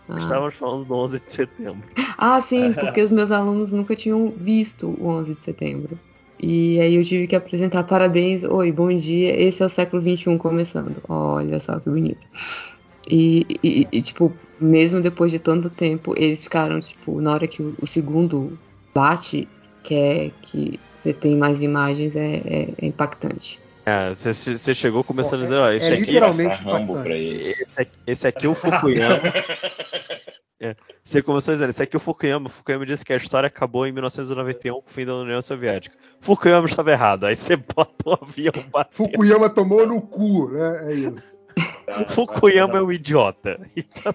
Ah. 0.08 0.18
Estávamos 0.18 0.56
falando 0.56 0.84
do 0.84 0.94
11 0.94 1.20
de 1.20 1.30
setembro. 1.30 1.82
Ah, 2.18 2.40
sim, 2.40 2.72
porque 2.72 3.00
os 3.00 3.10
meus 3.10 3.30
alunos 3.30 3.72
nunca 3.72 3.94
tinham 3.94 4.32
visto 4.36 4.88
o 4.88 5.06
11 5.06 5.34
de 5.34 5.42
setembro. 5.42 5.98
E 6.42 6.80
aí 6.80 6.94
eu 6.94 7.04
tive 7.04 7.26
que 7.26 7.36
apresentar 7.36 7.84
parabéns, 7.84 8.42
oi, 8.42 8.72
bom 8.72 8.88
dia, 8.88 9.38
esse 9.38 9.62
é 9.62 9.66
o 9.66 9.68
século 9.68 10.00
XXI 10.02 10.38
começando. 10.38 10.96
Olha 11.06 11.60
só 11.60 11.78
que 11.78 11.90
bonito. 11.90 12.26
E, 13.10 13.44
e- 13.62 13.88
e, 13.90 14.02
tipo, 14.02 14.32
mesmo 14.60 15.00
depois 15.00 15.32
de 15.32 15.38
tanto 15.38 15.68
tempo, 15.68 16.14
eles 16.16 16.44
ficaram, 16.44 16.80
tipo, 16.80 17.20
na 17.20 17.32
hora 17.32 17.48
que 17.48 17.60
o, 17.62 17.74
o 17.82 17.86
segundo 17.86 18.56
bate, 18.94 19.48
que 19.82 19.94
é 19.94 20.30
que 20.42 20.78
você 20.94 21.12
tem 21.12 21.36
mais 21.36 21.60
imagens, 21.62 22.14
é, 22.14 22.36
é- 22.36 22.68
é 22.80 22.86
impactante. 22.86 23.58
É, 23.86 24.10
você, 24.14 24.74
chegou 24.74 25.02
começando 25.02 25.40
Ó, 25.40 25.42
a 25.42 25.44
dizer, 25.44 25.56
ó, 25.56 25.70
esse 25.72 25.92
é 25.94 25.96
aqui. 25.98 26.18
Rambo 26.18 26.42
impactante. 26.42 27.02
pra 27.02 27.16
eles. 27.16 27.46
Esse 27.48 27.66
aqui, 27.76 27.90
esse 28.06 28.26
aqui 28.28 28.46
é 28.46 28.48
o 28.48 28.54
Fukuyama. 28.54 29.20
É, 30.62 30.76
Você 31.02 31.22
começou 31.22 31.54
dizendo, 31.54 31.70
esse 31.70 31.82
aqui 31.82 31.96
é 31.96 31.98
o 31.98 32.00
Fukuyama. 32.00 32.50
Fukuyama 32.50 32.84
disse 32.84 33.02
que 33.02 33.14
a 33.14 33.16
história 33.16 33.46
acabou 33.46 33.86
em 33.86 33.92
1991 33.92 34.74
com 34.74 34.90
o 34.90 34.92
fim 34.92 35.06
da 35.06 35.14
União 35.14 35.40
Soviética. 35.40 35.96
Fukuyama 36.20 36.66
estava 36.68 36.90
errado. 36.92 37.24
Aí 37.24 37.34
você 37.34 37.56
bota 37.74 37.94
o 38.04 38.12
avião 38.12 38.52
batendo. 38.70 38.94
Fukuyama 39.08 39.48
tomou 39.48 39.86
no 39.86 40.02
cu, 40.02 40.50
né? 40.50 40.84
É 40.90 40.92
isso. 40.92 41.14
Fukuyama 42.08 42.78
é 42.78 42.82
um 42.82 42.92
idiota. 42.92 43.60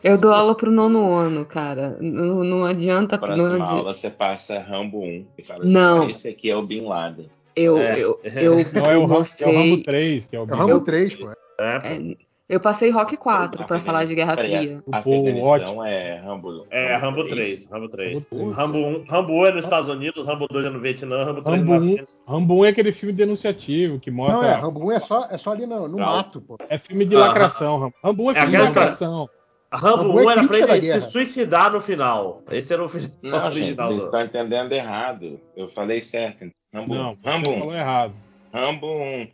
Eu 0.03 0.19
dou 0.19 0.31
aula 0.31 0.55
pro 0.55 0.71
nono 0.71 1.13
ano, 1.13 1.45
cara. 1.45 1.97
Não, 1.99 2.43
não 2.43 2.65
adianta. 2.65 3.17
Não 3.17 3.25
Próxima 3.27 3.55
adi- 3.55 3.73
aula 3.73 3.93
você 3.93 4.09
passa 4.09 4.59
Rambo 4.59 4.99
1 5.01 5.25
e 5.37 5.43
fala 5.43 5.63
assim: 5.63 5.73
Não. 5.73 6.03
"Ah, 6.03 6.11
esse 6.11 6.27
aqui 6.29 6.49
é 6.49 6.55
o 6.55 6.61
Bin 6.61 6.81
Laden. 6.85 7.29
Eu, 7.55 7.77
É. 7.77 7.99
eu, 7.99 8.19
eu, 8.23 8.65
Não, 8.73 8.85
é 8.91 8.97
o, 8.97 9.05
Ram- 9.05 9.05
é 9.05 9.05
o 9.05 9.07
mostrei. 9.07 9.55
Rambo 9.71 9.83
3, 9.83 10.25
que 10.25 10.35
é 10.35 10.39
o 10.39 10.41
É 10.41 10.43
o 10.43 10.47
Bin 10.47 10.53
Rambo 10.55 10.71
Eu- 10.71 10.81
3, 10.81 11.15
pô. 11.15 11.29
É, 11.57 11.75
É, 11.95 12.15
eu 12.47 12.59
passei 12.59 12.89
Rock 12.91 13.17
4 13.17 13.49
pra 13.57 13.63
Afeganistão. 13.65 13.79
falar 13.93 14.05
de 14.05 14.15
Guerra 14.15 14.35
Peraí, 14.35 14.51
Fria. 14.67 14.83
O 14.85 14.95
Afeganistão 14.95 15.85
é 15.85 16.19
Rambo. 16.19 16.67
é 16.69 16.95
Rambo 16.95 17.27
3, 17.27 17.65
Rambo 17.71 17.89
3. 17.89 18.13
Rambo 18.13 18.25
3. 18.29 18.55
Rambo 18.55 18.77
1, 18.77 19.03
Rambo 19.07 19.33
1 19.33 19.45
é 19.47 19.51
nos 19.53 19.63
Estados 19.63 19.89
Unidos, 19.89 20.25
Rambo 20.25 20.47
2 20.47 20.65
é 20.65 20.69
no 20.69 20.79
Vietnã, 20.79 21.23
Rambo 21.25 21.41
3 21.41 21.59
Rambo 21.59 21.71
no 21.73 21.77
1, 21.77 21.81
Afeganistão. 21.87 22.21
Rambo 22.27 22.55
1 22.61 22.65
é 22.65 22.69
aquele 22.69 22.91
filme 22.91 23.13
denunciativo 23.13 23.99
que 23.99 24.09
Não, 24.11 24.17
mostra. 24.17 24.47
é, 24.47 24.53
Rambo 24.55 24.85
1 24.87 24.91
é 24.91 24.99
só, 24.99 25.27
é 25.29 25.37
só 25.37 25.51
ali 25.51 25.65
no, 25.65 25.87
no 25.87 25.97
Não. 25.97 26.05
mato, 26.05 26.41
pô. 26.41 26.57
É 26.69 26.77
filme 26.77 27.05
de 27.05 27.15
Ah, 27.15 27.19
lacração. 27.19 27.77
Rambo. 27.79 27.95
Rambo 28.03 28.23
1 28.23 28.29
é 28.29 28.31
É 28.31 28.41
filme 28.41 28.57
de 28.57 28.63
lacração. 28.63 29.29
Rambo 29.73 29.97
Rambo 30.03 30.19
1 30.21 30.29
é 30.29 30.33
era 30.33 30.47
pra 30.47 30.57
ele 30.77 30.81
se 30.81 31.01
suicidar 31.11 31.71
no 31.73 31.81
final. 31.81 32.43
Esse 32.49 32.71
era 32.71 32.83
o 32.83 32.87
final 32.87 33.11
Não, 33.21 33.51
gente, 33.51 33.75
vocês 33.75 34.03
estão 34.03 34.21
entendendo 34.21 34.71
errado. 34.71 35.39
Eu 35.57 35.67
falei 35.67 36.01
certo. 36.01 36.45
Rambo 36.73 36.93
Não, 36.95 37.11
1. 37.11 37.15
você 37.17 37.29
Rambo 37.29 37.49
1. 37.49 37.59
falou 37.59 37.73
errado. 37.75 38.13
Rambo 38.53 38.87
1. 38.87 39.27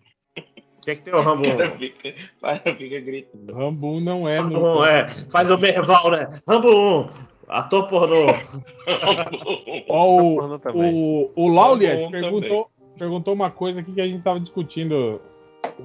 O 0.82 0.84
que 0.84 0.92
é 0.92 0.96
que 0.96 1.02
tem 1.04 1.14
o 1.14 1.22
Rambo 1.22 1.48
1? 1.48 1.54
O 1.54 1.58
cara 1.58 1.70
fica, 1.72 2.14
cara 2.42 2.56
fica 2.76 3.00
gritando. 3.00 3.54
Rambo 3.54 3.88
1 3.98 4.00
não 4.00 4.28
é. 4.28 4.40
Rambo 4.40 4.60
no- 4.60 4.80
1, 4.80 4.86
é. 4.86 5.08
Faz 5.30 5.52
o 5.52 5.58
Merval, 5.58 6.10
né? 6.12 6.28
Rambo 6.48 6.70
1, 7.02 7.10
ator 7.48 7.88
pornô. 7.88 8.26
Ó, 9.88 10.22
o, 10.22 10.40
o, 10.74 11.32
o 11.36 11.48
Laulier 11.48 11.94
Rambo 11.96 12.08
1 12.08 12.12
perguntou, 12.12 12.72
perguntou 12.98 13.34
uma 13.34 13.52
coisa 13.52 13.82
aqui 13.82 13.92
que 13.94 14.02
a 14.02 14.08
gente 14.08 14.24
tava 14.24 14.40
discutindo. 14.40 15.22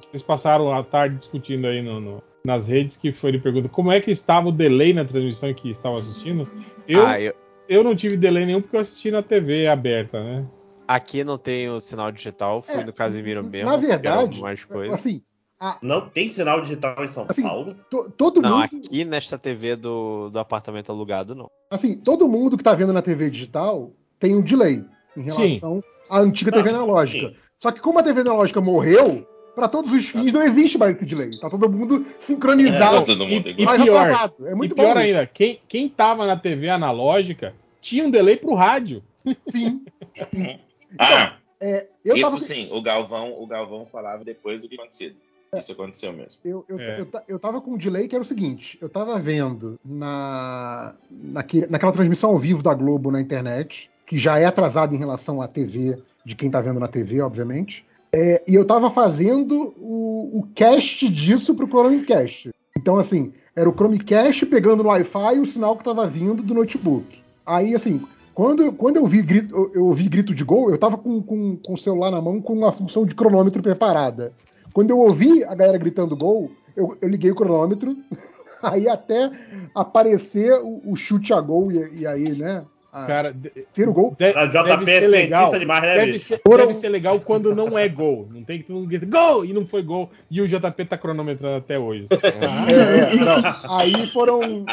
Vocês 0.09 0.23
passaram 0.23 0.73
a 0.73 0.83
tarde 0.83 1.17
discutindo 1.17 1.67
aí 1.67 1.81
no, 1.81 1.99
no- 1.99 2.23
nas 2.43 2.67
redes, 2.67 2.97
que 2.97 3.11
foi 3.11 3.31
ele 3.31 3.39
pergunta 3.39 3.67
como 3.69 3.91
é 3.91 3.99
que 3.99 4.09
estava 4.11 4.47
o 4.49 4.51
delay 4.51 4.93
na 4.93 5.03
transmissão 5.03 5.53
que 5.53 5.69
estavam 5.69 5.99
assistindo. 5.99 6.49
Eu, 6.87 7.05
Ah, 7.05 7.19
eu- 7.19 7.33
eu 7.67 7.83
não 7.83 7.95
tive 7.95 8.15
delay 8.15 8.45
nenhum 8.45 8.61
porque 8.61 8.77
eu 8.77 8.81
assisti 8.81 9.11
na 9.11 9.21
TV 9.21 9.67
aberta, 9.67 10.23
né? 10.23 10.45
Aqui 10.87 11.23
não 11.23 11.37
tem 11.37 11.69
o 11.69 11.79
sinal 11.79 12.11
digital, 12.11 12.61
fui 12.61 12.75
É, 12.81 12.83
no 12.83 12.93
Casimiro 12.93 13.43
mesmo. 13.43 13.69
Na 13.69 13.77
verdade, 13.77 14.39
mais 14.39 14.63
coisa. 14.63 14.95
assim, 14.95 15.21
Não 15.81 16.07
tem 16.09 16.29
sinal 16.29 16.61
digital 16.61 17.03
em 17.03 17.07
São 17.07 17.25
Assim, 17.27 17.41
Paulo? 17.43 17.75
to- 17.89 18.11
todo 18.15 18.41
Não, 18.41 18.51
mundo, 18.59 18.63
aqui 18.63 19.03
nesta 19.03 19.37
TV 19.37 19.75
do, 19.75 20.29
do 20.29 20.39
apartamento 20.39 20.91
alugado, 20.91 21.33
não. 21.35 21.49
assim, 21.71 21.95
todo 21.97 22.27
mundo 22.27 22.57
que 22.57 22.63
tá 22.63 22.73
vendo 22.73 22.93
na 22.93 23.01
TV 23.01 23.29
digital 23.29 23.91
tem 24.19 24.35
um 24.35 24.41
delay 24.41 24.83
em 25.15 25.21
relação 25.23 25.83
à 26.09 26.19
antiga 26.19 26.51
TV 26.51 26.69
Ah, 26.69 26.73
analógica. 26.75 27.29
sim. 27.29 27.35
Só 27.59 27.71
que 27.71 27.79
como 27.79 27.97
a 27.99 28.03
TV 28.03 28.21
analógica 28.21 28.61
morreu, 28.61 29.27
para 29.55 29.67
todos 29.67 29.91
os 29.91 30.05
fins 30.07 30.31
não 30.31 30.43
existe 30.43 30.77
mais 30.77 30.95
esse 30.95 31.05
delay. 31.05 31.31
Tá 31.31 31.49
todo 31.49 31.67
mundo 31.67 32.05
sincronizado, 32.19 33.03
todo 33.07 33.25
mundo 33.27 33.49
E- 33.49 33.65
mais 33.65 33.81
pior, 33.81 33.97
atrasado. 34.01 34.47
É 34.47 34.53
muito 34.53 34.73
e 34.73 34.75
pior 34.75 34.93
bom. 34.93 34.99
ainda, 34.99 35.25
quem, 35.25 35.59
quem 35.67 35.89
tava 35.89 36.27
na 36.27 36.37
TV 36.37 36.69
analógica 36.69 37.55
tinha 37.81 38.05
um 38.05 38.11
delay 38.11 38.37
pro 38.37 38.53
rádio. 38.53 39.01
Sim. 39.49 39.81
Ah, 40.99 41.37
É, 41.59 41.87
eu 42.05 42.15
isso 42.15 42.23
tava, 42.25 42.37
sim, 42.39 42.69
o 42.71 42.81
Galvão, 42.81 43.33
o 43.41 43.47
Galvão 43.47 43.85
falava 43.91 44.23
depois 44.23 44.61
do 44.61 44.69
que 44.69 44.75
acontecido. 44.75 45.15
Isso 45.55 45.71
aconteceu 45.71 46.11
mesmo. 46.13 46.39
Eu, 46.43 46.65
eu, 46.67 46.79
É. 46.79 46.99
eu, 46.99 47.07
eu 47.27 47.39
tava 47.39 47.61
com 47.61 47.71
um 47.71 47.77
delay 47.77 48.07
que 48.07 48.15
era 48.15 48.23
o 48.23 48.27
seguinte: 48.27 48.77
eu 48.81 48.89
tava 48.89 49.17
vendo 49.17 49.79
na, 49.83 50.93
naque- 51.09 51.65
naquela 51.69 51.91
transmissão 51.93 52.31
ao 52.31 52.37
vivo 52.37 52.61
da 52.61 52.73
Globo 52.73 53.09
na 53.11 53.21
internet, 53.21 53.89
que 54.05 54.17
já 54.17 54.37
é 54.37 54.45
atrasada 54.45 54.93
em 54.93 54.97
relação 54.99 55.41
à 55.41 55.47
TV, 55.47 55.97
de 56.25 56.35
quem 56.35 56.51
tá 56.51 56.59
vendo 56.61 56.79
na 56.79 56.87
TV, 56.87 57.21
obviamente. 57.21 57.85
É, 58.13 58.43
e 58.47 58.53
eu 58.55 58.65
tava 58.65 58.91
fazendo 58.91 59.73
o, 59.77 60.39
o 60.39 60.47
cast 60.53 61.07
disso 61.09 61.55
pro 61.55 61.67
Chromecast. 61.67 62.49
Então, 62.77 62.97
assim, 62.97 63.33
era 63.55 63.69
o 63.69 63.73
Chromecast 63.73 64.45
pegando 64.45 64.83
no 64.83 64.89
Wi-Fi 64.89 65.39
o 65.39 65.45
sinal 65.45 65.75
que 65.77 65.83
tava 65.83 66.07
vindo 66.07 66.43
do 66.43 66.53
notebook. 66.53 67.21
Aí, 67.45 67.73
assim, 67.75 68.01
quando, 68.37 68.71
quando 68.71 68.97
eu 68.97 69.07
vi 69.07 69.23
grito, 69.23 69.71
eu, 69.73 69.85
ouvi 69.87 70.07
grito 70.07 70.35
de 70.35 70.43
gol, 70.43 70.69
eu 70.69 70.77
tava 70.77 70.95
com, 70.95 71.23
com, 71.23 71.57
com 71.57 71.73
o 71.73 71.77
celular 71.77 72.11
na 72.11 72.21
mão 72.21 72.39
com 72.39 72.53
uma 72.53 72.71
função 72.71 73.03
de 73.03 73.15
cronômetro 73.15 73.63
preparada. 73.63 74.31
Quando 74.71 74.91
eu 74.91 74.99
ouvi 74.99 75.43
a 75.43 75.55
galera 75.55 75.79
gritando 75.79 76.15
gol, 76.15 76.51
eu, 76.75 76.95
eu 77.01 77.09
liguei 77.09 77.31
o 77.31 77.35
cronômetro, 77.35 77.97
aí 78.61 78.87
até 78.87 79.31
aparecer 79.73 80.53
o, 80.61 80.83
o 80.85 80.95
chute 80.95 81.33
a 81.33 81.41
gol, 81.41 81.71
e, 81.71 82.01
e 82.01 82.05
aí, 82.05 82.37
né? 82.37 82.63
A- 83.03 83.07
Cara, 83.07 83.35
ter 83.73 83.87
o 83.89 83.93
gol. 83.93 84.15
de- 84.17 84.25
A 84.25 84.45
JP 84.45 84.85
deve 84.85 84.91
é 84.91 85.01
ser 85.01 85.07
legal. 85.07 85.49
demais, 85.57 85.81
né, 85.83 85.95
Deve 86.05 86.19
ser, 86.19 86.41
deve 86.47 86.73
ser 86.73 86.89
legal 86.89 87.19
quando 87.19 87.55
não 87.55 87.77
é 87.77 87.87
gol. 87.87 88.27
Não 88.31 88.43
tem 88.43 88.59
que 88.59 88.65
todo 88.65 88.77
mundo 88.77 88.87
grita 88.87 89.05
gol 89.05 89.45
e 89.45 89.53
não 89.53 89.65
foi 89.65 89.81
gol. 89.83 90.09
E 90.31 90.41
o 90.41 90.47
JP 90.47 90.85
tá 90.85 90.97
cronometrando 90.97 91.57
até 91.57 91.77
hoje. 91.79 92.07
É, 92.27 93.13
é, 93.13 93.15
não. 93.15 93.77
Aí 93.77 94.07
foram. 94.07 94.65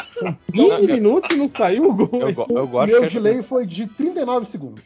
15 0.51 0.87
minutos 0.87 1.35
e 1.35 1.39
não 1.39 1.49
saiu 1.49 1.89
o 1.89 1.93
gol. 1.93 2.09
Eu, 2.21 2.33
go- 2.33 2.45
eu 2.49 2.63
O 2.63 2.67
gosto 2.67 2.91
meu 2.91 3.01
que 3.07 3.13
delay 3.13 3.31
pessoas- 3.33 3.47
foi 3.47 3.65
de 3.65 3.87
39 3.87 4.45
segundos. 4.47 4.83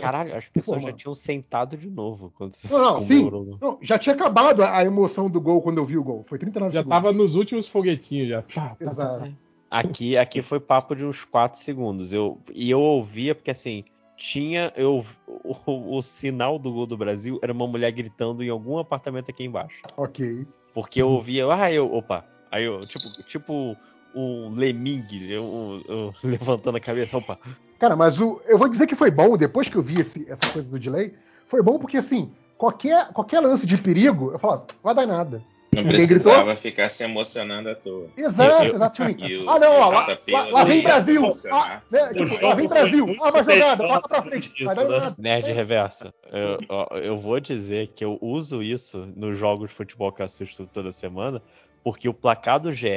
Caralho, 0.00 0.34
as 0.36 0.46
pessoas 0.48 0.82
já 0.82 0.92
tinham 0.92 1.14
sentado 1.14 1.76
de 1.76 1.88
novo 1.90 2.32
quando 2.36 2.52
se 2.52 2.70
Não, 2.70 2.78
não, 2.78 3.02
sim. 3.02 3.18
comemorou. 3.24 3.58
Não, 3.60 3.78
já 3.82 3.98
tinha 3.98 4.14
acabado 4.14 4.62
a 4.62 4.84
emoção 4.84 5.28
do 5.30 5.40
gol 5.40 5.60
quando 5.62 5.78
eu 5.78 5.86
vi 5.86 5.96
o 5.98 6.04
gol. 6.04 6.24
Foi 6.28 6.38
39 6.38 6.72
Já 6.72 6.80
segundos. 6.80 6.96
tava 7.02 7.12
nos 7.12 7.34
últimos 7.34 7.66
foguetinhos 7.68 8.28
já. 8.28 8.42
Tá, 8.42 8.76
tá, 8.82 8.94
tá. 8.94 9.28
Aqui, 9.72 10.18
aqui 10.18 10.42
foi 10.42 10.60
papo 10.60 10.94
de 10.94 11.02
uns 11.02 11.24
4 11.24 11.58
segundos. 11.58 12.12
Eu, 12.12 12.38
e 12.52 12.70
eu 12.70 12.78
ouvia 12.78 13.34
porque 13.34 13.50
assim, 13.50 13.84
tinha. 14.18 14.70
Eu, 14.76 15.02
o, 15.26 15.96
o 15.96 16.02
sinal 16.02 16.58
do 16.58 16.70
gol 16.70 16.86
do 16.86 16.96
Brasil 16.96 17.40
era 17.42 17.54
uma 17.54 17.66
mulher 17.66 17.90
gritando 17.90 18.44
em 18.44 18.50
algum 18.50 18.76
apartamento 18.76 19.30
aqui 19.30 19.44
embaixo. 19.44 19.82
Ok. 19.96 20.46
Porque 20.74 21.00
eu 21.00 21.08
ouvia, 21.08 21.46
ah, 21.50 21.72
eu. 21.72 21.90
Opa! 21.90 22.22
Aí 22.50 22.64
eu, 22.64 22.84
tipo, 22.84 23.08
tipo 23.22 23.74
um 24.14 24.52
eu 24.60 26.12
levantando 26.22 26.76
a 26.76 26.80
cabeça. 26.80 27.16
Opa, 27.16 27.38
Cara, 27.78 27.96
mas 27.96 28.20
o, 28.20 28.42
eu 28.46 28.58
vou 28.58 28.68
dizer 28.68 28.86
que 28.86 28.94
foi 28.94 29.10
bom, 29.10 29.36
depois 29.38 29.68
que 29.70 29.76
eu 29.76 29.82
vi 29.82 30.00
esse- 30.00 30.30
essa 30.30 30.48
coisa 30.48 30.68
do 30.68 30.78
delay, 30.78 31.14
foi 31.48 31.62
bom 31.62 31.78
porque, 31.78 31.96
assim, 31.96 32.30
qualquer, 32.58 33.12
qualquer 33.12 33.40
lance 33.40 33.66
de 33.66 33.76
perigo, 33.76 34.30
eu 34.32 34.38
falo, 34.38 34.54
"Ah, 34.54 34.66
vai 34.82 34.94
dar 34.94 35.06
nada. 35.06 35.42
Não 35.74 35.82
Ninguém 35.84 36.06
precisava 36.06 36.54
ficar 36.54 36.90
se 36.90 37.02
emocionando 37.02 37.70
à 37.70 37.74
toa. 37.74 38.06
Exato. 38.14 38.64
Tipo, 38.90 39.24
E 39.26 39.38
o- 39.38 39.48
ah, 39.48 39.58
não, 39.58 39.72
ó, 39.72 39.88
lá, 39.88 40.06
lá- 40.30 40.48
lá 40.50 40.64
vem 40.64 40.82
Brasil. 40.82 41.32
Ah, 41.50 41.80
né, 41.90 42.12
tipo, 42.12 42.44
lá 42.44 42.54
vem 42.54 42.68
Brasil. 42.68 43.16
Ah, 43.22 43.30
vai 43.30 43.42
jogada, 43.42 43.82
bota 43.88 44.08
pra 44.08 44.22
frente. 44.22 44.64
Vai 44.64 44.74
Isso, 44.74 44.88
né? 44.88 45.14
Nerd 45.18 45.50
reverso. 45.52 46.12
Eu, 46.30 46.58
ó, 46.68 46.86
eu 46.98 47.16
vou 47.16 47.40
dizer 47.40 47.88
que 47.88 48.04
eu 48.04 48.18
uso 48.20 48.62
isso 48.62 49.10
nos 49.16 49.38
jogos 49.38 49.70
de 49.70 49.76
futebol 49.76 50.12
que 50.12 50.20
eu 50.20 50.26
assisto 50.26 50.66
toda 50.66 50.90
semana, 50.90 51.40
porque 51.84 52.08
o 52.08 52.14
placar 52.14 52.60
do 52.60 52.70
GE, 52.70 52.88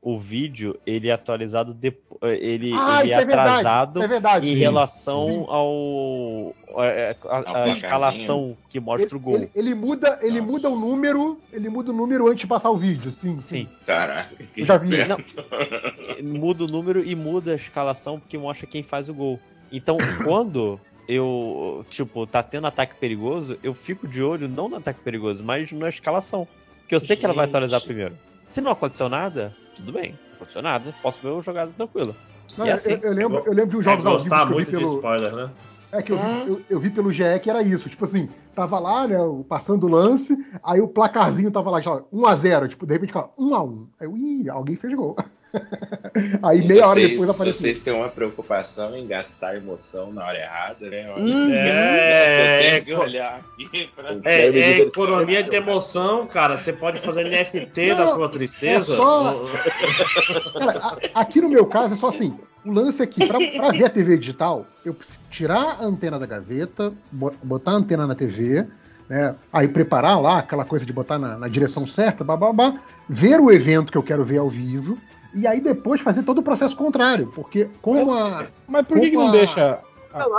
o 0.00 0.18
vídeo, 0.18 0.76
ele 0.84 1.08
é 1.08 1.12
atualizado 1.12 1.72
depois. 1.72 2.20
Ele, 2.40 2.72
Ah, 2.74 3.00
ele 3.02 3.12
é 3.12 3.16
atrasado 3.16 4.02
é 4.02 4.06
verdade. 4.08 4.48
em 4.48 4.54
sim. 4.54 4.58
relação 4.58 5.46
ao. 5.48 6.54
a, 6.76 6.82
a- 6.82 7.10
a 7.10 7.14
placarzinho. 7.14 7.76
escalação 7.76 8.56
que 8.68 8.78
mostra 8.80 9.16
o 9.16 9.20
gol. 9.20 9.34
Ele, 9.36 9.50
ele 9.54 9.74
muda, 9.74 10.18
ele 10.22 10.40
Nossa. 10.40 10.52
muda 10.52 10.70
o 10.70 10.76
número, 10.78 11.40
ele 11.52 11.68
muda 11.68 11.90
o 11.90 11.94
número 11.94 12.26
antes 12.28 12.40
de 12.40 12.46
passar 12.46 12.70
o 12.70 12.76
vídeo, 12.76 13.10
sim. 13.12 13.40
Sim. 13.40 13.68
Caraca. 13.86 14.34
Eu 14.56 14.66
já 14.66 14.76
vi. 14.76 14.98
Não, 15.04 15.18
muda 16.38 16.64
o 16.64 16.66
número 16.68 17.04
e 17.04 17.14
muda 17.14 17.52
a 17.52 17.56
escalação 17.56 18.18
porque 18.18 18.38
mostra 18.38 18.66
quem 18.66 18.82
faz 18.82 19.08
o 19.08 19.14
gol. 19.14 19.38
Então, 19.70 19.96
quando 20.24 20.80
eu, 21.08 21.84
tipo, 21.90 22.26
tá 22.26 22.42
tendo 22.42 22.66
ataque 22.66 22.94
perigoso, 22.96 23.58
eu 23.62 23.74
fico 23.74 24.06
de 24.06 24.22
olho 24.22 24.48
não 24.48 24.68
no 24.68 24.76
ataque 24.76 25.00
perigoso, 25.00 25.44
mas 25.44 25.70
na 25.72 25.88
escalação. 25.88 26.46
Porque 26.80 26.94
eu 26.94 27.00
sei 27.00 27.16
que 27.16 27.24
ela 27.24 27.34
vai 27.34 27.46
Gente. 27.46 27.50
atualizar 27.56 27.80
primeiro. 27.80 28.16
Se 28.52 28.60
não 28.60 28.72
aconteceu 28.72 29.08
nada, 29.08 29.50
tudo 29.74 29.92
bem. 29.92 30.10
Não 30.28 30.34
aconteceu 30.36 30.60
nada, 30.60 30.94
posso 31.02 31.22
ver 31.22 31.28
o 31.30 31.40
jogada 31.40 31.72
tranquilo. 31.72 32.14
Não, 32.58 32.66
E 32.66 32.68
eu- 32.68 32.74
assim, 32.74 32.92
eu, 32.92 32.98
eu 33.00 33.12
lembro, 33.14 33.42
eu 33.46 33.52
lembro 33.54 33.70
de 33.70 33.76
uns 33.78 33.86
É, 33.86 33.90
jogos 33.90 34.04
ao 34.06 34.18
vivo 34.18 34.28
gostar 34.28 34.36
que 34.36 34.42
eu 34.42 34.48
vi 34.48 34.54
muito 34.54 34.70
de 34.70 34.76
pelo. 34.76 34.94
spoiler, 34.96 35.32
né? 35.34 35.50
É 35.90 36.02
que 36.02 36.12
eu 36.12 36.18
vi, 36.18 36.22
É. 36.22 36.44
eu, 36.50 36.62
eu 36.68 36.80
vi 36.80 36.90
pelo 36.90 37.10
GE 37.10 37.38
que 37.42 37.48
era 37.48 37.62
isso. 37.62 37.88
Tipo 37.88 38.04
assim, 38.04 38.28
tava 38.54 38.78
lá, 38.78 39.08
né, 39.08 39.16
passando 39.48 39.84
o 39.86 39.88
lance, 39.90 40.36
aí 40.62 40.82
o 40.82 40.88
placarzinho 40.88 41.50
tava 41.50 41.70
lá, 41.70 41.80
já, 41.80 42.02
1x0, 42.12 42.68
tipo, 42.68 42.84
de 42.86 42.92
repente 42.92 43.08
ficava 43.08 43.30
1x1. 43.38 43.86
Aí 43.98 44.06
eu, 44.06 44.16
ih, 44.18 44.50
alguém 44.50 44.76
fez 44.76 44.94
gol. 44.94 45.16
aí 46.42 46.66
meia 46.66 46.86
hora 46.86 46.98
Vocês- 47.00 47.10
depois 47.10 47.28
apareceu. 47.30 47.60
Vocês 47.62 47.80
têm 47.80 47.92
uma 47.92 48.08
preocupação 48.08 48.96
em 48.96 49.06
gastar 49.06 49.56
emoção 49.56 50.12
na 50.12 50.24
hora 50.26 50.38
errada, 50.38 50.88
né? 50.88 51.12
Uhum. 51.16 51.26
que 51.26 51.52
É, 51.54 52.76
é, 52.76 52.80
que 52.80 52.94
olhar 52.94 53.40
aqui 53.40 53.90
pra. 53.94 54.10
É, 54.24 54.46
é 54.48 54.78
economia 54.80 55.42
de 55.42 55.54
emoção, 55.54 56.26
cara. 56.26 56.56
Você 56.56 56.72
pode 56.72 57.00
fazer 57.00 57.24
NFT 57.24 57.94
da 57.94 58.14
sua 58.14 58.28
tristeza. 58.28 58.94
é 58.94 58.96
só- 58.96 59.44
Cara, 60.58 60.78
a- 60.78 61.20
aqui 61.20 61.40
no 61.40 61.48
meu 61.48 61.66
caso 61.66 61.94
é 61.94 61.96
só 61.96 62.08
assim: 62.08 62.34
o 62.64 62.72
lance 62.72 63.02
aqui, 63.02 63.26
pra, 63.26 63.38
pra 63.38 63.70
ver 63.70 63.84
a 63.84 63.90
TV 63.90 64.16
digital, 64.16 64.66
eu 64.84 64.94
preciso 64.94 65.18
tirar 65.30 65.78
a 65.80 65.84
antena 65.84 66.18
da 66.18 66.26
gaveta, 66.26 66.92
bo- 67.10 67.32
botar 67.42 67.72
a 67.72 67.74
antena 67.74 68.06
na 68.06 68.14
TV, 68.14 68.66
né? 69.08 69.34
Aí 69.52 69.68
preparar 69.68 70.20
lá 70.20 70.38
aquela 70.38 70.64
coisa 70.64 70.84
de 70.86 70.92
botar 70.92 71.18
na, 71.18 71.38
na 71.38 71.48
direção 71.48 71.86
certa, 71.86 72.22
bababá, 72.22 72.74
ver 73.08 73.40
o 73.40 73.50
evento 73.50 73.90
que 73.90 73.98
eu 73.98 74.02
quero 74.02 74.24
ver 74.24 74.38
ao 74.38 74.48
vivo, 74.48 74.98
e 75.34 75.46
aí 75.46 75.60
depois 75.60 76.00
fazer 76.00 76.22
todo 76.22 76.38
o 76.38 76.42
processo 76.42 76.76
contrário, 76.76 77.30
porque 77.34 77.68
como 77.80 78.12
a. 78.14 78.46
Mas 78.68 78.86
por 78.86 79.00
que, 79.00 79.10
que 79.10 79.16
não 79.16 79.28
Opa. 79.28 79.32
deixa. 79.32 79.80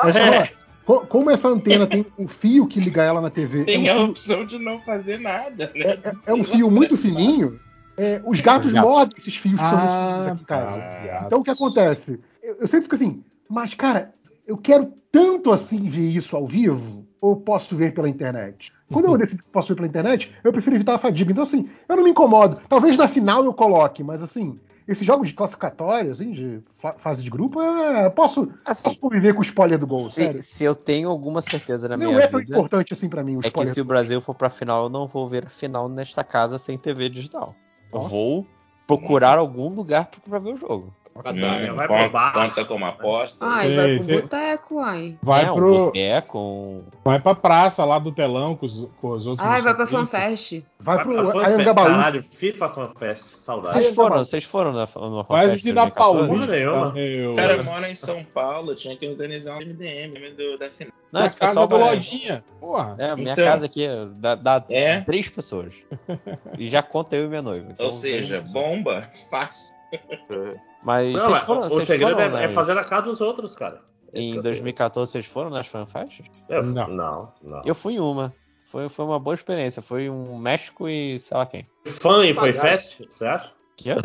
essa- 0.06 0.50
co- 0.86 1.06
como 1.08 1.30
essa 1.30 1.48
antena 1.48 1.88
tem 1.88 2.06
um 2.18 2.28
fio 2.28 2.68
que 2.68 2.80
liga 2.80 3.02
ela 3.04 3.22
na 3.22 3.30
TV, 3.30 3.64
Tem 3.66 3.88
é 3.88 3.92
a 3.92 3.96
um 3.96 3.98
fio- 4.00 4.10
opção 4.10 4.46
de 4.46 4.60
não 4.60 4.80
fazer 4.80 5.20
nada, 5.20 5.72
né? 5.76 5.82
é, 6.04 6.10
é- 6.10 6.14
é 6.28 6.34
um 6.34 6.44
fio 6.44 6.70
muito 6.70 6.96
fininho. 6.98 7.60
é, 7.98 8.22
os 8.26 8.42
gatos 8.42 8.68
Os 8.68 8.74
gatos. 8.74 8.90
mordem 8.90 9.16
esses 9.20 9.36
fios 9.36 9.62
que 9.62 9.70
são 9.70 9.80
Ah, 9.80 9.86
esses 9.86 10.28
aqui 10.28 10.42
em 10.42 10.46
casa. 10.46 10.80
tá. 10.82 11.24
Então 11.28 11.40
o 11.40 11.44
que 11.44 11.52
acontece? 11.52 12.20
Eu, 12.42 12.56
eu 12.62 12.68
sempre 12.68 12.84
fico 12.84 12.96
assim, 12.96 13.24
mas 13.48 13.74
cara, 13.76 14.14
eu 14.48 14.58
quero 14.58 14.92
tanto 15.12 15.52
assim 15.52 15.88
ver 15.88 16.10
isso 16.10 16.36
ao 16.36 16.48
vivo, 16.48 17.06
ou 17.22 17.36
posso 17.36 17.76
ver 17.76 17.94
pela 17.94 18.10
internet? 18.10 18.74
Quando 18.92 19.06
eu 19.06 19.18
decido 19.18 19.44
que 19.44 19.50
posso 19.50 19.68
ver 19.70 19.76
pela 19.76 19.88
internet, 19.88 20.32
eu 20.44 20.52
prefiro 20.52 20.76
evitar 20.76 20.96
a 20.96 20.98
fadiga. 21.00 21.32
Então, 21.32 21.44
assim, 21.44 21.70
eu 21.88 21.96
não 21.96 22.04
me 22.04 22.10
incomodo. 22.12 22.60
Talvez 22.68 22.98
na 22.98 23.08
final 23.08 23.44
eu 23.46 23.54
coloque, 23.54 24.04
mas 24.04 24.22
assim, 24.22 24.60
esses 24.88 25.06
jogos 25.06 25.28
de 25.30 25.34
classificatório, 25.34 26.12
assim, 26.12 26.32
de 26.32 26.62
fa- 26.78 26.95
fase 26.98 27.24
de 27.24 27.30
grupo, 27.30 27.62
é, 27.62 28.06
eu 28.06 28.12
posso, 28.12 28.52
Assim, 28.66 28.84
posso 28.84 29.00
conviver 29.00 29.34
com 29.34 29.40
o 29.40 29.44
spoiler 29.44 29.78
do 29.80 29.88
gol, 29.88 30.00
sério. 30.00 30.42
se, 30.42 30.58
se 30.58 30.64
eu 30.64 30.76
tenho 30.76 31.10
alguma 31.10 31.42
certeza 31.42 31.88
na 31.88 31.95
Não 31.98 32.08
minha 32.12 32.20
é 32.20 32.28
tão 32.28 32.40
vida, 32.40 32.56
importante 32.58 32.94
assim 32.94 33.08
pra 33.10 33.24
mim 33.24 33.38
o 33.38 33.40
é 33.44 33.50
que 33.50 33.66
se 33.66 33.80
o 33.82 33.86
Brasil 33.86 34.20
for 34.22 34.36
pra 34.36 34.50
final, 34.50 34.84
eu 34.84 34.90
não 34.90 35.08
vou 35.08 35.28
ver 35.28 35.45
a 35.45 35.50
final 35.50 35.88
nesta 35.88 36.24
casa 36.24 36.58
sem 36.58 36.78
TV 36.78 37.10
digital. 37.10 37.56
Eu 37.92 38.00
Nossa. 38.00 38.10
vou 38.10 38.48
procurar 38.88 39.38
algum 39.38 39.70
lugar 39.70 40.10
pra 40.28 40.40
ver 40.40 40.53
o 40.53 40.58
jogo. 40.58 40.94
Hum, 41.16 41.75
vai 41.75 41.88
conta, 41.88 42.03
pro 42.03 42.09
bar. 42.11 42.33
conta 42.33 42.66
como 42.66 42.85
aposta. 42.85 43.45
Ai, 43.45 43.75
vai 43.75 43.98
pro 44.00 44.22
boteco, 44.22 44.80
ai. 44.80 45.17
Vai, 45.22 45.43
é, 45.43 45.53
pro, 45.53 45.85
boteco, 45.85 46.83
vai 47.06 47.19
pra 47.19 47.35
praça 47.35 47.85
lá 47.85 48.00
do 48.00 48.11
telão 48.11 48.56
com 48.56 48.66
os, 48.66 48.88
com 49.00 49.09
os 49.11 49.27
outros. 49.27 49.48
Ai, 49.48 49.61
vai 49.61 49.75
pra. 49.75 49.85
FanFest. 49.85 50.64
Vai 50.80 51.03
pro 51.03 51.16
FanFest. 51.32 51.53
Anhangabaú. 51.53 51.85
Caralho, 51.88 52.24
FIFA 52.24 52.69
FanFest. 52.69 53.25
Saudade. 53.38 53.74
Vocês 53.74 53.95
foram, 53.95 54.17
vocês 54.17 54.43
foram 54.43 54.72
na, 54.74 54.85
Vai 54.85 54.88
FanFest 54.88 55.50
assistir 55.50 55.74
da 55.74 55.82
2014? 55.85 55.93
Porra 55.93 56.48
Paulista. 56.48 56.93
nenhuma. 56.93 57.32
O 57.32 57.35
cara 57.35 57.64
mora 57.64 57.90
em 57.90 57.95
São 57.95 58.24
Paulo, 58.24 58.75
tinha 58.75 58.95
que 58.98 59.08
organizar 59.08 59.56
um 59.58 59.59
MDM 59.59 60.35
do, 60.35 60.58
da 60.58 60.69
final. 60.69 60.93
Não, 61.11 61.19
Na 61.19 61.27
esse 61.27 61.35
casa 61.38 61.51
pessoal 61.51 61.67
do 61.67 61.77
vai... 61.77 61.93
Lojinha. 61.95 62.43
Porra. 62.59 62.95
É, 62.98 63.16
minha 63.16 63.33
Então. 63.33 63.45
casa 63.45 63.67
aqui 63.67 63.88
dá, 64.16 64.33
dá 64.33 64.64
É? 64.67 65.01
três 65.01 65.30
pessoas. 65.30 65.75
E 66.58 66.67
já 66.67 66.82
conta 66.82 67.16
eu 67.16 67.25
e 67.25 67.27
minha 67.27 67.42
noiva. 67.43 67.67
Então, 67.69 67.85
Ou 67.85 67.92
seja, 67.92 68.42
bomba, 68.51 69.08
fácil. 69.30 69.75
Mas 70.84 71.14
Não, 71.14 71.30
mas 71.32 71.40
foram, 71.42 71.62
o 71.62 71.70
vocês 71.70 71.88
segredo 71.88 72.12
foram 72.12 72.22
é, 72.38 72.44
é 72.44 72.44
nas- 72.48 72.52
fazer 72.53 72.74
na 72.74 72.84
casa 72.84 73.03
dos 73.03 73.22
outros, 73.22 73.56
cara. 73.56 73.80
Em 74.14 74.36
é 74.36 74.40
o 74.40 74.42
2014 74.44 75.12
vocês 75.12 75.26
foram 75.26 75.50
nas 75.50 75.66
FanFests? 75.68 76.26
Não. 76.50 76.88
Não, 76.88 77.34
não. 77.42 77.62
Eu 77.66 77.74
fui 77.74 77.94
em 77.95 78.00
uma. 78.00 78.34
Foi, 78.68 78.90
foi 78.90 79.06
uma 79.06 79.20
boa 79.20 79.34
experiência. 79.34 79.82
Foi 79.82 80.10
um 80.10 80.38
México 80.38 80.88
e 80.90 81.20
sei 81.20 81.38
lá 81.38 81.45
quem. 81.45 81.66
Fã 81.86 82.26
e 82.26 82.34
foi 82.34 82.53
fest, 82.53 83.02
você 83.10 83.26
acha? 83.26 83.52
Que 83.78 83.92
é? 83.92 83.95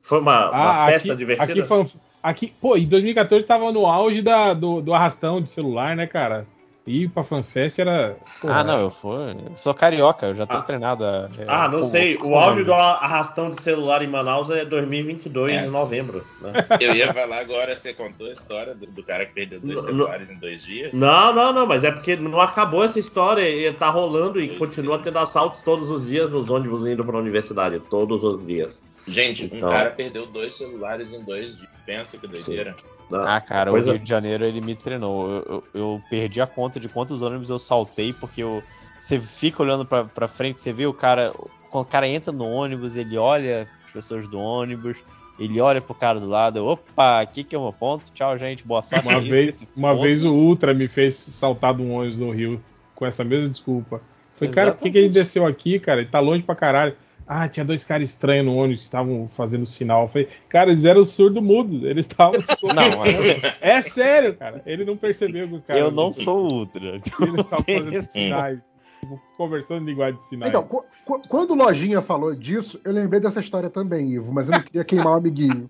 Foi 0.00 0.20
uma, 0.20 0.50
uma 0.50 0.84
Ah, 0.84 0.86
festa 0.86 1.08
aqui, 1.12 1.16
divertida? 1.16 1.52
aqui, 1.52 1.62
foi, 1.62 1.86
aqui, 2.22 2.54
pô, 2.60 2.76
em 2.76 2.86
2014 2.86 3.44
tava 3.46 3.70
no 3.70 3.86
auge 3.86 4.20
da, 4.20 4.52
do, 4.52 4.80
do 4.80 4.92
arrastão 4.94 5.40
de 5.40 5.50
celular, 5.50 5.94
né, 5.94 6.06
cara? 6.06 6.46
Ir 6.84 7.08
pra 7.10 7.22
FanFest 7.22 7.78
era. 7.78 8.16
porra, 8.40 8.54
Ah, 8.60 8.64
não, 8.64 8.80
eu 8.80 8.90
fui. 8.90 9.12
Eu 9.48 9.54
sou 9.54 9.72
carioca, 9.72 10.26
eu 10.26 10.34
já 10.34 10.44
tô 10.46 10.56
Ah. 10.56 10.62
treinado. 10.62 11.04
A, 11.04 11.28
Ah, 11.46 11.68
não 11.68 11.82
com- 11.82 11.86
sei. 11.86 12.16
com- 12.16 12.32
O 12.32 12.34
áudio 12.34 12.64
do 12.64 12.72
arrastão 12.74 13.50
de 13.50 13.62
celular 13.62 14.02
em 14.02 14.08
Manaus 14.08 14.50
é 14.50 14.64
2022, 14.64 15.52
É. 15.54 15.64
em 15.64 15.70
novembro. 15.70 16.26
Né? 16.40 16.52
Eu 16.80 16.92
ia 16.96 17.14
falar 17.14 17.38
agora, 17.38 17.76
você 17.76 17.94
contou 17.94 18.26
a 18.26 18.32
história 18.32 18.74
do, 18.74 18.86
do 18.86 19.02
cara 19.04 19.24
que 19.24 19.32
perdeu 19.32 19.60
dois 19.60 19.76
Não, 19.76 19.82
celulares 19.84 20.28
em 20.28 20.34
dois 20.36 20.64
dias. 20.64 20.92
Não, 20.92 21.32
não, 21.32 21.52
não, 21.52 21.66
mas 21.68 21.84
é 21.84 21.92
porque 21.92 22.16
não 22.16 22.40
acabou 22.40 22.82
essa 22.82 22.98
história 22.98 23.48
e 23.48 23.72
tá 23.72 23.88
rolando 23.88 24.40
e 24.40 24.48
continua 24.58 24.98
tendo 24.98 25.18
assaltos 25.20 25.62
todos 25.62 25.88
os 25.88 26.04
dias 26.04 26.30
nos 26.30 26.50
ônibus 26.50 26.84
indo 26.84 27.04
pra 27.04 27.16
universidade. 27.16 27.78
Todos 27.78 28.24
os 28.24 28.44
dias. 28.44 28.82
Gente, 29.06 29.44
um 29.44 29.56
Então. 29.56 29.70
cara 29.70 29.90
perdeu 29.90 30.26
dois 30.26 30.54
celulares 30.54 31.12
em 31.12 31.20
dois 31.22 31.56
dias. 31.56 31.68
Pensa 31.84 32.16
que 32.16 32.26
doideira. 32.28 32.76
Não, 33.10 33.22
Ah, 33.22 33.40
cara, 33.40 33.70
coisa- 33.70 33.90
o 33.90 33.94
Rio 33.94 34.02
de 34.02 34.08
Janeiro 34.08 34.44
ele 34.44 34.60
me 34.60 34.74
treinou. 34.76 35.28
Eu, 35.30 35.42
eu- 35.48 35.64
eu 35.74 36.02
perdi 36.08 36.40
a 36.40 36.46
conta 36.46 36.78
de 36.78 36.88
quantos 36.88 37.20
ônibus 37.20 37.50
eu 37.50 37.58
saltei, 37.58 38.12
porque 38.12 38.42
eu, 38.42 38.62
você 39.00 39.18
fica 39.18 39.62
olhando 39.62 39.84
pra, 39.84 40.04
pra 40.04 40.28
frente, 40.28 40.60
você 40.60 40.72
vê 40.72 40.86
o 40.86 40.94
cara. 40.94 41.32
Quando 41.70 41.84
o 41.84 41.88
cara 41.88 42.06
entra 42.08 42.32
no 42.32 42.44
ônibus, 42.48 42.96
ele 42.96 43.18
olha 43.18 43.66
as 43.84 43.90
pessoas 43.92 44.28
do 44.28 44.38
ônibus, 44.38 44.98
ele 45.38 45.60
olha 45.60 45.80
pro 45.80 45.94
cara 45.94 46.20
do 46.20 46.28
lado, 46.28 46.64
opa, 46.64 47.20
aqui 47.20 47.42
que 47.42 47.56
é 47.56 47.58
o 47.58 47.62
meu 47.62 47.72
ponto, 47.72 48.10
tchau, 48.12 48.38
gente, 48.38 48.64
boa 48.66 48.80
sorte. 48.82 49.06
Uma, 49.08 49.20
vez, 49.20 49.66
uma 49.76 49.94
vez 49.94 50.24
o 50.24 50.32
Ultra 50.32 50.72
me 50.72 50.86
fez 50.86 51.16
saltar 51.16 51.74
de 51.74 51.82
um 51.82 51.94
ônibus 51.94 52.18
no 52.18 52.30
Rio 52.30 52.62
com 52.94 53.04
essa 53.04 53.24
mesma 53.24 53.48
desculpa. 53.50 54.00
Falei, 54.36 54.54
cara, 54.54 54.72
por 54.72 54.82
que, 54.82 54.90
que 54.90 54.98
ele 54.98 55.06
Exatamente. 55.06 55.24
desceu 55.24 55.46
aqui, 55.46 55.78
cara? 55.80 56.00
Ele 56.00 56.08
tá 56.10 56.20
longe 56.20 56.42
pra 56.42 56.54
caralho. 56.54 56.94
Ah, 57.26 57.48
tinha 57.48 57.64
dois 57.64 57.84
caras 57.84 58.10
estranhos 58.10 58.44
no 58.46 58.54
ônibus 58.56 58.80
que 58.80 58.84
estavam 58.86 59.28
fazendo 59.36 59.64
sinal. 59.64 60.02
Eu 60.02 60.08
falei, 60.08 60.28
cara, 60.48 60.70
eles 60.70 60.84
eram 60.84 61.04
surdo-mudo. 61.04 61.86
Eles 61.86 62.06
estavam. 62.06 62.34
Não, 62.74 62.98
mas 62.98 63.16
É 63.60 63.80
sério, 63.82 64.34
cara. 64.36 64.62
Ele 64.66 64.84
não 64.84 64.96
percebeu 64.96 65.48
que 65.48 65.54
os 65.54 65.62
caras. 65.62 65.82
eu 65.82 65.90
não 65.90 66.12
sou 66.12 66.52
ultra. 66.52 66.84
Eles 66.86 67.06
estavam 67.06 67.64
fazendo 67.64 68.02
sinais. 68.02 68.58
tipo, 69.00 69.20
Conversando 69.36 69.82
em 69.82 69.86
linguagem 69.86 70.18
de 70.20 70.26
sinais. 70.26 70.50
Então, 70.50 70.62
qu- 70.64 70.84
qu- 71.04 71.20
quando 71.28 71.50
o 71.52 71.54
Lojinha 71.54 72.00
falou 72.02 72.34
disso, 72.34 72.80
eu 72.84 72.92
lembrei 72.92 73.20
dessa 73.20 73.40
história 73.40 73.68
também, 73.70 74.10
Ivo, 74.12 74.32
mas 74.32 74.46
eu 74.48 74.52
não 74.52 74.62
queria 74.62 74.84
queimar 74.84 75.12
o 75.14 75.16
amiguinho. 75.16 75.68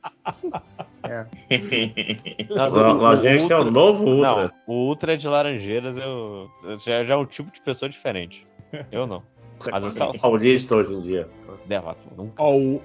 Mas 2.54 2.74
Lá- 2.76 2.92
lá, 2.92 3.16
gente, 3.16 3.52
é 3.52 3.56
o 3.56 3.58
Ultra- 3.58 3.70
novo 3.70 4.04
Ultra. 4.04 4.42
Não, 4.44 4.50
o 4.66 4.86
Ultra 4.88 5.16
de 5.16 5.28
Laranjeiras 5.28 5.96
eu, 5.98 6.50
eu 6.64 6.78
já, 6.78 7.04
já 7.04 7.14
é 7.14 7.16
um 7.16 7.26
tipo 7.26 7.50
de 7.50 7.60
pessoa 7.60 7.88
diferente. 7.88 8.46
Eu 8.90 9.06
não. 9.06 9.22
Mas 9.70 9.84
eu 9.84 9.90
sal- 9.90 10.12
Paulista 10.20 10.76
hoje 10.76 10.92
em 10.92 11.00
dia. 11.02 11.28
derrota. 11.66 12.00
Nunca. 12.16 12.42
Ó, 12.42 12.54
o, 12.56 12.76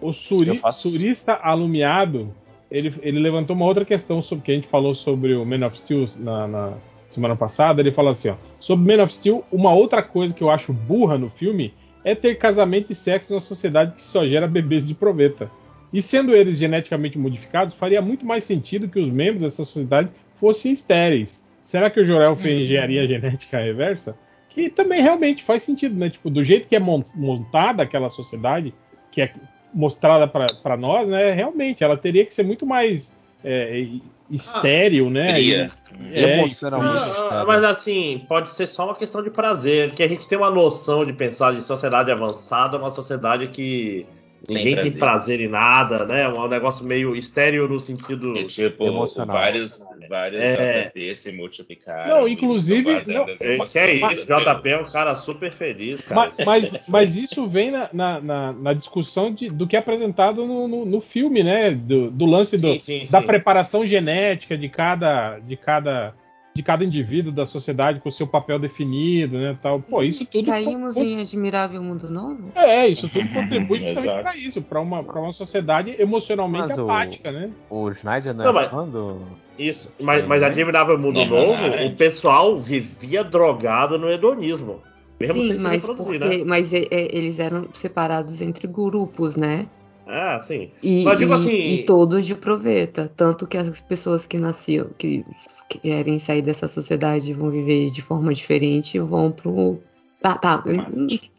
o, 0.00 0.08
o 0.08 0.12
suri- 0.12 0.60
surista 0.72 1.34
alumiado, 1.34 2.32
ele, 2.70 2.92
ele 3.02 3.18
levantou 3.18 3.56
uma 3.56 3.64
outra 3.64 3.84
questão 3.84 4.20
sobre 4.22 4.44
que 4.44 4.52
a 4.52 4.54
gente 4.54 4.66
falou 4.68 4.94
sobre 4.94 5.34
o 5.34 5.44
Man 5.44 5.66
of 5.66 5.78
Steel 5.78 6.04
na, 6.18 6.46
na 6.46 6.72
semana 7.08 7.34
passada. 7.36 7.80
Ele 7.80 7.92
falou 7.92 8.12
assim: 8.12 8.28
ó, 8.28 8.34
sobre 8.60 8.96
Man 8.96 9.02
of 9.02 9.12
Steel, 9.12 9.44
uma 9.50 9.72
outra 9.72 10.02
coisa 10.02 10.32
que 10.34 10.42
eu 10.42 10.50
acho 10.50 10.72
burra 10.72 11.16
no 11.18 11.30
filme 11.30 11.72
é 12.04 12.14
ter 12.14 12.36
casamento 12.36 12.92
e 12.92 12.94
sexo 12.94 13.32
numa 13.32 13.40
sociedade 13.40 13.92
que 13.96 14.02
só 14.04 14.26
gera 14.26 14.46
bebês 14.46 14.86
de 14.86 14.94
proveta. 14.94 15.50
E 15.92 16.02
sendo 16.02 16.34
eles 16.34 16.58
geneticamente 16.58 17.18
modificados, 17.18 17.74
faria 17.74 18.02
muito 18.02 18.24
mais 18.26 18.44
sentido 18.44 18.88
que 18.88 18.98
os 18.98 19.08
membros 19.08 19.42
dessa 19.42 19.64
sociedade 19.64 20.10
fossem 20.36 20.72
estéreis. 20.72 21.44
Será 21.62 21.88
que 21.90 22.00
o 22.00 22.04
Jorel 22.04 22.36
fez 22.36 22.60
engenharia 22.62 23.06
genética 23.08 23.58
reversa? 23.58 24.16
Que 24.56 24.70
também 24.70 25.02
realmente 25.02 25.44
faz 25.44 25.62
sentido, 25.64 25.94
né? 25.94 26.08
Tipo, 26.08 26.30
do 26.30 26.42
jeito 26.42 26.66
que 26.66 26.74
é 26.74 26.78
mon- 26.78 27.04
montada 27.14 27.82
aquela 27.82 28.08
sociedade, 28.08 28.72
que 29.12 29.20
é 29.20 29.30
mostrada 29.74 30.26
para 30.26 30.76
nós, 30.78 31.06
né? 31.06 31.30
Realmente, 31.32 31.84
ela 31.84 31.94
teria 31.94 32.24
que 32.24 32.32
ser 32.32 32.42
muito 32.42 32.64
mais 32.64 33.14
é, 33.44 33.86
estéril, 34.30 35.10
né? 35.10 35.34
Fria. 35.34 35.70
E- 36.00 36.14
é, 36.14 36.38
Emocionalmente. 36.38 37.10
Ah, 37.10 37.12
estéreo. 37.12 37.46
mas 37.46 37.64
assim, 37.64 38.24
pode 38.26 38.48
ser 38.48 38.66
só 38.66 38.86
uma 38.86 38.94
questão 38.94 39.22
de 39.22 39.28
prazer, 39.28 39.90
que 39.92 40.02
a 40.02 40.08
gente 40.08 40.26
tem 40.26 40.38
uma 40.38 40.50
noção 40.50 41.04
de 41.04 41.12
pensar 41.12 41.54
de 41.54 41.60
sociedade 41.62 42.10
avançada, 42.10 42.78
uma 42.78 42.90
sociedade 42.90 43.48
que 43.48 44.06
Sem 44.46 44.64
ninguém 44.64 44.82
tem 44.84 44.92
prazer 44.98 45.40
em 45.40 45.48
nada, 45.48 46.06
né? 46.06 46.28
Um 46.28 46.46
negócio 46.48 46.84
meio 46.84 47.14
estéreo 47.16 47.68
no 47.68 47.78
sentido. 47.80 48.36
E, 48.36 48.44
tipo, 48.44 48.84
Emocional. 48.86 49.36
vários, 49.36 49.82
vários 50.08 50.40
É. 50.42 50.84
JP 50.84 51.14
se 51.14 51.32
multiplicaram. 51.32 52.20
Não, 52.20 52.28
inclusive- 52.28 53.04
não, 53.06 53.22
É, 53.28 53.34
que 53.66 53.78
é 53.78 53.94
isso, 53.94 54.24
JP 54.26 54.68
é 54.68 54.80
um 54.80 54.84
cara 54.84 55.16
super 55.16 55.52
feliz, 55.52 56.00
cara. 56.02 56.30
Ma- 56.36 56.44
Mas, 56.44 56.84
mas 56.86 57.16
isso 57.16 57.46
vem 57.48 57.70
na, 57.70 57.88
na- 57.92 58.20
na- 58.20 58.52
na 58.52 58.72
discussão 58.72 59.32
de- 59.32 59.48
do 59.50 59.66
que 59.66 59.76
é 59.76 59.78
apresentado 59.78 60.46
no, 60.46 60.68
no- 60.68 60.84
no 60.86 61.00
filme, 61.00 61.42
né? 61.42 61.70
Do, 61.70 62.10
do 62.10 62.24
lance 62.26 62.56
do- 62.56 62.72
Sim, 62.74 62.78
sim, 62.78 63.06
da 63.10 63.20
sim. 63.20 63.26
preparação 63.26 63.84
genética 63.84 64.56
de 64.56 64.68
cada, 64.68 65.38
de 65.40 65.56
cada 65.56 66.14
de 66.56 66.62
cada 66.62 66.84
indivíduo 66.84 67.30
da 67.30 67.44
sociedade 67.46 68.00
com 68.00 68.08
o 68.08 68.12
seu 68.12 68.26
papel 68.26 68.58
definido, 68.58 69.38
né? 69.38 69.56
Tal. 69.62 69.80
Pô, 69.80 70.02
isso 70.02 70.24
tudo 70.24 70.46
Saímos 70.46 70.94
con- 70.94 71.02
em 71.02 71.20
Admirável 71.20 71.82
Mundo 71.82 72.10
Novo? 72.10 72.50
é, 72.54 72.88
isso 72.88 73.08
tudo 73.08 73.28
contribui 73.32 73.78
justamente 73.86 74.22
para 74.22 74.36
isso, 74.36 74.62
para 74.62 74.80
uma, 74.80 75.04
pra 75.04 75.20
uma 75.20 75.32
sociedade 75.32 75.94
emocionalmente 75.98 76.68
Mas 76.68 76.78
o- 76.78 76.84
apática, 76.84 77.30
né? 77.30 77.50
O 77.70 77.92
Schneider 77.92 78.34
não 78.34 78.42
é 78.42 78.46
Não, 78.46 78.52
mas-. 78.52 78.70
Isso. 79.58 79.90
Mas, 80.00 80.26
mas 80.26 80.40
né? 80.40 80.48
Admirável 80.48 80.98
Mundo 80.98 81.20
Não, 81.20 81.26
Novo, 81.26 81.52
não, 81.52 81.74
é. 81.74 81.86
o 81.86 81.94
pessoal 81.96 82.58
vivia 82.58 83.22
drogado 83.22 83.98
no 83.98 84.10
hedonismo. 84.10 84.80
Mesmo 85.20 85.34
Sim, 85.42 85.58
mas 85.60 85.86
reproduzir, 85.86 86.20
porque 86.20 86.38
né? 86.38 86.44
mas 86.44 86.72
é- 86.74 86.86
eles 86.90 87.38
eram 87.38 87.68
separados 87.72 88.42
entre 88.42 88.66
grupos, 88.66 89.36
né? 89.36 89.66
Ah, 90.06 90.38
sim. 90.46 90.70
E, 90.82 91.02
Mas, 91.04 91.18
tipo 91.18 91.32
e- 91.32 91.34
assim- 91.34 91.50
e 91.72 91.82
todos 91.84 92.24
de 92.24 92.34
proveta. 92.34 93.10
Tanto 93.16 93.46
que 93.46 93.56
as 93.56 93.80
pessoas 93.80 94.24
que 94.26 94.38
nasciam, 94.38 94.88
que 94.96 95.24
querem 95.68 96.18
sair 96.18 96.42
dessa 96.42 96.68
sociedade 96.68 97.30
e 97.30 97.34
vão 97.34 97.50
viver 97.50 97.90
de 97.90 98.02
forma 98.02 98.32
diferente, 98.32 98.98
vão 98.98 99.30
pro. 99.32 99.80
Tá, 100.20 100.38
tá. 100.38 100.64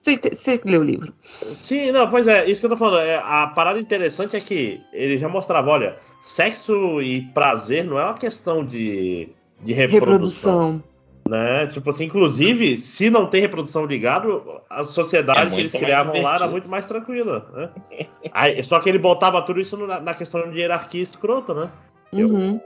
Você, 0.02 0.18
você 0.18 0.62
leu 0.64 0.82
o 0.82 0.84
livro. 0.84 1.12
Sim, 1.22 1.92
não, 1.92 2.10
pois 2.10 2.28
é, 2.28 2.50
isso 2.50 2.62
que 2.62 2.66
eu 2.68 2.70
tô 2.72 2.78
falando. 2.78 3.00
É, 3.06 3.18
a 3.18 3.48
parada 3.48 3.80
interessante 3.80 4.36
é 4.36 4.40
que 4.40 4.80
ele 4.94 5.18
já 5.18 5.28
mostrava, 5.28 5.70
olha, 5.72 5.98
sexo 6.22 7.02
e 7.02 7.22
prazer 7.34 7.84
não 7.84 8.00
é 8.00 8.04
uma 8.04 8.14
questão 8.14 8.64
de, 8.64 9.30
de 9.62 9.74
reprodução, 9.74 10.78
Reprodução. 10.78 10.84
né? 11.28 11.68
Tipo 11.68 11.90
assim, 11.90 12.06
inclusive, 12.06 12.78
se 12.78 13.10
não 13.10 13.26
tem 13.26 13.42
reprodução 13.42 13.86
ligado, 13.86 14.62
a 14.70 14.84
sociedade 14.84 15.40
É 15.52 15.56
que 15.56 15.60
eles 15.62 15.74
criavam 15.74 16.22
lá 16.22 16.36
era 16.36 16.48
muito 16.48 16.70
mais 16.70 16.86
tranquila, 16.86 17.46
né? 17.54 18.06
Aí, 18.32 18.64
só 18.64 18.80
que 18.80 18.88
ele 18.88 19.00
botava 19.00 19.42
tudo 19.42 19.60
isso 19.60 19.76
na, 19.76 20.00
na 20.00 20.14
questão 20.14 20.50
de 20.52 20.60
hierarquia 20.60 21.02
escrota, 21.02 21.54
né? 21.54 21.70
Eu- 22.14 22.30
Uhum. 22.30 22.62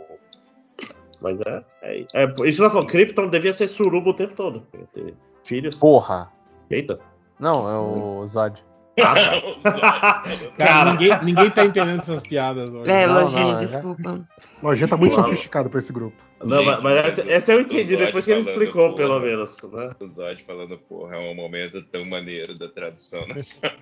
Mas 1.21 1.37
é, 1.41 1.63
é, 1.83 2.23
é 2.23 2.49
isso 2.49 2.67
falando, 2.67 2.87
Krypton 2.87 3.27
devia 3.29 3.53
ser 3.53 3.67
suruba 3.67 4.09
o 4.09 4.13
tempo 4.13 4.33
todo. 4.33 4.63
Ter 4.93 5.13
Filhos. 5.43 5.75
Porra! 5.75 6.31
Eita. 6.69 6.99
Não, 7.39 7.69
é 7.69 7.77
o 7.77 8.25
Zod. 8.27 8.63
Ah, 9.03 9.13
tá. 9.15 9.71
Cara, 9.71 10.51
Cara, 10.57 10.91
ninguém, 10.91 11.23
ninguém 11.23 11.49
tá 11.49 11.65
entendendo 11.65 12.01
essas 12.01 12.21
piadas 12.21 12.69
hoje. 12.69 12.89
É, 12.91 13.07
Não, 13.07 13.13
Lojinha, 13.21 13.45
não, 13.45 13.51
é- 13.53 13.55
desculpa. 13.55 14.27
Lojinha 14.61 14.87
tá 14.87 14.97
muito 14.97 15.15
sofisticado 15.15 15.69
pra 15.69 15.79
esse 15.79 15.91
grupo. 15.91 16.15
Não, 16.43 16.63
Gente, 16.63 16.81
mas, 16.81 17.05
essa, 17.05 17.21
essa 17.31 17.51
eu 17.53 17.59
o 17.59 17.61
entendi 17.61 17.95
depois 17.97 18.25
que 18.25 18.31
ele 18.31 18.39
explicou, 18.41 18.89
porra. 18.91 18.95
pelo 18.97 19.19
menos. 19.19 19.57
Né? 19.61 19.91
O 19.99 20.07
Zod 20.07 20.43
falando, 20.43 20.77
porra, 20.77 21.15
é 21.17 21.19
um 21.31 21.35
momento 21.35 21.81
tão 21.83 22.05
maneiro 22.05 22.57
da 22.57 22.67
tradução 22.67 23.25
nacional. 23.27 23.77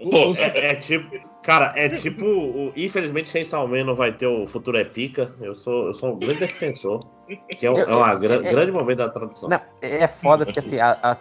O- 0.00 0.30
o- 0.32 0.36
É, 0.36 0.66
é 0.70 0.74
tipo, 0.76 1.10
cara, 1.42 1.72
é 1.76 1.88
tipo, 1.88 2.24
o- 2.24 2.72
infelizmente 2.76 3.28
Chainsaw 3.30 3.66
Man 3.66 3.84
não 3.84 3.94
vai 3.94 4.12
ter 4.12 4.26
o 4.26 4.46
futuro 4.46 4.76
é 4.76 4.84
pica. 4.84 5.34
Eu 5.40 5.54
sou, 5.54 5.86
eu 5.88 5.94
sou 5.94 6.12
um 6.14 6.18
grande 6.18 6.40
defensor, 6.40 6.98
que 7.58 7.66
é, 7.66 7.70
um, 7.70 7.76
é 7.78 7.82
É- 8.46 8.52
grande 8.52 8.72
momento 8.72 8.98
da 8.98 9.08
tradução. 9.08 9.48
Não, 9.48 9.60
é 9.80 10.06
foda 10.08 10.44
porque 10.44 10.58
assim, 10.58 10.78
a- 10.78 10.98
a 11.02 11.16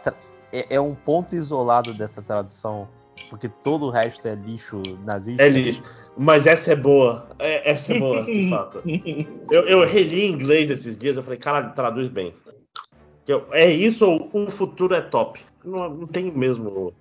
é, 0.51 0.75
é 0.75 0.79
um 0.79 0.93
ponto 0.93 1.35
isolado 1.35 1.93
dessa 1.93 2.21
tradução. 2.21 2.87
Porque 3.29 3.47
todo 3.49 3.85
o 3.85 3.89
resto 3.89 4.27
é 4.27 4.35
lixo 4.35 4.81
nazista. 5.03 5.41
É 5.43 5.49
lixo. 5.49 5.81
Mas 6.17 6.45
essa 6.45 6.71
é 6.73 6.75
boa. 6.75 7.27
É- 7.39 7.71
essa 7.71 7.93
é 7.93 7.99
boa, 7.99 8.23
de 8.23 8.49
fato. 8.49 8.81
Eu, 9.51 9.67
eu 9.67 9.85
reli 9.85 10.23
em 10.25 10.31
inglês 10.33 10.69
esses 10.69 10.97
dias, 10.97 11.15
eu 11.17 11.23
falei, 11.23 11.37
cara, 11.39 11.69
traduz 11.69 12.09
bem. 12.09 12.33
Que 13.25 13.33
eu- 13.33 13.45
É 13.51 13.69
isso 13.69 14.05
ou 14.09 14.29
o 14.33 14.49
futuro 14.51 14.93
é 14.95 15.01
top? 15.01 15.39
Não, 15.63 15.89
não 15.89 16.07
tem 16.07 16.29
o 16.29 16.37
mesmo 16.37 16.93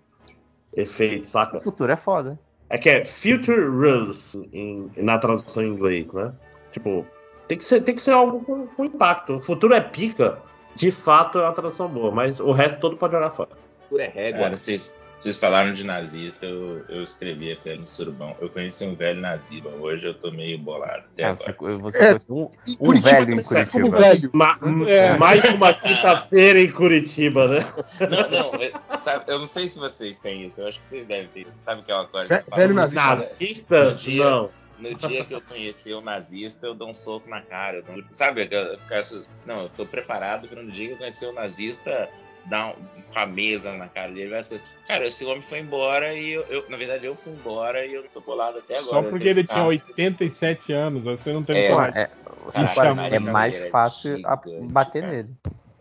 efeito, 0.77 1.27
saca? 1.27 1.57
O 1.57 1.61
futuro 1.61 1.93
é 1.93 1.97
foda. 1.97 2.39
É 2.71 2.79
que 2.79 2.89
é 2.89 3.05
Future 3.05 3.67
Rules 3.67 4.35
em- 4.53 4.91
na 4.97 5.19
tradução 5.19 5.63
em 5.63 5.69
inglês, 5.69 6.07
né? 6.13 6.33
Tipo, 6.73 7.07
tem 7.49 7.59
que 7.59 7.65
ser, 7.65 7.83
tem 7.83 7.95
que 7.95 8.01
ser 8.01 8.13
algo 8.13 8.41
com, 8.45 8.67
com 8.67 8.85
impacto. 8.85 9.35
O 9.37 9.43
futuro 9.43 9.75
é 9.75 9.81
pica, 9.81 10.39
de 10.75 10.91
fato 10.91 11.39
é 11.39 11.43
uma 11.43 11.53
tradução 11.53 11.89
boa, 11.89 12.11
mas 12.11 12.41
o 12.41 12.51
resto 12.53 12.81
todo 12.81 12.97
pode 12.97 13.13
jogar 13.13 13.31
fora. 13.31 13.51
Cultura 13.81 14.05
é 14.05 14.09
régua. 14.09 14.39
Agora, 14.41 14.57
vocês, 14.57 14.99
vocês 15.23 15.39
falaram 15.39 15.73
de 15.73 15.85
nazista, 15.85 16.45
eu, 16.47 16.85
eu 16.89 17.03
escrevi 17.05 17.53
até 17.53 17.77
no 17.77 17.87
surubão. 17.87 18.37
Eu 18.41 18.49
conheci 18.49 18.85
um 18.85 18.95
velho 18.97 19.21
nazista, 19.21 19.69
hoje 19.69 20.05
eu 20.07 20.15
tô 20.15 20.31
meio 20.33 20.59
bolado 20.59 21.05
até 21.13 21.25
Ah, 21.25 21.37
você 21.37 21.51
agora. 21.51 21.79
você 21.79 21.99
É, 22.03 22.07
conhece 22.09 22.27
um, 22.33 22.51
um 22.81 23.01
velho 23.01 23.35
em 23.35 23.43
Curitiba. 23.43 24.01
velho. 24.01 24.31
Ma- 24.33 24.59
É. 24.89 25.17
Mais 25.17 25.45
uma 25.51 25.73
quinta-feira 25.73 26.61
em 26.61 26.71
Curitiba, 26.71 27.47
né? 27.47 27.59
Não, 28.01 28.31
não, 28.53 28.55
é- 28.61 28.97
sabe, 28.97 29.25
eu 29.29 29.39
não 29.39 29.47
sei 29.47 29.69
se 29.69 29.79
vocês 29.79 30.19
têm 30.19 30.45
isso, 30.47 30.61
eu 30.61 30.67
acho 30.67 30.81
que 30.81 30.87
vocês 30.87 31.07
devem 31.07 31.29
ter. 31.29 31.47
Sabe 31.61 31.83
aquela 31.83 32.07
coisa? 32.07 32.27
Ve- 32.39 32.43
que 32.43 32.51
fala, 32.51 32.63
velho 32.63 32.75
nazista. 32.75 33.95
Não. 34.17 34.51
No 34.79 34.95
dia 34.97 35.25
que 35.25 35.33
eu 35.33 35.41
conheci 35.41 35.93
o 35.93 36.01
nazista, 36.01 36.67
eu 36.67 36.75
dou 36.75 36.91
um 36.91 36.95
soco 36.95 37.31
na 37.31 37.41
cara. 37.41 37.77
eu 37.77 37.83
dou- 37.85 38.05
Sabe, 38.11 38.43
aquela- 38.43 38.77
com 38.89 38.95
essas. 38.95 39.31
Não, 39.47 39.63
eu 39.63 39.69
tô 39.69 39.87
preparado 39.87 40.49
para 40.49 40.61
no 40.61 40.73
dia 40.73 40.89
que 40.89 40.93
eu 40.95 40.99
conhecer 40.99 41.27
o 41.27 41.33
nazista, 41.33 42.09
dar 42.47 42.71
um, 42.71 43.03
com 43.13 43.19
a 43.19 43.27
mesa 43.27 43.73
na 43.75 43.89
cara 43.89 44.11
dele. 44.13 44.29
várias 44.31 44.49
coisas. 44.49 44.67
Cara, 44.87 45.07
esse 45.07 45.25
homem 45.25 45.41
foi 45.43 45.61
embora 45.61 46.13
e 46.15 46.31
eu, 46.31 46.43
eu- 46.43 46.69
na 46.69 46.77
verdade, 46.77 47.07
eu 47.07 47.15
fui 47.17 47.33
embora 47.33 47.87
e 47.87 47.95
eu 47.95 48.03
não 48.03 48.09
tô 48.11 48.21
bolado 48.21 48.59
até 48.59 48.79
agora. 48.79 49.03
Só 49.03 49.03
porque 49.11 49.29
ele 49.29 49.45
tinha 49.45 49.65
87 49.65 50.73
anos, 50.73 51.05
você 51.05 51.33
não 51.33 51.43
teve 51.43 51.61
É, 51.61 51.69
coragem. 51.69 52.01
É, 52.01 52.11
você 52.45 52.65
Caralho, 52.65 53.15
é 53.15 53.19
mais 53.19 53.55
é 53.55 53.71
fácil 53.71 54.17
gigante, 54.17 54.73
bater 54.73 55.03
cara. 55.03 55.13
nele. 55.13 55.31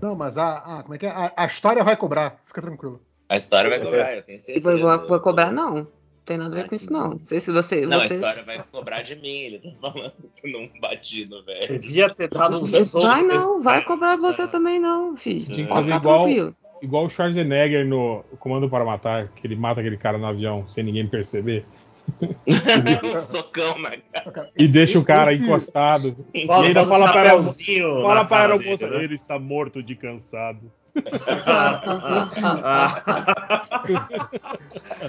Não, 0.01 0.15
mas 0.15 0.37
a, 0.37 0.57
a- 0.79 0.81
como 0.83 0.95
é 0.95 0.97
que 0.97 1.05
é? 1.05 1.09
A, 1.09 1.31
a 1.37 1.45
história 1.45 1.83
vai 1.83 1.95
cobrar. 1.95 2.41
Fica 2.45 2.61
tranquilo. 2.61 3.01
A 3.29 3.37
história 3.37 3.69
vai 3.69 3.79
cobrar, 3.79 4.15
eu 4.15 4.23
tenho 4.23 4.37
E 4.37 4.41
certeza. 4.41 4.77
vai, 4.77 4.97
vai, 4.97 5.07
vai 5.07 5.19
cobrar, 5.19 5.51
não. 5.51 5.87
Não 6.31 6.37
tem 6.37 6.37
nada 6.37 6.55
a 6.55 6.61
ver 6.61 6.69
com 6.69 6.75
isso, 6.75 6.91
não. 6.91 7.09
Não 7.11 7.25
sei 7.25 7.39
se 7.39 7.51
você. 7.51 7.85
Não, 7.85 7.97
a 7.97 8.07
você... 8.07 8.15
história 8.15 8.43
vai 8.43 8.63
cobrar 8.71 9.01
de 9.01 9.15
mim, 9.15 9.39
ele 9.39 9.59
tá 9.59 9.71
falando 9.81 10.13
que 10.35 10.51
não 10.51 10.69
bati 10.79 11.25
no 11.25 11.43
velho. 11.43 11.79
Devia 11.79 12.09
ter 12.09 12.29
dado 12.29 12.59
um 12.59 12.65
soco. 12.65 13.01
Vai 13.01 13.23
não, 13.23 13.61
vai 13.61 13.83
cobrar 13.83 14.15
você 14.15 14.47
também, 14.47 14.79
não, 14.79 15.15
filho. 15.15 15.45
Tinha 15.45 15.65
que 15.65 15.73
fazer 15.73 15.95
igual- 15.95 16.25
tranquilo. 16.25 16.55
Igual 16.81 17.05
o 17.05 17.09
Schwarzenegger 17.09 17.85
no 17.85 18.23
Comando 18.39 18.67
para 18.67 18.83
Matar, 18.83 19.27
que 19.35 19.45
ele 19.45 19.55
mata 19.55 19.81
aquele 19.81 19.97
cara 19.97 20.17
no 20.17 20.25
avião 20.25 20.67
sem 20.67 20.83
ninguém 20.83 21.07
perceber. 21.07 21.63
um 22.19 23.19
socão 23.19 23.77
na 23.77 23.91
cara. 24.31 24.49
E 24.57 24.67
deixa 24.67 24.97
o 24.97 25.05
cara 25.05 25.31
encostado. 25.31 26.15
E 26.33 26.47
Bota 26.47 26.67
ainda 26.67 26.85
fala 26.85 27.11
para 27.11 27.29
fala 27.31 28.25
para 28.25 28.53
a 28.55 28.57
dele, 28.57 28.71
moça, 28.71 28.89
né? 28.89 29.03
ele 29.03 29.15
está 29.15 29.37
morto 29.37 29.83
de 29.83 29.95
cansado. 29.95 30.71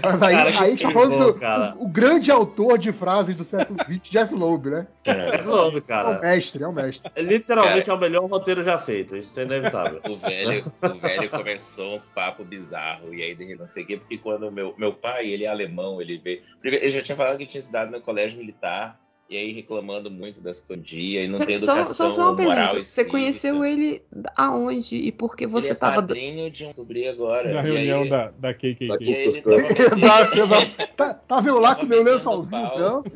Mas 0.02 0.23
aí, 0.23 0.35
Cara, 0.35 0.61
aí 0.61 0.77
tá 0.77 0.91
falando 0.91 1.35
cara. 1.35 1.75
o, 1.77 1.85
o 1.85 1.89
grande 1.89 2.31
autor 2.31 2.78
de 2.78 2.93
frases 2.93 3.36
do 3.36 3.44
século 3.44 3.78
XX, 3.85 4.11
Jeff 4.11 4.35
Loeb, 4.35 4.67
né? 4.70 4.86
É 5.05 5.43
Lobo, 5.43 5.78
É 5.78 5.81
o 5.81 5.83
cara. 5.83 6.19
mestre, 6.20 6.62
é 6.62 6.67
o 6.67 6.73
mestre. 6.73 7.11
Literalmente 7.17 7.91
é 7.91 7.93
o 7.93 7.99
melhor 7.99 8.25
roteiro 8.27 8.62
já 8.65 8.78
feito. 8.78 9.17
Isso 9.17 9.39
é 9.39 9.43
inevitável. 9.43 10.01
O 10.09 10.17
velho, 10.17 10.73
o 10.83 10.94
velho 11.01 11.31
começou 11.31 11.94
uns 11.94 12.09
papos 12.09 12.47
bizarros, 12.47 13.12
e 13.12 13.23
aí 13.23 13.35
de 13.35 13.55
não 13.57 13.67
sei 13.67 13.85
o 13.85 13.86
quê, 13.86 13.97
porque 13.97 14.19
quando 14.19 14.51
meu, 14.51 14.75
meu 14.78 14.93
pai, 14.93 15.27
ele 15.27 15.44
é 15.44 15.49
alemão, 15.49 16.01
ele 16.01 16.19
veio. 16.19 16.43
Ele 16.62 16.89
já 16.91 17.02
tinha 17.02 17.17
falado 17.17 17.39
que 17.39 17.47
tinha 17.47 17.61
estudado 17.61 17.91
no 17.91 18.01
colégio 18.01 18.39
militar, 18.39 18.99
e 19.33 19.36
aí 19.39 19.52
reclamando 19.52 20.11
muito 20.11 20.43
das 20.43 20.62
dia 20.83 21.25
e 21.25 21.28
não 21.28 21.39
tem 21.39 21.59
Só, 21.59 21.73
educação 21.73 22.11
só, 22.11 22.12
só 22.12 22.23
uma 22.33 22.43
moral 22.43 22.69
pergunta. 22.69 22.85
Você 22.85 23.05
conheceu 23.07 23.65
ele 23.65 24.02
aonde 24.36 24.97
e 24.97 25.11
por 25.11 25.35
que 25.35 25.47
você 25.47 25.69
ele 25.69 25.73
é 25.73 25.77
tava. 25.77 25.94
padrinho 25.97 26.51
de 26.51 26.67
um 26.67 26.73
sobrinho 26.75 27.11
agora. 27.12 27.51
Na 27.51 27.62
reunião 27.62 28.02
aí, 28.02 28.11
da, 28.11 28.31
da 28.31 28.52
KKK. 28.52 28.89
Exato, 29.97 30.39
exato. 30.39 30.86
Tá, 30.94 31.15
tava 31.15 31.49
eu 31.49 31.59
lá 31.59 31.75
com 31.75 31.86
meu 31.86 32.02
lençolzinho 32.02 32.75
branco, 32.75 33.11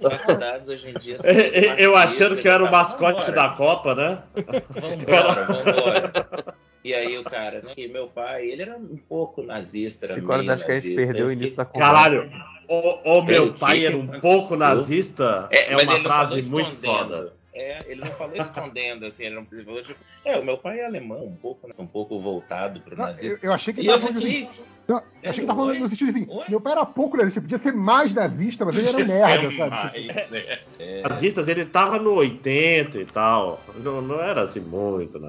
faculdades 0.00 0.66
hoje 0.68 0.90
em 0.90 0.94
dia 0.94 1.18
são 1.18 1.30
Eu 1.78 1.94
achando 1.94 2.36
que 2.36 2.48
eu 2.48 2.52
era 2.52 2.64
o 2.64 2.70
mascote 2.70 3.20
"Vambora, 3.20 3.32
da 3.32 3.48
Copa, 3.50 3.94
né? 3.94 4.22
Vambora, 4.34 5.44
vambora. 5.44 6.54
E 6.82 6.94
aí 6.94 7.16
o 7.16 7.22
cara, 7.22 7.60
né? 7.62 7.72
E 7.76 7.86
meu 7.86 8.08
pai, 8.08 8.46
ele 8.46 8.62
era 8.62 8.76
um 8.76 8.96
pouco 8.96 9.42
nazista. 9.42 10.08
Horas 10.28 10.48
acho 10.48 10.66
que 10.66 10.72
a 10.72 10.78
gente 10.80 10.96
perdeu 10.96 11.26
o 11.26 11.32
início 11.32 11.56
da 11.56 11.64
conversa. 11.64 11.92
Caralho, 11.92 12.30
o, 12.70 13.18
o 13.18 13.24
meu 13.24 13.52
pai 13.54 13.84
era 13.84 13.96
um 13.96 14.06
pouco 14.06 14.56
nazista 14.56 15.48
é, 15.50 15.74
mas 15.74 15.88
uma 15.88 15.98
frase 16.00 16.42
muito 16.48 16.68
escondendo. 16.74 16.98
foda. 16.98 17.32
É, 17.52 17.78
ele 17.88 18.00
não 18.00 18.12
falou 18.12 18.36
escondendo, 18.36 19.06
assim, 19.06 19.26
ele 19.26 19.34
não 19.34 19.44
falou, 19.44 19.82
tipo, 19.82 19.98
é, 20.24 20.38
o 20.38 20.44
meu 20.44 20.56
pai 20.56 20.78
é 20.78 20.86
alemão, 20.86 21.24
um 21.24 21.34
pouco, 21.34 21.66
né, 21.66 21.74
um 21.80 21.86
pouco 21.86 22.20
voltado 22.20 22.80
pro 22.80 22.96
nazismo. 22.96 23.38
eu, 23.42 23.48
eu 23.48 23.52
achei 23.52 23.74
que 23.74 23.80
ele 23.80 23.88
eu 23.88 23.92
tava 23.94 24.06
falando 24.06 24.22
fiquei. 24.22 24.44
assim. 24.44 24.62
Eu 24.86 24.96
achei 25.30 25.40
que 25.42 25.46
tava 25.48 25.58
falando 25.60 25.72
Oi? 25.74 25.78
no 25.80 25.88
sentido 25.88 26.10
assim. 26.10 26.26
Oi? 26.30 26.44
Meu 26.48 26.60
pai 26.60 26.72
era 26.72 26.86
pouco 26.86 27.16
nazista, 27.16 27.40
podia 27.40 27.58
ser 27.58 27.72
mais 27.72 28.14
nazista, 28.14 28.64
mas 28.64 28.76
ele 28.76 28.86
era 28.88 28.98
um 28.98 29.06
merda, 29.06 29.56
sabe? 29.56 29.70
Mais, 29.70 30.30
né? 30.30 30.58
É, 30.78 31.02
Nazistas, 31.08 31.48
ele 31.48 31.64
tava 31.64 31.98
no 31.98 32.12
80 32.14 32.98
e 32.98 33.04
tal. 33.04 33.60
Não, 33.78 34.00
não 34.00 34.20
era 34.22 34.42
assim 34.42 34.60
muito, 34.60 35.18
né? 35.18 35.28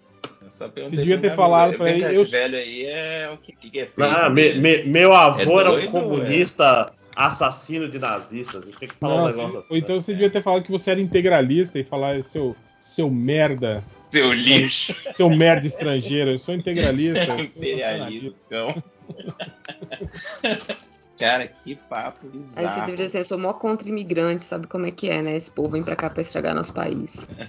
só 0.52 0.68
Você 0.68 0.90
devia 0.90 1.18
ter 1.18 1.34
falado 1.34 1.76
vem 1.78 2.02
ele, 2.04 2.16
eu- 2.18 2.26
velho 2.26 2.58
aí 2.58 2.86
é 2.86 3.32
o 3.34 3.38
que, 3.38 3.54
que 3.54 3.80
é 3.80 3.86
feito. 3.86 4.02
Ah, 4.04 4.30
me- 4.30 4.54
me- 4.56 4.84
meu 4.84 5.14
avô 5.14 5.58
É 5.60 5.62
era 5.62 5.72
um 5.72 5.76
doido, 5.76 5.92
comunista 5.92 6.94
assassino 7.26 7.90
de 7.90 8.00
nazistas. 8.00 8.66
Eu 8.66 8.72
tinha 8.74 8.88
que 8.90 8.96
falar 8.96 9.18
Não, 9.18 9.24
um 9.24 9.28
negócio 9.28 9.60
assim. 9.60 9.68
ou 9.72 9.78
então 9.78 10.00
você 10.00 10.14
devia 10.14 10.30
ter 10.30 10.42
falado 10.44 10.64
que 10.64 10.72
você 10.72 10.92
era 10.92 11.02
integralista 11.02 11.78
e 11.80 11.84
falar 11.84 12.24
seu, 12.24 12.56
seu 12.80 13.10
merda, 13.10 13.84
Seu 14.12 14.32
lixo. 14.32 14.96
seu 15.16 15.30
merda 15.30 15.68
estrangeiro. 15.68 16.32
Eu 16.32 16.40
sou 16.40 16.56
integralista. 16.56 17.20
eu 17.20 17.26
sou 17.28 17.40
Imperialismo, 17.40 18.36
então. 18.48 18.84
Cara, 21.20 21.48
que 21.48 21.76
papo 21.76 22.20
Aí 22.26 22.32
você 22.32 22.38
bizarro. 22.38 22.80
deveria 22.82 23.06
dizer, 23.06 23.20
eu 23.20 23.26
sou 23.26 23.38
mó 23.38 23.54
contra 23.54 23.88
imigrante, 23.88 24.44
sabe 24.44 24.66
como 24.66 24.88
é 24.88 24.92
que 24.92 25.08
é, 25.08 25.22
né? 25.22 25.36
Esse 25.38 25.52
povo 25.52 25.70
vem 25.70 25.84
pra 25.84 25.96
cá 25.96 26.10
pra 26.10 26.22
estragar 26.22 26.56
nosso 26.56 26.74
país. 26.74 27.30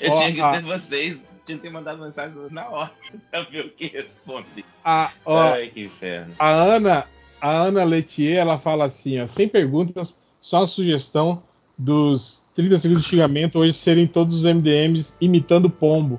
Eu 0.00 0.12
Ó, 0.12 0.18
tinha 0.26 0.32
que 0.32 0.56
ter 0.58 0.62
vocês, 0.64 1.26
tinha 1.44 1.58
que 1.58 1.62
ter 1.64 1.70
mandado 1.70 2.02
mensagem 2.02 2.34
na 2.50 2.66
hora 2.70 2.90
pra 3.10 3.18
saber 3.44 3.66
o 3.66 3.70
que 3.70 3.86
responder. 3.88 4.64
A, 4.82 5.10
ó, 5.26 5.52
Ai, 5.52 5.68
que 5.68 5.84
inferno. 5.84 6.34
a 6.38 6.48
Ana, 6.50 7.06
a 7.44 7.50
Ana 7.50 7.84
Letier, 7.84 8.38
ela 8.38 8.58
fala 8.58 8.86
assim, 8.86 9.20
ó, 9.20 9.26
sem 9.26 9.46
perguntas, 9.46 10.16
só 10.40 10.60
uma 10.60 10.66
sugestão 10.66 11.42
dos 11.76 12.42
30 12.54 12.78
segundos 12.78 13.02
de 13.02 13.10
xingamento 13.10 13.58
hoje 13.58 13.74
serem 13.74 14.06
todos 14.06 14.38
os 14.38 14.44
MDMs 14.44 15.14
imitando 15.20 15.68
pombo. 15.68 16.18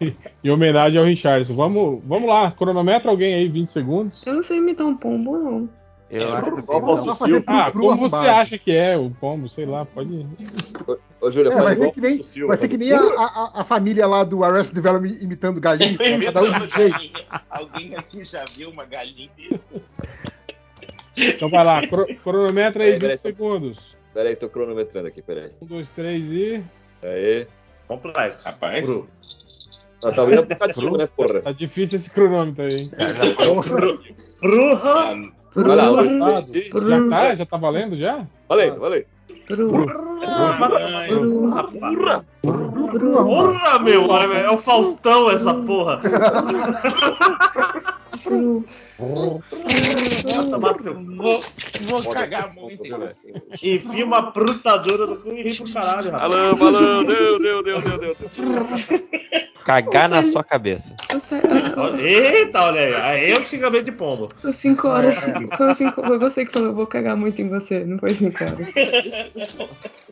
em 0.42 0.50
homenagem 0.50 0.98
ao 0.98 1.04
Richardson. 1.04 1.52
Vamos, 1.52 2.02
vamos 2.06 2.26
lá, 2.26 2.50
cronometra 2.50 3.10
alguém 3.10 3.34
aí, 3.34 3.46
20 3.46 3.68
segundos. 3.68 4.22
Eu 4.24 4.36
não 4.36 4.42
sei 4.42 4.56
imitar 4.56 4.86
um 4.86 4.96
pombo, 4.96 5.36
não. 5.36 5.68
Eu 6.10 6.32
acho 6.34 6.52
que 6.54 6.60
então. 6.60 7.04
só 7.04 7.14
fazer 7.14 7.40
pro, 7.42 7.54
Ah, 7.54 7.70
pro 7.70 7.80
como 7.82 8.08
você 8.08 8.16
acha 8.16 8.58
que 8.58 8.70
é 8.76 8.96
o 8.96 9.10
pombo? 9.10 9.48
Sei 9.48 9.64
lá, 9.66 9.84
pode. 9.84 10.26
Ô, 11.20 11.30
Júlia, 11.30 11.48
É, 11.48 11.52
faz 11.52 11.64
vai 11.64 11.76
ser 11.76 11.90
que 11.92 12.00
nem, 12.00 12.22
Silva, 12.22 12.48
vai 12.48 12.56
ser 12.58 12.68
que 12.68 12.76
nem 12.76 12.92
a, 12.92 12.98
a, 13.00 13.50
a 13.62 13.64
família 13.64 14.06
lá 14.06 14.22
do 14.22 14.44
Arrested 14.44 14.74
Development 14.74 15.16
imitando 15.20 15.60
galinha, 15.60 15.96
cada 16.24 16.42
um 16.42 16.58
de 16.66 16.74
jeito. 16.74 17.24
Alguém 17.50 17.96
aqui 17.96 18.22
já 18.22 18.44
viu 18.56 18.70
uma 18.70 18.84
galinha? 18.84 19.30
Então 21.16 21.48
vai 21.48 21.64
lá, 21.64 21.86
cro- 21.86 22.06
cronometra 22.22 22.84
aí, 22.84 22.94
Peraí, 22.94 23.00
peraí, 23.00 23.10
20 23.16 23.18
só- 23.18 23.28
segundos. 23.28 23.96
Pera 24.12 24.28
aí, 24.28 24.36
tô 24.36 24.48
cronometrando 24.48 25.08
aqui, 25.08 25.22
peraí. 25.22 25.50
Um, 25.60 25.66
dois, 25.66 25.88
três 25.90 26.30
e. 26.30 26.62
Aí. 27.02 27.46
Complexo. 27.88 28.44
Rapaz, 28.44 28.86
Pro- 28.86 29.08
Ah, 30.04 30.12
tá 30.12 30.24
vendo 30.24 30.40
aplicativo, 30.42 30.96
né, 30.96 31.06
porra? 31.06 31.40
Tá 31.40 31.50
difícil 31.52 31.98
esse 31.98 32.10
cronômetro 32.10 32.64
aí, 32.64 32.68
hein? 32.78 32.90
Prurra! 34.40 35.16
Vai 35.54 35.76
lá, 35.76 35.84
Já 35.84 37.08
tá? 37.08 37.34
Já 37.34 37.46
tá 37.46 37.56
valendo 37.56 37.96
já? 37.96 38.26
Valeu, 38.48 38.78
valeu. 38.78 39.04
pru. 39.46 39.86
porra, 43.24 43.78
meu! 43.78 44.16
É 44.16 44.50
o 44.50 44.58
Faustão 44.58 45.30
essa 45.30 45.54
porra! 45.54 46.00
Vou, 48.98 49.42
vou 51.82 52.12
cagar 52.12 52.54
muito 52.54 52.86
em 52.86 52.90
você. 52.90 53.32
Enfia 53.62 54.04
uma 54.04 54.30
prutadora 54.30 55.06
no 55.06 55.16
cu 55.16 55.32
e 55.32 55.42
ri 55.42 55.56
pro 55.56 55.72
caralho, 55.72 56.12
rapaz. 56.12 56.32
Alô, 56.32 56.54
valeu, 56.54 57.04
deu, 57.04 57.38
deu, 57.38 57.62
deu, 57.62 57.82
deu, 57.82 57.98
deu. 57.98 58.16
Cagar 59.64 60.08
na 60.10 60.22
sua 60.22 60.44
cabeça. 60.44 60.94
Eu 61.10 61.98
Eita, 61.98 62.62
olha 62.62 62.80
aí. 62.80 62.94
Aí 62.94 63.34
o 63.34 63.42
xingamento 63.42 63.86
de 63.86 63.92
pombo. 63.92 64.28
Foi 64.40 64.52
cinco 64.52 64.88
horas. 64.88 65.24
Foi, 65.56 65.74
cinco, 65.74 66.02
foi 66.04 66.18
você 66.18 66.44
que 66.44 66.52
falou, 66.52 66.68
eu 66.68 66.74
vou 66.74 66.86
cagar 66.86 67.16
muito 67.16 67.40
em 67.40 67.48
você, 67.48 67.84
não 67.84 67.98
foi 67.98 68.14
cinco 68.14 68.44
horas. 68.44 68.68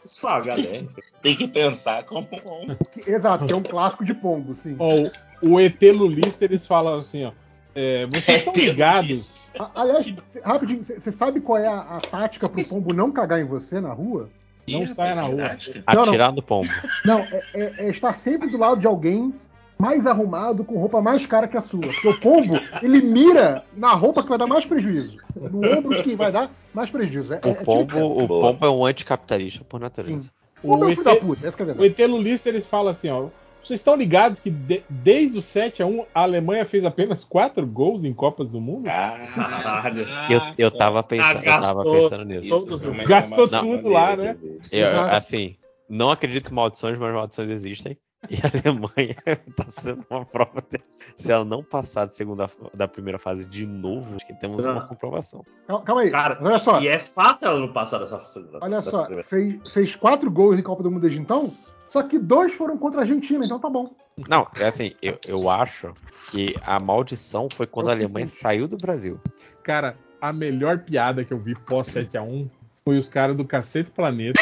Só 0.04 0.40
galera. 0.40 0.86
Tem 1.20 1.36
que 1.36 1.46
pensar 1.46 2.02
como 2.04 2.26
um. 2.32 2.74
Exato, 3.06 3.46
que 3.46 3.52
é 3.52 3.56
um 3.56 3.62
clássico 3.62 4.04
de 4.04 4.14
pombo, 4.14 4.56
sim. 4.56 4.74
Ó, 4.78 5.08
o 5.42 5.60
ET 5.60 5.80
Lulista, 5.94 6.44
eles 6.44 6.66
falam 6.66 6.94
assim, 6.94 7.26
ó. 7.26 7.32
É, 7.74 8.06
vocês 8.06 8.38
estão 8.38 8.52
ligados? 8.54 9.40
A- 9.58 9.70
Aliás, 9.82 10.06
cê- 10.32 10.40
rapidinho, 10.44 10.84
você 10.84 11.12
sabe 11.12 11.40
qual 11.40 11.58
é 11.58 11.66
a, 11.66 11.80
a 11.80 12.00
tática 12.00 12.48
pro 12.48 12.64
pombo 12.64 12.94
não 12.94 13.10
cagar 13.12 13.40
em 13.40 13.44
você 13.44 13.80
na 13.80 13.92
rua? 13.92 14.28
Não 14.68 14.82
Ih, 14.84 14.94
saia 14.94 15.14
na 15.14 15.22
rua. 15.22 15.36
Não, 15.36 15.94
não. 15.94 16.02
Atirar 16.02 16.32
no 16.32 16.42
pombo. 16.42 16.70
Não, 17.04 17.18
é, 17.20 17.42
é- 17.54 17.74
é 17.78 17.88
estar 17.90 18.16
sempre 18.16 18.48
do 18.48 18.56
lado 18.58 18.80
de 18.80 18.86
alguém 18.86 19.34
mais 19.78 20.06
arrumado, 20.06 20.62
com 20.62 20.78
roupa 20.78 21.00
mais 21.00 21.26
cara 21.26 21.48
que 21.48 21.56
a 21.56 21.60
sua. 21.60 21.80
Porque 21.80 22.08
o 22.08 22.20
pombo, 22.20 22.54
ele 22.80 23.00
mira 23.02 23.64
na 23.76 23.92
roupa 23.94 24.22
que 24.22 24.28
vai 24.28 24.38
dar 24.38 24.46
mais 24.46 24.64
prejuízo. 24.64 25.16
No 25.34 25.58
ombro 25.78 25.96
de 25.96 26.02
quem 26.04 26.14
vai 26.14 26.30
dar 26.30 26.50
mais 26.72 26.88
prejuízo. 26.88 27.34
É, 27.34 27.40
é- 27.42 27.48
é 27.48 27.50
O 27.52 27.56
pombo, 27.64 27.92
tipo- 27.92 28.22
o 28.22 28.28
pombo 28.40 28.64
é 28.66 28.70
um 28.70 28.86
anticapitalista 28.86 29.64
por 29.64 29.80
natureza. 29.80 30.30
O 30.62 30.68
pombo 30.68 30.84
é 30.84 30.86
O 30.86 30.90
filho 30.90 31.04
da 31.04 31.12
ET, 31.14 31.20
puta, 31.20 31.46
essa 31.48 31.56
que 31.56 31.62
é 31.64 31.66
a 31.72 31.76
o. 31.76 31.84
ET 31.84 31.98
Lulista, 32.06 32.48
eles 32.48 32.64
falam 32.64 32.92
assim, 32.92 33.08
ó. 33.10 33.26
Vocês 33.62 33.78
estão 33.80 33.94
ligados 33.94 34.40
que 34.40 34.50
de- 34.50 34.82
desde 34.88 35.38
o 35.38 35.42
7 35.42 35.82
a 35.82 35.86
1 35.86 36.04
a 36.14 36.22
Alemanha 36.22 36.64
fez 36.66 36.84
apenas 36.84 37.22
4 37.24 37.64
gols 37.66 38.04
em 38.04 38.12
Copas 38.12 38.48
do 38.48 38.60
Mundo? 38.60 38.84
Caralho. 38.86 40.06
Eu, 40.30 40.40
eu 40.58 40.70
tava 40.70 41.02
pensando, 41.02 41.38
eu 41.44 41.60
tava 41.60 41.82
pensando 41.84 42.24
nisso. 42.24 42.54
Isso 42.56 43.04
Gastou 43.06 43.48
tudo 43.48 43.88
lá, 43.88 44.16
né? 44.16 44.36
Eu, 44.70 45.00
assim, 45.10 45.56
não 45.88 46.10
acredito 46.10 46.50
em 46.50 46.54
maldições, 46.54 46.98
mas 46.98 47.14
maldições 47.14 47.50
existem. 47.50 47.96
E 48.30 48.36
a 48.36 48.50
Alemanha 48.70 49.16
tá 49.56 49.64
sendo 49.68 50.04
uma 50.08 50.24
prova 50.24 50.62
dessa. 50.70 51.04
Se 51.16 51.32
ela 51.32 51.44
não 51.44 51.62
passar 51.62 52.06
de 52.06 52.14
segunda, 52.14 52.48
da 52.72 52.86
primeira 52.86 53.18
fase 53.18 53.44
de 53.44 53.66
novo, 53.66 54.14
acho 54.14 54.24
que 54.24 54.34
temos 54.34 54.64
uma 54.64 54.86
comprovação. 54.86 55.44
Calma, 55.66 55.84
calma 55.84 56.02
aí. 56.02 56.10
Cara, 56.12 56.38
Olha 56.40 56.58
só, 56.60 56.80
e 56.80 56.86
é 56.86 57.00
fácil 57.00 57.48
ela 57.48 57.58
não 57.58 57.72
passar 57.72 57.98
dessa 57.98 58.22
olha 58.60 58.80
só. 58.82 59.08
Fez, 59.28 59.68
fez 59.72 59.96
quatro 59.96 60.30
gols 60.30 60.56
em 60.56 60.62
Copa 60.62 60.84
do 60.84 60.90
Mundo 60.90 61.02
desde 61.02 61.18
então, 61.18 61.52
só 61.92 62.02
que 62.02 62.18
dois 62.18 62.54
foram 62.54 62.78
contra 62.78 63.00
a 63.00 63.02
Argentina, 63.02 63.44
então 63.44 63.58
tá 63.58 63.68
bom. 63.68 63.94
Não, 64.26 64.46
é 64.58 64.64
assim, 64.64 64.92
eu, 65.02 65.18
eu 65.28 65.50
acho 65.50 65.92
que 66.30 66.56
a 66.62 66.80
maldição 66.80 67.48
foi 67.52 67.66
quando 67.66 67.90
a 67.90 67.92
Alemanha 67.92 68.26
saiu 68.26 68.66
do 68.66 68.76
Brasil. 68.76 69.20
Cara, 69.62 69.96
a 70.20 70.32
melhor 70.32 70.78
piada 70.78 71.24
que 71.24 71.32
eu 71.32 71.38
vi 71.38 71.54
pós 71.54 71.88
7x1 71.88 72.48
foi 72.84 72.98
os 72.98 73.08
caras 73.08 73.36
do 73.36 73.44
Cacete 73.44 73.90
Planeta 73.90 74.40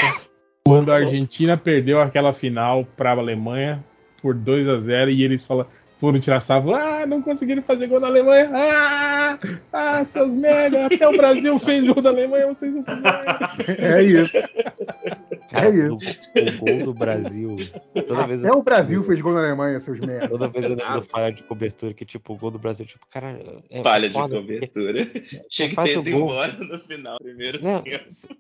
quando 0.64 0.92
a 0.92 0.96
Argentina 0.96 1.56
perdeu 1.56 2.00
aquela 2.00 2.32
final 2.32 2.84
pra 2.96 3.10
Alemanha 3.10 3.84
por 4.22 4.34
2 4.34 4.68
a 4.68 4.78
0 4.78 5.10
e 5.10 5.24
eles 5.24 5.44
falam, 5.44 5.66
foram 6.00 6.18
tirar 6.18 6.40
salvo. 6.40 6.74
Ah, 6.74 7.06
não 7.06 7.20
conseguiram 7.22 7.62
fazer 7.62 7.86
gol 7.86 8.00
na 8.00 8.06
Alemanha. 8.08 8.50
Ah, 8.52 9.38
ah 9.72 10.04
seus 10.04 10.34
merda. 10.34 10.86
Até 10.86 11.06
o 11.06 11.16
Brasil 11.16 11.58
fez 11.58 11.84
gol 11.86 12.02
da 12.02 12.10
Alemanha, 12.10 12.46
vocês 12.48 12.72
não 12.72 12.82
fizeram. 12.84 13.78
É 13.78 14.02
isso. 14.02 14.32
Cara, 15.50 15.66
É 15.66 15.70
isso. 15.70 15.94
o, 15.94 15.98
o 15.98 16.58
gol 16.58 16.84
do 16.84 16.94
Brasil. 16.94 17.56
Toda 18.06 18.26
vez 18.26 18.44
Até 18.44 18.54
eu, 18.54 18.60
o 18.60 18.62
Brasil 18.62 19.02
fez 19.04 19.20
gol 19.20 19.32
na 19.34 19.40
Alemanha, 19.40 19.80
seus 19.80 19.98
merda. 20.00 20.28
toda 20.28 20.48
vez 20.48 20.64
eu 20.64 20.76
lembro 20.76 21.02
falha 21.02 21.32
de 21.32 21.42
cobertura, 21.42 21.92
que 21.92 22.04
tipo, 22.04 22.32
o 22.32 22.36
gol 22.36 22.50
do 22.50 22.58
Brasil, 22.58 22.86
tipo, 22.86 23.04
cara. 23.08 23.38
É, 23.68 23.82
Falha 23.82 24.06
é 24.06 24.08
de 24.08 24.14
foda, 24.14 24.36
porque- 24.36 24.54
cobertura. 24.68 25.06
Que 25.50 25.68
faz 25.70 25.92
ter 25.92 25.98
o 25.98 26.02
gol. 26.04 26.30
embora 26.30 26.52
no 26.52 26.78
final 26.78 27.18
primeiro. 27.18 27.60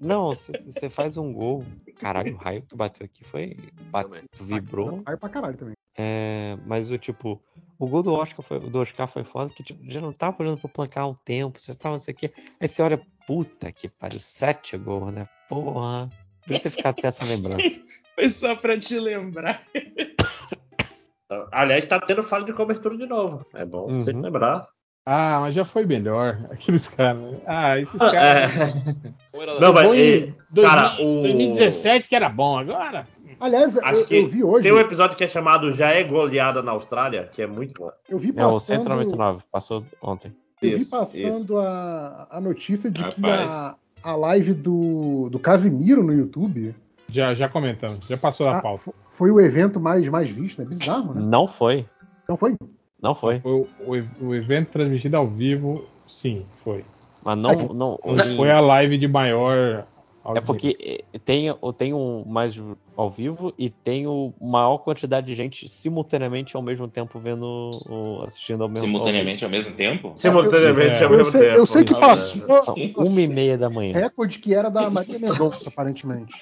Não, 0.00 0.28
você 0.34 0.88
faz 0.88 1.16
um 1.16 1.32
gol. 1.32 1.64
Caralho, 1.98 2.34
o 2.34 2.36
raio 2.38 2.62
que 2.62 2.76
bateu 2.76 3.04
aqui 3.04 3.24
foi. 3.24 3.56
Bate, 3.90 4.10
vibrou. 4.40 5.02
Aí 5.04 5.16
pra 5.16 5.28
caralho 5.28 5.56
também. 5.56 5.74
É, 6.02 6.56
mas 6.64 6.90
o 6.90 6.96
tipo, 6.96 7.38
o 7.78 7.86
gol 7.86 8.02
do 8.02 8.14
Oscar 8.14 8.42
foi, 8.42 8.58
do 8.58 8.78
Oscar 8.80 9.06
foi 9.06 9.22
foda, 9.22 9.52
que 9.52 9.62
tipo, 9.62 9.78
já 9.90 10.00
não 10.00 10.12
tava 10.12 10.36
olhando 10.40 10.58
pro 10.58 10.68
plancar 10.68 11.02
há 11.02 11.08
um 11.08 11.14
tempo, 11.14 11.60
você 11.60 11.74
tava 11.74 11.96
não 11.96 12.00
sei 12.00 12.14
o 12.14 12.16
quê. 12.16 12.32
Aí 12.58 12.66
você 12.66 12.80
olha, 12.80 13.02
puta 13.26 13.70
que 13.70 13.86
pariu, 13.86 14.18
sete 14.18 14.78
gols, 14.78 15.12
né? 15.12 15.28
Porra. 15.46 16.10
Podia 16.42 16.58
ter 16.62 16.70
ficado 16.70 16.98
sem 16.98 17.08
essa 17.08 17.24
lembrança. 17.26 17.80
Foi 18.16 18.28
só 18.30 18.56
pra 18.56 18.80
te 18.80 18.98
lembrar. 18.98 19.66
Aliás, 21.52 21.86
tá 21.86 22.00
tendo 22.00 22.22
falha 22.22 22.44
de 22.44 22.52
cobertura 22.52 22.96
de 22.96 23.06
novo. 23.06 23.46
É 23.54 23.64
bom 23.64 23.86
Uhum. 23.88 24.00
você 24.00 24.12
lembrar. 24.12 24.66
Ah, 25.12 25.38
mas 25.40 25.54
já 25.56 25.64
foi 25.64 25.84
melhor. 25.84 26.38
Aqueles 26.50 26.86
caras. 26.86 27.20
Ah, 27.44 27.78
esses 27.80 28.00
Ah, 28.00 28.10
caras. 28.12 28.50
é. 28.60 29.60
Não, 29.60 29.72
mas 29.72 29.84
é, 29.98 30.32
2000 30.50 30.62
cara, 30.62 30.94
o- 31.02 31.22
2017 31.22 32.08
que 32.08 32.14
era 32.14 32.28
bom, 32.28 32.56
agora. 32.58 33.08
Aliás, 33.40 33.76
Acho 33.78 34.00
eu, 34.00 34.06
que 34.06 34.16
eu 34.16 34.28
vi 34.28 34.44
hoje. 34.44 34.62
tem 34.62 34.72
um 34.72 34.78
episódio 34.78 35.16
que 35.16 35.24
é 35.24 35.28
chamado 35.28 35.72
Já 35.72 35.90
é 35.90 36.04
Goleada 36.04 36.62
na 36.62 36.70
Austrália, 36.72 37.28
que 37.32 37.42
é 37.42 37.46
muito 37.46 37.74
bom. 37.80 37.90
Eu 38.08 38.18
vi 38.18 38.28
É 38.36 38.46
o 38.46 38.52
passando, 38.52 38.82
199, 38.84 39.42
passou 39.50 39.84
ontem. 40.00 40.32
eu 40.62 40.70
vi 40.70 40.76
Isso, 40.76 40.90
passando 40.90 41.58
a, 41.58 42.28
a 42.30 42.40
notícia 42.40 42.88
de 42.90 43.02
que 43.02 43.20
Rapaz. 43.22 43.50
a, 43.50 43.76
a 44.04 44.14
live 44.16 44.52
do, 44.54 45.28
do 45.30 45.38
Casimiro 45.40 46.02
no 46.04 46.12
YouTube 46.12 46.72
Já, 47.08 47.34
já 47.34 47.48
comentamos, 47.48 48.06
já 48.06 48.16
passou 48.16 48.46
da 48.46 48.58
Ah, 48.58 48.62
pauta. 48.62 48.82
fo- 48.84 48.94
foi 49.10 49.30
o 49.32 49.40
evento 49.40 49.80
mais, 49.80 50.06
mais 50.08 50.28
visto, 50.30 50.60
né? 50.62 50.68
Bizarro, 50.68 51.14
né? 51.14 51.20
Não 51.24 51.48
foi. 51.48 51.84
Não 52.28 52.36
foi? 52.36 52.54
Não 53.02 53.14
foi. 53.14 53.40
Foi 53.40 53.52
o, 53.52 53.66
o 53.86 54.26
o 54.28 54.34
evento 54.34 54.70
transmitido 54.70 55.16
ao 55.16 55.26
vivo, 55.26 55.84
sim, 56.06 56.44
foi. 56.62 56.84
Mas 57.24 57.38
não. 57.38 57.68
não, 57.68 57.98
Não 58.04 58.14
em- 58.24 58.36
foi 58.36 58.50
a 58.50 58.60
live 58.60 58.98
de 58.98 59.08
maior. 59.08 59.86
É 60.34 60.40
porque 60.40 60.76
eh, 61.12 61.18
tem, 61.18 61.46
tem 61.78 61.94
um 61.94 62.24
mais 62.26 62.54
ao 62.94 63.10
vivo 63.10 63.54
e 63.58 63.70
tem 63.70 64.06
o 64.06 64.34
maior 64.38 64.76
quantidade 64.78 65.26
de 65.26 65.34
gente 65.34 65.66
simultaneamente 65.66 66.54
ao 66.56 66.62
mesmo 66.62 66.86
tempo 66.86 67.18
vendo, 67.18 67.70
o- 67.88 68.22
assistindo 68.22 68.62
ao 68.62 68.68
mesmo 68.68 68.86
Simultaneamente 68.86 69.44
ao 69.44 69.50
mesmo 69.50 69.74
tempo? 69.74 70.12
Simultaneamente 70.16 71.02
É. 71.02 71.06
ao 71.06 71.10
Eu 71.12 71.16
mesmo 71.16 71.32
sei, 71.32 71.40
tempo. 71.40 71.56
eu 71.56 71.66
sei 71.66 71.84
que 71.84 71.92
Não, 71.92 72.00
passou 72.00 72.74
uma 72.98 73.20
e 73.20 73.26
meia 73.26 73.56
da 73.56 73.70
manhã. 73.70 73.94
recorde 73.98 74.38
que 74.38 74.54
era 74.54 74.68
da 74.68 74.90
Maria 74.90 75.18
Mendonça, 75.18 75.68
aparentemente. 75.70 76.34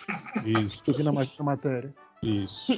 Isso, 0.44 0.82
Eu 0.86 0.94
vi 0.94 1.02
na 1.04 1.12
matéria. 1.12 1.94
isso. 2.20 2.72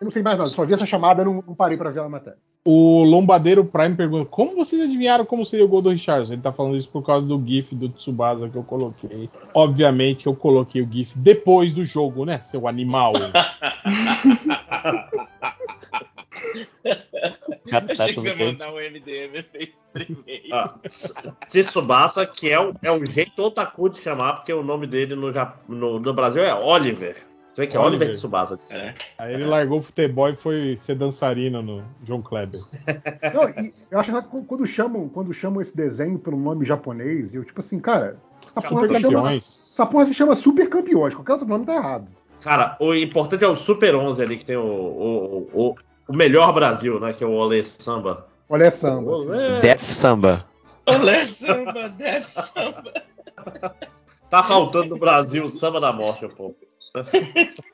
Eu 0.00 0.06
não 0.06 0.10
sei 0.10 0.22
mais 0.22 0.38
nada, 0.38 0.48
só 0.48 0.64
vi 0.64 0.72
essa 0.72 0.86
chamada 0.86 1.20
e 1.20 1.24
não, 1.24 1.44
não 1.46 1.54
parei 1.54 1.76
pra 1.76 1.90
ver 1.90 2.00
a 2.00 2.08
matéria. 2.08 2.38
O 2.64 3.04
Lombadeiro 3.04 3.64
Prime 3.64 3.94
pergunta: 3.94 4.24
Como 4.24 4.56
vocês 4.56 4.80
adivinharam 4.80 5.26
como 5.26 5.44
seria 5.44 5.64
o 5.64 5.68
gol 5.68 5.82
do 5.82 5.90
Richardson? 5.90 6.32
Ele 6.32 6.42
tá 6.42 6.52
falando 6.52 6.76
isso 6.76 6.88
por 6.88 7.04
causa 7.04 7.26
do 7.26 7.42
GIF 7.46 7.74
do 7.74 7.88
Tsubasa 7.90 8.48
que 8.48 8.56
eu 8.56 8.64
coloquei. 8.64 9.28
Obviamente 9.52 10.26
eu 10.26 10.34
coloquei 10.34 10.80
o 10.80 10.90
GIF 10.90 11.12
depois 11.16 11.72
do 11.72 11.84
jogo, 11.84 12.24
né, 12.24 12.40
seu 12.40 12.66
animal? 12.66 13.12
Cara, 17.68 17.86
tá 17.86 18.04
Achei 18.04 18.14
que 18.14 18.20
você 18.20 18.28
ia 18.28 18.46
mandar 18.46 18.72
um 18.72 18.76
MDM 18.76 19.42
fez 19.50 19.70
primeiro. 19.92 20.54
Ah, 20.54 20.74
Tsubasa, 21.48 22.26
que 22.26 22.50
é 22.50 22.60
o, 22.60 22.72
é 22.82 22.90
o 22.90 23.04
jeito 23.04 23.42
otaku 23.42 23.90
de 23.90 24.00
chamar, 24.00 24.34
porque 24.34 24.52
o 24.52 24.62
nome 24.62 24.86
dele 24.86 25.14
no, 25.14 25.32
no, 25.68 26.00
no 26.00 26.14
Brasil 26.14 26.42
é 26.42 26.54
Oliver. 26.54 27.29
Você 27.60 27.66
vê 27.66 27.66
que 27.66 27.76
é 27.76 27.80
Oliver, 27.80 28.08
Oliver. 28.08 28.16
Tsubasa. 28.16 28.58
É. 28.70 28.94
Aí 29.18 29.34
ele 29.34 29.44
largou 29.44 29.80
o 29.80 29.82
futebol 29.82 30.28
e 30.30 30.36
foi 30.36 30.76
ser 30.78 30.94
dançarino 30.94 31.60
no 31.60 31.84
João 32.02 32.22
Kleber. 32.22 32.60
Não, 33.34 33.48
e 33.48 33.74
eu 33.90 33.98
acho 33.98 34.12
que 34.12 34.42
quando 34.46 34.66
chamam, 34.66 35.08
quando 35.08 35.32
chamam 35.34 35.60
esse 35.60 35.76
desenho 35.76 36.18
pelo 36.18 36.38
nome 36.38 36.64
japonês, 36.64 37.34
eu 37.34 37.44
tipo 37.44 37.60
assim, 37.60 37.78
cara, 37.78 38.16
essa 38.56 38.68
porra, 38.68 38.88
se 38.88 38.94
chama, 38.94 39.02
Campeões. 39.02 39.72
essa 39.74 39.86
porra 39.86 40.06
se 40.06 40.14
chama 40.14 40.34
Super 40.36 40.68
Campeões, 40.68 41.14
qualquer 41.14 41.32
outro 41.32 41.46
nome 41.46 41.66
tá 41.66 41.74
errado. 41.74 42.08
Cara, 42.40 42.76
o 42.80 42.94
importante 42.94 43.44
é 43.44 43.48
o 43.48 43.54
Super 43.54 43.94
11 43.94 44.22
ali, 44.22 44.38
que 44.38 44.44
tem 44.46 44.56
o, 44.56 44.62
o, 44.62 45.50
o, 45.52 45.74
o 46.08 46.12
melhor 46.16 46.52
Brasil, 46.54 46.98
né? 46.98 47.12
Que 47.12 47.22
é 47.22 47.26
o 47.26 47.32
Olê 47.32 47.62
Samba. 47.62 48.26
Olha 48.48 48.64
é 48.64 48.70
samba. 48.70 49.12
Olê. 49.12 49.60
Death 49.60 49.80
Samba. 49.82 50.44
Olé, 50.86 51.24
samba, 51.24 51.88
deve 51.90 52.26
samba. 52.26 52.92
Tá 54.28 54.42
faltando 54.42 54.88
no 54.88 54.98
Brasil 54.98 55.44
o 55.44 55.48
samba 55.48 55.80
da 55.80 55.92
morte, 55.92 56.26
pô. 56.34 56.54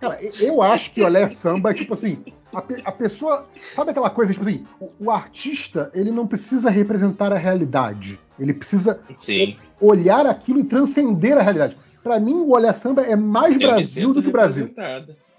Cara, 0.00 0.18
eu 0.40 0.62
acho 0.62 0.90
que 0.92 1.02
Olé 1.02 1.28
Samba 1.28 1.70
é 1.70 1.74
tipo 1.74 1.94
assim, 1.94 2.22
a, 2.52 2.60
pe- 2.62 2.82
a 2.84 2.92
pessoa. 2.92 3.46
Sabe 3.74 3.90
aquela 3.90 4.10
coisa, 4.10 4.32
tipo 4.32 4.44
assim, 4.46 4.64
o, 4.80 4.90
o 5.00 5.10
artista, 5.10 5.90
ele 5.94 6.10
não 6.10 6.26
precisa 6.26 6.70
representar 6.70 7.32
a 7.32 7.38
realidade. 7.38 8.18
Ele 8.38 8.52
precisa 8.52 9.00
Sim. 9.16 9.56
olhar 9.80 10.26
aquilo 10.26 10.60
e 10.60 10.64
transcender 10.64 11.36
a 11.36 11.42
realidade. 11.42 11.76
Pra 12.02 12.20
mim, 12.20 12.34
o 12.34 12.50
Olé 12.50 12.72
Samba 12.72 13.02
é 13.02 13.16
mais 13.16 13.54
Eu 13.54 13.60
Brasil 13.60 14.12
do 14.14 14.22
que 14.22 14.30
Brasil. 14.30 14.72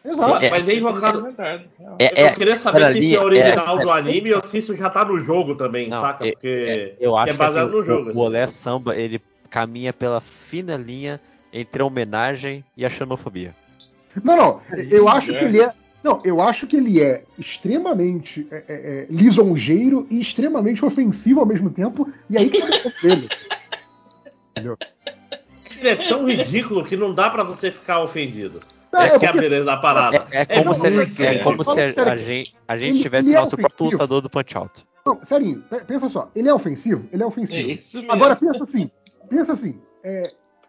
Exato. 0.03 0.45
É, 0.45 0.49
Mas 0.49 0.65
cara, 0.65 1.17
representado. 1.17 1.63
É, 1.99 2.21
é, 2.21 2.29
eu 2.29 2.33
queria 2.33 2.55
saber 2.55 2.93
se 2.93 2.99
isso 2.99 3.15
é 3.15 3.23
original 3.23 3.79
é, 3.79 3.81
do 3.83 3.91
anime 3.91 4.33
ou 4.33 4.43
se 4.43 4.57
isso 4.57 4.75
já 4.75 4.89
tá 4.89 5.03
no 5.03 5.19
jogo 5.19 5.55
também, 5.55 5.89
Não, 5.89 5.99
saca? 5.99 6.25
é- 6.25 6.31
Porque 6.31 6.95
eu 6.99 7.17
acho 7.17 7.29
é 7.29 7.33
que 7.33 7.37
baseado 7.37 7.67
assim, 7.67 7.77
no 7.77 7.85
jogo. 7.85 8.05
o, 8.05 8.09
assim. 8.09 8.19
o 8.19 8.21
Olé 8.21 8.47
Samba 8.47 8.95
ele 8.95 9.21
caminha 9.49 9.91
pela 9.91 10.21
fina 10.21 10.77
linha 10.77 11.19
entre 11.51 11.81
a 11.81 11.85
homenagem 11.85 12.63
e 12.77 12.85
a 12.85 12.89
xenofobia. 12.89 13.55
Não, 14.23 14.35
não. 14.37 14.61
Eu 14.89 15.07
acho 15.07 15.31
é. 15.33 15.39
que 15.39 15.45
ele 15.45 15.61
é. 15.61 15.71
Não, 16.03 16.17
eu 16.23 16.41
acho 16.41 16.65
que 16.65 16.77
ele 16.77 17.01
é 17.01 17.23
extremamente 17.37 18.47
é, 18.51 18.55
é, 18.55 18.63
é, 18.67 19.07
lisonjeiro 19.09 20.07
e 20.09 20.19
extremamente 20.21 20.83
ofensivo 20.85 21.41
ao 21.41 21.45
mesmo 21.45 21.69
tempo. 21.69 22.09
E 22.29 22.37
aí 22.37 22.49
que 22.49 22.61
é 22.61 22.65
o 22.65 22.69
dele. 23.03 23.29
Ele 25.79 25.89
é 25.89 25.95
tão 25.95 26.25
ridículo 26.27 26.83
que 26.85 26.95
não 26.97 27.13
dá 27.13 27.29
pra 27.29 27.43
você 27.43 27.71
ficar 27.71 28.01
ofendido. 28.01 28.59
Não, 28.91 29.01
Essa 29.01 29.17
é 29.17 29.19
que 29.19 29.25
é 29.25 29.29
a 29.29 29.33
beleza 29.33 29.65
da 29.65 29.77
parada. 29.77 30.25
É, 30.31 30.41
é 30.41 30.45
como 30.45 30.65
muito 30.77 31.05
se, 31.11 31.23
é 31.25 31.37
como 31.39 31.63
se 31.63 31.79
a, 31.79 32.15
gente, 32.17 32.55
a 32.67 32.75
gente 32.77 32.95
Ele- 32.95 33.01
tivesse 33.03 33.29
ele 33.29 33.37
é 33.37 33.39
nosso 33.39 33.55
próprio 33.55 33.85
lutador 33.91 34.19
do 34.21 34.29
Punch 34.29 34.57
Out. 34.57 34.83
Não, 35.05 35.19
Serinho, 35.25 35.61
pe- 35.69 35.83
pensa 35.85 36.09
só. 36.09 36.29
Ele 36.35 36.49
é 36.49 36.53
ofensivo? 36.53 37.07
Ele 37.11 37.21
é 37.21 37.25
É 37.25 37.27
ofensivo. 37.27 37.69
isso 37.69 37.97
mesmo. 37.97 38.11
Agora 38.11 38.35
pensa 38.35 38.63
assim. 38.63 38.89
Pensa 39.29 39.53
assim. 39.53 39.79
é, 40.03 40.23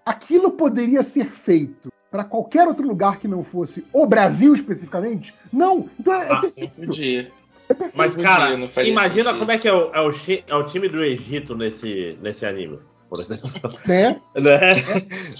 aquilo 0.05 0.53
poderia 0.53 1.03
ser 1.03 1.27
feito 1.31 1.93
para 2.11 2.25
qualquer 2.25 2.67
outro 2.67 2.87
lugar 2.87 3.19
que 3.19 3.29
não 3.29 3.45
fosse 3.45 3.85
o 3.93 4.07
Brasil 4.07 4.55
especificamente? 4.55 5.35
Não. 5.53 5.89
Então 5.99 6.15
é, 6.15 6.27
é 6.27 6.33
Ah, 6.33 6.43
podia. 6.75 7.33
É 7.69 7.75
perfeito. 7.75 7.97
Mas, 7.97 8.17
cara, 8.17 8.53
imagina 8.85 9.31
sentido. 9.31 9.39
como 9.39 9.53
é 9.53 9.59
que 9.59 9.69
é 9.69 9.73
o, 9.73 9.95
é 9.95 10.01
o 10.01 10.11
é 10.49 10.55
o 10.57 10.67
time 10.67 10.89
do 10.89 11.05
Egito 11.05 11.55
nesse, 11.55 12.19
nesse 12.20 12.45
anime, 12.45 12.81
por 13.09 13.20
exemplo. 13.20 13.49
né? 13.87 14.20
né? 14.35 14.75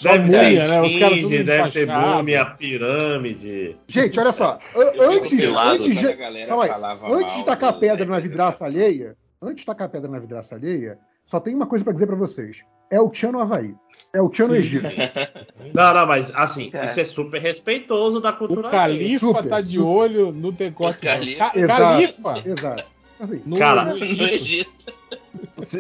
Deve 0.01 0.03
ter 0.03 0.19
múmia, 0.21 0.69
né? 0.69 0.83
Os 0.83 0.99
caras 0.99 1.21
deve 1.21 1.71
ter 1.71 1.83
enfaixado. 1.83 2.17
múmia, 2.17 2.45
pirâmide. 2.45 3.77
Gente, 3.89 4.21
olha 4.21 4.31
só. 4.31 4.61
Antes, 4.77 5.43
antes, 5.59 6.17
galera 6.17 6.47
calma 6.47 7.09
aí. 7.09 7.15
antes 7.15 7.37
de 7.37 7.45
tacar 7.45 7.81
pedra 7.81 8.07
na 8.07 8.21
vidraça 8.21 8.65
representação. 8.65 8.67
alheia, 8.67 9.17
antes 9.43 9.61
de 9.61 9.67
tacar 9.67 9.89
pedra 9.89 10.09
na 10.09 10.19
vidraça 10.21 10.55
alheia, 10.55 10.99
só 11.27 11.41
tem 11.41 11.53
uma 11.53 11.67
coisa 11.67 11.85
pra 11.85 11.93
dizer 11.93 12.07
pra 12.07 12.17
vocês. 12.17 12.59
É 12.91 13.01
o 13.01 13.09
Tchan 13.09 13.33
no 13.33 13.41
Havaí. 13.41 13.75
É 14.13 14.21
o 14.21 14.29
Tchan 14.29 14.49
no. 14.49 14.57
Egito. 14.57 14.85
Não, 15.73 15.95
não, 15.95 16.07
mas 16.07 16.33
assim, 16.35 16.69
É. 16.73 16.87
isso 16.87 16.99
é 17.01 17.05
super 17.05 17.41
respeitoso 17.41 18.21
da 18.21 18.31
O 18.31 18.37
cultura 18.37 18.69
Califa 18.71 19.27
super, 19.29 19.49
tá 19.49 19.61
de 19.61 19.75
super. 19.77 19.85
olho 19.87 20.33
no 20.33 20.51
decote. 20.51 20.99
O 20.99 21.01
Califa. 21.03 21.39
Ca- 21.51 21.53
Exato. 21.59 21.81
Califa? 21.83 22.43
Exato. 22.45 22.85
Assim, 23.21 23.43
No, 23.47 23.59
Cara, 23.59 23.85
no 23.85 23.97
No 23.99 24.05
Egito. 24.05 24.93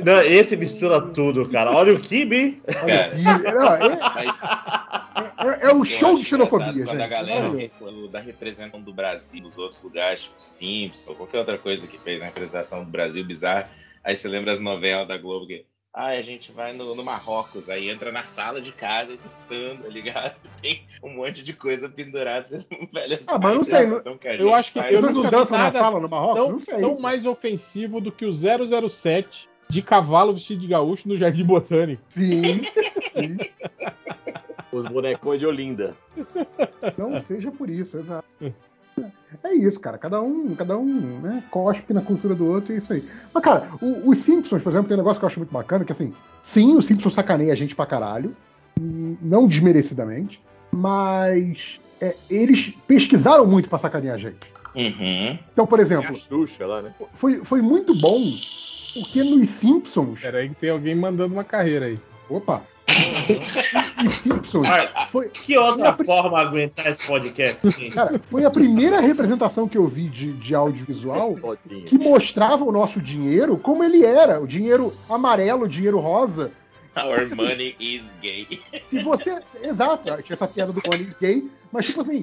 Não, 0.05 0.21
esse 0.23 0.57
mistura 0.57 1.01
tudo, 1.01 1.49
cara. 1.49 1.73
Olha 1.73 1.95
o 1.95 1.99
Kibi. 2.01 2.63
olha. 2.85 3.15
Não, 3.17 3.75
é, 3.75 3.99
Mas 4.15 4.41
é- 5.63 5.67
é 5.67 5.73
o 5.73 5.79
eu 5.79 5.85
show 5.85 6.17
de 6.17 6.25
xenofobia, 6.25 6.69
engraçado 6.69 6.87
Quando 6.87 7.01
a 7.01 7.03
gente. 7.03 7.11
galera 7.11 7.51
reclama 7.51 8.09
da 8.09 8.21
representação 8.21 8.81
do 8.83 8.93
Brasil 8.93 9.43
nos 9.43 9.57
outros 9.59 9.83
lugares, 9.83 10.23
tipo 10.25 10.35
Simpson, 10.41 11.15
qualquer 11.15 11.39
outra 11.39 11.59
coisa 11.59 11.87
que 11.87 11.99
fez 11.99 12.21
a 12.23 12.27
representação 12.27 12.85
do 12.85 12.91
Brasil 12.91 13.25
bizarra, 13.25 13.69
aí 14.05 14.15
você 14.15 14.29
lembra 14.29 14.53
as 14.53 14.61
novelas 14.61 15.09
da 15.09 15.17
Globo 15.17 15.47
que. 15.47 15.65
Ah, 15.93 16.11
a 16.11 16.23
gente 16.23 16.53
vai 16.53 16.73
no, 16.73 16.95
no 16.95 17.03
Marrocos, 17.03 17.69
aí 17.69 17.91
entra 17.91 18.13
na 18.13 18.23
sala 18.23 18.61
de 18.61 18.71
casa 18.71 19.17
dançando, 19.17 19.83
tá 19.83 19.89
ligado? 19.89 20.41
Tem 20.63 20.85
um 21.03 21.15
monte 21.17 21.43
de 21.43 21.53
coisa 21.53 21.89
pendurada. 21.89 22.47
Você 22.47 22.65
não 22.71 22.87
velho, 22.93 23.19
Ah, 23.27 23.39
mas 23.39 23.55
não 23.55 23.65
sei, 23.65 24.39
eu 24.39 24.55
acho 24.55 24.73
que 24.73 24.79
faz. 24.79 24.95
eu 24.95 25.01
Vocês 25.01 25.13
não 25.15 25.23
nunca 25.25 25.31
vi 25.31 25.37
dançam 25.37 25.59
na 25.59 25.65
nada 25.65 25.79
sala 25.81 26.01
no 26.01 26.09
Marrocos? 26.09 26.37
Tão, 26.37 26.53
não 26.53 26.61
sei. 26.61 26.79
tão 26.79 27.01
mais 27.01 27.27
ofensivo 27.27 28.01
do 28.01 28.13
que 28.13 28.25
o 28.25 28.33
007 28.33 29.49
de 29.69 29.83
cavalo 29.83 30.33
vestido 30.33 30.61
de 30.61 30.69
gaúcho 30.69 31.09
no 31.09 31.17
Jardim 31.19 31.45
Botânico. 31.45 32.03
Sim, 32.09 32.63
sim. 33.13 33.37
Os 34.73 34.85
bonecões 34.87 35.41
de 35.41 35.47
Olinda. 35.47 35.97
Não 36.97 37.21
seja 37.23 37.51
por 37.51 37.69
isso, 37.69 37.99
exato. 37.99 38.29
É 39.45 39.55
isso, 39.55 39.79
cara. 39.79 39.97
Cada 39.97 40.21
um, 40.21 40.55
cada 40.57 40.77
um 40.77 41.21
né, 41.21 41.43
cospe 41.53 41.93
na 41.95 42.03
cultura 42.03 42.35
do 42.35 42.47
outro 42.47 42.73
e 42.73 42.77
é 42.77 42.79
isso 42.79 42.93
aí. 42.93 43.05
Mas, 43.33 43.45
cara, 43.45 43.69
o- 43.81 44.09
os 44.11 44.19
Simpsons, 44.19 44.61
por 44.61 44.71
exemplo, 44.71 44.89
tem 44.89 44.97
um 44.97 44.99
negócio 44.99 45.21
que 45.21 45.25
eu 45.25 45.29
acho 45.29 45.39
muito 45.39 45.53
bacana, 45.53 45.85
que 45.85 45.93
assim, 45.93 46.13
sim, 46.43 46.75
o 46.77 46.83
Simpsons 46.83 47.15
sacaneia 47.15 47.53
a 47.53 47.57
gente 47.57 47.75
pra 47.77 47.87
caralho, 47.87 48.35
não 49.23 49.47
desmerecidamente, 49.47 50.41
mas 50.73 51.81
é, 52.01 52.17
eles 52.29 52.75
pesquisaram 52.89 53.47
muito 53.47 53.69
pra 53.69 53.79
sacanear 53.79 54.17
a 54.17 54.19
gente. 54.19 54.39
Uhum. 54.75 55.39
Então, 55.53 55.65
por 55.67 55.79
exemplo, 55.79 56.17
Xuxa 56.17 56.67
lá, 56.67 56.83
né? 56.83 56.93
foi, 57.15 57.45
foi 57.45 57.63
muito 57.63 57.95
bom 57.95 58.21
porque 58.95 59.23
nos 59.23 59.49
Simpsons. 59.51 60.21
Pera 60.21 60.39
aí 60.39 60.49
que 60.49 60.57
tem 60.57 60.71
alguém 60.71 60.95
mandando 60.97 61.33
uma 61.35 61.45
carreira 61.45 61.87
aí. 61.87 61.99
Opa! 62.29 62.63
Os 64.07 64.15
Simpsons 64.15 64.69
Ah, 64.69 65.07
foi, 65.11 65.29
Que 65.29 65.57
outra 65.59 65.95
forma 65.95 66.41
aguentar 66.41 66.87
esse 66.87 67.07
podcast? 67.07 67.91
cara, 67.91 68.21
foi 68.31 68.45
a 68.45 68.51
primeira 68.51 69.01
representação 69.01 69.69
que 69.69 69.77
eu 69.79 69.87
vi 69.87 70.09
de, 70.09 70.33
de 70.35 70.55
audiovisual 70.55 71.37
que 71.87 71.99
mostrava 71.99 72.65
o 72.65 72.73
nosso 72.73 73.01
dinheiro 73.01 73.57
como 73.59 73.85
ele 73.85 74.05
era, 74.05 74.41
o 74.41 74.47
dinheiro 74.47 74.93
amarelo, 75.09 75.65
o 75.65 75.69
dinheiro 75.69 75.99
rosa. 75.99 76.51
Our 76.97 77.35
money 77.35 77.77
is 77.79 78.13
gay. 78.21 78.47
Se 78.89 79.03
você. 79.03 79.41
Exato, 79.63 80.03
tinha 80.23 80.35
essa 80.35 80.49
piada 80.49 80.73
do 80.73 80.81
Bonnie 80.81 81.15
gay, 81.21 81.49
mas 81.71 81.87
tipo 81.87 82.01
assim. 82.01 82.21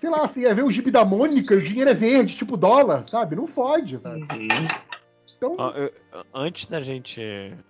Sei 0.00 0.08
lá, 0.08 0.26
você 0.26 0.40
ia 0.40 0.54
ver 0.54 0.64
o 0.64 0.70
gibi 0.70 0.90
da 0.90 1.04
Mônica, 1.04 1.54
o 1.54 1.60
dinheiro 1.60 1.90
é 1.90 1.94
verde, 1.94 2.34
tipo 2.34 2.56
dólar, 2.56 3.04
sabe? 3.06 3.36
Não 3.36 3.46
fode, 3.46 3.98
sabe? 4.00 4.26
Então, 5.38 5.56
antes 6.34 6.66
da 6.66 6.80
gente. 6.80 7.22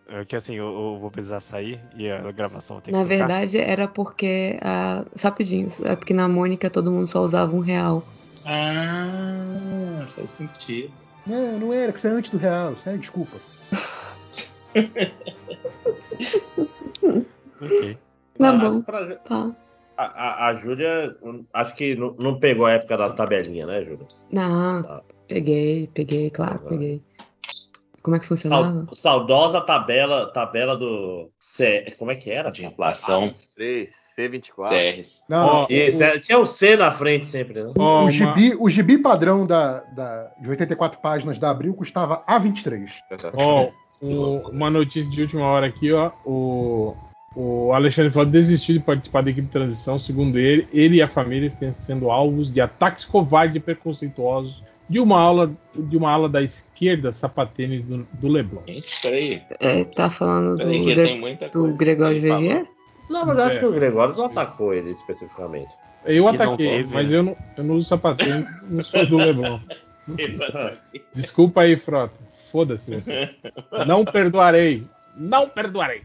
é 0.09 0.25
Que 0.25 0.35
assim, 0.37 0.55
eu, 0.55 0.67
eu 0.67 0.99
vou 0.99 1.11
precisar 1.11 1.39
sair 1.41 1.79
e 1.95 2.11
a 2.11 2.33
gravação 2.33 2.81
tem 2.81 2.93
que 2.95 2.99
Na 2.99 3.03
tocar. 3.05 3.17
verdade, 3.19 3.59
era 3.59 3.87
porque. 3.87 4.59
A... 4.63 5.05
Rapidinho, 5.23 5.69
é 5.85 5.95
porque 5.95 6.15
na 6.15 6.27
Mônica 6.29 6.71
todo 6.71 6.91
mundo 6.91 7.07
só 7.07 7.21
usava 7.21 7.55
um 7.55 7.61
real. 7.61 8.03
Ah, 8.47 10.07
faz 10.15 10.31
sentido. 10.31 10.91
não, 11.27 11.59
não 11.59 11.73
era, 11.75 11.93
que 11.93 11.99
isso 11.99 12.07
é 12.07 12.11
antes 12.11 12.31
do 12.31 12.39
real, 12.39 12.75
sério, 12.79 12.99
desculpa. 13.01 13.37
Ok. 17.61 17.97
Tá 18.39 18.49
Ah, 18.51 18.53
bom. 18.53 18.83
pra- 18.83 19.17
Tá. 19.17 19.55
A, 19.97 20.05
a, 20.05 20.49
a 20.51 20.55
Júlia, 20.57 21.17
acho 21.53 21.75
que 21.75 21.97
não, 21.97 22.15
não 22.15 22.39
pegou 22.39 22.67
a 22.67 22.73
época 22.73 22.97
da 22.97 23.11
tabelinha, 23.11 23.67
né, 23.67 23.83
Júlia? 23.85 24.07
Não, 24.31 24.83
Tá. 24.85 25.03
peguei, 25.27 25.89
peguei, 25.93 26.31
claro, 26.31 26.61
Tá. 26.61 26.69
peguei. 26.69 27.03
Como 28.02 28.17
é 28.17 28.18
que 28.20 28.27
funcionava? 28.27 28.86
Sau- 28.86 28.94
Saudosa 28.94 29.60
tabela, 29.60 30.27
tabela 30.33 30.77
do. 30.77 31.31
C, 31.39 31.94
como 31.99 32.10
é 32.10 32.15
que 32.17 32.31
era? 32.31 32.51
De 32.51 32.65
inflação. 32.65 33.33
C, 33.35 33.91
C24. 34.17 34.68
CRs. 34.68 35.23
Não, 35.28 35.47
Ó, 35.49 35.67
Isso, 35.68 36.02
é, 36.02 36.18
tinha 36.18 36.39
o 36.39 36.47
C 36.47 36.77
na 36.77 36.91
frente 36.91 37.27
sempre, 37.27 37.62
né? 37.62 37.73
o, 37.77 37.81
o 37.83 38.01
uma- 38.02 38.10
gibi, 38.10 38.57
o 38.59 38.68
gibi 38.68 38.99
padrão 38.99 39.47
da, 39.47 39.81
da, 39.81 40.31
de 40.41 40.49
84 40.49 41.01
páginas 41.01 41.39
da 41.39 41.51
Abril 41.51 41.75
custava 41.75 42.23
A23. 42.28 42.89
Ó, 43.35 43.70
o- 44.01 44.49
uma 44.51 44.70
notícia 44.70 45.10
de 45.10 45.23
última 45.23 45.44
hora 45.47 45.67
aqui, 45.67 45.93
ó. 45.93 46.10
O, 46.25 46.97
o 47.36 47.73
Alexandre 47.73 48.10
Flávio 48.10 48.33
desistiu 48.33 48.75
de 48.78 48.81
participar 48.85 49.23
da 49.23 49.31
equipe 49.31 49.47
de 49.47 49.52
transição. 49.52 49.99
Segundo 49.99 50.39
ele, 50.39 50.67
ele 50.73 50.97
e 50.97 51.02
a 51.02 51.09
família 51.09 51.47
estão 51.49 51.73
sendo 51.73 52.10
alvos 52.10 52.51
de 52.52 52.60
ataques 52.60 53.05
covardes 53.05 53.57
e 53.57 53.60
preconceituosos 53.60 54.62
de 54.89 54.99
uma 55.00 55.18
aula 55.20 55.50
de 55.75 55.97
uma 55.97 56.10
ala 56.10 56.28
da 56.28 56.42
esquerda 56.42 57.12
sapatênis 57.12 57.83
do, 57.84 58.07
do 58.15 58.28
Leblon. 58.28 58.62
Gente, 58.67 59.00
peraí. 59.02 59.42
É, 59.60 59.84
tá 59.84 60.10
falando 60.10 60.57
do, 60.57 60.68
de- 60.70 60.94
tem 60.94 61.20
muita 61.20 61.49
do. 61.49 61.75
Gregório 61.75 62.20
mas 63.26 63.39
eu 63.39 63.44
acho 63.44 63.57
É. 63.57 63.58
que 63.60 63.67
o 63.67 63.73
Gregório 63.73 64.17
não 64.17 64.25
atacou 64.26 64.73
ele 64.75 64.91
especificamente. 64.91 65.68
Eu 66.05 66.28
ataquei, 66.28 66.84
mas 66.84 67.10
né? 67.10 67.17
eu 67.17 67.23
não, 67.23 67.36
eu 67.57 67.65
não 67.65 67.75
uso 67.76 67.89
sapatênis, 67.89 68.47
não 68.70 68.84
sou 68.84 69.07
do 69.07 69.17
Leblon. 69.18 69.58
Desculpa 71.15 71.62
aí, 71.62 71.76
Frota. 71.76 72.15
Foda-se 72.50 72.94
você. 72.94 73.34
Não 73.86 74.05
perdoarei. 74.05 74.86
Não 75.15 75.49
perdoarei. 75.49 76.02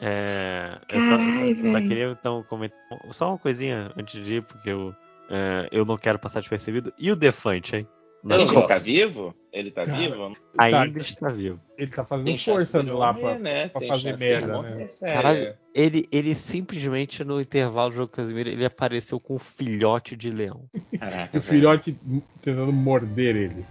É, 0.00 0.76
eu 0.92 1.00
só, 1.00 1.16
só- 1.30 1.70
só 1.70 1.80
queria 1.80 2.10
então 2.10 2.42
comentar 2.48 2.76
só 3.12 3.28
uma 3.30 3.38
coisinha 3.38 3.90
antes 3.96 4.22
de 4.24 4.34
ir, 4.36 4.42
porque 4.42 4.68
eu, 4.68 4.94
é, 5.30 5.68
eu 5.72 5.84
não 5.84 5.96
quero 5.96 6.18
passar 6.18 6.40
despercebido. 6.40 6.92
E 6.98 7.10
o 7.10 7.16
Defante, 7.16 7.76
hein? 7.76 7.88
Não, 8.22 8.40
Ele 8.40 8.52
Não. 8.54 8.66
tá 8.66 8.78
vivo? 8.78 9.34
Ele 9.52 9.70
tá 9.70 9.84
Cara. 9.84 9.98
vivo? 9.98 10.34
ainda 10.56 10.94
Tá. 10.94 10.98
está 11.00 11.28
vivo. 11.28 11.60
Ele 11.76 11.90
tá 11.90 12.04
fazendo 12.06 12.24
Tem 12.26 12.38
força 12.38 12.82
dele 12.82 12.96
lá 12.96 13.12
morrer, 13.12 13.22
pra, 13.34 13.38
né? 13.38 13.68
pra 13.68 13.86
fazer 13.86 14.18
merda, 14.18 14.54
morrer, 14.54 14.74
né? 14.76 14.86
sério. 14.86 15.14
Caralho, 15.14 15.54
ele, 15.74 16.08
ele 16.10 16.34
simplesmente 16.34 17.22
no 17.22 17.38
intervalo 17.38 17.90
do 17.90 17.96
jogo 17.96 18.08
Casimiro, 18.10 18.48
ele 18.48 18.64
apareceu 18.64 19.20
com 19.20 19.34
um 19.34 19.38
filhote 19.38 20.16
de 20.16 20.30
leão. 20.30 20.64
Caraca, 20.98 21.36
o 21.36 21.40
filhote 21.42 21.94
tentando 22.40 22.72
morder 22.72 23.36
ele. 23.36 23.64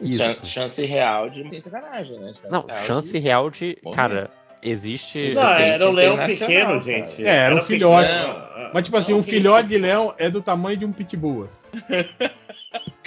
Isso. 0.00 0.18
Chance, 0.18 0.46
chance 0.46 0.84
real 0.84 1.30
de. 1.30 1.48
Sem 1.48 1.60
sacanagem, 1.60 2.18
né? 2.18 2.34
Chance 2.34 2.50
Não, 2.50 2.66
real 2.66 2.82
chance 2.86 3.12
de- 3.12 3.18
real 3.18 3.50
de. 3.50 3.78
Morrer. 3.82 3.96
Cara, 3.96 4.30
existe. 4.64 5.34
Não, 5.34 5.42
assim, 5.42 5.62
era 5.62 5.88
um 5.88 5.92
leão 5.92 6.16
pequeno, 6.26 6.66
cara. 6.66 6.80
gente. 6.80 7.24
É, 7.24 7.36
era 7.36 7.54
um 7.54 7.58
pequeno. 7.60 7.78
filhote. 7.78 8.12
Não, 8.12 8.70
Mas, 8.72 8.84
tipo 8.84 8.96
assim, 8.96 9.12
não, 9.12 9.18
um 9.18 9.22
filhote 9.22 9.68
de 9.68 9.78
leão 9.78 10.14
é 10.16 10.30
do 10.30 10.40
tamanho 10.40 10.76
de 10.76 10.84
um 10.84 10.92
pitbull. 10.92 11.44
assim. 11.44 12.30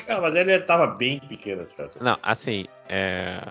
Cara, 0.08 0.22
mas 0.22 0.36
ele 0.36 0.58
tava 0.60 0.88
bem 0.88 1.19
pequeno, 1.19 1.66
filhote. 1.66 1.98
Não, 2.00 2.18
assim, 2.24 2.66
é... 2.88 3.42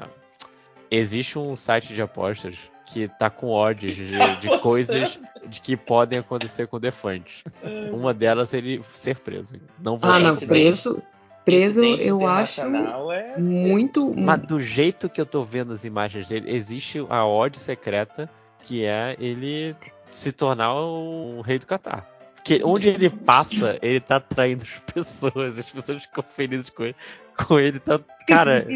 existe 0.91 1.39
um 1.39 1.55
site 1.55 1.93
de 1.93 2.01
apostas 2.01 2.57
que 2.86 3.09
tá 3.09 3.28
com 3.28 3.51
odds 3.51 3.94
de, 3.94 4.07
de 4.41 4.59
coisas 4.60 5.18
de 5.47 5.60
que 5.60 5.76
podem 5.76 6.18
acontecer 6.20 6.67
com 6.67 6.76
o 6.76 6.81
Defante. 6.81 7.44
Uma 7.93 8.15
delas 8.15 8.55
é 8.55 8.59
ele 8.59 8.81
ser 8.94 9.18
preso. 9.18 9.57
Não 9.83 9.99
vou 9.99 10.10
Ah, 10.10 10.18
não, 10.18 10.36
preso. 10.36 11.02
Preso 11.47 11.84
eu 11.84 12.26
acho 12.26 12.60
é- 12.60 13.39
muito. 13.39 14.12
Mas 14.18 14.42
do 14.42 14.58
jeito 14.58 15.08
que 15.08 15.20
eu 15.20 15.25
tô 15.25 15.44
vendo 15.44 15.73
as 15.73 15.84
imagens 15.84 16.28
dele, 16.28 16.50
existe 16.52 16.99
a 17.08 17.25
odd 17.25 17.57
secreta 17.57 18.28
que 18.65 18.84
é 18.84 19.16
ele 19.20 19.76
se 20.07 20.33
tornar 20.33 20.75
o 20.75 21.41
rei 21.42 21.57
do 21.57 21.65
Catar. 21.65 22.16
Porque 22.47 22.62
onde 22.65 22.89
ele 22.91 23.10
passa, 23.10 23.76
ele 23.83 23.99
tá 23.99 24.16
atraindo 24.16 24.62
as 24.62 24.92
pessoas, 24.94 25.58
as 25.58 25.68
pessoas 25.68 26.05
ficam 26.05 26.23
felizes 26.23 26.70
com 26.70 26.84
ele. 26.84 26.94
Com 27.36 27.58
ele 27.58 27.81
tá. 27.81 28.00
Cara, 28.26 28.66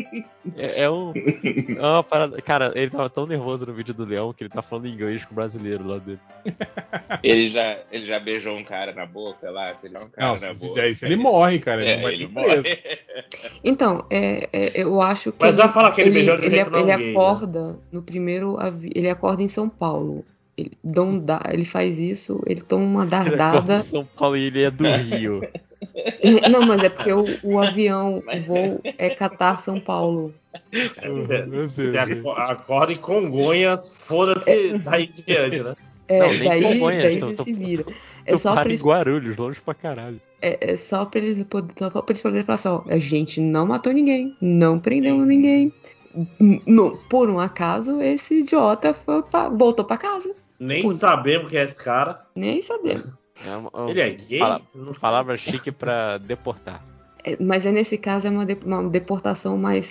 é, 0.56 0.82
é 0.82 0.90
um. 0.90 1.12
É 1.14 1.80
uma 1.80 2.02
parada. 2.02 2.42
Cara, 2.42 2.72
ele 2.74 2.90
tava 2.90 3.08
tão 3.08 3.26
nervoso 3.26 3.64
no 3.64 3.72
vídeo 3.72 3.94
do 3.94 4.04
Leão 4.04 4.32
que 4.32 4.42
ele 4.42 4.50
tá 4.50 4.60
falando 4.60 4.86
inglês 4.88 5.24
com 5.24 5.32
o 5.32 5.34
brasileiro 5.36 5.86
lá 5.86 5.98
dele. 5.98 6.18
Ele 7.22 7.48
já, 7.48 7.78
ele 7.90 8.04
já 8.04 8.18
beijou 8.18 8.54
um 8.56 8.64
cara 8.64 8.92
na 8.92 9.06
boca 9.06 9.50
lá, 9.50 9.74
sei 9.76 9.90
lá, 9.90 10.00
um 10.00 10.08
cara 10.10 10.26
Não, 10.28 10.40
na 10.40 10.48
se 10.48 10.54
boca. 10.54 10.86
isso, 10.88 11.06
ele 11.06 11.16
morre, 11.16 11.58
cara. 11.60 11.80
Ele 11.82 11.90
É, 11.90 12.12
ele 12.12 12.26
ser 12.26 12.32
preso. 12.34 12.56
morre. 12.56 12.78
Então, 13.64 14.04
é, 14.10 14.48
é, 14.52 14.82
eu 14.82 15.00
acho 15.00 15.32
que. 15.32 15.38
Mas 15.40 15.54
ele, 15.54 15.62
vai 15.62 15.72
falar 15.72 15.92
que 15.92 16.00
ele 16.00 16.10
ele, 16.10 16.18
beijou 16.18 16.36
de 16.36 16.46
ele, 16.46 16.64
não 16.64 16.78
ele 16.80 16.96
gay, 16.96 17.04
né? 17.06 17.10
acorda 17.12 17.78
no 17.90 18.02
primeiro. 18.02 18.58
Ele 18.94 19.08
acorda 19.08 19.42
em 19.42 19.48
São 19.48 19.68
Paulo. 19.68 20.24
Ele, 20.60 21.20
dá 21.20 21.42
ele 21.50 21.64
faz 21.64 21.98
isso, 21.98 22.42
ele 22.46 22.60
toma 22.60 22.84
uma 22.84 23.06
dardada. 23.06 23.78
São 23.78 24.04
Paulo 24.04 24.36
e 24.36 24.44
ele 24.46 24.62
é 24.62 24.70
do 24.70 24.84
Rio. 24.84 25.40
Não, 26.50 26.62
mas 26.66 26.82
é 26.82 26.88
porque 26.88 27.12
o, 27.12 27.24
o 27.42 27.58
avião, 27.58 28.22
o 28.26 28.40
voo 28.42 28.80
é 28.84 29.10
Catar 29.10 29.58
São 29.58 29.80
Paulo. 29.80 30.34
Aco- 31.98 32.30
acorda 32.32 32.92
em 32.92 32.96
Congonhas, 32.96 33.90
foda-se 33.90 34.78
daí 34.78 35.04
em 35.16 35.22
diante, 35.22 35.60
né? 35.62 35.76
É, 36.08 36.18
Não, 36.18 36.28
nem 36.30 36.44
daí, 36.48 36.62
Congonhas, 36.62 37.02
daí 37.04 37.18
tô- 37.18 37.26
você 37.28 37.36
tô- 37.36 37.44
se 37.44 37.52
vira. 37.52 37.84
É 38.26 38.32
Tu 38.32 38.38
só, 38.38 38.52
pra 38.52 38.62
para 38.62 38.70
eles, 38.70 38.82
Guarulhos, 38.82 39.36
longe 39.36 39.60
pra 39.60 39.74
caralho. 39.74 40.20
é, 40.42 40.72
é 40.72 40.76
só 40.76 41.04
pra 41.04 41.20
eles 41.20 41.38
só 41.78 41.90
pra 41.90 42.04
eles 42.08 42.22
poderem 42.22 42.44
falar 42.44 42.54
assim, 42.56 42.68
ó, 42.68 42.82
a 42.88 42.98
gente 42.98 43.40
não 43.40 43.66
matou 43.66 43.92
ninguém, 43.92 44.36
não 44.40 44.78
prendeu 44.78 45.16
ninguém. 45.24 45.72
N- 46.40 46.60
não- 46.66 46.96
por 47.08 47.30
um 47.30 47.38
acaso, 47.38 48.00
esse 48.02 48.40
idiota 48.40 48.92
foi 48.92 49.22
pra- 49.22 49.48
voltou 49.48 49.84
pra 49.84 49.96
casa. 49.96 50.34
Nem 50.60 50.82
Puta. 50.82 50.96
sabemos 50.98 51.48
quem 51.50 51.58
é 51.58 51.64
esse 51.64 51.82
cara. 51.82 52.20
Nem 52.36 52.60
sabemos. 52.60 53.06
É 53.46 53.56
uma- 53.56 53.90
Ele 53.90 54.00
é 54.00 54.10
gay? 54.10 54.38
Sei. 54.38 54.94
Palavra 55.00 55.36
chique 55.36 55.72
pra 55.72 56.18
deportar. 56.18 56.84
É, 57.24 57.36
mas 57.40 57.64
é 57.64 57.72
nesse 57.72 57.96
caso 57.96 58.26
é 58.26 58.30
uma, 58.30 58.44
de- 58.44 58.58
uma 58.66 58.86
deportação 58.88 59.56
mais 59.56 59.90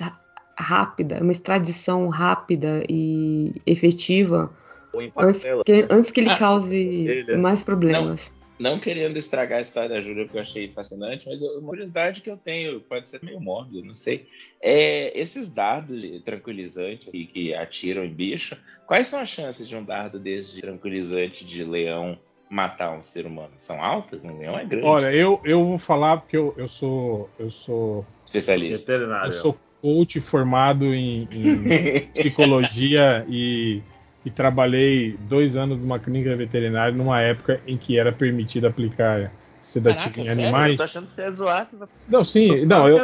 rápida, 0.55 1.19
uma 1.21 1.31
extradição 1.31 2.07
rápida 2.09 2.83
e 2.87 3.53
efetiva 3.65 4.51
Ou 4.93 5.01
em 5.01 5.05
antes 5.05 5.13
parcela. 5.43 5.63
que, 5.63 5.87
antes 5.89 6.11
que 6.11 6.19
ele 6.19 6.29
Ah, 6.29 6.37
cause 6.37 6.75
ele- 6.75 7.37
mais 7.37 7.63
problemas. 7.63 8.31
Não 8.31 8.38
querendo 8.79 9.17
estragar 9.17 9.59
a 9.59 9.61
história 9.61 9.89
da 9.89 10.01
Júlia, 10.01 10.25
porque 10.25 10.37
eu 10.37 10.41
achei 10.41 10.71
fascinante, 10.73 11.27
mas 11.27 11.41
eu- 11.41 11.59
uma 11.59 11.69
curiosidade 11.69 12.21
que 12.21 12.29
eu 12.29 12.37
tenho, 12.37 12.81
pode 12.81 13.07
ser 13.07 13.23
meio 13.23 13.39
mórbida, 13.39 13.85
não 13.85 13.95
sei. 13.95 14.27
É, 14.61 15.17
esses 15.17 15.49
dardos 15.53 16.01
de 16.01 16.19
tranquilizante 16.19 17.09
que, 17.09 17.25
que 17.25 17.53
atiram 17.53 18.03
em 18.03 18.13
bicho, 18.13 18.57
quais 18.85 19.07
são 19.07 19.21
as 19.21 19.29
chances 19.29 19.67
de 19.67 19.75
um 19.75 19.83
dardo 19.83 20.19
desse 20.19 20.55
de 20.55 20.61
tranquilizante 20.61 21.45
de 21.45 21.63
leão 21.63 22.19
matar 22.49 22.91
um 22.97 23.01
ser 23.01 23.25
humano? 23.25 23.53
São 23.57 23.81
altas? 23.81 24.25
Um 24.25 24.37
leão 24.39 24.57
é 24.59 24.65
grande. 24.65 24.85
Olha, 24.85 25.13
eu, 25.13 25.39
eu 25.45 25.63
vou 25.63 25.77
falar 25.77 26.17
porque 26.17 26.35
eu, 26.35 26.53
eu 26.57 26.67
sou. 26.67 27.29
Eu 27.39 27.49
sou. 27.49 28.05
especialista. 28.25 28.91
Eu 28.91 28.97
Veterinário. 28.97 29.33
sou 29.33 29.57
coach 29.81 30.19
formado 30.19 30.93
em, 30.93 31.27
em 31.31 32.07
psicologia 32.13 33.25
e, 33.29 33.81
e 34.29 34.31
trabalhei 34.31 35.17
dois 35.27 35.57
anos 35.57 35.79
numa 35.79 35.97
clínica 35.97 36.35
veterinária 36.35 36.95
numa 36.95 37.19
época 37.19 37.59
em 37.65 37.75
que 37.75 37.97
era 37.97 38.11
permitido 38.11 38.67
aplicar 38.67 39.31
sedativo 39.61 40.03
Caraca, 40.03 40.21
em 40.21 40.25
sério? 40.25 40.43
animais. 40.43 40.71
Eu 40.71 40.77
tô 40.77 40.83
achando 40.83 41.05
que 41.05 41.11
você 41.11 41.21
é 41.23 41.31
zoar. 41.31 41.65
Você 41.65 41.77
tá... 41.77 41.87
Não, 42.07 42.23
sim, 42.23 42.63
não, 42.65 42.87
eu, 42.87 42.97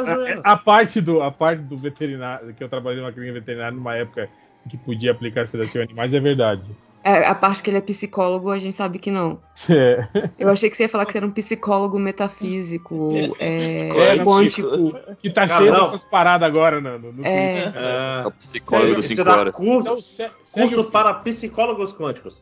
a, 0.44 0.54
a 0.54 0.58
parte 0.58 1.02
do 1.02 1.22
a 1.24 1.32
parte 1.32 1.64
do 1.64 1.78
veterinário 1.78 2.54
que 2.54 2.64
eu 2.64 2.70
trabalhei 2.70 3.02
numa 3.02 3.12
clínica 3.12 3.34
veterinária 3.34 3.76
numa 3.76 3.96
época 3.96 4.30
em 4.66 4.70
que 4.70 4.78
podia 4.78 5.12
aplicar 5.12 5.48
sedativo 5.48 5.80
em 5.80 5.84
animais 5.84 6.14
é 6.14 6.20
verdade. 6.20 6.70
É, 7.08 7.28
a 7.28 7.36
parte 7.36 7.62
que 7.62 7.70
ele 7.70 7.78
é 7.78 7.82
psicólogo, 7.82 8.50
a 8.50 8.58
gente 8.58 8.74
sabe 8.74 8.98
que 8.98 9.12
não. 9.12 9.40
É, 9.70 10.08
Eu 10.40 10.50
achei 10.50 10.72
que 10.72 10.76
você 10.76 10.84
ia 10.84 10.90
falar 10.90 11.06
que 11.06 11.12
você 11.12 11.20
era 11.20 11.28
um 11.28 11.32
psicólogo 11.32 12.00
metafísico, 12.00 13.36
é, 13.40 13.90
É, 14.16 14.26
quântico. 14.26 14.92
que 15.22 15.30
tá 15.30 15.48
cheio 15.48 15.72
não. 15.72 15.86
dessas 15.86 16.04
paradas 16.06 16.48
agora 16.48 16.82
no, 16.82 16.98
no, 16.98 17.14
no 17.14 17.24
É. 17.24 17.72
Ah, 17.76 18.22
É 18.24 18.28
o 18.28 18.32
psicólogo 18.32 18.96
dos 18.96 19.06
você 19.06 19.16
5 19.16 19.24
dá 19.24 19.38
horas. 19.38 19.56
curso, 19.56 19.80
Então, 19.82 20.02
se- 20.02 20.30
curso 20.52 20.84
para 20.86 21.14
psicólogos 21.14 21.94
quânticos. 21.94 22.42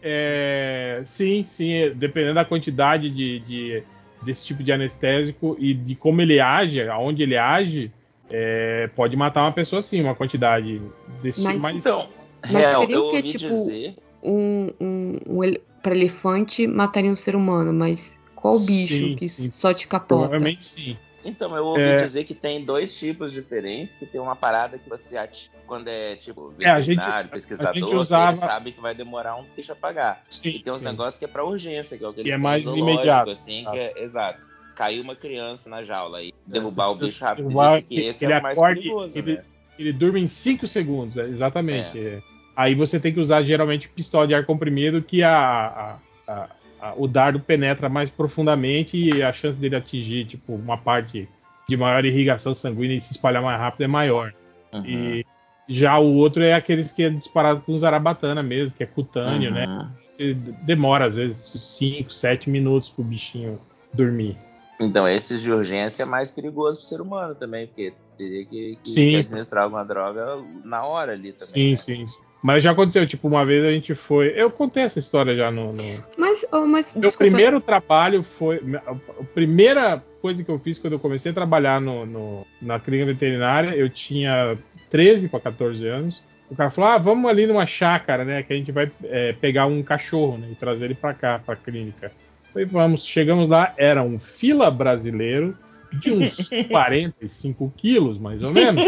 É, 0.00 1.02
sim, 1.04 1.44
sim, 1.44 1.74
é, 1.74 1.90
dependendo 1.90 2.34
da 2.34 2.44
quantidade 2.44 3.10
de, 3.10 3.40
de- 3.40 3.82
desse 4.22 4.44
tipo 4.44 4.62
de 4.62 4.70
anestésico 4.72 5.56
e 5.58 5.74
de 5.74 5.94
como 5.96 6.20
ele 6.22 6.38
age, 6.40 6.88
aonde 6.88 7.22
ele 7.24 7.36
age, 7.36 7.90
é, 8.30 8.88
pode 8.94 9.16
matar 9.16 9.42
uma 9.42 9.52
pessoa 9.52 9.82
sim, 9.82 10.00
uma 10.02 10.14
quantidade 10.14 10.80
desse 11.22 11.40
Mas 11.40 11.54
tipo. 11.54 11.62
Mas 11.62 11.76
Então, 11.76 12.08
Mas 12.42 12.50
real, 12.52 12.80
seria 12.82 13.00
o 13.00 13.04
ouvi 13.04 13.22
Tipo, 13.22 13.38
dizer... 13.38 13.96
Um, 14.24 14.70
um, 14.80 15.18
um 15.28 15.44
ele- 15.44 15.60
pra 15.82 15.94
elefante 15.94 16.66
mataria 16.66 17.10
um 17.10 17.16
ser 17.16 17.34
humano, 17.34 17.72
mas 17.72 18.16
qual 18.36 18.58
bicho 18.60 18.94
Sim, 19.08 19.16
que 19.16 19.28
sim. 19.28 19.50
só 19.50 19.74
te 19.74 19.88
capota? 19.88 20.22
provavelmente 20.28 20.64
sim. 20.64 20.96
Então, 21.24 21.56
eu 21.56 21.64
ouvi 21.64 21.80
É. 21.82 21.96
dizer 22.04 22.24
que 22.24 22.34
tem 22.34 22.64
dois 22.64 22.96
tipos 22.96 23.32
diferentes, 23.32 23.96
que 23.96 24.06
tem 24.06 24.20
uma 24.20 24.34
parada 24.36 24.76
que 24.78 24.88
você 24.88 25.16
ativa 25.16 25.52
quando 25.66 25.86
é, 25.88 26.16
tipo, 26.16 26.52
É, 26.60 26.68
a 26.70 26.80
gente- 26.80 26.96
veterinário, 26.98 27.30
pesquisador, 27.30 27.70
a 27.70 27.74
gente 27.80 27.88
que 27.88 27.94
usava- 27.96 28.30
ele 28.32 28.36
sabe 28.36 28.72
que 28.72 28.80
vai 28.80 28.94
demorar 28.94 29.36
um 29.36 29.44
bicho 29.56 29.72
a 29.72 29.76
pagar. 29.76 30.24
sim, 30.28 30.50
E 30.50 30.58
tem 30.60 30.72
uns 30.72 30.80
sim. 30.80 30.84
negócios 30.84 31.18
que 31.18 31.24
é 31.24 31.28
pra 31.28 31.44
urgência, 31.44 31.96
que 31.98 32.04
é 32.04 32.08
o 32.08 32.12
que 32.12 32.20
E 32.20 32.22
eles 32.22 32.30
é 32.32 32.34
têm 32.34 32.42
mais 32.42 32.64
imediato. 32.64 33.30
assim, 33.30 33.64
que 33.70 33.76
é, 33.78 34.02
exato. 34.02 34.46
Caiu 34.74 35.02
uma 35.02 35.14
criança 35.16 35.68
na 35.70 35.82
jaula 35.84 36.22
e 36.22 36.32
derrubar 36.46 36.86
É, 36.86 36.88
você 36.94 37.02
o 37.04 37.06
bicho 37.06 37.24
rápido, 37.24 37.44
derrubar, 37.48 37.76
disse 37.76 37.86
que 37.88 38.00
esse 38.00 38.24
ele 38.24 38.32
é 38.32 38.38
o 38.38 38.42
mais 38.42 38.58
acorde, 38.58 38.80
perigoso, 38.80 39.18
ele- 39.18 39.34
né? 39.36 39.44
Ele 39.78 39.92
durma 39.92 40.18
em 40.18 40.28
5 40.28 40.68
segundos, 40.68 41.16
é, 41.16 41.26
exatamente. 41.28 41.98
é. 41.98 42.20
Aí 42.54 42.74
você 42.74 43.00
tem 43.00 43.12
que 43.12 43.20
usar 43.20 43.42
geralmente 43.42 43.88
pistola 43.88 44.26
de 44.26 44.34
ar 44.34 44.44
comprimido, 44.44 45.02
que 45.02 45.22
a, 45.22 45.32
a- 45.36 45.98
a- 46.28 46.48
a- 46.80 46.94
o 46.96 47.06
dardo 47.08 47.40
penetra 47.40 47.88
mais 47.88 48.10
profundamente 48.10 48.96
e 48.96 49.22
a 49.22 49.32
chance 49.32 49.58
dele 49.58 49.76
atingir 49.76 50.26
tipo 50.26 50.54
uma 50.54 50.76
parte 50.76 51.28
de 51.68 51.76
maior 51.76 52.04
irrigação 52.04 52.54
sanguínea 52.54 52.96
e 52.96 53.00
se 53.00 53.12
espalhar 53.12 53.42
mais 53.42 53.58
rápido 53.58 53.84
é 53.84 53.86
maior. 53.86 54.32
Uhum. 54.74 54.84
E 54.84 55.26
já 55.68 55.98
o 55.98 56.14
outro 56.14 56.42
é 56.42 56.52
aqueles 56.52 56.92
que 56.92 57.04
é 57.04 57.10
disparado 57.10 57.62
com 57.62 57.78
zarabatana 57.78 58.42
mesmo, 58.42 58.76
que 58.76 58.82
é 58.82 58.86
cutâneo, 58.86 59.50
né? 59.50 59.66
Uhum. 59.66 59.88
Você 60.06 60.34
demora 60.34 61.06
às 61.06 61.16
vezes 61.16 61.38
5, 61.38 62.12
7 62.12 62.50
minutos 62.50 62.90
pro 62.90 63.04
bichinho 63.04 63.58
dormir. 63.94 64.36
Então, 64.80 65.06
esses 65.06 65.40
de 65.40 65.50
urgência 65.50 66.02
é 66.02 66.06
mais 66.06 66.30
perigoso 66.30 66.80
pro 66.80 66.88
ser 66.88 67.00
humano 67.00 67.34
também, 67.34 67.66
porque 67.68 67.94
teria 68.18 68.44
que, 68.44 68.78
que 68.82 68.90
Sim. 68.90 69.16
administrar 69.16 69.64
alguma 69.64 69.84
droga 69.84 70.26
na 70.64 70.84
hora 70.84 71.12
ali 71.12 71.32
também. 71.32 71.54
Sim, 71.54 71.70
né? 71.70 71.76
sim, 71.76 72.06
sim. 72.06 72.22
Mas 72.42 72.64
já 72.64 72.72
aconteceu, 72.72 73.06
tipo, 73.06 73.28
uma 73.28 73.46
vez 73.46 73.64
a 73.64 73.70
gente 73.70 73.94
foi. 73.94 74.32
Eu 74.34 74.50
contei 74.50 74.82
essa 74.82 74.98
história 74.98 75.36
já 75.36 75.50
no. 75.50 75.72
no... 75.72 76.04
Mas, 76.18 76.44
oh, 76.52 76.66
mas 76.66 76.92
Meu 76.92 77.02
desculpa, 77.02 77.30
primeiro 77.30 77.60
trabalho 77.60 78.22
foi. 78.22 78.60
A 78.84 78.94
primeira 79.32 80.02
coisa 80.20 80.42
que 80.42 80.50
eu 80.50 80.58
fiz 80.58 80.78
quando 80.78 80.94
eu 80.94 80.98
comecei 80.98 81.30
a 81.30 81.34
trabalhar 81.34 81.80
no, 81.80 82.04
no- 82.04 82.46
na 82.60 82.80
clínica 82.80 83.12
veterinária, 83.12 83.76
eu 83.76 83.88
tinha 83.88 84.58
13 84.90 85.28
para 85.28 85.38
14 85.40 85.86
anos. 85.86 86.20
O 86.50 86.56
cara 86.56 86.68
falou: 86.68 86.90
ah, 86.90 86.98
vamos 86.98 87.30
ali 87.30 87.46
numa 87.46 87.64
chácara, 87.64 88.24
né? 88.24 88.42
Que 88.42 88.52
a 88.52 88.56
gente 88.56 88.72
vai 88.72 88.90
é, 89.04 89.32
pegar 89.34 89.66
um 89.66 89.80
cachorro 89.82 90.36
né, 90.36 90.48
e 90.50 90.54
trazer 90.56 90.86
ele 90.86 90.94
para 90.94 91.14
cá, 91.14 91.38
para 91.38 91.54
a 91.54 91.56
clínica. 91.56 92.10
Falei, 92.52 92.66
vamos, 92.66 93.06
chegamos 93.06 93.48
lá, 93.48 93.72
era 93.78 94.02
um 94.02 94.18
fila 94.18 94.70
brasileiro 94.70 95.56
de 95.92 96.10
uns 96.12 96.50
45 96.68 97.72
quilos, 97.76 98.18
mais 98.18 98.42
ou 98.42 98.52
menos. 98.52 98.82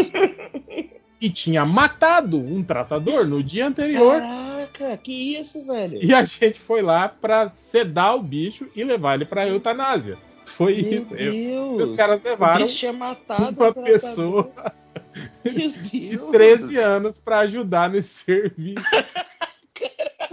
E 1.19 1.29
tinha 1.29 1.65
matado 1.65 2.37
um 2.37 2.61
tratador 2.63 3.25
no 3.25 3.41
dia 3.41 3.67
anterior. 3.67 4.19
Caraca, 4.21 4.97
que 4.97 5.37
isso, 5.37 5.65
velho? 5.65 5.99
E 6.03 6.13
a 6.13 6.23
gente 6.23 6.59
foi 6.59 6.81
lá 6.81 7.07
pra 7.07 7.49
sedar 7.51 8.15
o 8.15 8.21
bicho 8.21 8.67
e 8.75 8.83
levar 8.83 9.15
ele 9.15 9.25
pra 9.25 9.47
eutanásia. 9.47 10.17
Foi 10.45 10.75
Meu 10.81 11.01
isso. 11.01 11.13
Eu- 11.15 11.31
Deus. 11.77 11.89
os 11.89 11.95
caras 11.95 12.21
levaram 12.23 12.61
o 12.65 12.67
bicho 12.67 12.85
é 12.85 12.91
matado 12.91 13.55
uma 13.61 13.73
pessoa 13.73 14.51
de 15.43 15.69
Deus. 15.69 16.31
13 16.31 16.77
anos 16.77 17.19
pra 17.19 17.39
ajudar 17.39 17.89
nesse 17.89 18.09
serviço. 18.23 18.83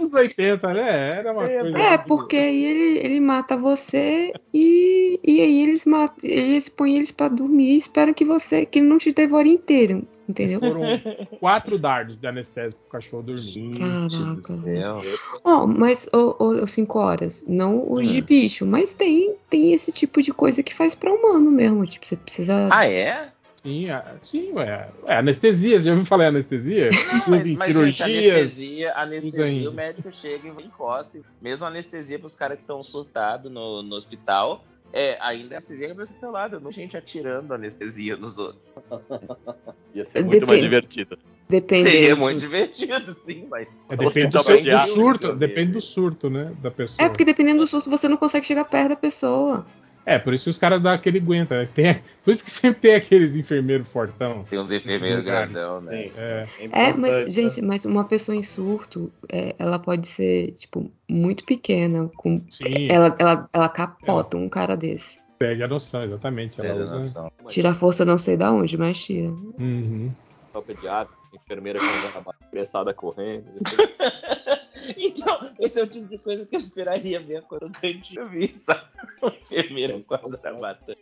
Uns 0.03 0.13
80, 0.13 0.73
né? 0.73 1.09
Era 1.09 1.31
uma 1.31 1.47
coisa. 1.47 1.79
É, 1.79 1.97
porque 1.97 2.35
aí 2.35 2.63
ele, 2.63 2.99
ele 2.99 3.19
mata 3.19 3.55
você 3.55 4.33
e, 4.53 5.19
e 5.23 5.41
aí 5.41 5.61
eles 5.61 5.85
matam, 5.85 6.29
eles 6.29 6.69
põem 6.69 6.95
eles 6.95 7.11
pra 7.11 7.27
dormir 7.27 7.73
e 7.73 7.77
esperam 7.77 8.13
que 8.13 8.25
você 8.25 8.65
que 8.65 8.79
ele 8.79 8.87
não 8.87 8.97
te 8.97 9.11
devore 9.11 9.49
inteiro, 9.49 10.05
entendeu? 10.27 10.59
Foram 10.59 11.01
quatro 11.39 11.77
dardos 11.77 12.19
de 12.19 12.27
anestésico 12.27 12.79
pro 12.81 12.99
cachorro 12.99 13.23
dormir. 13.23 13.77
Caraca, 13.77 14.35
do 14.35 14.43
céu. 14.43 15.03
Ó, 15.43 15.67
mas 15.67 16.07
ô, 16.13 16.35
ô, 16.39 16.67
cinco 16.67 16.99
horas, 16.99 17.43
não 17.47 17.91
os 17.91 18.07
de 18.07 18.21
Hum. 18.21 18.25
bicho, 18.25 18.65
mas 18.65 18.93
tem 18.93 19.35
tem 19.49 19.73
esse 19.73 19.91
tipo 19.91 20.21
de 20.21 20.33
coisa 20.33 20.63
que 20.63 20.73
faz 20.73 20.95
pra 20.95 21.13
humano 21.13 21.49
mesmo, 21.51 21.85
tipo 21.85 22.05
você 22.05 22.15
precisa 22.15 22.69
Ah, 22.71 22.85
é? 22.85 23.32
Sim, 23.63 23.89
a- 23.89 24.17
sim, 24.21 24.51
ué. 24.51 24.89
É, 25.07 25.15
anestesia, 25.15 25.81
já 25.81 25.91
ouviu 25.91 26.05
falar 26.05 26.25
em 26.25 26.27
anestesia? 26.27 26.89
Não, 27.25 27.37
em 27.37 27.39
gente, 27.39 27.57
cirurgias. 27.63 28.01
anestesia, 28.01 28.89
usa 28.91 28.99
anestesia 29.01 29.47
em- 29.47 29.67
o 29.67 29.71
médico 29.71 30.11
chega 30.11 30.49
e 30.49 30.65
encosta. 30.65 31.17
Mesmo 31.41 31.65
anestesia 31.65 32.19
pros 32.19 32.35
caras 32.35 32.57
que 32.57 32.63
estão 32.63 32.83
surtados 32.83 33.49
no, 33.49 33.81
no 33.81 33.95
hospital. 33.95 34.65
É, 34.91 35.17
ainda 35.21 35.55
anestesia 35.55 35.87
é 35.87 35.93
do 35.93 36.05
seu 36.19 36.29
lado. 36.29 36.59
Não 36.59 36.71
gente 36.73 36.97
atirando 36.97 37.53
anestesia 37.53 38.17
nos 38.17 38.37
outros. 38.37 38.69
Ia 39.95 40.03
ser 40.05 40.25
muito 40.25 40.45
mais 40.45 40.59
Depende. 40.59 40.61
divertido. 40.61 41.17
depender. 41.49 41.89
Seria 41.89 42.15
muito 42.17 42.39
divertido, 42.41 43.13
sim, 43.13 43.47
mas. 43.49 43.67
É, 43.89 43.95
depende 43.95 44.27
do, 44.27 44.43
seu- 44.43 44.61
do 44.61 44.77
surto, 44.87 45.27
meu 45.27 45.35
depende 45.37 45.71
do 45.71 45.81
surto, 45.81 46.29
né? 46.29 46.51
Da 46.61 46.69
pessoa. 46.69 47.05
É 47.05 47.09
porque 47.09 47.23
dependendo 47.23 47.59
do 47.59 47.67
susto 47.67 47.89
você 47.89 48.09
não 48.09 48.17
consegue 48.17 48.45
chegar 48.45 48.65
perto 48.65 48.89
da 48.89 48.95
pessoa. 48.97 49.65
É, 50.05 50.19
por 50.19 50.33
isso 50.33 50.43
que 50.45 50.49
os 50.49 50.57
caras 50.57 50.81
dão 50.81 50.91
aquele 50.91 51.17
aguenta, 51.19 51.57
né? 51.59 51.69
Tem, 51.73 51.95
por 52.23 52.31
isso 52.31 52.43
que 52.43 52.51
sempre 52.51 52.81
tem 52.81 52.95
aqueles 52.95 53.35
enfermeiros 53.35 53.87
fortão. 53.89 54.43
Tem 54.49 54.59
uns 54.59 54.71
enfermeiros 54.71 55.23
grandão, 55.23 55.79
né? 55.81 55.91
Sim. 56.03 56.11
É, 56.17 56.47
É, 56.59 56.65
importante, 56.65 56.99
mas, 56.99 57.13
né? 57.13 57.31
gente, 57.31 57.61
mas 57.61 57.85
uma 57.85 58.03
pessoa 58.03 58.35
em 58.35 58.43
surto, 58.43 59.11
é, 59.31 59.55
ela 59.57 59.79
pode 59.79 60.07
ser, 60.07 60.51
tipo, 60.53 60.91
muito 61.09 61.45
pequena. 61.45 62.09
Com, 62.17 62.41
sim, 62.49 62.87
ela, 62.89 63.15
ela, 63.17 63.49
ela 63.53 63.69
capota 63.69 64.35
um 64.35 64.49
cara 64.49 64.75
desse. 64.75 65.17
perde 65.39 65.63
a 65.63 65.67
noção, 65.67 66.03
exatamente. 66.03 66.59
Ela 66.59 66.67
Perde 66.69 66.81
a 66.81 66.85
usa... 66.85 66.95
noção. 66.95 67.31
Tira 67.47 67.71
a 67.71 67.73
força 67.73 68.03
não 68.03 68.17
sei 68.17 68.35
da 68.35 68.51
onde, 68.51 68.77
mas 68.77 69.01
tira. 69.01 69.29
Uhum. 69.29 70.11
Hospital 70.53 70.63
pediátrico, 70.63 71.17
enfermeira 71.33 71.79
com 71.79 72.29
a 72.29 72.33
cabeçada 72.33 72.93
correndo. 72.93 73.45
Então, 74.97 75.51
esse 75.59 75.79
é 75.79 75.83
o 75.83 75.87
tipo 75.87 76.07
de 76.07 76.17
coisa 76.17 76.45
que 76.45 76.55
eu 76.55 76.59
esperaria 76.59 77.19
ver 77.19 77.41
quando 77.43 77.63
eu 77.63 77.71
cantinho 77.71 78.27
vi, 78.29 78.55
sabe? 78.55 78.81
Uma 79.21 79.33
enfermeira 79.41 79.99
quase 80.01 80.37
tá 80.37 80.53
matando. 80.53 80.97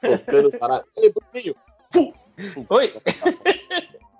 Tocando 0.00 0.48
o 0.54 0.58
caralho. 0.58 0.84
Ei, 0.96 1.12
Bruninho! 1.12 1.54
Oi! 2.68 2.94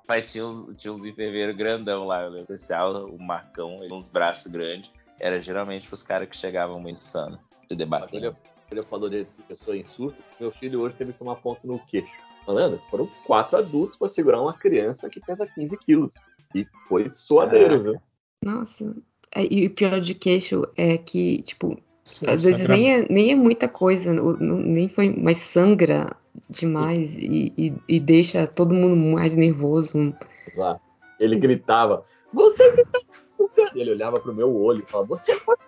Mas 0.08 0.30
tinha 0.30 0.46
uns, 0.46 0.76
tinha 0.76 0.92
uns 0.92 1.04
enfermeiros 1.04 1.56
grandão 1.56 2.06
lá, 2.06 2.22
eu 2.22 2.30
lembro. 2.30 2.54
Especial, 2.54 3.06
o 3.06 3.20
Marcão, 3.20 3.82
ele, 3.82 3.92
uns 3.92 4.08
braços 4.08 4.50
grandes. 4.50 4.90
Era 5.18 5.40
geralmente 5.40 5.88
pros 5.88 6.02
caras 6.02 6.28
que 6.28 6.36
chegavam 6.36 6.78
muito 6.78 6.98
insano, 6.98 7.40
se 7.68 7.74
debatendo. 7.74 8.34
ele 8.70 8.82
falou 8.82 9.08
de 9.08 9.26
pessoa 9.48 9.76
em 9.76 9.84
surto. 9.86 10.22
Meu 10.38 10.52
filho 10.52 10.80
hoje 10.80 10.96
teve 10.96 11.12
que 11.12 11.18
tomar 11.18 11.36
ponto 11.36 11.66
no 11.66 11.78
queixo. 11.86 12.12
Falando, 12.44 12.80
foram 12.90 13.08
quatro 13.24 13.56
adultos 13.56 13.96
pra 13.96 14.08
segurar 14.08 14.40
uma 14.40 14.54
criança 14.54 15.08
que 15.08 15.18
pesa 15.20 15.46
15 15.46 15.76
quilos. 15.78 16.10
E 16.54 16.64
foi 16.86 17.10
suadeiro, 17.12 17.82
viu? 17.82 18.02
Nossa. 18.42 18.94
É, 19.34 19.44
e 19.52 19.66
o 19.66 19.70
pior 19.70 20.00
de 20.00 20.14
queixo 20.14 20.66
é 20.76 20.96
que, 20.96 21.42
tipo, 21.42 21.78
às 22.04 22.12
Sangra- 22.12 22.36
vezes 22.36 22.68
nem 22.68 22.94
é, 22.94 23.06
nem 23.10 23.32
é 23.32 23.34
muita 23.34 23.68
coisa, 23.68 24.12
nem 24.40 24.88
foi, 24.88 25.14
mas 25.16 25.38
sangra 25.38 26.16
demais 26.48 27.16
e, 27.16 27.52
e, 27.56 27.72
e 27.88 28.00
deixa 28.00 28.46
todo 28.46 28.74
mundo 28.74 28.96
mais 28.96 29.34
nervoso. 29.34 30.14
Lá. 30.54 30.78
Ele 31.18 31.36
gritava: 31.36 32.04
Você 32.32 32.72
que 32.72 32.84
tá 32.84 33.00
machucando?" 33.38 33.78
Ele 33.78 33.90
olhava 33.90 34.20
pro 34.20 34.34
meu 34.34 34.54
olho 34.54 34.84
e 34.86 34.90
falava: 34.90 35.08
Você 35.08 35.34
pode 35.40 35.60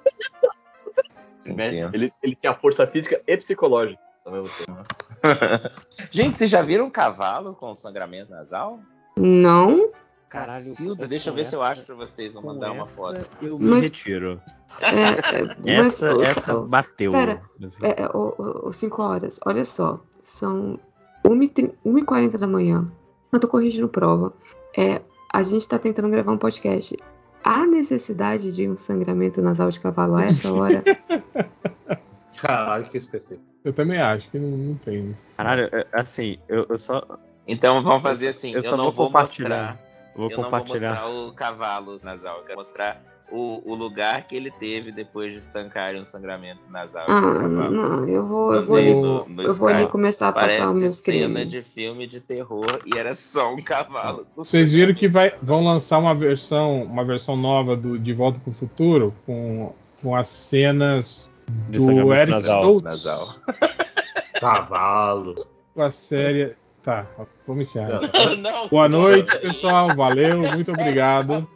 né? 1.46 1.68
Ele, 1.94 2.08
ele 2.22 2.34
tinha 2.34 2.54
força 2.54 2.86
física 2.86 3.22
e 3.26 3.36
psicológica. 3.36 4.00
Gente, 6.10 6.36
vocês 6.36 6.50
já 6.50 6.60
viram 6.60 6.86
um 6.86 6.90
cavalo 6.90 7.54
com 7.54 7.74
sangramento 7.74 8.30
nasal? 8.30 8.78
Não, 9.16 9.90
Caralho, 10.28 10.64
Cacilda, 10.64 11.08
deixa 11.08 11.30
eu 11.30 11.34
ver 11.34 11.46
se 11.46 11.54
eu 11.56 11.62
acho 11.62 11.82
pra 11.84 11.94
vocês. 11.94 12.34
Vou 12.34 12.42
mandar 12.42 12.72
uma 12.72 12.82
essa, 12.82 12.94
foto. 12.96 13.20
Eu 13.40 13.58
me 13.58 13.66
Mas- 13.70 13.84
retiro. 13.84 14.40
é, 14.80 15.38
é, 15.38 15.56
mas, 15.78 15.86
Essa, 16.02 16.14
ô, 16.14 16.22
essa 16.22 16.54
bateu. 16.60 17.12
pera, 17.12 17.42
assim. 17.64 17.78
É, 17.82 18.02
é, 18.02 18.06
ô, 18.14 18.34
ô, 18.66 18.72
cinco 18.72 19.02
horas, 19.02 19.40
olha 19.46 19.64
só, 19.64 19.98
são 20.22 20.78
1h40 21.24 22.36
da 22.36 22.46
manhã, 22.46 22.86
eu 23.32 23.40
tô 23.40 23.48
corrigindo 23.48 23.88
prova, 23.88 24.32
é, 24.76 25.00
a 25.32 25.42
gente 25.42 25.66
tá 25.68 25.78
tentando 25.78 26.10
gravar 26.10 26.32
um 26.32 26.38
podcast. 26.38 26.96
Há 27.42 27.64
necessidade 27.66 28.52
de 28.52 28.68
um 28.68 28.76
sangramento 28.76 29.40
nasal 29.40 29.70
de 29.70 29.80
cavalo 29.80 30.16
a 30.16 30.24
essa 30.26 30.52
hora? 30.52 30.82
Caralho, 32.40 32.86
que 32.86 32.98
específico. 32.98 33.42
Eu 33.64 33.72
também 33.72 34.00
acho 34.00 34.30
que 34.30 34.38
não, 34.38 34.50
não 34.56 34.74
tem 34.76 35.10
isso. 35.10 35.26
Caralho, 35.36 35.68
é, 35.72 35.86
assim, 35.92 36.38
eu, 36.48 36.66
eu 36.68 36.78
só. 36.78 37.02
Então 37.46 37.82
vamos 37.82 38.02
fazer 38.02 38.28
assim. 38.28 38.50
eu 38.52 38.56
Eu, 38.58 38.62
só 38.62 38.76
não 38.76 38.84
vou 38.84 38.92
vou 38.92 39.06
compartilhar. 39.06 39.48
mostrar. 39.74 39.87
Vou 40.18 40.30
eu 40.30 40.36
não 40.36 40.42
vou 40.42 40.44
compartilhar. 40.60 40.90
mostrar 40.90 41.08
o 41.10 41.32
cavalo 41.32 41.96
nasal. 42.02 42.38
Eu 42.38 42.44
quero 42.44 42.58
mostrar 42.58 43.02
o, 43.30 43.62
o 43.64 43.74
lugar 43.74 44.26
que 44.26 44.34
ele 44.34 44.50
teve 44.50 44.90
depois 44.90 45.32
de 45.32 45.38
estancarem 45.38 46.00
um 46.00 46.04
sangramento 46.04 46.60
nasal. 46.70 47.04
Ah, 47.08 47.20
não, 47.20 48.08
eu 48.08 48.26
vou, 48.26 48.54
eu 48.54 48.62
vou 48.64 48.76
ali, 48.76 48.94
no- 48.94 49.28
no 49.28 49.42
eu 49.42 49.54
vou 49.54 49.68
ali 49.68 49.86
começar 49.86 50.28
a 50.28 50.32
passar 50.32 50.46
os 50.48 50.56
Parece 50.58 50.74
meus 50.80 50.96
cena 50.98 51.44
de 51.46 51.62
filme 51.62 52.06
de 52.06 52.20
terror 52.20 52.66
e 52.86 52.98
era 52.98 53.14
só 53.14 53.52
um 53.54 53.62
cavalo. 53.62 54.26
Vocês 54.34 54.72
viram 54.72 54.94
que 54.94 55.06
vai, 55.08 55.34
vão 55.42 55.62
lançar 55.62 55.98
uma 55.98 56.14
versão, 56.14 56.82
uma 56.84 57.04
versão 57.04 57.36
nova 57.36 57.76
do 57.76 57.98
De 57.98 58.12
Volta 58.12 58.38
para 58.42 58.50
o 58.50 58.54
Futuro 58.54 59.14
com, 59.26 59.72
com 60.02 60.16
as 60.16 60.28
cenas 60.28 61.30
De 61.68 61.78
do 61.78 61.84
sangramento 61.84 62.14
Eric 62.14 62.30
nasal. 62.32 62.62
Stoltz 62.62 62.84
Nasal. 62.84 63.34
Cavalo. 64.40 65.46
com 65.74 65.82
a 65.82 65.90
série. 65.90 66.56
Tá, 66.82 67.06
vamos 67.46 67.68
encerrar. 67.68 68.00
Não, 68.38 68.68
Boa 68.68 68.88
noite, 68.88 69.38
pessoal. 69.40 69.94
Valeu, 69.94 70.38
muito 70.38 70.70
obrigado. 70.72 71.46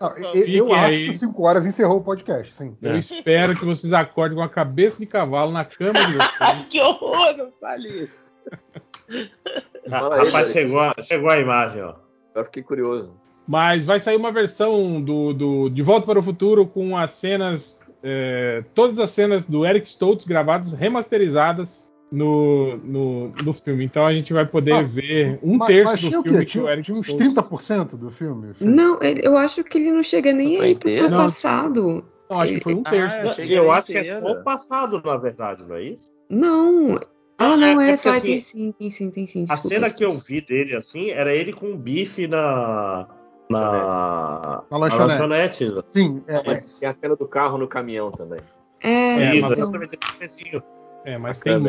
Não, 0.00 0.16
eu, 0.32 0.46
eu 0.46 0.72
acho 0.72 0.84
aí. 0.84 1.06
que 1.08 1.18
5 1.18 1.42
horas 1.42 1.66
encerrou 1.66 1.98
o 1.98 2.04
podcast, 2.04 2.54
sim. 2.54 2.76
Eu 2.80 2.96
espero 2.96 3.54
que 3.54 3.64
vocês 3.64 3.92
acordem 3.92 4.36
com 4.36 4.44
a 4.44 4.48
cabeça 4.48 4.98
de 5.00 5.06
cavalo 5.06 5.50
na 5.52 5.64
cama 5.64 5.94
de 6.06 6.12
vocês. 6.12 6.68
que 6.70 6.80
horror, 6.80 7.36
não 7.36 7.52
fale 7.60 8.04
isso. 8.04 8.32
Aí, 9.10 9.30
Rapaz, 9.88 10.52
chegou 10.52 10.80
a, 10.80 10.94
chegou 11.02 11.30
a 11.30 11.38
imagem, 11.38 11.82
ó. 11.82 11.94
Eu 12.34 12.44
fiquei 12.44 12.62
curioso. 12.62 13.14
Mas 13.46 13.84
vai 13.84 14.00
sair 14.00 14.16
uma 14.16 14.32
versão 14.32 15.00
do, 15.02 15.32
do 15.34 15.68
De 15.68 15.82
Volta 15.82 16.06
para 16.06 16.18
o 16.18 16.22
Futuro 16.22 16.66
com 16.66 16.96
as 16.96 17.10
cenas. 17.10 17.78
é, 18.02 18.64
todas 18.74 18.98
as 18.98 19.10
cenas 19.10 19.46
do 19.46 19.66
Eric 19.66 19.86
Stoltz 19.88 20.24
gravadas, 20.26 20.72
remasterizadas 20.72 21.92
no, 22.14 22.76
no, 22.78 23.28
no 23.28 23.52
filme. 23.52 23.84
Então 23.84 24.06
a 24.06 24.12
gente 24.14 24.32
vai 24.32 24.46
poder 24.46 24.72
Ah, 24.72 24.82
ver 24.82 25.38
um 25.42 25.56
Mas- 25.56 25.66
terço 25.68 25.92
mas 25.92 26.00
do 26.00 26.18
o 26.18 26.22
filme 26.22 26.38
que 26.40 26.52
Tinha, 26.52 26.64
o 26.64 26.68
Eric 26.68 26.82
tinha 26.84 26.96
uns 26.96 27.06
Stoltz- 27.06 27.34
30% 27.34 27.96
do 27.96 28.10
filme? 28.10 28.54
Não, 28.60 28.98
eu 29.02 29.36
acho 29.36 29.62
que 29.64 29.78
ele 29.78 29.92
não 29.92 30.02
chega 30.02 30.32
nem 30.32 30.60
aí 30.60 30.74
pro, 30.74 30.94
pro 30.96 31.10
passado. 31.10 32.04
Não, 32.30 32.40
acho 32.40 32.54
que 32.54 32.60
foi 32.62 32.74
um 32.74 32.82
Ah, 32.84 32.90
terço. 32.90 33.16
eu 33.16 33.34
que 33.46 33.52
eu 33.52 33.64
era 33.64 33.72
acho 33.78 33.86
que 33.88 33.98
é 33.98 34.20
só 34.20 34.32
o 34.32 34.42
passado, 34.42 35.02
na 35.04 35.16
verdade, 35.16 35.64
não 35.66 35.76
é 35.76 35.82
isso? 35.82 36.12
Não. 36.30 36.94
Ah, 37.36 37.52
Ah, 37.52 37.56
não, 37.56 37.80
é- 37.80 37.90
é, 37.90 37.90
é 37.92 37.96
porque, 37.96 38.08
assim, 38.10 38.22
tem 38.30 38.40
sim, 38.40 38.72
tem 38.78 38.90
sim, 38.90 39.10
tem 39.10 39.26
sim. 39.26 39.40
A 39.42 39.44
desculpa, 39.54 39.68
cena 39.68 39.90
que 39.90 40.04
eu 40.04 40.10
desculpa. 40.10 40.26
vi 40.28 40.40
dele 40.40 40.76
assim 40.76 41.10
era 41.10 41.34
ele 41.34 41.52
com 41.52 41.66
um 41.66 41.76
bife 41.76 42.26
na. 42.28 43.08
Na, 43.50 44.62
Na 44.70 44.78
lanchonete. 44.78 45.64
lanchonete. 45.64 45.84
Sim, 45.92 46.22
é, 46.26 46.42
Mas 46.46 46.72
tem 46.78 46.88
a 46.88 46.92
cena 46.94 47.14
do 47.14 47.28
carro 47.28 47.58
no 47.58 47.68
caminhão 47.68 48.10
também. 48.10 48.38
É, 48.82 49.16
É, 49.22 49.34
Isso, 49.36 49.48
mas- 49.48 49.58
então. 49.58 50.62
É, 51.04 51.18
mas 51.18 51.40
A 51.40 51.44
tem. 51.44 51.62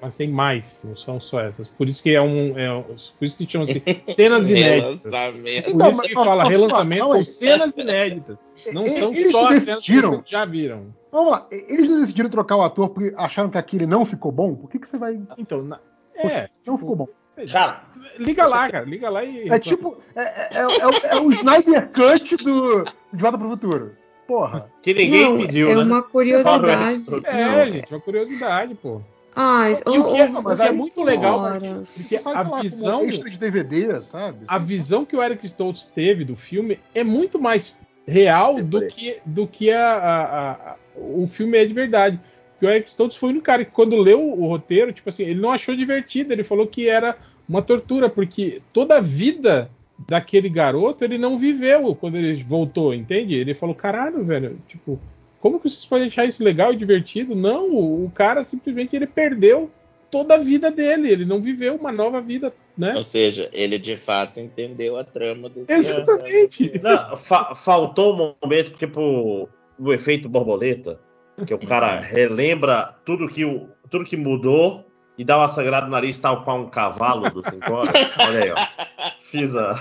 Mas 0.00 0.16
tem 0.16 0.28
mais, 0.28 0.82
não 0.84 0.96
são 0.96 1.20
só 1.20 1.40
essas. 1.40 1.68
Por 1.68 1.88
isso 1.88 2.02
que 2.02 2.14
é 2.14 2.20
um. 2.22 2.58
É, 2.58 2.82
por 2.82 3.24
isso 3.24 3.36
que 3.36 3.46
chama-se 3.50 3.82
cenas 4.06 4.48
inéditas. 4.50 5.04
Relançamento. 5.04 5.72
Por 5.72 5.92
isso 5.92 6.02
que 6.02 6.14
fala 6.14 6.44
relançamento 6.44 7.06
com 7.06 7.24
cenas 7.24 7.74
inéditas. 7.78 8.38
Não 8.72 8.84
E- 8.84 8.98
são 8.98 9.10
eles 9.12 9.32
só 9.32 9.48
as 9.48 9.62
cenas 9.64 9.84
que 9.84 10.30
já 10.30 10.44
viram. 10.44 10.94
Vamos 11.12 11.32
lá, 11.32 11.46
eles 11.50 11.90
não 11.90 12.00
decidiram 12.00 12.30
trocar 12.30 12.56
o 12.56 12.62
ator 12.62 12.88
porque 12.90 13.12
acharam 13.16 13.50
que 13.50 13.58
aquele 13.58 13.84
não 13.86 14.04
ficou 14.06 14.30
bom? 14.30 14.54
Por 14.54 14.70
que, 14.70 14.78
que 14.78 14.86
você 14.88 14.96
vai. 14.96 15.20
Então, 15.36 15.62
na- 15.62 15.80
é. 16.16 16.48
Não 16.66 16.78
ficou 16.78 16.94
bom. 16.96 17.08
Cara, 17.50 17.84
Liga 18.18 18.46
lá, 18.46 18.70
cara. 18.70 18.84
Liga 18.84 19.08
lá 19.08 19.24
e. 19.24 19.48
É 19.48 19.58
tipo. 19.58 19.96
É, 20.14 20.22
é, 20.22 20.48
é, 20.52 20.58
é 20.58 20.86
o- 20.86 21.06
é 21.06 21.20
o 21.20 21.32
Snyder 21.32 21.88
Cut 21.90 22.36
do 22.36 22.84
De 23.12 23.20
Volta 23.22 23.38
pro 23.38 23.48
Futuro. 23.50 23.92
Porra. 24.26 24.70
que 24.82 24.94
ninguém 24.94 25.24
não, 25.24 25.38
pediu, 25.38 25.70
é 25.70 25.74
né? 25.74 25.82
uma 25.82 26.02
curiosidade. 26.02 27.00
É, 27.24 27.72
gente, 27.72 27.90
uma 27.90 28.00
curiosidade, 28.00 28.74
pô. 28.76 29.00
Ah, 29.34 29.70
E 29.70 29.98
o 29.98 30.12
que 30.12 30.20
é- 30.20 30.28
mas 30.28 30.60
é 30.60 30.72
muito 30.72 31.02
legal, 31.02 31.40
porque 31.84 32.18
Sai 32.18 32.34
a 32.34 32.42
visão- 32.62 33.06
de 33.06 33.38
DVD, 33.38 34.02
sabe? 34.02 34.38
A 34.48 34.58
visão 34.58 35.04
que 35.04 35.14
o 35.16 35.22
Eric 35.22 35.46
Stoltz 35.46 35.86
teve 35.86 36.24
do 36.24 36.34
filme 36.36 36.78
é 36.94 37.04
muito 37.04 37.40
mais 37.40 37.78
real 38.06 38.58
É, 38.58 38.62
do 38.62 38.86
que, 38.88 39.18
do 39.24 39.46
que 39.46 39.70
a, 39.70 39.92
a- 39.94 40.50
a- 40.72 40.76
o 40.96 41.26
filme 41.26 41.56
é 41.58 41.64
de 41.64 41.72
verdade. 41.72 42.20
Porque 42.52 42.66
o 42.66 42.70
Eric 42.70 42.88
Stoltz 42.90 43.16
foi 43.16 43.32
um 43.32 43.40
cara 43.40 43.64
que, 43.64 43.70
quando 43.70 43.96
leu 43.96 44.20
o 44.20 44.46
roteiro, 44.46 44.92
tipo 44.92 45.08
assim, 45.08 45.22
ele 45.22 45.40
não 45.40 45.50
achou 45.52 45.74
divertido, 45.76 46.32
ele 46.32 46.44
falou 46.44 46.66
que 46.66 46.88
era 46.88 47.16
uma 47.48 47.62
tortura, 47.62 48.08
porque 48.10 48.60
toda 48.72 48.96
a 48.98 49.00
vida 49.00 49.70
daquele 50.08 50.48
garoto 50.48 51.04
ele 51.04 51.18
não 51.18 51.38
viveu 51.38 51.94
quando 51.94 52.16
ele 52.16 52.42
voltou, 52.42 52.92
entende? 52.94 53.34
Ele 53.34 53.54
falou, 53.54 53.74
caralho, 53.74 54.24
velho, 54.24 54.58
tipo, 54.66 54.98
como 55.40 55.58
que 55.58 55.68
vocês 55.68 55.84
podem 55.86 56.08
achar 56.08 56.26
isso 56.26 56.44
legal 56.44 56.72
e 56.72 56.76
divertido? 56.76 57.34
Não, 57.34 57.70
o, 57.70 58.04
o 58.04 58.10
cara 58.10 58.44
simplesmente 58.44 58.94
ele 58.94 59.06
perdeu 59.06 59.70
toda 60.10 60.34
a 60.34 60.38
vida 60.38 60.70
dele, 60.70 61.10
ele 61.10 61.24
não 61.24 61.40
viveu 61.40 61.76
uma 61.76 61.92
nova 61.92 62.20
vida, 62.20 62.52
né? 62.76 62.94
Ou 62.96 63.02
seja, 63.02 63.48
ele 63.52 63.78
de 63.78 63.96
fato 63.96 64.40
entendeu 64.40 64.96
a 64.96 65.04
trama 65.04 65.48
do 65.48 65.64
que 65.64 65.72
Exatamente. 65.72 66.80
Não, 66.82 67.16
fa- 67.16 67.54
faltou 67.54 68.14
um 68.14 68.34
momento, 68.42 68.72
tipo, 68.72 69.48
o 69.78 69.92
efeito 69.92 70.28
borboleta, 70.28 71.00
que 71.46 71.54
o 71.54 71.58
cara 71.58 71.98
relembra 72.00 72.94
tudo 73.04 73.28
que, 73.28 73.44
o, 73.44 73.68
tudo 73.88 74.04
que 74.04 74.16
mudou 74.16 74.84
e 75.16 75.24
dá 75.24 75.38
uma 75.38 75.48
sangrada 75.48 75.86
no 75.86 75.92
nariz 75.92 76.18
tal 76.18 76.44
qual 76.44 76.60
um 76.60 76.68
cavalo 76.68 77.30
do 77.30 77.42
5 77.48 77.72
horas. 77.72 77.94
Olha 78.26 78.42
aí, 78.44 78.50
ó. 78.50 78.56
Fiz 79.30 79.54
a. 79.56 79.72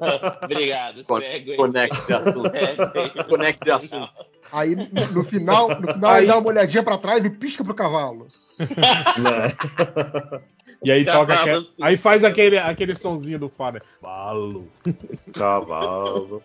Obrigado, 0.44 1.04
Con- 1.04 1.20
segue 1.20 1.50
aí. 1.52 1.56
Conecte 1.56 2.12
assunto. 2.12 2.52
Conecte 3.28 3.70
assunto. 3.70 4.12
Aí 4.52 4.74
no, 5.12 5.24
final, 5.24 5.68
no 5.80 5.92
final 5.92 6.12
Aí- 6.12 6.20
ele 6.22 6.26
dá 6.32 6.38
uma 6.38 6.48
olhadinha 6.48 6.82
pra 6.82 6.96
trás 6.98 7.24
e 7.24 7.30
pisca 7.30 7.62
pro 7.64 7.74
cavalo. 7.74 8.26
né? 8.58 9.52
E 10.82 10.90
aí 10.92 11.04
toca 11.04 11.34
Cavalo. 11.34 11.50
aquele, 11.50 11.68
aí 11.80 11.96
faz 11.96 12.24
aquele, 12.24 12.58
aquele 12.58 12.94
sonzinho 12.94 13.38
do 13.38 13.48
Fada. 13.48 13.82
Falo. 14.02 14.68
Cavalo. 15.32 16.42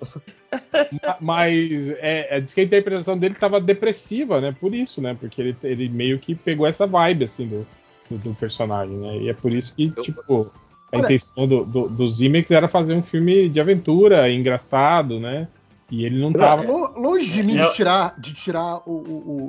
Ma- 1.04 1.18
Mas 1.20 1.90
é, 2.00 2.38
é, 2.38 2.42
diz 2.42 2.54
que 2.54 2.62
a 2.62 2.64
interpretação 2.64 3.18
dele 3.18 3.34
estava 3.34 3.60
depressiva, 3.60 4.40
né? 4.40 4.56
Por 4.60 4.74
isso, 4.74 5.02
né? 5.02 5.16
Porque 5.20 5.42
ele, 5.42 5.58
ele 5.64 5.90
meio 5.90 6.20
que 6.20 6.34
pegou 6.36 6.66
essa 6.66 6.88
vibe 6.88 7.26
assim 7.26 7.48
do, 7.48 7.68
do, 8.10 8.18
do 8.18 8.34
personagem, 8.36 8.96
né? 8.96 9.18
E 9.18 9.30
é 9.30 9.34
por 9.34 9.54
isso 9.54 9.76
que, 9.76 9.92
Eu- 9.96 10.04
tipo, 10.04 10.52
a 10.92 10.98
Olha- 10.98 11.06
intenção 11.06 11.48
do, 11.48 11.64
do, 11.66 11.90
do 11.90 12.08
Zimex 12.10 12.50
era 12.52 12.68
fazer 12.68 12.94
um 12.94 13.04
filme 13.04 13.48
de 13.50 13.60
aventura, 13.60 14.30
engraçado, 14.32 15.20
né? 15.20 15.48
E 15.92 16.06
ele 16.06 16.20
não 16.22 16.32
tava. 16.32 16.64
Lo- 16.64 17.00
Longe 17.00 17.32
de 17.32 17.42
mim 17.44 17.56
de 17.56 17.74
tirar, 17.74 18.14
de 18.20 18.34
tirar 18.34 18.78
o, 18.86 18.92
o, 18.92 18.94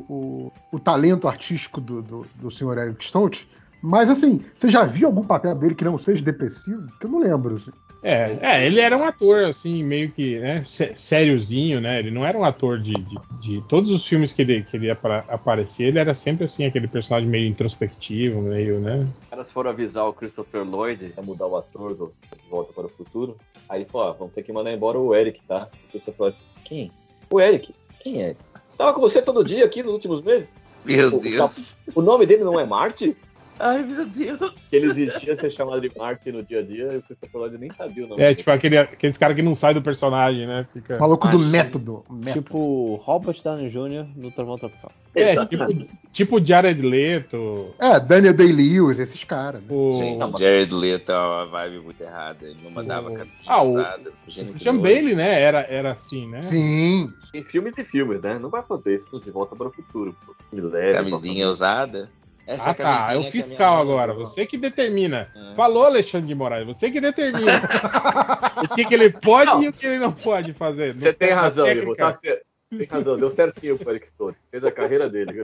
o, 0.09 0.15
o, 0.15 0.52
o 0.73 0.78
talento 0.78 1.28
artístico 1.28 1.81
do, 1.81 2.01
do, 2.02 2.27
do 2.36 2.51
senhor 2.51 2.78
Eric 2.78 3.05
Stoltz, 3.05 3.47
mas 3.83 4.09
assim, 4.10 4.41
você 4.57 4.69
já 4.69 4.85
viu 4.85 5.07
algum 5.09 5.23
papel 5.25 5.55
dele 5.55 5.75
que 5.75 5.85
não 5.85 5.99
seja 5.99 6.23
depressivo? 6.25 6.86
Que 6.99 7.07
eu 7.07 7.10
não 7.10 7.19
lembro. 7.20 7.57
assim. 7.57 7.70
É, 8.03 8.39
é, 8.41 8.67
ele 8.67 8.81
era 8.81 8.97
um 8.97 9.05
ator, 9.05 9.45
assim, 9.45 9.83
meio 9.85 10.11
que, 10.11 10.39
né, 10.39 10.65
sé- 10.65 10.93
sériozinho, 10.97 11.81
né? 11.83 11.99
Ele 11.99 12.11
não 12.11 12.25
era 12.25 12.39
um 12.39 12.45
ator 12.45 12.79
de, 12.81 12.93
de, 12.93 13.17
de- 13.41 13.69
todos 13.69 13.91
os 13.91 14.07
filmes 14.07 14.33
que 14.33 14.41
ele, 14.41 14.62
que 14.62 14.77
ele 14.77 14.91
apa- 14.91 15.25
aparecia, 15.29 15.87
ele 15.87 15.99
era 15.99 16.15
sempre, 16.15 16.45
assim, 16.45 16.65
aquele 16.65 16.89
personagem 16.89 17.29
meio 17.29 17.47
introspectivo, 17.47 18.41
meio, 18.41 18.81
né? 18.81 19.07
Os 19.25 19.29
caras 19.29 19.51
foram 19.51 19.70
avisar 19.70 20.07
o 20.09 20.15
Christopher 20.15 20.65
Lloyd 20.65 21.12
a 21.17 21.20
mudar 21.23 21.47
o 21.47 21.57
ator 21.59 21.95
do 21.95 22.12
Volta 22.49 22.73
para 22.73 22.87
o 22.87 22.89
Futuro. 22.89 23.37
Aí 23.69 23.85
falou, 23.85 24.09
ó, 24.09 24.12
vamos 24.15 24.33
ter 24.35 24.43
que 24.45 24.53
mandar 24.53 24.73
embora 24.73 24.99
o 24.99 25.15
Eric, 25.15 25.41
tá? 25.47 25.69
O 25.89 25.91
Christopher 25.91 26.20
Lloyd, 26.20 26.37
quem? 26.65 26.91
O 27.31 27.39
Eric? 27.41 27.75
Quem 28.03 28.23
é? 28.23 28.35
Tava 28.79 28.95
com 28.95 29.01
você 29.03 29.20
todo 29.20 29.45
dia 29.45 29.65
aqui 29.67 29.83
nos 29.83 29.93
últimos 29.93 30.23
meses? 30.25 30.49
Meu 30.87 31.15
O- 31.15 31.20
Deus. 31.20 31.77
O 31.95 32.01
nome 32.01 32.25
dele 32.25 32.45
não 32.45 32.59
é 32.59 32.65
Marty? 32.65 33.15
Ai, 33.61 33.83
meu 33.83 34.07
Deus. 34.07 34.55
Que 34.71 34.77
ele 34.77 34.87
existia 35.05 35.37
ser 35.37 35.51
chamado 35.53 35.81
de 35.81 35.91
Marty 35.97 36.33
no 36.33 36.43
dia 36.43 36.61
a 36.61 36.63
dia 36.63 36.93
e 36.95 36.97
o 36.97 37.03
Christopher 37.03 37.41
Lloyd 37.41 37.59
nem 37.59 37.71
sabia 37.71 38.05
o 38.05 38.09
nome 38.09 38.23
É, 38.23 38.35
tipo 38.35 38.51
aquele, 38.51 38.79
aqueles 38.79 39.19
caras 39.19 39.37
que 39.37 39.43
não 39.43 39.55
saem 39.55 39.75
do 39.75 39.83
personagem, 39.83 40.47
né? 40.47 40.67
Fica... 40.73 40.99
Maluco 40.99 41.29
do 41.29 41.39
método. 41.39 42.05
método. 42.11 42.33
Tipo 42.33 42.95
Robert 42.97 43.37
Downey 43.45 43.69
Jr. 43.69 44.07
no 44.17 44.31
Trovão 44.31 44.57
Tropical. 44.59 44.93
É, 45.15 45.33
Exatamente. 45.33 45.75
tipo, 45.87 45.97
tipo 46.13 46.47
Jared 46.47 46.81
Leto, 46.83 47.75
É, 47.81 47.99
Daniel 47.99 48.33
Day-Lewis, 48.33 48.99
esses 49.01 49.25
caras. 49.25 49.61
Né? 49.61 49.69
o 49.69 49.97
Gente, 49.99 50.19
não, 50.19 50.39
Jared 50.39 50.73
Leto 50.73 51.11
é 51.11 51.19
uma 51.19 51.47
vibe 51.47 51.81
muito 51.81 52.01
errada. 52.01 52.47
Ele 52.47 52.57
não 52.63 52.71
mandava 52.71 53.11
camisinha 53.11 53.43
Ah, 53.49 53.63
o- 53.63 53.71
usada. 53.71 54.11
o 54.11 54.13
Christian 54.23 54.73
nojo. 54.73 54.83
Bailey, 54.83 55.15
né? 55.17 55.41
Era, 55.43 55.61
era 55.69 55.91
assim, 55.93 56.29
né? 56.29 56.43
Sim. 56.45 57.13
Tem 57.33 57.43
filmes 57.43 57.77
e 57.77 57.85
filmes, 57.85 58.23
né? 58.23 58.39
Não 58.39 58.51
vai 58.51 58.63
fazer 58.63 58.97
isso 58.97 59.21
de 59.21 59.31
volta 59.33 59.57
para 59.57 59.67
o 59.67 59.73
futuro. 59.73 60.15
pô. 60.25 60.33
Leve, 60.53 60.93
Camisinha 60.93 61.49
usada? 61.49 62.09
Essa 62.51 62.70
Ah, 62.70 62.75
tá. 62.75 63.09
É 63.12 63.17
o 63.17 63.23
fiscal 63.25 63.81
agora. 63.81 64.12
usou. 64.12 64.27
Você 64.27 64.45
que 64.45 64.59
determina. 64.59 65.29
É. 65.35 65.55
Falou, 65.55 65.85
Alexandre 65.85 66.27
de 66.29 66.35
Moraes. 66.35 66.67
Você 66.67 66.91
que 66.91 67.01
determina 67.01 67.53
o 68.65 68.75
que, 68.75 68.85
que 68.85 68.95
ele 68.95 69.11
pode 69.11 69.47
Não. 69.53 69.62
e 69.62 69.69
o 69.69 69.73
que 69.73 69.87
ele 69.87 69.99
não 69.99 70.11
pode 70.12 70.53
fazer. 70.53 70.95
Você 70.95 71.12
tem 71.12 71.31
razão. 71.33 71.67
Ivo, 71.67 71.95
tá 71.95 72.12
certo. 72.12 72.43
Tem 72.77 72.87
razão, 72.87 73.17
deu 73.17 73.31
certinho 73.31 73.79
o 73.85 73.91
Eric 73.91 74.07
Stoltz. 74.07 74.39
Fez 74.51 74.62
a 74.65 74.70
carreira 74.70 75.09
dele. 75.09 75.43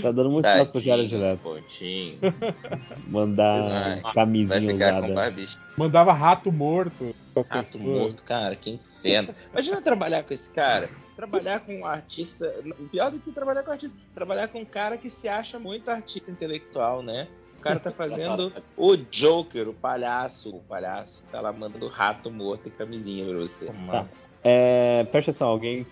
Tá 0.00 0.12
dando 0.12 0.30
muito 0.30 0.46
certo 0.46 0.70
pro 0.72 0.80
Jared 0.80 1.10
Tadinho, 1.10 1.20
Leto. 1.30 1.40
pontinho. 1.42 2.18
Mandar 3.08 4.00
camisinha 4.14 4.74
usada. 4.74 5.34
Mandava 5.76 6.12
rato 6.12 6.52
morto. 6.52 7.14
Rato 7.36 7.48
pessoas. 7.48 7.82
morto, 7.84 8.22
cara, 8.22 8.54
que 8.56 8.78
inferno. 9.00 9.34
Imagina 9.52 9.80
trabalhar 9.82 10.22
com 10.22 10.32
esse 10.32 10.50
cara. 10.52 10.88
Trabalhar 11.20 11.60
com 11.60 11.80
um 11.80 11.84
artista. 11.86 12.50
Pior 12.90 13.10
do 13.10 13.18
que 13.20 13.30
trabalhar 13.30 13.62
com 13.62 13.70
artista. 13.70 13.94
Trabalhar 14.14 14.48
com 14.48 14.60
um 14.60 14.64
cara 14.64 14.96
que 14.96 15.10
se 15.10 15.28
acha 15.28 15.58
muito 15.58 15.90
artista 15.90 16.30
intelectual, 16.30 17.02
né? 17.02 17.28
O 17.58 17.60
cara 17.60 17.78
tá 17.78 17.90
fazendo 17.92 18.50
o 18.74 18.96
Joker, 18.96 19.68
o 19.68 19.74
palhaço. 19.74 20.48
O 20.48 20.60
palhaço 20.60 21.22
tá 21.30 21.42
lá 21.42 21.52
mandando 21.52 21.86
rato 21.88 22.30
morto 22.30 22.68
e 22.68 22.70
camisinha 22.70 23.26
pra 23.28 23.36
você. 23.38 23.66
Tá. 23.66 24.08
É, 24.42 25.04
presta 25.12 25.30
atenção, 25.30 25.48
alguém, 25.48 25.86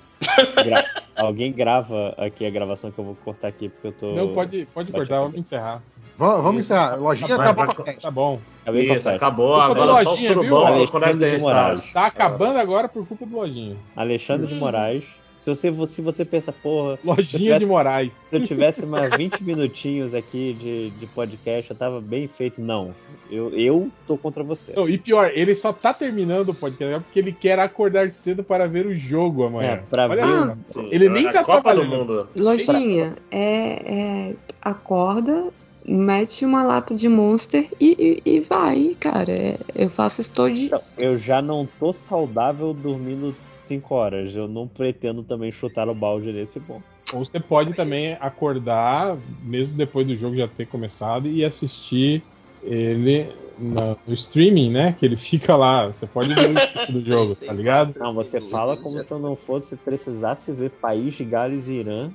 gra- 0.65 0.85
alguém 1.15 1.53
grava 1.53 2.15
aqui 2.17 2.47
a 2.47 2.51
gravação 2.51 2.91
que 2.91 2.99
eu 2.99 3.05
vou 3.05 3.15
cortar 3.17 3.49
aqui, 3.49 3.69
porque 3.69 3.89
eu 3.89 3.93
tô. 3.93 4.15
Não, 4.15 4.33
pode, 4.33 4.67
pode 4.73 4.91
cortar, 4.91 5.21
vamos 5.21 5.37
encerrar. 5.37 5.83
Vamos, 6.19 6.43
vamos 6.43 6.61
encerrar. 6.65 6.97
Lojinha 6.97 7.37
Vai, 7.37 7.47
acabou 7.47 7.67
vai, 7.67 7.75
com 7.75 7.83
a 7.83 7.85
festa. 7.85 8.01
Tá 8.03 8.11
bom. 8.11 8.41
A 8.67 8.73
Isso, 8.73 9.09
acabou. 9.09 9.55
Agora 9.55 10.03
só 10.05 10.11
o 10.11 10.11
Lojinha, 10.11 10.33
viu? 10.35 10.43
surubão 10.43 10.67
Alexandre 10.67 11.31
de 11.31 11.39
Moraes. 11.39 11.93
Tá 11.93 12.07
acabando 12.07 12.59
agora 12.59 12.89
por 12.89 13.07
culpa 13.07 13.25
do 13.25 13.37
Lojinha. 13.37 13.77
Alexandre 13.97 14.47
de 14.49 14.55
Moraes. 14.57 15.05
Se 15.39 15.49
você, 15.55 15.87
se 15.87 16.03
você 16.03 16.25
pensa, 16.25 16.53
porra, 16.53 16.99
Lojinha 17.05 17.25
tivesse- 17.39 17.59
de 17.61 17.67
Moraes. 17.67 18.13
se 18.23 18.35
eu 18.35 18.45
tivesse 18.45 18.85
mais 18.85 19.17
20 19.17 19.45
minutinhos 19.45 20.13
aqui 20.13 20.53
de, 20.59 20.91
de 20.91 21.07
podcast, 21.07 21.71
eu 21.71 21.77
tava 21.77 22.01
bem 22.01 22.27
feito. 22.27 22.61
Não, 22.61 22.93
eu, 23.31 23.51
eu 23.57 23.89
tô 24.05 24.19
contra 24.19 24.43
você. 24.43 24.73
Não, 24.75 24.89
e 24.89 24.99
pior, 24.99 25.31
ele 25.33 25.55
só 25.55 25.73
tá 25.73 25.95
terminando 25.95 26.49
o 26.49 26.55
podcast 26.55 27.05
porque 27.05 27.21
ele 27.21 27.31
quer 27.31 27.57
acordar 27.61 28.11
cedo 28.11 28.43
para 28.43 28.67
ver 28.67 28.85
o 28.87 28.99
jogo 28.99 29.45
amanhã. 29.45 29.75
É, 29.75 29.77
pra 29.77 30.09
Olha 30.09 30.27
ver. 30.27 30.57
Sim, 30.71 30.89
Ele 30.91 31.09
nem 31.09 31.29
a 31.29 31.33
tá 31.33 31.45
Copa 31.45 31.73
do 31.73 31.83
trabalhando. 31.83 32.29
Lojinha, 32.37 33.15
é, 33.31 34.31
é, 34.31 34.35
acorda, 34.61 35.51
mete 35.89 36.45
uma 36.45 36.63
lata 36.63 36.95
de 36.95 37.09
Monster 37.09 37.69
e, 37.81 38.21
e- 38.27 38.37
e 38.37 38.41
vai, 38.41 38.95
cara. 39.01 39.33
É, 39.33 39.59
eu 39.75 39.89
faço 39.89 40.21
isso 40.21 40.31
todo 40.31 40.53
dia. 40.53 40.81
Eu 40.99 41.17
já 41.17 41.41
não 41.41 41.67
tô 41.79 41.93
saudável 41.93 42.75
dormindo 42.75 43.35
5 43.57 43.95
horas. 43.95 44.37
Eu 44.37 44.47
não 44.47 44.69
pretendo 44.69 45.23
também 45.23 45.51
chutar 45.51 45.89
o 45.89 45.95
balde 45.95 46.33
nesse 46.33 46.61
ponto. 46.61 46.85
Ou 47.15 47.25
você 47.25 47.41
pode 47.41 47.73
também 47.73 48.17
acordar, 48.21 49.17
mesmo 49.43 49.77
depois 49.79 50.07
do 50.07 50.15
jogo 50.15 50.37
já 50.37 50.47
ter 50.47 50.67
começado, 50.67 51.27
e 51.27 51.43
assistir 51.43 52.23
ele 52.63 53.33
no 53.59 53.97
streaming, 54.15 54.71
né? 54.71 54.93
Que 54.99 55.07
ele 55.07 55.17
fica 55.19 55.57
lá. 55.57 55.87
Você 55.87 56.07
pode 56.07 56.35
ver 56.35 56.51
o 56.89 56.93
do 56.93 57.05
jogo, 57.05 57.35
tá 57.35 57.53
ligado? 57.53 57.95
Não, 57.99 58.13
você 58.13 58.41
fala 58.41 58.77
como 58.77 59.03
se 59.03 59.11
eu 59.11 59.19
não 59.19 59.35
fosse 59.35 59.75
precisasse 59.77 60.53
ver 60.53 60.71
País 60.71 61.15
de 61.15 61.25
Gales 61.25 61.67
e 61.67 61.73
Irã 61.81 62.11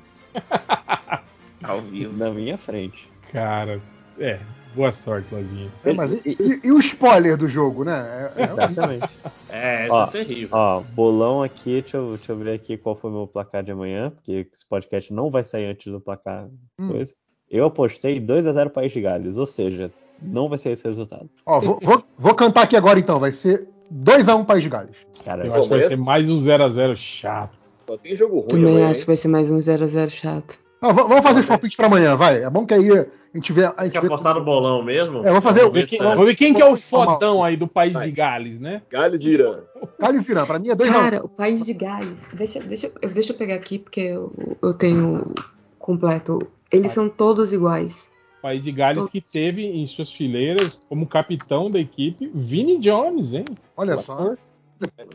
Ao 1.63 1.81
vivo. 1.81 2.15
na 2.17 2.29
minha 2.29 2.57
frente. 2.57 3.11
Cara, 3.33 3.81
é. 4.19 4.39
Boa 4.75 4.91
sorte, 4.91 5.27
Ladinho. 5.33 5.71
É, 5.83 5.93
mas 5.93 6.13
e, 6.25 6.29
e- 6.39 6.67
e 6.67 6.71
o 6.71 6.79
spoiler 6.79 7.37
do 7.37 7.47
jogo, 7.47 7.83
né? 7.83 8.31
É- 8.35 8.41
é- 8.41 8.45
Exatamente. 8.45 9.09
É, 9.55 9.83
isso 9.83 9.93
Ó, 9.93 10.03
é 10.05 10.07
terrível. 10.07 10.49
Ó, 10.51 10.79
bolão 10.95 11.43
aqui, 11.43 11.79
deixa 11.79 11.97
eu, 11.97 12.15
deixa 12.15 12.31
eu 12.31 12.37
ver 12.37 12.53
aqui 12.55 12.75
qual 12.75 12.95
foi 12.95 13.11
o 13.11 13.13
meu 13.13 13.27
placar 13.27 13.61
de 13.61 13.71
amanhã, 13.71 14.09
porque 14.09 14.47
esse 14.51 14.67
podcast 14.67 15.13
não 15.13 15.29
vai 15.29 15.43
sair 15.43 15.65
antes 15.67 15.91
do 15.93 16.01
placar. 16.01 16.47
Hum. 16.79 16.87
Coisa. 16.87 17.13
Eu 17.51 17.65
apostei 17.65 18.19
2x0 18.19 18.69
País 18.71 18.91
de 18.91 18.99
Gales, 19.01 19.37
ou 19.37 19.45
seja, 19.45 19.91
não 20.19 20.49
vai 20.49 20.57
ser 20.57 20.71
esse 20.71 20.83
resultado. 20.83 21.29
Ó, 21.45 21.59
vou, 21.59 21.79
vou- 21.83 22.03
vou 22.17 22.33
cantar 22.33 22.63
aqui 22.63 22.75
agora 22.75 22.97
então. 22.97 23.19
Vai 23.19 23.31
ser 23.31 23.67
2x1 23.93 24.43
País 24.43 24.63
de 24.63 24.69
Gales. 24.69 24.95
Cara, 25.23 25.45
Eu 25.45 25.53
acho 25.53 25.63
que 25.69 25.69
vai 25.69 25.83
ser 25.87 25.97
mais 25.97 26.27
um 26.31 26.35
0x0 26.37 26.95
chato. 26.95 27.59
Só 27.87 27.95
tem 27.95 28.15
jogo 28.15 28.39
ruim 28.39 28.47
Também 28.47 28.69
amanhã, 28.71 28.89
acho 28.89 29.01
que 29.01 29.05
vai 29.07 29.17
ser 29.17 29.27
mais 29.27 29.51
um 29.51 29.57
0x0 29.57 30.09
chato. 30.09 30.59
Não, 30.83 30.93
vamos 30.93 31.21
fazer 31.23 31.39
os 31.39 31.45
palpites 31.45 31.77
pra 31.77 31.87
amanhã, 31.87 32.15
vai. 32.15 32.43
É 32.43 32.49
bom 32.49 32.65
que 32.65 32.73
aí 32.73 32.91
a 32.91 33.05
gente 33.33 33.53
vê. 33.53 33.63
A 33.65 33.83
gente 33.85 33.93
Quer 33.93 34.01
vê 34.01 34.07
apostar 34.07 34.35
no 34.35 34.43
bolão 34.43 34.83
mesmo? 34.83 35.25
É, 35.25 35.31
vou 35.31 35.41
fazer- 35.41 35.61
Vamos 35.61 35.73
ver 35.75 35.87
quem, 35.87 35.99
É. 35.99 36.03
vamos 36.03 36.25
ver 36.25 36.35
quem 36.35 36.53
que 36.53 36.61
é 36.61 36.65
o 36.65 36.69
Vamos 36.69 36.83
fodão 36.83 37.41
aí 37.43 37.55
do 37.55 37.67
país 37.67 37.93
Vai. 37.93 38.07
de 38.07 38.11
Gales, 38.11 38.59
né? 38.59 38.81
Gales 38.91 39.21
Irã. 39.23 39.59
Gales 39.97 40.27
Irã, 40.27 40.45
pra 40.45 40.59
mim 40.59 40.69
é 40.69 40.75
2x1. 40.75 40.91
Cara, 40.91 41.23
o 41.25 41.29
país 41.29 41.65
de 41.65 41.73
Gales. 41.73 42.27
Deixa, 42.33 42.59
deixa, 42.59 42.91
eu- 43.01 43.09
deixa 43.09 43.31
eu 43.31 43.37
pegar 43.37 43.55
aqui, 43.55 43.79
porque 43.79 44.01
eu, 44.01 44.31
eu 44.61 44.73
tenho 44.73 45.31
completo. 45.79 46.39
Eles 46.71 46.91
são 46.91 47.07
todos 47.07 47.53
iguais. 47.53 48.11
País 48.41 48.61
de 48.61 48.71
Gales 48.73 49.09
que 49.09 49.21
teve 49.21 49.63
em 49.65 49.87
suas 49.87 50.11
fileiras 50.11 50.81
como 50.89 51.07
capitão 51.07 51.71
da 51.71 51.79
equipe 51.79 52.29
Vini 52.35 52.77
Jones, 52.77 53.33
hein? 53.33 53.45
Olha 53.77 53.95
só. 53.99 54.35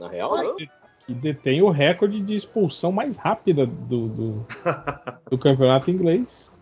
Na 0.01 0.09
real, 0.09 0.33
Que 1.09 1.15
detém 1.15 1.63
o 1.63 1.71
recorde 1.71 2.21
de 2.21 2.37
expulsão 2.37 2.93
mais 2.93 3.17
rápida 3.17 3.65
do, 3.65 4.09
do, 4.09 4.47
do 5.31 5.39
campeonato 5.41 5.91
inglês. 5.91 6.53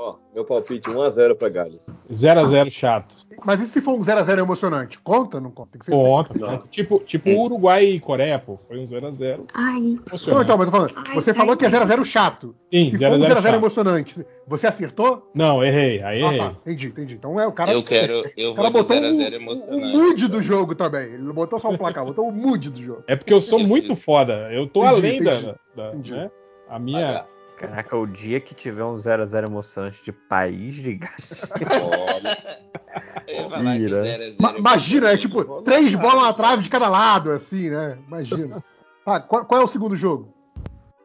Ó, 0.00 0.14
meu 0.32 0.44
palpite 0.44 0.88
1x0 0.88 1.34
pra 1.34 1.48
Gales. 1.48 1.84
0x0 2.08 2.70
chato. 2.70 3.16
Mas 3.44 3.60
e 3.60 3.66
se 3.66 3.80
for 3.80 3.94
um 3.94 4.00
0x0 4.00 4.38
emocionante? 4.38 4.96
Conta 5.00 5.38
ou 5.38 5.42
não 5.42 5.50
conta? 5.50 5.70
Tem 5.72 5.80
que 5.80 5.86
ser 5.86 5.90
Conta, 5.90 6.38
Não. 6.38 6.48
conta. 6.50 6.68
Tipo, 6.70 7.00
tipo 7.00 7.28
Uruguai 7.30 7.84
e 7.84 7.98
Coreia, 8.00 8.38
pô. 8.38 8.60
Foi 8.68 8.78
um 8.78 8.86
0x0. 8.86 9.40
Ai, 9.52 9.80
Não, 9.80 10.42
então, 10.42 10.56
mas 10.56 10.66
eu 10.66 10.66
tô 10.66 10.70
falando. 10.70 10.92
Ai, 11.08 11.14
Você 11.16 11.30
ai, 11.30 11.36
falou 11.36 11.56
que 11.56 11.64
é 11.64 11.68
ai. 11.68 11.74
0x0 11.74 12.04
chato. 12.04 12.54
Sim, 12.72 12.90
Se 12.90 12.98
for 12.98 13.08
um 13.08 13.18
0x0 13.18 13.26
0x0 13.28 13.42
chato. 13.42 13.54
emocionante, 13.54 14.26
você 14.46 14.66
acertou? 14.68 15.30
Não, 15.34 15.64
errei. 15.64 16.00
Aí 16.00 16.22
Ah, 16.22 16.26
errei. 16.26 16.38
tá. 16.38 16.50
Entendi, 16.64 16.86
entendi. 16.86 17.14
Então 17.16 17.40
é 17.40 17.46
o 17.48 17.52
cara. 17.52 17.72
Eu 17.72 17.82
quero. 17.82 18.22
Eu 18.36 18.52
O 18.52 18.54
cara 18.54 18.70
vou 18.70 18.82
botou 18.84 18.96
0x0 18.96 19.02
o, 19.12 19.32
o 19.32 19.34
emocionante. 19.34 19.96
mood 19.96 20.28
do 20.28 20.40
jogo 20.40 20.74
também. 20.76 21.06
Ele 21.14 21.22
não 21.24 21.34
botou 21.34 21.58
só 21.58 21.70
o 21.70 21.76
placar, 21.76 22.04
botou 22.04 22.28
o 22.28 22.32
mood 22.32 22.70
do 22.70 22.80
jogo. 22.80 23.02
É 23.08 23.16
porque 23.16 23.32
eu 23.34 23.40
sou 23.40 23.58
muito 23.58 23.96
foda. 23.96 24.48
Eu 24.52 24.68
tô 24.68 24.84
Entendi, 24.84 25.06
além 25.06 25.22
da. 25.24 25.32
entendi, 25.34 25.54
da- 25.74 25.88
entendi. 25.88 26.12
né? 26.12 26.30
A 26.68 26.78
minha. 26.78 27.24
Caraca, 27.58 27.96
o 27.96 28.06
dia 28.06 28.40
que 28.40 28.54
tiver 28.54 28.84
um 28.84 28.94
0x0 28.94 29.46
emocionante 29.46 30.02
de 30.04 30.12
País 30.12 30.76
de 30.76 30.94
Gales. 30.94 31.50
Olha. 32.14 32.58
Eu 33.26 33.34
ia 33.42 33.50
falar 33.50 33.74
que 33.76 33.82
Ira. 33.82 34.02
0 34.04 34.34
Ma- 34.40 34.58
Imagina, 34.58 35.10
é 35.12 35.16
tipo 35.16 35.62
três 35.62 35.94
bolas 35.94 36.22
na 36.22 36.32
trave 36.32 36.62
de 36.62 36.68
cada 36.70 36.88
lado, 36.88 37.30
assim, 37.32 37.70
né? 37.70 37.98
Imagina. 38.06 38.62
Tá, 39.04 39.20
qual, 39.20 39.46
qual 39.46 39.62
é 39.62 39.64
o 39.64 39.68
segundo 39.68 39.96
jogo? 39.96 40.34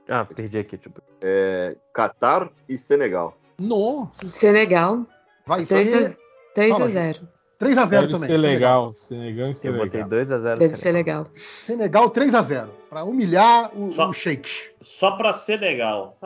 Ah, 0.09 0.25
perdi 0.25 0.57
aqui, 0.57 0.77
tipo. 0.77 1.01
É, 1.21 1.77
Catar 1.93 2.49
e 2.67 2.77
Senegal. 2.77 3.37
Nossa. 3.57 4.29
Senegal. 4.29 5.05
Vai 5.47 5.65
3 5.65 5.89
ser 5.89 6.05
a, 6.07 6.53
3 6.53 6.71
Fala, 6.73 6.85
a 6.85 6.89
0. 6.89 7.27
3x0 7.63 7.89
Deve 7.89 8.07
também. 8.13 8.29
ser 8.29 8.37
legal. 8.37 8.93
Senegal 8.95 9.47
e 9.47 9.49
Eu 9.51 9.55
Senegal. 9.55 9.85
botei 9.85 10.03
2x0 10.03 10.57
Deve 10.57 10.75
ser 10.75 10.91
legal. 10.91 11.27
Senegal 11.35 12.09
3x0. 12.11 12.67
Pra 12.89 13.03
humilhar 13.03 13.71
o, 13.77 13.91
Só- 13.91 14.09
o 14.09 14.13
Shakes. 14.13 14.69
Só 14.81 15.11
pra 15.11 15.31
ser 15.33 15.59
legal. 15.59 16.17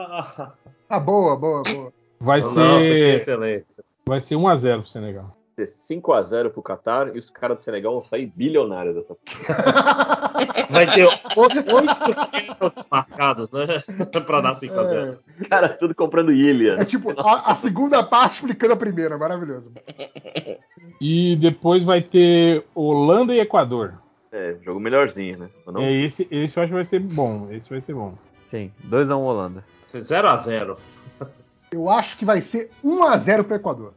Ah, 0.90 1.00
boa, 1.00 1.36
boa, 1.36 1.64
boa. 1.64 1.94
Vai 2.20 2.42
Não, 2.42 2.50
ser. 2.50 3.16
excelente. 3.22 3.66
Vai 4.06 4.22
ser 4.22 4.36
1x0 4.36 4.78
pro 4.82 4.88
Senegal. 4.90 5.37
Vai 5.58 5.66
ser 5.66 5.96
5x0 5.96 6.52
pro 6.52 6.62
Catar 6.62 7.16
e 7.16 7.18
os 7.18 7.32
caras 7.32 7.58
do 7.58 7.64
Senegal 7.64 7.94
vão 7.94 8.04
sair 8.04 8.28
bilionários 8.36 8.94
dessa 8.96 9.18
Vai 10.70 10.86
ter 10.92 11.06
oito 11.08 11.64
pênaltis 12.32 12.86
marcados, 12.92 13.50
né? 13.52 13.66
pra 14.26 14.42
dar 14.42 14.54
5x0. 14.54 15.18
É, 15.42 15.46
Cara, 15.46 15.70
tudo 15.70 15.96
comprando 15.96 16.32
ilha. 16.32 16.74
é 16.80 16.86
tipo 16.86 17.10
a, 17.20 17.52
a 17.52 17.56
segunda 17.56 18.04
parte 18.04 18.36
explicando 18.36 18.74
a 18.74 18.78
primeira. 18.78 19.18
Maravilhoso. 19.18 19.72
E 21.02 21.36
depois 21.38 21.84
vai 21.84 22.04
ter 22.04 22.64
Holanda 22.76 23.34
e 23.34 23.40
Equador. 23.40 23.96
É, 24.32 24.58
jogo 24.64 24.80
melhorzinho, 24.80 25.40
né? 25.40 25.50
Não- 25.66 25.82
É 25.82 25.92
esse, 25.92 26.28
esse 26.30 26.56
eu 26.58 26.64
acho 26.64 26.70
que 26.70 26.76
vai 26.76 26.84
ser 26.84 27.00
bom. 27.00 27.48
Esse 27.50 27.68
vai 27.70 27.82
ser 27.82 27.94
bom. 27.96 28.14
Sim, 28.44 28.72
2x1 28.88 29.18
Holanda. 29.18 29.64
0x0. 29.92 30.78
Eu 31.72 31.90
acho 31.90 32.16
que 32.18 32.26
vai 32.26 32.42
ser 32.42 32.70
1x0 32.86 33.44
pro 33.44 33.56
Equador. 33.56 33.94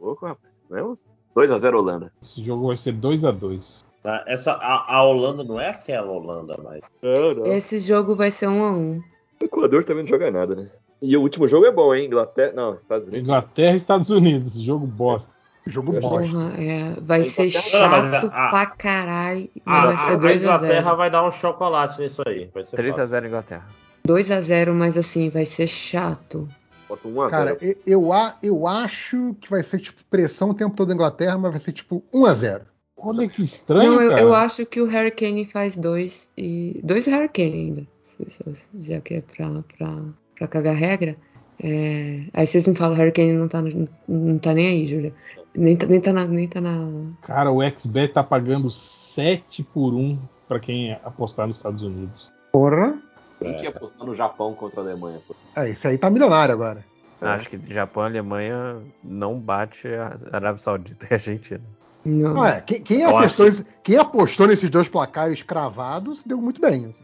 Louco, 0.00 0.26
rapaz. 0.26 0.49
Não? 0.70 0.96
2x0 1.36 1.74
Holanda. 1.74 2.12
Esse 2.22 2.42
jogo 2.44 2.68
vai 2.68 2.76
ser 2.76 2.94
2x2. 2.94 3.84
Tá? 4.02 4.24
Essa, 4.26 4.52
a, 4.52 4.96
a 4.96 5.02
Holanda 5.04 5.44
não 5.44 5.60
é 5.60 5.68
aquela 5.68 6.10
Holanda, 6.10 6.56
mas. 6.62 6.80
Não, 7.02 7.34
não. 7.34 7.46
Esse 7.46 7.78
jogo 7.80 8.16
vai 8.16 8.30
ser 8.30 8.48
1 8.48 8.64
a 8.64 8.70
1 8.72 9.00
O 9.42 9.44
Equador 9.44 9.84
também 9.84 10.02
não 10.04 10.08
joga 10.08 10.30
nada, 10.30 10.54
né? 10.54 10.68
E 11.02 11.16
o 11.16 11.20
último 11.22 11.46
jogo 11.48 11.66
é 11.66 11.70
bom, 11.72 11.94
hein? 11.94 12.06
Inglaterra. 12.06 12.52
Não, 12.54 12.74
Estados 12.74 13.06
Unidos. 13.06 13.22
Inglaterra 13.28 13.72
e 13.74 13.76
Estados 13.76 14.10
Unidos. 14.10 14.58
Jogo 14.60 14.86
bosta. 14.86 15.32
Jogo 15.66 15.94
Eu 15.94 16.00
bosta. 16.00 16.26
Porra, 16.32 16.54
é, 16.58 16.94
vai 17.00 17.20
A 17.20 17.24
ser 17.26 17.50
chato 17.50 18.30
a- 18.32 18.48
pra 18.48 18.66
caralho. 18.66 19.48
A, 19.64 19.86
vai 19.86 19.94
a- 19.94 19.98
ser 19.98 20.12
a 20.12 20.16
2 20.16 20.32
a 20.32 20.36
Inglaterra 20.38 20.82
0 20.84 20.96
vai 20.96 21.10
dar 21.10 21.26
um 21.26 21.32
chocolate 21.32 22.00
nisso 22.00 22.22
aí. 22.26 22.50
Vai 22.52 22.64
ser 22.64 22.70
fácil. 22.76 23.06
3x0 23.06 23.26
Inglaterra. 23.26 23.66
2 24.04 24.30
a 24.30 24.40
0 24.40 24.74
mas 24.74 24.96
assim, 24.96 25.28
vai 25.30 25.44
ser 25.46 25.66
chato. 25.66 26.48
Bota 26.90 27.08
1x0. 27.08 27.30
Cara, 27.30 27.56
e- 27.62 27.76
eu, 27.86 28.12
a- 28.12 28.36
eu 28.42 28.66
acho 28.66 29.34
que 29.40 29.48
vai 29.48 29.62
ser 29.62 29.78
tipo 29.78 30.02
pressão 30.10 30.50
o 30.50 30.54
tempo 30.54 30.74
todo 30.76 30.88
da 30.88 30.94
Inglaterra, 30.94 31.38
mas 31.38 31.52
vai 31.52 31.60
ser 31.60 31.72
tipo 31.72 32.02
1x0. 32.12 32.62
Olha 32.98 33.26
que 33.28 33.42
estranho, 33.42 33.92
Não, 33.92 34.02
eu, 34.02 34.10
cara. 34.10 34.20
eu 34.22 34.34
acho 34.34 34.66
que 34.66 34.80
o 34.80 34.86
Harry 34.86 35.10
Kane 35.10 35.46
faz 35.46 35.74
dois 35.76 36.28
e. 36.36 36.80
Dois 36.84 37.06
Harry 37.06 37.28
Kane 37.30 37.52
ainda. 37.54 37.86
Já 38.80 39.00
que 39.00 39.14
é 39.14 39.20
pra, 39.22 39.62
pra, 39.78 40.02
pra 40.36 40.48
cagar 40.48 40.74
regra. 40.74 41.16
É, 41.62 42.24
Aí 42.34 42.46
vocês 42.46 42.66
me 42.66 42.74
falam, 42.74 42.96
Harry 42.96 43.12
Kane 43.12 43.32
não 43.34 43.48
tá, 43.48 43.62
não 44.08 44.38
tá 44.38 44.52
nem 44.52 44.66
aí, 44.68 44.86
Júlia. 44.86 45.14
Nem 45.54 45.76
tá, 45.76 45.86
nem 45.86 46.00
tá 46.00 46.12
na. 46.12 46.26
Nem 46.26 46.46
tá 46.48 46.60
na... 46.60 46.88
Cara, 47.22 47.50
o 47.50 47.60
XBet 47.62 48.12
tá 48.12 48.22
pagando 48.22 48.70
7 48.70 49.62
por 49.62 49.94
1 49.94 50.18
pra 50.48 50.60
quem 50.60 50.92
apostar 51.04 51.46
nos 51.46 51.56
Estados 51.56 51.82
Unidos. 51.82 52.30
Porra. 52.52 52.98
Quem 53.40 53.54
que 53.56 53.62
ia 53.64 53.70
apostar 53.70 54.06
no 54.06 54.14
Japão 54.14 54.54
contra 54.54 54.80
a 54.80 54.84
Alemanha? 54.84 55.20
Pô? 55.26 55.34
É, 55.56 55.70
esse 55.70 55.86
aí 55.88 55.98
tá 55.98 56.10
milionário 56.10 56.54
agora. 56.54 56.84
Acho 57.20 57.50
que 57.50 57.60
Japão 57.72 58.04
e 58.04 58.06
Alemanha 58.06 58.78
não 59.04 59.38
bate 59.38 59.86
a 59.88 60.16
Arábia 60.32 60.56
Saudita 60.58 61.06
e 61.10 61.12
a 61.12 61.16
Argentina. 61.16 61.60
Não. 62.04 62.42
Ah, 62.42 62.48
é. 62.48 62.60
Quem, 62.62 62.80
quem 62.82 63.04
acertou 63.04 63.46
quem 63.82 63.96
apostou 63.98 64.46
nesses 64.46 64.70
dois 64.70 64.88
placares 64.88 65.42
cravados 65.42 66.24
deu 66.24 66.38
muito 66.38 66.60
bem. 66.60 66.94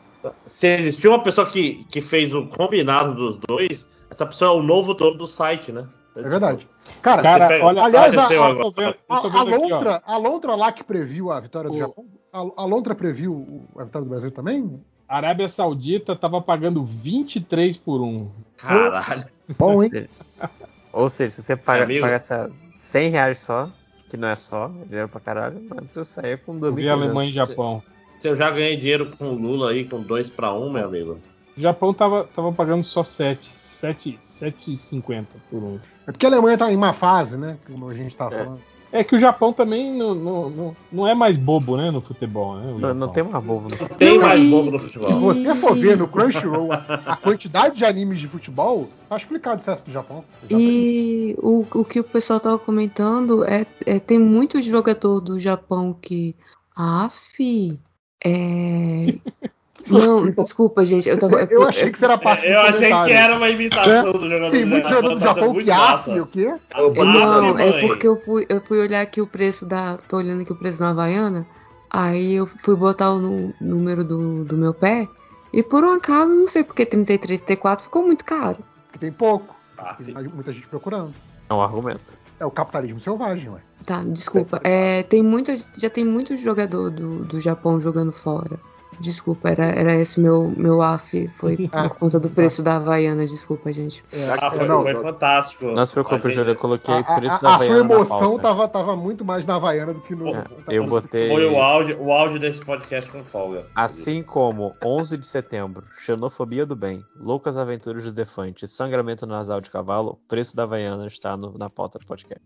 Se 0.47 0.67
existiu 0.69 1.11
uma 1.13 1.23
pessoa 1.23 1.47
que, 1.49 1.85
que 1.91 2.01
fez 2.01 2.35
o 2.35 2.47
combinado 2.47 3.15
dos 3.15 3.39
dois, 3.47 3.87
essa 4.11 4.25
pessoa 4.25 4.53
é 4.53 4.59
o 4.59 4.63
novo 4.63 4.95
dono 4.95 5.19
do 5.19 5.27
site, 5.27 5.71
né? 5.71 5.87
É 6.17 6.23
verdade. 6.23 6.67
Cara, 7.03 7.23
Cara, 7.23 7.47
pega- 7.49 7.65
olha, 7.67 7.83
aliás, 7.85 8.17
a, 8.17 8.23
a- 8.23 8.27
vendo, 8.27 8.97
a- 9.09 9.19
a 9.19 9.21
vendo 9.29 9.37
aqui. 9.37 9.51
Lontra, 9.71 10.03
a 10.07 10.17
Lontra 10.17 10.55
lá 10.55 10.73
que 10.73 10.83
previu 10.83 11.31
a 11.31 11.39
vitória 11.41 11.69
do 11.69 11.77
O- 11.77 11.79
Japão, 11.79 12.07
a, 12.33 12.39
a 12.39 12.65
Lontra 12.65 12.95
previu 12.95 13.67
a 13.77 13.85
vitória 13.85 14.07
do 14.07 14.11
Brasil 14.11 14.31
também? 14.31 14.83
Arábia 15.09 15.49
Saudita 15.49 16.17
tava 16.17 16.41
pagando 16.41 16.85
23 16.85 17.77
por 17.77 18.01
1. 18.01 18.29
Caralho. 18.57 19.25
Bom, 19.59 19.83
hein? 19.83 20.09
Ou 20.93 21.09
seja, 21.09 21.31
se 21.31 21.43
você 21.43 21.57
paga, 21.57 21.85
Amigo. 21.85 22.01
paga 22.01 22.15
essa 22.15 22.51
100 22.77 23.11
reais 23.11 23.39
só, 23.39 23.71
que 24.09 24.17
não 24.17 24.29
é 24.29 24.37
só, 24.37 24.71
é 24.83 24.85
dinheiro 24.87 25.09
pra 25.09 25.21
caralho, 25.21 25.61
mas 25.69 25.91
tu 25.93 26.05
saia 26.05 26.37
com 26.39 26.59
Eu 26.65 26.73
vi 26.73 26.89
Alemanha 26.89 27.31
e 27.31 27.35
2.500. 27.35 27.47
Japão. 27.49 27.83
Se 28.19 28.29
eu 28.29 28.37
já 28.37 28.51
ganhei 28.51 28.77
dinheiro 28.77 29.07
com 29.17 29.27
o 29.29 29.35
Lula 29.35 29.71
aí, 29.73 29.85
com 29.85 30.01
2 30.01 30.31
pra 30.31 30.53
1, 30.53 30.71
meu 30.71 30.85
amigo. 30.87 31.21
O 31.57 31.61
Japão 31.61 31.93
tava, 31.93 32.25
tava 32.35 32.51
pagando 32.53 32.83
só 32.83 33.05
7. 33.05 33.53
7 33.57 34.19
7,50 34.41 35.27
por 35.51 35.63
1. 35.63 35.81
É 36.07 36.13
porque 36.13 36.25
a 36.25 36.29
Alemanha 36.31 36.57
tá 36.57 36.73
em 36.73 36.77
má 36.77 36.93
fase, 36.95 37.37
né? 37.37 37.59
Como 37.67 37.89
a 37.91 37.95
gente 37.95 38.17
tá 38.17 38.27
É. 38.27 38.31
falando. 38.31 38.61
É 38.93 39.03
que 39.03 39.15
o 39.15 39.19
Japão 39.19 39.53
também 39.53 39.93
não, 39.93 40.15
não, 40.15 40.51
não, 40.51 40.77
não 40.93 41.09
é 41.09 41.15
mais 41.15 41.37
bobo, 41.37 41.77
né, 41.77 41.91
no 41.91 42.01
futebol, 42.01 42.57
né? 42.57 42.75
Não, 42.79 42.95
não 42.95 43.09
tem 43.09 43.23
uma 43.23 43.41
bobo 43.41 43.69
no 43.69 43.89
Tem 43.97 44.19
Não, 44.19 44.27
mais 44.27 44.43
bobo 44.49 44.71
no 44.71 44.79
Se 44.79 44.87
futebol. 44.87 45.21
você 45.21 45.55
for 45.57 45.77
ver 45.77 45.97
no 45.97 46.07
Crunchyroll 46.09 46.73
a, 46.73 47.17
quantidade 47.23 47.77
de 47.77 47.85
animes 47.85 48.19
de 48.19 48.29
futebol, 48.29 48.89
tá 49.09 49.17
explicado 49.17 49.61
o 49.61 49.65
sucesso 49.65 49.85
do 49.85 49.93
Japão. 49.93 50.25
E 50.51 51.35
o, 51.39 51.65
o 51.75 51.85
que 51.85 52.01
o 52.01 52.05
pessoal 52.05 52.39
tava 52.39 52.59
comentando 52.59 53.45
é, 53.45 53.67
é 53.85 53.99
tem 53.99 54.19
muito 54.19 54.63
jogador 54.63 55.21
do 55.21 55.39
Japão 55.39 55.93
que. 55.93 56.35
Af, 56.75 57.79
é, 58.25 59.15
Não, 59.91 60.27
desculpa, 60.31 60.85
gente. 60.85 61.09
Eu 61.09 61.19
tava. 61.19 61.41
Eu 61.51 61.63
achei 61.63 61.91
que 61.91 62.05
era 62.05 62.17
parte 62.19 62.47
É, 62.47 62.55
eu 62.55 62.61
achei 62.61 62.73
que 62.73 62.79
comentário. 62.89 63.15
era 63.15 63.37
uma 63.37 63.49
imitação 63.49 64.13
do 64.13 64.29
jogador 64.31 64.51
Tem 64.51 64.61
do 64.65 64.67
muito 64.69 64.89
jogador 64.89 65.15
do 65.15 65.19
Tá 65.21 65.27
Japão 65.27 65.55
que 65.55 65.71
acha 65.71 66.23
o 66.23 66.27
quê? 66.27 66.55
Eu 66.77 66.95
Massa, 66.95 67.41
Não, 67.43 67.59
é 67.59 67.81
porque 67.87 68.07
eu 68.09 68.21
fui, 68.21 68.47
eu 68.49 68.61
fui 68.61 68.79
olhar 68.81 69.01
aqui 69.01 69.21
o 69.21 69.27
preço 69.27 69.67
da. 69.67 69.97
Tô 70.09 70.17
olhando 70.19 70.43
aqui 70.43 70.53
o 70.53 70.57
preço 70.57 70.79
da 70.79 70.91
Havaiana. 70.91 71.47
Aí 71.91 72.35
eu 72.35 72.47
fui 72.47 72.75
botar 72.77 73.13
o 73.15 73.53
número 73.61 74.05
do, 74.05 74.45
do 74.45 74.57
meu 74.57 74.75
pé. 74.75 75.09
E 75.53 75.63
por 75.63 75.85
um 75.85 75.93
acaso, 75.93 76.31
não 76.31 76.49
sei 76.49 76.63
porque 76.65 76.85
33 76.85 77.43
T4 77.43 77.83
ficou 77.83 78.03
muito 78.03 78.25
caro. 78.25 78.59
Porque 78.87 78.99
tem 78.99 79.13
pouco. 79.13 79.55
Ah, 79.79 79.95
Tem 79.95 80.15
muita 80.15 80.53
gente 80.53 80.67
procurando. 80.67 81.15
É 81.49 81.55
um 81.55 81.63
argumento. 81.63 82.13
É 82.39 82.45
o 82.45 82.51
capitalismo 82.51 83.01
selvagem, 83.01 83.49
ué. 83.49 83.61
Tá, 83.87 84.03
desculpa. 84.05 84.61
É, 84.65 85.03
tem 85.05 85.23
muito, 85.23 85.53
já 85.79 85.89
tem 85.89 86.05
muito 86.05 86.37
jogador 86.37 86.91
do, 86.91 87.25
do 87.25 87.41
Japão 87.41 87.81
jogando 87.81 88.13
fora. 88.13 88.59
Desculpa, 89.01 89.51
era, 89.51 89.65
era 89.67 89.95
esse 89.95 90.21
meu, 90.21 90.53
meu 90.57 90.81
AF. 90.83 91.29
Foi 91.29 91.57
por 91.69 91.89
conta 91.99 92.19
do 92.21 92.31
preço 92.31 92.63
da 92.63 92.77
Havaiana. 92.77 93.27
Desculpa, 93.27 93.73
gente. 93.73 94.05
É, 94.13 94.31
Ah, 94.41 94.51
foi, 94.51 94.65
é, 94.65 94.69
não, 94.69 94.83
foi 94.83 94.95
fantástico. 94.97 95.65
Não 95.67 95.85
se 95.85 95.93
preocupe, 95.93 96.31
Júlio, 96.31 96.53
eu 96.53 96.57
coloquei 96.57 96.95
preço 97.03 97.37
a- 97.37 97.39
da 97.39 97.55
a 97.55 97.59
sua 97.59 97.67
Havaiana 97.67 97.85
na 97.85 97.95
emoção 97.95 98.39
tava, 98.39 98.69
tava 98.69 98.97
muito 98.97 99.25
mais 99.25 99.45
na 99.45 99.57
Havaiana 99.57 99.93
do 99.95 100.01
que 100.01 100.15
no. 100.15 100.35
É, 100.35 100.45
eu 100.69 100.87
botei. 100.87 101.29
Foi 101.29 101.47
o 101.47 101.57
áudio, 101.61 102.01
o 102.03 102.13
áudio 102.13 102.39
desse 102.41 102.65
podcast 102.65 103.11
com 103.11 103.23
folga. 103.25 103.65
Assim 103.75 104.23
como 104.23 104.75
11 104.85 105.17
de 105.17 105.27
setembro, 105.27 105.85
Xenofobia 105.99 106.65
do 106.67 106.77
Bem, 106.77 107.05
Loucas 107.19 107.57
Aventuras 107.57 108.05
do 108.05 108.13
Defante, 108.13 108.67
Sangramento 108.67 109.27
Nasal 109.27 109.61
de 109.61 109.71
Cavalo, 109.71 110.19
preço 110.29 110.57
da 110.57 110.63
Havaiana 110.65 111.07
está 111.07 111.37
no- 111.37 111.57
na 111.59 111.69
pauta 111.71 111.99
do 111.99 112.07
podcast. 112.07 112.43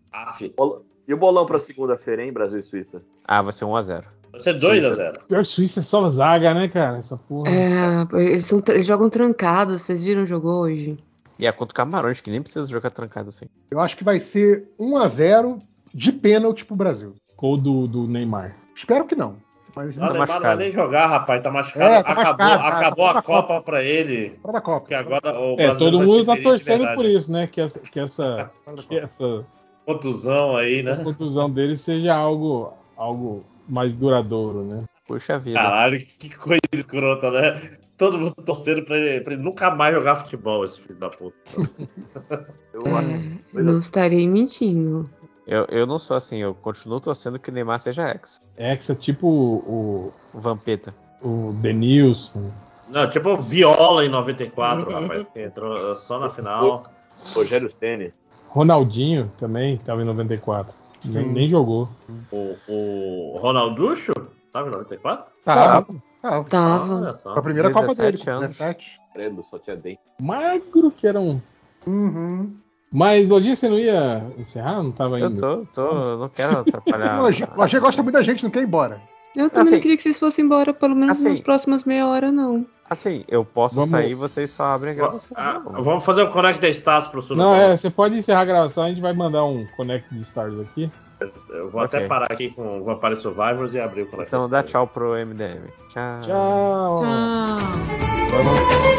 Bol- 0.57 0.83
E 1.07 1.13
o 1.13 1.17
bolão 1.17 1.45
pra 1.45 1.59
segunda-feira, 1.59 2.23
hein? 2.23 2.31
Brasil 2.31 2.59
e 2.59 2.63
Suíça. 2.63 3.01
Ah, 3.25 3.41
vai 3.41 3.51
ser 3.51 3.65
1x0. 3.65 4.03
Você 4.33 4.49
é 4.51 4.53
2 4.53 4.85
a 4.85 4.87
Suíça. 4.89 4.95
0 5.03 5.19
Pior 5.27 5.45
Suíça 5.45 5.79
é 5.79 5.83
só 5.83 6.09
zaga, 6.09 6.53
né, 6.53 6.67
cara? 6.67 6.97
Essa 6.97 7.17
porra. 7.17 7.49
É, 7.51 8.07
eles, 8.13 8.45
são, 8.45 8.61
eles 8.69 8.85
jogam 8.87 9.09
trancados. 9.09 9.81
Vocês 9.81 10.03
viram 10.03 10.23
o 10.23 10.27
jogo 10.27 10.49
hoje? 10.49 10.97
E 11.37 11.45
é 11.47 11.51
contra 11.51 11.73
o 11.73 11.75
Camarões, 11.75 12.21
que 12.21 12.29
nem 12.31 12.41
precisa 12.41 12.69
jogar 12.69 12.91
trancado 12.91 13.29
assim. 13.29 13.45
Eu 13.71 13.79
acho 13.79 13.97
que 13.97 14.03
vai 14.03 14.19
ser 14.19 14.69
1x0 14.79 15.59
de 15.93 16.11
pênalti 16.11 16.63
pro 16.65 16.75
Brasil. 16.75 17.15
Gol 17.35 17.57
do, 17.57 17.87
do 17.87 18.07
Neymar. 18.07 18.55
Espero 18.75 19.05
que 19.05 19.15
não. 19.15 19.35
Mas 19.75 19.95
Não, 19.95 20.07
Tá 20.07 20.13
Neymar 20.13 20.27
não 20.27 20.39
vai 20.41 20.55
nem 20.57 20.71
jogar, 20.71 21.07
rapaz. 21.07 21.41
Tá 21.41 21.49
machucado. 21.49 21.83
É, 21.93 22.03
tá 22.03 22.11
acabou 22.11 22.45
machucado, 22.45 22.61
tá- 22.61 22.77
acabou 22.77 23.13
tá 23.13 23.19
a 23.19 23.21
Copa 23.21 23.61
pra 23.61 23.83
ele. 23.83 24.37
fora 24.41 24.53
da 24.53 24.61
Copa. 24.61 24.79
Porque 24.81 24.93
agora 24.93 25.39
o 25.39 25.55
É, 25.59 25.73
todo 25.75 25.97
vai 25.97 26.07
mundo 26.07 26.25
ser 26.25 26.35
tá 26.37 26.43
torcendo 26.43 26.93
por 26.93 27.05
isso, 27.05 27.31
né? 27.31 27.47
Que 27.47 27.61
essa, 27.61 27.79
que 27.79 27.99
essa, 27.99 28.51
que 28.87 28.97
essa, 28.97 29.45
Contusão 29.85 30.55
aí, 30.57 30.79
essa 30.79 30.95
né? 30.95 31.03
contusão 31.03 31.49
dele 31.49 31.75
seja 31.75 32.13
algo, 32.13 32.71
algo 32.95 33.43
mais 33.67 33.93
duradouro, 33.93 34.63
né? 34.63 34.83
Puxa 35.07 35.37
vida. 35.37 35.59
Caralho, 35.59 35.99
que 36.19 36.29
coisa 36.35 36.59
escrota, 36.73 37.29
né? 37.31 37.71
Todo 37.97 38.17
mundo 38.17 38.33
torcendo 38.45 38.83
pra 38.83 38.97
ele, 38.97 39.21
pra 39.21 39.33
ele 39.33 39.43
nunca 39.43 39.69
mais 39.69 39.93
jogar 39.93 40.15
futebol, 40.15 40.65
esse 40.65 40.79
filho 40.79 40.97
da 40.97 41.09
puta. 41.09 41.35
Eu 42.73 42.87
É, 42.87 42.99
acho. 42.99 43.63
não 43.63 43.79
estarei 43.79 44.27
mentindo. 44.27 45.07
Eu, 45.45 45.65
eu 45.65 45.85
não 45.85 45.99
sou 45.99 46.15
assim, 46.15 46.37
eu 46.39 46.53
continuo 46.53 46.99
torcendo 47.01 47.37
que 47.37 47.49
o 47.49 47.53
Neymar 47.53 47.79
seja 47.79 48.09
ex. 48.09 48.41
Hexa, 48.57 48.95
tipo 48.95 49.27
o, 49.27 50.13
O 50.33 50.39
Vampeta. 50.39 50.93
o, 51.21 51.49
o 51.49 51.53
Denilson. 51.53 52.49
Não, 52.89 53.09
tipo 53.09 53.37
Viola 53.37 54.05
em 54.05 54.09
94, 54.09 54.89
rapaz, 54.91 55.23
que 55.33 55.41
entrou 55.41 55.95
só 55.95 56.19
na 56.19 56.29
final. 56.29 56.83
Rogério 57.35 57.71
Ceni. 57.79 58.13
Ronaldinho 58.49 59.31
também 59.37 59.75
estava 59.75 60.01
em 60.01 60.05
94. 60.05 60.73
Nem, 61.05 61.27
nem 61.31 61.49
jogou. 61.49 61.89
O, 62.31 62.55
o 62.67 63.37
Ronalducho, 63.39 64.13
tava 64.51 64.67
em 64.67 64.71
94? 64.71 65.25
Tá. 65.43 65.85
Ah, 66.23 66.43
Tava. 66.43 66.95
Olha 66.97 67.13
só. 67.15 67.31
foi 67.31 67.39
a 67.39 67.41
primeira 67.41 67.71
Copa 67.71 67.87
17 67.87 68.25
dele, 68.25 68.37
anos. 68.37 68.57
17. 68.57 68.99
Credo, 69.13 69.43
só 69.43 69.57
tinha 69.57 69.75
dente. 69.75 69.99
Magro 70.21 70.91
que 70.91 71.07
era 71.07 71.19
um. 71.19 71.41
Uhum. 71.87 72.55
Mas, 72.91 73.27
Lojinha, 73.29 73.55
você 73.55 73.67
não 73.69 73.79
ia 73.79 74.23
encerrar? 74.37 74.83
Não 74.83 74.91
tava 74.91 75.19
Eu 75.19 75.29
indo? 75.29 75.41
tô, 75.41 75.65
tô, 75.73 76.17
não 76.17 76.29
quero 76.29 76.59
atrapalhar. 76.59 77.21
O 77.57 77.61
Agê 77.61 77.79
gosta 77.79 78.03
muito 78.03 78.13
da 78.13 78.21
gente, 78.21 78.43
não 78.43 78.51
quer 78.51 78.59
ir 78.61 78.65
embora. 78.65 79.01
Eu 79.35 79.49
também 79.49 79.61
Assim- 79.63 79.71
não 79.75 79.81
queria 79.81 79.97
que 79.97 80.03
vocês 80.03 80.19
fossem 80.19 80.43
embora, 80.45 80.73
pelo 80.73 80.95
menos 80.95 81.17
Assim- 81.19 81.29
nas 81.29 81.39
próximas 81.39 81.85
meia 81.85 82.07
hora, 82.07 82.31
não. 82.31 82.65
Assim, 82.89 83.23
eu 83.29 83.45
posso 83.45 83.75
Vamos- 83.75 83.89
sair, 83.91 84.13
vocês 84.13 84.51
só 84.51 84.63
abrem 84.65 84.91
a 84.91 84.95
gravação. 84.95 85.33
de 85.35 85.41
Ah, 85.41 85.61
vamos 85.65 86.03
fazer 86.03 86.23
o 86.23 86.31
Connect 86.31 86.65
Stars 86.71 87.07
pro 87.07 87.21
Sul. 87.21 87.37
Não, 87.37 87.55
é, 87.55 87.77
você 87.77 87.89
pode 87.89 88.17
encerrar 88.17 88.41
a 88.41 88.45
gravação, 88.45 88.83
a 88.83 88.89
gente 88.89 88.99
vai 89.01 89.13
mandar 89.13 89.45
um 89.45 89.65
Connect 89.77 90.13
de 90.13 90.21
Stars 90.23 90.59
aqui. 90.59 90.91
Eu 91.49 91.69
vou 91.69 91.81
Ok. 91.83 91.99
até 91.99 92.07
parar 92.07 92.27
aqui 92.29 92.49
com 92.49 92.79
o 92.79 92.83
Vampire 92.83 93.15
Survivors 93.15 93.73
e 93.73 93.79
abrir 93.79 94.01
o 94.01 94.05
Connect 94.07 94.27
Então 94.29 94.49
dá 94.49 94.57
Stars. 94.59 94.71
tchau 94.71 94.87
pro 94.87 95.15
MDM. 95.15 95.61
Tchau. 95.87 96.21
Tchau. 96.23 96.95
Tchau. 98.29 98.90